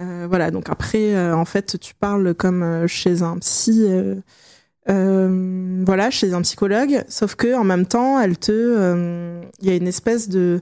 Euh, 0.00 0.26
voilà, 0.28 0.50
donc 0.50 0.68
après, 0.68 1.14
euh, 1.14 1.34
en 1.34 1.44
fait, 1.44 1.78
tu 1.80 1.94
parles 1.94 2.34
comme 2.34 2.62
euh, 2.62 2.86
chez 2.86 3.22
un 3.22 3.36
psy, 3.38 3.84
euh, 3.84 4.14
euh, 4.88 5.82
voilà, 5.84 6.10
chez 6.10 6.34
un 6.34 6.42
psychologue, 6.42 7.05
sauf 7.09 7.34
que 7.34 7.55
en 7.55 7.64
même 7.64 7.84
temps, 7.84 8.20
elle 8.20 8.38
te, 8.38 8.52
euh, 8.52 9.42
il 9.60 9.68
y 9.68 9.70
a 9.70 9.74
une 9.74 9.88
espèce 9.88 10.28
de, 10.28 10.60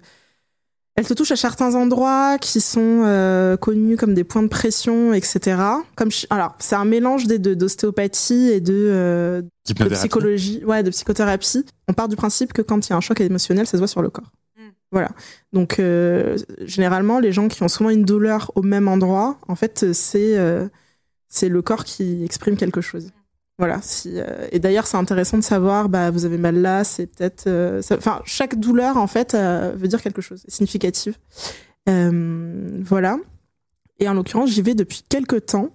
elle 0.96 1.06
te 1.06 1.12
touche 1.12 1.30
à 1.30 1.36
certains 1.36 1.74
endroits 1.74 2.38
qui 2.38 2.60
sont 2.62 3.02
euh, 3.04 3.58
connus 3.58 3.96
comme 3.96 4.14
des 4.14 4.24
points 4.24 4.42
de 4.42 4.48
pression, 4.48 5.12
etc. 5.12 5.60
Comme, 5.94 6.08
alors, 6.30 6.56
c'est 6.58 6.74
un 6.74 6.86
mélange 6.86 7.26
des 7.26 7.38
deux, 7.38 7.54
d'ostéopathie 7.54 8.50
et 8.50 8.60
de, 8.60 8.72
euh, 8.74 9.42
de 9.68 9.88
psychologie, 9.90 10.64
ouais, 10.64 10.82
de 10.82 10.88
psychothérapie. 10.90 11.66
On 11.86 11.92
part 11.92 12.08
du 12.08 12.16
principe 12.16 12.54
que 12.54 12.62
quand 12.62 12.86
il 12.86 12.90
y 12.90 12.92
a 12.94 12.96
un 12.96 13.02
choc 13.02 13.20
émotionnel, 13.20 13.66
ça 13.66 13.72
se 13.72 13.78
voit 13.78 13.88
sur 13.88 14.00
le 14.00 14.08
corps. 14.08 14.32
Mm. 14.56 14.62
Voilà. 14.90 15.10
Donc, 15.52 15.78
euh, 15.78 16.38
généralement, 16.60 17.20
les 17.20 17.30
gens 17.30 17.48
qui 17.48 17.62
ont 17.62 17.68
souvent 17.68 17.90
une 17.90 18.04
douleur 18.04 18.50
au 18.54 18.62
même 18.62 18.88
endroit, 18.88 19.38
en 19.48 19.54
fait, 19.54 19.92
c'est 19.92 20.38
euh, 20.38 20.66
c'est 21.28 21.50
le 21.50 21.60
corps 21.60 21.84
qui 21.84 22.24
exprime 22.24 22.56
quelque 22.56 22.80
chose. 22.80 23.10
Voilà. 23.58 23.80
Euh, 24.06 24.48
et 24.52 24.58
d'ailleurs, 24.58 24.86
c'est 24.86 24.98
intéressant 24.98 25.38
de 25.38 25.42
savoir, 25.42 25.88
bah, 25.88 26.10
vous 26.10 26.24
avez 26.26 26.36
mal 26.36 26.56
là, 26.60 26.84
c'est 26.84 27.06
peut-être. 27.06 27.46
euh, 27.46 27.80
Enfin, 27.92 28.20
chaque 28.24 28.58
douleur, 28.60 28.98
en 28.98 29.06
fait, 29.06 29.34
euh, 29.34 29.72
veut 29.76 29.88
dire 29.88 30.02
quelque 30.02 30.20
chose, 30.20 30.44
est 30.46 30.50
significative. 30.50 31.16
Voilà. 31.86 33.16
Et 33.98 34.08
en 34.08 34.14
l'occurrence, 34.14 34.50
j'y 34.50 34.60
vais 34.60 34.74
depuis 34.74 35.02
quelques 35.08 35.46
temps. 35.46 35.70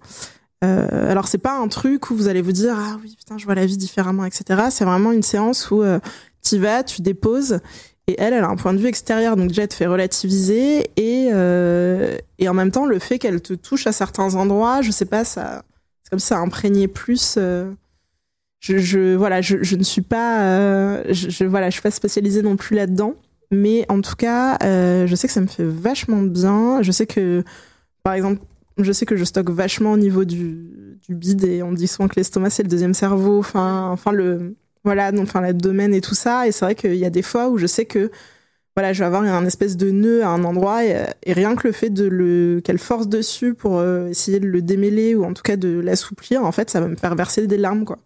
Alors 0.62 1.28
c'est 1.28 1.40
pas 1.40 1.58
un 1.58 1.68
truc 1.70 2.12
où 2.12 2.16
vous 2.16 2.28
allez 2.28 2.44
vous 2.44 2.52
dire 2.52 2.76
ah 2.78 3.00
oui 3.02 3.16
putain 3.18 3.40
je 3.40 3.46
vois 3.46 3.56
la 3.56 3.66
vie 3.66 3.78
différemment 3.78 4.26
etc. 4.26 4.66
C'est 4.70 4.86
vraiment 4.86 5.12
une 5.12 5.24
séance 5.24 5.72
où 5.72 5.82
tu 6.44 6.60
vas, 6.60 6.84
tu 6.84 7.02
déposes 7.02 7.62
et 8.06 8.16
elle 8.20 8.34
elle 8.34 8.44
a 8.44 8.48
un 8.48 8.56
point 8.58 8.74
de 8.74 8.78
vue 8.78 8.86
extérieur 8.86 9.38
donc 9.38 9.48
déjà 9.48 9.64
elle 9.64 9.70
te 9.70 9.74
fait 9.74 9.88
relativiser 9.88 10.92
et 10.98 11.30
et 12.38 12.48
en 12.50 12.54
même 12.54 12.70
temps 12.70 12.86
le 12.86 13.00
fait 13.00 13.18
qu'elle 13.18 13.42
te 13.42 13.54
touche 13.54 13.88
à 13.88 13.92
certains 13.92 14.36
endroits 14.36 14.84
je 14.84 14.92
sais 14.92 15.06
pas 15.06 15.24
ça 15.24 15.64
comme 16.12 16.20
ça 16.20 16.40
imprégnait 16.40 16.88
plus. 16.90 17.36
euh, 17.38 17.72
je, 18.60 18.78
je 18.78 19.16
voilà 19.16 19.42
je, 19.42 19.58
je 19.64 19.76
ne 19.76 19.84
suis 19.84 20.02
pas 20.02 20.44
euh, 20.44 21.04
je, 21.10 21.46
voilà 21.46 21.70
je 21.70 21.74
suis 21.74 21.82
pas 21.82 21.92
spécialisée 21.92 22.44
non 22.44 22.58
plus 22.58 22.76
là-dedans 22.76 23.16
mais 23.52 23.86
en 23.90 24.02
tout 24.02 24.16
cas 24.16 24.58
euh, 24.64 25.08
je 25.08 25.16
sais 25.16 25.28
que 25.28 25.34
ça 25.34 25.42
me 25.42 25.48
fait 25.48 25.66
vachement 25.66 26.22
bien 26.22 26.82
je 26.84 26.92
sais 26.92 27.08
que 27.08 27.44
par 28.04 28.14
exemple 28.14 28.42
je 28.78 28.92
sais 28.92 29.06
que 29.06 29.16
je 29.16 29.24
stocke 29.24 29.50
vachement 29.50 29.92
au 29.94 29.98
niveau 29.98 30.26
du, 30.26 30.98
du 31.08 31.16
bide 31.16 31.44
et 31.44 31.64
on 31.64 31.72
dit 31.72 31.88
souvent 31.88 32.08
que 32.08 32.16
l'estomac 32.16 32.50
c'est 32.52 32.64
le 32.64 32.70
deuxième 32.70 32.94
cerveau, 32.94 33.40
enfin, 33.40 33.90
enfin 33.92 34.12
le, 34.12 34.56
voilà, 34.84 35.12
donc 35.12 35.24
enfin 35.24 35.42
l'abdomen 35.42 35.94
et 35.94 36.02
tout 36.02 36.16
ça. 36.16 36.48
Et 36.48 36.52
c'est 36.52 36.66
vrai 36.66 36.76
qu'il 36.76 36.96
y 36.96 37.06
a 37.06 37.10
des 37.10 37.22
fois 37.22 37.50
où 37.50 37.58
je 37.58 37.68
sais 37.68 37.86
que, 37.86 38.10
voilà, 38.76 38.94
je 38.94 39.00
vais 39.00 39.06
avoir 39.06 39.24
un 39.24 39.46
espèce 39.46 39.76
de 39.78 39.92
nœud 39.92 40.24
à 40.24 40.30
un 40.30 40.44
endroit 40.46 40.86
et, 40.86 40.96
et 41.24 41.34
rien 41.34 41.56
que 41.56 41.68
le 41.68 41.74
fait 41.74 41.90
de 41.90 42.06
le, 42.06 42.62
qu'elle 42.64 42.78
force 42.80 43.08
dessus 43.08 43.54
pour 43.54 43.78
euh, 43.80 44.08
essayer 44.08 44.40
de 44.40 44.48
le 44.48 44.62
démêler 44.62 45.14
ou 45.16 45.26
en 45.26 45.34
tout 45.34 45.44
cas 45.44 45.58
de 45.58 45.80
l'assouplir, 45.80 46.44
en 46.46 46.52
fait, 46.54 46.70
ça 46.70 46.80
va 46.80 46.88
me 46.88 46.96
faire 46.96 47.16
verser 47.16 47.48
des 47.48 47.58
larmes, 47.58 47.84
quoi. 47.86 48.00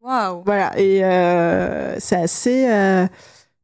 Waouh. 0.00 0.42
Voilà, 0.46 0.78
et 0.78 1.04
euh, 1.04 1.98
c'est 1.98 2.16
assez. 2.16 2.66
euh, 2.70 3.06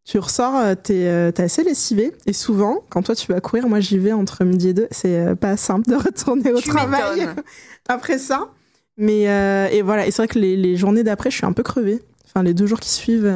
tu 0.04 0.18
ressors, 0.18 0.76
t'es 0.82 1.32
t'es 1.32 1.42
assez 1.42 1.62
lessivé. 1.62 2.12
Et 2.26 2.32
souvent, 2.32 2.84
quand 2.90 3.02
toi 3.02 3.14
tu 3.14 3.30
vas 3.32 3.40
courir, 3.40 3.68
moi 3.68 3.78
j'y 3.80 3.98
vais 3.98 4.12
entre 4.12 4.44
midi 4.44 4.70
et 4.70 4.74
deux. 4.74 4.88
C'est 4.90 5.36
pas 5.36 5.56
simple 5.56 5.88
de 5.88 5.94
retourner 6.04 6.52
au 6.52 6.60
Tu 6.60 6.68
travail 6.70 7.28
après 7.88 8.18
ça. 8.18 8.48
Mais 8.96 9.22
et 9.72 9.82
voilà, 9.82 10.06
et 10.06 10.10
c'est 10.10 10.22
vrai 10.22 10.28
que 10.28 10.38
les, 10.40 10.56
les 10.56 10.76
journées 10.76 11.04
d'après, 11.04 11.30
je 11.30 11.36
suis 11.36 11.46
un 11.46 11.52
peu 11.52 11.62
crevée. 11.62 12.02
Enfin, 12.26 12.42
les 12.42 12.52
deux 12.54 12.66
jours 12.66 12.80
qui 12.80 12.90
suivent, 12.90 13.32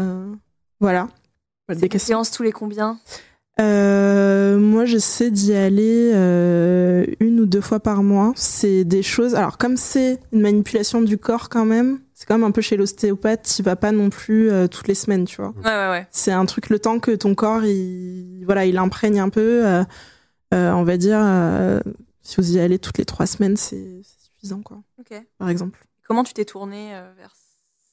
voilà. 0.80 1.08
Des 1.68 1.88
questions. 1.88 2.08
séances 2.18 2.30
tous 2.30 2.42
les 2.42 2.52
combien? 2.52 2.98
Euh, 3.58 4.58
moi, 4.58 4.84
j'essaie 4.84 5.30
d'y 5.30 5.54
aller 5.54 6.12
euh, 6.14 7.06
une 7.20 7.40
ou 7.40 7.46
deux 7.46 7.60
fois 7.62 7.80
par 7.80 8.02
mois. 8.02 8.32
C'est 8.36 8.84
des 8.84 9.02
choses. 9.02 9.34
Alors, 9.34 9.56
comme 9.58 9.76
c'est 9.76 10.20
une 10.32 10.42
manipulation 10.42 11.00
du 11.00 11.16
corps 11.16 11.48
quand 11.48 11.64
même, 11.64 12.00
c'est 12.12 12.26
quand 12.26 12.34
même 12.34 12.44
un 12.46 12.50
peu 12.50 12.60
chez 12.60 12.76
l'ostéopathe. 12.76 13.50
Tu 13.56 13.62
vas 13.62 13.76
pas 13.76 13.92
non 13.92 14.10
plus 14.10 14.50
euh, 14.50 14.68
toutes 14.68 14.88
les 14.88 14.94
semaines, 14.94 15.24
tu 15.24 15.36
vois. 15.40 15.54
Ouais, 15.56 15.64
ouais, 15.64 15.90
ouais. 15.90 16.06
C'est 16.10 16.32
un 16.32 16.44
truc 16.44 16.68
le 16.68 16.78
temps 16.78 17.00
que 17.00 17.12
ton 17.12 17.34
corps, 17.34 17.64
il 17.64 18.44
voilà, 18.44 18.66
il 18.66 18.76
imprègne 18.78 19.20
un 19.20 19.30
peu. 19.30 19.66
euh, 19.66 19.84
euh, 20.54 20.70
on 20.72 20.84
va 20.84 20.96
dire, 20.96 21.18
euh, 21.20 21.80
si 22.22 22.36
vous 22.36 22.56
y 22.56 22.60
allez 22.60 22.78
toutes 22.78 22.98
les 22.98 23.04
trois 23.04 23.26
semaines, 23.26 23.56
c'est 23.56 24.00
c'est 24.04 24.20
suffisant, 24.32 24.60
quoi. 24.62 24.82
Ok. 25.00 25.20
Par 25.38 25.48
exemple. 25.48 25.84
Comment 26.06 26.22
tu 26.24 26.34
t'es 26.34 26.44
tournée 26.44 26.94
euh, 26.94 27.10
vers 27.16 27.32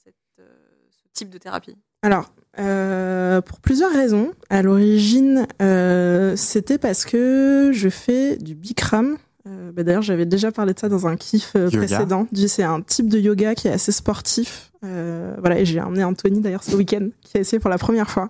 cette, 0.03 0.13
euh, 0.39 0.43
ce 0.91 1.07
type 1.13 1.29
de 1.29 1.37
thérapie? 1.37 1.75
Alors, 2.03 2.31
euh, 2.59 3.41
pour 3.41 3.59
plusieurs 3.59 3.91
raisons. 3.91 4.31
À 4.49 4.61
l'origine, 4.61 5.47
euh, 5.61 6.35
c'était 6.35 6.77
parce 6.77 7.05
que 7.05 7.71
je 7.73 7.89
fais 7.89 8.37
du 8.37 8.55
Bikram. 8.55 9.17
Euh, 9.45 9.71
bah 9.71 9.83
D'ailleurs, 9.83 10.03
j'avais 10.03 10.25
déjà 10.25 10.51
parlé 10.51 10.73
de 10.73 10.79
ça 10.79 10.87
dans 10.87 11.07
un 11.07 11.17
kiff 11.17 11.53
euh, 11.55 11.69
précédent. 11.69 12.27
C'est 12.47 12.63
un 12.63 12.81
type 12.81 13.09
de 13.09 13.19
yoga 13.19 13.55
qui 13.55 13.67
est 13.67 13.71
assez 13.71 13.91
sportif. 13.91 14.71
Euh, 14.85 15.35
voilà, 15.39 15.59
et 15.59 15.65
j'ai 15.65 15.81
emmené 15.81 16.03
Anthony 16.03 16.41
d'ailleurs 16.41 16.63
ce 16.63 16.75
week-end, 16.75 17.09
qui 17.21 17.37
a 17.37 17.41
essayé 17.41 17.59
pour 17.59 17.69
la 17.69 17.77
première 17.77 18.09
fois. 18.09 18.29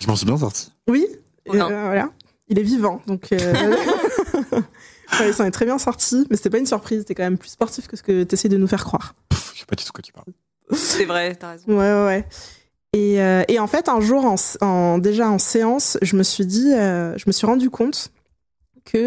Je 0.00 0.06
m'en 0.06 0.16
suis 0.16 0.26
bien 0.26 0.36
sorti. 0.36 0.72
Oui, 0.88 1.06
euh, 1.48 1.52
voilà. 1.52 2.10
Il 2.48 2.58
est 2.58 2.62
vivant, 2.64 3.00
donc. 3.06 3.32
Euh... 3.32 3.36
ouais, 5.20 5.28
il 5.28 5.34
s'en 5.34 5.44
est 5.44 5.50
très 5.50 5.64
bien 5.64 5.78
sorti, 5.78 6.26
mais 6.30 6.36
c'était 6.36 6.50
pas 6.50 6.58
une 6.58 6.66
surprise. 6.66 7.00
C'était 7.00 7.14
quand 7.14 7.22
même 7.22 7.38
plus 7.38 7.50
sportif 7.50 7.86
que 7.86 7.96
ce 7.96 8.02
que 8.02 8.24
tu 8.24 8.34
essaies 8.34 8.48
de 8.48 8.56
nous 8.58 8.66
faire 8.66 8.84
croire. 8.84 9.14
Pff, 9.28 9.52
je 9.54 9.60
sais 9.60 9.66
pas 9.66 9.76
du 9.76 9.84
tout 9.84 9.88
de 9.88 9.92
quoi 9.92 10.02
tu 10.02 10.12
parles. 10.12 10.32
C'est 10.74 11.04
vrai, 11.04 11.34
t'as 11.34 11.52
raison. 11.52 11.64
Ouais, 11.68 11.76
ouais, 11.76 12.04
ouais. 12.06 12.26
Et, 12.92 13.20
euh, 13.22 13.42
et 13.48 13.58
en 13.58 13.66
fait, 13.66 13.88
un 13.88 14.00
jour, 14.00 14.24
en, 14.24 14.34
en- 14.60 14.98
déjà 14.98 15.30
en 15.30 15.38
séance, 15.38 15.96
je 16.02 16.14
me 16.16 16.22
suis 16.22 16.44
dit, 16.46 16.72
euh, 16.74 17.16
je 17.16 17.24
me 17.26 17.32
suis 17.32 17.46
rendu 17.46 17.70
compte 17.70 18.10
que 18.84 18.98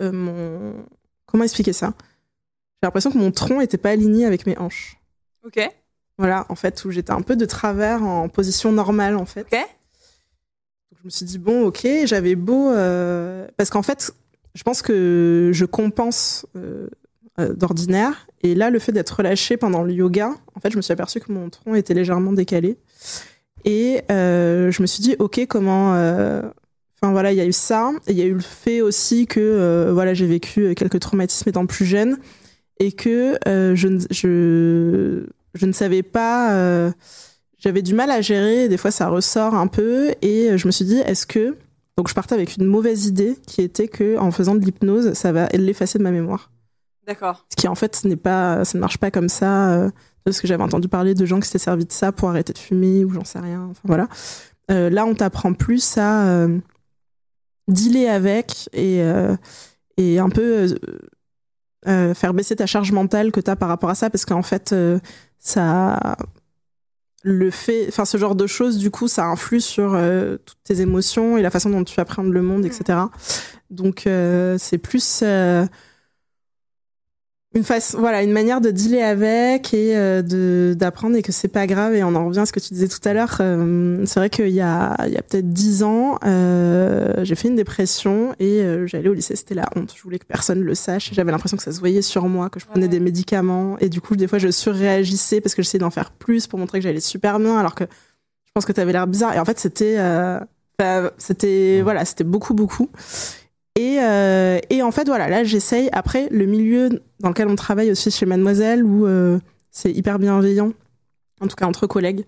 euh, 0.00 0.12
mon. 0.12 0.84
Comment 1.26 1.44
expliquer 1.44 1.72
ça? 1.72 1.94
J'ai 2.80 2.86
l'impression 2.86 3.10
que 3.10 3.18
mon 3.18 3.32
tronc 3.32 3.60
était 3.60 3.76
pas 3.76 3.90
aligné 3.90 4.24
avec 4.24 4.46
mes 4.46 4.56
hanches. 4.58 4.96
Ok. 5.44 5.58
Voilà, 6.16 6.46
en 6.48 6.54
fait, 6.54 6.84
où 6.84 6.90
j'étais 6.90 7.10
un 7.12 7.22
peu 7.22 7.36
de 7.36 7.44
travers 7.44 8.02
en 8.02 8.28
position 8.28 8.70
normale, 8.72 9.16
en 9.16 9.26
fait. 9.26 9.42
Ok. 9.42 9.50
Donc, 9.52 10.98
je 11.00 11.04
me 11.04 11.10
suis 11.10 11.26
dit, 11.26 11.38
bon, 11.38 11.64
ok, 11.66 11.86
j'avais 12.04 12.34
beau. 12.36 12.70
euh, 12.70 13.46
Parce 13.56 13.70
qu'en 13.70 13.82
fait, 13.82 14.12
je 14.54 14.62
pense 14.62 14.80
que 14.82 15.50
je 15.52 15.64
compense 15.64 16.46
euh, 16.56 16.88
euh, 17.38 17.52
d'ordinaire. 17.54 18.26
Et 18.42 18.54
là, 18.54 18.70
le 18.70 18.78
fait 18.78 18.92
d'être 18.92 19.10
relâché 19.10 19.56
pendant 19.56 19.82
le 19.82 19.92
yoga, 19.92 20.30
en 20.54 20.60
fait, 20.60 20.70
je 20.70 20.76
me 20.76 20.82
suis 20.82 20.92
aperçue 20.92 21.20
que 21.20 21.32
mon 21.32 21.50
tronc 21.50 21.74
était 21.74 21.94
légèrement 21.94 22.32
décalé. 22.32 22.76
Et 23.64 24.02
euh, 24.10 24.70
je 24.70 24.82
me 24.82 24.86
suis 24.86 25.02
dit, 25.02 25.16
ok, 25.18 25.46
comment. 25.48 25.94
euh, 25.94 26.42
Enfin 27.00 27.12
voilà, 27.12 27.30
il 27.32 27.36
y 27.38 27.40
a 27.40 27.46
eu 27.46 27.52
ça. 27.52 27.92
Il 28.08 28.18
y 28.18 28.22
a 28.22 28.24
eu 28.24 28.34
le 28.34 28.40
fait 28.40 28.80
aussi 28.80 29.26
que 29.28 29.90
voilà, 29.92 30.14
j'ai 30.14 30.26
vécu 30.26 30.74
quelques 30.74 30.98
traumatismes 30.98 31.48
étant 31.48 31.64
plus 31.64 31.84
jeune 31.84 32.16
et 32.80 32.90
que 32.90 33.38
je, 33.46 33.86
ne- 33.86 34.00
je, 34.10 35.24
je 35.54 35.66
ne 35.66 35.72
savais 35.72 36.02
pas. 36.02 36.90
J'avais 37.60 37.82
du 37.82 37.94
mal 37.94 38.10
à 38.10 38.20
gérer. 38.20 38.68
Des 38.68 38.76
fois, 38.76 38.90
ça 38.90 39.08
ressort 39.08 39.54
un 39.54 39.68
peu. 39.68 40.10
Et 40.22 40.58
je 40.58 40.66
me 40.66 40.72
suis 40.72 40.84
dit, 40.84 40.96
est-ce 40.98 41.24
que. 41.26 41.54
Donc, 41.96 42.08
je 42.08 42.14
partais 42.14 42.34
avec 42.34 42.56
une 42.56 42.64
mauvaise 42.66 43.06
idée 43.06 43.36
qui 43.46 43.62
était 43.62 43.86
que 43.88 44.16
en 44.18 44.32
faisant 44.32 44.56
de 44.56 44.64
l'hypnose, 44.64 45.12
ça 45.14 45.30
va 45.30 45.46
l'effacer 45.54 45.98
de 45.98 46.02
ma 46.04 46.10
mémoire. 46.10 46.50
D'accord. 47.08 47.46
Ce 47.50 47.56
qui 47.56 47.66
en 47.66 47.74
fait 47.74 48.04
n'est 48.04 48.16
pas, 48.16 48.64
ça 48.66 48.76
ne 48.76 48.80
marche 48.80 48.98
pas 48.98 49.10
comme 49.10 49.30
ça. 49.30 49.70
euh, 49.72 49.90
parce 50.24 50.42
que 50.42 50.46
j'avais 50.46 50.62
entendu 50.62 50.88
parler 50.88 51.14
de 51.14 51.24
gens 51.24 51.40
qui 51.40 51.46
s'étaient 51.46 51.58
servis 51.58 51.86
de 51.86 51.92
ça 51.92 52.12
pour 52.12 52.28
arrêter 52.28 52.52
de 52.52 52.58
fumer 52.58 53.02
ou 53.04 53.10
j'en 53.10 53.24
sais 53.24 53.38
rien. 53.38 53.66
Enfin 53.70 53.80
voilà. 53.84 54.08
Euh, 54.70 54.90
là, 54.90 55.06
on 55.06 55.14
t'apprend 55.14 55.54
plus 55.54 55.96
à 55.96 56.28
euh, 56.28 56.58
dealer 57.66 58.08
avec 58.08 58.68
et 58.74 59.02
euh, 59.02 59.34
et 59.96 60.18
un 60.18 60.28
peu 60.28 60.78
faire 61.86 62.34
baisser 62.34 62.54
ta 62.54 62.66
charge 62.66 62.92
mentale 62.92 63.32
que 63.32 63.40
tu 63.40 63.50
as 63.50 63.56
par 63.56 63.70
rapport 63.70 63.88
à 63.88 63.94
ça 63.94 64.10
parce 64.10 64.26
qu'en 64.26 64.42
fait 64.42 64.74
ça 65.38 66.16
le 67.22 67.50
fait 67.50 67.86
enfin 67.88 68.04
ce 68.04 68.18
genre 68.18 68.34
de 68.34 68.46
choses 68.46 68.76
du 68.76 68.90
coup 68.90 69.08
ça 69.08 69.24
influe 69.24 69.62
sur 69.62 69.98
toutes 70.44 70.62
tes 70.64 70.82
émotions 70.82 71.38
et 71.38 71.42
la 71.42 71.50
façon 71.50 71.70
dont 71.70 71.84
tu 71.84 71.98
appréhendes 71.98 72.32
le 72.32 72.42
monde 72.42 72.66
etc 72.66 72.98
donc 73.70 74.06
euh, 74.06 74.56
c'est 74.58 74.78
plus 74.78 75.22
une 77.54 77.64
face, 77.64 77.96
voilà, 77.98 78.22
une 78.22 78.30
manière 78.32 78.60
de 78.60 78.70
dealer 78.70 79.02
avec 79.02 79.72
et 79.72 79.96
euh, 79.96 80.20
de 80.20 80.74
d'apprendre 80.76 81.16
et 81.16 81.22
que 81.22 81.32
c'est 81.32 81.48
pas 81.48 81.66
grave. 81.66 81.94
Et 81.94 82.04
on 82.04 82.14
en 82.14 82.26
revient 82.26 82.40
à 82.40 82.46
ce 82.46 82.52
que 82.52 82.60
tu 82.60 82.74
disais 82.74 82.88
tout 82.88 83.00
à 83.08 83.14
l'heure. 83.14 83.38
euh, 83.40 84.04
c'est 84.04 84.20
vrai 84.20 84.28
qu'il 84.28 84.50
y 84.50 84.60
a, 84.60 84.94
il 85.06 85.12
y 85.14 85.16
a 85.16 85.22
peut-être 85.22 85.48
dix 85.50 85.82
ans, 85.82 86.18
euh, 86.26 87.24
j'ai 87.24 87.34
fait 87.34 87.48
une 87.48 87.56
dépression 87.56 88.34
et 88.38 88.60
euh, 88.62 88.86
j'allais 88.86 89.08
au 89.08 89.14
lycée. 89.14 89.34
C'était 89.34 89.54
la 89.54 89.64
honte. 89.76 89.94
Je 89.96 90.02
voulais 90.02 90.18
que 90.18 90.26
personne 90.26 90.60
le 90.60 90.74
sache. 90.74 91.10
J'avais 91.14 91.32
l'impression 91.32 91.56
que 91.56 91.62
ça 91.62 91.72
se 91.72 91.80
voyait 91.80 92.02
sur 92.02 92.28
moi, 92.28 92.50
que 92.50 92.60
je 92.60 92.66
prenais 92.66 92.84
Ouais. 92.84 92.88
des 92.88 93.00
médicaments 93.00 93.78
et 93.80 93.88
du 93.88 94.00
coup, 94.02 94.14
des 94.14 94.28
fois, 94.28 94.38
je 94.38 94.50
surréagissais 94.50 95.40
parce 95.40 95.54
que 95.54 95.62
j'essayais 95.62 95.80
d'en 95.80 95.90
faire 95.90 96.10
plus 96.10 96.46
pour 96.46 96.58
montrer 96.58 96.78
que 96.80 96.84
j'allais 96.84 97.00
super 97.00 97.38
bien, 97.40 97.56
alors 97.58 97.74
que 97.74 97.84
je 97.84 98.52
pense 98.52 98.66
que 98.66 98.72
tu 98.72 98.80
avais 98.80 98.92
l'air 98.92 99.06
bizarre. 99.06 99.34
Et 99.34 99.38
en 99.38 99.44
fait, 99.46 99.58
c'était, 99.58 99.96
euh, 99.98 100.38
bah, 100.78 101.12
c'était, 101.16 101.80
voilà, 101.82 102.04
c'était 102.04 102.24
beaucoup, 102.24 102.52
beaucoup. 102.54 102.88
Et, 103.78 103.98
euh, 104.00 104.58
et 104.70 104.82
en 104.82 104.90
fait, 104.90 105.06
voilà, 105.06 105.28
là, 105.28 105.44
j'essaye. 105.44 105.88
Après, 105.92 106.28
le 106.32 106.46
milieu 106.46 106.88
dans 107.20 107.28
lequel 107.28 107.46
on 107.46 107.54
travaille 107.54 107.92
aussi 107.92 108.10
chez 108.10 108.26
Mademoiselle, 108.26 108.82
où 108.82 109.06
euh, 109.06 109.38
c'est 109.70 109.92
hyper 109.92 110.18
bienveillant, 110.18 110.72
en 111.40 111.46
tout 111.46 111.54
cas 111.54 111.66
entre 111.66 111.86
collègues, 111.86 112.24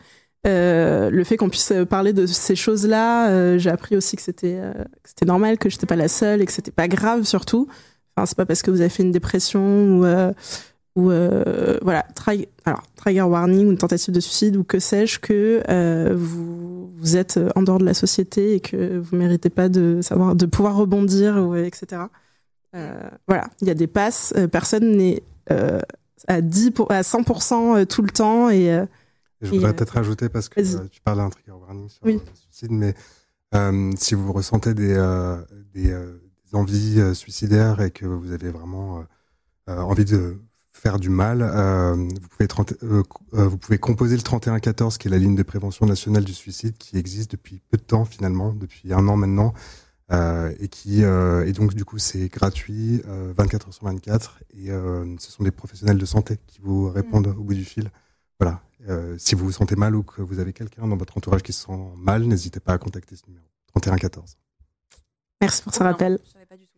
euh, 0.47 1.11
le 1.11 1.25
fait 1.25 1.37
qu'on 1.37 1.49
puisse 1.49 1.73
parler 1.89 2.13
de 2.13 2.25
ces 2.25 2.55
choses-là, 2.55 3.59
j'ai 3.59 3.69
appris 3.69 3.97
aussi 3.97 4.15
que 4.15 4.23
c'était 4.23 4.61
normal, 5.27 5.59
que 5.59 5.69
j'étais 5.69 5.87
pas 5.87 5.97
la 5.97 6.07
seule 6.07 6.41
et 6.41 6.47
que 6.47 6.53
c'était 6.53 6.71
pas 6.71 6.87
grave 6.87 7.25
surtout. 7.25 7.67
Enfin, 8.15 8.27
c'est 8.27 8.37
pas 8.37 8.47
parce 8.47 8.63
que 8.63 8.71
vous 8.71 8.81
avez 8.81 8.89
fait 8.89 9.03
une 9.03 9.11
dépression 9.11 9.99
ou 10.95 11.11
voilà, 11.83 12.07
alors 12.65 12.83
trigger 12.95 13.23
warning 13.23 13.67
ou 13.67 13.71
une 13.73 13.79
tentative 13.79 14.15
de 14.15 14.21
suicide 14.21 14.57
ou 14.57 14.63
que 14.63 14.79
sais-je 14.79 15.19
que 15.19 16.15
vous 16.15 16.70
vous 16.97 17.17
êtes 17.17 17.39
en 17.55 17.63
dehors 17.63 17.79
de 17.79 17.85
la 17.85 17.95
société 17.95 18.55
et 18.55 18.61
que 18.61 18.99
vous 18.99 19.17
méritez 19.17 19.51
pas 19.51 19.69
de 19.69 20.01
savoir 20.03 20.35
de 20.35 20.47
pouvoir 20.47 20.77
rebondir 20.77 21.37
ou 21.37 21.55
etc. 21.57 22.03
Euh, 22.77 23.11
voilà, 23.27 23.49
il 23.61 23.69
y 23.69 23.71
a 23.71 23.75
des 23.75 23.87
passes, 23.89 24.33
euh, 24.37 24.47
personne 24.47 24.97
n'est 24.97 25.23
euh, 25.51 25.81
à 26.29 26.41
10 26.41 26.71
pour, 26.73 26.91
à 26.93 27.01
100% 27.03 27.85
tout 27.87 28.03
le 28.03 28.11
temps 28.11 28.49
et 28.51 28.73
euh, 28.73 28.85
Et 29.43 29.47
je 29.47 29.51
voudrais 29.51 29.71
euh, 29.71 29.73
peut-être 29.73 29.95
rajouter, 29.95 30.29
parce 30.29 30.49
que 30.49 30.61
euh, 30.61 30.87
tu 30.91 31.01
parles 31.01 31.19
d'un 31.19 31.31
trigger 31.31 31.53
warning 31.53 31.89
sur 31.89 32.05
Oui. 32.05 32.15
le 32.15 32.21
suicide, 32.35 32.71
mais 32.71 32.95
euh, 33.55 33.91
si 33.97 34.15
vous 34.15 34.33
ressentez 34.33 34.75
des, 34.75 34.95
euh, 34.97 35.37
des, 35.75 35.91
euh, 35.91 36.21
des 36.47 36.57
envies 36.57 37.01
euh, 37.01 37.15
suicidaires 37.15 37.81
et 37.81 37.91
que 37.91 38.07
vous 38.07 38.31
avez 38.33 38.51
vraiment 38.51 38.99
euh, 38.99 39.03
euh, 39.71 39.81
envie 39.81 40.05
de 40.05 40.37
faire 40.73 40.99
du 40.99 41.11
mal, 41.11 41.43
euh, 41.43 41.95
vous, 41.95 42.29
pouvez 42.29 42.49
30 42.49 42.75
euh, 42.83 43.03
euh, 43.35 43.49
vous 43.49 43.59
pouvez 43.59 43.79
composer 43.79 44.17
le 44.17 44.23
3114, 44.23 44.99
qui 44.99 45.09
est 45.09 45.11
la 45.11 45.19
ligne 45.19 45.35
de 45.35 45.43
prévention 45.43 45.87
nationale 45.87 46.25
du 46.25 46.35
suicide, 46.35 46.77
qui 46.79 46.97
existe 46.97 47.33
depuis 47.33 47.61
peu 47.71 47.77
de 47.77 47.83
temps 47.83 48.05
finalement, 48.05 48.53
depuis 48.53 48.93
un 48.93 49.07
an 49.09 49.17
maintenant, 49.17 49.53
euh, 50.13 50.53
et 50.61 50.69
qui 50.69 51.05
euh, 51.05 51.47
et 51.47 51.53
donc 51.53 51.75
du 51.75 51.85
coup 51.85 51.99
c'est 51.99 52.29
gratuit, 52.29 53.03
euh, 53.07 53.33
24 53.37 53.69
heures 53.69 53.75
sur 53.75 53.85
24, 53.85 54.41
et 54.55 54.71
euh, 54.71 55.05
ce 55.19 55.31
sont 55.31 55.45
des 55.45 55.51
professionnels 55.51 55.99
de 55.99 56.07
santé 56.07 56.39
qui 56.47 56.61
vous 56.61 56.91
répondent 56.91 57.29
au 57.29 57.43
bout 57.43 57.55
du 57.55 57.65
fil. 57.65 57.91
Voilà. 58.39 58.63
Euh, 58.89 59.17
si 59.19 59.35
vous 59.35 59.45
vous 59.45 59.53
sentez 59.53 59.77
mal 59.77 59.95
ou 59.95 60.03
que 60.03 60.23
vous 60.23 60.39
avez 60.39 60.55
quelqu'un 60.55 60.87
dans 60.87 60.97
votre 60.97 61.17
entourage 61.19 61.43
qui 61.43 61.53
se 61.53 61.67
sent 61.67 61.79
mal, 61.97 62.25
n'hésitez 62.25 62.61
pas 62.61 62.73
à 62.73 62.79
contacter 62.79 63.15
ce 63.17 63.27
numéro. 63.27 63.45
3114. 63.75 64.37
merci 65.41 65.63
pour 65.63 65.75
ce 65.75 65.83
rappel. 65.83 66.19
Je 66.25 66.33
savais 66.33 66.47
pas 66.47 66.57
du 66.57 66.67
tout. 66.67 66.70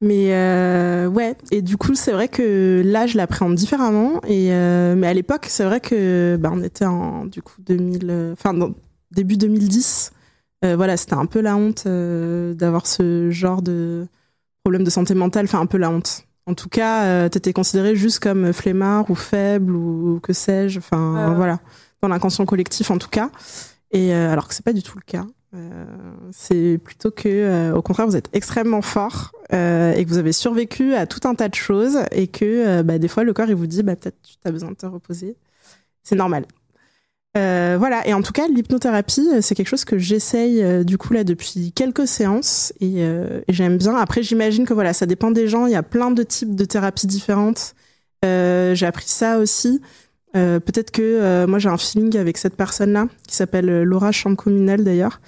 Mais 0.00 0.32
euh, 0.32 1.08
ouais, 1.08 1.36
et 1.50 1.60
du 1.60 1.76
coup, 1.76 1.94
c'est 1.96 2.12
vrai 2.12 2.28
que 2.28 2.82
là, 2.84 3.06
je 3.06 3.16
l'appréhende 3.16 3.56
différemment. 3.56 4.20
Et 4.26 4.52
euh, 4.52 4.94
mais 4.96 5.08
à 5.08 5.14
l'époque, 5.14 5.46
c'est 5.48 5.64
vrai 5.64 5.80
que 5.80 6.36
bah, 6.40 6.50
on 6.52 6.62
était 6.62 6.84
en 6.84 7.24
du 7.26 7.42
coup 7.42 7.60
2000, 7.60 8.06
euh, 8.10 8.32
enfin 8.32 8.54
début 9.10 9.36
2010. 9.36 10.12
Euh, 10.64 10.76
voilà, 10.76 10.96
c'était 10.96 11.14
un 11.14 11.26
peu 11.26 11.40
la 11.40 11.56
honte 11.56 11.84
euh, 11.86 12.54
d'avoir 12.54 12.86
ce 12.86 13.30
genre 13.30 13.62
de 13.62 14.06
problème 14.62 14.84
de 14.84 14.90
santé 14.90 15.14
mentale. 15.14 15.46
Enfin, 15.46 15.60
un 15.60 15.66
peu 15.66 15.78
la 15.78 15.90
honte. 15.90 16.24
En 16.46 16.54
tout 16.54 16.68
cas, 16.68 17.04
euh, 17.04 17.28
t'étais 17.28 17.52
considéré 17.52 17.94
juste 17.96 18.20
comme 18.20 18.52
flemmard 18.52 19.10
ou 19.10 19.14
faible 19.14 19.74
ou 19.74 20.20
que 20.22 20.32
sais-je. 20.32 20.78
Enfin, 20.78 21.34
voilà, 21.34 21.58
dans 22.02 22.08
l'inconscient 22.08 22.46
collectif 22.46 22.90
en 22.90 22.98
tout 22.98 23.10
cas. 23.10 23.30
Et 23.90 24.14
euh, 24.14 24.32
alors 24.32 24.48
que 24.48 24.54
c'est 24.54 24.64
pas 24.64 24.72
du 24.72 24.82
tout 24.82 24.96
le 24.96 25.04
cas. 25.04 25.26
Euh, 25.54 25.84
c'est 26.30 26.78
plutôt 26.78 27.10
que, 27.10 27.28
euh, 27.28 27.74
au 27.74 27.80
contraire, 27.80 28.06
vous 28.06 28.16
êtes 28.16 28.28
extrêmement 28.34 28.82
fort 28.82 29.32
euh, 29.52 29.94
et 29.94 30.04
que 30.04 30.10
vous 30.10 30.18
avez 30.18 30.32
survécu 30.32 30.94
à 30.94 31.06
tout 31.06 31.26
un 31.26 31.34
tas 31.34 31.48
de 31.48 31.54
choses 31.54 31.98
et 32.12 32.26
que 32.26 32.82
bah, 32.82 32.98
des 32.98 33.08
fois 33.08 33.24
le 33.24 33.32
corps 33.32 33.48
il 33.48 33.54
vous 33.54 33.66
dit 33.66 33.82
bah, 33.82 33.96
peut-être 33.96 34.18
tu 34.22 34.36
as 34.44 34.52
besoin 34.52 34.70
de 34.70 34.76
te 34.76 34.86
reposer. 34.86 35.36
C'est 36.02 36.16
normal. 36.16 36.44
Voilà, 37.34 38.04
et 38.04 38.14
en 38.14 38.20
tout 38.20 38.32
cas, 38.32 38.48
l'hypnothérapie, 38.48 39.28
c'est 39.42 39.54
quelque 39.54 39.68
chose 39.68 39.84
que 39.84 39.96
j'essaye 39.96 40.84
du 40.84 40.98
coup 40.98 41.12
là 41.12 41.22
depuis 41.22 41.70
quelques 41.70 42.08
séances 42.08 42.72
et, 42.80 43.02
et 43.02 43.52
j'aime 43.52 43.78
bien. 43.78 43.94
Après, 43.94 44.24
j'imagine 44.24 44.66
que 44.66 44.74
voilà, 44.74 44.92
ça 44.92 45.06
dépend 45.06 45.30
des 45.30 45.46
gens. 45.46 45.66
Il 45.66 45.72
y 45.72 45.76
a 45.76 45.84
plein 45.84 46.10
de 46.10 46.24
types 46.24 46.56
de 46.56 46.64
thérapies 46.64 47.06
différentes. 47.06 47.76
J'ai 48.24 48.86
appris 48.86 49.06
ça 49.06 49.38
aussi. 49.38 49.80
Euh, 50.38 50.60
Peut-être 50.60 50.90
que 50.90 51.02
euh, 51.02 51.46
moi 51.46 51.58
j'ai 51.58 51.68
un 51.68 51.76
feeling 51.76 52.16
avec 52.16 52.38
cette 52.38 52.56
personne-là 52.56 53.08
qui 53.26 53.34
s'appelle 53.34 53.68
euh, 53.68 53.84
Laura 53.84 54.12
Chambre 54.12 54.36
Communale 54.36 54.84
d'ailleurs. 54.84 55.20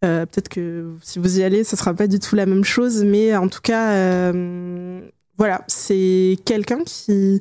Peut-être 0.00 0.50
que 0.50 0.96
si 1.00 1.18
vous 1.18 1.38
y 1.38 1.42
allez, 1.42 1.64
ce 1.64 1.76
sera 1.76 1.94
pas 1.94 2.06
du 2.06 2.18
tout 2.18 2.36
la 2.36 2.44
même 2.44 2.62
chose, 2.62 3.02
mais 3.04 3.34
en 3.34 3.48
tout 3.48 3.62
cas, 3.62 4.30
voilà, 5.38 5.64
c'est 5.66 6.36
quelqu'un 6.44 6.80
qui, 6.84 7.40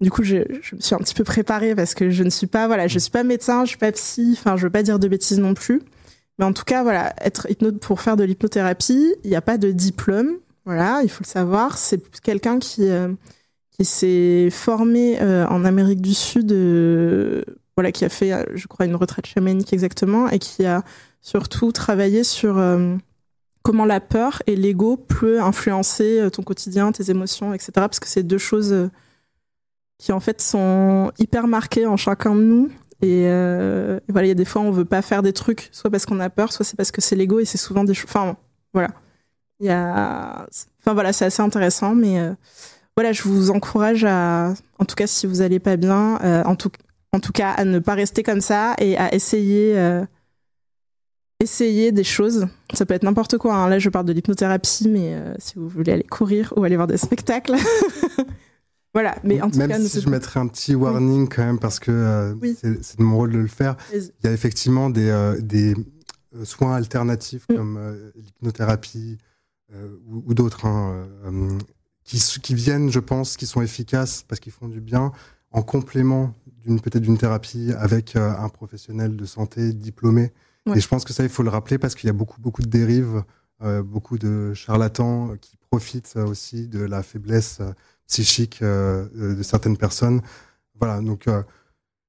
du 0.00 0.10
coup, 0.10 0.24
je, 0.24 0.38
me 0.74 0.80
suis 0.80 0.96
un 0.96 0.98
petit 0.98 1.14
peu 1.14 1.22
préparée 1.22 1.76
parce 1.76 1.94
que 1.94 2.10
je 2.10 2.24
ne 2.24 2.30
suis 2.30 2.48
pas, 2.48 2.66
voilà, 2.66 2.88
je 2.88 2.98
suis 2.98 3.12
pas 3.12 3.22
médecin, 3.22 3.64
je 3.64 3.68
suis 3.68 3.78
pas 3.78 3.92
psy, 3.92 4.36
enfin, 4.36 4.56
je 4.56 4.64
veux 4.64 4.70
pas 4.70 4.82
dire 4.82 4.98
de 4.98 5.06
bêtises 5.06 5.38
non 5.38 5.54
plus, 5.54 5.80
mais 6.40 6.44
en 6.44 6.52
tout 6.52 6.64
cas, 6.64 6.82
voilà, 6.82 7.14
être 7.20 7.46
pour 7.78 8.00
faire 8.00 8.16
de 8.16 8.24
l'hypnothérapie, 8.24 9.14
il 9.22 9.30
n'y 9.30 9.36
a 9.36 9.40
pas 9.40 9.56
de 9.56 9.70
diplôme, 9.70 10.38
voilà, 10.64 11.02
il 11.04 11.08
faut 11.08 11.22
le 11.22 11.28
savoir. 11.28 11.78
C'est 11.78 12.02
quelqu'un 12.20 12.58
qui 12.58 12.88
qui 13.72 13.84
s'est 13.84 14.50
formé 14.50 15.20
euh, 15.20 15.46
en 15.48 15.64
Amérique 15.64 16.02
du 16.02 16.14
Sud, 16.14 16.52
euh, 16.52 17.42
voilà, 17.76 17.90
qui 17.90 18.04
a 18.04 18.08
fait, 18.08 18.32
je 18.54 18.66
crois, 18.66 18.86
une 18.86 18.96
retraite 18.96 19.26
chamanique 19.26 19.72
exactement, 19.72 20.28
et 20.28 20.38
qui 20.38 20.66
a 20.66 20.84
surtout 21.22 21.72
travaillé 21.72 22.22
sur 22.22 22.58
euh, 22.58 22.96
comment 23.62 23.86
la 23.86 24.00
peur 24.00 24.42
et 24.46 24.56
l'ego 24.56 24.96
peut 24.96 25.40
influencer 25.40 26.28
ton 26.32 26.42
quotidien, 26.42 26.92
tes 26.92 27.10
émotions, 27.10 27.54
etc. 27.54 27.72
Parce 27.74 28.00
que 28.00 28.08
c'est 28.08 28.22
deux 28.22 28.38
choses 28.38 28.90
qui 29.98 30.12
en 30.12 30.20
fait 30.20 30.42
sont 30.42 31.12
hyper 31.18 31.46
marquées 31.46 31.86
en 31.86 31.96
chacun 31.96 32.34
de 32.34 32.42
nous. 32.42 32.70
Et, 33.00 33.22
et 33.22 34.00
voilà, 34.08 34.26
il 34.26 34.28
y 34.28 34.32
a 34.32 34.34
des 34.34 34.44
fois 34.44 34.62
on 34.62 34.70
veut 34.70 34.84
pas 34.84 35.00
faire 35.00 35.22
des 35.22 35.32
trucs, 35.32 35.68
soit 35.72 35.90
parce 35.90 36.06
qu'on 36.06 36.20
a 36.20 36.28
peur, 36.28 36.52
soit 36.52 36.64
c'est 36.64 36.76
parce 36.76 36.90
que 36.90 37.00
c'est 37.00 37.16
l'ego, 37.16 37.38
et 37.38 37.44
c'est 37.44 37.58
souvent 37.58 37.84
des 37.84 37.94
choses. 37.94 38.10
Enfin, 38.10 38.36
voilà. 38.74 38.90
Il 39.60 39.66
y 39.66 39.70
a. 39.70 40.46
Enfin 40.80 40.92
voilà, 40.92 41.12
c'est 41.12 41.24
assez 41.24 41.40
intéressant, 41.40 41.94
mais 41.94 42.18
voilà, 42.96 43.12
je 43.12 43.22
vous 43.22 43.50
encourage 43.50 44.04
à, 44.04 44.54
en 44.78 44.84
tout 44.84 44.94
cas, 44.94 45.06
si 45.06 45.26
vous 45.26 45.40
allez 45.40 45.58
pas 45.60 45.76
bien, 45.76 46.18
euh, 46.22 46.42
en 46.44 46.56
tout 46.56 46.70
en 47.14 47.20
tout 47.20 47.32
cas, 47.32 47.50
à 47.50 47.64
ne 47.66 47.78
pas 47.78 47.94
rester 47.94 48.22
comme 48.22 48.40
ça 48.40 48.74
et 48.78 48.96
à 48.96 49.14
essayer, 49.14 49.78
euh, 49.78 50.02
essayer 51.40 51.92
des 51.92 52.04
choses. 52.04 52.46
Ça 52.72 52.86
peut 52.86 52.94
être 52.94 53.02
n'importe 53.02 53.36
quoi. 53.38 53.54
hein. 53.54 53.68
Là, 53.68 53.78
je 53.78 53.90
parle 53.90 54.06
de 54.06 54.12
l'hypnothérapie, 54.12 54.88
mais 54.88 55.14
euh, 55.14 55.34
si 55.38 55.54
vous 55.56 55.68
voulez 55.68 55.92
aller 55.92 56.04
courir 56.04 56.54
ou 56.56 56.64
aller 56.64 56.76
voir 56.76 56.86
des 56.86 56.96
spectacles, 56.96 57.54
voilà. 58.94 59.16
Mais 59.24 59.42
en 59.42 59.50
tout 59.50 59.58
même 59.58 59.68
cas, 59.70 59.80
si 59.80 60.00
je 60.00 60.08
mettrais 60.08 60.40
un 60.40 60.46
petit 60.46 60.74
warning 60.74 61.28
quand 61.28 61.44
même, 61.44 61.58
parce 61.58 61.80
que 61.80 61.90
euh, 61.90 62.34
Oui. 62.40 62.56
c'est 62.60 62.98
de 62.98 63.02
mon 63.02 63.16
rôle 63.16 63.32
de 63.32 63.38
le 63.38 63.46
faire, 63.48 63.76
il 63.92 64.00
y 64.24 64.26
a 64.28 64.32
effectivement 64.32 64.88
des, 64.88 65.08
euh, 65.10 65.38
des 65.40 65.74
soins 66.44 66.74
alternatifs 66.76 67.44
Mm. 67.50 67.54
comme 67.56 67.76
euh, 67.76 68.10
l'hypnothérapie 68.14 69.18
ou, 70.08 70.22
ou 70.26 70.34
d'autres 70.34 70.64
hein, 70.66 71.06
euh, 71.26 71.58
qui, 72.12 72.40
qui 72.40 72.54
viennent, 72.54 72.90
je 72.90 73.00
pense, 73.00 73.36
qui 73.36 73.46
sont 73.46 73.62
efficaces 73.62 74.24
parce 74.28 74.40
qu'ils 74.40 74.52
font 74.52 74.68
du 74.68 74.80
bien, 74.80 75.12
en 75.50 75.62
complément 75.62 76.34
d'une 76.62 76.80
peut-être 76.80 77.02
d'une 77.02 77.18
thérapie 77.18 77.72
avec 77.78 78.16
euh, 78.16 78.32
un 78.36 78.48
professionnel 78.48 79.16
de 79.16 79.24
santé 79.24 79.72
diplômé. 79.72 80.32
Ouais. 80.66 80.76
Et 80.76 80.80
je 80.80 80.88
pense 80.88 81.04
que 81.04 81.12
ça, 81.12 81.22
il 81.22 81.30
faut 81.30 81.42
le 81.42 81.48
rappeler 81.48 81.78
parce 81.78 81.94
qu'il 81.94 82.06
y 82.06 82.10
a 82.10 82.12
beaucoup, 82.12 82.40
beaucoup 82.40 82.62
de 82.62 82.68
dérives, 82.68 83.24
euh, 83.62 83.82
beaucoup 83.82 84.18
de 84.18 84.52
charlatans 84.54 85.36
qui 85.40 85.56
profitent 85.70 86.14
euh, 86.16 86.26
aussi 86.26 86.68
de 86.68 86.80
la 86.80 87.02
faiblesse 87.02 87.58
euh, 87.60 87.72
psychique 88.06 88.60
euh, 88.60 89.08
euh, 89.16 89.34
de 89.34 89.42
certaines 89.42 89.78
personnes. 89.78 90.20
Voilà, 90.78 91.00
donc 91.00 91.28
euh, 91.28 91.42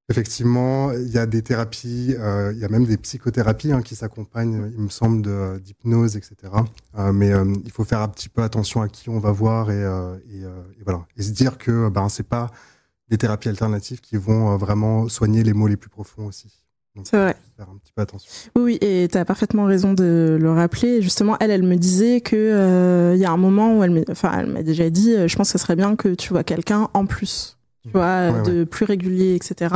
effectivement, 0.09 0.91
il 0.91 1.09
y 1.09 1.17
a 1.17 1.25
des 1.25 1.41
thérapies, 1.41 2.15
euh, 2.19 2.51
il 2.53 2.59
y 2.59 2.65
a 2.65 2.69
même 2.69 2.85
des 2.85 2.97
psychothérapies 2.97 3.71
hein, 3.71 3.81
qui 3.81 3.95
s'accompagnent, 3.95 4.71
il 4.75 4.81
me 4.83 4.89
semble, 4.89 5.21
de- 5.21 5.59
d'hypnose, 5.59 6.15
etc. 6.17 6.35
Euh, 6.97 7.11
mais 7.13 7.31
euh, 7.33 7.45
il 7.65 7.71
faut 7.71 7.83
faire 7.83 8.01
un 8.01 8.07
petit 8.09 8.29
peu 8.29 8.41
attention 8.43 8.81
à 8.81 8.89
qui 8.89 9.09
on 9.09 9.19
va 9.19 9.31
voir 9.31 9.71
et, 9.71 9.83
euh, 9.83 10.15
et, 10.31 10.43
euh, 10.43 10.61
et 10.79 10.83
voilà, 10.83 11.05
et 11.17 11.23
se 11.23 11.31
dire 11.31 11.57
que 11.57 11.89
ben 11.89 12.09
c'est 12.09 12.27
pas 12.27 12.51
des 13.09 13.17
thérapies 13.17 13.49
alternatives 13.49 14.01
qui 14.01 14.17
vont 14.17 14.53
euh, 14.53 14.57
vraiment 14.57 15.07
soigner 15.09 15.43
les 15.43 15.53
maux 15.53 15.67
les 15.67 15.77
plus 15.77 15.89
profonds 15.89 16.25
aussi. 16.25 16.51
C'est 17.05 17.17
vrai. 17.17 17.35
Faire 17.57 17.69
un 17.71 17.77
petit 17.77 17.91
peu 17.95 18.03
attention. 18.03 18.29
Oui, 18.55 18.77
et 18.81 19.07
tu 19.11 19.17
as 19.17 19.25
parfaitement 19.25 19.65
raison 19.65 19.93
de 19.95 20.37
le 20.39 20.51
rappeler. 20.51 21.01
Justement, 21.01 21.35
elle, 21.39 21.49
elle 21.49 21.63
me 21.63 21.75
disait 21.75 22.21
que 22.21 22.35
euh, 22.35 23.15
il 23.15 23.19
y 23.19 23.25
a 23.25 23.31
un 23.31 23.37
moment 23.37 23.75
où 23.79 23.83
elle 23.83 23.89
m'a 23.89 24.01
enfin, 24.11 24.45
déjà 24.61 24.87
dit, 24.91 25.15
euh, 25.15 25.27
je 25.27 25.35
pense 25.35 25.51
que 25.51 25.57
ce 25.57 25.63
serait 25.63 25.75
bien 25.75 25.95
que 25.95 26.09
tu 26.13 26.29
vois 26.29 26.43
quelqu'un 26.43 26.89
en 26.93 27.07
plus, 27.07 27.57
tu 27.83 27.89
vois, 27.89 28.31
Ouais, 28.31 28.41
de 28.43 28.63
plus 28.63 28.85
régulier, 28.85 29.35
etc. 29.35 29.75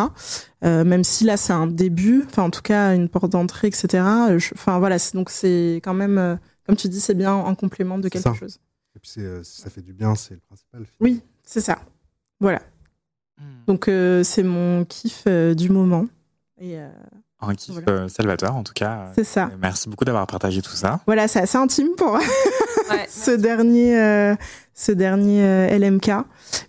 Euh, 0.63 0.83
même 0.83 1.03
si 1.03 1.23
là, 1.25 1.37
c'est 1.37 1.53
un 1.53 1.67
début, 1.67 2.23
enfin, 2.25 2.43
en 2.43 2.49
tout 2.49 2.61
cas, 2.61 2.95
une 2.95 3.09
porte 3.09 3.31
d'entrée, 3.31 3.67
etc. 3.67 4.03
Enfin, 4.55 4.79
voilà, 4.79 4.97
donc 5.13 5.29
c'est 5.29 5.81
quand 5.83 5.93
même, 5.93 6.17
euh, 6.17 6.35
comme 6.65 6.75
tu 6.75 6.87
dis, 6.89 6.99
c'est 7.01 7.13
bien 7.15 7.33
en 7.33 7.53
complément 7.53 7.97
de 7.99 8.07
quelque 8.09 8.23
ça. 8.23 8.33
chose. 8.33 8.59
Et 8.95 8.99
puis 8.99 9.11
euh, 9.17 9.43
si 9.43 9.61
ça 9.61 9.69
fait 9.69 9.81
du 9.81 9.93
bien, 9.93 10.15
c'est 10.15 10.33
le 10.33 10.39
principal. 10.39 10.85
Oui, 10.99 11.21
c'est 11.43 11.61
ça. 11.61 11.79
Voilà. 12.39 12.61
Donc, 13.67 13.87
euh, 13.87 14.23
c'est 14.23 14.41
mon 14.41 14.83
kiff 14.85 15.25
euh, 15.27 15.53
du 15.53 15.69
moment. 15.69 16.07
Et 16.59 16.79
euh, 16.79 16.89
Un 17.39 17.53
kiff 17.53 17.75
Voilà. 17.75 17.91
euh, 18.03 18.07
salvateur, 18.07 18.55
en 18.55 18.63
tout 18.63 18.73
cas. 18.73 19.11
c'est 19.15 19.23
ça. 19.23 19.45
Euh, 19.45 19.57
Merci 19.61 19.89
beaucoup 19.89 20.05
d'avoir 20.05 20.25
partagé 20.27 20.61
tout 20.61 20.71
ça. 20.75 20.99
Voilà, 21.05 21.27
c'est 21.27 21.39
assez 21.39 21.57
intime 21.57 21.89
pour 21.97 22.13
Ouais. 22.89 23.05
ce 23.09 23.31
dernier, 23.31 23.99
euh, 23.99 24.35
ce 24.73 24.91
dernier 24.91 25.43
euh, 25.43 25.77
LMK. 25.77 26.09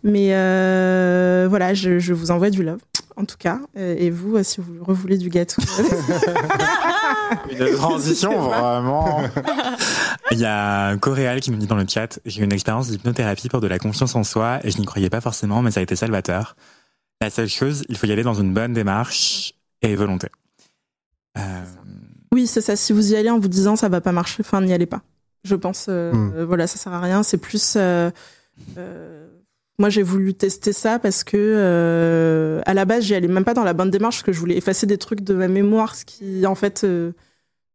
Mais 0.03 0.35
euh, 0.35 1.47
voilà, 1.49 1.73
je, 1.75 1.99
je 2.01 2.13
vous 2.13 2.31
envoie 2.33 2.51
du 2.51 2.63
love, 2.65 2.81
en 3.17 3.25
tout 3.25 3.37
cas. 3.39 3.61
Euh, 3.79 3.95
et 3.97 4.11
vous, 4.11 4.37
euh, 4.37 4.43
si 4.43 4.61
vous 4.61 4.85
revoulez 4.85 5.17
du 5.17 5.29
gâteau. 5.31 5.63
Une 7.51 7.73
transition, 7.77 8.39
vraiment. 8.41 9.23
Il 10.33 10.39
y 10.39 10.45
a 10.45 10.97
Coréal 10.99 11.41
qui 11.41 11.51
me 11.51 11.57
dit 11.57 11.67
dans 11.67 11.77
le 11.77 11.87
chat 11.89 12.19
J'ai 12.27 12.41
eu 12.41 12.45
une 12.45 12.53
expérience 12.53 12.89
d'hypnothérapie 12.89 13.49
pour 13.49 13.61
de 13.61 13.67
la 13.69 13.79
confiance 13.79 14.15
en 14.17 14.25
soi 14.25 14.61
et 14.65 14.71
je 14.71 14.79
n'y 14.79 14.85
croyais 14.87 15.11
pas 15.11 15.21
forcément, 15.21 15.63
mais 15.63 15.71
ça 15.71 15.81
a 15.81 15.83
été 15.83 15.97
salvateur. 15.97 16.57
La 17.21 17.31
seule 17.31 17.49
chose, 17.49 17.85
il 17.89 17.97
faut 17.97 18.07
y 18.07 18.13
aller 18.13 18.23
dans 18.23 18.35
une 18.35 18.53
bonne 18.53 18.73
démarche 18.73 19.55
et 19.83 19.95
volonté. 19.95 20.29
Euh, 21.37 21.65
oui, 22.33 22.47
c'est 22.47 22.61
ça. 22.61 22.77
Si 22.77 22.93
vous 22.93 23.13
y 23.13 23.17
allez 23.17 23.31
en 23.31 23.39
vous 23.39 23.49
disant 23.49 23.77
ça 23.77 23.89
va 23.89 24.01
pas 24.01 24.13
marcher, 24.13 24.39
enfin, 24.41 24.61
n'y 24.61 24.73
allez 24.73 24.87
pas. 24.87 25.03
Je 25.45 25.55
pense, 25.55 25.87
euh, 25.89 26.13
Mm. 26.13 26.33
euh, 26.37 26.45
voilà, 26.47 26.67
ça 26.67 26.77
sert 26.79 26.93
à 26.93 27.01
rien. 27.01 27.23
C'est 27.23 27.39
plus. 27.39 27.75
euh, 27.77 28.11
euh, 28.77 29.27
moi, 29.79 29.89
j'ai 29.91 30.03
voulu 30.03 30.35
tester 30.35 30.73
ça 30.73 30.99
parce 30.99 31.23
que 31.23 31.37
euh, 31.37 32.61
à 32.67 32.75
la 32.75 32.85
base, 32.85 33.05
j'y 33.05 33.15
allais 33.15 33.29
même 33.29 33.45
pas 33.45 33.55
dans 33.55 33.63
la 33.65 33.73
bonne 33.75 33.91
démarche 33.91 34.17
parce 34.17 34.25
que 34.25 34.33
je 34.33 34.41
voulais 34.41 34.57
effacer 34.57 34.87
des 34.87 34.99
trucs 34.99 35.21
de 35.21 35.35
ma 35.35 35.47
mémoire, 35.49 35.95
ce 35.95 36.05
qui 36.05 36.45
en 36.47 36.57
fait 36.57 36.83
euh, 36.85 37.13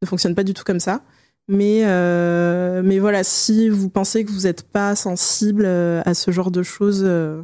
ne 0.01 0.07
fonctionne 0.07 0.35
pas 0.35 0.43
du 0.43 0.53
tout 0.53 0.63
comme 0.65 0.81
ça. 0.81 1.01
Mais 1.47 1.81
euh, 1.85 2.81
mais 2.83 2.99
voilà, 2.99 3.23
si 3.23 3.69
vous 3.69 3.89
pensez 3.89 4.23
que 4.25 4.31
vous 4.31 4.41
n'êtes 4.41 4.63
pas 4.63 4.95
sensible 4.95 5.65
à 5.65 6.13
ce 6.13 6.31
genre 6.31 6.51
de 6.51 6.63
choses, 6.63 7.03
euh, 7.05 7.41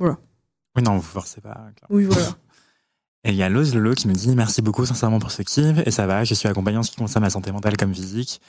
Oui, 0.00 0.82
non, 0.82 0.96
vous 0.96 1.02
forcez 1.02 1.40
pas. 1.40 1.52
clairement. 1.76 1.90
oui, 1.90 2.04
voilà. 2.04 2.28
Et 3.24 3.30
il 3.30 3.36
y 3.36 3.42
a 3.42 3.48
Loz 3.48 3.72
Lolo 3.74 3.94
qui 3.94 4.08
me 4.08 4.14
dit 4.14 4.34
Merci 4.34 4.62
beaucoup 4.62 4.84
sincèrement 4.84 5.18
pour 5.18 5.30
ce 5.30 5.42
kiff 5.42 5.78
et 5.86 5.90
ça 5.90 6.06
va, 6.06 6.24
je 6.24 6.34
suis 6.34 6.48
accompagné 6.48 6.78
en 6.78 6.82
ce 6.82 6.90
qui 6.90 6.96
concerne 6.96 7.22
ma 7.22 7.30
santé 7.30 7.52
mentale 7.52 7.76
comme 7.76 7.94
physique. 7.94 8.40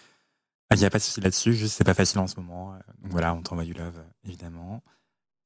Il 0.74 0.80
n'y 0.80 0.86
a 0.86 0.90
pas 0.90 0.98
de 0.98 1.04
souci 1.04 1.22
là-dessus, 1.22 1.54
juste 1.54 1.76
c'est 1.78 1.84
pas 1.84 1.94
facile 1.94 2.18
en 2.20 2.26
ce 2.28 2.36
moment. 2.40 2.74
Donc 3.04 3.12
voilà, 3.12 3.36
on 3.36 3.42
t'envoie 3.44 3.64
du 3.66 3.74
love, 3.74 4.04
évidemment. 4.26 4.82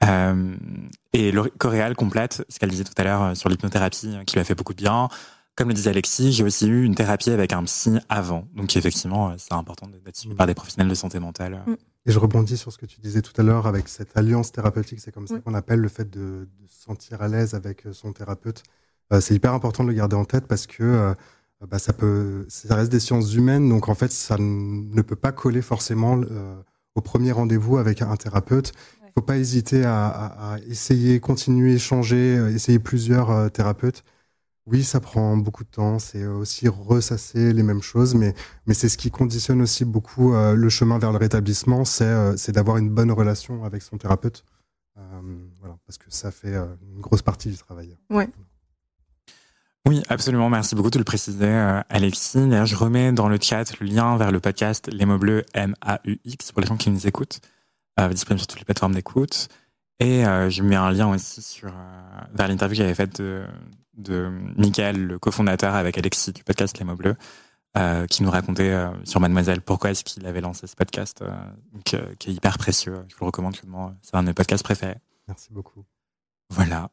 Euh, 0.06 0.56
et 1.12 1.34
Coréal 1.58 1.95
complète 1.95 2.45
ce 2.48 2.60
qu'elle 2.60 2.70
disait 2.70 2.86
tout 2.86 2.94
à 2.98 3.04
l'heure 3.04 3.22
euh, 3.24 3.36
sur 3.36 3.49
l'hypnothérapie, 3.49 4.16
euh, 4.16 4.24
qui 4.24 4.36
lui 4.36 4.41
a 4.41 4.44
fait 4.45 4.56
beaucoup 4.56 4.74
de 4.74 4.78
bien. 4.78 5.10
Comme 5.56 5.70
le 5.70 5.74
disait 5.74 5.90
Alexis, 5.90 6.32
j'ai 6.34 6.44
aussi 6.44 6.68
eu 6.68 6.86
une 6.86 6.94
thérapie 6.95 7.32
avec 7.32 7.52
un 7.52 7.64
psy 7.64 7.98
avant. 8.08 8.48
Donc 8.56 8.74
effectivement, 8.78 9.32
euh, 9.32 9.36
c'est 9.38 9.54
important 9.54 9.88
d'être 9.88 10.16
suivi 10.16 10.36
par 10.36 10.45
des 10.48 10.54
professionnels 10.54 10.88
de 10.88 10.94
santé 10.95 11.20
mentale. 11.20 11.64
Mm. 11.66 11.74
Et 12.06 12.12
je 12.12 12.20
rebondis 12.20 12.58
sur 12.58 12.72
ce 12.72 12.78
que 12.78 12.86
tu 12.86 13.02
disais 13.02 13.22
tout 13.24 13.34
à 13.41 13.44
l'heure 13.44 13.66
avec 13.68 13.90
cette 13.90 14.16
alliance 14.16 14.52
thérapeutique. 14.52 14.99
C'est 15.02 15.12
comme 15.12 15.28
ça 15.28 15.34
Oui. 15.34 15.41
qu'on 15.41 15.56
appelle 15.56 15.80
le 15.80 15.90
fait 15.90 16.10
de, 16.10 16.48
de 16.62 16.68
se 16.70 16.84
sentir 16.84 17.22
à 17.22 17.28
l'aise 17.28 17.54
avec 17.56 17.84
son 17.91 18.14
thérapeute. 18.14 18.64
Euh, 19.13 19.21
c'est 19.21 19.35
hyper 19.35 19.53
important 19.53 19.84
de 19.84 19.89
le 19.89 19.95
garder 19.95 20.15
en 20.15 20.25
tête 20.25 20.47
parce 20.47 20.67
que 20.67 20.84
euh, 20.84 21.13
bah, 21.67 21.79
ça 21.79 21.93
peut, 21.93 22.45
ça 22.49 22.75
reste 22.75 22.91
des 22.91 22.99
sciences 22.99 23.34
humaines, 23.34 23.69
donc 23.69 23.89
en 23.89 23.95
fait, 23.95 24.11
ça 24.11 24.38
ne 24.39 25.01
peut 25.01 25.15
pas 25.15 25.31
coller 25.31 25.61
forcément 25.61 26.19
euh, 26.29 26.55
au 26.95 27.01
premier 27.01 27.31
rendez-vous 27.31 27.77
avec 27.77 28.01
un 28.01 28.15
thérapeute. 28.15 28.73
Il 29.01 29.05
ne 29.07 29.11
faut 29.21 29.25
pas 29.25 29.38
hésiter 29.38 29.84
à, 29.85 30.07
à- 30.07 30.53
à 30.55 30.59
essayer, 30.59 31.19
continuer, 31.19 31.77
changer, 31.79 32.35
essayer 32.53 32.79
plusieurs 32.79 33.51
thérapeutes. 33.51 34.03
Oui, 34.67 34.84
ça 34.84 34.99
prend 34.99 35.38
beaucoup 35.38 35.63
de 35.63 35.69
temps, 35.69 35.97
c'est 35.97 36.25
aussi 36.25 36.67
ressasser 36.67 37.53
les 37.53 37.63
mêmes 37.63 37.81
choses, 37.81 38.15
mais 38.15 38.34
mais 38.65 38.73
c'est 38.73 38.89
ce 38.89 38.97
qui 38.97 39.09
conditionne 39.11 39.61
aussi 39.61 39.85
beaucoup 39.85 40.34
euh, 40.34 40.55
le 40.55 40.67
chemin 40.69 40.99
vers 40.99 41.13
le 41.13 41.17
rétablissement, 41.17 41.85
c'est 41.85 42.03
euh, 42.05 42.35
d'avoir 42.49 42.75
une 42.77 42.89
bonne 42.89 43.11
relation 43.11 43.63
avec 43.63 43.81
son 43.81 43.97
thérapeute. 43.97 44.43
Euh, 44.97 45.01
voilà, 45.59 45.77
parce 45.85 45.97
que 45.97 46.05
ça 46.09 46.31
fait 46.31 46.55
une 46.55 46.99
grosse 47.01 47.21
partie 47.21 47.49
du 47.49 47.57
travail. 47.57 47.97
Oui, 49.88 50.03
absolument. 50.09 50.49
Merci 50.49 50.76
beaucoup 50.76 50.89
de 50.89 50.97
le 50.97 51.05
préciser, 51.05 51.45
euh, 51.45 51.80
Alexis. 51.89 52.45
D'ailleurs, 52.45 52.65
je 52.65 52.76
remets 52.76 53.14
dans 53.14 53.30
le 53.30 53.38
chat 53.41 53.80
le 53.80 53.88
lien 53.88 54.18
vers 54.18 54.34
le 54.34 54.41
podcast 54.41 54.89
Les 54.91 55.05
mots 55.05 55.18
bleus 55.18 55.45
M-A-U-X 55.53 56.51
pour 56.51 56.59
les 56.59 56.68
gens 56.68 56.76
qui 56.76 56.89
nous 56.89 57.07
écoutent, 57.07 57.39
euh, 57.97 58.09
disponible 58.09 58.41
sur 58.41 58.47
toutes 58.47 58.59
les 58.59 58.65
plateformes 58.65 58.93
d'écoute. 58.93 59.47
Et 60.01 60.26
euh, 60.26 60.49
je 60.49 60.61
mets 60.61 60.76
un 60.76 60.91
lien 60.91 61.07
aussi 61.07 61.41
sur, 61.41 61.69
euh, 61.69 62.22
vers 62.34 62.49
l'interview 62.49 62.76
que 62.76 62.84
j'avais 62.84 62.95
faite 62.95 63.22
de, 63.22 63.45
de 63.97 64.30
Michael, 64.57 65.07
le 65.07 65.19
cofondateur, 65.19 65.73
avec 65.73 65.97
Alexis 65.97 66.34
du 66.34 66.43
podcast 66.43 66.77
Les 66.80 66.85
mots 66.85 66.95
bleus, 66.95 67.15
qui 68.09 68.23
nous 68.23 68.31
racontait 68.31 68.76
sur 69.03 69.19
Mademoiselle 69.19 69.61
pourquoi 69.61 69.91
est-ce 69.91 70.03
qu'il 70.03 70.26
avait 70.26 70.41
lancé 70.41 70.65
ce 70.68 70.76
podcast, 70.76 71.22
euh, 71.22 71.31
qui 71.85 71.95
est 71.95 72.34
hyper 72.34 72.57
précieux. 72.57 73.05
Je 73.07 73.14
vous 73.15 73.22
le 73.22 73.27
recommande. 73.27 73.55
C'est 74.01 74.15
un 74.15 74.23
de 74.23 74.27
mes 74.27 74.34
podcasts 74.34 74.64
préférés. 74.64 74.97
Merci 75.27 75.49
beaucoup. 75.51 75.85
Voilà. 76.49 76.89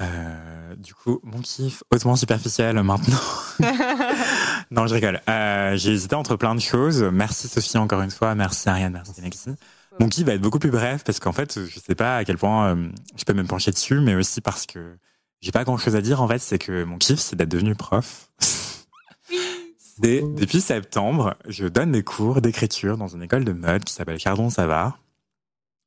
Euh, 0.00 0.76
du 0.76 0.94
coup, 0.94 1.20
mon 1.24 1.40
kiff 1.40 1.82
hautement 1.90 2.14
superficiel 2.14 2.80
maintenant. 2.82 3.18
non, 4.70 4.86
je 4.86 4.94
rigole. 4.94 5.20
Euh, 5.28 5.76
j'ai 5.76 5.92
hésité 5.92 6.14
entre 6.14 6.36
plein 6.36 6.54
de 6.54 6.60
choses. 6.60 7.02
Merci 7.02 7.48
Sophie 7.48 7.78
encore 7.78 8.02
une 8.02 8.10
fois. 8.10 8.34
Merci 8.34 8.68
Ariane. 8.68 8.92
Merci 8.92 9.20
Alexis. 9.20 9.50
Mon 9.98 10.08
kiff 10.08 10.24
va 10.24 10.34
être 10.34 10.40
beaucoup 10.40 10.60
plus 10.60 10.70
bref 10.70 11.02
parce 11.04 11.18
qu'en 11.18 11.32
fait, 11.32 11.58
je 11.66 11.80
sais 11.80 11.96
pas 11.96 12.18
à 12.18 12.24
quel 12.24 12.38
point 12.38 12.76
euh, 12.76 12.88
je 13.16 13.24
peux 13.24 13.32
me 13.32 13.44
pencher 13.44 13.72
dessus, 13.72 14.00
mais 14.00 14.14
aussi 14.14 14.40
parce 14.40 14.66
que 14.66 14.96
j'ai 15.40 15.50
pas 15.50 15.64
grand 15.64 15.78
chose 15.78 15.96
à 15.96 16.00
dire. 16.00 16.22
En 16.22 16.28
fait, 16.28 16.38
c'est 16.38 16.58
que 16.58 16.84
mon 16.84 16.98
kiff, 16.98 17.18
c'est 17.18 17.34
d'être 17.34 17.50
devenu 17.50 17.74
prof. 17.74 18.30
Depuis 20.00 20.60
septembre, 20.60 21.34
je 21.48 21.66
donne 21.66 21.90
des 21.90 22.04
cours 22.04 22.40
d'écriture 22.40 22.96
dans 22.96 23.08
une 23.08 23.22
école 23.24 23.44
de 23.44 23.52
mode 23.52 23.82
qui 23.82 23.92
s'appelle 23.92 24.18
Cardon 24.18 24.48
Savard 24.48 25.00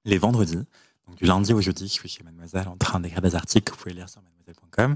les 0.06 0.18
vendredis. 0.18 0.64
Du 1.18 1.26
lundi 1.26 1.54
au 1.54 1.62
jeudi, 1.62 1.88
je 1.88 1.94
suis 1.94 2.10
chez 2.10 2.24
Mademoiselle 2.24 2.68
en 2.68 2.78
train 2.78 3.00
d'écrire 3.00 3.22
des 3.22 3.36
articles 3.36 3.64
que 3.66 3.72
vous 3.72 3.84
pouvez 3.84 3.96
lire 3.96 4.10
sur 4.10 4.22
mademoiselle.com. 4.22 4.96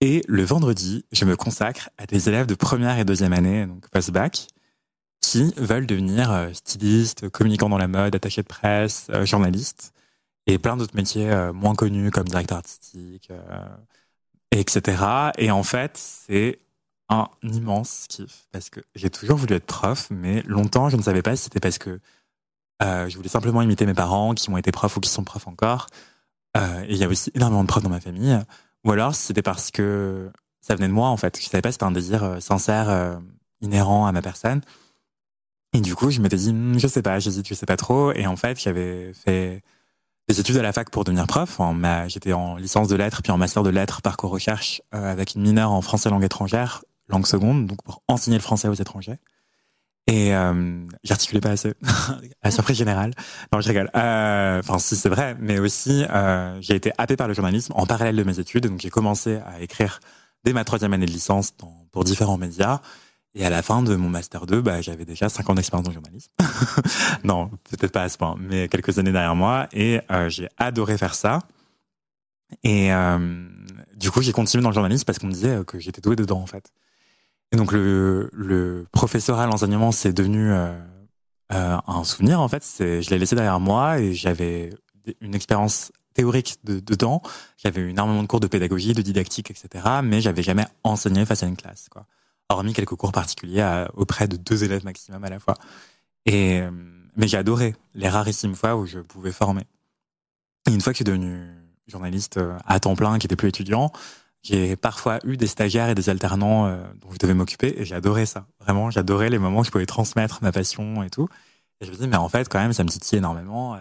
Et 0.00 0.22
le 0.26 0.42
vendredi, 0.42 1.04
je 1.12 1.24
me 1.24 1.36
consacre 1.36 1.90
à 1.98 2.06
des 2.06 2.28
élèves 2.28 2.46
de 2.46 2.54
première 2.54 2.98
et 2.98 3.04
deuxième 3.04 3.32
année, 3.32 3.66
donc 3.66 3.88
post-bac, 3.90 4.48
qui 5.20 5.52
veulent 5.56 5.86
devenir 5.86 6.30
euh, 6.30 6.52
stylistes, 6.52 7.28
communicants 7.30 7.68
dans 7.68 7.78
la 7.78 7.88
mode, 7.88 8.14
attachés 8.14 8.42
de 8.42 8.46
presse, 8.46 9.06
euh, 9.10 9.24
journalistes, 9.24 9.92
et 10.46 10.58
plein 10.58 10.76
d'autres 10.76 10.94
métiers 10.94 11.30
euh, 11.30 11.52
moins 11.52 11.74
connus 11.74 12.10
comme 12.10 12.28
directeur 12.28 12.58
artistique, 12.58 13.30
etc. 14.50 15.02
Et 15.38 15.50
en 15.50 15.62
fait, 15.62 15.96
c'est 15.96 16.58
un 17.08 17.28
immense 17.42 18.06
kiff 18.08 18.46
parce 18.52 18.70
que 18.70 18.80
j'ai 18.94 19.10
toujours 19.10 19.36
voulu 19.36 19.54
être 19.54 19.66
prof, 19.66 20.08
mais 20.10 20.42
longtemps 20.42 20.88
je 20.88 20.96
ne 20.96 21.02
savais 21.02 21.22
pas 21.22 21.36
si 21.36 21.44
c'était 21.44 21.60
parce 21.60 21.78
que 21.78 22.00
euh, 22.82 23.08
je 23.08 23.16
voulais 23.16 23.28
simplement 23.28 23.62
imiter 23.62 23.86
mes 23.86 23.94
parents 23.94 24.34
qui 24.34 24.50
ont 24.50 24.56
été 24.56 24.72
profs 24.72 24.96
ou 24.96 25.00
qui 25.00 25.10
sont 25.10 25.24
profs 25.24 25.46
encore. 25.48 25.86
Euh, 26.56 26.82
et 26.84 26.92
il 26.92 26.96
y 26.96 27.04
a 27.04 27.08
aussi 27.08 27.30
énormément 27.34 27.62
de 27.62 27.68
profs 27.68 27.82
dans 27.82 27.90
ma 27.90 28.00
famille. 28.00 28.38
Ou 28.84 28.92
alors 28.92 29.14
c'était 29.14 29.42
parce 29.42 29.70
que 29.70 30.30
ça 30.60 30.74
venait 30.74 30.88
de 30.88 30.92
moi 30.92 31.08
en 31.08 31.16
fait. 31.16 31.38
Je 31.40 31.46
savais 31.48 31.62
pas 31.62 31.70
si 31.70 31.74
c'était 31.74 31.84
un 31.84 31.90
désir 31.92 32.22
euh, 32.24 32.40
sincère, 32.40 32.88
euh, 32.90 33.16
inhérent 33.60 34.06
à 34.06 34.12
ma 34.12 34.22
personne. 34.22 34.60
Et 35.72 35.80
du 35.80 35.94
coup, 35.96 36.10
je 36.10 36.20
m'étais 36.20 36.36
dit, 36.36 36.50
Hm, 36.50 36.78
je 36.78 36.86
sais 36.86 37.02
pas, 37.02 37.18
j'hésite, 37.18 37.48
je 37.48 37.54
sais 37.54 37.66
pas 37.66 37.76
trop. 37.76 38.12
Et 38.12 38.26
en 38.26 38.36
fait, 38.36 38.60
j'avais 38.60 39.12
fait 39.14 39.62
des 40.28 40.38
études 40.40 40.56
à 40.56 40.62
la 40.62 40.72
fac 40.72 40.88
pour 40.90 41.04
devenir 41.04 41.26
prof. 41.26 41.58
En 41.60 41.74
ma- 41.74 42.06
J'étais 42.08 42.32
en 42.32 42.56
licence 42.56 42.88
de 42.88 42.96
lettres, 42.96 43.22
puis 43.22 43.32
en 43.32 43.38
master 43.38 43.62
de 43.62 43.70
lettres, 43.70 44.00
parcours 44.00 44.30
recherche, 44.30 44.82
euh, 44.94 45.10
avec 45.10 45.34
une 45.34 45.42
mineure 45.42 45.72
en 45.72 45.82
français 45.82 46.10
langue 46.10 46.24
étrangère, 46.24 46.84
langue 47.08 47.26
seconde, 47.26 47.66
donc 47.66 47.82
pour 47.82 48.02
enseigner 48.08 48.36
le 48.36 48.42
français 48.42 48.68
aux 48.68 48.74
étrangers. 48.74 49.18
Et 50.06 50.34
euh, 50.34 50.86
j'articulais 51.02 51.40
pas 51.40 51.50
assez, 51.50 51.72
à 52.42 52.50
surprise 52.50 52.76
générale. 52.76 53.12
Non, 53.52 53.60
je 53.60 53.68
rigole. 53.68 53.90
Euh, 53.96 54.60
Enfin, 54.60 54.78
si 54.78 54.96
c'est 54.96 55.08
vrai, 55.08 55.36
mais 55.40 55.58
aussi 55.58 56.04
euh, 56.10 56.60
j'ai 56.60 56.74
été 56.74 56.92
happé 56.98 57.16
par 57.16 57.26
le 57.28 57.34
journalisme 57.34 57.72
en 57.76 57.86
parallèle 57.86 58.16
de 58.16 58.22
mes 58.24 58.38
études. 58.38 58.66
Donc 58.66 58.80
j'ai 58.80 58.90
commencé 58.90 59.40
à 59.46 59.60
écrire 59.60 60.00
dès 60.44 60.52
ma 60.52 60.64
troisième 60.64 60.92
année 60.92 61.06
de 61.06 61.10
licence 61.10 61.52
pour 61.90 62.04
différents 62.04 62.36
médias. 62.36 62.80
Et 63.36 63.44
à 63.44 63.50
la 63.50 63.62
fin 63.62 63.82
de 63.82 63.96
mon 63.96 64.08
master 64.08 64.46
2, 64.46 64.60
bah, 64.60 64.80
j'avais 64.80 65.04
déjà 65.04 65.28
cinq 65.28 65.50
ans 65.50 65.54
d'expérience 65.54 65.88
le 65.88 65.94
journalisme. 65.94 66.30
non, 67.24 67.50
peut-être 67.68 67.90
pas 67.90 68.02
à 68.02 68.08
ce 68.08 68.16
point, 68.16 68.36
mais 68.38 68.68
quelques 68.68 68.98
années 68.98 69.10
derrière 69.10 69.34
moi. 69.34 69.66
Et 69.72 70.00
euh, 70.12 70.28
j'ai 70.28 70.48
adoré 70.56 70.96
faire 70.96 71.14
ça. 71.16 71.40
Et 72.62 72.92
euh, 72.92 73.48
du 73.96 74.12
coup, 74.12 74.22
j'ai 74.22 74.32
continué 74.32 74.62
dans 74.62 74.68
le 74.68 74.74
journalisme 74.74 75.04
parce 75.04 75.18
qu'on 75.18 75.26
me 75.26 75.32
disait 75.32 75.64
que 75.66 75.80
j'étais 75.80 76.00
doué 76.00 76.14
dedans, 76.14 76.40
en 76.40 76.46
fait. 76.46 76.72
Et 77.54 77.56
donc, 77.56 77.70
le, 77.70 78.30
le 78.32 78.84
professorat, 78.90 79.46
l'enseignement, 79.46 79.92
c'est 79.92 80.12
devenu 80.12 80.50
euh, 80.50 80.76
euh, 81.52 81.78
un 81.86 82.02
souvenir, 82.02 82.40
en 82.40 82.48
fait. 82.48 82.64
Je 82.80 83.08
l'ai 83.10 83.16
laissé 83.16 83.36
derrière 83.36 83.60
moi 83.60 84.00
et 84.00 84.12
j'avais 84.12 84.70
une 85.20 85.36
expérience 85.36 85.92
théorique 86.14 86.56
de, 86.64 86.80
dedans. 86.80 87.22
J'avais 87.56 87.80
eu 87.82 87.90
énormément 87.90 88.22
de 88.22 88.26
cours 88.26 88.40
de 88.40 88.48
pédagogie, 88.48 88.92
de 88.92 89.02
didactique, 89.02 89.52
etc. 89.52 89.84
Mais 90.02 90.20
j'avais 90.20 90.42
jamais 90.42 90.66
enseigné 90.82 91.24
face 91.24 91.44
à 91.44 91.46
une 91.46 91.56
classe, 91.56 91.88
quoi. 91.88 92.06
Hormis 92.48 92.72
quelques 92.72 92.96
cours 92.96 93.12
particuliers 93.12 93.60
à, 93.60 93.88
auprès 93.94 94.26
de 94.26 94.36
deux 94.36 94.64
élèves 94.64 94.84
maximum 94.84 95.22
à 95.22 95.30
la 95.30 95.38
fois. 95.38 95.54
Et, 96.26 96.60
mais 97.14 97.28
j'ai 97.28 97.36
adoré 97.36 97.76
les 97.94 98.08
rarissimes 98.08 98.56
fois 98.56 98.74
où 98.74 98.84
je 98.84 98.98
pouvais 98.98 99.30
former. 99.30 99.62
Et 100.68 100.74
une 100.74 100.80
fois 100.80 100.92
que 100.92 100.96
je 100.96 101.04
suis 101.04 101.04
devenu 101.04 101.46
journaliste 101.86 102.38
euh, 102.38 102.58
à 102.66 102.80
temps 102.80 102.96
plein, 102.96 103.18
qui 103.18 103.26
était 103.26 103.36
plus 103.36 103.48
étudiant, 103.48 103.92
j'ai 104.44 104.76
parfois 104.76 105.18
eu 105.24 105.38
des 105.38 105.46
stagiaires 105.46 105.88
et 105.88 105.94
des 105.94 106.10
alternants 106.10 106.66
euh, 106.66 106.76
dont 107.00 107.10
je 107.10 107.18
devais 107.18 107.32
m'occuper 107.32 107.74
et 107.78 107.92
adoré 107.94 108.26
ça. 108.26 108.46
Vraiment, 108.60 108.90
j'adorais 108.90 109.30
les 109.30 109.38
moments 109.38 109.60
où 109.60 109.64
je 109.64 109.70
pouvais 109.70 109.86
transmettre 109.86 110.40
ma 110.42 110.52
passion 110.52 111.02
et 111.02 111.08
tout. 111.08 111.28
Et 111.80 111.86
je 111.86 111.90
me 111.90 111.96
dis, 111.96 112.06
mais 112.06 112.16
en 112.16 112.28
fait, 112.28 112.46
quand 112.48 112.58
même, 112.58 112.74
ça 112.74 112.84
me 112.84 112.90
titille 112.90 113.18
énormément. 113.18 113.74
Euh, 113.74 113.78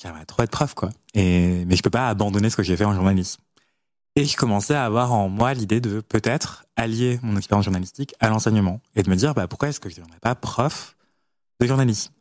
j'aimerais 0.00 0.24
trop 0.24 0.44
être 0.44 0.52
prof, 0.52 0.72
quoi. 0.74 0.90
Et, 1.14 1.64
mais 1.66 1.74
je 1.74 1.82
peux 1.82 1.90
pas 1.90 2.08
abandonner 2.08 2.48
ce 2.48 2.56
que 2.56 2.62
j'ai 2.62 2.76
fait 2.76 2.84
en 2.84 2.94
journalisme. 2.94 3.42
Et 4.14 4.24
je 4.24 4.36
commençais 4.36 4.74
à 4.74 4.84
avoir 4.84 5.12
en 5.12 5.28
moi 5.28 5.52
l'idée 5.52 5.80
de 5.80 6.00
peut-être 6.00 6.64
allier 6.76 7.18
mon 7.22 7.36
expérience 7.36 7.64
journalistique 7.64 8.14
à 8.20 8.28
l'enseignement 8.28 8.80
et 8.94 9.02
de 9.02 9.10
me 9.10 9.16
dire, 9.16 9.34
bah, 9.34 9.48
pourquoi 9.48 9.68
est-ce 9.68 9.80
que 9.80 9.88
je 9.88 9.94
ne 9.94 10.00
deviendrais 10.02 10.20
pas 10.20 10.36
prof 10.36 10.96
de 11.60 11.66
journalisme 11.66 12.12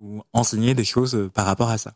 ou 0.00 0.22
enseigner 0.32 0.74
des 0.74 0.84
choses 0.84 1.30
par 1.34 1.44
rapport 1.44 1.68
à 1.68 1.76
ça? 1.76 1.92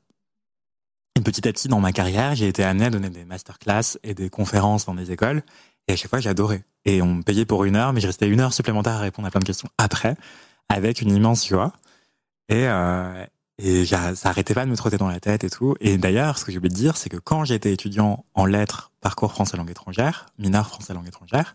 Et 1.21 1.23
petit 1.23 1.47
à 1.47 1.53
petit, 1.53 1.69
dans 1.69 1.81
ma 1.81 1.93
carrière, 1.93 2.35
j'ai 2.35 2.49
été 2.49 2.65
amené 2.65 2.87
à 2.87 2.91
donner 2.91 3.11
des 3.11 3.27
masterclass 3.27 3.99
et 4.03 4.15
des 4.15 4.31
conférences 4.31 4.87
dans 4.87 4.95
des 4.95 5.13
écoles. 5.13 5.43
Et 5.87 5.93
à 5.93 5.97
chaque 5.97 6.09
fois, 6.09 6.19
j'adorais. 6.19 6.65
Et 6.87 7.03
on 7.03 7.17
me 7.17 7.23
payait 7.23 7.45
pour 7.45 7.65
une 7.65 7.77
heure, 7.77 7.93
mais 7.93 8.01
je 8.01 8.07
restais 8.07 8.27
une 8.27 8.41
heure 8.41 8.55
supplémentaire 8.55 8.95
à 8.95 9.01
répondre 9.01 9.29
à 9.29 9.31
plein 9.31 9.41
de 9.41 9.45
questions 9.45 9.69
après, 9.77 10.17
avec 10.71 11.03
une 11.03 11.15
immense 11.15 11.47
joie. 11.47 11.75
Et, 12.49 12.67
euh, 12.67 13.27
et 13.59 13.85
ça 13.85 14.15
arrêtait 14.25 14.55
pas 14.55 14.65
de 14.65 14.71
me 14.71 14.77
trotter 14.79 14.97
dans 14.97 15.09
la 15.09 15.21
tête 15.21 15.45
et 15.45 15.51
tout. 15.51 15.75
Et 15.81 15.99
d'ailleurs, 15.99 16.39
ce 16.39 16.47
que 16.47 16.53
j'ai 16.53 16.57
oublié 16.57 16.73
de 16.73 16.81
dire, 16.81 16.97
c'est 16.97 17.11
que 17.11 17.19
quand 17.19 17.45
j'étais 17.45 17.75
étudiant 17.75 18.25
en 18.33 18.47
lettres, 18.47 18.91
parcours 19.03 19.33
français 19.33 19.59
langue 19.59 19.71
étrangère, 19.71 20.25
mineur 20.39 20.69
français 20.69 20.95
langue 20.95 21.09
étrangère, 21.09 21.55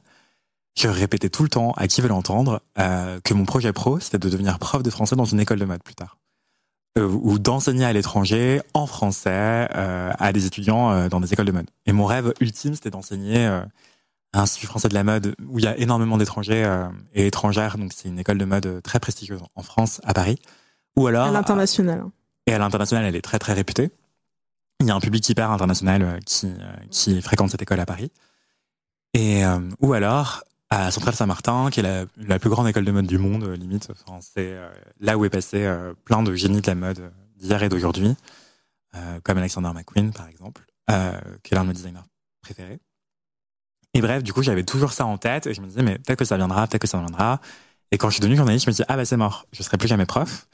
je 0.77 0.89
répétais 0.89 1.29
tout 1.29 1.41
le 1.41 1.49
temps 1.49 1.71
à 1.71 1.87
qui 1.87 2.01
veut 2.01 2.09
l'entendre 2.09 2.61
euh, 2.77 3.19
que 3.23 3.33
mon 3.33 3.45
projet 3.45 3.73
pro, 3.73 3.99
c'était 3.99 4.19
de 4.19 4.29
devenir 4.29 4.59
prof 4.59 4.83
de 4.83 4.91
français 4.91 5.15
dans 5.15 5.25
une 5.25 5.39
école 5.39 5.57
de 5.57 5.65
mode 5.65 5.81
plus 5.81 5.95
tard. 5.95 6.19
Euh, 6.97 7.09
ou 7.09 7.39
d'enseigner 7.39 7.83
à 7.83 7.91
l'étranger 7.91 8.61
en 8.73 8.87
français 8.87 9.67
euh, 9.75 10.13
à 10.17 10.31
des 10.31 10.45
étudiants 10.45 10.93
euh, 10.93 11.09
dans 11.09 11.19
des 11.19 11.33
écoles 11.33 11.45
de 11.45 11.51
mode. 11.51 11.69
Et 11.85 11.91
mon 11.91 12.05
rêve 12.05 12.33
ultime, 12.39 12.73
c'était 12.73 12.89
d'enseigner 12.89 13.45
à 13.45 13.67
l'Institut 14.33 14.67
français 14.67 14.87
de 14.87 14.93
la 14.93 15.03
mode 15.03 15.35
où 15.45 15.59
il 15.59 15.65
y 15.65 15.67
a 15.67 15.77
énormément 15.77 16.17
d'étrangers 16.17 16.65
et 17.13 17.27
étrangères. 17.27 17.77
Donc 17.77 17.91
c'est 17.93 18.07
une 18.07 18.17
école 18.17 18.37
de 18.37 18.45
mode 18.45 18.81
très 18.81 19.01
prestigieuse 19.01 19.41
en 19.55 19.61
France, 19.61 19.99
à 20.05 20.13
Paris. 20.13 20.39
Ou 20.95 21.07
alors 21.07 21.27
à 21.27 21.31
l'international. 21.31 22.05
Et 22.47 22.53
à 22.53 22.59
l'international, 22.59 23.03
elle 23.03 23.15
est 23.17 23.21
très 23.21 23.39
très 23.39 23.51
réputée. 23.51 23.91
Il 24.79 24.87
y 24.87 24.91
a 24.91 24.95
un 24.95 25.01
public 25.01 25.27
hyper 25.27 25.51
international 25.51 26.21
qui 26.25 26.49
qui 26.91 27.21
fréquente 27.21 27.49
cette 27.49 27.61
école 27.61 27.81
à 27.81 27.85
Paris. 27.85 28.09
Et 29.13 29.43
ou 29.81 29.91
alors 29.91 30.45
à 30.75 30.91
Centrale 30.91 31.15
Saint-Martin, 31.15 31.69
qui 31.71 31.79
est 31.79 32.07
la, 32.17 32.39
plus 32.39 32.49
grande 32.49 32.67
école 32.67 32.83
de 32.83 32.91
mode 32.91 33.07
du 33.07 33.17
monde, 33.17 33.43
euh, 33.45 33.55
limite. 33.55 33.89
C'est 34.19 34.53
euh, 34.53 34.69
là 34.99 35.17
où 35.17 35.23
est 35.23 35.29
passé 35.29 35.63
euh, 35.63 35.93
plein 36.03 36.21
de 36.21 36.35
génies 36.35 36.59
de 36.59 36.67
la 36.67 36.75
mode 36.75 37.11
d'hier 37.37 37.63
et 37.63 37.69
d'aujourd'hui, 37.69 38.15
comme 39.23 39.37
Alexander 39.37 39.71
McQueen, 39.73 40.13
par 40.13 40.29
exemple, 40.29 40.65
qui 41.43 41.53
est 41.53 41.55
l'un 41.55 41.63
de 41.63 41.67
mes 41.67 41.73
designers 41.73 41.99
préférés. 42.41 42.79
Et 43.93 43.99
bref, 43.99 44.23
du 44.23 44.31
coup, 44.31 44.41
j'avais 44.41 44.63
toujours 44.63 44.93
ça 44.93 45.05
en 45.05 45.17
tête, 45.17 45.47
et 45.47 45.53
je 45.53 45.59
me 45.59 45.67
disais, 45.67 45.83
mais 45.83 45.97
peut-être 45.97 46.19
que 46.19 46.23
ça 46.23 46.37
viendra, 46.37 46.65
peut-être 46.65 46.81
que 46.81 46.87
ça 46.87 46.99
viendra. 46.99 47.41
Et 47.91 47.97
quand 47.97 48.07
je 48.07 48.13
suis 48.13 48.21
devenu 48.21 48.37
journaliste, 48.37 48.63
je 48.65 48.71
me 48.71 48.73
dit, 48.73 48.83
ah 48.87 48.95
bah 48.95 49.03
c'est 49.03 49.17
mort, 49.17 49.47
je 49.51 49.63
serai 49.63 49.77
plus 49.77 49.89
jamais 49.89 50.05
prof. 50.05 50.47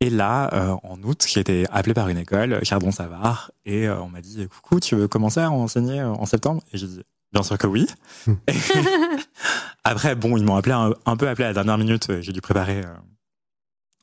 Et 0.00 0.10
là, 0.10 0.80
en 0.82 1.00
août, 1.04 1.24
j'ai 1.28 1.38
été 1.38 1.66
appelé 1.70 1.94
par 1.94 2.08
une 2.08 2.18
école, 2.18 2.58
Chardon-Savard, 2.64 3.52
et 3.64 3.88
on 3.88 4.08
m'a 4.08 4.22
dit, 4.22 4.48
coucou, 4.48 4.80
tu 4.80 4.96
veux 4.96 5.06
commencer 5.06 5.38
à 5.38 5.52
enseigner 5.52 6.02
en 6.02 6.26
septembre? 6.26 6.64
Et 6.72 6.78
j'ai 6.78 6.88
dit, 6.88 7.04
Bien 7.32 7.42
sûr 7.42 7.58
que 7.58 7.66
oui. 7.66 7.86
Hmm. 8.26 8.34
Après, 9.84 10.14
bon, 10.14 10.36
ils 10.36 10.44
m'ont 10.44 10.56
appelé 10.56 10.74
un, 10.74 11.16
peu 11.16 11.28
appelé 11.28 11.44
à 11.44 11.48
la 11.48 11.54
dernière 11.54 11.78
minute. 11.78 12.20
J'ai 12.20 12.32
dû 12.32 12.40
préparer 12.40 12.84
euh, 12.84 12.94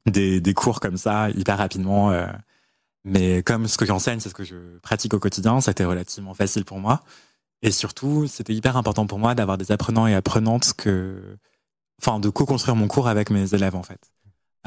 des, 0.05 0.41
des, 0.41 0.53
cours 0.53 0.79
comme 0.79 0.97
ça 0.97 1.29
hyper 1.31 1.57
rapidement. 1.57 2.11
Euh, 2.11 2.27
mais 3.03 3.43
comme 3.43 3.67
ce 3.67 3.77
que 3.77 3.85
j'enseigne, 3.85 4.19
c'est 4.19 4.29
ce 4.29 4.33
que 4.33 4.43
je 4.43 4.55
pratique 4.81 5.13
au 5.13 5.19
quotidien, 5.19 5.59
été 5.59 5.85
relativement 5.85 6.33
facile 6.33 6.65
pour 6.65 6.79
moi. 6.79 7.03
Et 7.61 7.71
surtout, 7.71 8.27
c'était 8.27 8.53
hyper 8.53 8.77
important 8.77 9.07
pour 9.07 9.19
moi 9.19 9.35
d'avoir 9.35 9.57
des 9.57 9.71
apprenants 9.71 10.07
et 10.07 10.13
apprenantes 10.13 10.73
que, 10.73 11.37
enfin, 12.01 12.19
de 12.19 12.29
co-construire 12.29 12.75
mon 12.75 12.87
cours 12.87 13.07
avec 13.07 13.29
mes 13.29 13.53
élèves 13.53 13.75
en 13.75 13.83
fait. 13.83 14.11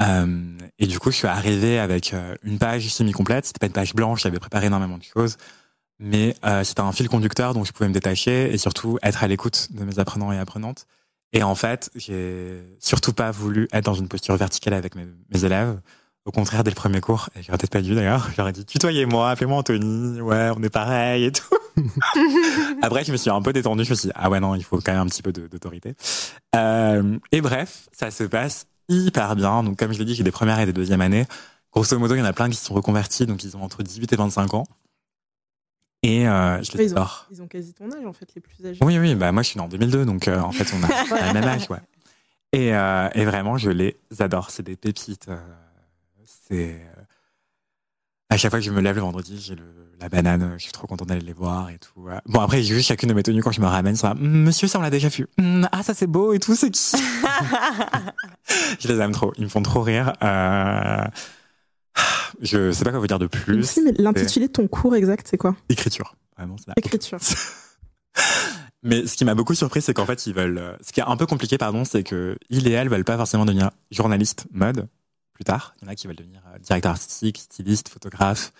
Euh, 0.01 0.57
et 0.79 0.87
du 0.87 0.99
coup, 0.99 1.11
je 1.11 1.17
suis 1.17 1.27
arrivé 1.27 1.79
avec 1.79 2.13
euh, 2.13 2.35
une 2.43 2.57
page 2.57 2.87
semi-complète. 2.87 3.45
C'était 3.45 3.59
pas 3.59 3.67
une 3.67 3.73
page 3.73 3.93
blanche. 3.93 4.23
J'avais 4.23 4.39
préparé 4.39 4.67
énormément 4.67 4.97
de 4.97 5.03
choses 5.03 5.37
mais 5.99 6.35
euh, 6.45 6.63
c'était 6.63 6.81
un 6.81 6.91
fil 6.91 7.09
conducteur 7.09 7.53
dont 7.53 7.63
je 7.63 7.71
pouvais 7.71 7.89
me 7.89 7.93
détacher 7.93 8.53
et 8.53 8.57
surtout 8.57 8.97
être 9.03 9.23
à 9.23 9.27
l'écoute 9.27 9.67
de 9.71 9.83
mes 9.83 9.99
apprenants 9.99 10.31
et 10.31 10.37
apprenantes. 10.37 10.85
Et 11.33 11.43
en 11.43 11.55
fait, 11.55 11.91
j'ai 11.95 12.63
surtout 12.79 13.13
pas 13.13 13.31
voulu 13.31 13.67
être 13.71 13.85
dans 13.85 13.93
une 13.93 14.07
posture 14.07 14.35
verticale 14.35 14.73
avec 14.73 14.95
mes, 14.95 15.05
mes 15.33 15.45
élèves. 15.45 15.79
Au 16.25 16.31
contraire, 16.31 16.63
dès 16.63 16.71
le 16.71 16.75
premier 16.75 17.01
cours, 17.01 17.29
et 17.35 17.43
j'aurais 17.43 17.57
peut-être 17.57 17.71
pas 17.71 17.81
dû 17.81 17.95
d'ailleurs, 17.95 18.29
j'aurais 18.37 18.51
dit 18.51 18.65
tutoyez-moi, 18.65 19.29
appelez-moi 19.29 19.57
Anthony, 19.57 20.21
ouais, 20.21 20.49
on 20.55 20.63
est 20.63 20.69
pareil 20.69 21.25
et 21.25 21.31
tout. 21.31 21.45
Après, 22.81 23.03
je 23.03 23.11
me 23.11 23.17
suis 23.17 23.29
un 23.29 23.41
peu 23.41 23.53
détendu, 23.53 23.83
je 23.83 23.91
me 23.91 23.95
suis 23.95 24.07
dit, 24.07 24.13
ah 24.15 24.29
ouais, 24.29 24.39
non, 24.39 24.55
il 24.55 24.63
faut 24.63 24.77
quand 24.77 24.91
même 24.91 25.01
un 25.01 25.05
petit 25.05 25.21
peu 25.21 25.31
d'autorité. 25.31 25.95
Euh, 26.55 27.17
et 27.31 27.41
bref, 27.41 27.89
ça 27.91 28.11
se 28.11 28.23
passe 28.23 28.67
hyper 28.89 29.35
bien. 29.35 29.63
Donc, 29.63 29.77
comme 29.77 29.93
je 29.93 29.99
l'ai 29.99 30.05
dit, 30.05 30.15
j'ai 30.15 30.23
des 30.23 30.31
premières 30.31 30.59
et 30.59 30.65
des 30.65 30.73
deuxièmes 30.73 31.01
années. 31.01 31.25
Grosso 31.71 31.97
modo, 31.99 32.15
il 32.15 32.19
y 32.19 32.21
en 32.21 32.25
a 32.25 32.33
plein 32.33 32.49
qui 32.49 32.57
se 32.57 32.65
sont 32.65 32.73
reconvertis, 32.73 33.25
donc 33.25 33.43
ils 33.43 33.55
ont 33.55 33.63
entre 33.63 33.83
18 33.83 34.11
et 34.11 34.15
25 34.15 34.53
ans. 34.55 34.65
Et 36.01 36.27
euh, 36.27 36.63
je 36.63 36.77
les 36.77 36.91
ils, 36.91 36.97
ont, 36.97 37.05
ils 37.29 37.41
ont 37.41 37.47
quasi 37.47 37.73
ton 37.73 37.91
âge, 37.91 38.05
en 38.05 38.13
fait, 38.13 38.33
les 38.33 38.41
plus 38.41 38.65
âgés. 38.65 38.79
Oui, 38.81 38.97
oui, 38.97 39.15
bah 39.15 39.31
moi 39.33 39.43
je 39.43 39.49
suis 39.49 39.57
né 39.57 39.65
en 39.65 39.67
2002, 39.67 40.05
donc 40.05 40.27
euh, 40.27 40.39
en 40.39 40.51
fait 40.51 40.73
on 40.73 40.81
a, 40.83 41.27
le 41.27 41.33
même 41.33 41.43
âge, 41.43 41.69
ouais. 41.69 41.79
Et, 42.53 42.73
euh, 42.73 43.09
et 43.13 43.25
vraiment, 43.25 43.57
je 43.57 43.69
les 43.69 43.97
adore. 44.19 44.49
C'est 44.49 44.63
des 44.63 44.77
pépites. 44.77 45.27
C'est 46.25 46.81
à 48.29 48.37
chaque 48.37 48.51
fois 48.51 48.59
que 48.59 48.65
je 48.65 48.71
me 48.71 48.79
lève 48.79 48.95
le 48.95 49.01
vendredi, 49.01 49.39
j'ai 49.39 49.55
la 49.99 50.07
banane. 50.07 50.53
Je 50.57 50.63
suis 50.63 50.71
trop 50.71 50.87
content 50.87 51.05
d'aller 51.05 51.21
les 51.21 51.33
voir 51.33 51.69
et 51.69 51.77
tout. 51.77 52.07
Bon 52.25 52.39
après, 52.39 52.61
vu 52.61 52.81
chacune 52.81 53.09
de 53.09 53.13
mes 53.13 53.23
tenues 53.23 53.43
quand 53.43 53.51
je 53.51 53.61
me 53.61 53.67
ramène. 53.67 53.95
Ça, 53.95 54.13
Monsieur, 54.15 54.67
ça 54.67 54.79
on 54.79 54.81
l'a 54.81 54.89
déjà 54.89 55.09
vu. 55.09 55.27
Hum, 55.37 55.67
ah 55.71 55.83
ça 55.83 55.93
c'est 55.93 56.07
beau 56.07 56.33
et 56.33 56.39
tout. 56.39 56.55
C'est 56.55 56.71
qui 56.71 56.95
Je 58.79 58.87
les 58.87 58.99
aime 58.99 59.11
trop. 59.11 59.33
Ils 59.37 59.43
me 59.43 59.49
font 59.49 59.61
trop 59.61 59.81
rire. 59.81 60.13
Je 62.41 62.71
sais 62.71 62.83
pas 62.83 62.91
quoi 62.91 62.99
vous 62.99 63.07
dire 63.07 63.19
de 63.19 63.27
plus. 63.27 63.79
mais 63.83 63.91
l'intitulé 63.97 64.47
de 64.47 64.53
ton 64.53 64.67
cours 64.67 64.95
exact, 64.95 65.27
c'est 65.29 65.37
quoi? 65.37 65.55
Écriture. 65.69 66.15
Vraiment, 66.37 66.55
c'est 66.57 66.71
Écriture. 66.77 67.19
mais 68.83 69.05
ce 69.05 69.15
qui 69.15 69.25
m'a 69.25 69.35
beaucoup 69.35 69.55
surpris, 69.55 69.81
c'est 69.81 69.93
qu'en 69.93 70.05
fait, 70.05 70.25
ils 70.27 70.33
veulent. 70.33 70.57
Euh, 70.57 70.73
ce 70.81 70.91
qui 70.91 70.99
est 70.99 71.03
un 71.03 71.17
peu 71.17 71.25
compliqué, 71.25 71.57
pardon, 71.57 71.83
c'est 71.85 72.03
que 72.03 72.37
il 72.49 72.67
et 72.67 72.71
elle 72.71 72.89
veulent 72.89 73.03
pas 73.03 73.17
forcément 73.17 73.45
devenir 73.45 73.71
journaliste 73.91 74.45
mode 74.51 74.87
plus 75.33 75.43
tard. 75.43 75.75
Il 75.81 75.85
y 75.85 75.87
en 75.87 75.91
a 75.91 75.95
qui 75.95 76.07
veulent 76.07 76.15
devenir 76.15 76.41
euh, 76.53 76.59
directeur 76.59 76.91
artistique, 76.91 77.37
styliste, 77.37 77.89
photographe, 77.89 78.53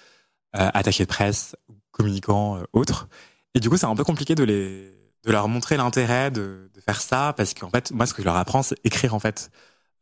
euh, 0.56 0.70
attaché 0.74 1.04
de 1.04 1.10
presse, 1.10 1.56
communicant, 1.92 2.58
euh, 2.58 2.64
autre. 2.74 3.08
Et 3.54 3.60
du 3.60 3.70
coup, 3.70 3.78
c'est 3.78 3.86
un 3.86 3.96
peu 3.96 4.04
compliqué 4.04 4.34
de 4.34 4.44
les 4.44 4.92
de 5.26 5.32
leur 5.32 5.48
montrer 5.50 5.76
l'intérêt 5.78 6.32
de, 6.32 6.72
de, 6.74 6.82
faire 6.82 7.02
ça 7.02 7.34
parce 7.36 7.54
qu'en 7.54 7.70
fait, 7.70 7.92
moi, 7.92 8.06
ce 8.06 8.14
que 8.14 8.22
je 8.22 8.26
leur 8.26 8.38
apprends, 8.38 8.64
c'est 8.64 8.78
écrire 8.86 9.14
en 9.14 9.20
fait, 9.20 9.52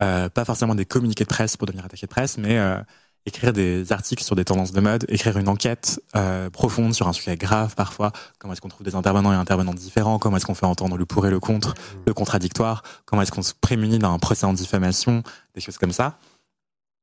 euh, 0.04 0.30
pas 0.30 0.46
forcément 0.46 0.76
des 0.76 0.86
communiqués 0.86 1.24
de 1.24 1.30
presse 1.30 1.58
pour 1.58 1.66
devenir 1.66 1.84
attaché 1.84 2.06
de 2.06 2.12
presse, 2.12 2.38
mais 2.38 2.58
écrire 3.26 3.54
des 3.54 3.92
articles 3.92 4.24
sur 4.24 4.36
des 4.36 4.46
tendances 4.46 4.72
de 4.72 4.80
mode, 4.80 5.06
écrire 5.10 5.38
une 5.38 5.50
enquête 5.50 6.02
euh, 6.16 6.50
profonde 6.50 6.94
sur 6.94 7.08
un 7.08 7.14
sujet 7.14 7.36
grave 7.36 7.76
parfois, 7.76 8.12
comment 8.40 8.54
est-ce 8.54 8.62
qu'on 8.62 8.70
trouve 8.70 8.86
des 8.86 8.96
intervenants 8.96 9.34
et 9.34 9.36
intervenants 9.36 9.74
différents, 9.74 10.20
comment 10.20 10.38
est-ce 10.38 10.46
qu'on 10.46 10.56
fait 10.56 10.66
entendre 10.66 10.98
le 10.98 11.06
pour 11.06 11.28
et 11.28 11.30
le 11.30 11.40
contre, 11.40 11.74
le 12.06 12.14
contradictoire, 12.14 12.84
comment 13.06 13.22
est-ce 13.22 13.32
qu'on 13.32 13.42
se 13.42 13.54
prémunit 13.60 14.00
d'un 14.00 14.18
procès 14.20 14.46
en 14.46 14.54
diffamation, 14.54 15.24
des 15.56 15.62
choses 15.62 15.78
comme 15.78 15.92
ça. 15.92 16.20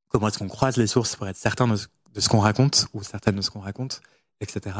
Comment 0.08 0.28
est-ce 0.28 0.38
qu'on 0.38 0.48
croise 0.48 0.76
les 0.76 0.86
sources 0.86 1.16
pour 1.16 1.28
être 1.28 1.36
certain 1.36 1.66
de, 1.66 1.76
ce 1.76 2.28
qu'on 2.28 2.40
raconte 2.40 2.86
ou 2.94 3.02
certaines 3.02 3.36
de 3.36 3.42
ce 3.42 3.50
qu'on 3.50 3.60
raconte, 3.60 4.00
etc. 4.40 4.76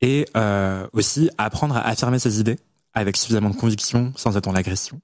Et 0.00 0.26
euh, 0.36 0.88
aussi 0.92 1.30
apprendre 1.38 1.76
à 1.76 1.86
affirmer 1.86 2.18
ses 2.18 2.40
idées 2.40 2.58
avec 2.94 3.16
suffisamment 3.16 3.50
de 3.50 3.56
conviction 3.56 4.12
sans 4.16 4.36
être 4.36 4.44
dans 4.44 4.52
l'agression. 4.52 5.00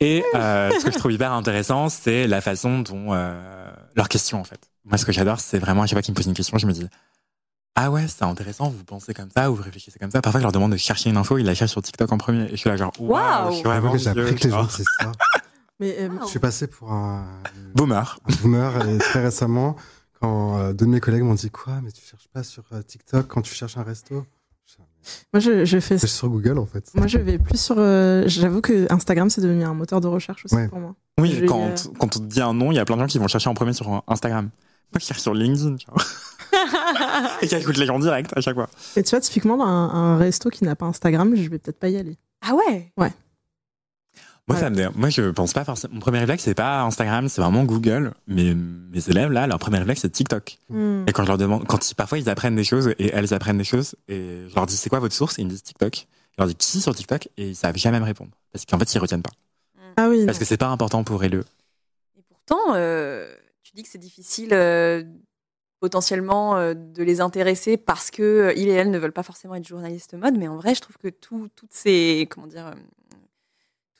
Et 0.00 0.24
euh, 0.34 0.70
ce 0.78 0.84
que 0.84 0.92
je 0.92 0.98
trouve 0.98 1.12
hyper 1.12 1.32
intéressant, 1.32 1.88
c'est 1.88 2.26
la 2.26 2.40
façon 2.40 2.80
dont 2.80 3.12
euh, 3.12 3.72
leurs 3.94 4.08
questions 4.08 4.40
en 4.40 4.44
fait. 4.44 4.60
Moi, 4.84 4.98
ce 4.98 5.04
que 5.04 5.12
j'adore, 5.12 5.40
c'est 5.40 5.58
vraiment 5.58 5.82
à 5.82 5.86
chaque 5.86 5.96
fois 5.96 6.02
qu'ils 6.02 6.12
me 6.12 6.16
posent 6.16 6.26
une 6.26 6.34
question, 6.34 6.58
je 6.58 6.66
me 6.66 6.72
dis 6.72 6.88
ah 7.74 7.90
ouais, 7.90 8.06
c'est 8.06 8.24
intéressant, 8.24 8.68
vous 8.68 8.84
pensez 8.84 9.14
comme 9.14 9.30
ça 9.34 9.50
ou 9.50 9.54
vous 9.54 9.62
réfléchissez 9.62 9.98
comme 9.98 10.10
ça. 10.10 10.20
Parfois, 10.20 10.40
je 10.40 10.44
leur 10.44 10.52
demande 10.52 10.72
de 10.72 10.76
chercher 10.76 11.08
une 11.08 11.16
info, 11.16 11.38
ils 11.38 11.44
la 11.46 11.54
cherchent 11.54 11.70
sur 11.70 11.80
TikTok 11.80 12.12
en 12.12 12.18
premier. 12.18 12.44
Et 12.44 12.50
je 12.50 12.56
suis 12.56 12.68
là 12.68 12.76
genre 12.76 12.92
waouh, 12.98 13.62
vraiment 13.62 13.92
que 13.92 13.98
j'ai 13.98 14.10
appris 14.10 14.34
que 14.34 14.44
les 14.44 14.50
gens 14.50 14.64
disaient 14.64 14.84
ça. 15.00 15.12
Mais 15.80 15.96
euh, 16.00 16.10
Je 16.22 16.26
suis 16.26 16.38
passé 16.38 16.66
pour 16.66 16.92
un, 16.92 17.26
Boomer. 17.74 18.18
un 18.28 18.36
boomer 18.42 18.88
et 18.88 18.98
très 18.98 19.22
récemment, 19.22 19.74
quand 20.20 20.58
euh, 20.58 20.72
deux 20.74 20.84
de 20.84 20.90
mes 20.90 21.00
collègues 21.00 21.22
m'ont 21.22 21.34
dit 21.34 21.50
quoi, 21.50 21.80
mais 21.82 21.90
tu 21.90 22.04
cherches 22.04 22.28
pas 22.28 22.42
sur 22.42 22.62
euh, 22.72 22.82
TikTok 22.82 23.26
quand 23.26 23.40
tu 23.40 23.54
cherches 23.54 23.78
un 23.78 23.82
resto? 23.82 24.26
Moi, 25.32 25.40
je, 25.40 25.64
je 25.64 25.80
fais 25.80 25.98
C'est 25.98 26.06
sur 26.06 26.28
Google 26.28 26.58
en 26.58 26.66
fait. 26.66 26.90
Moi, 26.94 27.06
je 27.06 27.18
vais 27.18 27.38
plus 27.38 27.60
sur. 27.60 27.76
euh, 27.78 28.24
J'avoue 28.26 28.60
que 28.60 28.86
Instagram, 28.92 29.28
c'est 29.30 29.40
devenu 29.40 29.64
un 29.64 29.74
moteur 29.74 30.00
de 30.00 30.06
recherche 30.08 30.44
aussi 30.44 30.54
Ouais. 30.54 30.68
pour 30.68 30.78
moi. 30.80 30.94
Oui, 31.20 31.36
Je- 31.40 31.44
quand, 31.46 31.90
quand 31.98 32.16
on 32.16 32.20
te 32.20 32.24
dit 32.24 32.40
un 32.40 32.54
nom, 32.54 32.72
il 32.72 32.76
y 32.76 32.78
a 32.78 32.84
plein 32.84 32.96
de 32.96 33.00
gens 33.02 33.06
qui 33.06 33.18
vont 33.18 33.28
chercher 33.28 33.48
en 33.50 33.54
premier 33.54 33.72
sur 33.72 34.02
Instagram. 34.08 34.44
Moi, 34.92 34.98
je 35.00 35.06
cherche 35.06 35.20
sur 35.20 35.34
LinkedIn, 35.34 35.76
tu 35.76 35.86
vois. 35.90 36.02
et 37.42 37.46
qui 37.48 37.54
écoute 37.54 37.76
les 37.78 37.86
gens 37.86 37.98
direct 37.98 38.30
à 38.36 38.40
chaque 38.40 38.54
fois. 38.54 38.68
Et 38.96 39.02
tu 39.02 39.10
vois, 39.10 39.20
typiquement, 39.20 39.56
dans 39.56 39.64
un, 39.64 39.88
un 39.90 40.16
resto 40.18 40.50
qui 40.50 40.64
n'a 40.64 40.76
pas 40.76 40.86
Instagram, 40.86 41.34
je 41.34 41.48
vais 41.48 41.58
peut-être 41.58 41.78
pas 41.78 41.88
y 41.88 41.96
aller. 41.96 42.18
Ah 42.46 42.54
ouais 42.54 42.92
Moi, 44.52 44.60
Ouais. 44.60 44.64
ça 44.66 44.70
me 44.70 44.76
dé- 44.76 44.88
Moi, 44.94 45.08
je 45.10 45.30
pense 45.30 45.52
pas 45.52 45.64
forcément. 45.64 45.94
Mon 45.94 46.00
premier 46.00 46.18
réflexe, 46.18 46.44
c'est 46.44 46.54
pas 46.54 46.82
Instagram, 46.82 47.28
c'est 47.28 47.40
vraiment 47.40 47.64
Google. 47.64 48.12
Mais 48.26 48.54
mes 48.54 49.08
élèves, 49.08 49.30
là, 49.32 49.46
leur 49.46 49.58
premier 49.58 49.78
réflexe, 49.78 50.02
c'est 50.02 50.10
TikTok. 50.10 50.58
Hmm. 50.68 51.04
Et 51.06 51.12
quand 51.12 51.22
je 51.24 51.28
leur 51.28 51.38
demande, 51.38 51.66
quand 51.66 51.90
ils- 51.90 51.94
parfois 51.94 52.18
ils 52.18 52.28
apprennent 52.28 52.56
des 52.56 52.64
choses 52.64 52.88
et 52.98 53.10
elles 53.12 53.32
apprennent 53.34 53.58
des 53.58 53.64
choses, 53.64 53.94
et 54.08 54.42
je 54.48 54.54
leur 54.54 54.66
dis 54.66 54.76
c'est 54.76 54.88
quoi 54.90 54.98
votre 55.00 55.14
source, 55.14 55.38
et 55.38 55.42
ils 55.42 55.46
me 55.46 55.50
disent 55.50 55.62
TikTok. 55.62 56.06
Je 56.32 56.36
leur 56.38 56.46
dis 56.48 56.54
qui 56.54 56.80
sur 56.80 56.94
TikTok, 56.94 57.28
et 57.36 57.48
ils 57.50 57.56
savent 57.56 57.76
jamais 57.76 58.00
me 58.00 58.04
répondre. 58.04 58.30
Parce 58.52 58.64
qu'en 58.66 58.78
fait, 58.78 58.94
ils 58.94 58.98
retiennent 58.98 59.22
pas. 59.22 59.32
Ah 59.96 60.08
oui. 60.08 60.24
Parce 60.26 60.38
que 60.38 60.44
c'est 60.44 60.56
pas 60.56 60.68
important 60.68 61.04
pour 61.04 61.22
eux. 61.22 61.24
Et 62.18 62.22
pourtant, 62.28 62.74
euh, 62.74 63.34
tu 63.62 63.72
dis 63.74 63.82
que 63.82 63.88
c'est 63.90 63.98
difficile 63.98 64.50
euh, 64.52 65.02
potentiellement 65.80 66.56
euh, 66.56 66.74
de 66.74 67.02
les 67.02 67.20
intéresser 67.20 67.76
parce 67.76 68.10
que 68.10 68.52
ils 68.56 68.68
et 68.68 68.72
elles 68.72 68.90
ne 68.90 68.98
veulent 68.98 69.12
pas 69.12 69.22
forcément 69.22 69.54
être 69.54 69.66
journalistes 69.66 70.14
mode, 70.14 70.38
mais 70.38 70.48
en 70.48 70.56
vrai, 70.56 70.74
je 70.74 70.80
trouve 70.80 70.96
que 70.96 71.08
tout, 71.08 71.48
toutes 71.56 71.72
ces 71.72 72.26
comment 72.30 72.46
dire, 72.46 72.68
euh, 72.68 72.74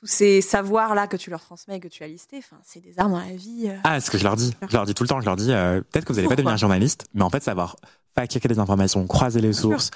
tous 0.03 0.07
ces 0.07 0.41
savoirs 0.41 0.95
là 0.95 1.07
que 1.07 1.15
tu 1.15 1.29
leur 1.29 1.39
transmets, 1.41 1.77
et 1.77 1.79
que 1.79 1.87
tu 1.87 2.03
as 2.03 2.07
listés, 2.07 2.39
enfin, 2.39 2.57
c'est 2.65 2.81
des 2.81 2.99
armes 2.99 3.13
dans 3.13 3.19
la 3.19 3.35
vie. 3.35 3.67
euh. 3.69 3.77
Ah, 3.85 4.01
ce 4.01 4.11
que 4.11 4.17
je 4.17 4.25
leur 4.25 4.35
dis. 4.35 4.53
Je 4.67 4.75
leur 4.75 4.85
dis 4.85 4.93
tout 4.93 5.03
le 5.03 5.07
temps, 5.07 5.21
je 5.21 5.25
leur 5.25 5.37
dis, 5.37 5.49
euh, 5.53 5.79
peut-être 5.79 6.03
que 6.03 6.11
vous 6.11 6.19
allez 6.19 6.27
pas 6.27 6.35
devenir 6.35 6.57
journaliste, 6.57 7.05
mais 7.13 7.21
en 7.21 7.29
fait, 7.29 7.41
savoir 7.41 7.77
fact-checker 8.13 8.49
les 8.49 8.59
informations, 8.59 9.07
croiser 9.07 9.39
les 9.39 9.51
Bien 9.51 9.57
sources, 9.61 9.91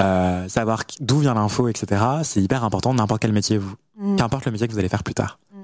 euh, 0.00 0.48
savoir 0.48 0.82
d'où 0.98 1.20
vient 1.20 1.34
l'info, 1.34 1.68
etc., 1.68 2.02
c'est 2.24 2.42
hyper 2.42 2.64
important 2.64 2.92
n'importe 2.92 3.22
quel 3.22 3.32
métier, 3.32 3.56
vous, 3.58 3.74
Mm. 3.94 4.16
qu'importe 4.16 4.46
le 4.46 4.52
métier 4.52 4.66
que 4.66 4.72
vous 4.72 4.78
allez 4.80 4.88
faire 4.88 5.04
plus 5.04 5.14
tard. 5.14 5.38
Mm. 5.52 5.60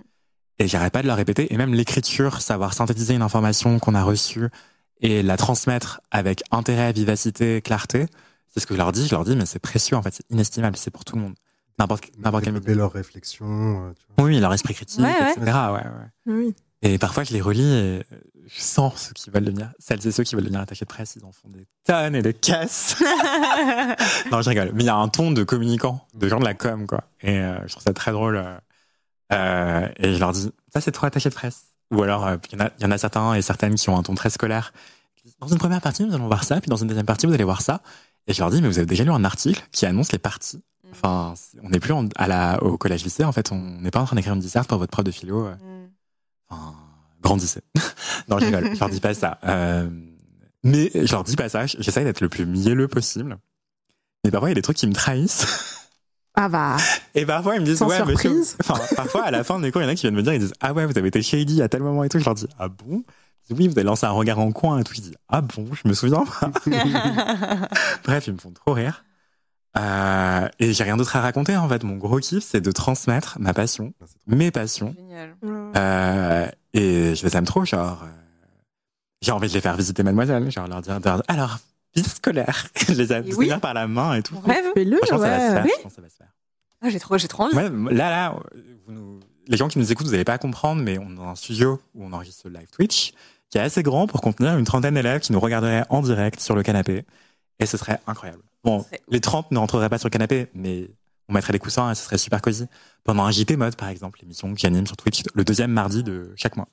Et 0.61 0.69
j'arrête 0.69 0.93
pas 0.93 1.03
de 1.03 1.09
leur 1.09 1.17
répéter, 1.17 1.53
et 1.53 1.57
même 1.57 1.75
l'écriture, 1.75 2.41
savoir 2.41 2.75
synthétiser 2.75 3.15
une 3.15 3.23
information 3.23 3.79
qu'on 3.81 3.95
a 3.97 4.03
reçue 4.05 4.49
et 5.01 5.23
la 5.25 5.37
transmettre 5.37 6.01
avec 6.13 6.43
intérêt, 6.53 6.93
vivacité, 6.93 7.63
clarté, 7.63 8.07
c'est 8.49 8.61
ce 8.61 8.67
que 8.67 8.75
je 8.75 8.79
leur 8.79 8.93
dis, 8.93 9.07
je 9.09 9.15
leur 9.15 9.25
dis, 9.25 9.35
mais 9.35 9.45
c'est 9.47 9.59
précieux, 9.59 9.97
en 9.97 10.03
fait, 10.03 10.15
c'est 10.15 10.31
inestimable, 10.31 10.77
c'est 10.77 10.91
pour 10.93 11.05
tout 11.05 11.17
le 11.17 11.23
monde. 11.23 11.35
N'importe, 11.79 12.05
n'importe 12.19 12.45
quel 12.45 12.53
métier. 12.53 12.67
Développer 12.67 12.79
leurs 12.79 12.93
réflexions. 12.93 13.89
euh, 13.89 13.93
tu 13.99 14.07
vois. 14.17 14.27
Oui, 14.27 14.41
leur 14.41 14.53
esprit 14.53 14.75
critique, 14.75 15.01
Ouais, 15.01 15.33
etc., 15.33 15.41
ouais, 15.47 15.73
ouais. 15.73 16.11
Oui. 16.27 16.55
Et 16.83 16.99
parfois, 16.99 17.25
je 17.25 17.33
les 17.33 17.41
relis 17.41 17.73
et 17.73 18.03
je 18.47 18.61
sens 18.61 19.09
ceux 19.09 19.13
qui 19.13 19.31
veulent 19.31 19.45
devenir, 19.45 19.73
celles 19.81 20.07
et 20.07 20.13
ceux 20.13 20.23
qui 20.23 20.35
veulent 20.37 20.45
devenir 20.45 20.61
attachés 20.61 20.85
de 20.85 20.89
presse, 20.89 21.17
ils 21.17 21.25
en 21.25 21.33
font 21.33 21.49
des 21.49 21.67
tonnes 21.85 22.15
et 22.15 22.23
des 22.23 22.35
caisses. 22.35 22.97
non, 24.31 24.43
je 24.43 24.49
rigole. 24.49 24.71
Mais 24.75 24.85
il 24.85 24.87
y 24.87 24.91
a 24.91 24.95
un 24.97 25.09
ton 25.09 25.31
de 25.33 25.43
communicants, 25.43 26.07
de 26.15 26.29
gens 26.29 26.39
de 26.39 26.45
la 26.45 26.55
com, 26.55 26.87
quoi. 26.87 27.03
Et 27.21 27.39
euh, 27.39 27.59
je 27.67 27.73
trouve 27.73 27.83
ça 27.83 27.93
très 27.93 28.13
drôle. 28.13 28.43
euh, 29.33 29.89
et 29.97 30.15
je 30.15 30.19
leur 30.21 30.33
dis, 30.33 30.51
ça, 30.73 30.81
c'est 30.81 30.93
trop 30.93 31.07
attaché 31.07 31.29
de 31.29 31.35
presse. 31.35 31.65
Ou 31.91 32.03
alors, 32.03 32.27
euh, 32.27 32.37
y, 32.53 32.57
il 32.57 32.83
y 32.83 32.87
en 32.87 32.91
a 32.91 32.99
certains 32.99 33.35
et 33.35 33.43
certaines 33.43 33.75
qui 33.75 33.89
ont 33.91 33.99
un 33.99 34.03
ton 34.03 34.15
très 34.15 34.31
scolaire. 34.31 34.73
Dans 35.41 35.49
une 35.49 35.59
première 35.59 35.81
partie, 35.81 36.05
nous 36.05 36.15
allons 36.15 36.27
voir 36.27 36.45
ça, 36.45 36.61
puis 36.61 36.69
dans 36.71 36.77
une 36.77 36.89
deuxième 36.89 37.07
partie, 37.07 37.27
vous 37.27 37.35
allez 37.35 37.45
voir 37.45 37.61
ça. 37.61 37.83
Et 38.27 38.35
je 38.35 38.41
leur 38.41 38.51
dis, 38.51 38.61
mais 38.63 38.69
vous 38.69 38.79
avez 38.79 38.87
déjà 38.87 39.05
lu 39.05 39.11
un 39.11 39.25
article 39.25 39.63
qui 39.73 39.85
annonce 39.87 40.13
les 40.13 40.19
parties. 40.19 40.63
Enfin, 40.93 41.35
c'est- 41.37 41.59
on 41.63 41.69
n'est 41.71 41.81
plus 41.81 41.93
en- 41.93 42.09
à 42.17 42.27
la, 42.27 42.63
au 42.63 42.77
collège-lycée, 42.79 43.25
en 43.25 43.33
fait. 43.33 43.53
On 43.53 43.59
n'est 43.81 43.91
pas 43.91 44.01
en 44.01 44.05
train 44.05 44.17
d'écrire 44.17 44.35
une 44.35 44.41
disserte 44.41 44.69
pour 44.69 44.79
votre 44.79 44.91
prof 44.91 45.05
de 45.05 45.11
philo. 45.11 45.47
euh, 45.47 45.55
Mm. 45.55 45.89
Enfin, 46.51 46.75
grandissez. 47.23 47.61
non, 48.29 48.39
je 48.39 48.47
rigole, 48.47 48.75
je 48.75 48.81
leur 48.81 48.89
dis 48.89 49.01
pas 49.01 49.15
ça. 49.15 49.39
Euh, 49.45 49.89
mais 50.65 50.91
je 50.95 51.13
leur 51.13 51.25
dis 51.25 51.37
pas 51.37 51.49
ça, 51.49 51.67
j'essaye 51.67 52.05
d'être 52.05 52.21
le 52.21 52.29
plus 52.29 52.47
mielleux 52.47 52.89
possible. 52.89 53.37
Mais 54.25 54.31
parfois, 54.31 54.49
il 54.49 54.53
y 54.53 54.53
a 54.53 54.55
des 54.57 54.63
trucs 54.63 54.77
qui 54.79 54.87
me 54.87 54.93
trahissent. 54.95 55.75
Ah 56.35 56.49
bah. 56.49 56.77
Et 57.15 57.27
parfois, 57.27 57.57
ils 57.57 57.61
me 57.61 57.65
disent, 57.67 57.79
Sans 57.79 57.89
ouais, 57.89 57.99
monsieur. 58.05 58.31
surprise. 58.31 58.57
Enfin, 58.61 58.81
parfois, 58.97 59.25
à 59.25 59.31
la 59.31 59.45
fin 59.45 59.59
des 59.61 59.71
cours, 59.73 59.83
il 59.83 59.85
y 59.85 59.89
en 59.89 59.91
a 59.91 59.95
qui 59.95 60.03
viennent 60.03 60.15
me 60.15 60.23
dire, 60.23 60.33
ils 60.35 60.39
disent, 60.41 60.55
ah 60.61 60.73
ouais, 60.73 60.87
vous 60.87 60.97
avez 60.97 61.09
été 61.09 61.21
shady 61.21 61.63
à 61.63 61.69
tel 61.69 61.83
moment 61.83 62.05
et 62.05 62.09
tout. 62.09 62.19
Je 62.19 62.25
leur 62.25 62.35
dis, 62.35 62.47
ah 62.59 62.69
bon? 62.69 63.03
Ils 63.51 63.55
disent, 63.55 63.59
oui, 63.59 63.67
vous 63.69 63.73
avez 63.79 63.83
lancé 63.85 64.07
un 64.07 64.11
regard 64.11 64.39
en 64.39 64.53
coin 64.53 64.79
et 64.79 64.85
tout. 64.85 64.95
Je 64.95 65.01
dis, 65.01 65.15
ah 65.29 65.41
bon, 65.41 65.67
je 65.73 65.87
me 65.89 65.95
souviens 65.95 66.25
pas. 66.25 66.51
Bref, 68.05 68.27
ils 68.27 68.33
me 68.35 68.39
font 68.39 68.53
trop 68.53 68.73
rire. 68.73 69.05
Euh, 69.77 70.49
et 70.59 70.73
j'ai 70.73 70.85
rien 70.85 70.97
d'autre 70.97 71.15
à 71.17 71.21
raconter, 71.21 71.57
en 71.57 71.69
fait. 71.69 71.85
Mon 71.85 71.97
gros 71.97 72.19
kiff, 72.19 72.43
c'est 72.45 72.61
de 72.61 72.73
transmettre 72.73 73.39
ma 73.39 73.53
passion, 73.55 73.93
mes 74.27 74.51
passions, 74.51 74.95
Génial. 74.97 75.37
euh, 75.77 76.49
et 76.75 77.15
je 77.15 77.25
les 77.27 77.37
aime 77.37 77.45
trop, 77.45 77.65
genre. 77.65 78.03
euh, 78.03 78.07
j'ai 79.21 79.33
envie 79.33 79.49
de 79.49 79.53
les 79.55 79.61
faire 79.61 79.77
visiter 79.77 80.03
Mademoiselle, 80.03 80.51
genre 80.51 80.67
leur 80.69 80.81
dire, 80.81 80.99
leur- 81.05 81.23
alors, 81.29 81.59
visite 81.95 82.13
scolaire. 82.17 82.67
je 82.89 82.93
les 82.95 83.13
aime 83.13 83.25
oui. 83.37 83.51
par 83.61 83.75
la 83.75 83.87
main 83.87 84.15
et 84.15 84.23
tout. 84.23 84.39
Rêve. 84.41 84.65
Fais-le, 84.75 84.97
Franchement, 84.99 85.19
ça 85.19 85.29
va 85.29 85.49
se 85.49 85.53
faire. 85.55 85.65
ouais. 85.65 85.71
Je 85.77 85.83
pense 85.83 85.93
que 85.93 85.97
ça 85.97 86.03
va 86.03 86.09
se 86.09 86.17
faire. 86.17 86.29
Ah, 86.81 86.89
j'ai 86.91 87.01
trop, 87.01 87.19
j'ai 87.19 87.29
trop 87.29 87.43
envie. 87.45 87.57
Ouais, 87.57 87.69
là, 87.95 88.11
là, 88.11 88.35
vous 88.87 88.93
nous- 88.93 89.21
les 89.49 89.57
gens 89.57 89.69
qui 89.69 89.79
nous 89.79 89.91
écoutent, 89.93 90.07
vous 90.07 90.13
n'allez 90.13 90.25
pas 90.25 90.39
comprendre, 90.39 90.83
mais 90.83 90.99
on 90.99 91.11
est 91.11 91.15
dans 91.17 91.29
un 91.29 91.35
studio 91.35 91.81
où 91.95 92.05
on 92.05 92.13
enregistre 92.13 92.49
le 92.49 92.59
live 92.59 92.69
Twitch, 92.71 93.13
qui 93.51 93.59
est 93.59 93.63
assez 93.63 93.83
grand 93.83 94.07
pour 94.07 94.21
contenir 94.21 94.57
une 94.59 94.65
trentaine 94.65 94.95
d'élèves 94.95 95.21
qui 95.21 95.33
nous 95.33 95.41
regarderaient 95.41 95.85
en 95.89 96.03
direct 96.03 96.39
sur 96.41 96.55
le 96.55 96.63
canapé. 96.63 97.05
Et 97.59 97.67
ce 97.67 97.77
serait 97.77 97.99
incroyable. 98.07 98.43
Bon, 98.65 98.85
les 99.09 99.21
30 99.21 99.51
ne 99.53 99.59
rentreraient 99.59 99.89
pas 99.89 99.99
sur 99.99 100.09
le 100.09 100.13
canapé, 100.13 100.49
mais 100.55 100.91
on 101.29 101.33
mettrait 101.33 101.53
des 101.53 101.59
coussins 101.59 101.91
et 101.91 101.95
ce 101.95 102.05
serait 102.05 102.19
super 102.19 102.43
cosy. 102.43 102.67
Pendant 103.05 103.25
un 103.25 103.31
JP 103.31 103.53
mode, 103.53 103.77
par 103.77 103.89
exemple, 103.89 104.19
l'émission 104.21 104.53
que 104.53 104.59
j'anime 104.61 104.87
sur 104.87 104.97
Twitch 104.97 105.23
le 105.35 105.45
deuxième 105.45 105.71
mardi 105.71 106.03
de 106.03 106.33
chaque 106.37 106.57
mois. 106.57 106.69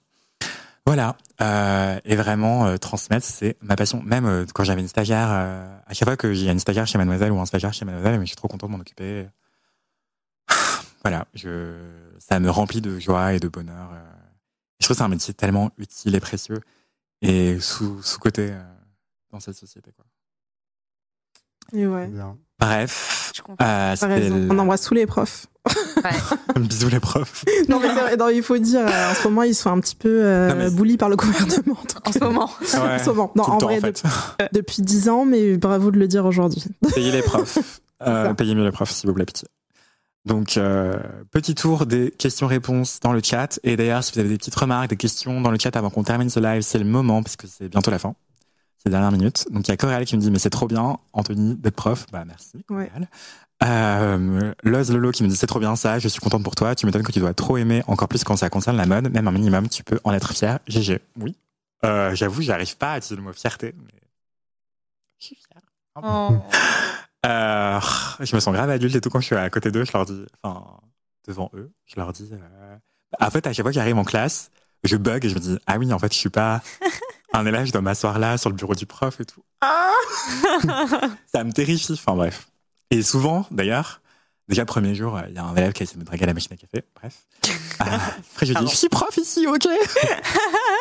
Voilà. 0.86 1.18
Euh, 1.42 2.00
et 2.06 2.16
vraiment, 2.16 2.68
euh, 2.68 2.78
transmettre, 2.78 3.26
c'est 3.26 3.58
ma 3.62 3.76
passion. 3.76 4.04
Même 4.04 4.26
euh, 4.26 4.46
quand 4.54 4.64
j'avais 4.64 4.82
une 4.82 4.88
stagiaire, 4.88 5.30
à 5.30 5.94
chaque 5.94 6.08
fois 6.08 6.18
que 6.18 6.34
j'ai 6.34 6.50
une 6.50 6.60
stagiaire 6.60 6.86
chez 6.88 6.98
Mademoiselle 6.98 7.32
ou 7.32 7.40
un 7.40 7.46
stagiaire 7.46 7.74
chez 7.74 7.86
Mademoiselle, 7.86 8.20
mais 8.20 8.26
je 8.26 8.30
suis 8.30 8.36
trop 8.36 8.48
content 8.48 8.68
de 8.68 8.72
m'en 8.72 8.80
occuper. 8.80 9.28
voilà, 11.02 11.28
je, 11.34 11.76
ça 12.20 12.40
me 12.40 12.50
remplit 12.50 12.82
de 12.82 13.00
joie 13.00 13.34
et 13.34 13.40
de 13.40 13.48
bonheur. 13.48 13.90
Je 14.80 14.86
trouve 14.86 14.96
que 14.96 14.98
c'est 14.98 15.04
un 15.04 15.10
métier 15.10 15.34
tellement 15.34 15.72
utile 15.78 16.16
et 16.16 16.20
précieux 16.20 16.62
et 17.22 17.60
sous, 17.60 18.04
sous 18.04 18.20
côté 18.20 18.54
dans 19.32 19.40
cette 19.40 19.56
société. 19.56 19.92
Quoi. 19.92 20.06
Et 21.74 21.86
ouais. 21.88 22.08
bien. 22.08 22.38
Bref, 22.60 23.32
comprends. 23.46 23.66
euh, 23.66 24.48
On 24.50 24.58
embrasse 24.60 24.82
tous 24.84 24.94
les 24.94 25.06
profs. 25.06 25.48
bisous 26.58 26.90
les 26.90 27.00
profs. 27.00 27.44
Non, 27.68 27.80
mais 27.80 27.88
c'est 27.88 28.00
vrai, 28.02 28.18
non, 28.18 28.30
il 28.30 28.44
faut 28.44 28.58
dire, 28.58 28.82
euh, 28.88 29.12
en 29.12 29.16
ce 29.16 29.28
moment, 29.28 29.44
ils 29.44 29.56
sont 29.56 29.70
un 29.72 29.80
petit 29.80 29.96
peu 29.96 30.10
euh, 30.24 30.70
bullies 30.70 30.98
par 30.98 31.10
le 31.10 31.16
gouvernement. 31.16 31.78
En 32.06 32.12
ce 32.12 32.20
moment. 32.20 32.50
Ouais, 32.62 32.80
En 32.80 33.00
ce 33.04 33.10
moment. 33.10 33.32
Non, 33.36 33.44
en 33.44 33.58
temps, 33.58 33.66
vrai, 33.68 33.78
en 33.78 33.82
fait. 33.82 34.04
de- 34.40 34.48
depuis 34.60 34.82
10 34.84 35.10
ans, 35.10 35.26
mais 35.26 35.58
bravo 35.58 35.92
de 35.92 35.98
le 36.00 36.08
dire 36.08 36.26
aujourd'hui. 36.26 36.64
Payez 36.94 37.12
les 37.12 37.22
profs. 37.24 37.58
Euh, 38.04 38.34
payez 38.34 38.54
mieux 38.56 38.64
les 38.64 38.72
profs, 38.72 38.92
s'il 38.92 39.10
vous 39.10 39.16
plaît, 39.16 39.26
pitié. 39.26 39.48
Donc, 40.26 40.58
euh, 40.58 40.96
petit 41.32 41.56
tour 41.56 41.86
des 41.86 42.12
questions-réponses 42.12 43.00
dans 43.00 43.14
le 43.14 43.22
chat. 43.24 43.60
Et 43.64 43.76
d'ailleurs, 43.76 44.04
si 44.04 44.12
vous 44.14 44.20
avez 44.20 44.30
des 44.30 44.38
petites 44.38 44.56
remarques, 44.56 44.90
des 44.90 44.98
questions 44.98 45.42
dans 45.42 45.52
le 45.52 45.58
chat 45.60 45.76
avant 45.76 45.90
qu'on 45.90 46.04
termine 46.04 46.30
ce 46.30 46.40
live, 46.40 46.62
c'est 46.62 46.80
le 46.80 46.86
moment, 46.86 47.22
parce 47.24 47.36
que 47.36 47.48
c'est 47.48 47.70
bientôt 47.70 47.92
la 47.92 48.00
fin. 48.00 48.16
Les 48.86 48.92
dernières 48.92 49.12
minutes. 49.12 49.46
Donc, 49.50 49.68
il 49.68 49.72
y 49.72 49.74
a 49.74 49.78
Coréal 49.78 50.06
qui 50.06 50.16
me 50.16 50.22
dit, 50.22 50.30
mais 50.30 50.40
c'est 50.40 50.52
trop 50.52 50.68
bien, 50.68 50.98
Anthony, 51.14 51.56
d'être 51.56 51.76
prof. 51.76 52.06
Bah, 52.12 52.24
merci, 52.26 52.64
Ouais. 52.70 52.92
Euh, 53.64 54.54
Loz 54.64 54.92
Lolo 54.92 55.12
qui 55.12 55.24
me 55.24 55.30
dit, 55.30 55.36
c'est 55.36 55.48
trop 55.48 55.60
bien 55.60 55.76
ça, 55.76 55.98
je 55.98 56.08
suis 56.08 56.20
contente 56.20 56.44
pour 56.44 56.56
toi. 56.56 56.76
Tu 56.76 56.86
m'étonnes 56.86 57.04
que 57.04 57.12
tu 57.12 57.20
dois 57.20 57.34
trop 57.34 57.58
aimer, 57.58 57.84
encore 57.88 58.08
plus 58.08 58.24
quand 58.24 58.36
ça 58.36 58.50
concerne 58.50 58.78
la 58.78 58.86
mode. 58.86 59.10
Même 59.12 59.28
un 59.28 59.32
minimum, 59.32 59.70
tu 59.70 59.84
peux 59.84 60.00
en 60.04 60.14
être 60.14 60.34
fier. 60.34 60.60
GG. 60.68 61.00
Oui. 61.20 61.36
Euh, 61.84 62.14
j'avoue, 62.16 62.42
j'arrive 62.42 62.78
pas 62.78 62.94
à 62.94 62.98
utiliser 62.98 63.16
le 63.16 63.22
mot 63.22 63.34
fierté, 63.34 63.74
mais 63.78 64.02
je 65.20 65.26
suis 65.28 65.36
fier. 65.36 65.62
Oh. 66.02 66.38
Euh, 67.26 67.80
je 68.20 68.36
me 68.36 68.40
sens 68.40 68.54
grave 68.54 68.70
adulte 68.70 68.94
et 68.94 69.02
tout 69.02 69.10
quand 69.10 69.20
je 69.20 69.26
suis 69.26 69.36
à 69.36 69.50
côté 69.50 69.72
d'eux, 69.72 69.84
je 69.84 69.92
leur 69.94 70.06
dis, 70.06 70.28
enfin, 70.44 70.64
devant 71.28 71.50
eux, 71.56 71.72
je 71.88 71.96
leur 71.96 72.14
dis. 72.14 72.30
En 73.20 73.32
fait, 73.32 73.48
à 73.48 73.52
chaque 73.52 73.64
fois 73.64 73.72
que 73.72 73.74
j'arrive 73.74 73.98
en 73.98 74.04
classe, 74.04 74.52
je 74.84 74.96
bug 74.96 75.26
et 75.26 75.30
je 75.30 75.34
me 75.34 75.40
dis, 75.40 75.58
ah 75.66 75.80
oui, 75.80 75.92
en 75.92 75.98
fait, 75.98 76.14
je 76.14 76.20
suis 76.20 76.30
pas 76.30 76.62
un 77.38 77.46
élève, 77.46 77.66
je 77.66 77.72
dois 77.72 77.82
m'asseoir 77.82 78.20
là 78.20 78.38
sur 78.38 78.50
le 78.50 78.56
bureau 78.56 78.76
du 78.76 78.86
prof 78.86 79.20
et 79.20 79.26
tout. 79.26 79.44
Ah 79.62 79.92
Ça 81.32 81.44
me 81.44 81.52
terrifie. 81.52 81.94
Enfin 81.94 82.16
bref. 82.16 82.48
Et 82.92 83.02
souvent, 83.02 83.46
d'ailleurs, 83.52 84.02
déjà 84.48 84.62
le 84.62 84.66
premier 84.68 84.96
jour, 84.96 85.20
il 85.28 85.36
y 85.36 85.38
a 85.38 85.44
un 85.44 85.56
élève 85.56 85.74
qui 85.74 85.82
a 85.82 85.84
essayé 85.84 85.96
de 85.96 86.02
me 86.02 86.06
draguer 86.06 86.24
à 86.24 86.28
la 86.28 86.34
machine 86.34 86.54
à 86.54 86.58
café. 86.58 86.84
Bref. 86.96 87.16
Ah, 87.80 88.00
après, 88.32 88.46
je 88.46 88.54
lui 88.54 88.64
dis, 88.66 88.72
je 88.72 88.78
suis 88.78 88.88
prof 88.88 89.18
ici, 89.18 89.46
ok. 89.48 89.68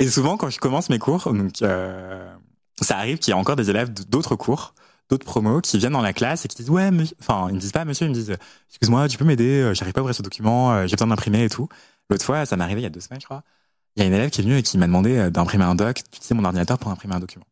et 0.00 0.08
souvent, 0.08 0.36
quand 0.36 0.50
je 0.50 0.58
commence 0.58 0.90
mes 0.90 0.98
cours, 0.98 1.32
donc 1.32 1.62
euh, 1.62 2.32
ça 2.80 2.96
arrive 2.98 3.18
qu'il 3.18 3.30
y 3.30 3.34
a 3.34 3.36
encore 3.36 3.56
des 3.56 3.70
élèves 3.70 3.92
d'autres 3.92 4.36
cours 4.36 4.74
d'autres 5.08 5.26
promos 5.26 5.60
qui 5.60 5.76
viennent 5.78 5.92
dans 5.92 6.02
la 6.02 6.12
classe 6.12 6.44
et 6.44 6.48
qui 6.48 6.56
disent 6.56 6.70
ouais, 6.70 6.90
monsieur- 6.92 7.16
enfin 7.20 7.46
ils 7.48 7.54
me 7.56 7.60
disent 7.60 7.72
pas 7.72 7.84
monsieur, 7.84 8.06
ils 8.06 8.10
me 8.10 8.14
disent 8.14 8.36
excuse-moi, 8.68 9.08
tu 9.08 9.18
peux 9.18 9.24
m'aider, 9.24 9.60
euh, 9.60 9.74
j'arrive 9.74 9.92
pas 9.92 10.00
à 10.00 10.02
ouvrir 10.02 10.14
ce 10.14 10.22
document, 10.22 10.72
euh, 10.72 10.86
j'ai 10.86 10.94
besoin 10.94 11.08
d'imprimer 11.08 11.42
et 11.44 11.48
tout. 11.48 11.68
L'autre 12.10 12.24
fois, 12.24 12.46
ça 12.46 12.56
m'est 12.56 12.62
arrivé 12.62 12.80
il 12.80 12.84
y 12.84 12.86
a 12.86 12.90
deux 12.90 13.00
semaines, 13.00 13.20
je 13.20 13.24
crois. 13.26 13.42
Il 13.96 14.00
y 14.00 14.04
a 14.04 14.06
une 14.06 14.14
élève 14.14 14.30
qui 14.30 14.40
est 14.40 14.44
venue 14.44 14.56
et 14.56 14.62
qui 14.62 14.78
m'a 14.78 14.86
demandé 14.86 15.16
euh, 15.16 15.30
d'imprimer 15.30 15.64
un 15.64 15.74
doc, 15.74 16.02
d'utiliser 16.12 16.34
mon 16.34 16.44
ordinateur 16.44 16.78
pour 16.78 16.90
imprimer 16.90 17.14
un 17.14 17.20
document. 17.20 17.44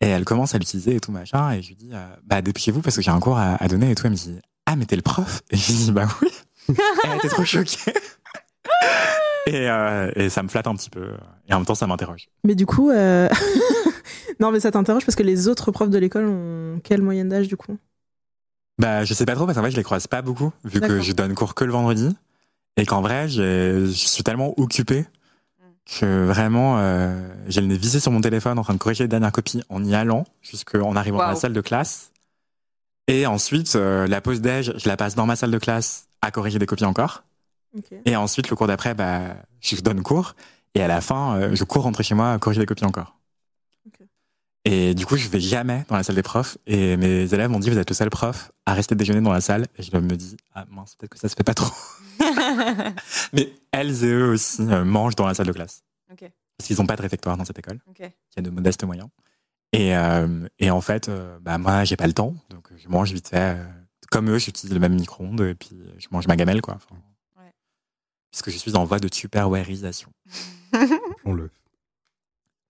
Et 0.00 0.08
elle 0.08 0.24
commence 0.24 0.54
à 0.54 0.58
l'utiliser 0.58 0.96
et 0.96 1.00
tout 1.00 1.12
machin, 1.12 1.52
et 1.52 1.62
je 1.62 1.68
lui 1.68 1.76
dis 1.76 1.90
euh, 1.92 2.06
bah 2.24 2.40
dépêchez-vous 2.42 2.80
parce 2.80 2.96
que 2.96 3.02
j'ai 3.02 3.10
un 3.10 3.20
cours 3.20 3.36
à, 3.38 3.62
à 3.62 3.68
donner 3.68 3.90
et 3.90 3.94
tout. 3.94 4.04
Elle 4.06 4.12
me 4.12 4.16
dit 4.16 4.38
ah 4.66 4.76
mais 4.76 4.86
t'es 4.86 4.96
le 4.96 5.02
prof? 5.02 5.42
Et 5.50 5.56
je 5.56 5.72
lui 5.72 5.78
dis 5.78 5.92
bah 5.92 6.08
oui. 6.22 6.28
elle 7.04 7.16
était 7.16 7.28
trop 7.28 7.44
choquée. 7.44 7.92
et, 9.46 9.68
euh, 9.68 10.10
et 10.16 10.28
ça 10.30 10.42
me 10.42 10.48
flatte 10.48 10.66
un 10.66 10.74
petit 10.74 10.90
peu. 10.90 11.12
Et 11.48 11.54
en 11.54 11.58
même 11.58 11.66
temps, 11.66 11.74
ça 11.74 11.86
m'interroge. 11.86 12.28
Mais 12.44 12.54
du 12.54 12.66
coup, 12.66 12.90
euh, 12.90 13.28
non, 14.40 14.52
mais 14.52 14.60
ça 14.60 14.70
t'interroge 14.70 15.04
parce 15.04 15.16
que 15.16 15.22
les 15.22 15.48
autres 15.48 15.70
profs 15.70 15.90
de 15.90 15.98
l'école 15.98 16.26
ont 16.26 16.80
quelle 16.82 17.02
moyenne 17.02 17.28
d'âge 17.28 17.48
du 17.48 17.56
coup? 17.56 17.76
Bah, 18.78 19.04
je 19.04 19.12
sais 19.12 19.26
pas 19.26 19.34
trop 19.34 19.44
parce 19.46 19.58
qu'en 19.58 19.64
fait, 19.64 19.70
je 19.72 19.76
les 19.76 19.82
croise 19.82 20.06
pas 20.06 20.22
beaucoup 20.22 20.52
vu 20.64 20.80
que 20.80 21.00
je 21.00 21.12
donne 21.12 21.34
cours 21.34 21.54
que 21.54 21.64
le 21.64 21.72
vendredi 21.72 22.16
et 22.76 22.86
qu'en 22.86 23.02
vrai, 23.02 23.28
je 23.28 23.90
suis 23.92 24.22
tellement 24.22 24.58
occupé 24.58 25.04
que 25.98 26.24
vraiment, 26.26 26.78
euh, 26.78 27.20
j'ai 27.48 27.60
le 27.60 27.66
nez 27.66 27.76
vissé 27.76 28.00
sur 28.00 28.12
mon 28.12 28.20
téléphone 28.20 28.58
en 28.58 28.62
train 28.62 28.74
de 28.74 28.78
corriger 28.78 29.04
les 29.04 29.08
dernières 29.08 29.32
copies 29.32 29.62
en 29.68 29.84
y 29.84 29.94
allant 29.94 30.24
jusqu'en 30.42 30.94
arrivant 30.94 31.18
dans 31.18 31.26
la 31.26 31.34
salle 31.34 31.52
de 31.52 31.60
classe. 31.60 32.12
Et 33.08 33.26
ensuite, 33.26 33.74
euh, 33.74 34.06
la 34.06 34.20
pause 34.20 34.40
déj, 34.40 34.72
je 34.76 34.88
la 34.88 34.96
passe 34.96 35.16
dans 35.16 35.26
ma 35.26 35.34
salle 35.34 35.50
de 35.50 35.58
classe 35.58 36.06
à 36.22 36.30
corriger 36.30 36.58
des 36.58 36.66
copies 36.66 36.84
encore. 36.84 37.24
Et 38.04 38.14
ensuite, 38.14 38.50
le 38.50 38.56
cours 38.56 38.66
d'après, 38.66 38.94
bah, 38.94 39.36
je 39.60 39.80
donne 39.80 40.02
cours. 40.02 40.34
Et 40.74 40.82
à 40.82 40.88
la 40.88 41.00
fin, 41.00 41.36
euh, 41.36 41.54
je 41.54 41.64
cours 41.64 41.82
rentrer 41.82 42.04
chez 42.04 42.14
moi 42.14 42.32
à 42.32 42.38
corriger 42.38 42.60
des 42.60 42.66
copies 42.66 42.84
encore. 42.84 43.16
Et 44.64 44.94
du 44.94 45.06
coup, 45.06 45.16
je 45.16 45.28
vais 45.28 45.40
jamais 45.40 45.84
dans 45.88 45.96
la 45.96 46.02
salle 46.02 46.16
des 46.16 46.22
profs. 46.22 46.58
Et 46.66 46.96
mes 46.96 47.32
élèves 47.32 47.50
m'ont 47.50 47.58
dit, 47.58 47.70
vous 47.70 47.78
êtes 47.78 47.88
le 47.88 47.94
seul 47.94 48.10
prof 48.10 48.52
à 48.66 48.74
rester 48.74 48.94
déjeuner 48.94 49.22
dans 49.22 49.32
la 49.32 49.40
salle. 49.40 49.66
Et 49.76 49.82
je 49.82 49.96
me 49.96 50.16
dis, 50.16 50.36
ah 50.54 50.66
mince, 50.70 50.94
peut-être 50.94 51.10
que 51.10 51.18
ça 51.18 51.28
se 51.28 51.34
fait 51.34 51.42
pas 51.42 51.54
trop. 51.54 51.72
Mais 53.32 53.52
elles 53.72 54.04
et 54.04 54.08
eux 54.12 54.30
aussi 54.32 54.62
euh, 54.62 54.84
mangent 54.84 55.16
dans 55.16 55.26
la 55.26 55.34
salle 55.34 55.46
de 55.46 55.52
classe. 55.52 55.82
Parce 56.08 56.66
qu'ils 56.66 56.76
n'ont 56.78 56.86
pas 56.86 56.96
de 56.96 57.02
réfectoire 57.02 57.36
dans 57.38 57.44
cette 57.46 57.58
école, 57.58 57.80
Ok. 57.88 57.96
qui 58.30 58.38
a 58.38 58.42
de 58.42 58.50
modestes 58.50 58.84
moyens. 58.84 59.08
Et, 59.72 59.96
euh, 59.96 60.46
et 60.58 60.70
en 60.70 60.80
fait, 60.80 61.08
euh, 61.08 61.38
bah, 61.40 61.56
moi, 61.58 61.84
j'ai 61.84 61.96
pas 61.96 62.06
le 62.06 62.12
temps. 62.12 62.34
Donc, 62.50 62.68
je 62.76 62.88
mange 62.88 63.12
vite 63.12 63.28
fait. 63.28 63.56
euh, 63.56 63.64
comme 64.10 64.28
eux, 64.28 64.38
j'utilise 64.38 64.74
le 64.74 64.80
même 64.80 64.94
micro-ondes. 64.94 65.40
Et 65.40 65.54
puis, 65.54 65.80
je 65.98 66.08
mange 66.10 66.26
ma 66.26 66.36
gamelle, 66.36 66.60
quoi. 66.60 66.74
Enfin, 66.74 66.96
Ouais. 67.38 67.52
Puisque 68.30 68.50
je 68.50 68.58
suis 68.58 68.76
en 68.76 68.84
voie 68.84 68.98
de 68.98 69.08
tupperwareisation. 69.08 70.10
Rappelons-le. 70.72 71.50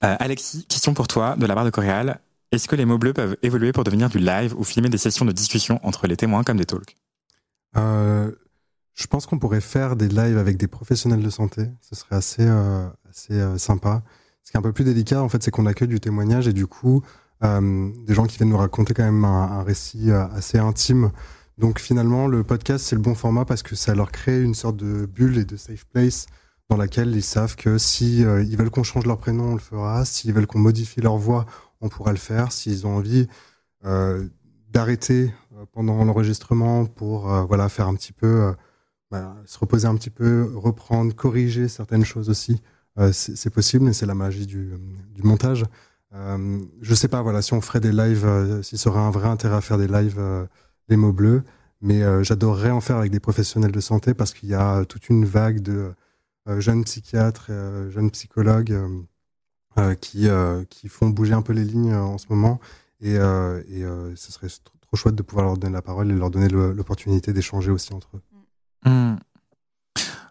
Euh, 0.03 0.17
Alexis, 0.19 0.65
question 0.65 0.95
pour 0.95 1.09
toi 1.09 1.37
de 1.37 1.45
la 1.45 1.55
barre 1.55 1.67
de 1.67 1.71
Coréal. 1.71 2.21
Est-ce 2.53 2.69
que 2.69 2.75
les 2.75 2.87
mots 2.87 2.97
bleus 2.97 3.13
peuvent 3.13 3.37
évoluer 3.43 3.71
pour 3.71 3.85
devenir 3.85 4.09
du 4.09 4.19
live 4.19 4.55
ou 4.59 4.65
filmer 4.65 4.89
des 4.89 4.97
sessions 4.97 5.27
de 5.27 5.33
discussion 5.33 5.79
entre 5.87 6.07
les 6.07 6.17
témoins 6.17 6.43
comme 6.43 6.57
des 6.57 6.65
talks? 6.65 6.97
Euh, 7.77 8.33
je 8.95 9.07
pense 9.07 9.27
qu'on 9.27 9.39
pourrait 9.39 9.61
faire 9.61 9.97
des 9.97 10.09
lives 10.09 10.39
avec 10.39 10.57
des 10.57 10.67
professionnels 10.67 11.23
de 11.23 11.31
santé. 11.31 11.71
Ce 11.81 11.95
serait 11.95 12.17
assez, 12.17 12.47
euh, 12.47 12.87
assez 13.09 13.35
euh, 13.35 13.59
sympa. 13.59 14.03
Ce 14.43 14.51
qui 14.51 14.57
est 14.57 14.61
un 14.61 14.63
peu 14.63 14.73
plus 14.73 14.85
délicat, 14.85 15.23
en 15.23 15.29
fait, 15.29 15.43
c'est 15.43 15.51
qu'on 15.51 15.67
a 15.67 15.75
que 15.75 15.85
du 15.85 16.01
témoignage 16.01 16.49
et 16.49 16.53
du 16.53 16.67
coup, 16.67 17.03
euh, 17.45 17.91
des 18.07 18.15
gens 18.15 18.27
qui 18.27 18.37
viennent 18.37 18.51
nous 18.51 18.59
raconter 18.59 18.95
quand 18.95 19.05
même 19.05 19.25
un, 19.25 19.63
récit 19.63 20.11
assez 20.11 20.59
intime. 20.59 21.13
Donc 21.59 21.79
finalement, 21.79 22.27
le 22.27 22.43
podcast, 22.43 22.85
c'est 22.87 22.97
le 22.97 23.03
bon 23.03 23.15
format 23.15 23.45
parce 23.45 23.63
que 23.63 23.75
ça 23.77 23.95
leur 23.95 24.11
crée 24.11 24.43
une 24.43 24.55
sorte 24.55 24.77
de 24.77 25.07
bulle 25.07 25.39
et 25.39 25.45
de 25.45 25.57
safe 25.57 25.85
place 25.85 26.27
dans 26.69 26.77
laquelle 26.77 27.15
ils 27.15 27.23
savent 27.23 27.57
que 27.57 27.79
si 27.79 28.25
veulent 28.25 28.71
qu'on 28.71 28.83
change 28.83 29.05
leur 29.07 29.19
prénom, 29.19 29.51
on 29.51 29.55
le 29.55 29.61
fera. 29.61 30.05
S'ils 30.05 30.33
veulent 30.33 30.47
qu'on 30.47 30.59
modifie 30.59 31.01
leur 31.01 31.17
voix, 31.17 31.45
on 31.81 31.89
pourra 31.89 32.13
le 32.13 32.19
faire. 32.19 32.53
S'ils 32.53 32.87
ont 32.87 32.97
envie 32.97 33.29
d'arrêter 34.71 35.35
pendant 35.73 36.03
l'enregistrement 36.05 36.87
pour 36.87 37.29
voilà 37.47 37.69
faire 37.69 37.89
un 37.89 37.95
petit 37.95 38.13
peu 38.13 38.55
bah, 39.11 39.37
se 39.47 39.59
reposer 39.59 39.87
un 39.89 39.95
petit 39.97 40.11
peu, 40.11 40.53
reprendre, 40.55 41.15
corriger 41.15 41.69
certaines 41.69 42.05
choses 42.05 42.31
aussi. 42.31 42.61
Euh, 42.99 43.13
c'est 43.13 43.51
possible, 43.51 43.85
mais 43.85 43.93
c'est 43.93 44.07
la 44.07 44.15
magie 44.15 44.47
du, 44.47 44.73
montage. 45.23 45.65
Euh, 46.15 46.61
je 46.81 46.95
sais 46.95 47.09
pas, 47.09 47.23
voilà, 47.23 47.43
si 47.43 47.53
on 47.55 47.61
ferait 47.61 47.81
des 47.81 47.93
lives, 47.93 48.25
euh, 48.25 48.63
s'il 48.63 48.79
serait 48.79 48.99
un 48.99 49.11
vrai 49.11 49.29
intérêt 49.29 49.57
à 49.57 49.61
faire 49.61 49.79
des 49.79 49.87
lives, 49.87 50.19
euh, 50.19 50.47
les 50.89 50.97
mots 50.97 51.13
bleus, 51.13 51.45
mais 51.83 52.03
j'adorerais 52.25 52.71
en 52.71 52.81
faire 52.81 52.97
avec 52.97 53.11
des 53.11 53.21
professionnels 53.21 53.73
de 53.73 53.81
santé 53.81 54.13
parce 54.13 54.35
qu'il 54.35 54.49
y 54.51 54.55
a 54.55 54.85
toute 54.85 55.09
une 55.09 55.25
vague 55.25 55.61
de 55.61 55.95
jeunes 56.59 56.85
psychiatres, 56.85 57.51
jeunes 57.89 58.11
psychologues 58.11 58.77
qui, 60.03 60.29
qui 60.69 60.89
font 60.89 61.09
bouger 61.09 61.33
un 61.33 61.41
peu 61.41 61.55
les 61.55 61.65
lignes 61.65 61.95
en 61.95 62.19
ce 62.19 62.27
moment. 62.29 62.61
Et, 63.01 63.15
et 63.15 63.85
ce 64.15 64.33
serait 64.33 64.49
trop, 64.63 64.97
chouette 64.97 65.15
de 65.15 65.23
pouvoir 65.23 65.47
leur 65.47 65.57
donner 65.57 65.73
la 65.73 65.81
parole 65.81 66.11
et 66.11 66.15
leur 66.15 66.31
donner 66.31 66.49
l'opportunité 66.49 67.33
d'échanger 67.33 67.71
aussi 67.71 67.95
entre 67.95 68.11
eux. 68.17 68.21
Hmm. 68.85 69.17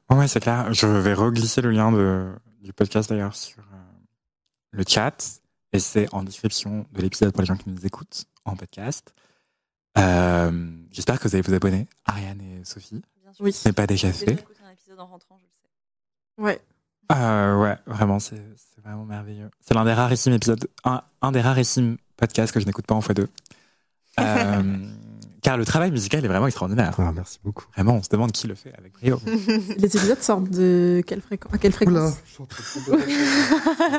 Ouais, 0.09 0.27
c'est 0.27 0.39
clair. 0.39 0.73
Je 0.73 0.88
vais 0.88 1.13
reglisser 1.13 1.61
le 1.61 1.71
lien 1.71 1.91
de, 1.91 2.31
du 2.61 2.73
podcast 2.73 3.09
d'ailleurs 3.09 3.35
sur 3.35 3.59
euh, 3.59 3.77
le 4.71 4.84
chat. 4.88 5.41
Et 5.71 5.80
c'est 5.80 6.11
en 6.13 6.23
description 6.23 6.85
de 6.91 7.01
l'épisode 7.01 7.31
pour 7.31 7.41
les 7.41 7.45
gens 7.45 7.55
qui 7.57 7.69
nous 7.69 7.85
écoutent 7.85 8.26
en 8.45 8.55
podcast. 8.55 9.13
Euh, 9.97 10.71
J'espère 10.91 11.19
que 11.19 11.27
vous 11.27 11.35
allez 11.35 11.43
vous 11.43 11.53
abonner, 11.53 11.88
Ariane 12.05 12.41
et 12.41 12.65
Sophie. 12.65 13.03
Bien 13.21 13.34
sûr. 13.34 13.45
Oui. 13.45 13.53
Ce 13.53 13.67
n'est 13.67 13.73
pas 13.73 13.85
déjà 13.85 14.11
fait. 14.11 14.43
un 14.65 14.71
épisode 14.71 14.99
en 14.99 15.05
rentrant, 15.05 15.38
je 15.38 15.45
le 15.45 15.51
sais. 15.51 16.41
Ouais. 16.41 16.61
Euh, 17.11 17.57
ouais, 17.59 17.77
vraiment, 17.85 18.19
c'est 18.19 18.41
c'est 18.55 18.81
vraiment 18.81 19.05
merveilleux. 19.05 19.49
C'est 19.61 19.73
l'un 19.73 19.85
des 19.85 19.93
rarissimes 19.93 20.34
épisodes, 20.34 20.67
un, 20.84 21.01
un 21.21 21.31
des 21.31 21.41
rarissimes 21.41 21.97
podcasts 22.17 22.53
que 22.53 22.59
je 22.59 22.65
n'écoute 22.65 22.85
pas 22.88 22.95
en 22.95 22.99
x2. 23.01 23.27
Euh, 24.19 24.91
car 25.41 25.57
le 25.57 25.65
travail 25.65 25.91
musical 25.91 26.23
est 26.23 26.27
vraiment 26.27 26.47
extraordinaire. 26.47 26.95
Ah, 26.97 27.11
merci 27.13 27.39
beaucoup. 27.43 27.65
Vraiment, 27.73 27.95
on 27.95 28.03
se 28.03 28.09
demande 28.09 28.31
qui 28.31 28.47
le 28.47 28.55
fait 28.55 28.73
avec 28.77 28.93
brio. 28.93 29.19
Les 29.77 29.85
épisodes 29.95 30.21
sortent 30.21 30.49
de 30.49 31.01
quelle 31.05 31.21
fréquence 31.21 31.53
À 31.53 31.57
quelle 31.57 31.71
Oula, 31.85 32.11
fréquence 32.11 32.21
je 32.25 32.31
suis 32.31 32.43
en 32.43 32.45
train 32.45 32.63
de 32.63 32.85
tomber. 32.85 33.13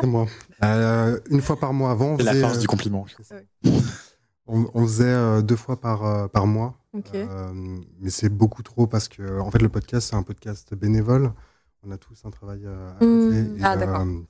C'est 0.00 0.06
moi. 0.06 0.26
Euh, 0.64 1.18
une 1.30 1.40
fois 1.40 1.58
par 1.58 1.72
mois 1.72 1.90
avant, 1.90 2.16
C'est 2.16 2.24
la 2.24 2.32
faisait, 2.32 2.42
force 2.42 2.56
euh, 2.56 2.60
du 2.60 2.66
compliment. 2.66 3.06
on, 4.46 4.66
on 4.74 4.82
faisait 4.86 5.04
euh, 5.04 5.42
deux 5.42 5.56
fois 5.56 5.80
par, 5.80 6.04
euh, 6.04 6.28
par 6.28 6.46
mois. 6.46 6.74
Euh, 7.14 7.78
mais 8.00 8.10
c'est 8.10 8.28
beaucoup 8.28 8.62
trop 8.62 8.86
parce 8.86 9.08
que, 9.08 9.38
en 9.40 9.50
fait, 9.50 9.62
le 9.62 9.68
podcast, 9.68 10.08
c'est 10.10 10.16
un 10.16 10.22
podcast 10.24 10.74
bénévole. 10.74 11.32
On 11.82 11.90
a 11.92 11.96
tous 11.98 12.20
un 12.24 12.30
travail 12.30 12.62
euh, 12.66 12.90
à 12.90 12.92
côté. 12.94 13.06
Mmh. 13.06 13.56
Et, 13.58 13.62
Ah, 13.62 13.76
d'accord. 13.76 14.00
euh, 14.00 14.20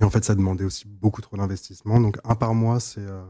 et 0.00 0.04
en 0.04 0.10
fait, 0.10 0.24
ça 0.24 0.34
demandait 0.34 0.64
aussi 0.64 0.86
beaucoup 0.86 1.22
trop 1.22 1.36
d'investissement. 1.36 1.98
Donc, 2.00 2.18
un 2.24 2.34
par 2.34 2.54
mois, 2.54 2.78
c'est 2.80 3.00
euh, 3.00 3.22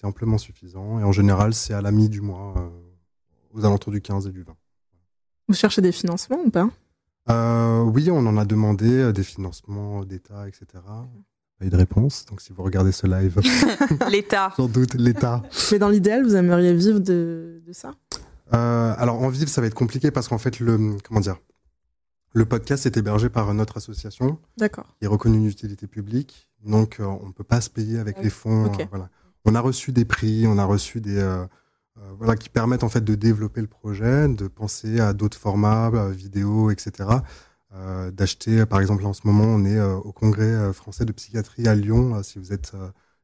c'est 0.00 0.06
amplement 0.06 0.38
suffisant. 0.38 0.98
Et 0.98 1.04
en 1.04 1.12
général, 1.12 1.52
c'est 1.52 1.74
à 1.74 1.82
la 1.82 1.90
mi 1.90 2.08
du 2.08 2.22
mois, 2.22 2.54
euh, 2.56 2.68
aux 3.52 3.64
alentours 3.66 3.92
du 3.92 4.00
15 4.00 4.26
et 4.28 4.30
du 4.30 4.42
20. 4.42 4.56
Vous 5.48 5.54
cherchez 5.54 5.82
des 5.82 5.92
financements 5.92 6.40
ou 6.44 6.50
pas? 6.50 6.70
Euh, 7.28 7.82
oui, 7.82 8.10
on 8.10 8.24
en 8.26 8.38
a 8.38 8.44
demandé 8.46 8.88
euh, 8.90 9.12
des 9.12 9.22
financements 9.22 10.04
d'État, 10.04 10.48
etc. 10.48 10.66
Pas 11.58 11.66
eu 11.66 11.68
de 11.68 11.76
réponse. 11.76 12.24
Donc, 12.26 12.40
si 12.40 12.52
vous 12.52 12.62
regardez 12.62 12.92
ce 12.92 13.06
live, 13.06 13.40
L'État. 14.10 14.52
sans 14.56 14.68
doute 14.68 14.94
l'État. 14.94 15.42
Mais 15.70 15.78
dans 15.78 15.90
l'idéal, 15.90 16.24
vous 16.24 16.34
aimeriez 16.34 16.72
vivre 16.74 16.98
de, 17.00 17.62
de 17.66 17.72
ça? 17.74 17.92
Euh, 18.54 18.94
alors 18.96 19.20
en 19.22 19.28
vivre, 19.28 19.48
ça 19.50 19.60
va 19.60 19.66
être 19.66 19.74
compliqué 19.74 20.10
parce 20.10 20.28
qu'en 20.28 20.38
fait, 20.38 20.58
le 20.60 20.96
comment 21.06 21.20
dire, 21.20 21.36
le 22.32 22.46
podcast 22.46 22.86
est 22.86 22.96
hébergé 22.96 23.28
par 23.28 23.52
notre 23.54 23.76
association 23.76 24.38
D'accord. 24.56 24.86
qui 24.98 25.04
est 25.04 25.08
reconnue 25.08 25.36
une 25.38 25.46
utilité 25.46 25.86
publique, 25.86 26.48
donc 26.64 26.98
euh, 26.98 27.04
on 27.04 27.30
peut 27.32 27.44
pas 27.44 27.60
se 27.60 27.70
payer 27.70 27.98
avec 28.00 28.16
Ah 28.18 28.22
les 28.22 28.30
fonds. 28.30 28.64
Ok. 28.64 28.80
euh, 28.80 28.84
voilà. 28.90 29.08
On 29.44 29.54
a 29.54 29.60
reçu 29.60 29.92
des 29.92 30.04
prix, 30.04 30.46
on 30.46 30.58
a 30.58 30.64
reçu 30.64 31.00
des 31.00 31.18
euh, 31.18 31.44
euh, 31.98 32.12
voilà 32.18 32.36
qui 32.36 32.48
permettent 32.48 32.84
en 32.84 32.88
fait 32.88 33.02
de 33.02 33.14
développer 33.14 33.60
le 33.60 33.66
projet, 33.66 34.28
de 34.28 34.48
penser 34.48 35.00
à 35.00 35.12
d'autres 35.12 35.38
formats, 35.38 35.90
euh, 35.94 36.10
vidéos, 36.10 36.70
etc. 36.70 37.08
D'acheter, 38.12 38.66
par 38.66 38.80
exemple, 38.80 39.06
en 39.06 39.12
ce 39.12 39.20
moment, 39.24 39.44
on 39.44 39.64
est 39.64 39.80
au 39.80 40.10
congrès 40.10 40.72
français 40.72 41.04
de 41.04 41.12
psychiatrie 41.12 41.68
à 41.68 41.76
Lyon. 41.76 42.20
Si 42.24 42.40
vous 42.40 42.52
êtes 42.52 42.72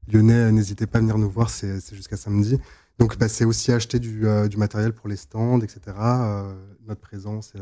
lyonnais, 0.07 0.53
n'hésitez 0.53 0.87
pas 0.87 0.99
à 0.99 1.01
venir 1.01 1.19
nous 1.19 1.29
voir, 1.29 1.51
c'est 1.51 1.81
jusqu'à 1.93 2.17
samedi. 2.17 2.61
Donc, 3.01 3.19
bah, 3.19 3.29
c'est 3.29 3.45
aussi 3.45 3.73
acheter 3.73 3.99
du, 3.99 4.25
du 4.49 4.57
matériel 4.57 4.93
pour 4.93 5.09
les 5.09 5.17
stands, 5.17 5.61
etc. 5.61 5.97
Notre 6.87 7.01
présence, 7.01 7.55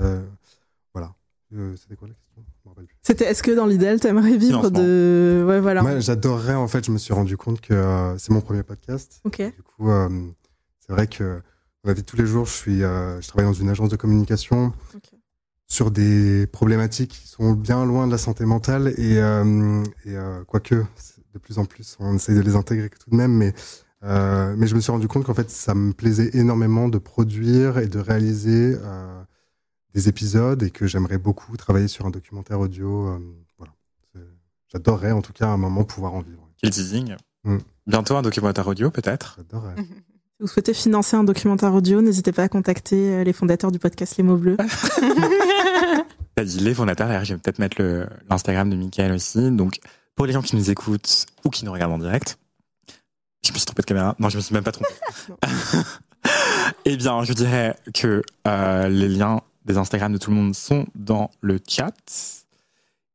euh, 1.55 1.75
C'était 1.77 1.97
quoi 1.97 2.09
la 2.09 2.15
question? 2.15 2.43
Je 2.47 2.69
me 2.69 2.71
rappelle 2.71 2.87
plus. 2.87 2.97
C'était. 3.03 3.25
Est-ce 3.27 3.43
que 3.43 3.51
dans 3.51 3.66
l'idéal, 3.66 4.01
t'aimerais 4.01 4.37
vivre 4.37 4.59
Financement. 4.61 4.71
de. 4.81 5.45
Ouais, 5.47 5.61
voilà. 5.61 5.83
Moi, 5.83 6.01
j'adorerais, 6.01 6.55
en 6.55 6.69
fait, 6.69 6.85
je 6.87 6.91
me 6.91 6.99
suis 6.99 7.12
rendu 7.12 7.37
compte 7.37 7.61
que 7.61 7.75
euh, 7.75 8.16
c'est 8.19 8.31
mon 8.33 8.41
premier 8.41 8.62
podcast. 8.62 9.21
Ok. 9.25 9.39
Du 9.39 9.62
coup, 9.62 9.91
euh, 9.91 10.09
c'est 10.81 10.93
vrai 10.93 11.07
que 11.07 11.41
dans 11.85 11.89
la 11.91 11.93
vie 11.95 12.03
de 12.03 12.07
tous 12.07 12.16
les 12.16 12.27
jours, 12.27 12.47
je, 12.47 12.53
suis, 12.53 12.83
euh, 12.83 13.21
je 13.21 13.29
travaille 13.29 13.47
dans 13.47 13.53
une 13.59 13.69
agence 13.69 13.91
de 13.91 13.97
communication 13.97 14.73
sur 15.66 15.91
des 15.91 16.47
problématiques 16.47 17.11
qui 17.12 17.29
sont 17.29 17.53
bien 17.53 17.85
loin 17.85 18.07
de 18.07 18.12
la 18.12 18.19
santé 18.19 18.45
mentale. 18.45 18.95
Et, 18.99 19.19
euh, 19.19 19.83
et 20.05 20.16
euh, 20.16 20.43
quoique, 20.45 20.75
de 20.75 21.39
plus 21.39 21.59
en 21.59 21.65
plus, 21.65 21.97
on 22.01 22.15
essaye 22.16 22.37
de 22.37 22.41
les 22.43 22.55
intégrer 22.57 22.89
tout 22.91 23.11
de 23.11 23.16
même. 23.16 23.33
Mais, 23.33 23.53
euh, 24.05 24.55
mais 24.57 24.66
je 24.66 24.75
me 24.75 24.81
suis 24.81 24.93
rendu 24.93 25.09
compte 25.09 25.25
qu'en 25.25 25.35
fait, 25.35 25.51
ça 25.51 25.75
me 25.75 25.93
plaisait 25.93 26.31
énormément 26.35 26.89
de 26.89 26.99
produire 26.99 27.79
et 27.79 27.87
de 27.87 27.99
réaliser 27.99 28.77
euh, 28.83 29.23
des 29.95 30.09
épisodes 30.09 30.62
et 30.62 30.71
que 30.71 30.87
j'aimerais 30.87 31.19
beaucoup 31.19 31.57
travailler 31.57 31.89
sur 31.89 32.07
un 32.07 32.11
documentaire 32.11 32.61
audio. 32.61 33.09
euh, 33.09 33.19
voilà. 33.59 33.73
J'adorerais, 34.73 35.12
en 35.12 35.23
tout 35.23 35.33
cas, 35.33 35.47
à 35.47 35.51
un 35.51 35.57
moment, 35.57 35.85
pouvoir 35.85 36.15
en 36.15 36.21
vivre. 36.21 36.49
Quel 36.61 36.71
teasing. 36.71 37.15
Mm. 37.45 37.59
Bientôt 37.87 38.16
un 38.16 38.23
documentaire 38.23 38.66
audio, 38.66 38.91
peut-être. 38.91 39.37
J'adorerais. 39.39 39.77
vous 40.41 40.49
souhaitez 40.49 40.75
financer 40.75 41.16
un 41.16 41.25
documentaire 41.25 41.73
audio, 41.73 42.03
n'hésitez 42.03 42.33
pas 42.33 42.43
à 42.43 42.49
contacter 42.49 43.15
euh, 43.15 43.25
les 43.25 43.33
fondateurs 43.33 43.71
du 43.71 43.79
podcast 43.79 44.16
Les 44.16 44.25
mots 44.25 44.37
bleus. 44.37 44.57
T'as 46.37 46.45
dit 46.45 46.59
les 46.59 46.75
fondateurs, 46.75 47.07
d'ailleurs, 47.07 47.25
je 47.25 47.35
vais 47.35 47.41
peut-être 47.41 47.61
mettre 47.61 47.81
l'Instagram 48.29 48.69
de 48.69 48.75
Mickaël 48.75 49.12
aussi. 49.12 49.53
Donc, 49.53 49.79
pour 50.16 50.27
les 50.27 50.33
gens 50.33 50.43
qui 50.43 50.57
nous 50.57 50.71
écoutent 50.71 51.27
ou 51.45 51.51
qui 51.51 51.65
nous 51.65 51.71
regardent 51.73 51.93
en 51.93 51.99
direct, 51.99 52.39
je 53.45 53.53
me 53.53 53.57
suis 53.57 53.66
trompé 53.66 53.83
de 53.83 53.87
caméra. 53.87 54.16
Non, 54.19 54.29
je 54.29 54.37
me 54.39 54.43
suis 54.43 54.55
même 54.55 54.65
pas 54.65 54.73
trompé. 54.73 54.91
eh 56.85 56.97
bien, 56.97 57.23
je 57.23 57.33
dirais 57.33 57.77
que 57.93 58.23
euh, 58.49 58.89
les 58.89 59.09
liens 59.09 59.43
des 59.65 59.77
Instagram 59.78 60.12
de 60.12 60.19
tout 60.19 60.31
le 60.31 60.36
monde 60.36 60.55
sont 60.55 60.86
dans 60.95 61.31
le 61.41 61.59
chat. 61.66 62.45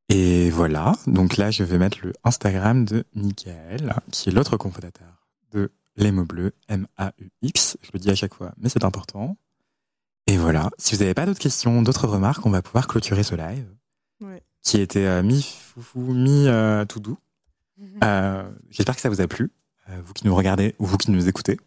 Et 0.08 0.50
voilà. 0.50 0.92
Donc 1.06 1.36
là, 1.36 1.50
je 1.50 1.62
vais 1.62 1.78
mettre 1.78 1.98
le 2.02 2.12
Instagram 2.24 2.84
de 2.84 3.04
Mickaël, 3.14 3.94
qui 4.10 4.28
est 4.28 4.32
l'autre 4.32 4.56
cofondateur 4.56 5.28
de 5.52 5.70
Les 5.96 6.10
mots 6.12 6.24
bleus, 6.24 6.52
M-A-U-X. 6.68 7.76
Je 7.82 7.90
le 7.92 7.98
dis 7.98 8.10
à 8.10 8.14
chaque 8.14 8.34
fois, 8.34 8.52
mais 8.58 8.68
c'est 8.68 8.84
important. 8.84 9.36
Et 10.26 10.36
voilà. 10.36 10.70
Si 10.78 10.94
vous 10.94 11.00
n'avez 11.02 11.14
pas 11.14 11.26
d'autres 11.26 11.40
questions, 11.40 11.82
d'autres 11.82 12.06
remarques, 12.08 12.44
on 12.46 12.50
va 12.50 12.62
pouvoir 12.62 12.86
clôturer 12.88 13.22
ce 13.22 13.34
live. 13.34 13.66
Ouais. 14.20 14.42
Qui 14.62 14.80
était 14.80 15.06
euh, 15.06 15.22
mi-foufou, 15.22 16.12
mi-tout 16.12 17.00
doux. 17.00 17.18
Euh, 18.04 18.50
J'espère 18.70 18.94
que 18.94 19.00
ça 19.00 19.08
vous 19.08 19.20
a 19.20 19.26
plu, 19.26 19.50
euh, 19.88 20.00
vous 20.04 20.12
qui 20.12 20.26
nous 20.26 20.34
regardez 20.34 20.74
ou 20.78 20.86
vous 20.86 20.96
qui 20.96 21.10
nous 21.10 21.28
écoutez. 21.28 21.58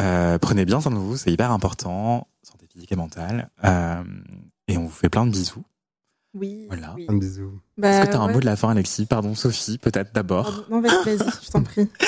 Euh, 0.00 0.38
prenez 0.38 0.64
bien 0.64 0.80
soin 0.80 0.92
de 0.92 0.96
vous, 0.98 1.16
c'est 1.16 1.32
hyper 1.32 1.50
important, 1.50 2.26
physique 2.74 2.92
et 2.92 2.96
mentale. 2.96 3.48
Euh, 3.64 4.02
et 4.68 4.76
on 4.76 4.82
vous 4.84 4.90
fait 4.90 5.08
plein 5.08 5.24
de 5.26 5.30
bisous. 5.30 5.64
Oui. 6.34 6.64
Voilà. 6.68 6.92
oui. 6.96 7.06
Un 7.08 7.16
bisou. 7.16 7.60
Bah, 7.78 7.88
Est-ce 7.88 8.06
que 8.06 8.10
tu 8.12 8.16
as 8.16 8.20
un 8.20 8.32
mot 8.32 8.40
de 8.40 8.44
la 8.46 8.56
fin, 8.56 8.70
Alexis? 8.70 9.06
Pardon, 9.06 9.34
Sophie, 9.34 9.78
peut-être 9.78 10.12
d'abord. 10.14 10.64
Non, 10.70 10.80
vas-y, 10.80 11.16
je 11.18 11.50
t'en 11.50 11.62
prie. 11.62 11.88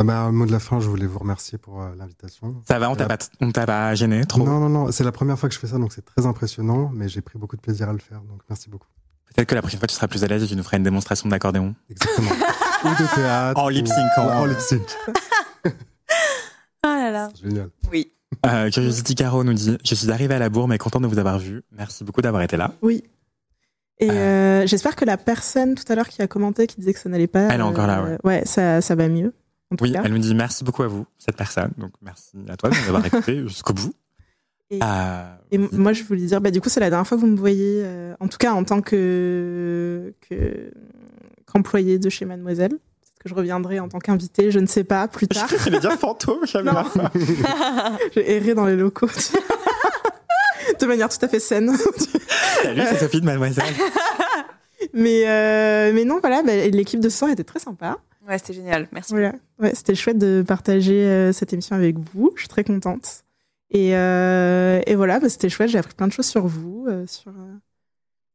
Ah 0.00 0.04
bah, 0.04 0.20
un 0.20 0.30
mot 0.30 0.46
de 0.46 0.52
la 0.52 0.60
fin, 0.60 0.78
je 0.78 0.88
voulais 0.88 1.06
vous 1.06 1.18
remercier 1.18 1.58
pour 1.58 1.82
euh, 1.82 1.92
l'invitation. 1.96 2.62
Ça 2.68 2.78
va, 2.78 2.88
on 2.88 2.94
t'a 2.94 3.06
pas, 3.08 3.18
on 3.40 3.50
t'a 3.50 3.66
pas 3.66 3.92
gêné 3.96 4.24
trop? 4.26 4.44
Non, 4.44 4.60
non, 4.60 4.68
non, 4.68 4.92
c'est 4.92 5.02
la 5.02 5.10
première 5.10 5.36
fois 5.36 5.48
que 5.48 5.54
je 5.56 5.58
fais 5.58 5.66
ça, 5.66 5.76
donc 5.76 5.92
c'est 5.92 6.04
très 6.04 6.24
impressionnant, 6.24 6.88
mais 6.94 7.08
j'ai 7.08 7.20
pris 7.20 7.36
beaucoup 7.36 7.56
de 7.56 7.60
plaisir 7.60 7.88
à 7.88 7.92
le 7.92 7.98
faire, 7.98 8.20
donc 8.20 8.42
merci 8.48 8.70
beaucoup. 8.70 8.86
Peut-être 9.34 9.48
que 9.48 9.56
la 9.56 9.60
prochaine 9.60 9.80
fois, 9.80 9.88
tu 9.88 9.96
seras 9.96 10.06
plus 10.06 10.22
à 10.22 10.28
l'aise 10.28 10.44
et 10.44 10.46
tu 10.46 10.54
nous 10.54 10.62
feras 10.62 10.76
une 10.76 10.84
démonstration 10.84 11.28
d'accordéon. 11.28 11.74
Exactement. 11.90 12.30
ou 12.84 12.88
de 12.90 13.14
théâtre. 13.16 13.60
En 13.60 13.66
ou- 13.66 13.70
lip-sync, 13.70 14.06
en- 14.18 14.28
En 14.28 14.44
lip 14.46 14.60
sync. 14.60 14.82
Ah 15.64 15.68
là 16.96 17.10
là. 17.10 17.28
Génial. 17.42 17.70
Oui. 17.90 18.12
Euh, 18.46 18.70
Curiosity 18.70 19.14
Caro 19.14 19.42
nous 19.44 19.54
dit 19.54 19.76
Je 19.84 19.94
suis 19.94 20.10
arrivée 20.10 20.34
à 20.34 20.38
la 20.38 20.48
bourre, 20.48 20.68
mais 20.68 20.78
content 20.78 21.00
de 21.00 21.06
vous 21.06 21.18
avoir 21.18 21.38
vu. 21.38 21.62
Merci 21.72 22.04
beaucoup 22.04 22.20
d'avoir 22.22 22.42
été 22.42 22.56
là. 22.56 22.72
Oui. 22.82 23.02
Et 24.00 24.10
Euh. 24.10 24.14
euh, 24.62 24.66
j'espère 24.66 24.94
que 24.96 25.04
la 25.04 25.16
personne 25.16 25.74
tout 25.74 25.84
à 25.90 25.94
l'heure 25.94 26.08
qui 26.08 26.22
a 26.22 26.28
commenté, 26.28 26.66
qui 26.66 26.76
disait 26.76 26.92
que 26.92 27.00
ça 27.00 27.08
n'allait 27.08 27.26
pas. 27.26 27.48
Elle 27.50 27.60
est 27.60 27.64
encore 27.64 27.86
là, 27.86 28.04
euh, 28.04 28.18
Ouais, 28.22 28.42
ça, 28.44 28.80
ça 28.80 28.94
va 28.94 29.08
mieux. 29.08 29.32
En 29.72 29.76
tout 29.76 29.84
Oui, 29.84 29.92
cas. 29.92 30.02
elle 30.04 30.12
nous 30.12 30.18
dit 30.18 30.34
merci 30.34 30.62
beaucoup 30.62 30.82
à 30.82 30.86
vous, 30.88 31.04
cette 31.18 31.36
personne. 31.36 31.72
Donc 31.78 31.90
merci 32.00 32.36
à 32.48 32.56
toi 32.56 32.70
de 32.70 32.76
nous 32.76 32.88
avoir 32.88 33.04
écouté 33.04 33.42
jusqu'au 33.48 33.72
bout. 33.72 33.92
Et- 34.70 34.78
Euh, 34.82 35.24
moi, 35.72 35.92
je 35.94 36.04
voulais 36.04 36.26
dire, 36.26 36.40
bah, 36.40 36.50
du 36.50 36.60
coup, 36.60 36.68
c'est 36.68 36.80
la 36.80 36.90
dernière 36.90 37.06
fois 37.06 37.16
que 37.16 37.22
vous 37.22 37.26
me 37.28 37.36
voyez, 37.38 37.82
euh, 37.84 38.14
en 38.20 38.28
tout 38.28 38.36
cas 38.38 38.52
en 38.52 38.62
tant 38.64 38.82
que 38.82 40.12
que- 40.28 40.70
qu'employé 41.46 41.98
de 41.98 42.08
chez 42.10 42.24
Mademoiselle. 42.26 42.72
Que 43.20 43.28
je 43.28 43.34
reviendrai 43.34 43.80
en 43.80 43.88
tant 43.88 43.98
qu'invité, 43.98 44.50
je 44.50 44.58
ne 44.60 44.66
sais 44.66 44.84
pas, 44.84 45.08
plus 45.08 45.26
tard. 45.26 45.48
Je 45.48 45.70
vais 45.70 45.80
dire 45.80 45.92
fantôme, 45.98 46.40
Camilla. 46.52 46.86
J'ai 48.14 48.36
erré 48.36 48.54
dans 48.54 48.66
les 48.66 48.76
locaux. 48.76 49.08
de 50.80 50.86
manière 50.86 51.08
tout 51.08 51.24
à 51.24 51.28
fait 51.28 51.40
saine. 51.40 51.76
Salut, 52.62 52.82
c'est 52.88 52.98
Sophie 52.98 53.20
de 53.20 53.26
Mademoiselle. 53.26 53.74
mais, 54.92 55.28
euh, 55.28 55.92
mais 55.92 56.04
non, 56.04 56.20
voilà, 56.20 56.42
bah, 56.42 56.54
l'équipe 56.68 57.00
de 57.00 57.08
ce 57.08 57.18
soir 57.18 57.30
était 57.30 57.44
très 57.44 57.58
sympa. 57.58 57.98
Ouais, 58.28 58.38
c'était 58.38 58.52
génial. 58.52 58.88
Merci. 58.92 59.12
Voilà. 59.12 59.32
Ouais, 59.58 59.74
c'était 59.74 59.94
chouette 59.94 60.18
de 60.18 60.44
partager 60.46 61.06
euh, 61.06 61.32
cette 61.32 61.52
émission 61.52 61.74
avec 61.74 61.96
vous. 61.98 62.32
Je 62.36 62.42
suis 62.42 62.48
très 62.48 62.62
contente. 62.62 63.24
Et, 63.70 63.96
euh, 63.96 64.80
et 64.86 64.94
voilà, 64.94 65.18
bah, 65.20 65.28
c'était 65.28 65.48
chouette. 65.48 65.70
J'ai 65.70 65.78
appris 65.78 65.94
plein 65.94 66.08
de 66.08 66.12
choses 66.12 66.26
sur 66.26 66.46
vous, 66.46 66.86
euh, 66.88 67.06
sur 67.06 67.32
euh, 67.32 67.54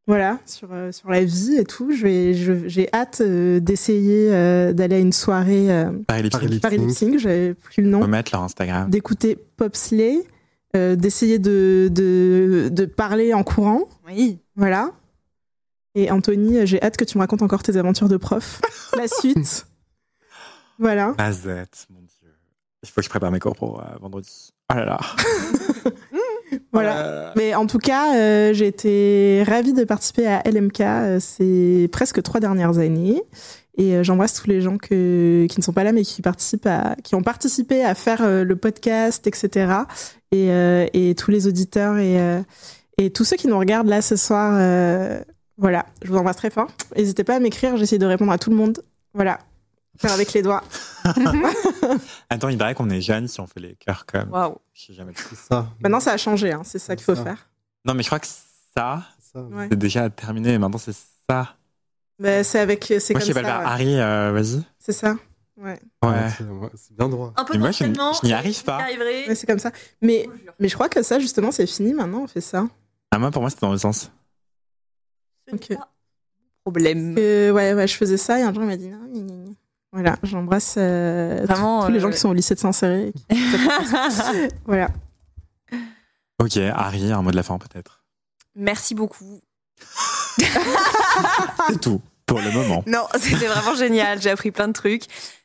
voilà, 0.07 0.39
sur 0.45 0.69
euh, 0.73 0.91
sur 0.91 1.09
la 1.09 1.23
vie 1.23 1.55
et 1.57 1.63
tout. 1.63 1.91
Je 1.93 2.03
vais, 2.03 2.34
je- 2.34 2.67
j'ai 2.67 2.89
hâte 2.93 3.21
euh, 3.21 3.59
d'essayer 3.59 4.34
euh, 4.34 4.73
d'aller 4.73 4.95
à 4.97 4.99
une 4.99 5.13
soirée 5.13 5.71
euh, 5.71 5.91
Paris 6.07 6.23
Lip 6.23 6.31
Paris 6.34 6.45
Sync. 6.45 6.51
Lip 6.53 6.61
Paris 6.61 6.77
Lip 6.77 6.89
Sync. 6.89 7.09
Sync. 7.11 7.19
J'avais 7.19 7.53
plus 7.53 7.81
le 7.84 7.89
nom. 7.89 8.05
Mettre 8.07 8.31
leur 8.34 8.43
Instagram. 8.43 8.89
D'écouter 8.89 9.38
Pop 9.57 9.75
Slay, 9.75 10.17
euh, 10.75 10.95
d'essayer 10.95 11.39
de, 11.39 11.89
de 11.91 12.69
de 12.71 12.85
parler 12.85 13.34
en 13.34 13.43
courant. 13.43 13.88
Oui. 14.07 14.39
Voilà. 14.55 14.91
Et 15.95 16.09
Anthony, 16.11 16.65
j'ai 16.67 16.81
hâte 16.81 16.97
que 16.97 17.05
tu 17.05 17.17
me 17.17 17.23
racontes 17.23 17.43
encore 17.43 17.61
tes 17.63 17.77
aventures 17.77 18.09
de 18.09 18.17
prof. 18.17 18.59
La 18.97 19.07
suite. 19.07 19.67
Voilà. 20.80 21.13
Mazette, 21.19 21.85
mon 21.91 21.99
dieu. 21.99 22.30
Il 22.81 22.89
faut 22.89 22.95
que 22.99 23.03
je 23.05 23.09
prépare 23.09 23.31
mes 23.31 23.39
cours 23.39 23.55
pour 23.55 23.80
euh, 23.80 23.84
vendredi. 24.01 24.49
Oh 24.71 24.75
là 24.75 24.85
là. 24.85 24.99
Voilà. 26.71 26.97
Euh, 26.97 27.31
Mais 27.35 27.55
en 27.55 27.65
tout 27.65 27.77
cas, 27.77 28.15
euh, 28.15 28.53
j'ai 28.53 28.67
été 28.67 29.43
ravie 29.47 29.73
de 29.73 29.84
participer 29.84 30.27
à 30.27 30.41
LMK 30.45 30.81
euh, 30.81 31.19
ces 31.19 31.88
presque 31.91 32.21
trois 32.21 32.39
dernières 32.39 32.77
années. 32.77 33.21
Et 33.77 33.95
euh, 33.95 34.03
j'embrasse 34.03 34.34
tous 34.34 34.47
les 34.47 34.61
gens 34.61 34.77
que, 34.77 35.47
qui 35.49 35.59
ne 35.59 35.63
sont 35.63 35.73
pas 35.73 35.84
là, 35.84 35.91
mais 35.91 36.03
qui, 36.03 36.21
participent 36.21 36.67
à, 36.67 36.95
qui 37.03 37.15
ont 37.15 37.23
participé 37.23 37.84
à 37.84 37.95
faire 37.95 38.27
le 38.43 38.55
podcast, 38.55 39.25
etc. 39.25 39.73
Et, 40.31 40.49
et 40.93 41.15
tous 41.15 41.31
les 41.31 41.47
auditeurs 41.47 41.97
et, 41.97 42.17
et 42.97 43.09
tous 43.11 43.23
ceux 43.23 43.35
qui 43.35 43.47
nous 43.47 43.57
regardent 43.57 43.88
là 43.88 44.01
ce 44.01 44.15
soir. 44.15 44.53
voilà, 45.57 45.85
je 46.03 46.11
vous 46.11 46.17
embrasse 46.17 46.38
très 46.38 46.49
fort. 46.51 46.67
N'hésitez 46.95 47.23
pas 47.23 47.35
à 47.35 47.39
m'écrire, 47.39 47.77
j'essaie 47.77 47.97
de 47.97 48.05
répondre 48.05 48.31
à 48.31 48.38
tout 48.38 48.51
le 48.51 48.55
monde. 48.55 48.84
Voilà, 49.15 49.39
faire 49.97 50.11
avec 50.11 50.33
les 50.33 50.41
doigts. 50.41 50.63
Attends, 52.29 52.49
il 52.49 52.57
paraît 52.57 52.75
qu'on 52.75 52.89
est 52.89 53.01
jeune 53.01 53.27
si 53.27 53.39
on 53.39 53.47
fait 53.47 53.59
les 53.59 53.75
cœurs 53.75 54.05
comme. 54.05 54.29
Waouh. 54.31 54.57
Je 54.73 54.85
sais 54.87 54.93
jamais. 54.93 55.13
C'est 55.15 55.35
ça. 55.35 55.67
Maintenant, 55.81 55.99
ça 55.99 56.13
a 56.13 56.17
changé, 56.17 56.51
hein, 56.51 56.61
c'est 56.63 56.79
ça 56.79 56.95
qu'il 56.95 57.05
faut 57.05 57.15
Ça. 57.15 57.23
faire. 57.23 57.49
Non, 57.85 57.93
mais 57.93 58.03
je 58.03 58.07
crois 58.09 58.19
que 58.19 58.27
ça, 58.75 59.03
C'est. 59.19 59.39
Ouais. 59.39 59.67
c'est 59.69 59.77
déjà 59.77 60.09
terminé. 60.09 60.57
Maintenant, 60.57 60.77
c'est 60.77 60.95
ça. 61.29 61.55
Mais 62.19 62.43
c'est 62.43 62.59
avec, 62.59 62.85
c'est 62.85 63.13
Moi, 63.13 63.19
comme 63.19 63.21
je 63.21 63.25
sais 63.25 63.33
pas 63.33 63.41
le 63.41 63.45
ça. 63.47 63.51
faire. 63.53 63.59
ouais. 63.61 63.65
Harry, 63.71 63.99
euh, 63.99 64.31
vas-y. 64.31 64.63
C'est 64.79 64.91
ça. 64.93 65.15
Ouais. 65.57 65.79
Ouais. 66.03 66.29
C'est 66.37 66.45
c'est 66.75 66.95
bien 66.95 67.09
droit. 67.09 67.33
Un 67.37 67.43
peu 67.43 67.53
Mais 67.53 67.59
moi, 67.59 67.71
je- 67.71 68.25
n'y 68.25 68.33
arrive 68.33 68.63
pas. 68.63 68.77
Ouais, 68.79 69.35
c'est 69.35 69.45
comme 69.47 69.59
ça. 69.59 69.71
Mais, 70.01 70.27
Je 70.45 70.51
mais 70.59 70.67
je 70.67 70.73
crois 70.73 70.89
que 70.89 71.03
ça, 71.03 71.19
justement, 71.19 71.51
c'est 71.51 71.67
fini 71.67 71.93
maintenant, 71.93 72.23
on 72.23 72.27
fait 72.27 72.41
ça. 72.41 72.67
Ah, 73.11 73.19
moi, 73.19 73.29
pour 73.31 73.41
moi, 73.41 73.49
c'était 73.51 73.61
dans 73.65 73.71
le 73.71 73.77
sens. 73.77 74.11
Ok. 75.51 75.73
Problème. 76.63 77.15
Euh, 77.19 77.51
ouais, 77.51 77.73
ouais, 77.73 77.87
je 77.87 77.95
faisais 77.95 78.17
ça 78.17 78.39
et 78.39 78.43
un 78.43 78.53
jour, 78.53 78.63
il 78.63 78.67
m'a 78.69 78.77
dit 78.77 78.89
non. 78.89 79.42
Voilà, 79.93 80.17
j'embrasse 80.23 80.75
euh, 80.77 81.45
Vraiment, 81.47 81.85
tous, 81.85 81.91
les 81.91 81.99
euh, 81.99 82.01
gens 82.01 82.09
qui 82.09 82.17
sont 82.17 82.29
au 82.29 82.33
lycée 82.33 82.55
de 82.55 82.59
Saint-Céré. 82.59 83.13
qui- 83.15 83.25
Voilà. 84.65 84.89
Ok, 86.41 86.57
Harry, 86.57 87.11
un 87.11 87.21
mot 87.21 87.31
de 87.31 87.35
la 87.35 87.43
fin 87.43 87.57
peut-être. 87.59 88.03
Merci 88.55 88.95
beaucoup. 88.95 89.39
C'est 90.37 91.79
tout 91.79 92.01
pour 92.25 92.39
le 92.41 92.51
moment. 92.51 92.83
Non, 92.87 93.05
c'était 93.19 93.47
vraiment 93.47 93.75
génial. 93.75 94.21
J'ai 94.21 94.29
appris 94.31 94.51
plein 94.51 94.67
de 94.67 94.73
trucs. 94.73 95.03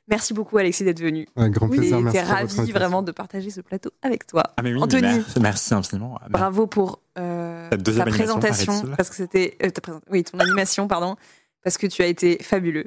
Merci 0.09 0.33
beaucoup, 0.33 0.57
Alexis, 0.57 0.85
d'être 0.85 1.01
venu. 1.03 1.27
Un 1.37 1.51
grand 1.51 1.69
Oui, 1.69 1.77
plaisir. 1.77 1.99
J'étais 1.99 2.25
Merci 2.25 2.33
ravi 2.61 2.73
vraiment 2.73 3.03
de 3.03 3.13
partager 3.13 3.51
ce 3.51 3.61
plateau 3.61 3.91
avec 4.01 4.27
toi. 4.27 4.43
Ah, 4.57 4.63
mais 4.63 4.73
oui, 4.73 4.81
Anthony. 4.83 5.03
mais 5.03 5.15
merci, 5.17 5.41
merci 5.41 5.75
infiniment. 5.75 6.19
Bravo 6.31 6.67
pour 6.67 7.01
euh, 7.19 7.69
Ta 7.69 8.07
présentation, 8.07 8.83
parce 8.97 9.11
que 9.11 9.17
c'était 9.17 9.59
euh, 9.63 9.69
oui 10.11 10.25
ton 10.25 10.39
animation, 10.39 10.89
pardon, 10.89 11.17
parce 11.63 11.77
que 11.77 11.87
tu 11.87 12.01
as 12.01 12.07
été 12.07 12.39
fabuleux. 12.43 12.87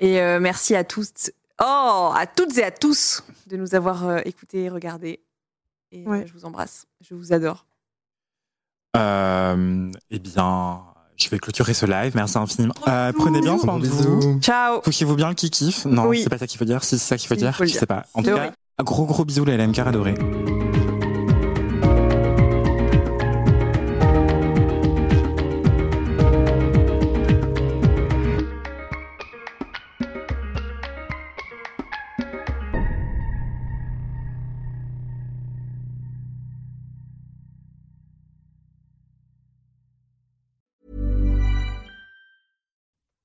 Et 0.00 0.20
euh, 0.20 0.40
merci 0.40 0.74
à 0.74 0.82
toutes, 0.84 1.30
oh, 1.60 2.10
à 2.16 2.24
toutes 2.26 2.56
et 2.58 2.64
à 2.64 2.70
tous 2.70 3.22
de 3.46 3.56
nous 3.56 3.74
avoir 3.74 4.06
euh, 4.06 4.18
écoutés 4.24 4.64
et 4.64 4.68
regardés. 4.70 5.20
Et 5.92 6.06
euh, 6.06 6.10
Ouais. 6.10 6.26
je 6.26 6.32
vous 6.32 6.44
embrasse, 6.44 6.86
je 7.00 7.14
vous 7.14 7.32
adore. 7.32 7.66
Euh, 8.96 9.90
eh 10.10 10.18
bien, 10.18 10.82
je 11.16 11.28
vais 11.28 11.38
clôturer 11.38 11.74
ce 11.74 11.86
live. 11.86 12.12
Merci 12.16 12.38
infiniment. 12.38 12.74
Euh, 12.88 13.12
prenez 13.12 13.40
bien 13.40 13.58
soin 13.58 13.78
de 13.78 13.86
vous. 13.86 14.16
bisous. 14.18 14.40
Ciao. 14.40 14.80
Touchez-vous 14.80 15.16
bien 15.16 15.28
le 15.28 15.34
kiff 15.34 15.84
Non, 15.84 16.06
Oui. 16.06 16.22
c'est 16.22 16.30
pas 16.30 16.38
ça 16.38 16.46
qu'il 16.46 16.58
faut 16.58 16.64
dire. 16.64 16.82
Si 16.82 16.98
c'est 16.98 17.04
ça 17.06 17.16
qu'il 17.16 17.28
faut 17.28 17.34
Si, 17.34 17.40
dire, 17.40 17.54
faut 17.54 17.64
je 17.64 17.70
dire. 17.72 17.80
sais 17.80 17.86
pas. 17.86 18.06
En 18.14 18.22
tout 18.22 18.34
cas, 18.34 18.52
un 18.78 18.82
gros 18.84 19.04
gros 19.04 19.24
bisous 19.24 19.44
les 19.44 19.56
LMK 19.56 19.78
adorés. 19.80 20.14